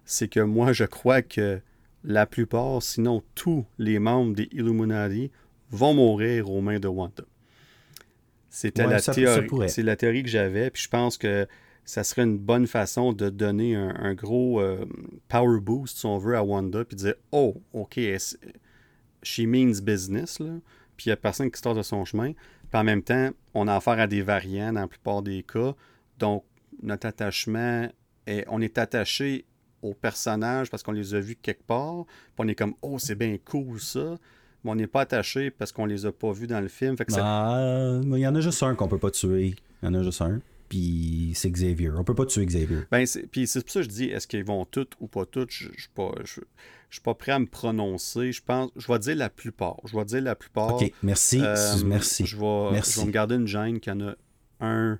c'est 0.05 0.27
que 0.27 0.39
moi, 0.41 0.71
je 0.71 0.83
crois 0.83 1.23
que 1.23 1.59
la 2.03 2.27
plupart, 2.27 2.83
sinon 2.83 3.23
tous 3.33 3.65
les 3.79 3.97
membres 3.97 4.35
des 4.35 4.47
Illuminati 4.51 5.31
vont 5.71 5.95
mourir 5.95 6.51
aux 6.51 6.61
mains 6.61 6.79
de 6.79 6.87
Wanda. 6.87 7.23
C'était 8.49 8.85
Ouais, 8.85 8.91
la 8.91 9.01
théorie. 9.01 9.69
C'est 9.69 9.83
la 9.83 9.95
théorie 9.95 10.23
que 10.23 10.29
j'avais, 10.29 10.69
puis 10.69 10.83
je 10.83 10.89
pense 10.89 11.17
que 11.17 11.47
ça 11.85 12.03
serait 12.03 12.23
une 12.23 12.37
bonne 12.37 12.67
façon 12.67 13.13
de 13.13 13.29
donner 13.29 13.75
un, 13.75 13.95
un 13.95 14.13
gros 14.13 14.59
euh, 14.61 14.85
power 15.29 15.59
boost, 15.61 15.99
si 15.99 16.05
on 16.05 16.17
veut, 16.17 16.35
à 16.35 16.43
Wanda, 16.43 16.83
puis 16.83 16.97
dire 16.97 17.15
Oh, 17.31 17.61
OK, 17.73 17.99
she 19.23 19.39
means 19.39 19.81
business, 19.81 20.39
là. 20.39 20.59
Puis 20.95 21.05
il 21.05 21.09
n'y 21.09 21.13
a 21.13 21.17
personne 21.17 21.51
qui 21.51 21.61
sort 21.61 21.75
de 21.75 21.83
son 21.83 22.03
chemin. 22.05 22.33
Puis 22.33 22.79
en 22.79 22.83
même 22.83 23.03
temps, 23.03 23.29
on 23.53 23.67
a 23.67 23.75
affaire 23.75 23.99
à 23.99 24.07
des 24.07 24.21
variants 24.21 24.73
dans 24.73 24.81
la 24.81 24.87
plupart 24.87 25.21
des 25.21 25.43
cas. 25.43 25.75
Donc, 26.17 26.43
notre 26.81 27.07
attachement, 27.07 27.87
est, 28.25 28.45
on 28.49 28.61
est 28.61 28.77
attaché 28.77 29.45
aux 29.81 29.93
personnages 29.93 30.69
parce 30.69 30.83
qu'on 30.83 30.91
les 30.91 31.13
a 31.13 31.19
vus 31.19 31.35
quelque 31.35 31.63
part. 31.63 32.05
Puis 32.05 32.35
on 32.39 32.47
est 32.47 32.55
comme 32.55 32.73
Oh, 32.81 32.97
c'est 32.99 33.15
bien 33.15 33.37
cool 33.45 33.79
ça. 33.79 34.17
Mais 34.63 34.71
on 34.71 34.75
n'est 34.75 34.87
pas 34.87 35.01
attaché 35.01 35.51
parce 35.51 35.71
qu'on 35.71 35.85
les 35.85 36.05
a 36.05 36.11
pas 36.11 36.31
vus 36.31 36.47
dans 36.47 36.59
le 36.61 36.67
film. 36.67 36.97
Fait 36.97 37.05
que 37.05 37.11
ça- 37.13 37.21
Ah, 37.23 37.99
il 38.03 38.17
y 38.19 38.27
en 38.27 38.35
a 38.35 38.41
juste 38.41 38.61
un 38.63 38.75
qu'on 38.75 38.87
peut 38.87 38.97
pas 38.97 39.11
tuer. 39.11 39.55
Il 39.81 39.85
y 39.85 39.87
en 39.89 39.93
a 39.93 40.03
juste 40.03 40.21
un. 40.21 40.39
Puis 40.69 41.31
c'est 41.35 41.49
Xavier. 41.49 41.91
On 41.91 42.03
peut 42.03 42.15
pas 42.15 42.25
tuer 42.25 42.45
Xavier. 42.45 42.79
Ben, 42.91 43.05
puis 43.31 43.47
c'est 43.47 43.61
pour 43.61 43.71
ça 43.71 43.79
que 43.79 43.83
je 43.85 43.89
dis, 43.89 44.05
est-ce 44.05 44.27
qu'ils 44.27 44.43
vont 44.43 44.65
toutes 44.65 44.93
ou 44.99 45.07
pas 45.07 45.25
toutes? 45.25 45.51
Je 45.51 45.69
suis 45.77 45.89
pas, 45.95 46.11
je, 46.25 46.41
je 46.89 46.95
suis 46.95 47.01
pas 47.01 47.13
prêt 47.13 47.31
à 47.31 47.39
me 47.39 47.45
prononcer. 47.45 48.31
Je 48.33 48.41
pense, 48.43 48.71
je 48.75 48.91
vais 48.91 48.99
dire 48.99 49.15
la 49.15 49.29
plupart. 49.29 49.77
Je 49.85 49.95
vais 49.95 50.03
dire 50.03 50.21
la 50.21 50.35
plupart. 50.35 50.75
Ok, 50.75 50.91
merci. 51.03 51.39
Euh, 51.41 51.55
merci. 51.85 52.25
Je 52.25 52.35
vais, 52.37 52.71
Merci. 52.73 52.95
je 52.95 52.99
vais 52.99 53.05
me 53.07 53.11
garder 53.11 53.35
une 53.35 53.47
gêne 53.47 53.79
qu'il 53.79 53.93
y 53.93 53.95
en 53.95 54.07
a 54.09 54.15
un, 54.59 54.99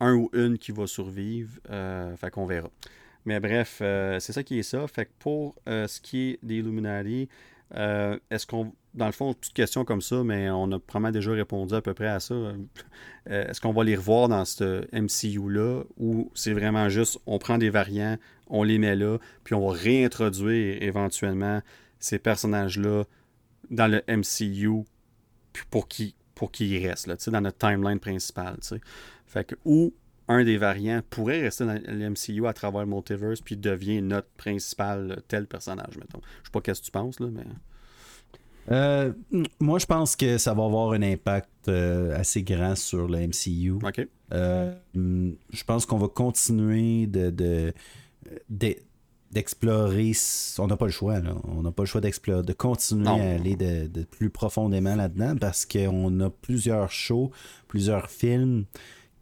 un 0.00 0.14
ou 0.14 0.30
une 0.32 0.58
qui 0.58 0.72
va 0.72 0.88
survivre. 0.88 1.52
Euh, 1.70 2.16
fait 2.16 2.30
qu'on 2.32 2.46
verra. 2.46 2.70
Mais 3.24 3.38
bref, 3.38 3.78
euh, 3.82 4.18
c'est 4.18 4.32
ça 4.32 4.42
qui 4.42 4.58
est 4.58 4.64
ça. 4.64 4.84
Fait 4.88 5.04
que 5.04 5.12
pour 5.20 5.54
euh, 5.68 5.86
ce 5.86 6.00
qui 6.00 6.30
est 6.30 6.38
des 6.42 6.56
Illuminati, 6.56 7.28
euh, 7.74 8.18
est-ce 8.30 8.46
qu'on. 8.46 8.72
Dans 8.94 9.06
le 9.06 9.12
fond, 9.12 9.32
toute 9.32 9.54
question 9.54 9.86
comme 9.86 10.02
ça, 10.02 10.22
mais 10.22 10.50
on 10.50 10.70
a 10.70 10.78
probablement 10.78 11.12
déjà 11.12 11.32
répondu 11.32 11.72
à 11.74 11.80
peu 11.80 11.94
près 11.94 12.08
à 12.08 12.20
ça. 12.20 12.34
Euh, 12.34 12.58
est-ce 13.26 13.58
qu'on 13.58 13.72
va 13.72 13.84
les 13.84 13.96
revoir 13.96 14.28
dans 14.28 14.44
ce 14.44 14.84
MCU-là 14.92 15.84
ou 15.96 16.30
c'est 16.34 16.52
vraiment 16.52 16.90
juste 16.90 17.18
on 17.24 17.38
prend 17.38 17.56
des 17.56 17.70
variants, 17.70 18.18
on 18.48 18.64
les 18.64 18.76
met 18.76 18.94
là, 18.94 19.16
puis 19.44 19.54
on 19.54 19.66
va 19.66 19.72
réintroduire 19.72 20.82
éventuellement 20.82 21.62
ces 22.00 22.18
personnages-là 22.18 23.04
dans 23.70 23.90
le 23.90 24.02
MCU 24.08 24.84
pour 25.70 25.88
qu'ils 25.88 26.12
pour 26.34 26.50
restent 26.58 27.06
là, 27.06 27.16
dans 27.28 27.40
notre 27.40 27.58
timeline 27.58 27.98
principale. 27.98 28.58
Fait 29.26 29.44
que, 29.44 29.54
ou 29.64 29.94
un 30.28 30.44
des 30.44 30.56
variants 30.56 31.02
pourrait 31.10 31.40
rester 31.40 31.64
dans 31.66 31.74
le 31.86 32.10
MCU 32.10 32.46
à 32.46 32.52
travers 32.52 32.82
le 32.82 32.86
multiverse 32.86 33.40
puis 33.40 33.56
devient 33.56 34.00
notre 34.02 34.28
principal 34.36 35.10
euh, 35.12 35.16
tel 35.28 35.46
personnage, 35.46 35.96
mettons. 35.98 36.20
Je 36.42 36.48
sais 36.48 36.52
pas 36.52 36.60
qu'est-ce 36.60 36.80
que 36.80 36.86
tu 36.86 36.92
penses, 36.92 37.20
là, 37.20 37.28
mais. 37.32 37.44
Euh, 38.70 39.12
moi, 39.58 39.78
je 39.80 39.86
pense 39.86 40.14
que 40.14 40.38
ça 40.38 40.54
va 40.54 40.64
avoir 40.64 40.92
un 40.92 41.02
impact 41.02 41.50
euh, 41.68 42.16
assez 42.16 42.42
grand 42.44 42.76
sur 42.76 43.08
le 43.08 43.26
MCU. 43.26 43.72
OK. 43.84 44.06
Euh, 44.32 44.72
je 44.94 45.64
pense 45.66 45.84
qu'on 45.84 45.98
va 45.98 46.06
continuer 46.08 47.08
de, 47.08 47.30
de- 47.30 47.72
de- 48.48 48.76
d'explorer. 49.32 50.10
s- 50.10 50.56
On 50.60 50.68
n'a 50.68 50.76
pas 50.76 50.86
le 50.86 50.92
choix, 50.92 51.18
là. 51.18 51.34
On 51.48 51.62
n'a 51.62 51.72
pas 51.72 51.82
le 51.82 51.88
choix 51.88 52.00
d'explorer, 52.00 52.44
de 52.44 52.52
continuer 52.52 53.02
Non. 53.04 53.20
à 53.20 53.34
aller 53.34 53.56
de, 53.56 53.88
de 53.88 54.04
plus 54.04 54.30
profondément 54.30 54.94
là-dedans 54.94 55.34
parce 55.36 55.66
qu'on 55.66 56.20
a 56.20 56.30
plusieurs 56.30 56.90
shows, 56.92 57.32
plusieurs 57.66 58.10
films 58.10 58.64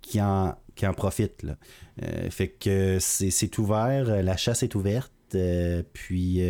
qui 0.03 0.21
en, 0.21 0.55
qui 0.81 0.87
en 0.87 0.95
profitent. 0.95 1.43
Là. 1.43 1.57
Euh, 2.03 2.31
fait 2.31 2.49
que 2.49 2.97
c'est, 3.01 3.59
ouvert, 3.59 4.09
euh, 4.09 4.23
la 4.23 4.39
chasse 4.39 4.63
est 4.63 4.75
ouverte, 4.75 5.13
euh, 5.35 5.83
puis 5.93 6.43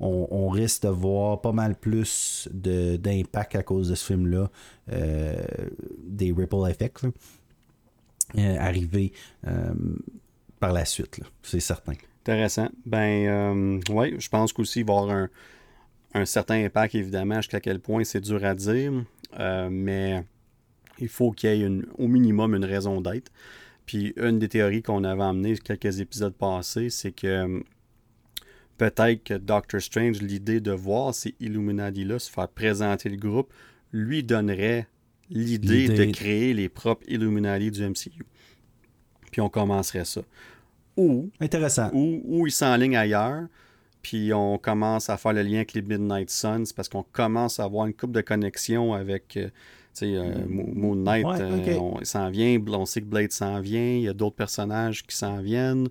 on, 0.00 0.48
risque 0.50 0.82
de 0.82 0.88
voir 0.88 1.40
pas 1.40 1.52
mal 1.52 1.74
plus 1.74 2.46
d'impact 2.52 3.56
à 3.56 3.62
cause 3.62 3.88
de 3.88 3.94
ce 3.94 4.04
film-là, 4.04 4.50
des 4.86 6.32
ripple 6.32 6.68
effects 6.68 7.04
là, 8.34 8.60
arriver 8.60 9.12
par 10.60 10.72
la 10.72 10.84
suite, 10.84 11.20
c'est 11.42 11.60
certain. 11.60 11.94
Intéressant. 12.20 12.68
Ben, 12.84 13.80
oui, 13.88 14.16
je 14.18 14.28
pense 14.28 14.52
qu'aussi 14.52 14.80
il 14.80 14.86
va 14.86 14.92
y 14.92 14.96
avoir 14.96 15.16
un, 15.16 15.30
un 16.12 16.26
certain 16.26 16.62
impact, 16.62 16.94
évidemment, 16.94 17.36
jusqu'à 17.36 17.60
quel 17.60 17.80
point 17.80 18.04
c'est 18.04 18.20
dur 18.20 18.44
à 18.44 18.54
dire, 18.54 18.92
mais 19.70 20.22
il 20.98 21.08
faut 21.08 21.30
qu'il 21.32 21.50
y 21.50 21.52
ait 21.52 21.66
une- 21.66 21.86
au 21.98 22.08
minimum 22.08 22.54
une 22.54 22.64
raison 22.64 23.00
d'être. 23.00 23.30
Puis 23.86 24.12
une 24.16 24.38
des 24.38 24.48
théories 24.48 24.82
qu'on 24.82 25.04
avait 25.04 25.22
emmenées 25.22 25.56
quelques 25.58 26.00
épisodes 26.00 26.34
passés, 26.34 26.88
c'est 26.90 27.12
que 27.12 27.26
euh, 27.26 27.60
peut-être 28.78 29.22
que 29.24 29.34
Doctor 29.34 29.80
Strange, 29.80 30.20
l'idée 30.22 30.60
de 30.60 30.72
voir 30.72 31.14
ces 31.14 31.34
Illuminati-là 31.40 32.18
se 32.18 32.30
faire 32.30 32.48
présenter 32.48 33.08
le 33.08 33.16
groupe, 33.16 33.52
lui 33.92 34.22
donnerait 34.22 34.86
l'idée 35.30 35.88
de 35.88 36.04
créer 36.12 36.54
les 36.54 36.68
propres 36.68 37.04
Illuminati 37.08 37.70
du 37.70 37.82
MCU. 37.82 38.24
Puis 39.30 39.40
on 39.40 39.48
commencerait 39.48 40.04
ça. 40.04 40.22
Ou 40.96 41.30
Intéressant. 41.40 41.90
ou, 41.92 42.20
ou 42.24 42.46
ils 42.46 42.52
s'enlignent 42.52 42.96
ailleurs, 42.96 43.46
puis 44.02 44.32
on 44.32 44.58
commence 44.58 45.10
à 45.10 45.16
faire 45.16 45.32
le 45.32 45.42
lien 45.42 45.56
avec 45.56 45.72
les 45.72 45.82
Midnight 45.82 46.30
Suns 46.30 46.64
parce 46.76 46.88
qu'on 46.88 47.02
commence 47.02 47.58
à 47.58 47.64
avoir 47.64 47.86
une 47.86 47.94
coupe 47.94 48.12
de 48.12 48.20
connexion 48.20 48.92
avec 48.94 49.36
euh, 49.36 49.48
sais, 49.98 50.14
euh, 50.16 50.32
Mo- 50.48 50.68
Moon 50.72 50.94
Knight. 50.96 51.24
Ouais, 51.26 51.40
euh, 51.40 51.78
on, 51.78 52.04
s'en 52.04 52.30
vient, 52.30 52.58
on 52.68 52.86
sait 52.86 53.00
que 53.00 53.06
Blade 53.06 53.32
s'en 53.32 53.60
vient, 53.60 53.94
il 53.96 54.02
y 54.02 54.08
a 54.08 54.12
d'autres 54.12 54.36
personnages 54.36 55.04
qui 55.06 55.16
s'en 55.16 55.40
viennent. 55.40 55.88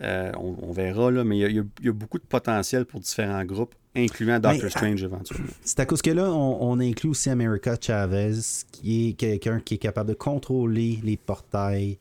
Euh, 0.00 0.32
on, 0.38 0.56
on 0.62 0.72
verra, 0.72 1.10
là, 1.10 1.22
mais 1.24 1.38
il 1.38 1.40
y, 1.40 1.58
a, 1.58 1.62
y 1.62 1.86
y 1.86 1.90
beaucoup 1.90 2.18
de 2.18 2.24
potentiel 2.24 2.86
pour 2.86 3.00
différents 3.00 3.44
groupes, 3.44 3.74
incluant 3.94 4.38
Doctor 4.40 4.62
Mais, 4.64 4.70
Strange 4.70 5.02
éventuellement. 5.02 5.46
C'est 5.62 5.80
à 5.80 5.86
cause 5.86 6.00
que 6.00 6.10
là, 6.10 6.32
on, 6.32 6.58
on 6.70 6.80
inclut 6.80 7.10
aussi 7.10 7.28
America 7.28 7.76
Chavez, 7.78 8.32
qui 8.72 9.10
est 9.10 9.12
quelqu'un 9.12 9.60
qui 9.60 9.74
est 9.74 9.78
capable 9.78 10.08
de 10.08 10.14
contrôler 10.14 10.98
les 11.04 11.18
portails 11.18 11.98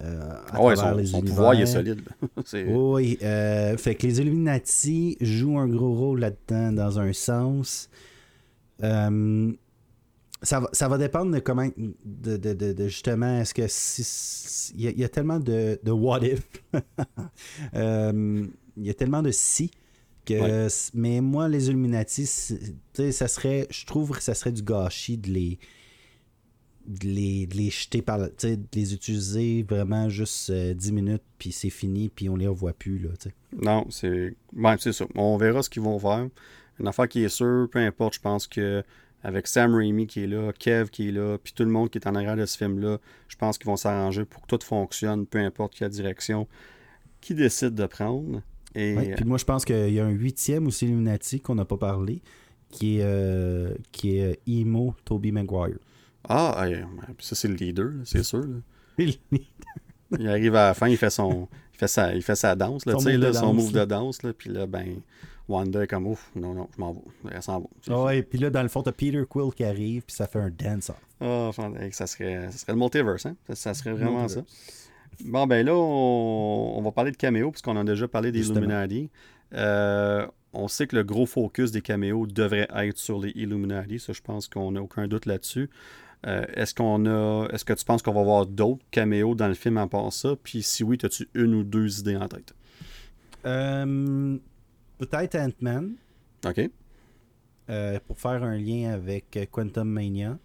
euh, 0.00 0.20
à 0.22 0.42
Ah 0.52 0.62
ouais, 0.62 0.74
travers 0.74 0.92
son, 0.94 0.98
les 1.00 1.06
son 1.06 1.20
pouvoir 1.22 1.54
il 1.54 1.62
est 1.62 1.66
solide. 1.66 2.00
Oui, 2.68 3.18
euh, 3.22 3.76
fait 3.76 3.96
que 3.96 4.06
les 4.06 4.20
Illuminati 4.20 5.16
jouent 5.20 5.58
un 5.58 5.68
gros 5.68 5.94
rôle 5.94 6.20
là-dedans, 6.20 6.72
dans 6.72 7.00
un 7.00 7.12
sens. 7.12 7.90
Euh, 8.82 9.52
ça, 10.42 10.60
va, 10.60 10.68
ça 10.72 10.88
va 10.88 10.98
dépendre 10.98 11.32
de 11.32 11.38
comment. 11.40 11.68
De, 12.04 12.36
de- 12.36 12.52
de- 12.54 12.72
de 12.72 12.88
justement, 12.88 13.40
est-ce 13.40 13.54
que. 13.54 13.66
si- 13.68 14.04
si- 14.04 14.72
Il 14.74 14.82
y, 14.82 14.88
a- 14.88 14.90
il 14.90 14.98
y 14.98 15.04
a 15.04 15.08
tellement 15.08 15.38
de, 15.40 15.78
de 15.82 15.90
what 15.90 16.20
if. 16.24 16.42
Euh, 17.74 18.46
Il 18.76 18.86
y 18.86 18.90
a 18.90 18.94
tellement 18.94 19.22
de 19.22 19.30
si. 19.30 19.70
Que, 20.24 20.34
Ouais. 20.66 20.68
Mais 20.94 21.20
moi, 21.20 21.48
les 21.48 21.68
Illuminati, 21.68 22.26
ça 22.26 23.28
serait. 23.28 23.66
Je 23.70 23.84
trouve 23.86 24.12
que 24.16 24.22
ça 24.22 24.34
serait 24.34 24.52
du 24.52 24.62
gâchis 24.62 25.18
de 25.18 25.30
les. 25.30 25.58
De 26.86 27.06
les, 27.06 27.46
de 27.46 27.56
les 27.56 27.70
jeter 27.70 28.02
par 28.02 28.18
de 28.18 28.30
les 28.74 28.92
utiliser 28.92 29.62
vraiment 29.62 30.08
juste 30.08 30.50
euh, 30.50 30.74
10 30.74 30.90
minutes 30.92 31.22
puis 31.38 31.52
c'est 31.52 31.70
fini 31.70 32.08
puis 32.08 32.28
on 32.28 32.34
les 32.34 32.48
revoit 32.48 32.72
plus 32.72 32.98
là. 32.98 33.10
Non, 33.56 33.86
c'est. 33.88 34.34
Ouais, 34.56 34.74
c'est 34.80 34.92
ça. 34.92 35.04
On 35.14 35.36
verra 35.36 35.62
ce 35.62 35.70
qu'ils 35.70 35.82
vont 35.82 35.96
faire. 36.00 36.26
Une 36.80 36.88
affaire 36.88 37.06
qui 37.06 37.22
est 37.22 37.28
sûre, 37.28 37.68
peu 37.70 37.78
importe, 37.78 38.14
je 38.14 38.20
pense 38.20 38.48
que 38.48 38.82
avec 39.22 39.46
Sam 39.46 39.74
Raimi 39.74 40.06
qui 40.06 40.24
est 40.24 40.26
là, 40.26 40.52
Kev 40.52 40.90
qui 40.90 41.08
est 41.08 41.12
là, 41.12 41.38
puis 41.42 41.52
tout 41.52 41.64
le 41.64 41.70
monde 41.70 41.90
qui 41.90 41.98
est 41.98 42.06
en 42.06 42.14
arrière 42.14 42.36
de 42.36 42.46
ce 42.46 42.56
film-là, 42.56 42.98
je 43.28 43.36
pense 43.36 43.58
qu'ils 43.58 43.66
vont 43.66 43.76
s'arranger 43.76 44.24
pour 44.24 44.42
que 44.42 44.46
tout 44.56 44.64
fonctionne, 44.64 45.26
peu 45.26 45.38
importe 45.38 45.74
quelle 45.74 45.90
direction 45.90 46.48
qui 47.20 47.34
décide 47.34 47.74
de 47.74 47.86
prendre. 47.86 48.42
Et 48.74 48.96
Ouais, 48.96 49.14
Puis 49.14 49.24
moi 49.24 49.38
je 49.38 49.44
pense 49.44 49.64
qu'il 49.64 49.92
y 49.92 50.00
a 50.00 50.04
un 50.04 50.10
huitième 50.10 50.66
aussi 50.66 50.86
Illuminati 50.86 51.40
qu'on 51.40 51.54
n'a 51.54 51.64
pas 51.64 51.76
parlé 51.76 52.22
qui 52.70 52.98
est 52.98 53.04
euh, 53.04 53.74
qui 53.92 54.16
est 54.16 54.32
euh, 54.32 54.34
Emo 54.46 54.94
Toby 55.04 55.30
Maguire. 55.30 55.78
ah, 57.02 57.14
ça 57.18 57.34
c'est 57.34 57.48
le 57.48 57.54
leader, 57.54 57.92
c'est 58.04 58.22
sûr. 58.22 58.40
là. 58.40 58.56
Il 60.18 60.28
arrive 60.28 60.54
à 60.56 60.68
la 60.68 60.74
fin, 60.74 60.88
il 60.88 60.96
fait 60.96 61.10
son, 61.10 61.48
il 61.72 61.78
fait 61.78 61.88
sa, 61.88 62.14
il 62.14 62.22
fait 62.22 62.34
sa 62.34 62.54
danse, 62.54 62.84
là, 62.84 62.92
Son 62.92 62.98
tu 62.98 63.04
sais, 63.04 63.12
move 63.12 63.22
là, 63.22 63.32
son 63.32 63.54
danse, 63.54 63.56
move 63.56 63.72
de 63.72 63.84
danse, 63.84 64.22
là, 64.22 64.32
puis 64.32 64.50
là, 64.50 64.66
ben, 64.66 65.00
Wanda 65.48 65.82
est 65.82 65.86
comme, 65.86 66.06
ouf, 66.06 66.30
non, 66.36 66.54
non, 66.54 66.68
je 66.74 66.80
m'en 66.80 66.92
vais, 66.92 67.00
elle 67.30 67.42
s'en 67.42 67.60
va. 67.60 67.66
Ah 67.88 68.02
Ouais, 68.04 68.22
puis 68.22 68.38
là, 68.38 68.50
dans 68.50 68.62
le 68.62 68.68
fond, 68.68 68.82
t'as 68.82 68.92
Peter 68.92 69.22
Quill 69.28 69.52
qui 69.54 69.64
arrive, 69.64 70.02
puis 70.02 70.14
ça 70.14 70.26
fait 70.26 70.38
un 70.38 70.50
dance-off. 70.50 71.00
Ah, 71.20 71.50
ça 71.92 72.06
serait, 72.06 72.50
ça 72.50 72.58
serait 72.58 72.72
le 72.72 72.78
multiverse, 72.78 73.26
hein? 73.26 73.36
Ça, 73.48 73.54
ça 73.54 73.74
serait 73.74 73.92
vraiment 73.92 74.20
Multiverse. 74.22 74.46
ça. 74.46 75.24
Bon, 75.24 75.46
ben 75.46 75.64
là, 75.66 75.74
on, 75.74 76.74
on 76.78 76.82
va 76.82 76.90
parler 76.92 77.10
de 77.10 77.16
caméos, 77.16 77.50
puisqu'on 77.50 77.76
a 77.76 77.84
déjà 77.84 78.08
parlé 78.08 78.32
des 78.32 78.38
Justement. 78.38 78.60
Illuminati. 78.60 79.10
Euh, 79.54 80.26
on 80.54 80.68
sait 80.68 80.86
que 80.86 80.96
le 80.96 81.02
gros 81.04 81.26
focus 81.26 81.70
des 81.70 81.82
caméos 81.82 82.26
devrait 82.26 82.68
être 82.74 82.98
sur 82.98 83.20
les 83.20 83.30
Illuminati. 83.30 83.98
Ça, 83.98 84.12
je 84.12 84.20
pense 84.22 84.48
qu'on 84.48 84.72
n'a 84.72 84.82
aucun 84.82 85.06
doute 85.08 85.26
là-dessus. 85.26 85.68
Euh, 86.26 86.44
est-ce 86.54 86.74
qu'on 86.74 87.04
a. 87.06 87.48
Est-ce 87.52 87.64
que 87.64 87.72
tu 87.72 87.84
penses 87.84 88.00
qu'on 88.00 88.12
va 88.12 88.20
avoir 88.20 88.46
d'autres 88.46 88.84
caméos 88.90 89.34
dans 89.34 89.48
le 89.48 89.54
film 89.54 89.76
à 89.76 89.86
part 89.86 90.12
ça? 90.12 90.34
Puis 90.42 90.62
si 90.62 90.84
oui, 90.84 90.96
as-tu 91.02 91.28
une 91.34 91.54
ou 91.54 91.62
deux 91.64 92.00
idées 92.00 92.16
en 92.16 92.28
tête? 92.28 92.54
Euh, 93.44 94.38
Peut-être 95.06 95.34
Ant-Man, 95.36 95.94
OK? 96.46 96.70
euh, 97.70 97.98
pour 98.06 98.18
faire 98.20 98.42
un 98.44 98.56
lien 98.56 98.92
avec 98.92 99.48
Quantum 99.50 99.88
Mania. 99.88 100.38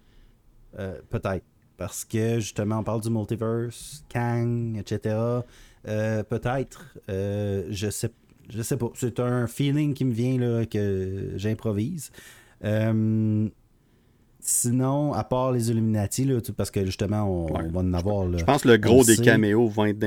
Euh, 0.78 1.00
Peut-être. 1.10 1.44
Parce 1.76 2.04
que 2.04 2.40
justement, 2.40 2.78
on 2.78 2.82
parle 2.84 3.00
du 3.02 3.10
multiverse, 3.10 4.04
Kang, 4.08 4.76
etc. 4.76 5.14
Euh, 5.86 6.22
Peut-être. 6.24 6.92
Je 7.08 7.88
sais 7.90 8.10
je 8.50 8.62
sais 8.62 8.76
pas. 8.76 8.90
C'est 8.94 9.20
un 9.20 9.46
feeling 9.46 9.94
qui 9.94 10.04
me 10.06 10.12
vient 10.12 10.38
là, 10.38 10.64
que 10.66 11.32
j'improvise. 11.36 12.10
Sinon, 14.40 15.12
à 15.12 15.24
part 15.24 15.52
les 15.52 15.70
Illuminati, 15.70 16.24
là, 16.24 16.38
parce 16.56 16.70
que 16.70 16.84
justement, 16.86 17.24
on, 17.24 17.52
Ouais. 17.52 17.60
on 17.64 17.70
va 17.70 17.80
en 17.80 17.92
avoir. 17.92 18.26
Là. 18.26 18.38
Je 18.38 18.44
pense 18.44 18.62
que 18.62 18.68
le 18.68 18.76
gros 18.78 19.04
des 19.04 19.16
sait. 19.16 19.22
caméos 19.22 19.66
vont 19.68 19.84
être 19.86 19.98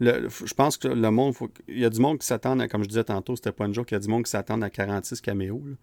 le- 0.00 0.28
je 0.28 0.54
pense 0.54 0.76
que 0.76 0.88
le 0.88 1.10
monde, 1.10 1.34
faut... 1.34 1.50
il 1.68 1.78
y 1.78 1.84
a 1.84 1.90
du 1.90 2.00
monde 2.00 2.18
qui 2.18 2.26
s'attend, 2.26 2.58
à- 2.58 2.68
comme 2.68 2.82
je 2.82 2.88
disais 2.88 3.04
tantôt, 3.04 3.36
c'était 3.36 3.52
pas 3.52 3.66
une 3.66 3.74
joke, 3.74 3.90
il 3.90 3.94
y 3.94 3.96
a 3.96 4.00
du 4.00 4.08
monde 4.08 4.24
qui 4.24 4.30
s'attend 4.30 4.60
à 4.62 4.70
46 4.70 5.20
caméos. 5.20 5.62
là. 5.66 5.74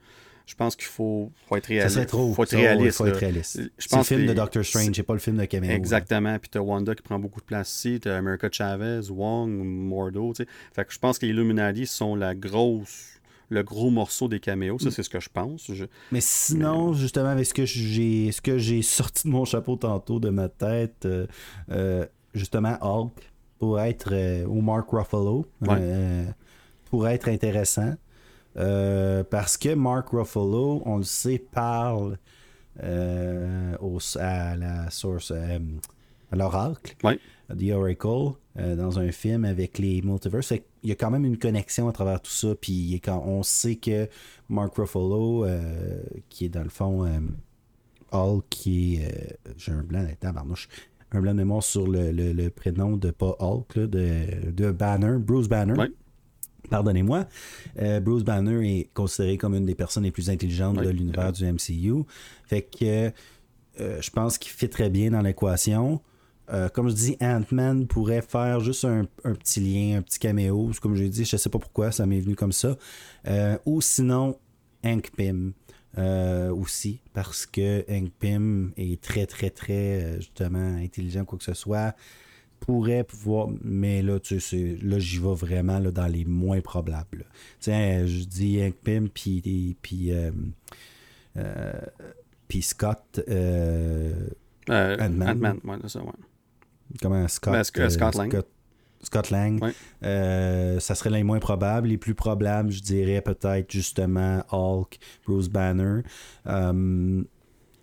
Je 0.45 0.55
pense 0.55 0.77
qu'il 0.77 0.87
faut, 0.87 1.29
faut 1.45 1.57
être 1.57 1.65
Ça 1.65 1.73
réaliste. 1.73 1.95
serait 1.95 2.05
trop. 2.05 2.33
faut 2.33 2.43
être 2.43 2.51
Ça, 2.51 2.57
réaliste. 2.57 2.97
faut 2.99 3.03
là. 3.03 3.09
être 3.11 3.17
réaliste. 3.17 3.59
Je 3.77 3.85
C'est 3.89 3.97
le 3.97 4.03
film 4.03 4.21
que 4.21 4.27
de 4.29 4.33
Doctor 4.33 4.63
Strange, 4.63 4.91
c'est 4.95 5.03
pas 5.03 5.11
le 5.11 5.19
film 5.19 5.35
de 5.35 5.43
caméo. 5.43 5.69
là. 5.71 5.75
Exactement. 5.75 6.39
Puis 6.39 6.49
t'as 6.49 6.61
Wanda 6.61 6.95
qui 6.95 7.01
prend 7.03 7.19
beaucoup 7.19 7.41
de 7.41 7.45
place 7.45 7.69
ici, 7.75 7.99
t'as 8.01 8.15
America 8.17 8.47
Chavez, 8.49 9.01
Wong, 9.09 9.49
Mordo. 9.51 10.33
Fait 10.33 10.45
que 10.85 10.93
je 10.93 10.99
pense 10.99 11.19
que 11.19 11.25
les 11.25 11.33
Illuminati 11.33 11.85
sont 11.85 12.15
la 12.15 12.33
grosse, 12.33 13.19
le 13.49 13.61
gros 13.61 13.89
morceau 13.89 14.29
des 14.29 14.39
caméos. 14.39 14.75
Mm. 14.75 14.79
Ça, 14.79 14.91
c'est 14.91 15.03
ce 15.03 15.09
que 15.09 15.19
je 15.19 15.27
pense. 15.27 15.69
Je- 15.73 15.83
Mais 16.13 16.21
sinon, 16.21 16.93
justement, 16.93 17.27
avec 17.27 17.45
ce 17.45 17.53
que 17.53 17.65
j'ai 17.65 18.31
ce 18.31 18.39
que 18.39 18.57
j'ai 18.57 18.81
sorti 18.83 19.27
de 19.27 19.33
mon 19.33 19.43
chapeau 19.43 19.75
tantôt 19.75 20.21
de 20.21 20.29
ma 20.29 20.47
tête, 20.47 21.05
euh, 21.05 21.27
euh, 21.71 22.05
justement, 22.33 22.77
Hulk 22.79 23.11
pourrait 23.59 23.89
être 23.91 24.09
euh, 24.13 24.45
ou 24.45 24.61
Mark 24.61 24.89
Ruffalo 24.91 25.45
Ouais. 25.61 25.77
euh, 25.79 26.25
pourrait 26.89 27.15
être 27.15 27.27
intéressant. 27.29 27.93
Euh, 28.57 29.23
parce 29.23 29.57
que 29.57 29.73
Mark 29.75 30.09
Ruffalo, 30.09 30.81
on 30.85 30.97
le 30.97 31.03
sait, 31.03 31.37
parle 31.39 32.17
euh, 32.83 33.75
au- 33.81 33.99
à 34.19 34.55
la 34.55 34.89
source 34.89 35.31
à 35.31 36.35
l'oracle, 36.35 36.95
Ouais. 37.03 37.19
The 37.49 37.71
Oracle, 37.71 38.33
dans 38.55 38.99
un 38.99 39.11
film 39.11 39.45
avec 39.45 39.77
les 39.79 40.01
multiverses. 40.01 40.49
Qu'il 40.49 40.89
y 40.89 40.91
a 40.91 40.95
quand 40.95 41.09
même 41.11 41.23
une 41.25 41.37
connexion 41.37 41.87
à 41.87 41.93
travers 41.93 42.21
tout 42.21 42.31
ça. 42.31 42.53
Puis 42.59 42.73
il 42.73 43.01
on 43.09 43.41
sait 43.43 43.75
que 43.77 44.09
Mark 44.49 44.75
Ruffalo, 44.75 45.45
qui 46.29 46.45
est 46.45 46.49
dans 46.49 46.63
le 46.63 46.69
fond 46.69 47.07
Hulk, 48.11 48.45
qui 48.49 48.97
est. 48.97 49.37
J'ai 49.55 49.71
un 49.71 49.83
blanc 49.83 50.01
là 50.03 50.09
barnouche. 50.33 50.67
Un 51.11 51.21
blanc 51.21 51.31
de 51.33 51.37
mémoire 51.37 51.63
sur 51.63 51.87
le, 51.87 52.11
le- 52.11 52.33
le 52.33 52.49
prénom 52.49 52.97
de 52.97 53.11
pas 53.11 53.35
Hulk, 53.39 53.75
là, 53.75 53.87
de, 53.87 54.51
de 54.51 54.71
Banner, 54.71 55.15
Bruce 55.19 55.47
Banner. 55.47 55.73
Ouais. 55.73 55.89
Pardonnez-moi. 56.69 57.25
Euh, 57.79 57.99
Bruce 58.01 58.23
Banner 58.23 58.79
est 58.79 58.89
considéré 58.93 59.37
comme 59.37 59.55
une 59.55 59.65
des 59.65 59.75
personnes 59.75 60.03
les 60.03 60.11
plus 60.11 60.29
intelligentes 60.29 60.77
Ouais. 60.77 60.85
de 60.85 60.89
l'univers 60.89 61.31
du 61.31 61.45
MCU. 61.45 62.03
Fait 62.45 62.61
que 62.61 63.11
euh, 63.79 64.01
je 64.01 64.09
pense 64.09 64.37
qu'il 64.37 64.51
fit 64.51 64.67
très 64.69 64.89
bien 64.89 65.11
dans 65.11 65.21
l'équation. 65.21 66.01
Euh, 66.51 66.67
comme 66.69 66.89
je 66.89 66.95
dis, 66.95 67.17
Ant-Man 67.21 67.87
pourrait 67.87 68.21
faire 68.21 68.59
juste 68.59 68.83
un, 68.85 69.05
un 69.23 69.33
petit 69.33 69.59
lien, 69.61 69.97
un 69.99 70.01
petit 70.01 70.19
caméo. 70.19 70.71
Comme 70.81 70.95
je 70.95 71.03
l'ai 71.03 71.09
dit, 71.09 71.23
je 71.23 71.37
sais 71.37 71.49
pas 71.49 71.59
pourquoi, 71.59 71.91
ça 71.93 72.05
m'est 72.05 72.19
venu 72.19 72.35
comme 72.35 72.51
ça. 72.53 72.75
Ou 73.65 73.79
sinon, 73.81 74.37
Hank 74.83 75.11
Pym 75.15 75.53
euh, 75.97 76.51
aussi, 76.53 76.99
parce 77.13 77.45
que 77.45 77.83
Hank 77.89 78.11
Pym 78.19 78.71
est 78.77 79.01
très, 79.01 79.25
très, 79.25 79.49
très, 79.49 80.01
euh, 80.03 80.15
justement, 80.17 80.75
intelligent, 80.77 81.25
quoi 81.25 81.37
que 81.37 81.43
ce 81.43 81.53
soit. 81.53 81.95
Pourrait 82.59 83.03
pouvoir, 83.03 83.49
mais 83.63 84.01
là, 84.01 84.19
tu 84.19 84.39
sais, 84.39 84.77
là, 84.81 84.97
j'y 84.99 85.19
vais 85.19 85.33
vraiment 85.35 85.79
là, 85.79 85.91
dans 85.91 86.07
les 86.07 86.25
moins 86.25 86.59
probables. 86.61 87.25
Tu 87.59 87.71
sais, 87.71 87.73
euh, 87.73 88.07
je 88.07 88.23
dis 88.25 88.61
Hank 88.61 88.75
Pym, 88.83 89.09
puis, 89.09 89.75
puis, 89.81 90.11
euh, 90.11 90.31
euh, 91.37 91.71
puis 92.47 92.61
Scott, 92.61 93.21
Ant-Man. 94.69 95.29
Ant-Man, 95.29 95.59
ouais, 95.63 95.75
c'est 95.83 95.89
ça, 95.89 96.01
ouais. 96.03 96.11
comment 97.01 97.27
Scott, 97.27 97.53
Ben, 97.53 97.61
Sc- 97.61 97.89
Scott 97.89 98.15
Lang. 98.15 98.31
Scott, 98.31 98.47
Scott 99.01 99.29
Lang. 99.29 99.61
Ouais. 99.61 99.73
Euh, 100.03 100.79
ça 100.79 100.95
serait 100.95 101.09
les 101.09 101.23
moins 101.23 101.39
probables. 101.39 101.89
Les 101.89 101.97
plus 101.97 102.15
probables, 102.15 102.71
je 102.71 102.81
dirais 102.81 103.21
peut-être 103.21 103.71
justement 103.71 104.43
Hulk, 104.51 104.97
Bruce 105.25 105.49
Banner. 105.49 106.01
Euh, 106.47 107.23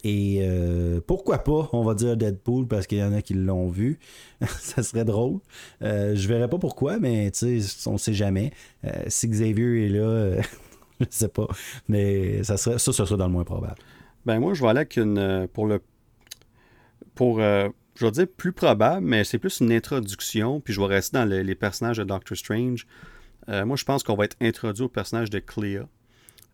et 0.07 0.41
euh, 0.43 1.01
pourquoi 1.07 1.39
pas, 1.39 1.71
on 1.73 1.83
va 1.83 1.95
dire 1.95 2.17
Deadpool 2.17 2.67
parce 2.67 2.87
qu'il 2.87 2.99
y 2.99 3.03
en 3.03 3.15
a 3.15 3.23
qui 3.23 3.35
l'ont 3.35 3.69
vu. 3.69 3.99
ça 4.47 4.83
serait 4.83 5.05
drôle. 5.05 5.39
Je 5.81 6.29
verrais 6.29 6.49
pas 6.49 6.59
pourquoi, 6.59 6.99
mais 6.99 7.31
tu 7.31 7.61
sais, 7.61 7.89
on 7.89 7.97
sait 7.97 8.13
jamais. 8.13 8.53
Si 9.09 9.29
Xavier 9.29 9.87
est 9.87 9.89
là, 9.89 10.43
je 11.01 11.07
sais 11.09 11.29
pas. 11.29 11.49
Mais 11.89 12.43
ça 12.43 12.57
serait 12.57 12.79
ça, 12.79 12.93
ça 12.93 13.07
serait 13.07 13.17
dans 13.17 13.27
le 13.27 13.33
moins 13.33 13.45
probable. 13.45 13.77
Ben 14.27 14.41
moi, 14.41 14.55
je 14.55 14.63
vais 14.63 14.69
aller 14.69 14.81
avec 14.81 14.97
une. 14.97 15.49
Pour 15.53 15.67
le. 15.67 15.81
Pour. 17.15 17.41
Je 17.95 18.05
vais 18.05 18.11
dire 18.11 18.27
plus 18.37 18.53
probable, 18.53 19.07
mais 19.07 19.25
c'est 19.25 19.39
plus 19.39 19.61
une 19.61 19.73
introduction. 19.73 20.61
Puis 20.61 20.75
je 20.75 20.81
vais 20.81 20.87
rester 20.87 21.17
dans 21.17 21.25
le- 21.25 21.43
les 21.43 21.55
personnages 21.55 21.99
de 21.99 22.05
Doctor 22.05 22.37
Strange. 22.37 22.87
Euh, 23.49 23.65
moi, 23.65 23.77
je 23.77 23.85
pense 23.85 24.03
qu'on 24.03 24.17
va 24.17 24.25
être 24.25 24.37
introduit 24.41 24.85
au 24.85 24.89
personnage 24.89 25.31
de 25.31 25.39
Clea, 25.39 25.87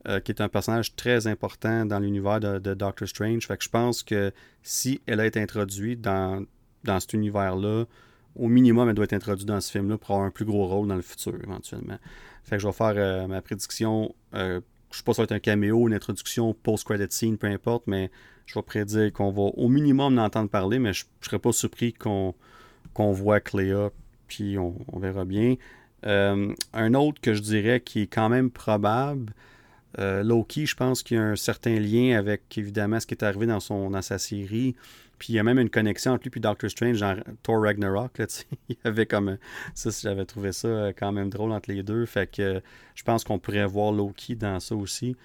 euh, 0.09 0.21
qui 0.21 0.33
est 0.33 0.41
un 0.41 0.49
personnage 0.49 0.97
très 0.97 1.27
important 1.27 1.87
dans 1.87 1.99
l'univers 1.99 2.41
de, 2.41 2.75
Doctor 2.75 3.07
Strange. 3.09 3.47
Fait 3.47 3.57
que 3.57 3.65
je 3.65 3.69
pense 3.69 4.03
que 4.03 4.33
si 4.63 5.01
elle 5.07 5.21
a 5.21 5.27
été 5.27 5.41
introduite 5.41 6.01
dans, 6.01 6.45
dans 6.85 7.01
cet 7.01 7.13
univers-là, 7.13 7.85
au 8.37 8.49
minimum, 8.49 8.89
elle 8.89 8.95
doit 8.95 9.05
être 9.05 9.13
introduite 9.13 9.49
dans 9.49 9.61
ce 9.61 9.71
film-là 9.71 9.99
pour 9.99 10.11
avoir 10.13 10.27
un 10.27 10.31
plus 10.31 10.45
gros 10.45 10.67
rôle 10.67 10.89
dans 10.89 10.97
le 10.97 11.03
futur, 11.03 11.35
éventuellement. 11.43 11.99
Fait 12.45 12.57
que 12.57 12.63
je 12.63 12.67
vais 12.67 12.73
faire 12.73 12.95
euh, 12.97 13.27
ma 13.27 13.43
prédiction. 13.43 14.15
je 14.33 14.61
sais 14.91 15.03
pas 15.05 15.13
si 15.13 15.17
ça 15.17 15.23
va 15.23 15.25
être 15.25 15.33
un 15.33 15.41
caméo, 15.41 15.89
une 15.89 15.95
introduction, 15.95 16.55
post-credit 16.55 17.07
scene, 17.11 17.39
peu 17.39 17.49
importe, 17.49 17.85
mais 17.87 18.11
je 18.51 18.59
vais 18.59 18.63
prédire 18.63 19.13
qu'on 19.13 19.31
va 19.31 19.43
au 19.43 19.69
minimum 19.69 20.19
en 20.19 20.25
entendre 20.25 20.51
parler, 20.51 20.81
mais 20.81 20.93
je, 20.93 21.05
je 21.21 21.27
serais 21.27 21.39
pas 21.39 21.53
surpris 21.53 21.93
qu'on 21.93 22.35
voit 22.97 23.41
Cléa, 23.41 23.91
puis 24.27 24.59
on, 24.59 24.75
verra 24.97 25.25
bien. 25.25 25.55
Euh, 26.05 26.53
un 26.73 26.95
autre 26.95 27.21
que 27.21 27.35
je 27.35 27.43
dirais 27.43 27.81
qui 27.81 28.03
est 28.03 28.07
quand 28.07 28.29
même 28.29 28.51
probable, 28.51 29.33
euh, 29.99 30.25
Loki, 30.25 30.67
je 30.67 30.75
pense 30.75 31.03
qu'il 31.05 31.17
y 31.17 31.21
a 31.21 31.23
un 31.23 31.37
certain 31.37 31.79
lien 31.79 32.19
avec 32.19 32.59
évidemment 32.59 32.99
ce 32.99 33.07
qui 33.07 33.15
est 33.15 33.23
arrivé 33.23 33.47
dans, 33.47 33.61
son, 33.61 33.91
dans 33.91 34.03
sa 34.03 34.19
série. 34.19 34.75
Puis 35.19 35.35
il 35.35 35.37
y 35.37 35.39
a 35.39 35.45
même 35.45 35.59
une 35.59 35.71
connexion 35.71 36.13
entre 36.13 36.25
lui 36.25 36.33
et 36.35 36.41
Doctor 36.41 36.71
Strange 36.71 36.99
dans 36.99 37.17
Thor 37.43 37.63
Ragnarok. 37.63 38.19
Là, 38.19 38.27
il 38.69 38.77
y 38.85 38.89
avait 38.89 39.07
comme. 39.07 39.37
Ça, 39.75 39.91
j'avais 40.03 40.25
trouvé 40.25 40.51
ça 40.51 40.69
euh, 40.69 40.93
quand 40.97 41.13
même 41.13 41.29
drôle 41.29 41.53
entre 41.53 41.71
les 41.71 41.83
deux. 41.83 42.05
Fait 42.07 42.29
que 42.29 42.63
je 42.97 43.03
pense 43.05 43.23
qu'on 43.23 43.39
pourrait 43.39 43.67
voir 43.67 43.93
Loki 43.93 44.35
dans 44.35 44.59
ça 44.59 44.75
aussi. 44.75 45.17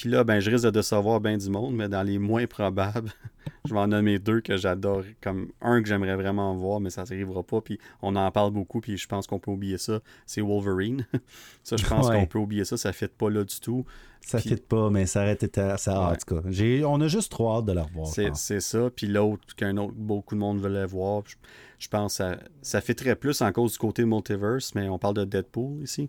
Puis 0.00 0.08
là, 0.10 0.22
ben, 0.22 0.38
je 0.38 0.48
risque 0.48 0.64
de 0.64 0.70
décevoir 0.70 1.20
bien 1.20 1.36
du 1.36 1.50
monde, 1.50 1.74
mais 1.74 1.88
dans 1.88 2.04
les 2.04 2.20
moins 2.20 2.46
probables, 2.46 3.10
je 3.64 3.74
vais 3.74 3.80
en 3.80 3.88
nommer 3.88 4.20
deux 4.20 4.40
que 4.40 4.56
j'adore. 4.56 5.02
Comme 5.20 5.48
un 5.60 5.82
que 5.82 5.88
j'aimerais 5.88 6.14
vraiment 6.14 6.54
voir, 6.54 6.78
mais 6.78 6.88
ça 6.90 7.02
n'arrivera 7.02 7.42
pas. 7.42 7.60
Puis 7.60 7.80
on 8.00 8.14
en 8.14 8.30
parle 8.30 8.52
beaucoup, 8.52 8.80
puis 8.80 8.96
je 8.96 9.08
pense 9.08 9.26
qu'on 9.26 9.40
peut 9.40 9.50
oublier 9.50 9.76
ça. 9.76 9.98
C'est 10.24 10.40
Wolverine. 10.40 11.04
ça, 11.64 11.76
je 11.76 11.84
pense 11.84 12.06
Ouais. 12.06 12.14
qu'on 12.20 12.26
peut 12.26 12.38
oublier 12.38 12.64
ça. 12.64 12.76
Ça 12.76 12.90
ne 12.90 12.94
fit 12.94 13.08
pas 13.08 13.28
là 13.28 13.42
du 13.42 13.58
tout. 13.58 13.84
Ça 14.20 14.38
Puis- 14.38 14.50
fit 14.50 14.56
pas, 14.62 14.88
mais 14.88 15.04
ça 15.06 15.22
aurait 15.22 15.32
été 15.32 15.50
ça, 15.78 16.00
en 16.00 16.10
Ouais. 16.10 16.16
tout 16.16 16.32
cas. 16.36 16.42
J'ai, 16.48 16.84
on 16.84 17.00
a 17.00 17.08
juste 17.08 17.32
trop 17.32 17.56
hâte 17.56 17.64
de 17.64 17.72
le 17.72 17.80
revoir. 17.80 18.06
C'est 18.06 18.60
ça. 18.60 18.90
Puis 18.94 19.08
l'autre, 19.08 19.56
qu'un 19.56 19.76
autre, 19.78 19.94
beaucoup 19.96 20.36
de 20.36 20.40
monde 20.40 20.60
voulait 20.60 20.86
voir, 20.86 21.24
je, 21.26 21.34
je 21.80 21.88
pense 21.88 22.12
que 22.12 22.16
ça, 22.18 22.36
ça 22.62 22.80
fitterait 22.80 23.16
plus 23.16 23.42
en 23.42 23.50
cause 23.50 23.72
du 23.72 23.78
côté 23.78 24.04
multiverse, 24.04 24.76
mais 24.76 24.88
on 24.88 24.98
parle 25.00 25.14
de 25.14 25.24
Deadpool 25.24 25.82
ici. 25.82 26.08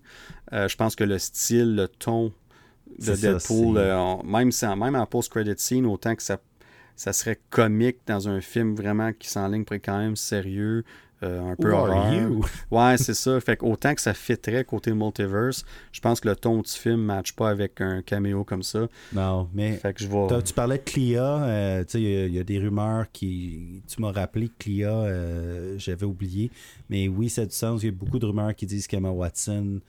Euh, 0.53 0.67
je 0.67 0.75
pense 0.75 0.95
que 0.95 1.03
le 1.03 1.17
style, 1.17 1.73
le 1.75 1.87
ton 1.87 2.31
de 2.97 3.15
ça, 3.15 3.33
Deadpool, 3.33 3.77
euh, 3.77 3.97
on- 3.97 4.23
même, 4.23 4.49
en- 4.63 4.75
même 4.75 4.95
en 4.95 5.05
post-credit 5.05 5.53
scene, 5.57 5.85
autant 5.85 6.15
que 6.15 6.23
ça, 6.23 6.39
ça 6.95 7.13
serait 7.13 7.39
comique 7.49 7.97
dans 8.07 8.27
un 8.27 8.41
film 8.41 8.75
vraiment 8.75 9.11
qui 9.13 9.29
s'enligne 9.29 9.63
pour 9.63 9.75
être 9.75 9.85
quand 9.85 9.99
même 9.99 10.15
sérieux. 10.15 10.83
euh, 11.21 11.51
un 11.51 11.55
peu 11.57 11.73
horreur. 11.73 12.13
you? 12.13 12.45
Ouais, 12.71 12.95
c'est 12.97 13.13
ça. 13.13 13.41
Fait 13.41 13.57
qu'autant 13.57 13.93
que 13.93 13.99
ça 13.99 14.13
fitterait 14.13 14.63
côté 14.63 14.93
multiverse, 14.93 15.65
je 15.91 15.99
pense 15.99 16.21
que 16.21 16.29
le 16.29 16.35
ton 16.37 16.61
du 16.61 16.71
film 16.71 17.01
ne 17.01 17.05
matche 17.07 17.33
pas 17.33 17.49
avec 17.49 17.81
un 17.81 18.01
caméo 18.01 18.45
comme 18.45 18.63
ça. 18.63 18.87
Non, 19.11 19.49
mais 19.53 19.73
Fait 19.73 19.93
que 19.93 20.01
je 20.01 20.07
Tu 20.45 20.53
parlais 20.53 20.77
de 20.77 20.83
Clia, 20.83 21.43
euh, 21.43 21.83
tu 21.83 21.91
sais, 21.91 22.01
il 22.01 22.09
y 22.09 22.15
a- 22.15 22.25
il 22.27 22.33
y, 22.35 22.39
a 22.39 22.43
des 22.45 22.57
rumeurs 22.59 23.11
qui. 23.11 23.83
Tu 23.85 24.01
m'as 24.01 24.13
rappelé 24.13 24.47
que 24.47 24.53
Clia, 24.59 24.91
euh, 24.93 25.75
j'avais 25.77 26.05
oublié. 26.05 26.51
Mais 26.89 27.09
oui, 27.09 27.27
ça 27.27 27.41
a 27.41 27.45
du 27.45 27.51
sens. 27.53 27.83
Il 27.83 27.87
y 27.87 27.89
a 27.89 27.91
beaucoup 27.91 28.17
de 28.17 28.25
rumeurs 28.25 28.55
qui 28.55 28.65
disent 28.65 28.87
qu'Emma 28.87 29.09
Watson 29.11 29.81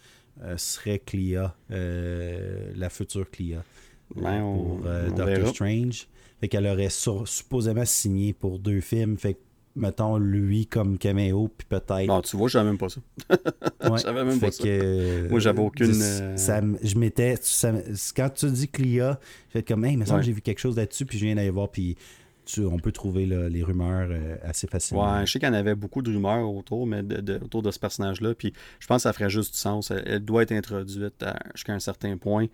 serait 0.56 0.98
Clia, 0.98 1.54
euh, 1.70 2.72
la 2.76 2.88
future 2.90 3.30
Clia. 3.30 3.58
euh, 4.16 4.20
Ben, 4.22 4.42
on- 4.42 4.76
pour 4.76 4.86
euh, 4.86 5.04
on 5.06 5.08
Doctor 5.08 5.26
verra. 5.26 5.48
Strange. 5.52 6.08
Fait 6.40 6.48
qu'elle 6.48 6.66
aurait 6.66 6.88
sur- 6.90 7.28
supposément 7.28 7.84
signé 7.84 8.32
pour 8.32 8.58
deux 8.58 8.80
films. 8.80 9.16
Fait 9.18 9.34
que, 9.34 9.38
mettons, 9.76 10.16
lui 10.18 10.66
comme 10.66 10.96
caméo, 10.98 11.48
puis 11.56 11.66
peut-être. 11.68 12.06
Bon, 12.06 12.20
tu 12.22 12.36
vois, 12.36 12.48
je 12.48 12.54
savais 12.54 12.64
même 12.68 12.78
pas 12.78 12.88
ça. 12.88 13.00
Ouais. 13.90 13.96
je 13.96 14.02
savais 14.02 14.24
même 14.24 14.38
pas 14.40 14.50
ça. 14.50 14.62
que, 14.62 14.68
euh, 14.68 15.28
Moi, 15.30 15.40
j'avais 15.40 15.60
aucune, 15.60 15.94
ça- 15.94 16.22
euh, 16.22 16.36
ça 16.36 16.60
me- 16.60 16.78
je 16.82 16.96
m'étais. 16.98 17.34
quand 18.16 18.30
tu 18.30 18.50
dis 18.50 18.68
Clia, 18.68 19.18
j'ai 19.48 19.60
fait 19.60 19.62
comme, 19.66 19.84
hey, 19.84 19.96
mais 19.96 20.06
ça, 20.06 20.16
Ouais. 20.16 20.22
j'ai 20.22 20.32
vu 20.32 20.40
quelque 20.42 20.58
chose 20.58 20.76
là-dessus, 20.76 21.06
puis 21.06 21.18
je 21.18 21.24
viens 21.26 21.34
d'aller 21.34 21.50
voir, 21.50 21.70
puis 21.70 21.96
tu- 22.52 22.64
on 22.66 22.78
peut 22.78 22.92
trouver 22.92 23.26
là, 23.26 23.48
les 23.48 23.62
rumeurs 23.62 24.08
euh, 24.10 24.36
assez 24.42 24.66
facilement. 24.66 25.18
Ouais, 25.18 25.26
je 25.26 25.32
sais 25.32 25.38
qu'il 25.38 25.48
y 25.48 25.50
en 25.50 25.54
avait 25.54 25.74
beaucoup 25.74 26.02
de 26.02 26.10
rumeurs 26.10 26.50
autour, 26.52 26.86
mais 26.86 27.02
de, 27.02 27.20
de- 27.20 27.40
autour 27.44 27.62
de 27.62 27.70
ce 27.70 27.78
personnage-là. 27.78 28.34
Puis 28.34 28.52
je 28.78 28.86
pense 28.86 28.98
que 28.98 29.02
ça 29.04 29.12
ferait 29.12 29.30
juste 29.30 29.52
du 29.54 29.58
sens. 29.58 29.90
Elle, 29.90 30.02
elle 30.06 30.24
doit 30.24 30.42
être 30.42 30.52
introduite 30.52 31.22
à- 31.22 31.38
jusqu'à 31.54 31.72
un 31.74 31.78
certain 31.80 32.16
point. 32.16 32.46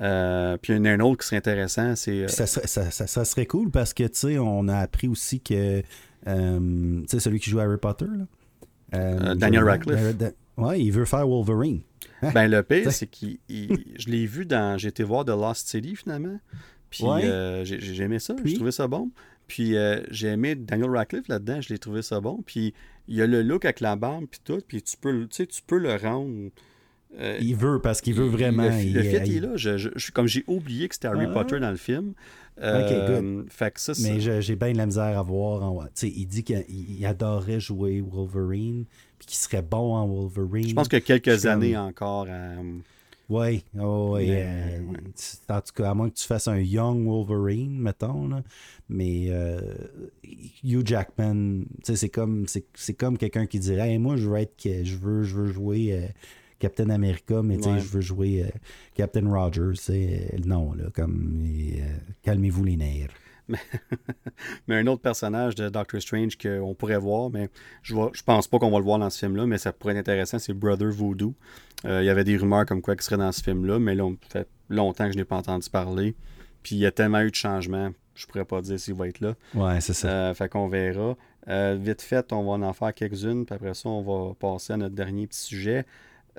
Euh, 0.00 0.56
puis 0.60 0.72
il 0.72 0.76
y 0.76 0.78
en 0.80 0.84
a 0.84 0.90
un 0.90 1.00
autre 1.00 1.22
qui 1.22 1.26
serait 1.26 1.36
intéressant, 1.38 1.96
c'est. 1.96 2.24
euh, 2.24 2.28
Ça, 2.28 2.46
serait- 2.46 2.66
ça, 2.66 2.90
ça- 2.90 3.06
ça 3.06 3.24
serait 3.24 3.46
cool 3.46 3.70
parce 3.70 3.92
que, 3.94 4.04
tu 4.04 4.10
sais, 4.14 4.38
on 4.38 4.68
a 4.68 4.76
appris 4.76 5.08
aussi 5.08 5.40
que, 5.40 5.80
tu 5.80 7.04
sais, 7.08 7.20
celui 7.20 7.40
qui 7.40 7.50
joue 7.50 7.58
Harry 7.60 7.78
Potter, 7.78 8.06
là. 8.92 9.34
Daniel 9.34 9.64
Radcliffe. 9.64 10.16
Da- 10.16 10.30
ouais, 10.56 10.80
il 10.80 10.90
veut 10.92 11.04
faire 11.04 11.26
Wolverine. 11.26 11.80
Ben, 12.34 12.48
le 12.50 12.62
pire, 12.64 12.90
c'est 12.90 13.06
qu'il. 13.06 13.38
il- 13.48 13.94
Je 13.96 14.08
l'ai 14.08 14.26
vu 14.26 14.44
dans. 14.44 14.76
J'ai 14.76 14.88
été 14.88 15.04
voir 15.04 15.24
The 15.24 15.28
Lost 15.30 15.68
City 15.68 15.94
finalement. 15.94 16.38
Puis 16.90 17.04
Ouais. 17.04 17.20
euh, 17.24 17.64
j'ai 17.64 18.02
aimé 18.02 18.18
ça. 18.18 18.34
J'ai 18.44 18.54
trouvé 18.54 18.72
ça 18.72 18.88
bon. 18.88 19.10
Puis 19.48 19.76
euh, 19.76 20.00
j'ai 20.10 20.28
aimé 20.28 20.54
Daniel 20.54 20.90
Radcliffe 20.90 21.26
là-dedans. 21.28 21.60
Je 21.60 21.70
l'ai 21.70 21.78
trouvé 21.78 22.02
ça 22.02 22.20
bon. 22.20 22.42
Puis 22.46 22.74
il 23.08 23.16
y 23.16 23.22
a 23.22 23.26
le 23.26 23.42
look 23.42 23.64
avec 23.64 23.80
la 23.80 23.96
barbe. 23.96 24.26
Puis 24.30 24.40
tout. 24.44 24.60
Puis 24.68 24.82
tu 24.82 24.96
peux, 24.96 25.10
le- 25.10 25.26
tu 25.26 25.36
sais, 25.36 25.46
tu 25.46 25.60
peux 25.66 25.78
le 25.78 25.96
rendre. 25.96 26.50
euh, 27.18 27.38
Il 27.40 27.56
veut 27.56 27.80
parce 27.80 28.00
qu'il 28.00 28.14
veut 28.14 28.26
vraiment. 28.28 28.68
Le, 28.68 28.80
il- 28.82 28.94
le 28.94 29.02
fit, 29.02 29.16
il 29.26 29.36
est 29.38 29.40
là. 29.40 29.56
Je, 29.56 29.76
je- 29.78 29.88
je- 29.96 30.12
comme 30.12 30.26
j'ai 30.28 30.44
oublié 30.46 30.86
que 30.88 30.94
c'était 30.94 31.08
Harry 31.08 31.26
Ah. 31.28 31.32
Potter 31.32 31.58
dans 31.58 31.70
le 31.70 31.76
film. 31.76 32.12
Euh, 32.60 33.44
fait 33.48 33.70
que 33.72 33.80
ça, 33.80 33.94
c'est. 33.94 34.12
Mais 34.14 34.40
j'ai 34.42 34.56
bien 34.56 34.72
de 34.72 34.76
la 34.78 34.86
misère 34.86 35.16
à 35.18 35.22
voir. 35.22 35.62
En... 35.62 35.84
Il 36.02 36.26
dit 36.26 36.42
qu'il 36.42 36.64
il 36.68 37.06
adorait 37.06 37.60
jouer 37.60 38.00
Wolverine, 38.00 38.84
puis 39.18 39.26
qu'il 39.28 39.36
serait 39.38 39.62
bon 39.62 39.94
en 39.94 40.06
Wolverine. 40.06 40.68
Je 40.68 40.74
pense 40.74 40.88
que 40.88 40.96
quelques 40.96 41.46
années 41.46 41.72
comme- 41.74 41.82
encore 41.86 42.26
à. 42.28 42.54
Oui, 43.30 43.62
oh, 43.78 44.16
euh, 44.18 44.78
tu- 45.14 45.52
en 45.52 45.60
tout 45.60 45.72
cas, 45.74 45.90
à 45.90 45.94
moins 45.94 46.08
que 46.08 46.14
tu 46.14 46.24
fasses 46.26 46.48
un 46.48 46.58
Young 46.58 47.04
Wolverine, 47.06 47.78
mettons. 47.78 48.26
Là. 48.28 48.42
Mais 48.88 49.26
euh, 49.28 49.60
Hugh 50.64 50.86
Jackman, 50.86 51.64
c'est 51.82 52.08
comme, 52.08 52.46
c'est, 52.48 52.94
comme 52.94 53.18
quelqu'un 53.18 53.44
qui 53.46 53.58
dirait 53.58 53.90
Hey, 53.90 53.98
Moi, 53.98 54.16
je 54.16 54.28
veux, 54.28 54.36
être, 54.38 54.54
je 54.82 54.96
veux, 54.96 55.24
je 55.24 55.36
veux 55.36 55.52
jouer 55.52 55.92
euh, 55.92 56.06
Captain 56.58 56.88
America, 56.88 57.42
mais 57.42 57.56
Ouais. 57.66 57.78
je 57.80 57.86
veux 57.88 58.00
jouer 58.00 58.44
euh, 58.44 58.48
Captain 58.94 59.28
Rogers. 59.30 59.74
euh, 59.90 60.38
non, 60.46 60.72
là, 60.72 60.84
comme 60.94 61.44
calmez-vous 62.22 62.64
les 62.64 62.76
nerfs. 62.76 63.10
Mais 64.68 64.76
un 64.76 64.86
autre 64.86 65.02
personnage 65.02 65.54
de 65.54 65.68
Doctor 65.68 66.00
Strange 66.00 66.36
qu'on 66.38 66.74
pourrait 66.74 66.98
voir, 66.98 67.30
mais 67.30 67.48
je, 67.82 67.94
vois, 67.94 68.10
je 68.12 68.22
pense 68.22 68.46
pas 68.46 68.58
qu'on 68.58 68.70
va 68.70 68.78
le 68.78 68.84
voir 68.84 68.98
dans 68.98 69.10
ce 69.10 69.18
film-là, 69.18 69.46
mais 69.46 69.58
ça 69.58 69.72
pourrait 69.72 69.94
être 69.94 70.00
intéressant, 70.00 70.38
c'est 70.38 70.52
Brother 70.52 70.90
Voodoo. 70.90 71.34
Euh, 71.84 72.02
il 72.02 72.06
y 72.06 72.10
avait 72.10 72.24
des 72.24 72.36
rumeurs 72.36 72.66
comme 72.66 72.82
quoi 72.82 72.94
qu'il 72.94 73.02
serait 73.02 73.16
dans 73.16 73.32
ce 73.32 73.42
film-là, 73.42 73.78
mais 73.78 73.94
là, 73.94 74.04
on 74.04 74.16
fait 74.28 74.46
longtemps 74.68 75.06
que 75.06 75.12
je 75.12 75.16
n'ai 75.18 75.24
pas 75.24 75.36
entendu 75.36 75.68
parler. 75.70 76.14
Puis 76.62 76.76
il 76.76 76.80
y 76.80 76.86
a 76.86 76.90
tellement 76.92 77.20
eu 77.20 77.30
de 77.30 77.34
changements, 77.36 77.90
je 78.14 78.26
pourrais 78.26 78.44
pas 78.44 78.60
dire 78.60 78.78
s'il 78.78 78.94
va 78.94 79.08
être 79.08 79.20
là. 79.20 79.34
Ouais, 79.54 79.80
c'est 79.80 79.94
ça. 79.94 80.08
Euh, 80.08 80.34
fait 80.34 80.48
qu'on 80.48 80.68
verra. 80.68 81.16
Euh, 81.48 81.78
vite 81.80 82.02
fait, 82.02 82.32
on 82.32 82.44
va 82.58 82.66
en 82.66 82.72
faire 82.72 82.92
quelques-unes, 82.92 83.46
puis 83.46 83.54
après 83.54 83.74
ça, 83.74 83.88
on 83.88 84.02
va 84.02 84.34
passer 84.34 84.74
à 84.74 84.76
notre 84.76 84.94
dernier 84.94 85.26
petit 85.26 85.40
sujet. 85.40 85.86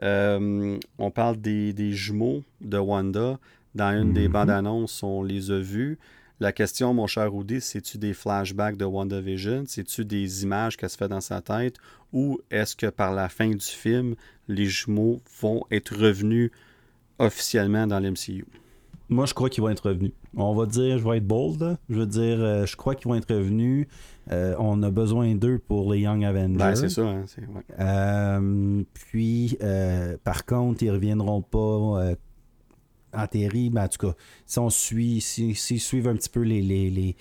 On 0.02 1.12
parle 1.14 1.38
des, 1.38 1.74
des 1.74 1.92
jumeaux 1.92 2.44
de 2.62 2.78
Wanda. 2.78 3.40
Dans 3.76 3.92
une 4.02 4.14
des 4.14 4.28
Mhm. 4.28 4.34
bandes 4.34 4.50
annonces, 4.50 5.04
on 5.04 5.22
les 5.24 5.52
a 5.52 5.60
vus. 5.60 6.00
La 6.42 6.54
question, 6.54 6.94
mon 6.94 7.06
cher 7.06 7.34
Rudy, 7.34 7.60
c'est-tu 7.60 7.98
des 7.98 8.14
flashbacks 8.14 8.78
de 8.78 8.86
WandaVision? 8.86 9.66
C'est-tu 9.68 10.06
des 10.06 10.44
images 10.44 10.78
qu'elle 10.78 10.90
se 10.90 10.96
fait 10.96 11.10
dans 11.10 11.20
sa 11.20 11.42
tête? 11.42 11.76
Ou 12.14 12.40
est-ce 12.50 12.78
que 12.78 12.86
par 12.86 13.14
la 13.14 13.28
fin 13.28 13.50
du 13.50 13.60
film, 13.60 14.16
les 14.48 14.66
jumeaux 14.66 15.20
vont 15.42 15.66
être 15.70 15.94
revenus 15.98 16.52
officiellement 17.20 17.88
dans 17.88 18.00
l'MCU? 18.00 18.46
Moi, 19.10 19.26
je 19.26 19.34
crois 19.34 19.50
qu'ils 19.50 19.64
vont 19.64 19.70
être 19.70 19.88
revenus. 19.88 20.14
On 20.38 20.54
va 20.56 20.66
dire, 20.66 20.98
je 21.00 21.04
vais 21.04 21.18
être 21.18 21.28
bold. 21.28 21.78
Je 21.90 21.96
veux 21.96 22.06
dire, 22.06 22.38
euh, 22.40 22.66
je 22.66 22.78
crois 22.78 22.96
qu'ils 22.96 23.10
vont 23.10 23.16
être 23.16 23.34
revenus. 23.34 23.88
Euh, 24.32 24.56
on 24.60 24.82
a 24.84 24.92
besoin 24.92 25.36
d'eux 25.36 25.60
pour 25.60 25.92
les 25.92 26.02
Young 26.02 26.24
Avengers. 26.24 26.58
Ben, 26.58 26.76
c'est 26.76 26.90
ça. 26.90 27.02
Hein? 27.02 27.26
ouais. 27.38 27.64
Euh, 27.80 28.84
puis, 28.94 29.58
euh, 29.62 30.16
par 30.24 30.46
contre, 30.46 30.84
ils 30.84 30.92
reviendront 30.92 31.42
pas 31.42 32.14
en 33.14 33.28
théorie. 33.28 33.70
Ben, 33.70 33.84
en 33.84 33.88
tout 33.88 34.08
cas, 34.08 34.14
si 34.46 34.60
on 34.60 34.70
suit, 34.70 35.22
si- 35.22 35.56
s'ils 35.56 35.80
suivent 35.80 36.08
un 36.08 36.16
petit 36.16 36.30
peu 36.30 36.42
les, 36.42 36.62
les, 36.62 36.90
les, 36.90 37.16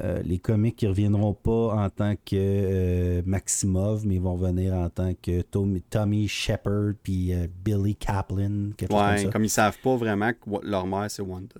euh, 0.00 0.20
les 0.24 0.38
comics, 0.38 0.80
ils 0.82 0.88
reviendront 0.88 1.34
pas 1.34 1.76
en 1.76 1.88
tant 1.90 2.14
que 2.16 2.32
euh, 2.34 3.22
Maximov, 3.26 4.06
mais 4.06 4.16
ils 4.16 4.20
vont 4.20 4.34
venir 4.36 4.74
en 4.74 4.88
tant 4.90 5.12
que 5.22 5.42
Tommy, 5.42 5.82
Tommy 5.82 6.26
Shepard 6.28 6.94
puis 7.02 7.32
euh, 7.32 7.46
Billy 7.64 7.94
Kaplan, 7.94 8.70
quelque 8.76 8.90
chose 8.92 9.00
comme 9.00 9.18
ça. 9.18 9.30
comme 9.30 9.44
ils 9.44 9.50
savent 9.50 9.78
pas 9.82 9.96
vraiment 9.96 10.30
que 10.32 10.66
leur 10.66 10.86
mère, 10.86 11.10
c'est 11.10 11.22
Wanda. 11.22 11.54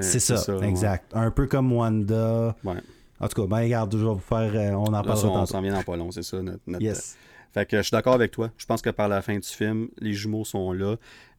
C'est 0.00 0.20
ça, 0.20 0.36
exact. 0.62 1.12
Un 1.14 1.30
peu 1.30 1.46
comme 1.46 1.72
Wanda. 1.72 2.56
Ouais. 2.64 2.74
En 3.20 3.28
tout 3.28 3.42
cas, 3.42 3.46
ben 3.48 3.58
regarde, 3.62 3.92
je 3.96 3.98
vais 4.04 4.12
vous 4.12 4.18
faire. 4.18 4.78
on 4.78 4.86
en 4.86 4.90
Là, 4.90 5.02
parlera 5.02 5.40
on 5.42 5.46
s'en 5.46 5.60
vient 5.62 5.72
dans 5.74 5.82
pas 5.82 5.96
long, 5.96 6.10
c'est 6.10 6.22
ça. 6.22 6.42
Notre, 6.42 6.60
notre- 6.66 6.82
Yes. 6.82 7.16
Fait 7.56 7.64
que 7.64 7.78
je 7.78 7.84
suis 7.84 7.92
d'accord 7.92 8.12
avec 8.12 8.32
toi. 8.32 8.50
Je 8.58 8.66
pense 8.66 8.82
que 8.82 8.90
par 8.90 9.08
la 9.08 9.22
fin 9.22 9.38
du 9.38 9.48
film, 9.48 9.88
les 9.98 10.12
jumeaux 10.12 10.44
sont 10.44 10.72
là. 10.72 10.96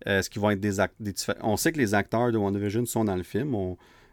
Euh, 0.08 0.18
Est-ce 0.18 0.32
qu'ils 0.32 0.42
vont 0.42 0.50
être 0.50 0.60
des 0.60 0.80
acteurs 0.80 1.36
On 1.44 1.58
sait 1.58 1.72
que 1.72 1.78
les 1.78 1.94
acteurs 1.94 2.32
de 2.32 2.40
WandaVision 2.40 2.88
sont 2.88 3.06
dans 3.06 3.16
le 3.16 3.22
film. 3.22 3.56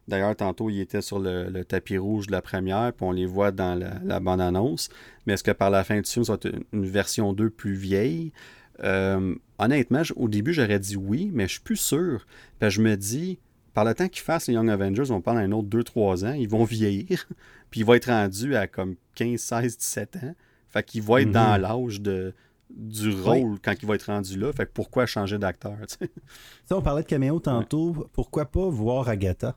D'ailleurs, 0.06 0.36
tantôt, 0.36 0.68
ils 0.68 0.80
étaient 0.80 1.00
sur 1.00 1.18
le, 1.18 1.62
tapis 1.62 1.96
rouge 1.96 2.26
de 2.26 2.32
la 2.32 2.42
première, 2.42 2.92
puis 2.92 3.06
on 3.06 3.10
les 3.10 3.24
voit 3.24 3.52
dans 3.52 3.74
la, 3.74 3.94
la 4.04 4.20
bande-annonce. 4.20 4.90
Mais 5.26 5.32
est-ce 5.32 5.42
que 5.42 5.50
par 5.50 5.70
la 5.70 5.82
fin 5.82 5.98
du 5.98 6.10
film, 6.10 6.26
ça 6.26 6.34
va 6.34 6.38
être 6.44 6.54
une, 6.74 6.84
version 6.84 7.32
2 7.32 7.48
plus 7.48 7.72
vieille? 7.72 8.34
Euh, 8.82 9.34
Honnêtement, 9.58 10.02
au 10.16 10.28
début, 10.28 10.52
j'aurais 10.52 10.80
dit 10.80 10.96
oui, 10.96 11.30
mais 11.32 11.44
je 11.46 11.52
suis 11.52 11.62
plus 11.62 11.78
sûr. 11.78 12.26
Je 12.60 12.82
me 12.82 12.98
dis, 12.98 13.38
par 13.72 13.86
le 13.86 13.94
temps 13.94 14.08
qu'ils 14.08 14.24
fassent 14.24 14.48
les 14.48 14.54
Young 14.54 14.68
Avengers, 14.68 15.10
on 15.10 15.22
parle 15.22 15.38
d'un 15.38 15.52
autre 15.52 15.68
2-3 15.68 16.26
ans, 16.26 16.34
ils 16.34 16.50
vont 16.50 16.64
vieillir, 16.64 17.26
puis 17.70 17.80
ils 17.80 17.86
vont 17.86 17.94
être 17.94 18.10
rendus 18.10 18.56
à 18.56 18.66
comme 18.66 18.96
15, 19.14 19.40
16, 19.40 19.78
17 19.78 20.16
ans. 20.16 20.34
Fait 20.74 20.82
qu'ils 20.82 21.02
vont 21.02 21.16
être 21.16 21.28
Mhm. 21.28 21.32
dans 21.32 21.60
l'âge 21.62 22.00
de, 22.02 22.34
du 22.68 23.10
rôle 23.10 23.58
quand 23.62 23.72
ils 23.80 23.86
vont 23.86 23.94
être 23.94 24.06
rendus 24.12 24.38
là. 24.38 24.52
Fait 24.52 24.66
que 24.66 24.72
pourquoi 24.74 25.06
changer 25.06 25.38
d'acteur? 25.38 25.76
on 26.70 26.82
parlait 26.82 27.02
de 27.02 27.08
caméo 27.08 27.38
tantôt. 27.40 28.08
Pourquoi 28.12 28.44
pas 28.44 28.68
voir 28.68 29.08
Agatha? 29.08 29.56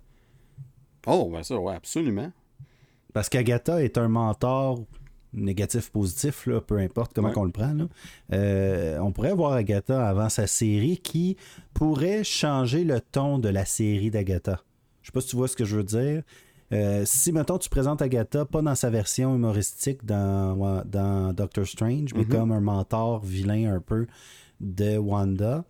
Oh, 1.06 1.30
ben 1.32 1.44
ça, 1.44 1.58
ouais, 1.58 1.74
absolument. 1.76 2.32
Parce 3.14 3.30
qu'Agatha 3.30 3.82
est 3.84 3.98
un 3.98 4.08
mentor 4.10 4.84
négatif, 5.34 5.90
positif, 5.92 6.46
là, 6.46 6.62
peu 6.62 6.78
importe 6.78 7.14
comment 7.14 7.30
Ouais. 7.30 7.38
on 7.38 7.44
le 7.46 7.52
prend. 7.52 7.74
là. 7.74 7.88
Euh, 8.34 9.00
on 9.00 9.12
pourrait 9.12 9.34
voir 9.34 9.54
Agatha 9.54 10.08
avant 10.08 10.30
sa 10.30 10.48
série 10.48 10.98
qui 10.98 11.36
pourrait 11.74 12.24
changer 12.24 12.84
le 12.84 13.02
ton 13.02 13.40
de 13.40 13.50
la 13.50 13.66
série 13.66 14.12
d'Agatha. 14.12 14.62
Je 15.02 15.08
sais 15.08 15.12
pas 15.12 15.22
si 15.22 15.28
tu 15.30 15.36
vois 15.36 15.48
ce 15.48 15.56
que 15.56 15.66
je 15.66 15.78
veux 15.78 15.84
dire. 15.84 16.24
Euh, 16.74 17.04
si, 17.06 17.32
mettons, 17.32 17.58
tu 17.58 17.70
présentes 17.70 18.02
Agatha 18.02 18.44
pas 18.46 18.62
dans 18.62 18.76
sa 18.76 18.90
version 18.90 19.34
humoristique 19.36 20.06
dans, 20.06 20.84
dans 20.86 21.34
Doctor 21.34 21.66
Strange, 21.66 22.14
mais 22.14 22.24
Mhm. 22.24 22.30
comme 22.30 22.52
un 22.52 22.60
mentor 22.62 23.22
vilain 23.24 23.74
un 23.74 23.80
peu 23.80 24.06
de 24.60 24.98
Wanda, 24.98 25.64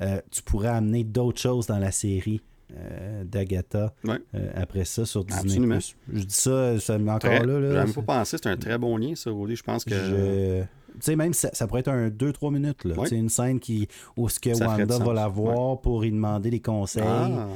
euh, 0.00 0.20
tu 0.30 0.42
pourrais 0.42 0.68
amener 0.68 1.02
d'autres 1.04 1.40
choses 1.40 1.66
dans 1.66 1.78
la 1.78 1.90
série 1.90 2.40
euh, 2.76 3.24
d'Agatha 3.24 3.92
Ouais. 4.04 4.18
après 4.54 4.84
ça 4.84 5.04
sur 5.04 5.24
Disney+. 5.24 5.44
Absolument. 5.44 5.78
Je 6.12 6.24
dis 6.24 6.34
ça, 6.34 6.78
ça 6.80 6.94
encore 6.96 7.18
Très, 7.18 7.44
là. 7.46 7.60
là 7.60 7.72
J'avais 7.72 7.92
pas 7.92 8.02
pensé, 8.18 8.36
c'est 8.42 8.48
un 8.48 8.56
très 8.56 8.78
bon 8.78 8.96
lien, 8.96 9.14
ça, 9.14 9.30
Rudy. 9.30 9.54
Je 9.56 9.62
pense 9.62 9.84
que. 9.84 9.94
je- 9.94 10.62
Tu 10.94 11.00
sais, 11.00 11.16
même 11.16 11.34
ça, 11.34 11.50
ça 11.52 11.66
pourrait 11.66 11.80
être 11.80 11.88
un 11.88 12.08
2-3 12.08 12.52
minutes. 12.52 12.84
Là. 12.84 12.96
Ouais. 12.96 13.08
Une 13.10 13.28
scène 13.28 13.58
qui, 13.58 13.88
où 14.16 14.28
ce 14.28 14.38
que 14.38 14.54
Ça 14.54 14.68
Wanda 14.68 14.98
va 14.98 15.12
la 15.12 15.26
voir 15.28 15.80
pour 15.80 16.02
lui 16.02 16.12
demander 16.12 16.50
des 16.50 16.60
conseils. 16.60 17.02
Ah, 17.04 17.48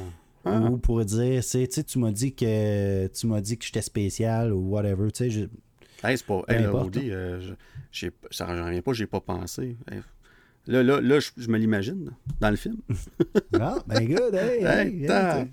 ah. 0.51 0.69
Ou 0.69 0.77
pour 0.77 1.03
dire, 1.05 1.43
c'est- 1.43 1.67
tu 1.67 1.75
sais, 1.75 1.83
tu 1.83 1.99
m'as 1.99 2.11
dit 2.11 2.33
que 2.33 3.07
tu 3.07 3.27
m'as 3.27 3.41
dit 3.41 3.57
que 3.57 3.65
j'étais 3.65 3.81
spécial 3.81 4.51
ou 4.53 4.69
whatever. 4.69 5.11
Tu 5.11 5.25
sais, 5.25 5.29
je- 5.29 5.45
Hey, 6.03 6.17
c'est 6.17 6.25
pas. 6.25 6.41
Hey, 6.47 6.65
Rudy, 6.83 7.11
euh, 7.11 7.53
j'ai- 7.91 8.11
ça 8.31 8.47
ne 8.53 8.61
revient 8.61 8.81
pas, 8.81 8.93
j'ai 8.93 9.07
pas 9.07 9.19
pensé. 9.21 9.77
Hey, 9.91 9.99
Là, 10.67 10.83
là, 10.83 11.01
là 11.01 11.19
je, 11.19 11.31
je 11.37 11.47
me 11.49 11.57
l'imagine 11.57 12.11
dans 12.39 12.49
le 12.51 12.55
film. 12.55 12.77
Ah, 13.59 13.81
ben 13.87 14.05
good, 14.07 14.35
hey, 14.35 14.63
hey, 14.63 15.05
Hey, 15.05 15.47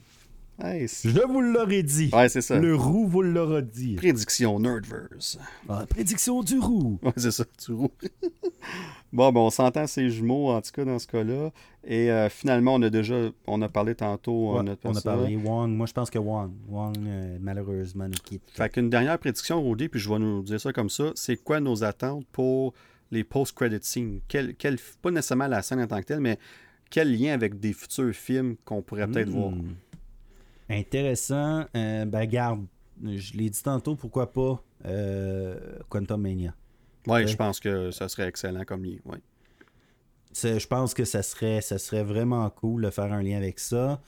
Je 1.05 1.20
vous 1.27 1.41
l'aurais 1.41 1.83
dit. 1.83 2.11
ouais, 2.12 2.28
c'est 2.28 2.41
ça. 2.41 2.59
Le 2.59 2.74
roux 2.74 3.07
vous 3.07 3.23
l'aura 3.23 3.61
dit. 3.62 3.95
Prédiction 3.97 4.59
Nerdverse. 4.59 5.39
Ah, 5.69 5.85
prédiction 5.89 6.43
du 6.43 6.59
roux. 6.59 6.99
Ouais, 7.03 7.12
c'est 7.16 7.31
ça, 7.31 7.45
tu 7.62 7.73
roules. 7.73 7.89
bon, 9.12 9.33
ben, 9.33 9.41
on 9.41 9.51
s'entend 9.51 9.87
ces 9.87 10.09
jumeaux, 10.11 10.51
en 10.51 10.61
tout 10.62 10.70
cas, 10.73 10.85
dans 10.85 10.99
ce 10.99 11.07
cas-là. 11.07 11.51
Et 11.85 12.11
euh, 12.11 12.28
finalement, 12.28 12.74
on 12.74 12.83
a 12.83 12.91
déjà, 12.91 13.28
on 13.47 13.61
a 13.62 13.69
parlé 13.69 13.95
tantôt, 13.95 14.55
Ouais, 14.55 14.61
on 14.62 14.66
a 14.66 14.77
on 14.85 14.97
a 14.97 15.01
parlé 15.01 15.37
Wong. 15.37 15.70
Moi, 15.73 15.87
je 15.87 15.93
pense 15.93 16.11
que 16.11 16.19
Wong. 16.19 16.51
Wong, 16.69 16.97
euh, 17.07 17.37
malheureusement, 17.41 18.07
nous 18.07 18.19
quitte. 18.24 18.43
Fait 18.53 18.69
qu'une 18.70 18.91
dernière 18.91 19.19
prédiction, 19.19 19.62
Rudy, 19.62 19.89
puis 19.89 20.01
je 20.01 20.09
vais 20.09 20.19
nous 20.19 20.43
dire 20.43 20.61
ça 20.61 20.73
comme 20.73 20.91
ça. 20.91 21.12
C'est 21.15 21.37
quoi 21.37 21.61
nos 21.61 21.85
attentes 21.85 22.24
pour 22.33 22.73
les 23.11 23.24
post-credit 23.24 23.78
scenes? 23.83 24.20
Quel, 24.27 24.57
quel- 24.57 24.78
pas 25.03 25.11
nécessairement 25.11 25.47
la 25.49 25.62
scène 25.62 25.81
en 25.81 25.87
tant 25.87 26.01
que 26.01 26.07
telle, 26.07 26.20
mais 26.20 26.39
quel 26.91 27.16
lien 27.16 27.33
avec 27.35 27.61
des 27.61 27.73
futurs 27.73 28.15
films 28.15 28.57
qu'on 28.65 28.81
pourrait 28.83 29.07
peut-être 29.07 29.28
voir? 29.28 29.53
Intéressant. 30.69 31.65
Euh, 31.77 32.05
ben, 32.05 32.25
garde, 32.27 32.67
je 33.05 33.33
l'ai 33.37 33.51
dit 33.51 33.63
tantôt, 33.63 33.95
pourquoi 33.97 34.33
pas 34.33 34.63
euh, 34.85 35.59
Quantum 35.89 36.21
Mania. 36.23 36.55
Oui, 37.07 37.13
Ouais. 37.13 37.27
je 37.27 37.37
pense 37.37 37.61
que 37.61 37.91
ça 37.93 38.09
serait 38.09 38.29
excellent 38.29 38.65
comme 38.65 38.85
lien. 38.85 38.97
Ouais. 39.05 39.19
Je 40.35 40.67
pense 40.67 40.93
que 40.93 41.05
ça 41.05 41.23
serait, 41.23 41.61
ça 41.61 41.79
serait 41.79 42.03
vraiment 42.03 42.49
cool 42.51 42.83
de 42.83 42.91
faire 42.91 43.13
un 43.13 43.23
lien 43.23 43.37
avec 43.37 43.59
ça. 43.59 44.01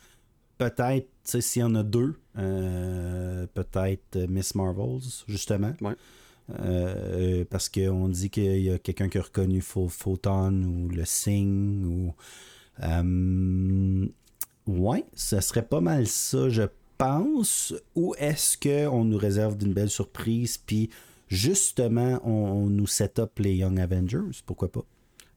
Peut-être, 0.59 1.07
tu 1.07 1.31
sais, 1.31 1.41
s'il 1.41 1.61
y 1.61 1.65
en 1.65 1.75
a 1.77 1.83
deux, 1.85 2.19
euh, 2.37 3.47
peut-être 3.55 4.17
euh, 4.17 4.27
Miss 4.29 4.55
Marvels, 4.57 5.01
justement. 5.29 5.73
Ouais. 5.81 5.95
Euh, 6.61 7.45
parce 7.49 7.69
qu'on 7.69 8.09
dit 8.09 8.31
qu'il 8.31 8.61
y 8.63 8.71
a 8.71 8.79
quelqu'un 8.79 9.09
qui 9.09 9.19
a 9.19 9.23
reconnu 9.23 9.61
Pho- 9.61 9.89
Photon 9.89 10.63
ou 10.65 10.89
le 10.89 11.05
Sing 11.05 11.85
ou. 11.85 12.15
Euh, 12.83 14.07
ouais, 14.69 15.05
ça 15.15 15.41
serait 15.41 15.63
pas 15.67 15.81
mal 15.81 16.07
ça, 16.07 16.49
je 16.49 16.63
pense. 16.99 17.75
Ou 17.97 18.15
est-ce 18.19 18.57
qu'on 18.57 19.05
nous 19.05 19.19
réserve 19.19 19.57
d'une 19.57 19.73
belle 19.73 19.91
surprise, 19.91 20.59
puis 20.59 20.91
justement, 21.29 22.21
on, 22.25 22.31
on 22.31 22.67
nous 22.67 22.87
set 22.87 23.19
up 23.19 23.39
les 23.39 23.55
Young 23.57 23.79
Avengers, 23.81 24.43
pourquoi 24.47 24.71
pas? 24.71 24.85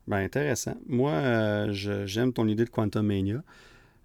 Ben, 0.08 0.18
intéressant. 0.18 0.76
Moi, 0.88 1.12
euh, 1.12 1.72
je- 1.72 2.06
j'aime 2.06 2.34
ton 2.34 2.48
idée 2.48 2.66
de 2.66 2.70
Quantum 2.70 3.06
Mania. 3.06 3.44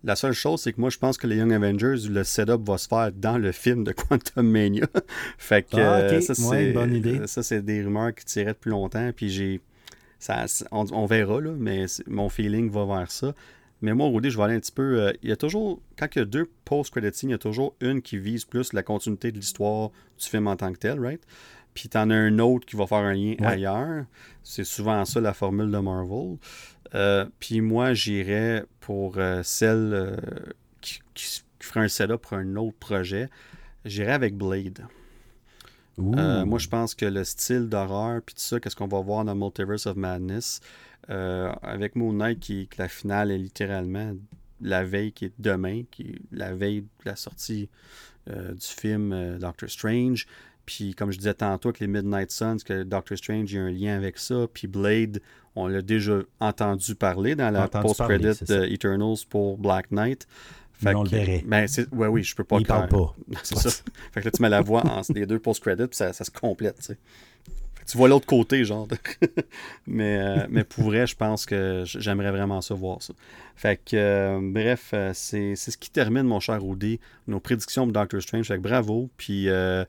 La 0.04 0.14
seule 0.14 0.34
chose, 0.34 0.60
c'est 0.60 0.72
que 0.72 0.80
moi, 0.80 0.90
je 0.90 0.98
pense 0.98 1.16
que 1.18 1.26
les 1.26 1.36
Young 1.36 1.52
Avengers, 1.52 1.96
le 2.08 2.22
setup 2.22 2.60
va 2.68 2.78
se 2.78 2.86
faire 2.86 3.10
dans 3.12 3.38
le 3.38 3.50
film 3.50 3.82
de 3.82 3.92
Quantum 3.92 4.46
Mania. 4.48 4.86
fait 5.38 5.62
que 5.62 5.76
Ah, 5.78 5.98
ok. 5.98 6.04
euh, 6.12 6.20
ça, 6.20 6.34
Ouais, 6.34 6.66
c'est 6.66 6.72
bonne 6.74 6.94
idée. 6.94 7.26
ça, 7.26 7.42
c'est 7.42 7.62
des 7.62 7.82
rumeurs 7.82 8.14
qui 8.14 8.24
tiraient 8.24 8.52
depuis 8.52 8.70
longtemps. 8.70 9.10
Puis 9.16 9.30
j'ai. 9.30 9.60
Ça, 10.18 10.44
on, 10.70 10.84
on 10.92 11.06
verra, 11.06 11.40
là, 11.40 11.52
mais 11.58 11.86
mon 12.06 12.28
feeling 12.28 12.70
va 12.70 12.84
vers 12.84 13.10
ça. 13.10 13.34
Mais 13.82 13.92
moi, 13.92 14.08
Rudy, 14.08 14.30
je 14.30 14.36
vais 14.38 14.44
aller 14.44 14.54
un 14.54 14.60
petit 14.60 14.72
peu. 14.72 15.00
euh, 15.02 15.12
il 15.22 15.28
y 15.28 15.32
a 15.32 15.36
toujours. 15.36 15.80
Quand 15.98 16.06
il 16.14 16.18
y 16.18 16.22
a 16.22 16.24
deux 16.24 16.50
post-credit 16.64 17.14
scenes, 17.16 17.30
il 17.30 17.32
y 17.32 17.34
a 17.34 17.38
toujours 17.38 17.74
une 17.80 18.00
qui 18.02 18.16
vise 18.18 18.44
plus 18.44 18.72
la 18.72 18.82
continuité 18.82 19.32
de 19.32 19.36
l'histoire 19.38 19.90
du 20.18 20.26
film 20.26 20.46
en 20.46 20.56
tant 20.56 20.72
que 20.72 20.78
tel, 20.78 20.98
right? 21.00 21.20
Puis 21.74 21.88
t'en 21.90 22.08
as 22.08 22.14
un 22.14 22.38
autre 22.38 22.64
qui 22.64 22.74
va 22.76 22.86
faire 22.86 22.98
un 22.98 23.12
lien 23.12 23.34
Ouais. 23.38 23.46
ailleurs. 23.46 24.06
C'est 24.42 24.64
souvent 24.64 25.04
ça 25.04 25.20
la 25.20 25.34
formule 25.34 25.70
de 25.70 25.78
Marvel. 25.78 26.38
Euh, 26.94 27.26
puis 27.38 27.60
moi, 27.60 27.92
j'irais 27.92 28.64
pour 28.80 29.18
euh, 29.18 29.42
celle 29.42 30.18
qui, 30.80 31.00
qui- 31.12 31.42
qui 31.58 31.66
ferait 31.66 31.80
un 31.80 31.88
setup 31.88 32.22
pour 32.22 32.34
un 32.38 32.56
autre 32.56 32.76
projet. 32.78 33.28
J'irais 33.84 34.12
avec 34.12 34.36
Blade. 34.36 34.86
Euh, 35.98 36.44
moi, 36.44 36.58
je 36.58 36.68
pense 36.68 36.94
que 36.94 37.06
le 37.06 37.24
style 37.24 37.68
d'horreur, 37.68 38.20
puis 38.24 38.34
tout 38.34 38.42
ça, 38.42 38.60
qu'est-ce 38.60 38.76
qu'on 38.76 38.86
va 38.86 39.00
voir 39.00 39.24
dans 39.24 39.34
Multiverse 39.34 39.86
of 39.86 39.96
Madness, 39.96 40.60
euh, 41.10 41.52
avec 41.62 41.96
Moon 41.96 42.12
Knight, 42.12 42.40
qui, 42.40 42.66
que 42.68 42.80
la 42.80 42.88
finale 42.88 43.30
est 43.30 43.38
littéralement 43.38 44.12
la 44.60 44.84
veille 44.84 45.12
qui 45.12 45.26
est 45.26 45.32
demain, 45.38 45.82
qui 45.90 46.02
est 46.02 46.18
la 46.32 46.54
veille 46.54 46.82
de 46.82 46.88
la 47.04 47.16
sortie 47.16 47.68
euh, 48.30 48.52
du 48.54 48.66
film 48.66 49.12
euh, 49.12 49.38
Doctor 49.38 49.68
Strange. 49.68 50.26
Puis, 50.64 50.94
comme 50.94 51.12
je 51.12 51.18
disais 51.18 51.34
tantôt 51.34 51.68
avec 51.68 51.80
les 51.80 51.86
Midnight 51.86 52.32
Suns, 52.32 52.56
que 52.64 52.82
Doctor 52.82 53.16
Strange, 53.16 53.52
il 53.52 53.56
y 53.56 53.58
a 53.58 53.62
un 53.62 53.70
lien 53.70 53.96
avec 53.96 54.18
ça. 54.18 54.46
Puis 54.52 54.66
Blade, 54.66 55.20
on 55.54 55.68
l'a 55.68 55.80
déjà 55.80 56.18
entendu 56.40 56.96
parler 56.96 57.36
dans 57.36 57.50
la 57.50 57.68
post-credit 57.68 58.44
de. 58.44 58.64
Eternals 58.64 59.18
pour 59.28 59.58
Black 59.58 59.92
Knight. 59.92 60.26
Mais 60.82 60.94
on 60.94 61.04
le 61.04 61.08
verrait. 61.08 61.42
Ben, 61.46 61.66
ouais, 61.92 62.08
oui, 62.08 62.22
je 62.22 62.34
peux 62.34 62.44
pas 62.44 62.56
Il 62.56 62.62
le 62.62 62.66
parle 62.66 62.88
pas. 62.88 63.14
C'est 63.42 63.56
ça. 63.56 63.70
Fait 64.12 64.20
que 64.20 64.26
là, 64.26 64.30
tu 64.30 64.42
mets 64.42 64.48
la 64.48 64.60
voix 64.60 64.84
entre 64.84 65.12
les 65.14 65.24
deux 65.24 65.38
post-credits, 65.38 65.86
puis 65.86 65.96
ça, 65.96 66.12
ça 66.12 66.24
se 66.24 66.30
complète, 66.30 66.76
tu 66.78 66.82
sais. 66.82 66.98
Tu 67.88 67.96
vois 67.96 68.08
l'autre 68.08 68.26
côté, 68.26 68.64
genre. 68.64 68.88
mais, 69.86 70.18
euh, 70.18 70.46
mais 70.50 70.64
pour 70.64 70.84
vrai, 70.84 71.06
je 71.06 71.14
pense 71.14 71.46
que 71.46 71.84
j'aimerais 71.86 72.30
vraiment 72.32 72.60
ça 72.60 72.74
voir 72.74 73.02
ça. 73.02 73.14
Fait 73.54 73.76
que, 73.82 73.96
euh, 73.96 74.38
bref, 74.42 74.90
euh, 74.92 75.12
c'est 75.14 75.54
ce 75.56 75.76
qui 75.76 75.90
termine, 75.90 76.24
mon 76.24 76.40
cher 76.40 76.60
Rudy, 76.62 76.98
nos 77.26 77.40
prédictions 77.40 77.86
de 77.86 77.92
Doctor 77.92 78.20
Strange. 78.20 78.46
Fait 78.46 78.56
que 78.56 78.60
bravo, 78.62 79.08
puis... 79.16 79.48
euh, 79.48 79.84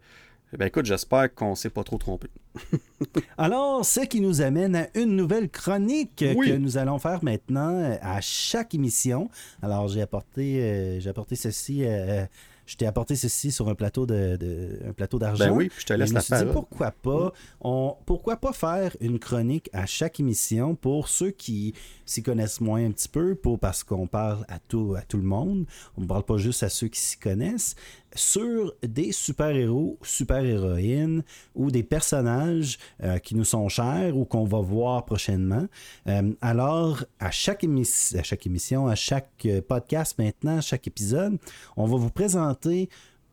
ben 0.57 0.67
écoute, 0.67 0.85
j'espère 0.85 1.33
qu'on 1.35 1.55
s'est 1.55 1.69
pas 1.69 1.83
trop 1.83 1.97
trompé. 1.97 2.29
Alors, 3.37 3.83
ce 3.85 3.99
qui 3.99 4.21
nous 4.21 4.41
amène 4.41 4.77
à 4.77 4.87
une 4.95 5.15
nouvelle 5.15 5.49
chronique 5.49 6.23
Oui. 6.37 6.47
que 6.49 6.53
nous 6.55 6.77
allons 6.77 6.99
faire 6.99 7.21
maintenant 7.21 7.97
à 8.01 8.21
chaque 8.21 8.73
émission. 8.73 9.29
Alors, 9.61 9.89
j'ai 9.89 10.01
apporté, 10.01 10.61
euh, 10.61 10.99
j'ai 11.01 11.09
apporté 11.09 11.35
ceci. 11.35 11.83
euh, 11.83 12.25
je 12.67 12.75
t'ai 12.75 12.85
apporté 12.85 13.15
ceci 13.15 13.51
sur 13.51 13.67
un 13.69 13.73
plateau 13.75 14.05
de, 14.05 14.35
de- 14.35 14.79
un 14.87 14.93
plateau 14.93 15.17
d'argent. 15.17 15.45
Ben 15.45 15.51
oui, 15.51 15.69
puis 15.69 15.81
je 15.81 15.85
te 15.87 15.93
laisse 15.93 16.09
je 16.09 16.13
me 16.13 16.17
la 16.17 16.21
suis 16.21 16.33
dit, 16.35 16.39
parole. 16.41 16.53
pourquoi 16.53 16.91
pas, 16.91 17.33
on, 17.61 17.95
pourquoi 18.05 18.35
pas 18.37 18.53
faire 18.53 18.95
une 18.99 19.17
chronique 19.17 19.69
à 19.73 19.85
chaque 19.87 20.19
émission 20.19 20.75
pour 20.75 21.07
ceux 21.07 21.31
qui 21.31 21.73
s'y 22.05 22.21
connaissent 22.21 22.61
moins 22.61 22.85
un 22.85 22.91
petit 22.91 23.09
peu, 23.09 23.33
pour, 23.35 23.57
parce 23.57 23.83
qu'on 23.83 24.05
parle 24.05 24.45
à 24.49 24.59
tout, 24.59 24.93
à 24.95 25.01
tout 25.01 25.17
le 25.17 25.23
monde, 25.23 25.65
on 25.97 26.01
ne 26.01 26.05
parle 26.05 26.23
pas 26.23 26.37
juste 26.37 26.61
à 26.61 26.69
ceux 26.69 26.89
qui 26.89 26.99
s'y 26.99 27.17
connaissent, 27.17 27.75
sur 28.13 28.73
des 28.81 29.11
super-héros, 29.11 29.97
super-héroïnes 30.01 31.23
ou 31.55 31.71
des 31.71 31.83
personnages 31.83 32.77
euh, 33.03 33.17
qui 33.19 33.35
nous 33.35 33.43
sont 33.43 33.67
chers 33.69 34.15
ou 34.17 34.25
qu'on 34.25 34.45
va 34.45 34.59
voir 34.59 35.05
prochainement. 35.05 35.67
Euh, 36.07 36.33
alors, 36.41 37.03
à 37.19 37.31
chaque, 37.31 37.63
à 37.63 38.23
chaque 38.23 38.45
émission, 38.45 38.87
à 38.87 38.95
chaque 38.95 39.45
euh, 39.45 39.61
podcast 39.61 40.17
maintenant, 40.17 40.57
à 40.57 40.61
chaque 40.61 40.87
épisode, 40.87 41.37
on 41.75 41.85
va 41.85 41.97
vous 41.97 42.09
présenter 42.09 42.89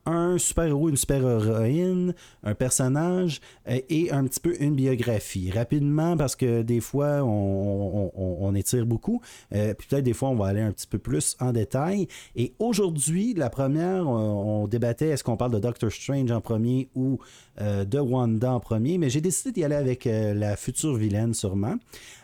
un 0.07 0.39
super-héros, 0.39 0.89
une 0.91 0.97
super-héroïne, 0.97 2.15
un 2.43 2.55
personnage 2.55 3.41
euh, 3.69 3.81
et 3.89 4.11
un 4.11 4.25
petit 4.25 4.41
peu 4.41 4.55
une 4.61 4.75
biographie. 4.75 5.51
Rapidement, 5.51 6.17
parce 6.17 6.37
que 6.37 6.63
des 6.63 6.81
fois, 6.81 7.23
on, 7.23 7.29
on- 7.29 8.13
on- 8.15 8.37
on 8.41 8.55
étire 8.55 8.87
beaucoup. 8.87 9.21
Euh, 9.55 9.75
puis 9.75 9.87
peut-être 9.89 10.05
des 10.05 10.13
fois, 10.13 10.29
on 10.29 10.35
va 10.37 10.47
aller 10.49 10.61
un 10.61 10.73
petit 10.73 10.87
peu 10.87 10.99
plus 10.99 11.37
en 11.41 11.53
détail. 11.53 12.07
Et 12.37 12.53
aujourd'hui, 12.59 13.35
la 13.35 13.51
première, 13.51 14.07
on, 14.09 14.65
on 14.65 14.69
débattait 14.69 15.09
est-ce 15.09 15.25
qu'on 15.25 15.37
parle 15.37 15.53
de 15.53 15.59
Doctor 15.59 15.91
Strange 15.91 16.31
en 16.31 16.41
premier 16.41 16.89
ou 16.95 17.19
euh, 17.61 17.85
de 17.85 17.99
Wanda 17.99 18.53
en 18.53 18.61
premier, 18.61 18.99
mais 18.99 19.09
j'ai 19.11 19.21
décidé 19.21 19.53
d'y 19.53 19.65
aller 19.65 19.75
avec 19.77 20.05
la 20.07 20.57
future 20.57 20.95
vilaine 20.97 21.33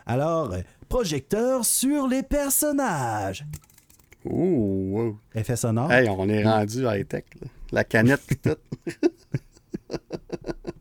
Alors, 0.06 0.52
euh, 0.52 0.58
projecteur 0.88 1.64
sur 1.64 2.08
les 2.08 2.22
personnages. 2.22 3.46
Ouh, 4.24 4.90
wow. 4.98 5.16
Effet 5.34 5.56
sonore. 5.56 5.90
Hey, 5.90 6.08
on 6.08 6.28
est 6.28 6.44
rendu 6.44 6.84
high-tech, 6.84 7.24
là. 7.40 7.46
La 7.72 7.84
canette, 7.84 8.42
tout. 8.42 8.56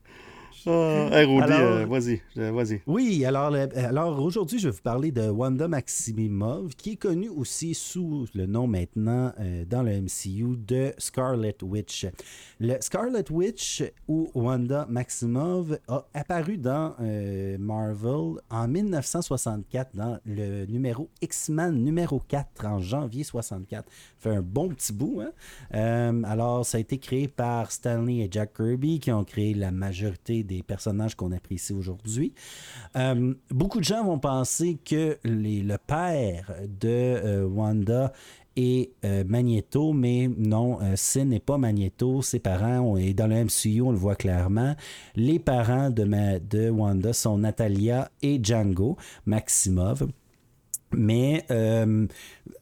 Ah, 0.68 1.10
hey, 1.11 1.26
Rudy, 1.26 1.41
Alors- 1.53 1.60
euh, 1.72 1.86
vas-y, 1.86 2.22
euh, 2.38 2.52
vas-y. 2.52 2.81
Oui, 2.88 3.23
alors, 3.26 3.49
le- 3.52 3.77
alors 3.77 4.22
aujourd'hui, 4.22 4.60
je 4.60 4.68
vais 4.68 4.73
vous 4.76 4.81
parler 4.81 5.11
de 5.11 5.30
Wanda 5.30 5.68
Maximoff, 5.68 6.76
qui 6.76 6.91
est 6.91 6.95
connue 6.95 7.30
aussi 7.30 7.73
sous 7.73 8.26
le 8.34 8.45
nom 8.45 8.68
maintenant 8.68 9.31
euh, 9.40 9.64
dans 9.65 9.84
le 9.84 9.91
MCU 10.02 10.57
de 10.57 10.94
Scarlet 10.98 11.56
Witch. 11.64 12.07
Le 12.60 12.76
Scarlet 12.81 13.23
Witch 13.31 13.84
ou 14.07 14.30
Wanda 14.36 14.86
Maximoff 14.90 15.68
a 15.88 16.06
apparu 16.14 16.57
dans 16.57 16.94
euh, 17.02 17.58
Marvel 17.59 18.40
en 18.50 18.67
1964 18.67 19.95
dans 19.95 20.17
le 20.25 20.66
numéro 20.66 21.09
X-Men 21.22 21.75
numéro 21.83 22.19
4 22.27 22.66
en 22.66 22.80
janvier 22.80 23.24
64. 23.24 23.85
Fait 24.17 24.30
un 24.35 24.42
bon 24.42 24.69
petit 24.69 24.93
bout. 24.93 25.22
hein? 25.22 25.32
Euh, 25.74 26.22
alors, 26.25 26.66
ça 26.66 26.77
a 26.77 26.82
été 26.82 26.98
créé 26.98 27.27
par 27.27 27.72
Stanley 27.72 28.17
et 28.17 28.27
Jack 28.30 28.53
Kirby 28.56 29.00
qui 29.00 29.11
ont 29.11 29.24
créé 29.24 29.53
la 29.53 29.72
majorité 29.72 30.43
des 30.50 30.64
personnages 30.64 31.16
qu'on 31.16 31.32
apprécie 31.32 31.74
aujourd'hui. 31.74 32.34
Euh, 32.95 33.34
beaucoup 33.52 33.80
de 33.80 33.84
gens 33.86 34.03
vont 34.03 34.19
penser 34.19 34.78
que 34.84 35.18
le 35.24 35.78
père 35.78 36.52
de 36.82 36.88
euh, 36.90 37.45
Wanda 37.48 38.11
est 38.56 38.92
euh, 39.06 39.24
Magneto, 39.28 39.94
mais 39.94 40.28
non, 40.38 40.82
euh, 40.82 40.95
ce 40.98 41.19
n'est 41.19 41.40
pas 41.40 41.58
Magneto. 41.58 42.22
Ses 42.22 42.40
parents, 42.40 42.80
on- 42.80 42.98
et 42.98 43.14
dans 43.14 43.28
le 43.28 43.36
MCU, 43.45 43.82
on 43.82 43.92
le 43.92 43.98
voit 43.98 44.16
clairement, 44.16 44.76
les 45.16 45.40
parents 45.40 45.90
de, 45.92 46.03
de 46.40 46.69
Wanda 46.69 47.14
sont 47.14 47.38
Natalia 47.38 48.10
et 48.22 48.40
Django 48.44 48.98
Maximov. 49.26 50.08
Mais 50.92 51.45
euh, 51.51 52.08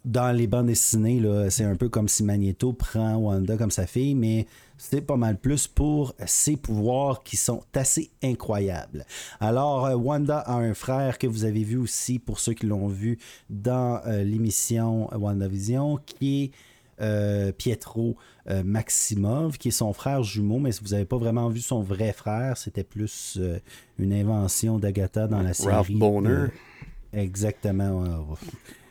dans 0.05 0.35
les 0.35 0.47
bandes 0.47 0.67
dessinées, 0.67 1.19
là, 1.19 1.49
c'est 1.49 1.63
un 1.63 1.75
peu 1.75 1.89
comme 1.89 2.07
si 2.07 2.23
Magneto 2.23 2.73
prend 2.73 3.15
Wanda 3.15 3.57
comme 3.57 3.71
sa 3.71 3.87
fille, 3.87 4.15
mais 4.15 4.47
c'est 4.77 5.01
pas 5.01 5.15
mal 5.15 5.37
plus 5.37 5.67
pour 5.67 6.13
ses 6.25 6.57
pouvoirs 6.57 7.23
qui 7.23 7.37
sont 7.37 7.63
assez 7.73 8.11
incroyables. 8.21 9.05
Alors, 9.39 9.85
euh, 9.85 9.95
Wanda 9.95 10.39
a 10.39 10.55
un 10.55 10.73
frère 10.73 11.17
que 11.17 11.27
vous 11.27 11.45
avez 11.45 11.63
vu 11.63 11.77
aussi, 11.77 12.19
pour 12.19 12.39
ceux 12.39 12.53
qui 12.53 12.65
l'ont 12.65 12.87
vu 12.87 13.17
dans 13.49 14.01
euh, 14.05 14.23
l'émission 14.23 15.09
WandaVision, 15.15 15.99
qui 16.05 16.43
est 16.43 17.53
Pietro 17.57 18.17
Maximov, 18.65 19.59
qui 19.59 19.67
est 19.67 19.71
son 19.71 19.93
frère 19.93 20.23
jumeau, 20.23 20.57
mais 20.57 20.71
si 20.71 20.83
vous 20.83 20.89
n'avez 20.89 21.05
pas 21.05 21.17
vraiment 21.17 21.47
vu 21.47 21.59
son 21.59 21.83
vrai 21.83 22.11
frère, 22.11 22.57
c'était 22.57 22.83
plus 22.83 23.39
une 23.99 24.13
invention 24.13 24.79
d'Agatha 24.79 25.27
dans 25.27 25.43
la 25.43 25.53
série. 25.53 25.75
Ralph 25.75 25.91
Boner. 25.91 26.47
Exactement. 27.13 28.27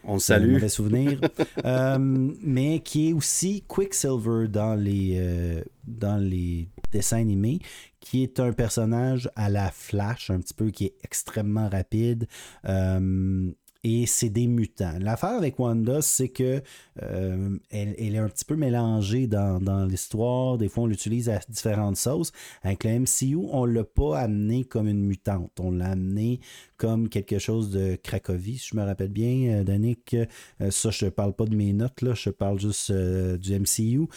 On 0.04 0.14
le 0.14 0.18
salue. 0.20 0.52
mauvais 0.52 0.68
souvenir. 0.68 1.20
mais 1.64 2.80
qui 2.80 3.10
est 3.10 3.12
aussi 3.12 3.64
Quicksilver 3.66 4.48
dans 4.48 4.74
les, 4.74 5.64
dans 5.84 6.16
les 6.16 6.68
dessins 6.92 7.18
animés, 7.18 7.58
qui 8.06 8.22
est 8.22 8.38
un 8.38 8.52
personnage 8.52 9.28
à 9.34 9.50
la 9.50 9.70
Flash, 9.72 10.30
un 10.30 10.38
petit 10.38 10.54
peu, 10.54 10.70
qui 10.70 10.84
est 10.86 10.94
extrêmement 11.02 11.68
rapide. 11.68 12.28
Euh, 12.64 13.50
et 13.84 14.06
c'est 14.06 14.28
des 14.28 14.46
mutants. 14.46 14.98
L'affaire 15.00 15.30
avec 15.30 15.58
Wanda, 15.58 16.02
c'est 16.02 16.28
que 16.28 16.62
euh, 17.02 17.58
elle, 17.70 18.14
est 18.14 18.18
un 18.18 18.28
petit 18.28 18.44
peu 18.44 18.56
mélangée 18.56 19.26
dans, 19.26 19.86
l'histoire. 19.88 20.58
Des 20.58 20.68
fois, 20.68 20.84
on 20.84 20.86
l'utilise 20.86 21.28
à 21.28 21.38
différentes 21.48 21.96
sauces. 21.96 22.32
Avec 22.62 22.84
le 22.84 23.00
MCU, 23.00 23.36
on 23.36 23.64
l'a 23.64 23.84
pas 23.84 24.18
amené 24.18 24.64
comme 24.64 24.88
une 24.88 25.04
mutante. 25.04 25.52
On 25.60 25.70
l'a 25.70 25.90
amené 25.90 26.40
comme 26.76 27.08
quelque 27.08 27.38
chose 27.38 27.70
de 27.70 27.96
Cracovie, 27.96 28.58
si 28.58 28.70
je 28.72 28.76
me 28.76 28.84
rappelle 28.84 29.08
bien, 29.08 29.60
euh, 29.60 29.64
Danick. 29.64 30.16
ça, 30.70 30.90
je 30.90 31.04
ne 31.06 31.10
parle 31.10 31.32
pas 31.32 31.44
de 31.44 31.56
mes 31.56 31.72
notes, 31.72 32.02
là, 32.02 32.14
je 32.14 32.30
parle 32.30 32.60
juste 32.60 32.92
du 32.92 33.58
MCU 33.58 34.08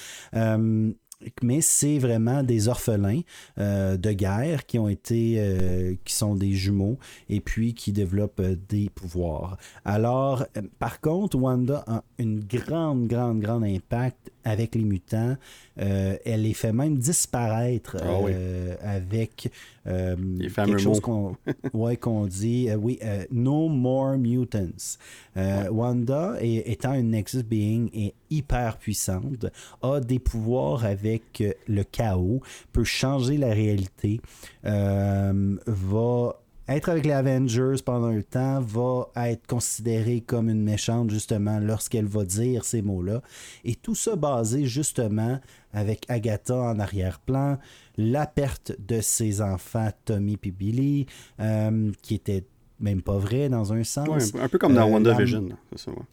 mais 1.41 1.61
c'est 1.61 1.99
vraiment 1.99 2.43
des 2.43 2.67
orphelins 2.67 3.22
euh, 3.57 3.98
de 3.98 4.11
guerre 4.11 4.65
qui 4.65 4.80
ont 4.80 4.88
été, 4.88 5.35
euh, 5.38 5.95
qui 6.06 6.14
sont 6.14 6.35
des 6.35 6.53
jumeaux 6.53 6.98
et 7.30 7.41
puis 7.41 7.73
qui 7.73 7.91
développent 7.91 8.39
euh, 8.39 8.56
des 8.69 8.89
pouvoirs. 8.89 9.57
Alors, 9.85 10.45
par 10.80 11.01
contre, 11.01 11.38
Wanda 11.38 11.83
a 11.88 12.03
une 12.17 12.39
grande, 12.39 13.07
grande, 13.07 13.41
grande 13.41 13.64
impact 13.64 14.31
avec 14.43 14.75
les 14.75 14.83
mutants. 14.83 15.35
elle 15.77 16.41
les 16.41 16.53
fait 16.53 16.73
même 16.73 16.97
disparaître 16.97 17.97
ah 18.01 18.87
avec 18.87 19.49
quelque 19.85 20.77
chose 20.77 20.99
qu'on 20.99 21.35
ouais, 21.73 21.97
qu'on 21.97 22.25
dit, 22.25 22.69
oui, 22.73 22.99
No 23.31 23.67
More 23.67 24.17
Mutants. 24.17 24.97
Wanda, 25.35 26.37
étant 26.41 26.93
une 26.93 27.11
Nexus 27.11 27.43
Being, 27.43 27.89
est 27.93 28.13
hyper 28.29 28.77
puissante, 28.77 29.45
a 29.81 29.99
des 29.99 30.19
pouvoirs 30.19 30.85
avec 30.85 31.41
euh, 31.41 31.53
le 31.67 31.83
chaos, 31.83 32.41
peut 32.71 32.83
changer 32.83 33.37
la 33.37 33.49
réalité, 33.49 34.21
euh, 34.65 35.57
va 35.65 36.39
être 36.69 36.89
avec 36.89 37.06
les 37.06 37.14
Avengers 37.14 37.81
pendant 37.83 38.07
un 38.07 38.22
temps, 38.22 38.61
va 38.61 39.09
être 39.30 39.48
considérée 39.48 40.22
comme 40.22 40.49
une 40.49 40.64
méchante 40.64 41.09
justement 41.09 41.59
lorsqu'elle 41.59 42.06
va 42.06 42.23
dire 42.23 42.64
ces 42.64 42.81
mots-là. 42.81 43.22
Et 43.65 43.75
tout 43.75 43.95
ça 43.95 44.15
basé 44.15 44.65
justement 44.65 45.39
avec 45.73 46.06
Agatha 46.09 46.56
en 46.56 46.80
arrière-plan, 46.80 47.57
la 47.98 48.25
perte 48.25 48.73
de 48.80 49.01
ses 49.01 49.41
enfants 49.41 49.89
Tommy 50.06 50.38
et 50.43 50.51
Billy, 50.51 51.06
euh, 51.39 51.91
qui 52.01 52.15
était 52.15 52.45
même 52.80 53.01
pas 53.01 53.17
vrai 53.17 53.49
dans 53.49 53.73
un 53.73 53.83
sens. 53.83 54.33
un 54.35 54.48
peu 54.48 54.57
comme 54.57 54.73
dans 54.73 54.89
WandaVision. 54.89 55.49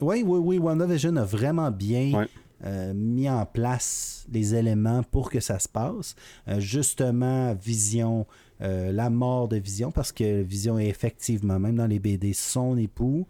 Oui, 0.00 0.24
oui, 0.26 0.38
oui. 0.42 0.58
WandaVision 0.58 1.16
a 1.16 1.24
vraiment 1.24 1.70
bien 1.70 2.26
euh, 2.64 2.94
mis 2.94 3.28
en 3.28 3.44
place 3.44 4.26
les 4.32 4.54
éléments 4.54 5.02
pour 5.02 5.30
que 5.30 5.40
ça 5.40 5.58
se 5.58 5.68
passe. 5.68 6.16
Euh, 6.48 6.58
justement, 6.58 7.54
Vision, 7.54 8.26
euh, 8.62 8.92
la 8.92 9.10
mort 9.10 9.48
de 9.48 9.56
Vision, 9.56 9.90
parce 9.90 10.12
que 10.12 10.42
Vision 10.42 10.78
est 10.78 10.88
effectivement, 10.88 11.58
même 11.58 11.76
dans 11.76 11.86
les 11.86 11.98
BD, 11.98 12.32
son 12.32 12.76
époux. 12.76 13.26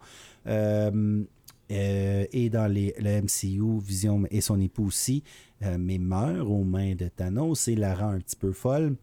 et 1.69 2.49
dans 2.49 2.71
les, 2.71 2.95
le 2.99 3.21
MCU, 3.21 3.79
Vision 3.81 4.23
et 4.31 4.41
son 4.41 4.59
époux 4.59 4.85
aussi, 4.85 5.23
mais 5.61 5.97
meurt 5.97 6.47
aux 6.47 6.63
mains 6.63 6.95
de 6.95 7.07
Thanos 7.09 7.67
et 7.67 7.75
la 7.75 7.93
rend 7.93 8.11
un 8.11 8.19
petit 8.19 8.37
peu 8.37 8.53
folle. 8.53 8.95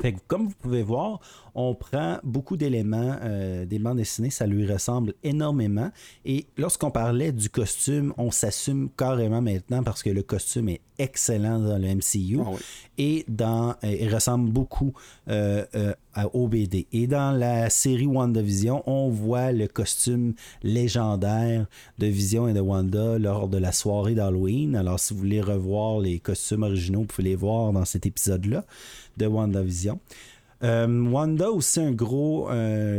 Fait 0.00 0.14
comme 0.26 0.48
vous 0.48 0.54
pouvez 0.58 0.82
voir, 0.82 1.20
on 1.54 1.74
prend 1.74 2.18
beaucoup 2.24 2.56
d'éléments 2.56 3.16
euh, 3.22 3.64
des 3.64 3.78
bandes 3.78 3.98
dessinées, 3.98 4.30
ça 4.30 4.46
lui 4.46 4.66
ressemble 4.70 5.14
énormément. 5.22 5.90
Et 6.24 6.46
lorsqu'on 6.56 6.90
parlait 6.90 7.32
du 7.32 7.48
costume, 7.48 8.12
on 8.18 8.30
s'assume 8.30 8.88
carrément 8.96 9.40
maintenant 9.40 9.82
parce 9.82 10.02
que 10.02 10.10
le 10.10 10.22
costume 10.22 10.68
est 10.68 10.80
excellent 10.98 11.58
dans 11.58 11.78
le 11.78 11.94
MCU 11.94 12.40
ah 12.40 12.50
et 12.98 13.24
dans, 13.28 13.70
euh, 13.84 13.96
il 14.00 14.12
ressemble 14.12 14.50
beaucoup 14.50 14.92
euh, 15.28 15.64
au 16.32 16.48
BD. 16.48 16.86
Et 16.92 17.06
dans 17.06 17.32
la 17.32 17.70
série 17.70 18.06
WandaVision, 18.06 18.82
on 18.86 19.10
voit 19.10 19.52
le 19.52 19.66
costume 19.66 20.34
légendaire 20.62 21.66
de 21.98 22.06
Vision 22.06 22.46
et 22.48 22.52
de 22.52 22.60
Wanda 22.60 23.18
lors 23.18 23.48
de 23.48 23.58
la 23.58 23.72
soirée 23.72 24.14
d'Halloween. 24.14 24.76
Alors, 24.76 25.00
si 25.00 25.14
vous 25.14 25.20
voulez 25.20 25.40
revoir 25.40 26.00
les 26.00 26.20
costumes 26.20 26.62
originaux, 26.62 27.00
vous 27.00 27.06
pouvez 27.06 27.30
les 27.30 27.36
voir 27.36 27.72
dans 27.72 27.84
cet 27.84 28.06
épisode-là 28.06 28.64
de 29.16 29.26
WandaVision. 29.26 30.00
Euh, 30.64 31.10
Wanda 31.10 31.50
aussi 31.50 31.80
un 31.80 31.92
gros, 31.92 32.48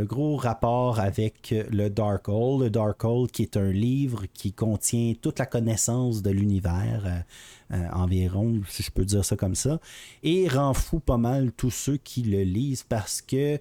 gros 0.02 0.36
rapport 0.36 1.00
avec 1.00 1.52
le 1.70 1.88
Darkhold. 1.88 2.62
Le 2.62 2.70
Darkhold 2.70 3.30
qui 3.30 3.42
est 3.42 3.56
un 3.56 3.70
livre 3.70 4.26
qui 4.32 4.52
contient 4.52 5.14
toute 5.20 5.38
la 5.38 5.46
connaissance 5.46 6.22
de 6.22 6.30
l'univers 6.30 7.02
euh, 7.04 7.76
euh, 7.76 7.88
environ, 7.92 8.60
si 8.68 8.84
je 8.84 8.90
peux 8.92 9.04
dire 9.04 9.24
ça 9.24 9.36
comme 9.36 9.56
ça, 9.56 9.80
et 10.22 10.46
rend 10.46 10.74
fou 10.74 11.00
pas 11.00 11.16
mal 11.16 11.50
tous 11.52 11.70
ceux 11.70 11.96
qui 11.96 12.22
le 12.22 12.42
lisent 12.42 12.84
parce 12.84 13.20
que 13.20 13.58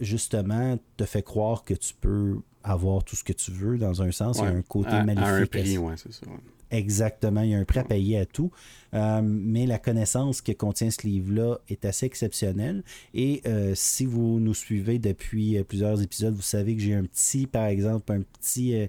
justement 0.00 0.78
te 0.96 1.04
fait 1.04 1.22
croire 1.22 1.62
que 1.62 1.74
tu 1.74 1.94
peux 2.00 2.38
avoir 2.64 3.04
tout 3.04 3.14
ce 3.14 3.22
que 3.22 3.32
tu 3.32 3.52
veux 3.52 3.78
dans 3.78 4.02
un 4.02 4.10
sens. 4.10 4.38
Il 4.38 4.44
y 4.44 4.46
a 4.46 4.50
un 4.50 4.62
côté 4.62 4.90
maléfique. 4.90 5.54
c'est 5.96 6.12
ça. 6.12 6.26
Exactement, 6.70 7.42
il 7.42 7.50
y 7.50 7.54
a 7.54 7.58
un 7.58 7.64
prêt 7.64 7.80
à 7.80 7.84
payer 7.84 8.18
à 8.18 8.26
tout. 8.26 8.50
Euh, 8.94 9.20
mais 9.22 9.66
la 9.66 9.78
connaissance 9.78 10.40
que 10.40 10.52
contient 10.52 10.90
ce 10.90 11.06
livre-là 11.06 11.58
est 11.68 11.84
assez 11.84 12.06
exceptionnelle. 12.06 12.82
Et 13.12 13.42
euh, 13.46 13.72
si 13.74 14.06
vous 14.06 14.38
nous 14.40 14.54
suivez 14.54 14.98
depuis 14.98 15.58
euh, 15.58 15.64
plusieurs 15.64 16.00
épisodes, 16.00 16.34
vous 16.34 16.42
savez 16.42 16.76
que 16.76 16.82
j'ai 16.82 16.94
un 16.94 17.04
petit, 17.04 17.46
par 17.46 17.66
exemple, 17.66 18.12
un 18.12 18.22
petit, 18.22 18.88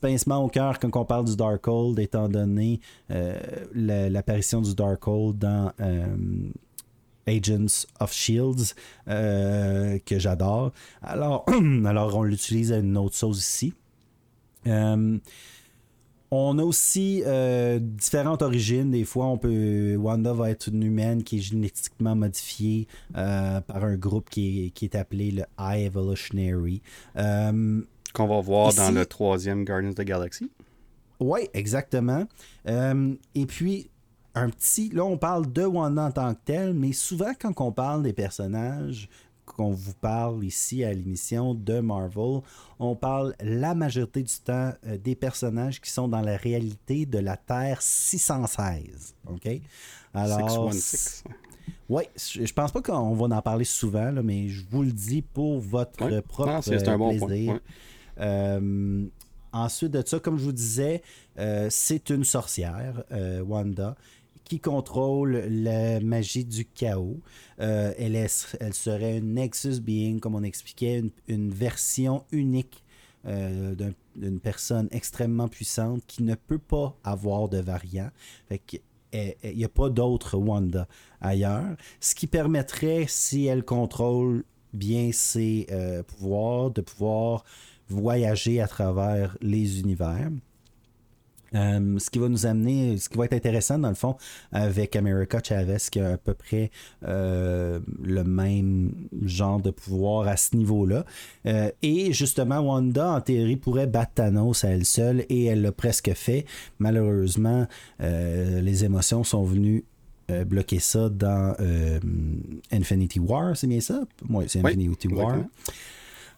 pincement 0.00 0.44
au 0.44 0.48
cœur 0.48 0.78
quand 0.78 0.94
on 0.94 1.04
parle 1.04 1.24
du 1.24 1.36
Darkhold, 1.36 1.98
étant 1.98 2.28
donné 2.28 2.80
l'apparition 3.74 4.60
du 4.60 4.74
Darkhold 4.74 5.38
dans 5.38 5.72
Agents 7.26 7.86
of 7.98 8.12
Shields, 8.12 8.74
que 9.06 10.18
j'adore. 10.18 10.72
Alors, 11.02 11.46
alors, 11.86 12.14
on 12.16 12.24
l'utilise 12.24 12.72
à 12.72 12.78
une 12.78 12.96
autre 12.98 13.16
sauce 13.16 13.38
ici. 13.38 13.72
On 16.32 16.58
a 16.58 16.62
aussi 16.62 17.22
euh, 17.26 17.80
différentes 17.80 18.42
origines. 18.42 18.92
Des 18.92 19.04
fois, 19.04 19.26
on 19.26 19.36
peut. 19.36 19.96
Wanda 19.96 20.32
va 20.32 20.50
être 20.50 20.68
une 20.68 20.84
humaine 20.84 21.24
qui 21.24 21.38
est 21.38 21.42
génétiquement 21.42 22.14
modifiée 22.14 22.86
euh, 23.16 23.60
par 23.60 23.84
un 23.84 23.96
groupe 23.96 24.30
qui 24.30 24.72
est, 24.80 24.94
appelé 24.94 25.32
le 25.32 25.42
High 25.58 25.86
Evolutionary. 25.86 26.82
Euh, 27.16 27.82
Qu'on 28.12 28.26
va 28.28 28.40
voir 28.40 28.72
dans 28.74 28.92
le 28.92 29.06
troisième 29.06 29.64
Guardians 29.64 29.90
of 29.90 29.96
the 29.96 30.02
Galaxy. 30.02 30.50
Oui, 31.18 31.40
exactement. 31.52 32.26
et 32.66 33.46
puis, 33.46 33.90
un 34.36 34.50
petit. 34.50 34.90
Là, 34.90 35.04
on 35.04 35.18
parle 35.18 35.52
de 35.52 35.64
Wanda 35.64 36.04
en 36.04 36.12
tant 36.12 36.34
que 36.34 36.40
tel, 36.44 36.74
mais 36.74 36.92
souvent, 36.92 37.32
quand 37.38 37.60
on 37.60 37.72
parle 37.72 38.04
des 38.04 38.12
personnages, 38.12 39.08
qu'on 39.52 39.70
vous 39.70 39.94
parle 39.94 40.44
ici 40.44 40.84
à 40.84 40.92
l'émission 40.92 41.54
de 41.54 41.80
Marvel, 41.80 42.40
on 42.78 42.94
parle 42.94 43.34
la 43.40 43.74
majorité 43.74 44.22
du 44.22 44.34
temps 44.44 44.72
euh, 44.86 44.96
des 44.96 45.14
personnages 45.14 45.80
qui 45.80 45.90
sont 45.90 46.08
dans 46.08 46.20
la 46.20 46.36
réalité 46.36 47.06
de 47.06 47.18
la 47.18 47.36
Terre 47.36 47.82
616. 47.82 49.14
OK? 49.28 49.48
Alors. 50.14 50.70
Oui, 51.88 52.04
je 52.16 52.52
pense 52.52 52.70
pas 52.70 52.82
qu'on 52.82 53.14
va 53.14 53.36
en 53.36 53.42
parler 53.42 53.64
souvent, 53.64 54.12
mais 54.22 54.48
je 54.48 54.62
vous 54.70 54.82
le 54.82 54.92
dis 54.92 55.22
pour 55.22 55.58
votre 55.58 56.20
propre 56.20 56.60
plaisir. 56.62 57.60
Euh, 58.18 59.06
ensuite 59.52 59.90
de 59.90 60.02
ça, 60.06 60.20
comme 60.20 60.38
je 60.38 60.44
vous 60.44 60.52
disais, 60.52 61.02
euh, 61.38 61.66
c'est 61.70 62.10
une 62.10 62.24
sorcière, 62.24 63.02
Wanda, 63.44 63.96
qui 64.50 64.58
contrôle 64.58 65.44
la 65.48 66.00
magie 66.00 66.44
du 66.44 66.64
chaos. 66.64 67.20
Euh, 67.60 67.94
elle, 67.96 68.28
serait 68.74 69.18
une 69.18 69.34
Nexus 69.34 69.80
Being, 69.80 70.18
comme 70.18 70.34
on 70.34 70.42
expliquait, 70.42 71.04
une, 71.28 71.50
version 71.52 72.24
unique 72.32 72.82
euh, 73.26 73.76
d'une 74.16 74.40
personne 74.40 74.88
extrêmement 74.90 75.46
puissante 75.46 76.02
qui 76.08 76.24
ne 76.24 76.34
peut 76.34 76.58
pas 76.58 76.96
avoir 77.04 77.48
de 77.48 77.58
variant. 77.58 78.10
il 78.50 78.80
n'y 79.54 79.64
a 79.64 79.68
pas 79.68 79.88
d'autre 79.88 80.36
Wanda 80.36 80.88
ailleurs. 81.20 81.76
Ce 82.00 82.16
qui 82.16 82.26
permettrait, 82.26 83.04
si 83.06 83.46
elle 83.46 83.62
contrôle 83.62 84.42
bien 84.72 85.10
ses 85.12 85.68
euh, 85.70 86.02
pouvoirs, 86.02 86.72
de 86.72 86.80
pouvoir 86.80 87.44
voyager 87.88 88.60
à 88.60 88.66
travers 88.66 89.38
les 89.42 89.78
univers. 89.78 90.28
Euh, 91.54 91.98
ce 91.98 92.10
qui 92.10 92.18
va 92.18 92.28
nous 92.28 92.46
amener, 92.46 92.96
ce 92.98 93.08
qui 93.08 93.18
va 93.18 93.24
être 93.24 93.32
intéressant 93.32 93.78
dans 93.78 93.88
le 93.88 93.94
fond 93.94 94.16
avec 94.52 94.94
America 94.96 95.40
Chavez 95.42 95.78
qui 95.90 96.00
a 96.00 96.12
à 96.12 96.16
peu 96.16 96.34
près 96.34 96.70
euh, 97.04 97.80
le 98.02 98.24
même 98.24 98.92
genre 99.22 99.60
de 99.60 99.70
pouvoir 99.70 100.28
à 100.28 100.36
ce 100.36 100.56
niveau-là. 100.56 101.04
Euh, 101.46 101.70
et 101.82 102.12
justement, 102.12 102.60
Wanda 102.60 103.10
en 103.10 103.20
théorie 103.20 103.56
pourrait 103.56 103.86
battre 103.86 104.14
Thanos 104.14 104.64
à 104.64 104.68
elle 104.68 104.84
seule 104.84 105.24
et 105.28 105.46
elle 105.46 105.62
l'a 105.62 105.72
presque 105.72 106.12
fait. 106.14 106.44
Malheureusement, 106.78 107.66
les 107.98 108.84
émotions 108.84 109.24
sont 109.24 109.44
venues 109.44 109.84
bloquer 110.46 110.78
ça 110.78 111.08
dans 111.08 111.54
Infinity 112.70 113.18
War, 113.18 113.56
c'est 113.56 113.66
bien 113.66 113.80
ça? 113.80 114.02
Oui, 114.28 114.44
c'est 114.48 114.64
Infinity 114.64 115.08
War. 115.08 115.38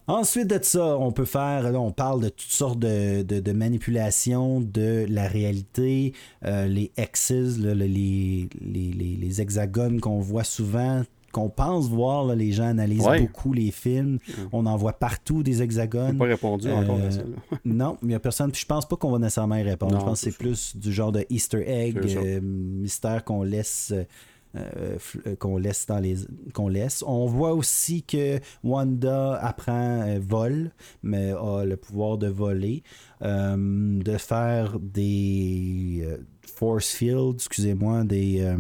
Ensuite 0.09 0.49
de 0.49 0.59
ça, 0.63 0.99
on 0.99 1.13
peut 1.13 1.25
faire, 1.25 1.71
là, 1.71 1.81
on 1.81 1.93
parle 1.93 2.23
de 2.23 2.29
toutes 2.29 2.51
sortes 2.51 2.79
de, 2.79 3.23
de, 3.23 3.53
manipulations 3.53 4.61
de 4.61 5.07
la 5.09 5.29
réalité, 5.29 6.13
euh, 6.45 6.67
les 6.67 6.91
X's, 6.99 7.59
les, 7.59 7.75
les, 7.75 8.49
les, 8.61 9.41
hexagones 9.41 10.01
qu'on 10.01 10.19
voit 10.19 10.45
souvent, 10.45 11.03
qu'on 11.31 11.49
pense 11.49 11.89
voir, 11.89 12.35
les 12.35 12.53
gens 12.53 12.67
analysent 12.67 13.09
beaucoup 13.21 13.53
les 13.53 13.71
films. 13.71 14.19
On 14.53 14.67
en 14.67 14.77
voit 14.77 14.93
partout 14.93 15.43
des 15.43 15.63
hexagones. 15.63 16.19
pas 16.19 16.27
répondu 16.27 16.71
encore 16.71 17.01
à 17.01 17.11
ça. 17.11 17.21
Euh, 17.21 17.57
non, 17.65 17.97
il 18.03 18.09
n'y 18.09 18.15
a 18.15 18.21
personne. 18.21 18.51
Puis 18.51 18.63
je 18.63 18.67
pense 18.67 18.87
pas 18.87 18.97
qu'on 18.97 19.11
va 19.11 19.19
nécessairement 19.19 19.57
y 19.57 19.63
répondre. 19.63 19.99
je 19.99 20.05
pense 20.05 20.21
que 20.21 20.31
c'est 20.31 20.37
plus 20.37 20.77
du 20.77 20.93
genre 20.93 21.13
de 21.13 21.25
Easter 21.31 21.63
egg, 21.67 21.99
euh, 21.99 22.41
mystère 22.43 23.25
qu'on 23.25 23.43
laisse 23.43 23.95
euh, 24.55 24.99
euh, 25.27 25.35
qu'on 25.37 25.57
laisse 25.57 25.87
dans 25.87 25.99
les 25.99 26.17
qu'on 26.53 26.69
laisse. 26.69 27.03
On 27.07 27.25
voit 27.27 27.55
aussi 27.55 28.03
que 28.03 28.39
Wanda 28.63 29.35
apprend 29.37 30.03
euh, 30.03 30.19
vol, 30.21 30.73
mais 31.03 31.31
a 31.31 31.65
le 31.65 31.77
pouvoir 31.77 32.19
de 32.19 32.27
voler, 32.27 32.83
de 33.23 34.17
faire 34.19 34.79
des 34.79 36.07
force 36.43 36.91
fields, 36.91 37.37
excusez-moi, 37.37 38.05
des, 38.05 38.55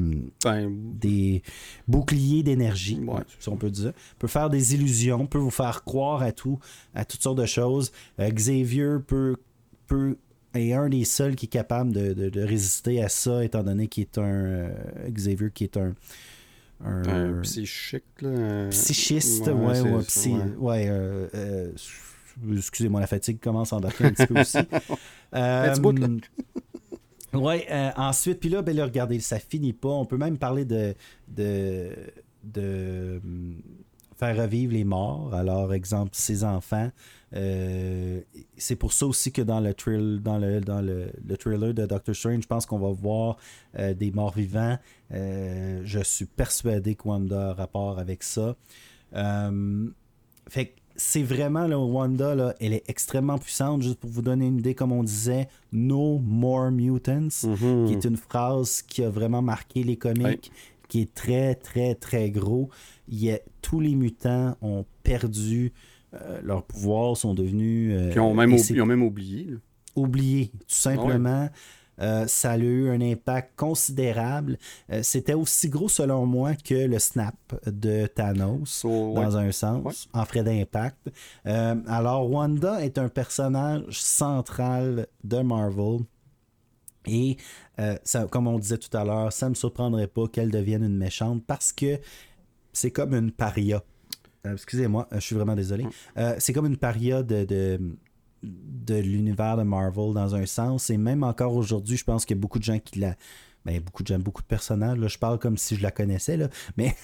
ben, 0.44 0.70
des 0.70 1.42
boucliers 1.86 2.42
d'énergie, 2.42 3.00
si 3.38 3.48
on 3.48 3.56
peut 3.56 3.70
dire. 3.70 3.92
Peut 4.18 4.28
faire 4.28 4.48
des 4.48 4.74
illusions, 4.74 5.26
peut 5.26 5.38
vous 5.38 5.50
faire 5.50 5.84
croire 5.84 6.22
à 6.22 6.32
tout, 6.32 6.58
à 6.94 7.04
toutes 7.04 7.22
sortes 7.22 7.38
de 7.38 7.46
choses. 7.46 7.92
Xavier 8.18 8.96
peut 9.06 9.36
peut 9.86 10.16
et 10.54 10.74
un 10.74 10.88
des 10.88 11.04
seuls 11.04 11.36
qui 11.36 11.46
est 11.46 11.50
capable 11.50 11.92
de, 11.92 12.40
résister 12.40 13.02
à 13.02 13.08
ça, 13.08 13.44
étant 13.44 13.62
donné 13.62 13.88
qu'il 13.88 14.02
est 14.02 14.18
un 14.18 14.22
euh, 14.22 14.68
Xavier 15.08 15.50
qui 15.52 15.64
est 15.64 15.76
un. 15.76 15.94
Un, 16.84 17.40
psychique, 17.42 18.02
là. 18.20 18.68
Psychiste, 18.70 19.46
ouais, 19.46 19.80
ouais, 19.80 20.02
psy, 20.02 20.34
ouais. 20.58 20.88
Euh, 20.88 21.28
euh, 21.34 21.72
excusez-moi, 22.56 23.00
la 23.00 23.06
fatigue 23.06 23.38
commence 23.38 23.72
à 23.72 23.76
embarquer 23.76 24.06
un 24.06 24.10
petit 24.10 24.26
peu 24.26 24.40
aussi. 24.40 24.58
euh, 25.34 25.76
ouais, 27.34 27.68
ensuite, 27.96 28.40
puis 28.40 28.48
là, 28.48 28.62
ben 28.62 28.74
là, 28.74 28.84
regardez, 28.84 29.20
ça 29.20 29.38
finit 29.38 29.72
pas. 29.72 29.90
On 29.90 30.04
peut 30.04 30.16
même 30.16 30.38
parler 30.38 30.64
de, 30.64 30.96
de, 31.28 31.90
de 32.42 33.20
faire 34.22 34.36
revivre 34.36 34.72
les 34.72 34.84
morts. 34.84 35.34
Alors, 35.34 35.74
exemple, 35.74 36.10
ses 36.12 36.44
enfants. 36.44 36.90
Euh, 37.34 38.20
c'est 38.56 38.76
pour 38.76 38.92
ça 38.92 39.06
aussi 39.06 39.32
que 39.32 39.42
dans 39.42 39.58
le, 39.58 39.74
trail, 39.74 40.20
dans 40.22 40.38
le, 40.38 40.60
dans 40.60 40.80
le, 40.80 41.10
trailer 41.36 41.74
de 41.74 41.86
Doctor 41.86 42.14
Strange, 42.14 42.42
je 42.42 42.46
pense 42.46 42.64
qu'on 42.64 42.78
va 42.78 42.90
voir 42.92 43.36
euh, 43.78 43.94
des 43.94 44.12
morts 44.12 44.34
vivants. 44.34 44.78
Euh, 45.12 45.80
je 45.84 46.00
suis 46.00 46.26
persuadé 46.26 46.94
que 46.94 47.08
Wanda 47.08 47.50
a 47.50 47.54
rapport 47.54 47.98
avec 47.98 48.22
ça. 48.22 48.54
fait 50.48 50.74
c'est 50.94 51.22
vraiment 51.22 51.66
là, 51.66 51.78
Wanda, 51.78 52.34
là, 52.34 52.54
elle 52.60 52.74
est 52.74 52.84
extrêmement 52.86 53.38
puissante. 53.38 53.80
Juste 53.80 53.98
pour 53.98 54.10
vous 54.10 54.20
donner 54.20 54.46
une 54.46 54.58
idée, 54.58 54.74
comme 54.74 54.92
on 54.92 55.02
disait, 55.02 55.48
No 55.72 56.18
More 56.18 56.70
Mutants, 56.70 57.28
mm-hmm. 57.28 57.86
qui 57.86 57.92
est 57.94 58.04
une 58.04 58.18
phrase 58.18 58.82
qui 58.82 59.02
a 59.02 59.08
vraiment 59.08 59.40
marqué 59.40 59.82
les 59.82 59.96
comics, 59.96 60.52
qui 60.88 61.00
est 61.00 61.14
très, 61.14 61.54
très, 61.54 61.94
très 61.94 62.30
gros. 62.30 62.68
Y 63.12 63.30
a, 63.30 63.40
tous 63.60 63.78
les 63.78 63.94
mutants 63.94 64.56
ont 64.60 64.84
perdu 65.02 65.72
euh, 66.14 66.40
leurs 66.42 66.62
pouvoirs 66.62 67.16
sont 67.16 67.34
devenus. 67.34 67.94
Euh, 67.94 68.10
ils, 68.12 68.20
ont 68.20 68.34
même 68.34 68.52
ils, 68.52 68.82
ont 68.82 68.86
même 68.86 69.02
oublié. 69.02 69.54
Oublié, 69.96 70.50
tout 70.52 70.74
simplement. 70.74 71.48
Euh, 72.00 72.26
ça 72.26 72.52
a 72.52 72.58
eu 72.58 72.88
un 72.88 73.00
impact 73.00 73.52
considérable. 73.56 74.58
C'était 75.02 75.34
aussi 75.34 75.68
gros, 75.68 75.88
selon 75.88 76.26
moi, 76.26 76.54
que 76.54 76.74
le 76.74 76.98
snap 76.98 77.34
de 77.66 78.06
Thanos, 78.06 78.82
dans 78.84 79.36
un 79.36 79.52
sens, 79.52 80.08
en 80.12 80.24
frais 80.24 80.42
d'impact. 80.42 81.10
alors, 81.44 82.30
Wanda 82.30 82.84
est 82.84 82.98
un 82.98 83.08
personnage 83.08 84.00
central 84.00 85.06
de 85.22 85.38
Marvel. 85.40 86.00
Et 87.06 87.36
ça, 88.04 88.26
comme 88.26 88.48
on 88.48 88.58
disait 88.58 88.78
tout 88.78 88.96
à 88.96 89.04
l'heure, 89.04 89.32
ça 89.32 89.46
ne 89.46 89.50
me 89.50 89.54
surprendrait 89.54 90.08
pas 90.08 90.26
qu'elle 90.28 90.50
devienne 90.50 90.84
une 90.84 90.96
méchante 90.96 91.44
parce 91.46 91.72
que 91.72 92.00
c'est 92.72 92.90
comme 92.90 93.14
une 93.14 93.30
paria. 93.30 93.82
Euh, 94.46 94.54
excusez-moi, 94.54 95.08
euh, 95.12 95.16
je 95.16 95.20
suis 95.20 95.36
vraiment 95.36 95.54
désolé. 95.54 95.84
Mm. 95.84 95.90
Euh, 96.18 96.34
c'est 96.38 96.52
comme 96.52 96.66
une 96.66 96.76
paria 96.76 97.22
de, 97.22 97.44
de, 98.42 98.94
l'univers 98.94 99.56
de 99.56 99.62
Marvel 99.62 100.14
dans 100.14 100.34
un 100.34 100.46
sens. 100.46 100.90
Et 100.90 100.96
même 100.96 101.22
encore 101.22 101.54
aujourd'hui, 101.54 101.96
je 101.96 102.04
pense 102.04 102.24
qu'il 102.24 102.36
y 102.36 102.40
a 102.40 102.40
beaucoup 102.40 102.58
de 102.58 102.64
gens 102.64 102.78
qui 102.78 103.00
la. 103.00 103.14
Ben, 103.64 103.78
beaucoup 103.78 104.02
de 104.02 104.08
gens, 104.08 104.18
beaucoup 104.18 104.42
de 104.42 104.48
personnages. 104.48 104.98
Là, 104.98 105.06
je 105.06 105.18
parle 105.18 105.38
comme 105.38 105.56
si 105.56 105.76
je 105.76 105.84
la 105.84 105.92
connaissais, 105.92 106.36
là, 106.36 106.48
mais 106.76 106.96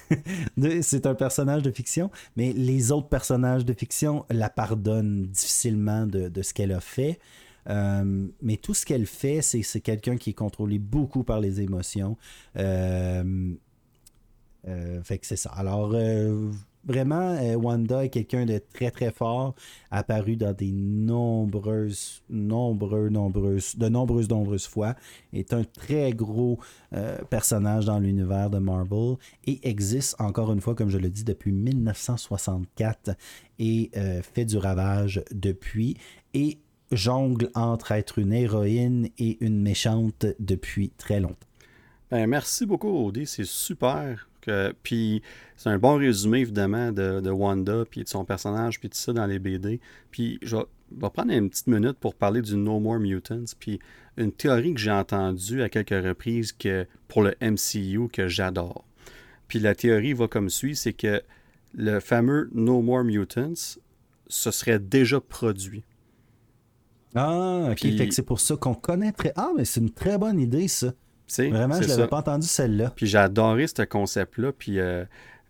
c'est 0.82 1.06
un 1.06 1.14
personnage 1.14 1.62
de 1.62 1.70
fiction. 1.70 2.10
Mais 2.36 2.52
les 2.52 2.90
autres 2.90 3.08
personnages 3.08 3.64
de 3.64 3.72
fiction 3.72 4.26
la 4.28 4.50
pardonnent 4.50 5.26
difficilement 5.26 6.04
de, 6.04 6.42
ce 6.42 6.52
qu'elle 6.52 6.72
a 6.72 6.80
fait. 6.80 7.20
mais 7.68 8.56
tout 8.56 8.74
ce 8.74 8.84
qu'elle 8.84 9.06
fait, 9.06 9.40
c'est 9.40 9.80
quelqu'un 9.80 10.16
qui 10.16 10.30
est 10.30 10.34
contrôlé 10.34 10.80
beaucoup 10.80 11.22
par 11.22 11.38
les 11.38 11.60
émotions. 11.60 12.16
Fait 15.02 15.18
que 15.18 15.26
c'est 15.26 15.36
ça. 15.36 15.50
Alors, 15.50 15.94
vraiment, 16.88 17.34
euh, 17.34 17.54
Wanda 17.54 18.04
est 18.04 18.08
quelqu'un 18.08 18.46
de 18.46 18.60
très 18.72 18.90
très 18.90 19.12
fort, 19.12 19.54
apparu 19.90 20.36
dans 20.36 20.52
des 20.52 20.72
nombreuses, 20.72 22.22
nombreuses, 22.28 23.10
nombreuses, 23.10 23.76
de 23.76 23.88
nombreuses, 23.88 24.28
nombreuses 24.28 24.66
fois, 24.66 24.94
est 25.32 25.52
un 25.52 25.64
très 25.64 26.12
gros 26.12 26.58
euh, 26.94 27.18
personnage 27.30 27.84
dans 27.84 27.98
l'univers 27.98 28.50
de 28.50 28.58
Marvel 28.58 29.16
et 29.46 29.68
existe 29.68 30.16
encore 30.18 30.52
une 30.52 30.60
fois, 30.60 30.74
comme 30.74 30.90
je 30.90 30.98
le 30.98 31.10
dis, 31.10 31.24
depuis 31.24 31.52
1964 31.52 33.10
et 33.58 33.90
euh, 33.96 34.22
fait 34.22 34.46
du 34.46 34.56
ravage 34.56 35.22
depuis 35.30 35.96
et 36.34 36.58
jongle 36.90 37.50
entre 37.54 37.92
être 37.92 38.18
une 38.18 38.32
héroïne 38.32 39.08
et 39.18 39.36
une 39.44 39.60
méchante 39.60 40.24
depuis 40.40 40.90
très 40.90 41.20
longtemps. 41.20 41.36
Ben, 42.10 42.26
merci 42.26 42.64
beaucoup, 42.64 42.88
Audie, 42.88 43.26
c'est 43.26 43.44
super 43.44 44.27
puis 44.82 45.22
c'est 45.56 45.68
un 45.68 45.78
bon 45.78 45.96
résumé, 45.96 46.40
évidemment, 46.40 46.92
de, 46.92 47.30
Wanda, 47.30 47.84
puis 47.88 48.04
de 48.04 48.08
son 48.08 48.24
personnage, 48.24 48.80
puis 48.80 48.88
tout 48.88 48.96
ça 48.96 49.12
dans 49.12 49.26
les 49.26 49.38
BD. 49.38 49.80
Puis 50.10 50.38
je 50.42 50.56
vais, 50.56 51.10
prendre 51.10 51.32
une 51.32 51.50
petite 51.50 51.66
minute 51.66 51.98
pour 51.98 52.14
parler 52.14 52.42
du 52.42 52.56
No 52.56 52.80
More 52.80 52.98
Mutants. 52.98 53.54
Puis 53.58 53.78
une 54.16 54.32
théorie 54.32 54.74
que 54.74 54.80
j'ai 54.80 54.90
entendue 54.90 55.62
à 55.62 55.68
quelques 55.68 56.04
reprises 56.04 56.52
que, 56.52 56.86
pour 57.08 57.22
le 57.22 57.34
MCU 57.40 58.08
que 58.12 58.28
j'adore. 58.28 58.84
Puis 59.48 59.58
la 59.58 59.74
théorie 59.74 60.12
va 60.12 60.28
comme 60.28 60.50
suit, 60.50 60.76
c'est 60.76 60.92
que 60.92 61.22
le 61.74 62.00
fameux 62.00 62.50
No 62.52 62.82
More 62.82 63.04
Mutants, 63.04 63.78
ce 64.28 64.50
serait 64.50 64.78
déjà 64.78 65.20
produit. 65.20 65.84
Ah, 67.14 67.70
ok. 67.72 67.86
c'est 68.10 68.22
pour 68.22 68.40
ça 68.40 68.56
qu'on 68.56 68.74
connaît 68.74 69.12
très... 69.12 69.32
Ah, 69.36 69.50
mais 69.56 69.64
c'est 69.64 69.80
une 69.80 69.90
très 69.90 70.18
bonne 70.18 70.38
idée, 70.38 70.68
ça. 70.68 70.92
Vraiment, 71.36 71.80
je 71.80 71.88
l'avais 71.88 72.06
pas 72.06 72.18
entendu 72.18 72.46
celle-là. 72.46 72.92
Puis 72.94 73.06
j'ai 73.06 73.18
adoré 73.18 73.66
ce 73.66 73.82
concept-là. 73.82 74.52
Puis. 74.52 74.80
Euh, 74.80 75.04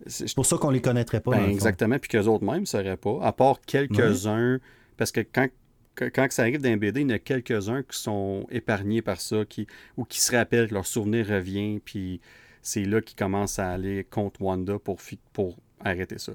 c'est 0.07 0.33
pour 0.35 0.47
ça 0.47 0.57
qu'on 0.59 0.71
les 0.71 0.81
connaîtrait 0.81 1.21
pas. 1.21 1.33
Ben, 1.33 1.51
exactement, 1.51 1.99
puis 1.99 2.09
qu'eux 2.09 2.27
autres 2.27 2.45
mêmes 2.45 2.61
ne 2.61 2.67
sauraient 2.67 2.97
pas, 2.97 3.19
à 3.23 3.33
part 3.33 3.61
quelques-uns. 3.67 4.61
Parce 4.97 5.13
que 5.13 5.21
quand, 5.21 5.49
quand 5.97 6.27
ça 6.31 6.43
arrive 6.43 6.61
d'un 6.61 6.77
BD, 6.77 7.01
il 7.01 7.11
y 7.11 7.13
en 7.13 7.17
a 7.17 7.19
quelques-uns 7.19 7.83
qui 7.83 7.99
sont 7.99 8.47
épargnés 8.51 9.03
par 9.03 9.21
ça, 9.21 9.45
qui, 9.45 9.67
ou 9.97 10.05
qui 10.05 10.21
se 10.21 10.35
rappellent 10.35 10.69
que 10.69 10.75
leur 10.75 10.87
souvenir 10.87 11.27
revient, 11.27 11.81
puis 11.85 12.21
c'est 12.63 12.85
là 12.85 13.01
qu'ils 13.01 13.17
commencent 13.17 13.59
à 13.59 13.71
aller 13.71 14.05
contre 14.05 14.43
Wanda 14.43 14.79
pour, 14.79 14.99
pour 15.33 15.57
arrêter 15.85 16.19
ça. 16.19 16.33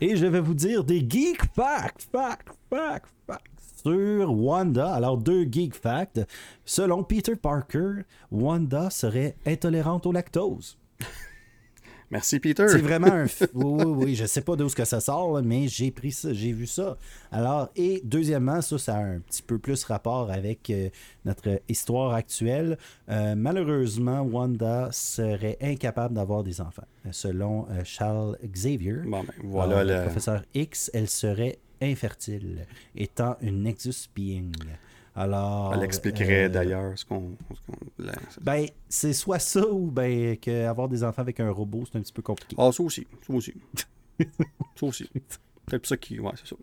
Et 0.00 0.16
je 0.16 0.26
vais 0.26 0.40
vous 0.40 0.54
dire 0.54 0.84
des 0.84 1.00
geek 1.00 1.42
facts, 1.54 2.08
facts, 2.10 2.48
facts, 2.70 3.12
facts 3.26 3.52
sur 3.82 4.32
Wanda. 4.32 4.92
Alors, 4.94 5.18
deux 5.18 5.44
geek 5.50 5.74
facts. 5.74 6.20
Selon 6.64 7.02
Peter 7.02 7.36
Parker, 7.36 8.02
Wanda 8.30 8.90
serait 8.90 9.36
intolérante 9.46 10.06
au 10.06 10.12
lactose. 10.12 10.78
Merci, 12.12 12.40
Peter. 12.40 12.66
C'est 12.68 12.82
vraiment 12.82 13.06
un. 13.06 13.26
Oui, 13.54 13.84
oui, 13.84 14.04
oui. 14.04 14.14
Je 14.14 14.26
sais 14.26 14.42
pas 14.42 14.54
d'où 14.54 14.68
ça 14.68 15.00
sort, 15.00 15.42
mais 15.42 15.66
j'ai 15.66 15.90
pris 15.90 16.12
ça, 16.12 16.32
j'ai 16.34 16.52
vu 16.52 16.66
ça. 16.66 16.98
Alors, 17.30 17.70
et 17.74 18.02
deuxièmement, 18.04 18.60
ça, 18.60 18.76
ça 18.76 18.96
a 18.96 19.00
un 19.00 19.20
petit 19.20 19.42
peu 19.42 19.58
plus 19.58 19.82
rapport 19.84 20.30
avec 20.30 20.68
euh, 20.68 20.90
notre 21.24 21.62
histoire 21.68 22.12
actuelle. 22.12 22.76
Euh, 23.08 23.34
malheureusement, 23.34 24.20
Wanda 24.20 24.90
serait 24.92 25.56
incapable 25.62 26.14
d'avoir 26.14 26.42
des 26.44 26.60
enfants. 26.60 26.84
Selon 27.10 27.66
euh, 27.70 27.80
Charles 27.84 28.36
Xavier, 28.44 28.98
bon, 29.06 29.24
ben, 29.24 29.32
voilà 29.42 29.82
le 29.82 30.04
professeur 30.04 30.42
X, 30.54 30.90
elle 30.92 31.08
serait 31.08 31.58
infertile, 31.80 32.66
étant 32.94 33.36
une 33.40 33.62
Nexus 33.62 34.08
Being. 34.14 34.52
Alors. 35.14 35.74
Elle 35.74 35.82
expliquerait 35.82 36.44
euh, 36.44 36.48
d'ailleurs 36.48 36.98
ce 36.98 37.04
qu'on. 37.04 37.36
ce 37.98 38.40
Ben, 38.40 38.66
c'est 38.88 39.12
soit 39.12 39.38
ça 39.38 39.66
ou 39.66 39.90
ben 39.90 40.36
que 40.36 40.66
avoir 40.66 40.88
des 40.88 41.04
enfants 41.04 41.22
avec 41.22 41.38
un 41.40 41.50
robot, 41.50 41.84
c'est 41.90 41.98
un 41.98 42.02
petit 42.02 42.12
peu 42.12 42.22
compliqué. 42.22 42.56
Ah, 42.58 42.70
ça 42.72 42.82
aussi. 42.82 43.06
Ça 43.26 43.32
aussi. 43.32 43.54
ça 44.18 44.86
aussi. 44.86 45.08
Peut-être 45.66 45.82
pour 45.82 45.88
ça 45.88 45.96
qui. 45.96 46.18
Ouais, 46.18 46.32
c'est 46.36 46.48
ça. 46.48 46.56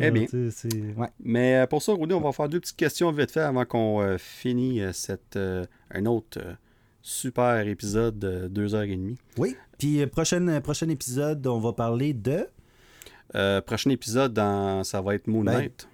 Eh 0.00 0.10
bien. 0.10 0.26
ouais. 0.32 1.08
Mais 1.20 1.56
euh, 1.56 1.66
pour 1.66 1.82
ça, 1.82 1.92
Rudy, 1.92 2.12
on 2.14 2.20
va 2.20 2.32
faire 2.32 2.48
deux 2.48 2.60
petites 2.60 2.76
questions 2.76 3.10
vite 3.10 3.30
fait 3.30 3.40
avant 3.40 3.64
qu'on 3.64 4.00
euh, 4.02 4.18
finisse 4.18 4.82
euh, 4.82 4.92
cette, 4.92 5.36
euh, 5.36 5.64
un 5.90 6.04
autre 6.06 6.38
euh, 6.42 6.52
super 7.02 7.66
épisode 7.66 8.18
de 8.18 8.48
deux 8.48 8.74
heures 8.74 8.82
et 8.82 8.96
demie. 8.96 9.18
Oui. 9.38 9.56
Puis, 9.78 10.02
euh, 10.02 10.06
prochain, 10.06 10.46
euh, 10.48 10.60
prochain 10.60 10.88
épisode, 10.88 11.46
on 11.46 11.58
va 11.58 11.72
parler 11.72 12.12
de? 12.12 12.46
Euh, 13.34 13.60
prochain 13.60 13.90
épisode, 13.90 14.34
dans, 14.34 14.84
ça 14.84 15.00
va 15.00 15.14
être 15.14 15.26
Moon 15.26 15.42
Ben, 15.44 15.52
Knight. 15.58 15.88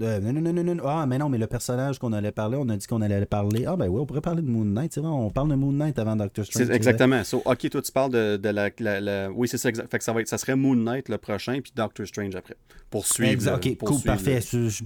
Non, 0.00 0.32
non, 0.32 0.40
non, 0.52 0.52
non, 0.52 0.74
non. 0.74 0.82
Ah, 0.86 1.06
mais 1.06 1.18
non, 1.18 1.28
mais 1.28 1.38
le 1.38 1.46
personnage 1.46 1.98
qu'on 1.98 2.12
allait 2.12 2.32
parler, 2.32 2.56
on 2.60 2.68
a 2.68 2.76
dit 2.76 2.86
qu'on 2.86 3.00
allait 3.02 3.24
parler. 3.26 3.64
Ah, 3.66 3.76
ben 3.76 3.88
oui, 3.88 4.00
on 4.00 4.06
pourrait 4.06 4.20
parler 4.20 4.42
de 4.42 4.48
Moon 4.48 4.64
Knight. 4.64 4.92
C'est 4.94 5.00
vrai, 5.00 5.08
on 5.10 5.30
parle 5.30 5.50
de 5.50 5.54
Moon 5.54 5.72
Knight 5.72 5.98
avant 5.98 6.16
Doctor 6.16 6.44
Strange. 6.44 6.70
Exactement. 6.70 7.22
So, 7.24 7.42
ok, 7.44 7.70
toi, 7.70 7.82
tu 7.82 7.92
parles 7.92 8.10
de, 8.12 8.36
de 8.36 8.48
la, 8.48 8.70
la- 8.80 9.00
la- 9.00 9.30
Oui, 9.30 9.46
c'est 9.48 9.58
ça. 9.58 9.68
exact. 9.68 9.90
Fait 9.90 9.98
que 9.98 10.04
ça, 10.04 10.12
va 10.12 10.20
être, 10.20 10.28
ça 10.28 10.38
serait 10.38 10.56
Moon 10.56 10.74
Knight 10.76 11.08
le 11.08 11.18
prochain, 11.18 11.60
puis 11.62 11.72
Doctor 11.76 12.06
Strange 12.06 12.34
après. 12.34 12.56
Pour 12.90 13.06
suivre, 13.06 13.44
le, 13.44 13.54
Ok, 13.56 13.76
pour 13.78 13.88
cool, 13.88 13.98
suivre 13.98 14.14
parfait. 14.14 14.40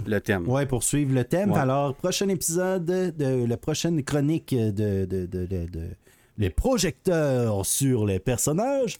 le, 0.05 0.19
thème. 0.19 0.47
Ouais, 0.47 0.65
pour 0.65 0.83
suivre 0.83 1.13
le 1.13 1.23
thème. 1.23 1.51
Ouais. 1.51 1.59
Alors, 1.59 1.95
prochain 1.95 2.27
épisode 2.29 2.85
de 2.85 3.45
la 3.45 3.57
prochaine 3.57 4.03
chronique 4.03 4.55
de, 4.55 5.05
de- 5.05 5.25
de- 5.25 5.47
les 6.37 6.49
projecteurs 6.49 7.65
sur 7.65 8.05
les 8.05 8.19
personnages. 8.19 8.97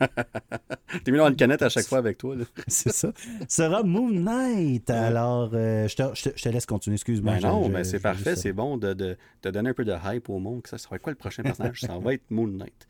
T'es 1.04 1.10
mis 1.12 1.18
dans 1.18 1.28
une 1.28 1.36
canette 1.36 1.62
à 1.62 1.68
chaque 1.68 1.84
fois 1.86 1.98
avec 1.98 2.18
toi. 2.18 2.34
C'est 2.66 2.92
ça. 2.92 3.12
Sera 3.48 3.82
Moon 3.82 4.10
Knight. 4.10 4.88
Alors, 4.90 5.50
euh, 5.54 5.86
je, 5.88 5.96
te, 5.96 6.02
je 6.14 6.30
te- 6.30 6.36
je 6.36 6.42
te 6.42 6.48
laisse 6.48 6.66
continuer. 6.66 6.94
Excuse-moi. 6.94 7.34
Ben 7.40 7.48
non, 7.48 7.64
je- 7.64 7.70
mais 7.70 7.84
je- 7.84 7.90
c'est 7.90 8.00
parfait. 8.00 8.36
C'est 8.36 8.52
bon 8.52 8.76
de, 8.76 8.92
de, 8.94 9.16
de 9.42 9.50
donner 9.50 9.70
un 9.70 9.74
peu 9.74 9.84
de 9.84 9.94
hype 10.04 10.28
au 10.30 10.38
monde. 10.38 10.62
Ça, 10.66 10.78
ça 10.78 10.88
va 10.90 10.96
être 10.96 11.02
quoi 11.02 11.12
le 11.12 11.18
prochain 11.18 11.42
personnage? 11.42 11.80
ça 11.80 11.98
va 11.98 12.14
être 12.14 12.30
Moon 12.30 12.46
Knight. 12.48 12.86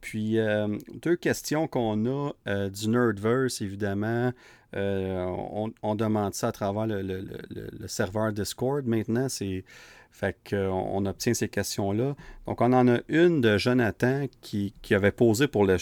Puis, 0.00 0.38
euh, 0.38 0.76
deux 1.02 1.16
questions 1.16 1.66
qu'on 1.68 2.04
a 2.06 2.32
euh, 2.46 2.68
du 2.68 2.88
Nerdverse, 2.88 3.60
évidemment. 3.60 4.32
On, 4.74 5.72
on 5.82 5.94
demande 5.94 6.34
ça 6.34 6.48
à 6.48 6.52
travers 6.52 6.86
le, 6.86 7.00
le- 7.00 7.22
le- 7.22 7.70
le- 7.78 7.88
serveur 7.88 8.30
Discord 8.32 8.84
maintenant. 8.86 9.28
C'est 9.28 9.64
fait 10.10 10.36
qu'on 10.48 10.56
on 10.68 11.06
obtient 11.06 11.32
ces 11.34 11.48
questions-là. 11.48 12.14
Donc, 12.46 12.60
on 12.60 12.72
en 12.72 12.86
a 12.88 12.98
une 13.08 13.40
de 13.40 13.56
Jonathan 13.58 14.26
qui, 14.42 14.74
qui 14.82 14.94
avait 14.94 15.12
posé 15.12 15.46
pour 15.48 15.64
le 15.64 15.76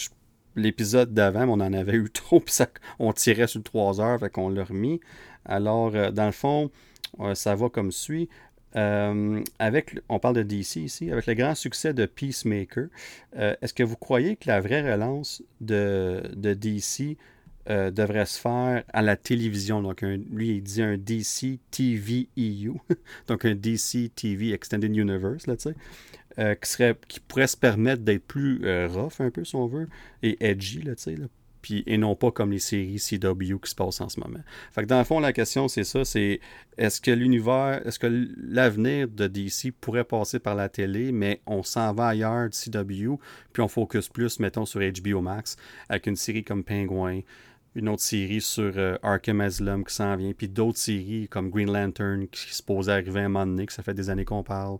l'épisode 0.56 1.12
d'avant, 1.12 1.48
on 1.48 1.60
en 1.60 1.72
avait 1.72 1.94
eu 1.96 2.10
trop, 2.12 2.40
puis 2.40 2.54
ça, 2.54 2.68
on 2.98 3.12
tirait 3.12 3.46
sur 3.46 3.62
3 3.62 4.00
heures, 4.00 4.20
fait 4.20 4.30
qu'on 4.30 4.48
l'a 4.48 4.64
remis. 4.64 5.00
Alors, 5.44 5.94
euh, 5.94 6.10
dans 6.10 6.26
le 6.26 6.32
fond, 6.32 6.70
euh, 7.20 7.34
ça 7.34 7.54
va 7.54 7.68
comme 7.68 7.92
suit. 7.92 8.28
Euh, 8.76 9.40
avec, 9.60 10.00
on 10.08 10.18
parle 10.18 10.34
de 10.34 10.42
DC 10.42 10.76
ici, 10.76 11.10
avec 11.12 11.26
le 11.26 11.34
grand 11.34 11.54
succès 11.54 11.94
de 11.94 12.06
Peacemaker, 12.06 12.88
est-ce 13.36 13.72
que 13.72 13.84
vous 13.84 13.96
croyez 13.96 14.34
que 14.34 14.48
la 14.48 14.60
vraie 14.60 14.90
relance 14.90 15.42
de, 15.60 16.22
DC 16.36 17.16
devrait 17.68 18.26
se 18.26 18.40
faire 18.40 18.82
à 18.92 19.02
la 19.02 19.16
télévision? 19.16 19.80
Donc, 19.80 20.02
un- 20.02 20.16
lui, 20.16 20.56
il 20.56 20.62
dit 20.62 20.82
un 20.82 20.96
DC 20.98 21.60
TV 21.70 22.26
EU, 22.36 22.72
donc 23.28 23.44
un 23.44 23.54
DC 23.54 24.10
TV 24.12 24.52
Extended 24.52 24.94
Universe, 24.96 25.46
là, 25.46 25.56
tu 25.56 25.68
euh, 26.38 26.54
qui, 26.54 26.70
serait, 26.70 26.96
qui 27.08 27.20
pourrait 27.20 27.46
se 27.46 27.56
permettre 27.56 28.02
d'être 28.02 28.26
plus 28.26 28.60
euh, 28.64 28.88
rough 28.88 29.20
un 29.20 29.30
peu, 29.30 29.44
si 29.44 29.54
on 29.56 29.66
veut, 29.66 29.88
et 30.22 30.36
edgy, 30.44 30.82
là. 30.82 30.94
Puis, 31.62 31.82
et 31.86 31.96
non 31.96 32.14
pas 32.14 32.30
comme 32.30 32.50
les 32.50 32.58
séries 32.58 32.98
CW 32.98 33.56
qui 33.62 33.70
se 33.70 33.74
passent 33.74 34.02
en 34.02 34.10
ce 34.10 34.20
moment. 34.20 34.40
Fait 34.72 34.82
que 34.82 34.86
dans 34.86 34.98
le 34.98 35.04
fond, 35.04 35.18
la 35.18 35.32
question, 35.32 35.66
c'est 35.66 35.84
ça, 35.84 36.04
c'est 36.04 36.40
est-ce 36.76 37.00
que 37.00 37.10
l'univers, 37.10 37.80
est-ce 37.86 37.98
que 37.98 38.28
l'avenir 38.36 39.08
de 39.08 39.26
DC 39.26 39.72
pourrait 39.80 40.04
passer 40.04 40.38
par 40.38 40.56
la 40.56 40.68
télé, 40.68 41.10
mais 41.10 41.40
on 41.46 41.62
s'en 41.62 41.94
va 41.94 42.08
ailleurs 42.08 42.50
de 42.50 42.54
CW, 42.54 43.14
puis 43.54 43.62
on 43.62 43.68
focus 43.68 44.10
plus, 44.10 44.40
mettons, 44.40 44.66
sur 44.66 44.80
HBO 44.80 45.22
Max, 45.22 45.56
avec 45.88 46.06
une 46.06 46.16
série 46.16 46.44
comme 46.44 46.64
Penguin, 46.64 47.20
une 47.74 47.88
autre 47.88 48.02
série 48.02 48.40
sur 48.40 48.72
euh, 48.76 48.96
Arkham 49.02 49.40
Asylum 49.40 49.84
qui 49.84 49.94
s'en 49.94 50.14
vient, 50.16 50.32
puis 50.32 50.48
d'autres 50.48 50.78
séries 50.78 51.28
comme 51.28 51.50
Green 51.50 51.72
Lantern 51.72 52.28
qui 52.28 52.54
se 52.54 52.62
posait 52.62 52.92
à 52.92 52.96
un 52.96 53.28
moment 53.28 53.46
donné, 53.46 53.66
que 53.66 53.72
ça 53.72 53.82
fait 53.82 53.94
des 53.94 54.10
années 54.10 54.24
qu'on 54.24 54.42
parle, 54.44 54.78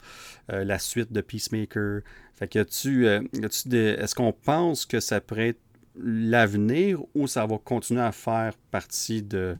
euh, 0.52 0.64
la 0.64 0.78
suite 0.78 1.12
de 1.12 1.20
Peacemaker. 1.20 2.02
Fait 2.34 2.48
que 2.48 2.62
tu, 2.62 3.06
euh, 3.06 3.20
des- 3.66 3.96
est-ce 3.98 4.14
qu'on 4.14 4.32
pense 4.32 4.86
que 4.86 5.00
ça 5.00 5.20
pourrait 5.20 5.48
être 5.48 5.60
l'avenir 5.96 7.00
ou 7.14 7.26
ça 7.26 7.46
va 7.46 7.58
continuer 7.58 8.02
à 8.02 8.12
faire 8.12 8.54
partie 8.70 9.22
de, 9.22 9.56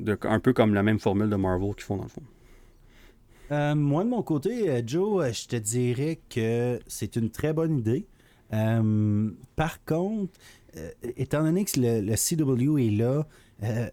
de 0.00 0.18
un 0.22 0.40
peu 0.40 0.52
comme 0.52 0.74
la 0.74 0.82
même 0.82 0.98
formule 0.98 1.30
de 1.30 1.36
Marvel 1.36 1.74
qu'ils 1.74 1.84
font 1.84 1.96
dans 1.96 2.04
le 2.04 2.08
fond? 2.08 2.22
Euh, 3.50 3.74
moi, 3.74 4.04
de 4.04 4.08
mon 4.08 4.22
côté, 4.22 4.70
euh, 4.70 4.82
Joe, 4.86 5.30
je 5.32 5.46
te 5.48 5.56
dirais 5.56 6.18
que 6.30 6.80
c'est 6.86 7.16
une 7.16 7.30
très 7.30 7.52
bonne 7.52 7.78
idée. 7.78 8.06
Par 9.56 9.84
contre, 9.84 10.32
étant 11.16 11.42
donné 11.42 11.64
que 11.64 11.78
le, 11.80 12.00
le 12.00 12.14
CW 12.16 12.78
est 12.78 12.90
là, 12.90 13.26
euh, 13.62 13.88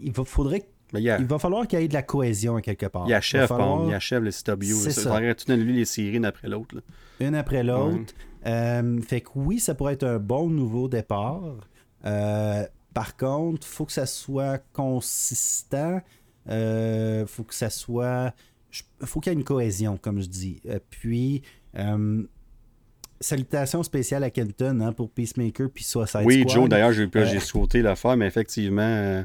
il 0.00 0.12
va, 0.12 0.24
faudrait, 0.24 0.68
Mais 0.92 1.00
il, 1.00 1.04
y 1.04 1.10
a- 1.10 1.18
il 1.18 1.26
va 1.26 1.38
falloir 1.38 1.66
qu'il 1.66 1.80
y 1.80 1.82
ait 1.84 1.88
de 1.88 1.94
la 1.94 2.02
cohésion 2.02 2.58
quelque 2.60 2.86
part. 2.86 3.04
il 3.08 3.14
achève, 3.14 3.42
Il 3.44 3.48
falloir 3.48 3.88
il 3.88 3.94
achève 3.94 4.22
le 4.22 4.30
CW. 4.30 4.62
C'est 4.74 4.90
Ça 4.92 5.02
ça. 5.02 5.10
lui 5.56 5.72
les 5.76 5.84
séries 5.84 6.16
une 6.16 6.24
après 6.24 6.48
l'autre. 6.48 6.82
une 7.20 7.34
après 7.34 7.62
l'autre. 7.62 8.14
Euh, 8.46 9.00
fait 9.02 9.20
que 9.20 9.28
oui, 9.36 9.60
ça 9.60 9.74
pourrait 9.74 9.94
être 9.94 10.04
un 10.06 10.18
bon 10.18 10.48
nouveau 10.48 10.88
départ. 10.88 11.42
Euh, 12.04 12.64
par 12.94 13.16
contre, 13.16 13.66
faut 13.66 13.84
que 13.86 13.92
ça 13.92 14.06
soit 14.06 14.58
consistant. 14.72 16.00
Euh, 16.48 17.24
faut 17.26 17.44
que 17.44 17.54
ça 17.54 17.70
soit. 17.70 18.34
faut 19.04 19.20
qu'il 19.20 19.32
y 19.32 19.34
ait 19.34 19.38
une 19.38 19.44
cohésion, 19.44 19.96
comme 19.96 20.20
je 20.20 20.28
dis. 20.28 20.60
Euh, 20.66 20.78
puis, 20.90 21.42
euh, 21.76 22.22
salutations 23.22 23.82
spéciales 23.82 24.22
à 24.24 24.30
Kenton 24.30 24.80
hein, 24.80 24.92
pour 24.92 25.08
Peacemaker 25.10 25.70
puis 25.72 25.84
Suicide 25.84 26.20
Oui, 26.24 26.40
Squad. 26.40 26.54
Joe, 26.54 26.68
d'ailleurs, 26.68 26.92
j'ai 26.92 27.08
Euh, 27.14 27.40
sauté 27.40 27.80
l'affaire, 27.80 28.16
mais 28.16 28.26
effectivement, 28.26 28.82
euh, 28.82 29.24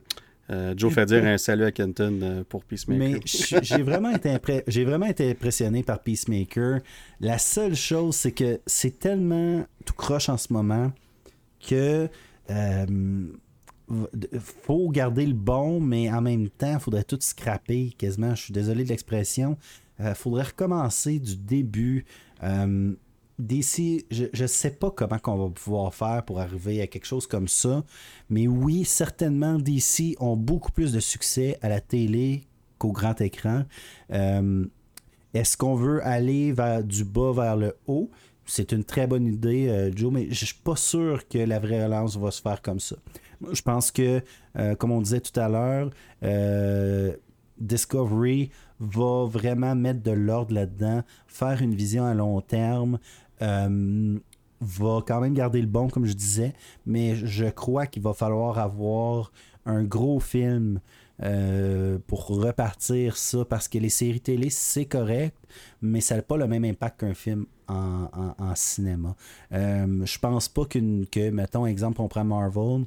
euh, 0.50 0.74
Joe 0.78 0.94
fait 0.94 1.06
dire 1.06 1.26
un 1.26 1.38
salut 1.38 1.66
à 1.66 1.72
Kenton 1.72 2.20
euh, 2.22 2.44
pour 2.48 2.64
Peacemaker. 2.64 3.20
Mais 3.20 3.20
j'ai 3.26 3.82
vraiment, 3.84 4.12
été 4.12 4.30
impré- 4.30 4.64
vraiment 4.86 5.08
été 5.08 5.30
impressionné 5.32 5.84
par 5.84 6.00
Peacemaker. 6.02 6.80
La 7.20 7.38
seule 7.38 7.76
chose, 7.76 8.16
c'est 8.16 8.32
que 8.32 8.60
c'est 8.66 8.98
tellement 9.00 9.66
tout 9.86 9.94
croche 9.94 10.30
en 10.30 10.38
ce 10.38 10.54
moment 10.54 10.92
que 11.68 12.08
faut 14.40 14.90
garder 14.90 15.26
le 15.26 15.34
bon, 15.34 15.80
mais 15.80 16.12
en 16.12 16.22
même 16.22 16.50
temps, 16.50 16.74
il 16.74 16.80
faudrait 16.80 17.04
tout 17.04 17.18
scraper 17.20 17.94
quasiment. 17.98 18.36
Je 18.36 18.44
suis 18.44 18.54
désolé 18.54 18.84
de 18.84 18.90
l'expression. 18.90 19.58
Il 20.00 20.14
faudrait 20.14 20.44
recommencer 20.44 21.20
du 21.20 21.36
début. 21.36 22.06
Euh, 22.44 22.94
DC, 23.40 24.06
je 24.10 24.42
ne 24.42 24.48
sais 24.48 24.72
pas 24.72 24.90
comment 24.90 25.20
qu'on 25.20 25.38
va 25.38 25.50
pouvoir 25.50 25.94
faire 25.94 26.24
pour 26.26 26.40
arriver 26.40 26.82
à 26.82 26.88
quelque 26.88 27.06
chose 27.06 27.28
comme 27.28 27.48
ça, 27.48 27.84
mais 28.30 28.48
oui, 28.48 28.84
certainement, 28.84 29.60
DC 29.60 30.16
ont 30.20 30.36
beaucoup 30.36 30.72
plus 30.72 30.92
de 30.92 31.00
succès 31.00 31.58
à 31.62 31.70
la 31.70 31.80
télé 31.80 32.48
qu'au 32.80 32.92
grand 32.92 33.20
écran. 33.22 33.64
Euh, 34.12 34.66
Est-ce 35.34 35.56
qu'on 35.56 35.76
veut 35.76 36.04
aller 36.06 36.52
vers 36.52 36.84
du 36.84 37.04
bas 37.04 37.32
vers 37.32 37.56
le 37.56 37.76
haut? 37.86 38.10
C'est 38.46 38.72
une 38.72 38.84
très 38.84 39.08
bonne 39.08 39.28
idée, 39.28 39.68
euh, 39.68 39.92
Joe, 39.96 40.12
mais 40.12 40.28
je 40.32 40.46
suis 40.46 40.56
pas 40.56 40.76
sûr 40.76 41.28
que 41.28 41.38
la 41.38 41.60
vraie 41.60 41.84
relance 41.84 42.18
va 42.18 42.32
se 42.32 42.42
faire 42.42 42.62
comme 42.62 42.80
ça. 42.80 42.96
Je 43.52 43.62
pense 43.62 43.92
que, 43.92 44.24
euh, 44.58 44.74
comme 44.76 44.92
on 44.92 45.02
disait 45.02 45.20
tout 45.20 45.40
à 45.40 45.48
l'heure, 45.48 45.92
Discovery 47.60 48.50
va 48.80 49.26
vraiment 49.26 49.76
mettre 49.76 50.02
de 50.02 50.12
l'ordre 50.12 50.54
là-dedans, 50.54 51.04
faire 51.28 51.62
une 51.62 51.76
vision 51.76 52.06
à 52.06 52.14
long 52.14 52.42
terme, 52.42 53.00
va 53.40 55.02
quand 55.06 55.22
même 55.22 55.34
garder 55.34 55.62
le 55.62 55.68
bon, 55.68 55.88
comme 55.88 56.06
je 56.06 56.14
disais, 56.14 56.54
mais 56.86 57.16
je 57.16 57.46
crois 57.46 57.86
qu'il 57.86 58.02
va 58.04 58.14
falloir 58.14 58.58
avoir 58.58 59.32
un 59.66 59.84
gros 59.84 60.20
film 60.20 60.80
euh, 61.24 61.98
pour 62.08 62.28
repartir 62.28 63.18
ça, 63.18 63.44
parce 63.46 63.68
que 63.68 63.78
les 63.78 63.90
séries 63.90 64.22
télé, 64.22 64.50
c'est 64.50 64.86
correct, 64.86 65.36
mais 65.82 66.00
ça 66.02 66.16
n'a 66.16 66.22
pas 66.22 66.38
le 66.38 66.48
même 66.48 66.64
impact 66.64 67.00
qu'un 67.02 67.14
film 67.14 67.46
en, 67.68 68.08
en- 68.14 68.36
en 68.44 68.56
cinéma. 68.56 69.16
Euh, 69.52 70.06
je 70.06 70.20
pense 70.20 70.48
pas 70.48 70.66
qu'une, 70.66 71.06
que, 71.08 71.30
mettons, 71.32 71.66
exemple, 71.66 72.02
on 72.02 72.08
prend 72.08 72.24
Marvel, 72.24 72.86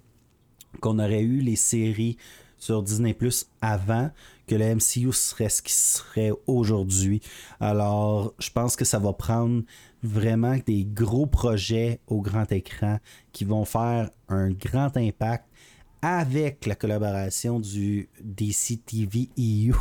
qu'on 0.81 0.99
aurait 1.01 1.23
eu 1.23 1.41
les 1.41 1.57
séries 1.57 2.17
sur 2.61 2.85
Disney 2.85 3.15
Plus 3.15 3.47
avant 3.61 4.11
que 4.47 4.55
le 4.55 4.77
MCU 4.77 5.13
serait 5.13 5.49
ce 5.49 5.63
qui 5.63 5.73
serait 5.73 6.31
aujourd'hui. 6.47 7.21
Alors, 7.59 8.35
je 8.39 8.51
pense 8.51 8.77
que 8.77 8.85
ça 8.85 9.01
va 9.01 9.13
prendre 9.13 9.63
vraiment 10.03 10.57
des 10.65 10.85
gros 10.85 11.27
projets 11.27 12.01
au 12.07 12.21
grand 12.21 12.51
écran 12.53 12.99
qui 13.33 13.45
vont 13.45 13.65
faire 13.65 14.11
un 14.29 14.51
grand 14.51 14.97
impact 14.97 15.45
avec 16.03 16.67
la 16.67 16.75
collaboration 16.75 17.61
du 17.61 18.09
DC 18.23 18.85
TV 18.85 19.31
EU. 19.39 19.73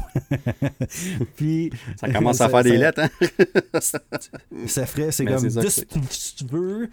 Puis, 1.36 1.72
ça 1.98 2.10
commence 2.12 2.40
à 2.42 2.50
faire 2.50 2.64
des 2.64 2.78
lettres, 2.78 3.02
hein? 3.02 3.10
ça 4.68 4.86
ferait, 4.86 5.12
c'est 5.12 5.26
comme 5.26 5.48
DC 5.48 5.86
TV 5.86 6.90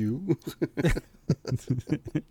EU. 0.00 0.18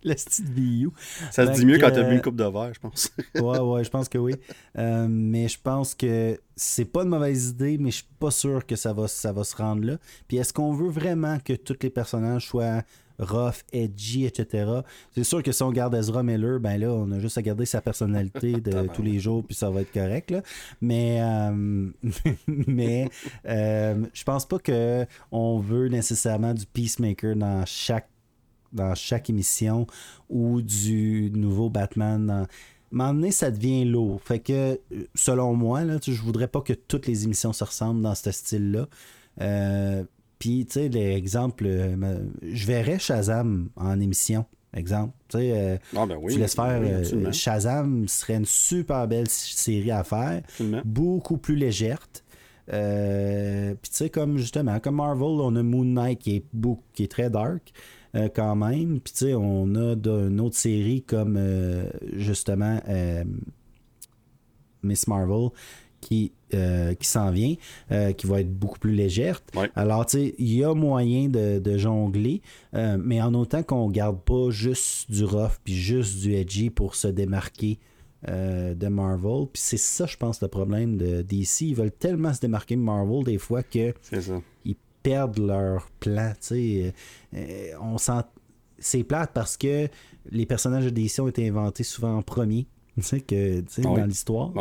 le 0.04 0.16
style 0.16 0.46
VU. 0.46 0.90
Ça 1.30 1.46
se 1.46 1.58
dit 1.58 1.66
mieux 1.66 1.78
quand 1.78 1.90
tu 1.90 1.98
as 1.98 2.02
bu 2.02 2.14
une 2.14 2.22
coupe 2.22 2.36
de 2.36 2.44
verre, 2.44 2.72
je 2.74 2.80
pense. 2.80 3.10
ouais, 3.34 3.58
ouais, 3.58 3.84
je 3.84 3.90
pense 3.90 4.08
que 4.08 4.18
oui. 4.18 4.34
Euh, 4.78 5.06
mais 5.08 5.48
je 5.48 5.58
pense 5.60 5.94
que 5.94 6.38
c'est 6.56 6.84
pas 6.84 7.02
une 7.02 7.08
mauvaise 7.08 7.50
idée, 7.50 7.78
mais 7.78 7.90
je 7.90 7.96
suis 7.96 8.08
pas 8.18 8.30
sûr 8.30 8.66
que 8.66 8.76
ça 8.76 8.92
va, 8.92 9.08
ça 9.08 9.32
va 9.32 9.44
se 9.44 9.56
rendre 9.56 9.84
là. 9.84 9.96
Puis 10.28 10.36
est-ce 10.36 10.52
qu'on 10.52 10.72
veut 10.72 10.90
vraiment 10.90 11.38
que 11.38 11.54
tous 11.54 11.76
les 11.82 11.90
personnages 11.90 12.46
soient 12.46 12.82
rough, 13.20 13.62
edgy, 13.72 14.24
etc. 14.24 14.80
C'est 15.14 15.24
sûr 15.24 15.42
que 15.42 15.52
si 15.52 15.62
on 15.62 15.70
garde 15.70 15.94
Ezra 15.94 16.22
Miller, 16.22 16.58
ben 16.58 16.78
là, 16.78 16.92
on 16.92 17.10
a 17.12 17.18
juste 17.18 17.38
à 17.38 17.42
garder 17.42 17.66
sa 17.66 17.80
personnalité 17.80 18.52
de 18.60 18.88
tous 18.88 19.02
les 19.02 19.20
jours, 19.20 19.44
puis 19.44 19.54
ça 19.54 19.70
va 19.70 19.82
être 19.82 19.92
correct. 19.92 20.30
Là. 20.30 20.42
Mais, 20.80 21.20
euh, 21.20 21.90
mais 22.46 23.08
euh, 23.46 24.06
je 24.12 24.24
pense 24.24 24.46
pas 24.46 24.58
que 24.58 25.06
on 25.30 25.58
veut 25.58 25.88
nécessairement 25.88 26.54
du 26.54 26.66
peacemaker 26.66 27.36
dans 27.36 27.64
chaque 27.66 28.08
dans 28.72 28.94
chaque 28.94 29.28
émission 29.28 29.86
ou 30.28 30.62
du 30.62 31.32
nouveau 31.34 31.70
Batman 31.70 32.24
dans 32.26 32.46
un 32.92 33.30
ça 33.30 33.50
devient 33.50 33.84
lourd. 33.84 34.20
Fait 34.22 34.40
que, 34.40 34.80
selon 35.14 35.54
moi, 35.54 35.84
là, 35.84 35.98
je 36.02 36.22
voudrais 36.22 36.48
pas 36.48 36.60
que 36.60 36.72
toutes 36.72 37.06
les 37.06 37.24
émissions 37.24 37.52
se 37.52 37.64
ressemblent 37.64 38.02
dans 38.02 38.14
ce 38.14 38.30
style-là. 38.30 38.88
Euh, 39.40 40.04
puis, 40.40 40.66
tu 40.66 40.72
sais, 40.72 40.88
l'exemple, 40.88 41.64
euh, 41.66 42.18
je 42.42 42.66
verrais 42.66 42.98
Shazam 42.98 43.68
en 43.76 44.00
émission. 44.00 44.44
Exemple, 44.74 45.14
tu 45.28 45.38
sais, 45.38 45.52
euh, 45.52 45.76
ah, 45.96 46.06
ben 46.06 46.18
tu 46.28 46.38
laisses 46.38 46.54
faire 46.54 46.80
Shazam 47.32 48.06
serait 48.06 48.36
une 48.36 48.46
super 48.46 49.06
belle 49.08 49.28
série 49.28 49.90
à 49.90 50.02
faire, 50.04 50.42
beaucoup 50.84 51.38
plus 51.38 51.56
légère. 51.56 52.00
Puis 52.66 53.90
tu 53.90 53.96
sais, 53.96 54.10
comme 54.10 54.38
justement, 54.38 54.78
comme 54.80 54.96
Marvel, 54.96 55.22
on 55.22 55.54
a 55.56 55.62
Moon 55.62 55.84
Knight 55.84 56.20
qui 56.20 56.36
est, 56.36 56.44
qui 56.92 57.04
est 57.04 57.10
très 57.10 57.30
dark. 57.30 57.72
Euh, 58.16 58.28
quand 58.34 58.56
même. 58.56 59.00
Puis, 59.00 59.12
tu 59.12 59.18
sais, 59.26 59.34
on 59.34 59.74
a 59.76 59.94
une 59.94 60.40
autre 60.40 60.56
série 60.56 61.02
comme, 61.02 61.36
euh, 61.38 61.88
justement, 62.14 62.80
euh, 62.88 63.22
Miss 64.82 65.06
Marvel 65.06 65.50
qui, 66.00 66.32
qui 66.50 67.08
s'en 67.08 67.30
vient, 67.30 67.54
qui 68.16 68.26
va 68.26 68.40
être 68.40 68.52
beaucoup 68.52 68.78
plus 68.78 68.92
légère. 68.92 69.40
Alors, 69.76 70.06
tu 70.06 70.18
sais, 70.18 70.34
il 70.38 70.52
y 70.52 70.64
a 70.64 70.74
moyen 70.74 71.28
de, 71.28 71.78
jongler, 71.78 72.42
mais 72.72 73.22
en 73.22 73.34
autant 73.34 73.62
qu'on 73.62 73.88
garde 73.88 74.20
pas 74.20 74.50
juste 74.50 75.10
du 75.10 75.24
rough 75.24 75.58
puis 75.62 75.74
juste 75.74 76.20
du 76.20 76.34
edgy 76.34 76.70
pour 76.70 76.94
se 76.94 77.08
démarquer 77.08 77.78
de 78.26 78.88
Marvel. 78.88 79.46
Puis 79.52 79.62
c'est 79.62 79.76
ça, 79.76 80.06
je 80.06 80.16
pense, 80.16 80.42
le 80.42 80.48
problème 80.48 80.96
de 80.96 81.22
DC. 81.22 81.60
Ils 81.62 81.74
veulent 81.74 81.92
tellement 81.92 82.32
se 82.34 82.40
démarquer 82.40 82.76
de 82.76 82.80
Marvel 82.80 83.24
des 83.24 83.38
fois 83.38 83.62
que 83.62 83.94
ils 84.64 84.76
perdent 85.02 85.38
leur 85.38 85.90
plan. 86.00 86.32
Euh, 86.52 86.90
euh, 87.34 87.72
on 87.80 87.98
sent... 87.98 88.22
C'est 88.78 89.04
plate 89.04 89.32
parce 89.34 89.58
que 89.58 89.88
les 90.30 90.46
personnages 90.46 90.84
de 90.84 90.90
DC 90.90 91.20
ont 91.20 91.28
été 91.28 91.46
inventés 91.46 91.84
souvent 91.84 92.16
en 92.16 92.22
premier 92.22 92.66
que, 93.28 93.62
dans 93.82 94.06
l'histoire. 94.06 94.52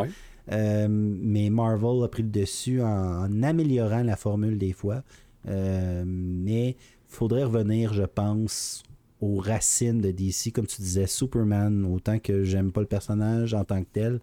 Euh, 0.52 0.88
mais 0.90 1.50
Marvel 1.50 2.04
a 2.04 2.08
pris 2.08 2.24
le 2.24 2.30
dessus 2.30 2.82
en, 2.82 3.44
améliorant 3.44 4.04
la 4.04 4.16
formule 4.16 4.58
des 4.58 4.74
fois. 4.74 5.04
mais 5.46 6.70
il 6.70 6.76
faudrait 7.08 7.44
revenir, 7.44 7.94
je 7.94 8.04
pense, 8.04 8.84
aux 9.22 9.38
racines 9.38 10.02
de 10.02 10.12
DC. 10.12 10.52
Comme 10.54 10.68
tu 10.68 10.82
disais, 10.82 11.08
Superman, 11.08 11.86
autant 11.86 12.20
que 12.20 12.44
j'aime 12.44 12.72
pas 12.72 12.82
le 12.82 12.88
personnage 12.88 13.54
en 13.54 13.64
tant 13.64 13.82
que 13.82 13.90
tel, 13.92 14.20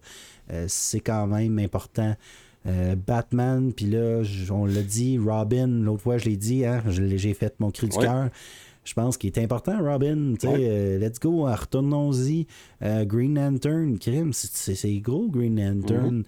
c'est 0.67 1.01
quand 1.01 1.27
même 1.27 1.59
important 1.59 2.15
euh, 2.67 2.95
Batman, 2.95 3.71
puis 3.71 3.85
là, 3.85 4.23
on 4.51 4.65
l'a 4.65 4.81
dit, 4.81 5.17
Robin, 5.17 5.67
l'autre 5.67 6.01
fois 6.01 6.17
je 6.17 6.25
l'ai 6.25 6.35
dit, 6.35 6.65
hein, 6.65 6.83
j'ai 6.87 7.33
fait 7.33 7.53
mon 7.59 7.71
cri 7.71 7.87
du 7.87 7.97
cœur. 7.97 8.29
Je 8.87 8.93
pense 8.93 9.17
qu'il 9.17 9.29
est 9.29 9.43
important, 9.43 9.77
Robin. 9.83 10.35
Euh, 10.45 10.97
let's 10.97 11.19
go, 11.19 11.43
retournons-y. 11.43 12.47
Euh, 12.81 13.03
Green 13.03 13.35
Lantern, 13.35 13.99
crime, 13.99 14.31
c'est 14.31 14.99
gros, 14.99 15.27
Green 15.27 15.59
Lantern. 15.59 16.23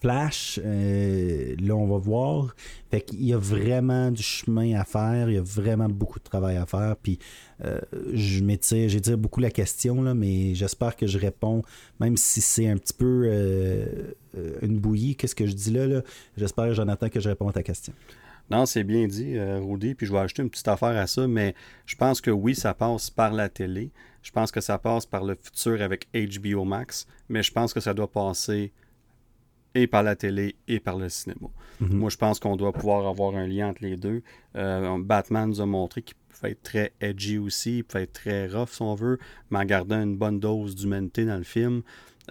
Flash, 0.00 0.60
euh, 0.62 1.56
là, 1.58 1.74
on 1.74 1.86
va 1.86 1.96
voir. 1.96 2.54
Fait 2.90 3.00
qu'il 3.00 3.24
y 3.24 3.32
a 3.32 3.38
vraiment 3.38 4.10
du 4.10 4.22
chemin 4.22 4.78
à 4.78 4.84
faire. 4.84 5.30
Il 5.30 5.34
y 5.34 5.38
a 5.38 5.42
vraiment 5.42 5.88
beaucoup 5.88 6.18
de 6.18 6.24
travail 6.24 6.56
à 6.56 6.66
faire. 6.66 6.96
Puis, 7.02 7.18
euh, 7.64 7.80
je 8.12 8.44
m'étire, 8.44 8.88
j'étire 8.88 9.16
beaucoup 9.16 9.40
la 9.40 9.50
question, 9.50 10.02
là, 10.02 10.14
mais 10.14 10.54
j'espère 10.54 10.96
que 10.96 11.06
je 11.06 11.18
réponds, 11.18 11.62
même 11.98 12.16
si 12.16 12.42
c'est 12.42 12.68
un 12.68 12.76
petit 12.76 12.92
peu 12.92 13.22
euh, 13.26 14.12
une 14.60 14.78
bouillie. 14.78 15.16
Qu'est-ce 15.16 15.34
que 15.34 15.46
je 15.46 15.54
dis 15.54 15.70
là? 15.70 15.86
là? 15.86 16.02
J'espère, 16.36 16.74
Jonathan, 16.74 17.08
que 17.08 17.18
je 17.18 17.30
réponds 17.30 17.48
à 17.48 17.52
ta 17.52 17.62
question. 17.62 17.94
Non, 18.50 18.66
c'est 18.66 18.84
bien 18.84 19.06
dit, 19.06 19.38
Rudy. 19.38 19.94
Puis 19.94 20.06
je 20.06 20.12
vais 20.12 20.18
ajouter 20.18 20.42
une 20.42 20.50
petite 20.50 20.68
affaire 20.68 20.96
à 20.96 21.06
ça, 21.06 21.26
mais 21.26 21.54
je 21.84 21.96
pense 21.96 22.20
que 22.20 22.30
oui, 22.30 22.54
ça 22.54 22.74
passe 22.74 23.10
par 23.10 23.32
la 23.32 23.48
télé. 23.48 23.90
Je 24.22 24.32
pense 24.32 24.50
que 24.50 24.60
ça 24.60 24.78
passe 24.78 25.06
par 25.06 25.24
le 25.24 25.36
futur 25.40 25.80
avec 25.80 26.08
HBO 26.12 26.64
Max, 26.64 27.06
mais 27.28 27.42
je 27.42 27.52
pense 27.52 27.72
que 27.72 27.80
ça 27.80 27.94
doit 27.94 28.10
passer 28.10 28.72
et 29.76 29.86
par 29.86 30.02
la 30.02 30.16
télé 30.16 30.56
et 30.66 30.80
par 30.80 30.96
le 30.96 31.08
cinéma. 31.08 31.48
Mhm. 31.80 31.96
Moi, 31.96 32.10
je 32.10 32.16
pense 32.16 32.40
qu'on 32.40 32.56
doit 32.56 32.72
pouvoir 32.72 33.06
avoir 33.06 33.36
un 33.36 33.46
lien 33.46 33.68
entre 33.68 33.82
les 33.82 33.96
deux. 33.96 34.22
Euh, 34.56 34.98
Batman 34.98 35.48
nous 35.48 35.60
a 35.60 35.66
montré 35.66 36.02
qu'il 36.02 36.16
pouvait 36.28 36.52
être 36.52 36.62
très 36.62 36.92
edgy 37.00 37.38
aussi, 37.38 37.78
il 37.78 37.84
pouvait 37.84 38.04
être 38.04 38.14
très 38.14 38.48
rough 38.48 38.70
si 38.70 38.82
on 38.82 38.94
veut, 38.94 39.18
mais 39.50 39.58
en 39.58 39.64
gardant 39.64 40.02
une 40.02 40.16
bonne 40.16 40.40
dose 40.40 40.74
d'humanité 40.74 41.24
dans 41.24 41.36
le 41.36 41.44
film. 41.44 41.82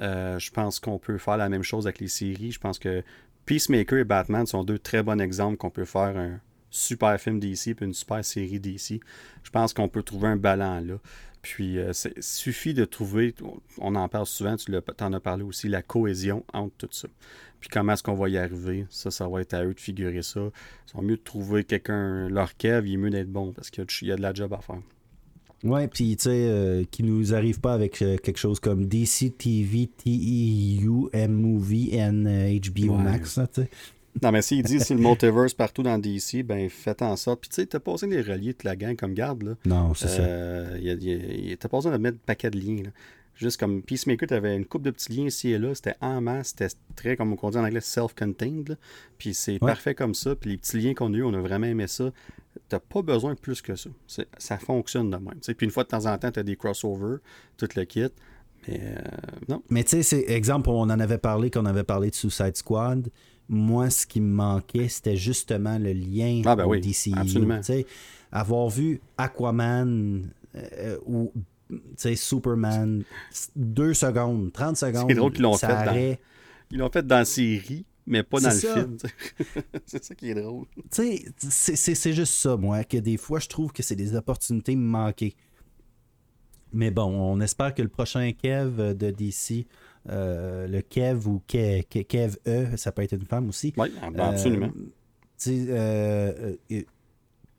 Euh, 0.02 0.38
je 0.40 0.52
pense 0.52 0.80
qu'on 0.80 1.00
peut 1.00 1.18
faire 1.18 1.38
la 1.38 1.48
même 1.48 1.64
chose 1.64 1.88
avec 1.88 2.00
les 2.00 2.08
séries. 2.08 2.52
Je 2.52 2.60
pense 2.60 2.80
que 2.80 3.04
Peacemaker 3.46 4.00
et 4.00 4.04
Batman 4.04 4.46
sont 4.46 4.64
deux 4.64 4.80
très 4.80 5.04
bons 5.04 5.20
exemples 5.20 5.58
qu'on 5.58 5.70
peut 5.70 5.86
faire 5.86 6.18
un 6.18 6.40
super 6.70 7.20
film 7.20 7.40
DC 7.40 7.68
et 7.68 7.76
une 7.82 7.94
super 7.94 8.24
série 8.26 8.60
DC. 8.60 9.00
Je 9.44 9.50
pense 9.52 9.74
qu'on 9.74 9.88
peut 9.88 10.04
trouver 10.04 10.28
un 10.28 10.38
ballon 10.38 10.82
là. 10.82 10.96
Puis, 11.46 11.78
euh, 11.78 11.92
il 12.16 12.24
suffit 12.24 12.74
de 12.74 12.86
trouver, 12.86 13.36
on 13.78 13.94
en 13.94 14.10
parle 14.10 14.26
souvent, 14.26 14.56
tu 14.56 14.74
en 15.00 15.14
as 15.14 15.20
parlé 15.20 15.44
aussi, 15.44 15.70
la 15.70 15.84
cohésion 15.84 16.44
entre 16.54 16.76
tout 16.76 16.90
ça. 16.90 17.08
Puis, 17.60 17.70
comment 17.70 17.94
est-ce 17.94 18.02
qu'on 18.02 18.16
va 18.16 18.30
y 18.30 18.38
arriver? 18.40 18.88
Ça, 18.90 19.12
ça 19.12 19.28
va 19.28 19.42
être 19.42 19.54
à 19.54 19.64
eux 19.64 19.76
de 19.76 19.80
figurer 19.80 20.24
ça. 20.24 20.40
C'est 20.88 21.00
mieux 21.04 21.18
de 21.18 21.22
trouver 21.22 21.64
quelqu'un, 21.64 22.30
leur 22.30 22.58
cave, 22.58 22.88
il 22.88 22.96
est 22.96 22.98
mieux 22.98 23.12
d'être 23.12 23.32
bon 23.32 23.54
parce 23.54 23.70
qu'il 23.70 23.86
y, 24.08 24.12
a 24.12 24.16
de 24.16 24.24
la 24.24 24.34
job 24.34 24.54
à 24.54 24.58
faire. 24.58 24.82
Ouais, 25.66 25.88
puis 25.88 26.16
tu 26.16 26.24
sais, 26.24 26.30
euh, 26.30 26.84
qui 26.90 27.04
nous 27.04 27.34
arrive 27.34 27.60
pas 27.60 27.74
avec 27.74 28.02
euh, 28.02 28.18
quelque 28.18 28.38
chose 28.38 28.60
comme 28.60 28.86
DC 28.86 29.36
TV, 29.36 29.88
TEU, 29.88 31.10
M-Movie, 31.12 32.00
and 32.00 32.24
HBO 32.24 32.94
Max, 32.94 33.40
tu 33.54 33.62
sais. 33.62 33.70
Non, 34.22 34.32
mais 34.32 34.42
s'il 34.42 34.64
dit 34.64 34.80
c'est 34.80 34.94
le 34.94 35.02
multiverse 35.02 35.54
partout 35.54 35.84
dans 35.84 35.98
DC, 35.98 36.44
ben 36.44 36.70
faites 36.70 37.02
en 37.02 37.16
sorte. 37.18 37.42
Puis 37.42 37.50
tu 37.50 37.56
sais, 37.56 37.66
t'as 37.66 37.80
pas 37.80 37.92
besoin 37.92 38.08
de 38.08 38.16
les 38.16 38.22
relier 38.22 38.54
toute 38.54 38.64
la 38.64 38.76
gang 38.76 38.96
comme 38.96 39.14
garde. 39.14 39.44
Là. 39.44 39.56
Non, 39.66 39.94
c'est 39.94 40.08
euh, 40.20 40.80
ça. 40.80 41.58
T'as 41.60 41.68
pas 41.68 41.78
besoin 41.78 41.92
de 41.92 41.98
mettre 41.98 42.18
un 42.18 42.26
paquet 42.26 42.50
de 42.50 42.58
liens. 42.58 42.84
Là. 42.84 42.90
Juste 43.36 43.60
comme 43.60 43.82
Peacemaker, 43.82 44.30
t'avais 44.30 44.56
une 44.56 44.66
coupe 44.66 44.84
de 44.84 44.92
petits 44.92 45.12
liens 45.12 45.26
ici 45.26 45.52
et 45.52 45.58
là. 45.58 45.76
C'était 45.76 45.96
en 46.00 46.22
masse. 46.22 46.50
C'était 46.58 46.74
très, 46.96 47.18
comme 47.18 47.36
on 47.42 47.50
dit 47.50 47.58
en 47.58 47.66
anglais, 47.66 47.82
self-contained. 47.82 48.78
Puis 49.18 49.34
c'est 49.34 49.60
parfait 49.60 49.96
comme 49.96 50.14
ça. 50.14 50.36
Puis 50.36 50.52
les 50.52 50.58
petits 50.58 50.80
liens 50.80 50.94
qu'on 50.94 51.14
a 51.14 51.18
eu, 51.18 51.24
on 51.24 51.34
a 51.34 51.42
vraiment 51.42 51.68
aimé 51.68 51.88
ça. 51.88 52.12
T'as 52.68 52.80
pas 52.80 53.02
besoin 53.02 53.34
de 53.34 53.40
plus 53.40 53.62
que 53.62 53.76
ça. 53.76 53.90
Ça 54.38 54.58
fonctionne 54.58 55.12
de 55.12 55.18
même. 55.18 55.40
Puis 55.40 55.66
une 55.66 55.72
fois 55.72 55.84
de 55.84 55.90
temps 55.90 56.06
en 56.06 56.18
temps, 56.18 56.32
t'as 56.32 56.44
des 56.44 56.56
crossovers, 56.56 57.20
tout 57.58 57.68
le 57.76 57.84
kit. 57.86 58.08
Mais 58.68 58.82
euh, 58.82 59.02
non. 59.48 59.62
Mais 59.70 59.84
tu 59.84 59.92
sais, 59.92 60.04
c'est 60.04 60.32
exemple, 60.32 60.70
on 60.70 60.82
en 60.82 60.90
avait 60.90 61.20
parlé 61.20 61.52
quand 61.52 61.62
on 61.62 61.68
avait 61.68 61.84
parlé 61.84 62.10
de 62.10 62.16
Suicide 62.16 62.56
Squad 62.58 63.10
moi, 63.50 63.90
ce 63.90 64.06
qui 64.06 64.22
me 64.22 64.34
manquait, 64.34 64.88
c'était 64.88 65.18
justement 65.18 65.78
le 65.78 65.94
lien 65.94 66.42
ah, 66.46 66.56
ben 66.56 66.66
oui, 66.66 66.82
Absolument. 67.16 67.62
Avoir 68.32 68.70
vu 68.70 69.02
Aquaman 69.18 70.30
euh, 70.56 70.98
ou 71.06 71.32
Superman, 72.16 73.04
deux 73.56 73.94
secondes, 73.94 74.52
30 74.52 74.78
secondes. 74.78 75.06
C'est 75.08 75.16
drôle 75.16 75.32
qu'ils 75.32 75.44
l'ont 75.44 75.58
fait. 75.58 75.68
Dans... 75.68 76.18
Ils 76.72 76.80
l'ont 76.80 76.90
fait 76.90 77.06
dans 77.06 77.18
la 77.18 77.26
série, 77.26 77.86
mais 78.06 78.24
pas 78.24 78.40
dans 78.40 78.50
le 78.50 78.56
film. 78.56 78.98
c'est 79.86 80.04
ça 80.04 80.16
qui 80.16 80.30
est 80.30 80.36
drôle. 80.36 80.66
C'est 80.92 82.14
juste 82.14 82.34
ça, 82.34 82.58
moi, 82.58 82.84
que 82.84 82.98
des 82.98 83.18
fois, 83.18 83.40
je 83.40 83.48
trouve 83.48 83.72
que 83.72 83.84
c'est 83.84 83.96
des 83.96 84.16
opportunités 84.16 84.76
manquées. 84.76 85.36
Mais 86.74 86.92
bon, 86.92 87.06
on 87.06 87.40
espère 87.40 87.74
que 87.74 87.82
le 87.82 87.88
prochain 87.88 88.32
Kev 88.34 88.94
de 88.96 89.12
DC 89.12 89.66
euh, 90.10 90.68
le 90.68 90.82
Kev 90.82 91.28
ou 91.28 91.42
Kev, 91.48 92.38
E, 92.48 92.76
ça 92.76 92.92
peut 92.92 93.02
être 93.02 93.14
une 93.14 93.26
femme 93.26 93.50
aussi. 93.50 93.74
Oui, 93.78 93.92
ben, 94.14 94.20
absolument. 94.20 94.72
Euh, 95.48 96.56
euh, 96.72 96.82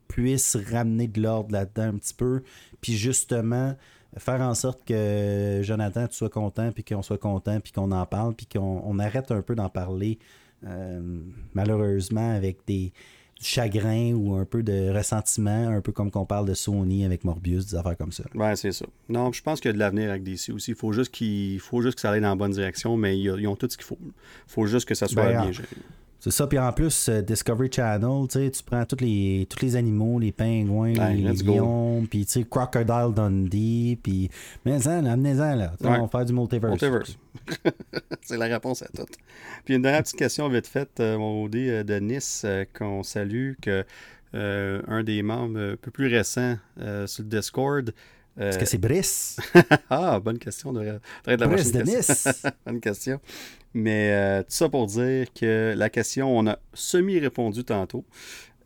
puisse 0.07 0.55
ramener 0.71 1.07
de 1.07 1.21
l'ordre 1.21 1.51
là-dedans 1.51 1.95
un 1.95 1.97
petit 1.97 2.13
peu. 2.13 2.43
Puis 2.79 2.93
justement, 2.93 3.75
faire 4.19 4.41
en 4.41 4.55
sorte 4.55 4.85
que 4.85 5.61
Jonathan, 5.63 6.07
tu 6.07 6.15
sois 6.15 6.29
content, 6.29 6.71
puis 6.71 6.83
qu'on 6.83 7.01
soit 7.01 7.17
content, 7.17 7.59
puis 7.59 7.71
qu'on 7.71 7.91
en 7.91 8.05
parle, 8.05 8.33
puis 8.33 8.47
qu'on 8.47 8.99
arrête 8.99 9.31
un 9.31 9.41
peu 9.41 9.55
d'en 9.55 9.69
parler, 9.69 10.19
malheureusement, 11.53 12.35
avec 12.35 12.59
des, 12.67 12.91
chagrin 13.39 14.13
ou 14.13 14.35
un 14.35 14.45
peu 14.45 14.63
de 14.63 14.89
ressentiment, 14.89 15.69
un 15.69 15.81
peu 15.81 15.91
comme 15.91 16.11
qu'on 16.11 16.25
parle 16.25 16.47
de 16.47 16.53
Sony 16.53 17.05
avec 17.05 17.23
Morbius, 17.23 17.67
des 17.67 17.75
affaires 17.75 17.97
comme 17.97 18.11
ça. 18.11 18.23
Ouais, 18.33 18.55
c'est 18.55 18.71
ça. 18.71 18.85
Non, 19.09 19.31
je 19.31 19.41
pense 19.41 19.59
qu'il 19.59 19.69
y 19.69 19.71
a 19.71 19.73
de 19.73 19.79
l'avenir 19.79 20.09
avec 20.09 20.23
DC 20.23 20.49
aussi. 20.49 20.71
Il 20.71 20.77
faut 20.77 20.91
juste 20.91 21.11
qu'il 21.11 21.59
faut 21.59 21.81
juste 21.81 21.95
que 21.95 22.01
ça 22.01 22.11
aille 22.11 22.21
dans 22.21 22.29
la 22.29 22.35
bonne 22.35 22.51
direction, 22.51 22.97
mais 22.97 23.19
ils, 23.19 23.47
ont 23.47 23.55
tout 23.55 23.67
ce 23.69 23.77
qu'il 23.77 23.85
faut. 23.85 23.97
Il 24.01 24.11
faut 24.47 24.65
juste 24.65 24.87
que 24.87 24.95
ça 24.95 25.07
soit 25.07 25.23
ben, 25.23 25.41
bien 25.43 25.51
géré. 25.51 25.67
C'est 26.19 26.31
ça, 26.31 26.47
puis 26.47 26.57
en 26.57 26.71
plus, 26.73 27.09
euh, 27.09 27.21
Discovery 27.21 27.69
Channel, 27.71 28.27
tu 28.27 28.63
prends 28.65 28.85
tous 28.85 29.01
les, 29.01 29.47
tous 29.49 29.63
les 29.63 29.75
animaux, 29.75 30.19
les 30.19 30.31
pingouins, 30.31 30.93
les 30.93 31.33
lions, 31.43 32.05
puis 32.09 32.25
tu 32.25 32.31
sais, 32.31 32.43
Crocodile 32.43 33.13
Dundee, 33.15 33.99
puis. 34.01 34.29
Mais 34.65 34.79
ça, 34.79 34.97
amenez-en 34.97 35.55
là. 35.55 35.73
On 35.83 36.01
va 36.01 36.07
faire 36.07 36.25
du 36.25 36.33
multiverse. 36.33 36.71
Multiverse. 36.71 37.17
c'est 38.21 38.37
la 38.37 38.45
réponse 38.45 38.81
à 38.81 38.87
tout. 38.87 39.05
Puis 39.63 39.75
une 39.75 39.83
dernière 39.83 40.01
petite 40.01 40.17
question 40.17 40.49
vite 40.49 40.67
faite, 40.67 40.99
euh, 40.99 41.17
mon 41.17 41.43
OD 41.43 41.55
euh, 41.55 41.83
de 41.83 41.95
Nice, 41.99 42.45
qu'on 42.73 43.03
salue, 43.03 43.53
que 43.61 43.85
un 44.33 45.03
des 45.03 45.23
membres 45.23 45.59
un 45.59 45.75
peu 45.75 45.89
plus 45.91 46.07
récents 46.07 46.57
sur 47.05 47.23
le 47.23 47.29
Discord. 47.29 47.93
Est-ce 48.39 48.59
que 48.59 48.65
c'est 48.65 48.77
Brice? 48.77 49.37
ah, 49.89 50.19
bonne 50.19 50.37
question. 50.37 50.71
De, 50.71 50.81
de 50.81 50.99
la 51.25 51.47
Brice 51.47 51.71
de 51.71 51.81
Nice. 51.81 52.27
bonne 52.65 52.79
question. 52.79 53.19
Mais 53.77 54.11
euh, 54.11 54.41
tout 54.41 54.49
ça 54.49 54.69
pour 54.69 54.87
dire 54.87 55.31
que 55.31 55.75
la 55.77 55.91
question, 55.91 56.35
on 56.35 56.47
a 56.47 56.57
semi-répondu 56.73 57.63
tantôt. 57.63 58.05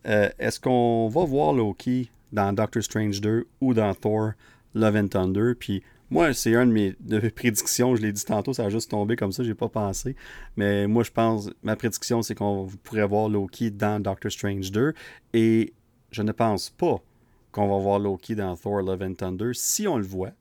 Euh, 0.08 0.30
est-ce 0.40 0.58
qu'on 0.58 1.10
va 1.10 1.26
voir 1.26 1.52
Loki 1.52 2.10
dans 2.32 2.54
Doctor 2.54 2.82
Strange 2.82 3.20
2 3.20 3.46
ou 3.60 3.74
dans 3.74 3.94
Thor 3.94 4.32
Love 4.74 4.96
and 4.96 5.08
Thunder? 5.10 5.52
Puis 5.60 5.84
moi, 6.12 6.34
c'est 6.34 6.56
un 6.56 6.66
de 6.66 6.72
mes, 6.72 6.94
prédictions. 7.32 7.94
Je 7.98 8.02
l'ai 8.02 8.14
dit 8.14 8.24
tantôt, 8.24 8.54
ça 8.54 8.64
a 8.64 8.70
juste 8.70 8.92
tombé 8.92 9.18
comme 9.18 9.34
ça, 9.34 9.44
j'ai 9.44 9.54
pas 9.54 9.68
pensé. 9.68 10.16
Mais 10.56 10.88
moi, 10.88 11.04
je 11.04 11.12
pense, 11.12 11.50
ma 11.62 11.76
prédiction, 11.76 12.22
c'est 12.22 12.34
qu'on 12.34 12.70
pourrait 12.82 13.06
voir 13.06 13.28
Loki 13.28 13.70
dans 13.70 14.02
Doctor 14.02 14.32
Strange 14.32 14.72
2. 14.72 14.94
Et 15.34 15.74
je 16.12 16.22
ne 16.22 16.32
pense 16.32 16.70
pas 16.70 17.04
qu'on 17.52 17.68
va 17.68 17.84
voir 17.84 18.00
Loki 18.00 18.34
dans 18.36 18.56
Thor 18.56 18.82
Love 18.82 19.02
and 19.02 19.16
Thunder. 19.16 19.52
Si 19.56 19.90
on 19.90 19.98
le 19.98 20.06
voit, 20.06 20.32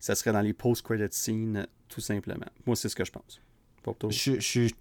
ça 0.00 0.14
serait 0.14 0.32
dans 0.32 0.40
les 0.40 0.54
post-credit 0.54 1.08
scenes, 1.10 1.66
tout 1.90 2.00
simplement. 2.00 2.46
Moi, 2.64 2.74
c'est 2.74 2.88
ce 2.88 2.96
que 2.96 3.04
je 3.04 3.12
pense. 3.12 3.43
Je, 4.10 4.40
suis 4.40 4.74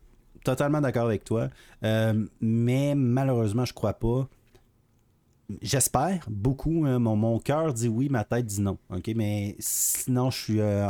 totalement 0.43 0.81
d'accord 0.81 1.05
avec 1.05 1.23
toi. 1.23 1.49
Euh, 1.83 2.25
mais 2.41 2.95
malheureusement, 2.95 3.65
je 3.65 3.73
crois 3.73 3.93
pas. 3.93 4.27
J'espère 5.61 6.25
beaucoup. 6.29 6.85
Hein. 6.85 6.99
mon, 6.99 7.15
mon 7.15 7.39
cœur 7.39 7.73
dit 7.73 7.87
oui, 7.87 8.09
ma 8.09 8.23
tête 8.23 8.45
dit 8.45 8.61
non. 8.61 8.77
OK? 8.89 9.11
Mais 9.15 9.55
sinon, 9.59 10.29
je 10.31 10.37
suis 10.37 10.59
euh, 10.59 10.85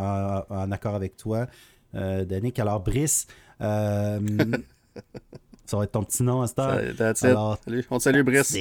en, 0.50 0.72
accord 0.72 0.95
avec 0.95 1.17
toi, 1.17 1.48
euh, 1.95 2.24
Danick. 2.25 2.59
Alors, 2.59 2.80
Brice, 2.80 3.27
euh, 3.61 4.19
ça 5.66 5.77
va 5.77 5.83
être 5.83 5.92
ton 5.92 6.03
petit 6.03 6.24
nom 6.24 6.42
à 6.42 6.48
cette 6.48 6.59
heure. 6.59 7.16
Salut. 7.16 7.85
On 7.90 7.98
te 7.98 8.03
salue, 8.03 8.22
Brice. 8.22 8.56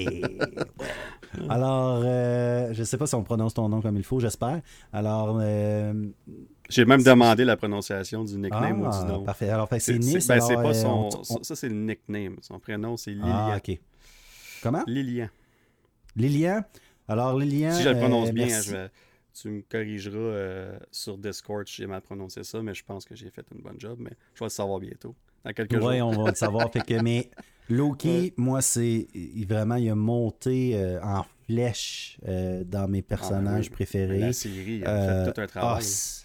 Alors, 1.49 2.03
je 2.03 2.83
sais 2.85 2.97
pas 2.97 3.07
si 3.07 3.15
on 3.15 3.23
prononce 3.23 3.55
ton 3.55 3.69
nom 3.69 3.81
comme 3.81 3.97
il 3.97 4.05
faut, 4.05 4.21
j'espère. 4.21 4.61
Alors, 4.93 5.41
j'ai 6.73 6.85
même 6.85 7.03
demandé 7.03 7.45
la 7.45 7.57
prononciation 7.57 8.25
du 8.25 8.39
nickname 8.39 8.81
ou 8.81 8.91
du 8.91 8.97
ah, 8.99 9.05
nom. 9.05 9.25
Parfait. 9.25 9.51
Alors, 9.51 9.69
c'est 9.79 9.99
Nice. 9.99 10.27
Ben, 10.27 10.41
c'est 10.41 10.55
pas 10.55 10.75
euh, 10.75 11.11
son. 11.11 11.43
Ça, 11.43 11.55
c'est 11.55 11.69
le 11.69 11.75
nickname. 11.75 12.37
Son 12.41 12.59
prénom, 12.59 12.97
c'est 12.97 13.11
Lilian. 13.11 13.27
Ah, 13.31 13.57
OK. 13.57 13.79
Comment? 14.63 14.83
Lilian. 14.87 15.29
Lilian? 16.17 16.63
Alors, 17.09 17.39
Lilian. 17.39 17.73
Si 17.73 17.83
je 17.83 17.91
le 17.91 17.99
prononce 17.99 18.31
euh, 18.31 18.33
bien, 18.33 18.61
tu 19.35 19.49
me 19.49 19.63
corrigeras 19.63 20.17
euh, 20.17 20.79
sur 20.91 21.19
Discord 21.19 21.67
si 21.67 21.83
j'ai 21.83 21.87
mal 21.87 22.01
prononcé 22.01 22.43
ça, 22.45 22.63
mais 22.63 22.75
je 22.75 22.85
pense 22.85 23.05
que 23.05 23.15
j'ai 23.15 23.31
fait 23.31 23.45
une 23.55 23.61
bonne 23.61 23.79
job. 23.79 23.99
Mais 24.01 24.13
je 24.35 24.41
vais 24.41 24.47
le 24.47 24.51
savoir 24.51 24.81
bientôt. 24.81 25.15
Dans 25.45 25.53
quelques 25.53 25.77
jours. 25.77 25.89
Oui, 25.89 26.01
on 26.01 26.23
va 26.23 26.31
le 26.31 26.37
savoir. 26.37 26.71
fait 26.73 26.85
que, 26.85 27.03
mais 27.03 27.31
Loki, 27.69 28.33
moi, 28.37 28.63
c'est 28.63 29.09
vraiment, 29.47 29.77
il 29.77 29.91
a 29.91 29.95
monté 29.95 30.99
en 31.03 31.25
flèche 31.47 32.19
dans 32.25 32.89
mes 32.89 33.03
personnages 33.03 33.69
ah, 33.71 33.75
préférés. 33.75 34.19
La 34.19 34.33
série, 34.33 34.77
il 34.77 34.85
a 34.87 35.25
fait 35.27 35.33
tout 35.33 35.41
un 35.41 35.47
travail. 35.47 35.83
Ah, 35.85 36.23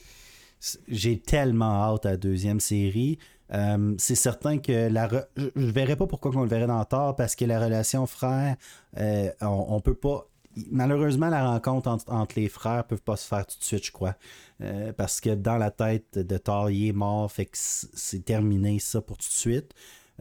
j'ai 0.87 1.19
tellement 1.19 1.83
hâte 1.83 2.05
à 2.05 2.11
la 2.11 2.17
deuxième 2.17 2.59
série. 2.59 3.19
Euh, 3.53 3.95
c'est 3.97 4.15
certain 4.15 4.57
que 4.57 4.89
la 4.89 5.07
je 5.37 5.49
ne 5.55 5.71
verrais 5.71 5.95
pas 5.95 6.05
pourquoi 6.05 6.31
on 6.35 6.41
le 6.41 6.49
verrait 6.49 6.67
dans 6.67 6.83
tort 6.83 7.15
parce 7.15 7.35
que 7.35 7.45
la 7.45 7.63
relation 7.63 8.05
frère, 8.05 8.57
euh, 8.97 9.31
on, 9.41 9.79
peut 9.79 9.93
pas. 9.93 10.27
Malheureusement, 10.69 11.29
la 11.29 11.47
rencontre 11.51 11.87
entre, 12.07 12.33
les 12.35 12.49
frères 12.49 12.77
ne 12.77 12.81
peut 12.81 12.97
pas 12.97 13.15
se 13.15 13.27
faire 13.27 13.45
tout 13.45 13.57
de 13.57 13.63
suite, 13.63 13.85
je 13.85 13.91
crois. 13.91 14.15
Euh, 14.61 14.91
parce 14.91 15.21
que 15.21 15.29
dans 15.35 15.57
la 15.57 15.71
tête 15.71 16.17
de 16.17 16.37
Thor, 16.37 16.69
il 16.71 16.89
est 16.89 16.93
mort, 16.93 17.31
fait 17.31 17.45
que 17.45 17.57
c'est 17.57 18.25
terminé 18.25 18.79
ça 18.79 19.01
pour 19.01 19.17
tout 19.17 19.27
de 19.27 19.33
suite. 19.33 19.73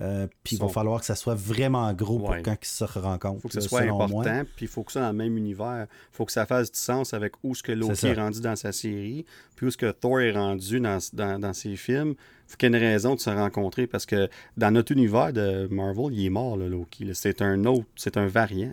Euh, 0.03 0.27
puis 0.45 0.57
il 0.57 0.59
va 0.59 0.69
falloir 0.69 1.01
que 1.01 1.07
ça 1.07 1.15
soit 1.15 1.35
vraiment 1.35 1.91
gros 1.95 2.19
pour 2.19 2.37
quand 2.45 2.57
ils 2.61 2.67
se 2.67 2.85
rencontrent. 2.85 3.37
Il 3.37 3.41
faut 3.41 3.49
que 3.49 3.55
ce 3.55 3.69
soit 3.69 3.81
important, 3.81 4.43
puis 4.57 4.67
il 4.67 4.69
faut 4.69 4.83
que 4.83 4.93
ça 4.93 5.01
soit 5.01 5.07
dans 5.07 5.13
le 5.13 5.19
même 5.25 5.39
univers. 5.39 5.87
Il 6.13 6.17
faut 6.17 6.27
que 6.27 6.33
ça 6.33 6.45
fasse 6.45 6.71
du 6.71 6.79
sens 6.79 7.15
avec 7.15 7.33
où 7.43 7.55
ce 7.55 7.63
que 7.63 7.73
Loki 7.73 8.09
est, 8.09 8.15
rendu 8.15 8.41
dans 8.41 8.57
sa 8.57 8.73
série, 8.73 9.25
puis 9.57 9.67
où 9.67 9.71
ce 9.71 9.77
que 9.77 9.91
Thor 9.91 10.21
est 10.21 10.33
rendu 10.33 10.81
dans, 10.81 10.99
dans, 11.39 11.53
ses 11.55 11.77
films. 11.77 12.11
Il 12.11 12.51
faut 12.51 12.57
qu'il 12.59 12.71
y 12.71 12.75
ait 12.75 12.79
une 12.79 12.85
raison 12.85 13.15
de 13.15 13.21
se 13.21 13.31
rencontrer 13.31 13.87
parce 13.87 14.05
que 14.05 14.29
dans 14.57 14.71
notre 14.71 14.93
univers 14.93 15.33
de 15.33 15.67
Marvel, 15.71 16.13
il 16.13 16.27
est 16.27 16.31
mort, 16.31 16.57
Loki. 16.57 17.11
C'est 17.15 17.41
un 17.41 17.65
autre, 17.65 17.87
c'est 17.97 18.19
un 18.19 18.27
variant. 18.27 18.73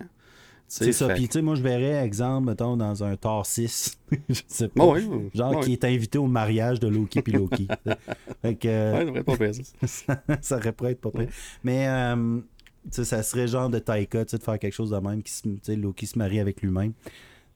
C'est 0.74 0.92
ça. 0.92 1.10
Puis, 1.10 1.27
tu 1.27 1.34
sais, 1.34 1.42
moi, 1.42 1.56
je 1.56 1.61
verrais, 1.61 2.03
exemple, 2.06 2.48
mettons, 2.48 2.76
dans 2.77 3.03
un 3.03 3.16
Thor 3.16 3.45
6. 3.45 4.00
je 4.30 4.42
sais 4.48 4.68
pas. 4.68 4.95
genre, 5.34 5.60
qui 5.61 5.74
est 5.74 5.84
invité 5.84 6.18
au 6.18 6.27
mariage 6.27 6.80
de 6.80 6.88
Loki 6.88 7.22
puis 7.22 7.34
Loki. 7.34 7.68
fait 8.42 8.56
que, 8.56 8.68
ouais, 8.68 9.06
ça 9.06 9.10
aurait 9.10 9.24
pas 9.24 9.53
ça. 9.88 10.24
ça 10.42 10.58
aurait 10.58 10.72
pas 10.72 10.92
être 10.92 11.02
pas 11.02 11.11
pire. 11.11 11.30
Mais, 11.64 11.88
euh, 11.88 12.40
tu 12.85 12.90
sais, 12.92 13.06
ça 13.06 13.24
serait 13.24 13.48
genre 13.48 13.69
de 13.69 13.80
Taika, 13.80 14.26
tu 14.26 14.32
sais, 14.32 14.38
de 14.38 14.43
faire 14.43 14.60
quelque 14.60 14.74
chose 14.74 14.90
de 14.90 14.98
même, 14.98 15.22
qui, 15.22 15.34
tu 15.42 15.60
sais, 15.61 15.76
Loki 15.76 16.08
se 16.08 16.18
marie 16.18 16.40
avec 16.40 16.61
lui-même 16.61 16.93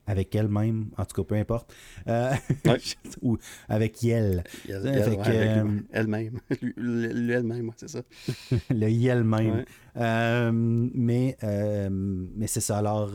avec 0.08 0.34
elle-même, 0.34 0.86
en 0.96 1.04
tout 1.04 1.22
cas, 1.22 1.26
peu 1.26 1.34
importe. 1.36 1.72
Euh, 2.08 2.32
ou 3.22 3.36
avec 3.68 4.02
Yel. 4.02 4.42
Euh, 4.70 5.80
elle-même. 5.92 6.40
Le 6.76 7.30
elle-même, 7.30 7.70
c'est 7.76 7.90
ça. 7.90 8.00
le 8.70 8.88
Yel-même. 8.88 9.64
Euh, 9.96 10.50
mais 10.52 11.36
mais 11.40 12.46
c'est 12.46 12.60
ça. 12.60 12.78
Alors, 12.78 13.12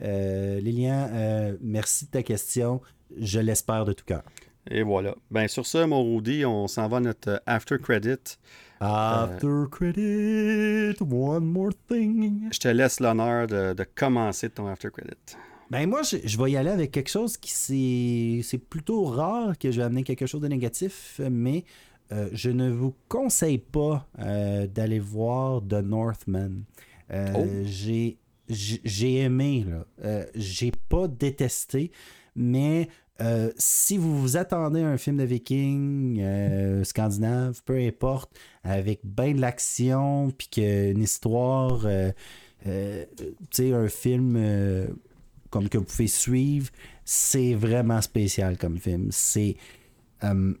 Lilian, 0.00 1.56
merci 1.62 2.06
de 2.06 2.10
ta 2.10 2.22
question. 2.22 2.80
Je 3.16 3.38
l'espère 3.40 3.84
de 3.84 3.92
tout 3.92 4.04
cœur. 4.04 4.22
Et 4.70 4.82
voilà. 4.82 5.14
Ben, 5.30 5.48
sur 5.48 5.64
ce, 5.64 5.78
mon 5.86 6.16
Rudy, 6.16 6.44
on 6.44 6.66
s'en 6.68 6.88
va 6.88 6.98
à 6.98 7.00
notre 7.00 7.42
after 7.46 7.78
credit. 7.78 8.36
After 8.80 9.64
credit, 9.70 10.96
one 11.00 11.46
more 11.46 11.72
thing. 11.88 12.48
Je 12.52 12.58
te 12.58 12.68
laisse 12.68 13.00
l'honneur 13.00 13.46
de, 13.46 13.72
de 13.72 13.84
commencer 13.94 14.50
ton 14.50 14.66
after 14.66 14.90
credit. 14.90 15.36
Ben 15.70 15.86
moi, 15.86 16.00
je, 16.02 16.42
vais 16.42 16.50
y 16.50 16.56
aller 16.56 16.70
avec 16.70 16.92
quelque 16.92 17.10
chose 17.10 17.36
qui 17.36 18.42
c'est 18.42 18.58
plutôt 18.58 19.04
rare 19.04 19.58
que 19.58 19.70
je 19.70 19.78
vais 19.78 19.82
amener 19.82 20.02
quelque 20.02 20.26
chose 20.26 20.40
de 20.40 20.48
négatif, 20.48 21.20
mais 21.30 21.64
euh, 22.10 22.28
je 22.32 22.50
ne 22.50 22.70
vous 22.70 22.94
conseille 23.08 23.58
pas 23.58 24.08
euh, 24.18 24.66
d'aller 24.66 24.98
voir 24.98 25.60
The 25.60 25.82
Northman. 25.84 26.64
Euh, 27.10 27.32
oh. 27.36 27.46
J'ai 27.64 28.18
j'ai 28.48 29.16
aimé, 29.16 29.66
là. 29.68 30.24
j'ai 30.34 30.72
pas 30.88 31.06
détesté, 31.06 31.90
mais 32.34 32.88
si 33.58 33.98
vous 33.98 34.18
vous 34.18 34.38
attendez 34.38 34.80
à 34.80 34.88
un 34.88 34.96
film 34.96 35.18
de 35.18 35.24
viking 35.24 36.82
scandinave, 36.82 37.62
peu 37.66 37.76
importe, 37.76 38.30
avec 38.64 39.00
bien 39.04 39.34
de 39.34 39.40
l'action, 39.42 40.30
puis 40.30 40.48
qu'une 40.48 41.02
histoire, 41.02 41.86
tu 42.64 42.70
sais, 43.50 43.72
un 43.74 43.88
film 43.88 44.38
comme 45.50 45.68
que 45.68 45.78
vous 45.78 45.84
pouvez 45.84 46.06
suivre. 46.06 46.68
C'est 47.04 47.54
vraiment 47.54 48.00
spécial 48.00 48.58
comme 48.58 48.78
film. 48.78 49.08
C'est. 49.10 49.56
Euh, 50.24 50.54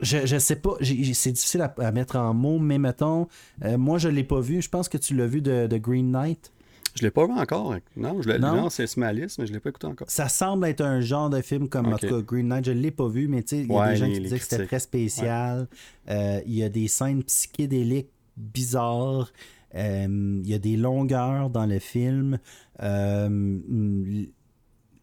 je, 0.00 0.26
je 0.26 0.38
sais 0.38 0.56
pas, 0.56 0.76
c'est 0.80 1.32
difficile 1.32 1.60
à, 1.60 1.92
mettre 1.92 2.16
en 2.16 2.32
mots, 2.32 2.58
mais 2.58 2.78
mettons, 2.78 3.28
euh, 3.64 3.76
moi 3.76 3.98
je 3.98 4.08
l'ai 4.08 4.24
pas 4.24 4.40
vu. 4.40 4.62
Je 4.62 4.68
pense 4.68 4.88
que 4.88 4.98
tu 4.98 5.14
l'as 5.14 5.26
vu 5.26 5.42
de, 5.42 5.76
Green 5.76 6.10
Knight. 6.10 6.52
Je 6.96 7.02
l'ai 7.02 7.10
pas 7.10 7.24
vu 7.26 7.32
encore. 7.32 7.76
Non, 7.96 8.20
je 8.20 8.30
non? 8.38 8.68
c'est 8.68 8.86
Smalis, 8.86 9.36
mais 9.38 9.46
je 9.46 9.52
l'ai 9.52 9.60
pas 9.60 9.68
écouté 9.68 9.86
encore. 9.86 10.10
Ça 10.10 10.28
semble 10.28 10.66
être 10.66 10.80
un 10.80 11.00
genre 11.00 11.30
de 11.30 11.40
film 11.40 11.68
comme 11.68 11.94
Green 12.26 12.48
Knight. 12.48 12.64
Je 12.64 12.72
l'ai 12.72 12.90
pas 12.90 13.08
vu, 13.08 13.28
mais 13.28 13.42
tu 13.42 13.56
sais, 13.56 13.62
il 13.62 13.72
y 13.72 13.76
a 13.76 13.90
des 13.90 13.96
gens 13.96 14.10
qui 14.10 14.20
disaient 14.20 14.38
que 14.38 14.44
c'était 14.44 14.66
très 14.66 14.80
spécial. 14.80 15.68
Euh, 16.08 16.40
il 16.46 16.54
y 16.54 16.64
a 16.64 16.68
des 16.68 16.88
scènes 16.88 17.22
psychédéliques 17.22 18.10
bizarres. 18.36 19.32
Il 19.74 20.42
y 20.46 20.54
a 20.54 20.58
des 20.58 20.76
longueurs 20.76 21.50
dans 21.50 21.66
le 21.66 21.78
film. 21.78 22.38
Euh, 22.82 24.26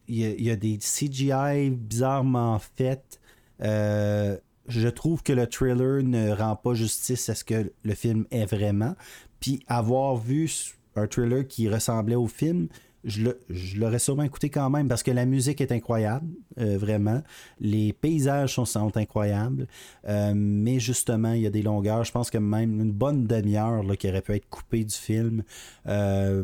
il 0.10 0.42
y, 0.42 0.50
a, 0.50 0.56
des 0.56 0.78
CGI 0.78 1.70
bizarrement 1.70 2.60
faits. 2.60 3.20
Euh, 3.62 4.38
je 4.68 4.88
trouve 4.88 5.22
que 5.22 5.34
le 5.34 5.48
trailer 5.48 6.04
ne 6.04 6.32
rend 6.32 6.56
pas 6.56 6.74
justice 6.74 7.30
à 7.30 7.36
ce 7.36 7.44
que 7.44 7.72
le 7.84 7.94
film 7.94 8.26
est 8.32 8.46
vraiment. 8.46 8.96
Puis 9.40 9.64
avoir 9.68 10.16
vu 10.16 10.50
un 10.96 11.08
trailer 11.08 11.46
qui 11.48 11.68
ressemblait 11.70 12.16
au 12.16 12.28
film, 12.28 12.68
je 13.08 13.80
l'aurais 13.80 14.00
sûrement 14.00 14.24
écouté 14.24 14.50
quand 14.50 14.70
même 14.70 14.90
parce 14.90 15.02
que 15.02 15.12
la 15.12 15.26
musique 15.26 15.62
est 15.62 15.72
incroyable, 15.72 16.28
euh, 16.60 16.78
vraiment. 16.78 17.24
Les 17.60 17.94
paysages 17.94 18.56
sont, 18.56 18.98
incroyables. 18.98 19.68
Euh, 20.08 20.34
mais 20.36 20.80
justement, 20.80 21.32
il 21.32 21.42
y 21.42 21.48
a 21.48 21.50
des 21.50 21.62
longueurs. 21.62 22.04
Je 22.04 22.12
pense 22.12 22.30
que 22.30 22.38
même 22.38 22.82
une 22.82 22.92
bonne 22.92 23.26
demi-heure 23.26 23.84
qui 23.98 24.10
aurait 24.10 24.22
pu 24.22 24.34
être 24.34 24.50
coupée 24.50 24.84
du 24.84 24.96
film. 24.96 25.44
Euh, 25.88 26.44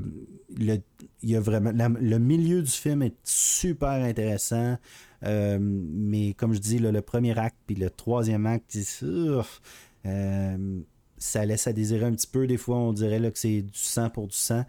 le 0.58 2.18
milieu 2.18 2.62
du 2.62 2.72
film 2.72 3.04
est 3.04 3.16
super 3.24 3.90
intéressant. 3.90 4.78
mais 5.22 6.34
comme 6.34 6.54
je 6.54 6.60
dis, 6.60 6.80
le 6.80 7.02
premier 7.02 7.38
acte 7.38 7.58
puis 7.68 7.76
le 7.76 7.90
troisième 7.90 8.46
acte, 8.46 8.78
ça 11.18 11.46
laisse 11.46 11.68
à 11.68 11.74
désirer 11.74 12.06
un 12.06 12.14
petit 12.14 12.28
peu. 12.28 12.48
Des 12.48 12.58
fois, 12.58 12.78
on 12.78 12.94
dirait 12.94 13.20
là, 13.20 13.32
que 13.32 13.40
c'est 13.40 13.62
du 13.64 13.80
sang 13.80 14.10
pour 14.10 14.28
du 14.28 14.38
sang 14.38 14.64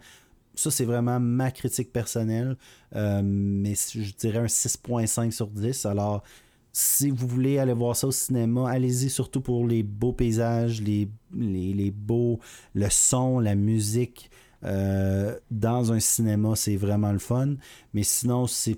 ça, 0.55 0.71
c'est 0.71 0.85
vraiment 0.85 1.19
ma 1.19 1.51
critique 1.51 1.91
personnelle. 1.91 2.57
Euh, 2.95 3.21
mais 3.23 3.73
je 3.75 4.13
dirais 4.15 4.39
un 4.39 4.45
6.5 4.45 5.31
sur 5.31 5.47
10. 5.47 5.85
Alors, 5.85 6.23
si 6.71 7.09
vous 7.09 7.27
voulez 7.27 7.57
aller 7.57 7.73
voir 7.73 7.95
ça 7.95 8.07
au 8.07 8.11
cinéma, 8.11 8.69
allez-y 8.69 9.09
surtout 9.09 9.41
pour 9.41 9.65
les 9.67 9.83
beaux 9.83 10.13
paysages, 10.13 10.81
les, 10.81 11.07
les, 11.33 11.91
beaux, 11.91 12.39
le 12.73 12.89
son, 12.89 13.39
la 13.39 13.55
musique. 13.55 14.29
Euh, 14.63 15.37
dans 15.51 15.93
un 15.93 15.99
cinéma, 15.99 16.55
c'est 16.55 16.75
vraiment 16.75 17.11
le 17.11 17.19
fun. 17.19 17.55
Mais 17.93 18.03
sinon, 18.03 18.47
c'est 18.47 18.77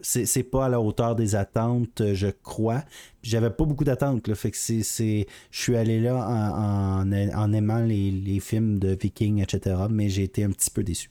c'est 0.00 0.42
pas 0.42 0.66
à 0.66 0.68
la 0.68 0.80
hauteur 0.80 1.16
des 1.16 1.34
attentes, 1.34 2.00
euh, 2.00 2.14
je 2.14 2.28
crois. 2.28 2.84
J'avais 3.22 3.50
pas 3.50 3.64
beaucoup 3.64 3.84
d'attentes, 3.84 4.32
fait 4.34 4.50
que 4.50 4.56
c'est, 4.56 5.26
je 5.50 5.60
suis 5.60 5.76
allé 5.76 6.00
là 6.00 6.16
en, 6.16 7.10
en, 7.12 7.52
aimant 7.52 7.80
les, 7.80 8.40
films 8.40 8.78
de 8.78 8.96
Vikings, 9.00 9.42
etc. 9.42 9.76
Mais 9.90 10.08
j'ai 10.08 10.24
été 10.24 10.44
un 10.44 10.50
petit 10.50 10.70
peu 10.70 10.82
déçu. 10.82 11.10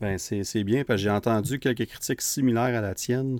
Ben 0.00 0.18
c'est 0.18 0.64
bien 0.64 0.84
parce 0.84 1.00
que 1.00 1.04
j'ai 1.04 1.10
entendu 1.10 1.60
quelques 1.60 1.86
critiques 1.86 2.22
similaires 2.22 2.76
à 2.76 2.80
la 2.80 2.94
tienne, 2.94 3.38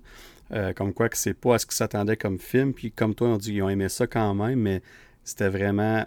euh, 0.52 0.72
comme 0.72 0.92
quoi 0.92 1.08
que 1.08 1.16
c'est 1.16 1.34
pas 1.34 1.56
à 1.56 1.58
ce 1.58 1.66
qu'ils 1.66 1.74
s'attendaient 1.74 2.16
comme 2.16 2.38
film. 2.38 2.72
Puis 2.72 2.92
comme 2.92 3.14
toi, 3.14 3.28
on 3.28 3.36
dit 3.36 3.52
qu'ils 3.52 3.62
ont 3.62 3.68
aimé 3.68 3.88
ça 3.88 4.06
quand 4.06 4.34
même, 4.34 4.60
mais 4.60 4.82
c'était 5.24 5.48
vraiment 5.48 6.06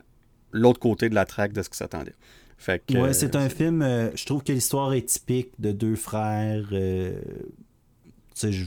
l'autre 0.51 0.79
côté 0.79 1.09
de 1.09 1.15
la 1.15 1.25
traque 1.25 1.51
de 1.51 1.61
ce 1.61 1.69
qu'ils 1.69 1.77
s'attendaient. 1.77 2.15
Fait 2.57 2.81
que, 2.85 2.97
ouais, 2.97 3.13
c'est 3.13 3.35
un 3.35 3.49
film. 3.49 3.81
Euh, 3.81 4.15
je 4.15 4.25
trouve 4.25 4.43
que 4.43 4.53
l'histoire 4.53 4.93
est 4.93 5.05
typique 5.05 5.49
de 5.59 5.73
deux 5.73 5.95
frères 5.95 6.69
sais, 8.39 8.51
je, 8.51 8.65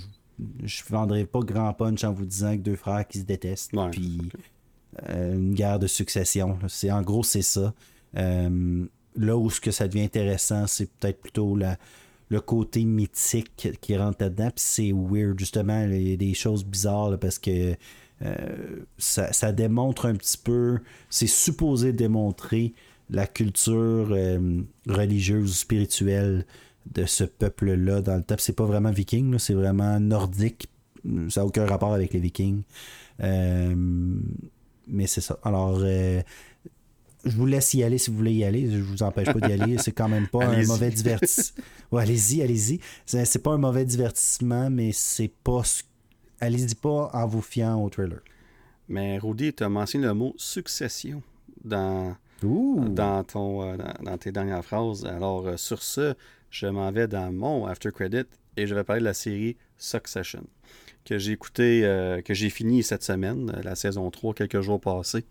je 0.64 0.82
vendrai 0.88 1.24
pas 1.24 1.40
grand 1.40 1.72
punch 1.72 2.04
en 2.04 2.12
vous 2.12 2.26
disant 2.26 2.56
que 2.56 2.62
deux 2.62 2.76
frères 2.76 3.06
qui 3.06 3.18
se 3.18 3.24
détestent, 3.24 3.72
puis 3.90 4.20
euh, 5.08 5.34
une 5.34 5.54
guerre 5.54 5.78
de 5.78 5.86
succession. 5.86 6.58
C'est 6.68 6.90
en 6.90 7.02
gros 7.02 7.22
c'est 7.22 7.42
ça. 7.42 7.74
Euh, 8.16 8.86
là 9.16 9.36
où 9.36 9.50
ce 9.50 9.60
que 9.60 9.70
ça 9.70 9.88
devient 9.88 10.04
intéressant, 10.04 10.66
c'est 10.66 10.90
peut-être 10.92 11.20
plutôt 11.20 11.56
la, 11.56 11.76
le 12.28 12.40
côté 12.40 12.84
mythique 12.84 13.68
qui 13.80 13.96
rentre 13.96 14.18
là-dedans. 14.20 14.50
Puis 14.54 14.64
c'est 14.64 14.92
weird, 14.92 15.38
justement, 15.38 15.84
il 15.84 16.08
y 16.08 16.12
a 16.12 16.16
des 16.16 16.34
choses 16.34 16.64
bizarres 16.64 17.18
parce 17.18 17.38
que 17.38 17.74
euh, 18.22 18.36
ça, 18.96 19.32
ça, 19.32 19.52
démontre 19.52 20.06
un 20.06 20.14
petit 20.14 20.38
peu, 20.38 20.78
c'est 21.10 21.28
supposé 21.28 21.92
démontrer 21.92 22.74
la 23.10 23.26
culture 23.26 24.14
religieuse 24.86 25.50
ou 25.50 25.54
spirituelle 25.54 26.44
de 26.86 27.04
ce 27.04 27.24
peuple-là 27.24 28.02
dans 28.02 28.16
le 28.16 28.22
top. 28.22 28.40
C'est 28.40 28.54
pas 28.54 28.64
vraiment 28.64 28.90
viking, 28.90 29.38
c'est 29.38 29.54
vraiment 29.54 30.00
nordique. 30.00 30.68
Ça 31.28 31.40
n'a 31.40 31.46
aucun 31.46 31.66
rapport 31.66 31.94
avec 31.94 32.12
les 32.12 32.20
vikings. 32.20 32.62
Euh, 33.22 33.74
mais 34.86 35.06
c'est 35.06 35.20
ça. 35.20 35.38
Alors, 35.42 35.78
euh, 35.82 36.22
je 37.24 37.36
vous 37.36 37.46
laisse 37.46 37.74
y 37.74 37.82
aller 37.82 37.98
si 37.98 38.10
vous 38.10 38.16
voulez 38.16 38.34
y 38.34 38.44
aller. 38.44 38.70
Je 38.70 38.78
vous 38.78 39.02
empêche 39.02 39.32
pas 39.32 39.40
d'y 39.40 39.52
aller. 39.52 39.78
C'est 39.78 39.92
quand 39.92 40.08
même 40.08 40.28
pas 40.28 40.44
un 40.48 40.64
mauvais 40.66 40.90
divertissement. 40.90 41.64
allez-y, 41.92 42.42
allez-y. 42.42 42.80
C'est 43.06 43.42
pas 43.42 43.52
un 43.52 43.58
mauvais 43.58 43.84
divertissement, 43.84 44.70
mais 44.70 44.92
c'est 44.92 45.32
pas. 45.44 45.62
Allez-y 46.40 46.74
pas 46.74 47.10
en 47.12 47.26
vous 47.26 47.42
fiant 47.42 47.82
au 47.82 47.90
trailer. 47.90 48.20
Mais 48.88 49.18
Rudy, 49.18 49.52
tu 49.52 49.64
as 49.64 49.68
mentionné 49.68 50.06
le 50.06 50.14
mot 50.14 50.34
succession 50.38 51.22
dans, 51.62 52.16
dans, 52.42 53.24
ton, 53.24 53.62
euh, 53.62 53.76
dans, 54.02 54.16
tes 54.16 54.32
dernières 54.32 54.64
phrases. 54.64 55.04
Alors, 55.04 55.58
sur 55.58 55.82
ce, 55.82 56.14
je 56.50 56.66
m'en 56.66 56.90
vais 56.90 57.08
dans 57.08 57.32
mon 57.32 57.66
After 57.66 57.90
Credit 57.90 58.24
et 58.56 58.66
je 58.66 58.74
vais 58.74 58.84
parler 58.84 59.00
de 59.00 59.06
la 59.06 59.14
série 59.14 59.56
Succession 59.76 60.44
que 61.08 61.18
j'ai 61.18 61.32
écouté, 61.32 61.82
euh, 61.84 62.20
que 62.20 62.34
j'ai 62.34 62.50
fini 62.50 62.82
cette 62.82 63.02
semaine, 63.02 63.50
la 63.64 63.74
saison 63.74 64.10
3, 64.10 64.34
quelques 64.34 64.60
jours 64.60 64.80
passés. 64.80 65.24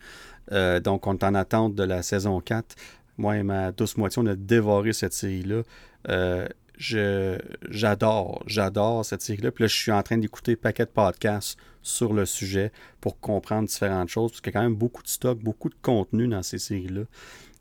Euh, 0.51 0.79
donc, 0.79 1.05
on 1.05 1.13
est 1.13 1.23
en 1.23 1.35
attente 1.35 1.75
de 1.75 1.83
la 1.83 2.01
saison 2.01 2.41
4. 2.41 2.75
Moi 3.17 3.37
et 3.37 3.43
ma 3.43 3.71
douce 3.71 3.95
moitié, 3.97 4.21
on 4.23 4.25
a 4.25 4.35
dévoré 4.35 4.93
cette 4.93 5.13
série-là. 5.13 5.61
Euh, 6.09 6.47
j'adore, 6.79 8.43
j'adore 8.47 9.05
cette 9.05 9.21
série-là. 9.21 9.51
Puis 9.51 9.63
là, 9.63 9.67
je 9.67 9.75
suis 9.75 9.91
en 9.91 10.01
train 10.01 10.17
d'écouter 10.17 10.55
paquet 10.55 10.85
de 10.85 10.89
podcasts 10.89 11.59
sur 11.83 12.13
le 12.13 12.25
sujet 12.25 12.71
pour 12.99 13.19
comprendre 13.19 13.67
différentes 13.67 14.09
choses, 14.09 14.31
parce 14.31 14.41
qu'il 14.41 14.53
y 14.53 14.57
a 14.57 14.59
quand 14.59 14.65
même 14.65 14.75
beaucoup 14.75 15.03
de 15.03 15.07
stock, 15.07 15.37
beaucoup 15.39 15.69
de 15.69 15.75
contenu 15.81 16.27
dans 16.27 16.43
ces 16.43 16.57
séries-là. 16.57 17.03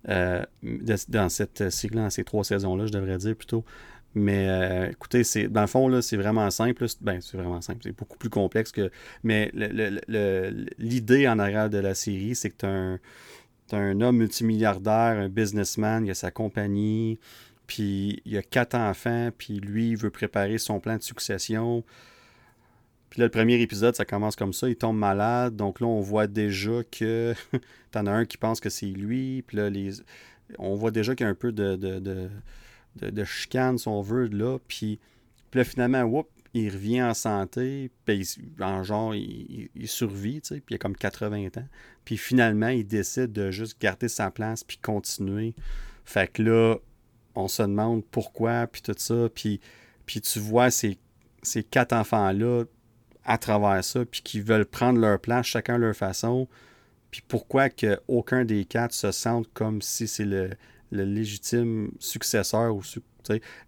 Euh, 0.08 0.44
dans 1.08 1.28
cette 1.28 1.70
cycle 1.70 1.96
dans 1.96 2.10
ces 2.10 2.24
trois 2.24 2.44
saisons-là, 2.44 2.86
je 2.86 2.92
devrais 2.92 3.18
dire 3.18 3.34
plutôt. 3.34 3.64
Mais 4.14 4.48
euh, 4.48 4.90
écoutez, 4.90 5.24
c'est 5.24 5.46
dans 5.48 5.60
le 5.60 5.66
fond, 5.66 6.00
c'est 6.00 6.16
vraiment 6.16 6.50
simple. 6.50 6.86
Ben, 7.02 7.20
c'est 7.20 7.36
vraiment 7.36 7.60
simple. 7.60 7.80
C'est 7.82 7.96
beaucoup 7.96 8.16
plus 8.16 8.30
complexe 8.30 8.72
que. 8.72 8.90
Mais 9.22 9.52
l'idée 10.78 11.28
en 11.28 11.38
arrière 11.38 11.68
de 11.68 11.78
la 11.78 11.94
série, 11.94 12.34
c'est 12.34 12.50
que 12.50 12.56
tu 12.58 12.66
un, 12.66 12.98
un 13.72 14.00
homme 14.00 14.16
multimilliardaire, 14.16 15.18
un 15.18 15.28
businessman, 15.28 16.06
il 16.06 16.10
a 16.12 16.14
sa 16.14 16.30
compagnie, 16.30 17.18
puis 17.66 18.22
il 18.24 18.38
a 18.38 18.42
quatre 18.42 18.74
enfants, 18.74 19.30
puis 19.36 19.60
lui, 19.60 19.90
il 19.90 19.96
veut 19.96 20.10
préparer 20.10 20.56
son 20.56 20.80
plan 20.80 20.96
de 20.96 21.02
succession. 21.02 21.84
Puis 23.16 23.22
là, 23.22 23.28
le 23.28 23.30
premier 23.30 23.58
épisode, 23.62 23.96
ça 23.96 24.04
commence 24.04 24.36
comme 24.36 24.52
ça. 24.52 24.68
Il 24.68 24.76
tombe 24.76 24.98
malade. 24.98 25.56
Donc 25.56 25.80
là, 25.80 25.86
on 25.86 26.02
voit 26.02 26.26
déjà 26.26 26.82
que 26.84 27.32
t'en 27.90 28.04
as 28.04 28.12
un 28.12 28.24
qui 28.26 28.36
pense 28.36 28.60
que 28.60 28.68
c'est 28.68 28.84
lui. 28.84 29.40
Puis 29.40 29.56
là, 29.56 29.70
les... 29.70 30.02
on 30.58 30.74
voit 30.74 30.90
déjà 30.90 31.14
qu'il 31.14 31.24
y 31.24 31.26
a 31.26 31.30
un 31.30 31.34
peu 31.34 31.50
de, 31.50 31.76
de, 31.76 32.28
de, 33.00 33.24
chicane, 33.24 33.78
si 33.78 33.88
on 33.88 34.02
veut, 34.02 34.26
là. 34.26 34.58
Puis, 34.68 35.00
là, 35.54 35.64
finalement, 35.64 36.02
whoop, 36.02 36.28
il 36.52 36.68
revient 36.68 37.04
en 37.04 37.14
santé. 37.14 37.90
Puis 38.04 38.36
en 38.60 38.82
genre, 38.82 39.14
il, 39.14 39.70
survit, 39.86 40.42
tu 40.42 40.48
sais. 40.48 40.60
Puis 40.60 40.74
il 40.74 40.76
a 40.76 40.78
comme 40.78 40.94
80 40.94 41.46
ans. 41.56 41.68
Puis 42.04 42.18
finalement, 42.18 42.68
il 42.68 42.86
décide 42.86 43.32
de 43.32 43.50
juste 43.50 43.80
garder 43.80 44.08
sa 44.08 44.30
place 44.30 44.62
puis 44.62 44.76
continuer. 44.76 45.54
Fait 46.04 46.30
que 46.30 46.42
là, 46.42 46.76
on 47.34 47.48
se 47.48 47.62
demande 47.62 48.04
pourquoi, 48.04 48.66
puis 48.66 48.82
tout 48.82 48.94
ça. 48.98 49.30
Puis, 49.34 49.58
puis 50.04 50.20
tu 50.20 50.38
vois 50.38 50.70
ces, 50.70 50.98
ces 51.42 51.62
quatre 51.62 51.94
enfants-là 51.94 52.64
à 53.26 53.38
travers 53.38 53.84
ça, 53.84 54.04
puis 54.04 54.22
qui 54.22 54.40
veulent 54.40 54.64
prendre 54.64 54.98
leur 54.98 55.20
place, 55.20 55.46
chacun 55.46 55.76
leur 55.76 55.94
façon. 55.94 56.48
Puis 57.10 57.22
pourquoi 57.26 57.68
que 57.68 57.98
aucun 58.08 58.44
des 58.44 58.64
quatre 58.64 58.94
se 58.94 59.10
sente 59.10 59.48
comme 59.52 59.82
si 59.82 60.08
c'est 60.08 60.24
le, 60.24 60.50
légitime 60.92 61.90
successeur 61.98 62.74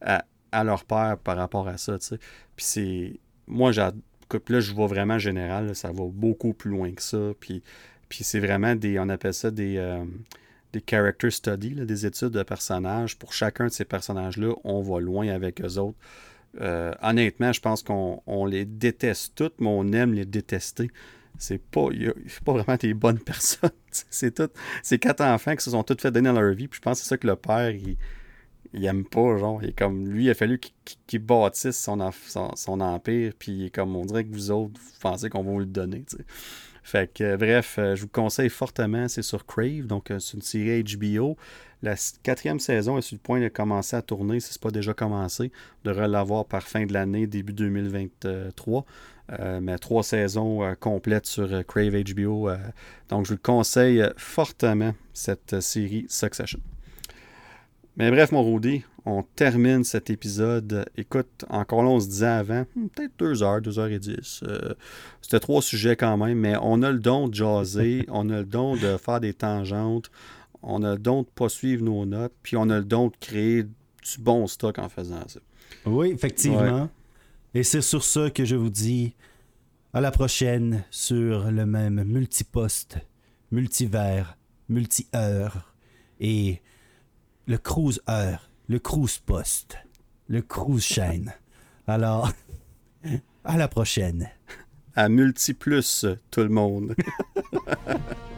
à, 0.00 0.64
leur 0.64 0.84
père 0.84 1.18
par 1.18 1.36
rapport 1.36 1.68
à 1.68 1.76
ça. 1.76 1.98
Puis 1.98 2.64
c'est. 2.64 3.20
Moi, 3.46 3.72
là, 3.72 3.92
je 4.60 4.72
vois 4.72 4.86
vraiment 4.86 5.18
général, 5.18 5.74
ça 5.74 5.90
va 5.90 6.04
beaucoup 6.06 6.52
plus 6.52 6.70
loin 6.70 6.92
que 6.92 7.02
ça. 7.02 7.32
Puis, 7.40 7.62
puis 8.08 8.24
c'est 8.24 8.40
vraiment 8.40 8.74
des. 8.74 8.98
On 8.98 9.08
appelle 9.08 9.34
ça 9.34 9.50
des. 9.50 9.76
Euh, 9.76 10.04
des 10.72 10.82
character 10.86 11.30
studies, 11.30 11.74
des 11.74 12.06
études 12.06 12.28
de 12.28 12.42
personnages. 12.42 13.16
Pour 13.16 13.32
chacun 13.32 13.66
de 13.66 13.72
ces 13.72 13.84
personnages-là, 13.84 14.54
on 14.64 14.82
va 14.82 15.00
loin 15.00 15.28
avec 15.28 15.62
eux 15.62 15.78
autres. 15.78 15.96
Euh, 16.60 16.92
honnêtement, 17.02 17.52
je 17.52 17.60
pense 17.60 17.82
qu'on 17.82 18.46
les 18.46 18.64
déteste 18.64 19.34
toutes, 19.34 19.60
mais 19.60 19.68
on 19.68 19.92
aime 19.92 20.14
les 20.14 20.24
détester. 20.24 20.90
C'est 21.38 21.58
pas, 21.58 21.88
pas 22.44 22.52
vraiment 22.52 22.76
des 22.76 22.94
bonnes 22.94 23.18
personnes. 23.24 23.70
c'est 23.90 24.34
tout. 24.34 24.50
C'est 24.82 24.98
quatre 24.98 25.22
enfants 25.22 25.54
qui 25.54 25.64
se 25.64 25.70
sont 25.70 25.82
tous 25.84 26.00
fait 26.00 26.10
donner 26.10 26.32
dans 26.32 26.40
leur 26.40 26.54
vie. 26.54 26.68
Puis 26.68 26.78
je 26.78 26.82
pense 26.82 26.98
que 26.98 27.04
c'est 27.04 27.08
ça 27.10 27.16
que 27.16 27.26
le 27.26 27.36
père, 27.36 27.70
il, 27.70 27.96
il 28.72 28.84
aime 28.84 29.04
pas. 29.04 29.36
Genre, 29.36 29.62
il 29.62 29.74
comme 29.74 30.08
lui, 30.08 30.24
il 30.24 30.30
a 30.30 30.34
fallu 30.34 30.60
qu'il 31.06 31.20
bâtisse 31.20 31.78
son, 31.78 32.10
son, 32.56 32.80
empire. 32.80 33.32
Puis 33.38 33.70
comme 33.70 33.94
on 33.94 34.04
dirait 34.04 34.24
que 34.24 34.32
vous 34.32 34.50
autres, 34.50 34.80
vous 34.80 34.98
pensez 35.00 35.30
qu'on 35.30 35.44
va 35.44 35.50
vous 35.50 35.60
le 35.60 35.66
donner. 35.66 36.04
Fait 36.82 37.12
que, 37.12 37.36
bref, 37.36 37.76
euh, 37.78 37.94
je 37.94 38.02
vous 38.02 38.08
conseille 38.08 38.48
fortement. 38.48 39.08
C'est 39.08 39.22
sur 39.22 39.46
Crave. 39.46 39.86
Donc, 39.86 40.10
euh, 40.10 40.18
c'est 40.18 40.34
une 40.34 40.42
série 40.42 40.82
HBO. 40.82 41.36
La 41.82 41.94
quatrième 42.22 42.58
saison 42.58 42.98
est 42.98 43.02
sur 43.02 43.14
le 43.14 43.20
point 43.20 43.40
de 43.40 43.48
commencer 43.48 43.94
à 43.94 44.02
tourner, 44.02 44.40
si 44.40 44.52
ce 44.52 44.58
n'est 44.58 44.62
pas 44.62 44.70
déjà 44.70 44.94
commencé. 44.94 45.52
On 45.84 45.90
devrait 45.90 46.08
l'avoir 46.08 46.44
par 46.44 46.62
fin 46.62 46.86
de 46.86 46.92
l'année, 46.92 47.26
début 47.26 47.52
2023. 47.52 48.84
Euh, 49.38 49.60
mais 49.60 49.76
trois 49.78 50.02
saisons 50.02 50.64
euh, 50.64 50.74
complètes 50.74 51.26
sur 51.26 51.52
euh, 51.52 51.62
Crave 51.62 52.02
HBO. 52.02 52.50
donc, 53.10 53.26
je 53.26 53.34
vous 53.34 53.40
conseille 53.40 54.02
fortement, 54.16 54.94
cette 55.12 55.60
série 55.60 56.06
Succession. 56.08 56.60
Mais 57.96 58.10
bref, 58.10 58.32
mon 58.32 58.42
Rudy, 58.42 58.84
on 59.04 59.22
termine 59.22 59.84
cet 59.84 60.08
épisode. 60.08 60.86
Écoute, 60.96 61.44
encore 61.50 61.82
là, 61.82 61.90
on 61.90 62.00
se 62.00 62.08
disait 62.08 62.26
avant, 62.26 62.64
hmm, 62.74 62.86
peut-être 62.88 63.12
deux 63.18 63.42
heures, 63.42 63.60
deux 63.60 63.78
heures 63.78 63.88
et 63.88 63.98
dix. 63.98 64.42
C'était 65.20 65.40
trois 65.40 65.60
sujets 65.60 65.96
quand 65.96 66.16
même, 66.16 66.38
mais 66.38 66.54
on 66.62 66.82
a 66.82 66.90
le 66.90 67.00
don 67.00 67.28
de 67.28 67.34
jaser, 67.34 68.06
on 68.08 68.30
a 68.30 68.38
le 68.38 68.44
don 68.44 68.76
de 68.76 68.96
faire 68.96 69.20
des 69.20 69.34
tangentes, 69.34 70.10
on 70.62 70.82
a 70.82 70.92
le 70.92 70.98
don 70.98 71.22
de 71.22 71.28
pas 71.28 71.48
suivre 71.48 71.84
nos 71.84 72.06
notes, 72.06 72.34
puis 72.42 72.56
on 72.56 72.68
a 72.70 72.78
le 72.78 72.84
don 72.84 73.08
de 73.08 73.16
créer 73.20 73.62
du 73.62 74.18
bon 74.20 74.46
stock 74.46 74.78
en 74.78 74.88
faisant 74.88 75.26
ça. 75.26 75.40
Oui, 75.86 76.10
effectivement. 76.10 76.88
Et 77.54 77.62
c'est 77.62 77.82
sur 77.82 78.04
ça 78.04 78.30
que 78.30 78.44
je 78.44 78.56
vous 78.56 78.70
dis 78.70 79.14
à 79.92 80.00
la 80.00 80.10
prochaine 80.10 80.84
sur 80.90 81.50
le 81.50 81.66
même 81.66 82.02
multiposte, 82.04 82.98
multivers, 83.50 84.36
multi-heure 84.68 85.74
et 86.20 86.60
le 87.46 87.58
cruise 87.58 88.02
heure, 88.08 88.50
le 88.68 88.78
cruise 88.78 89.18
poste, 89.18 89.78
le 90.28 90.42
cruise 90.42 90.84
chaîne. 90.84 91.32
Alors, 91.86 92.30
à 93.44 93.56
la 93.56 93.68
prochaine. 93.68 94.28
À 94.94 95.08
multiplus, 95.08 96.04
tout 96.30 96.40
le 96.40 96.48
monde. 96.48 96.94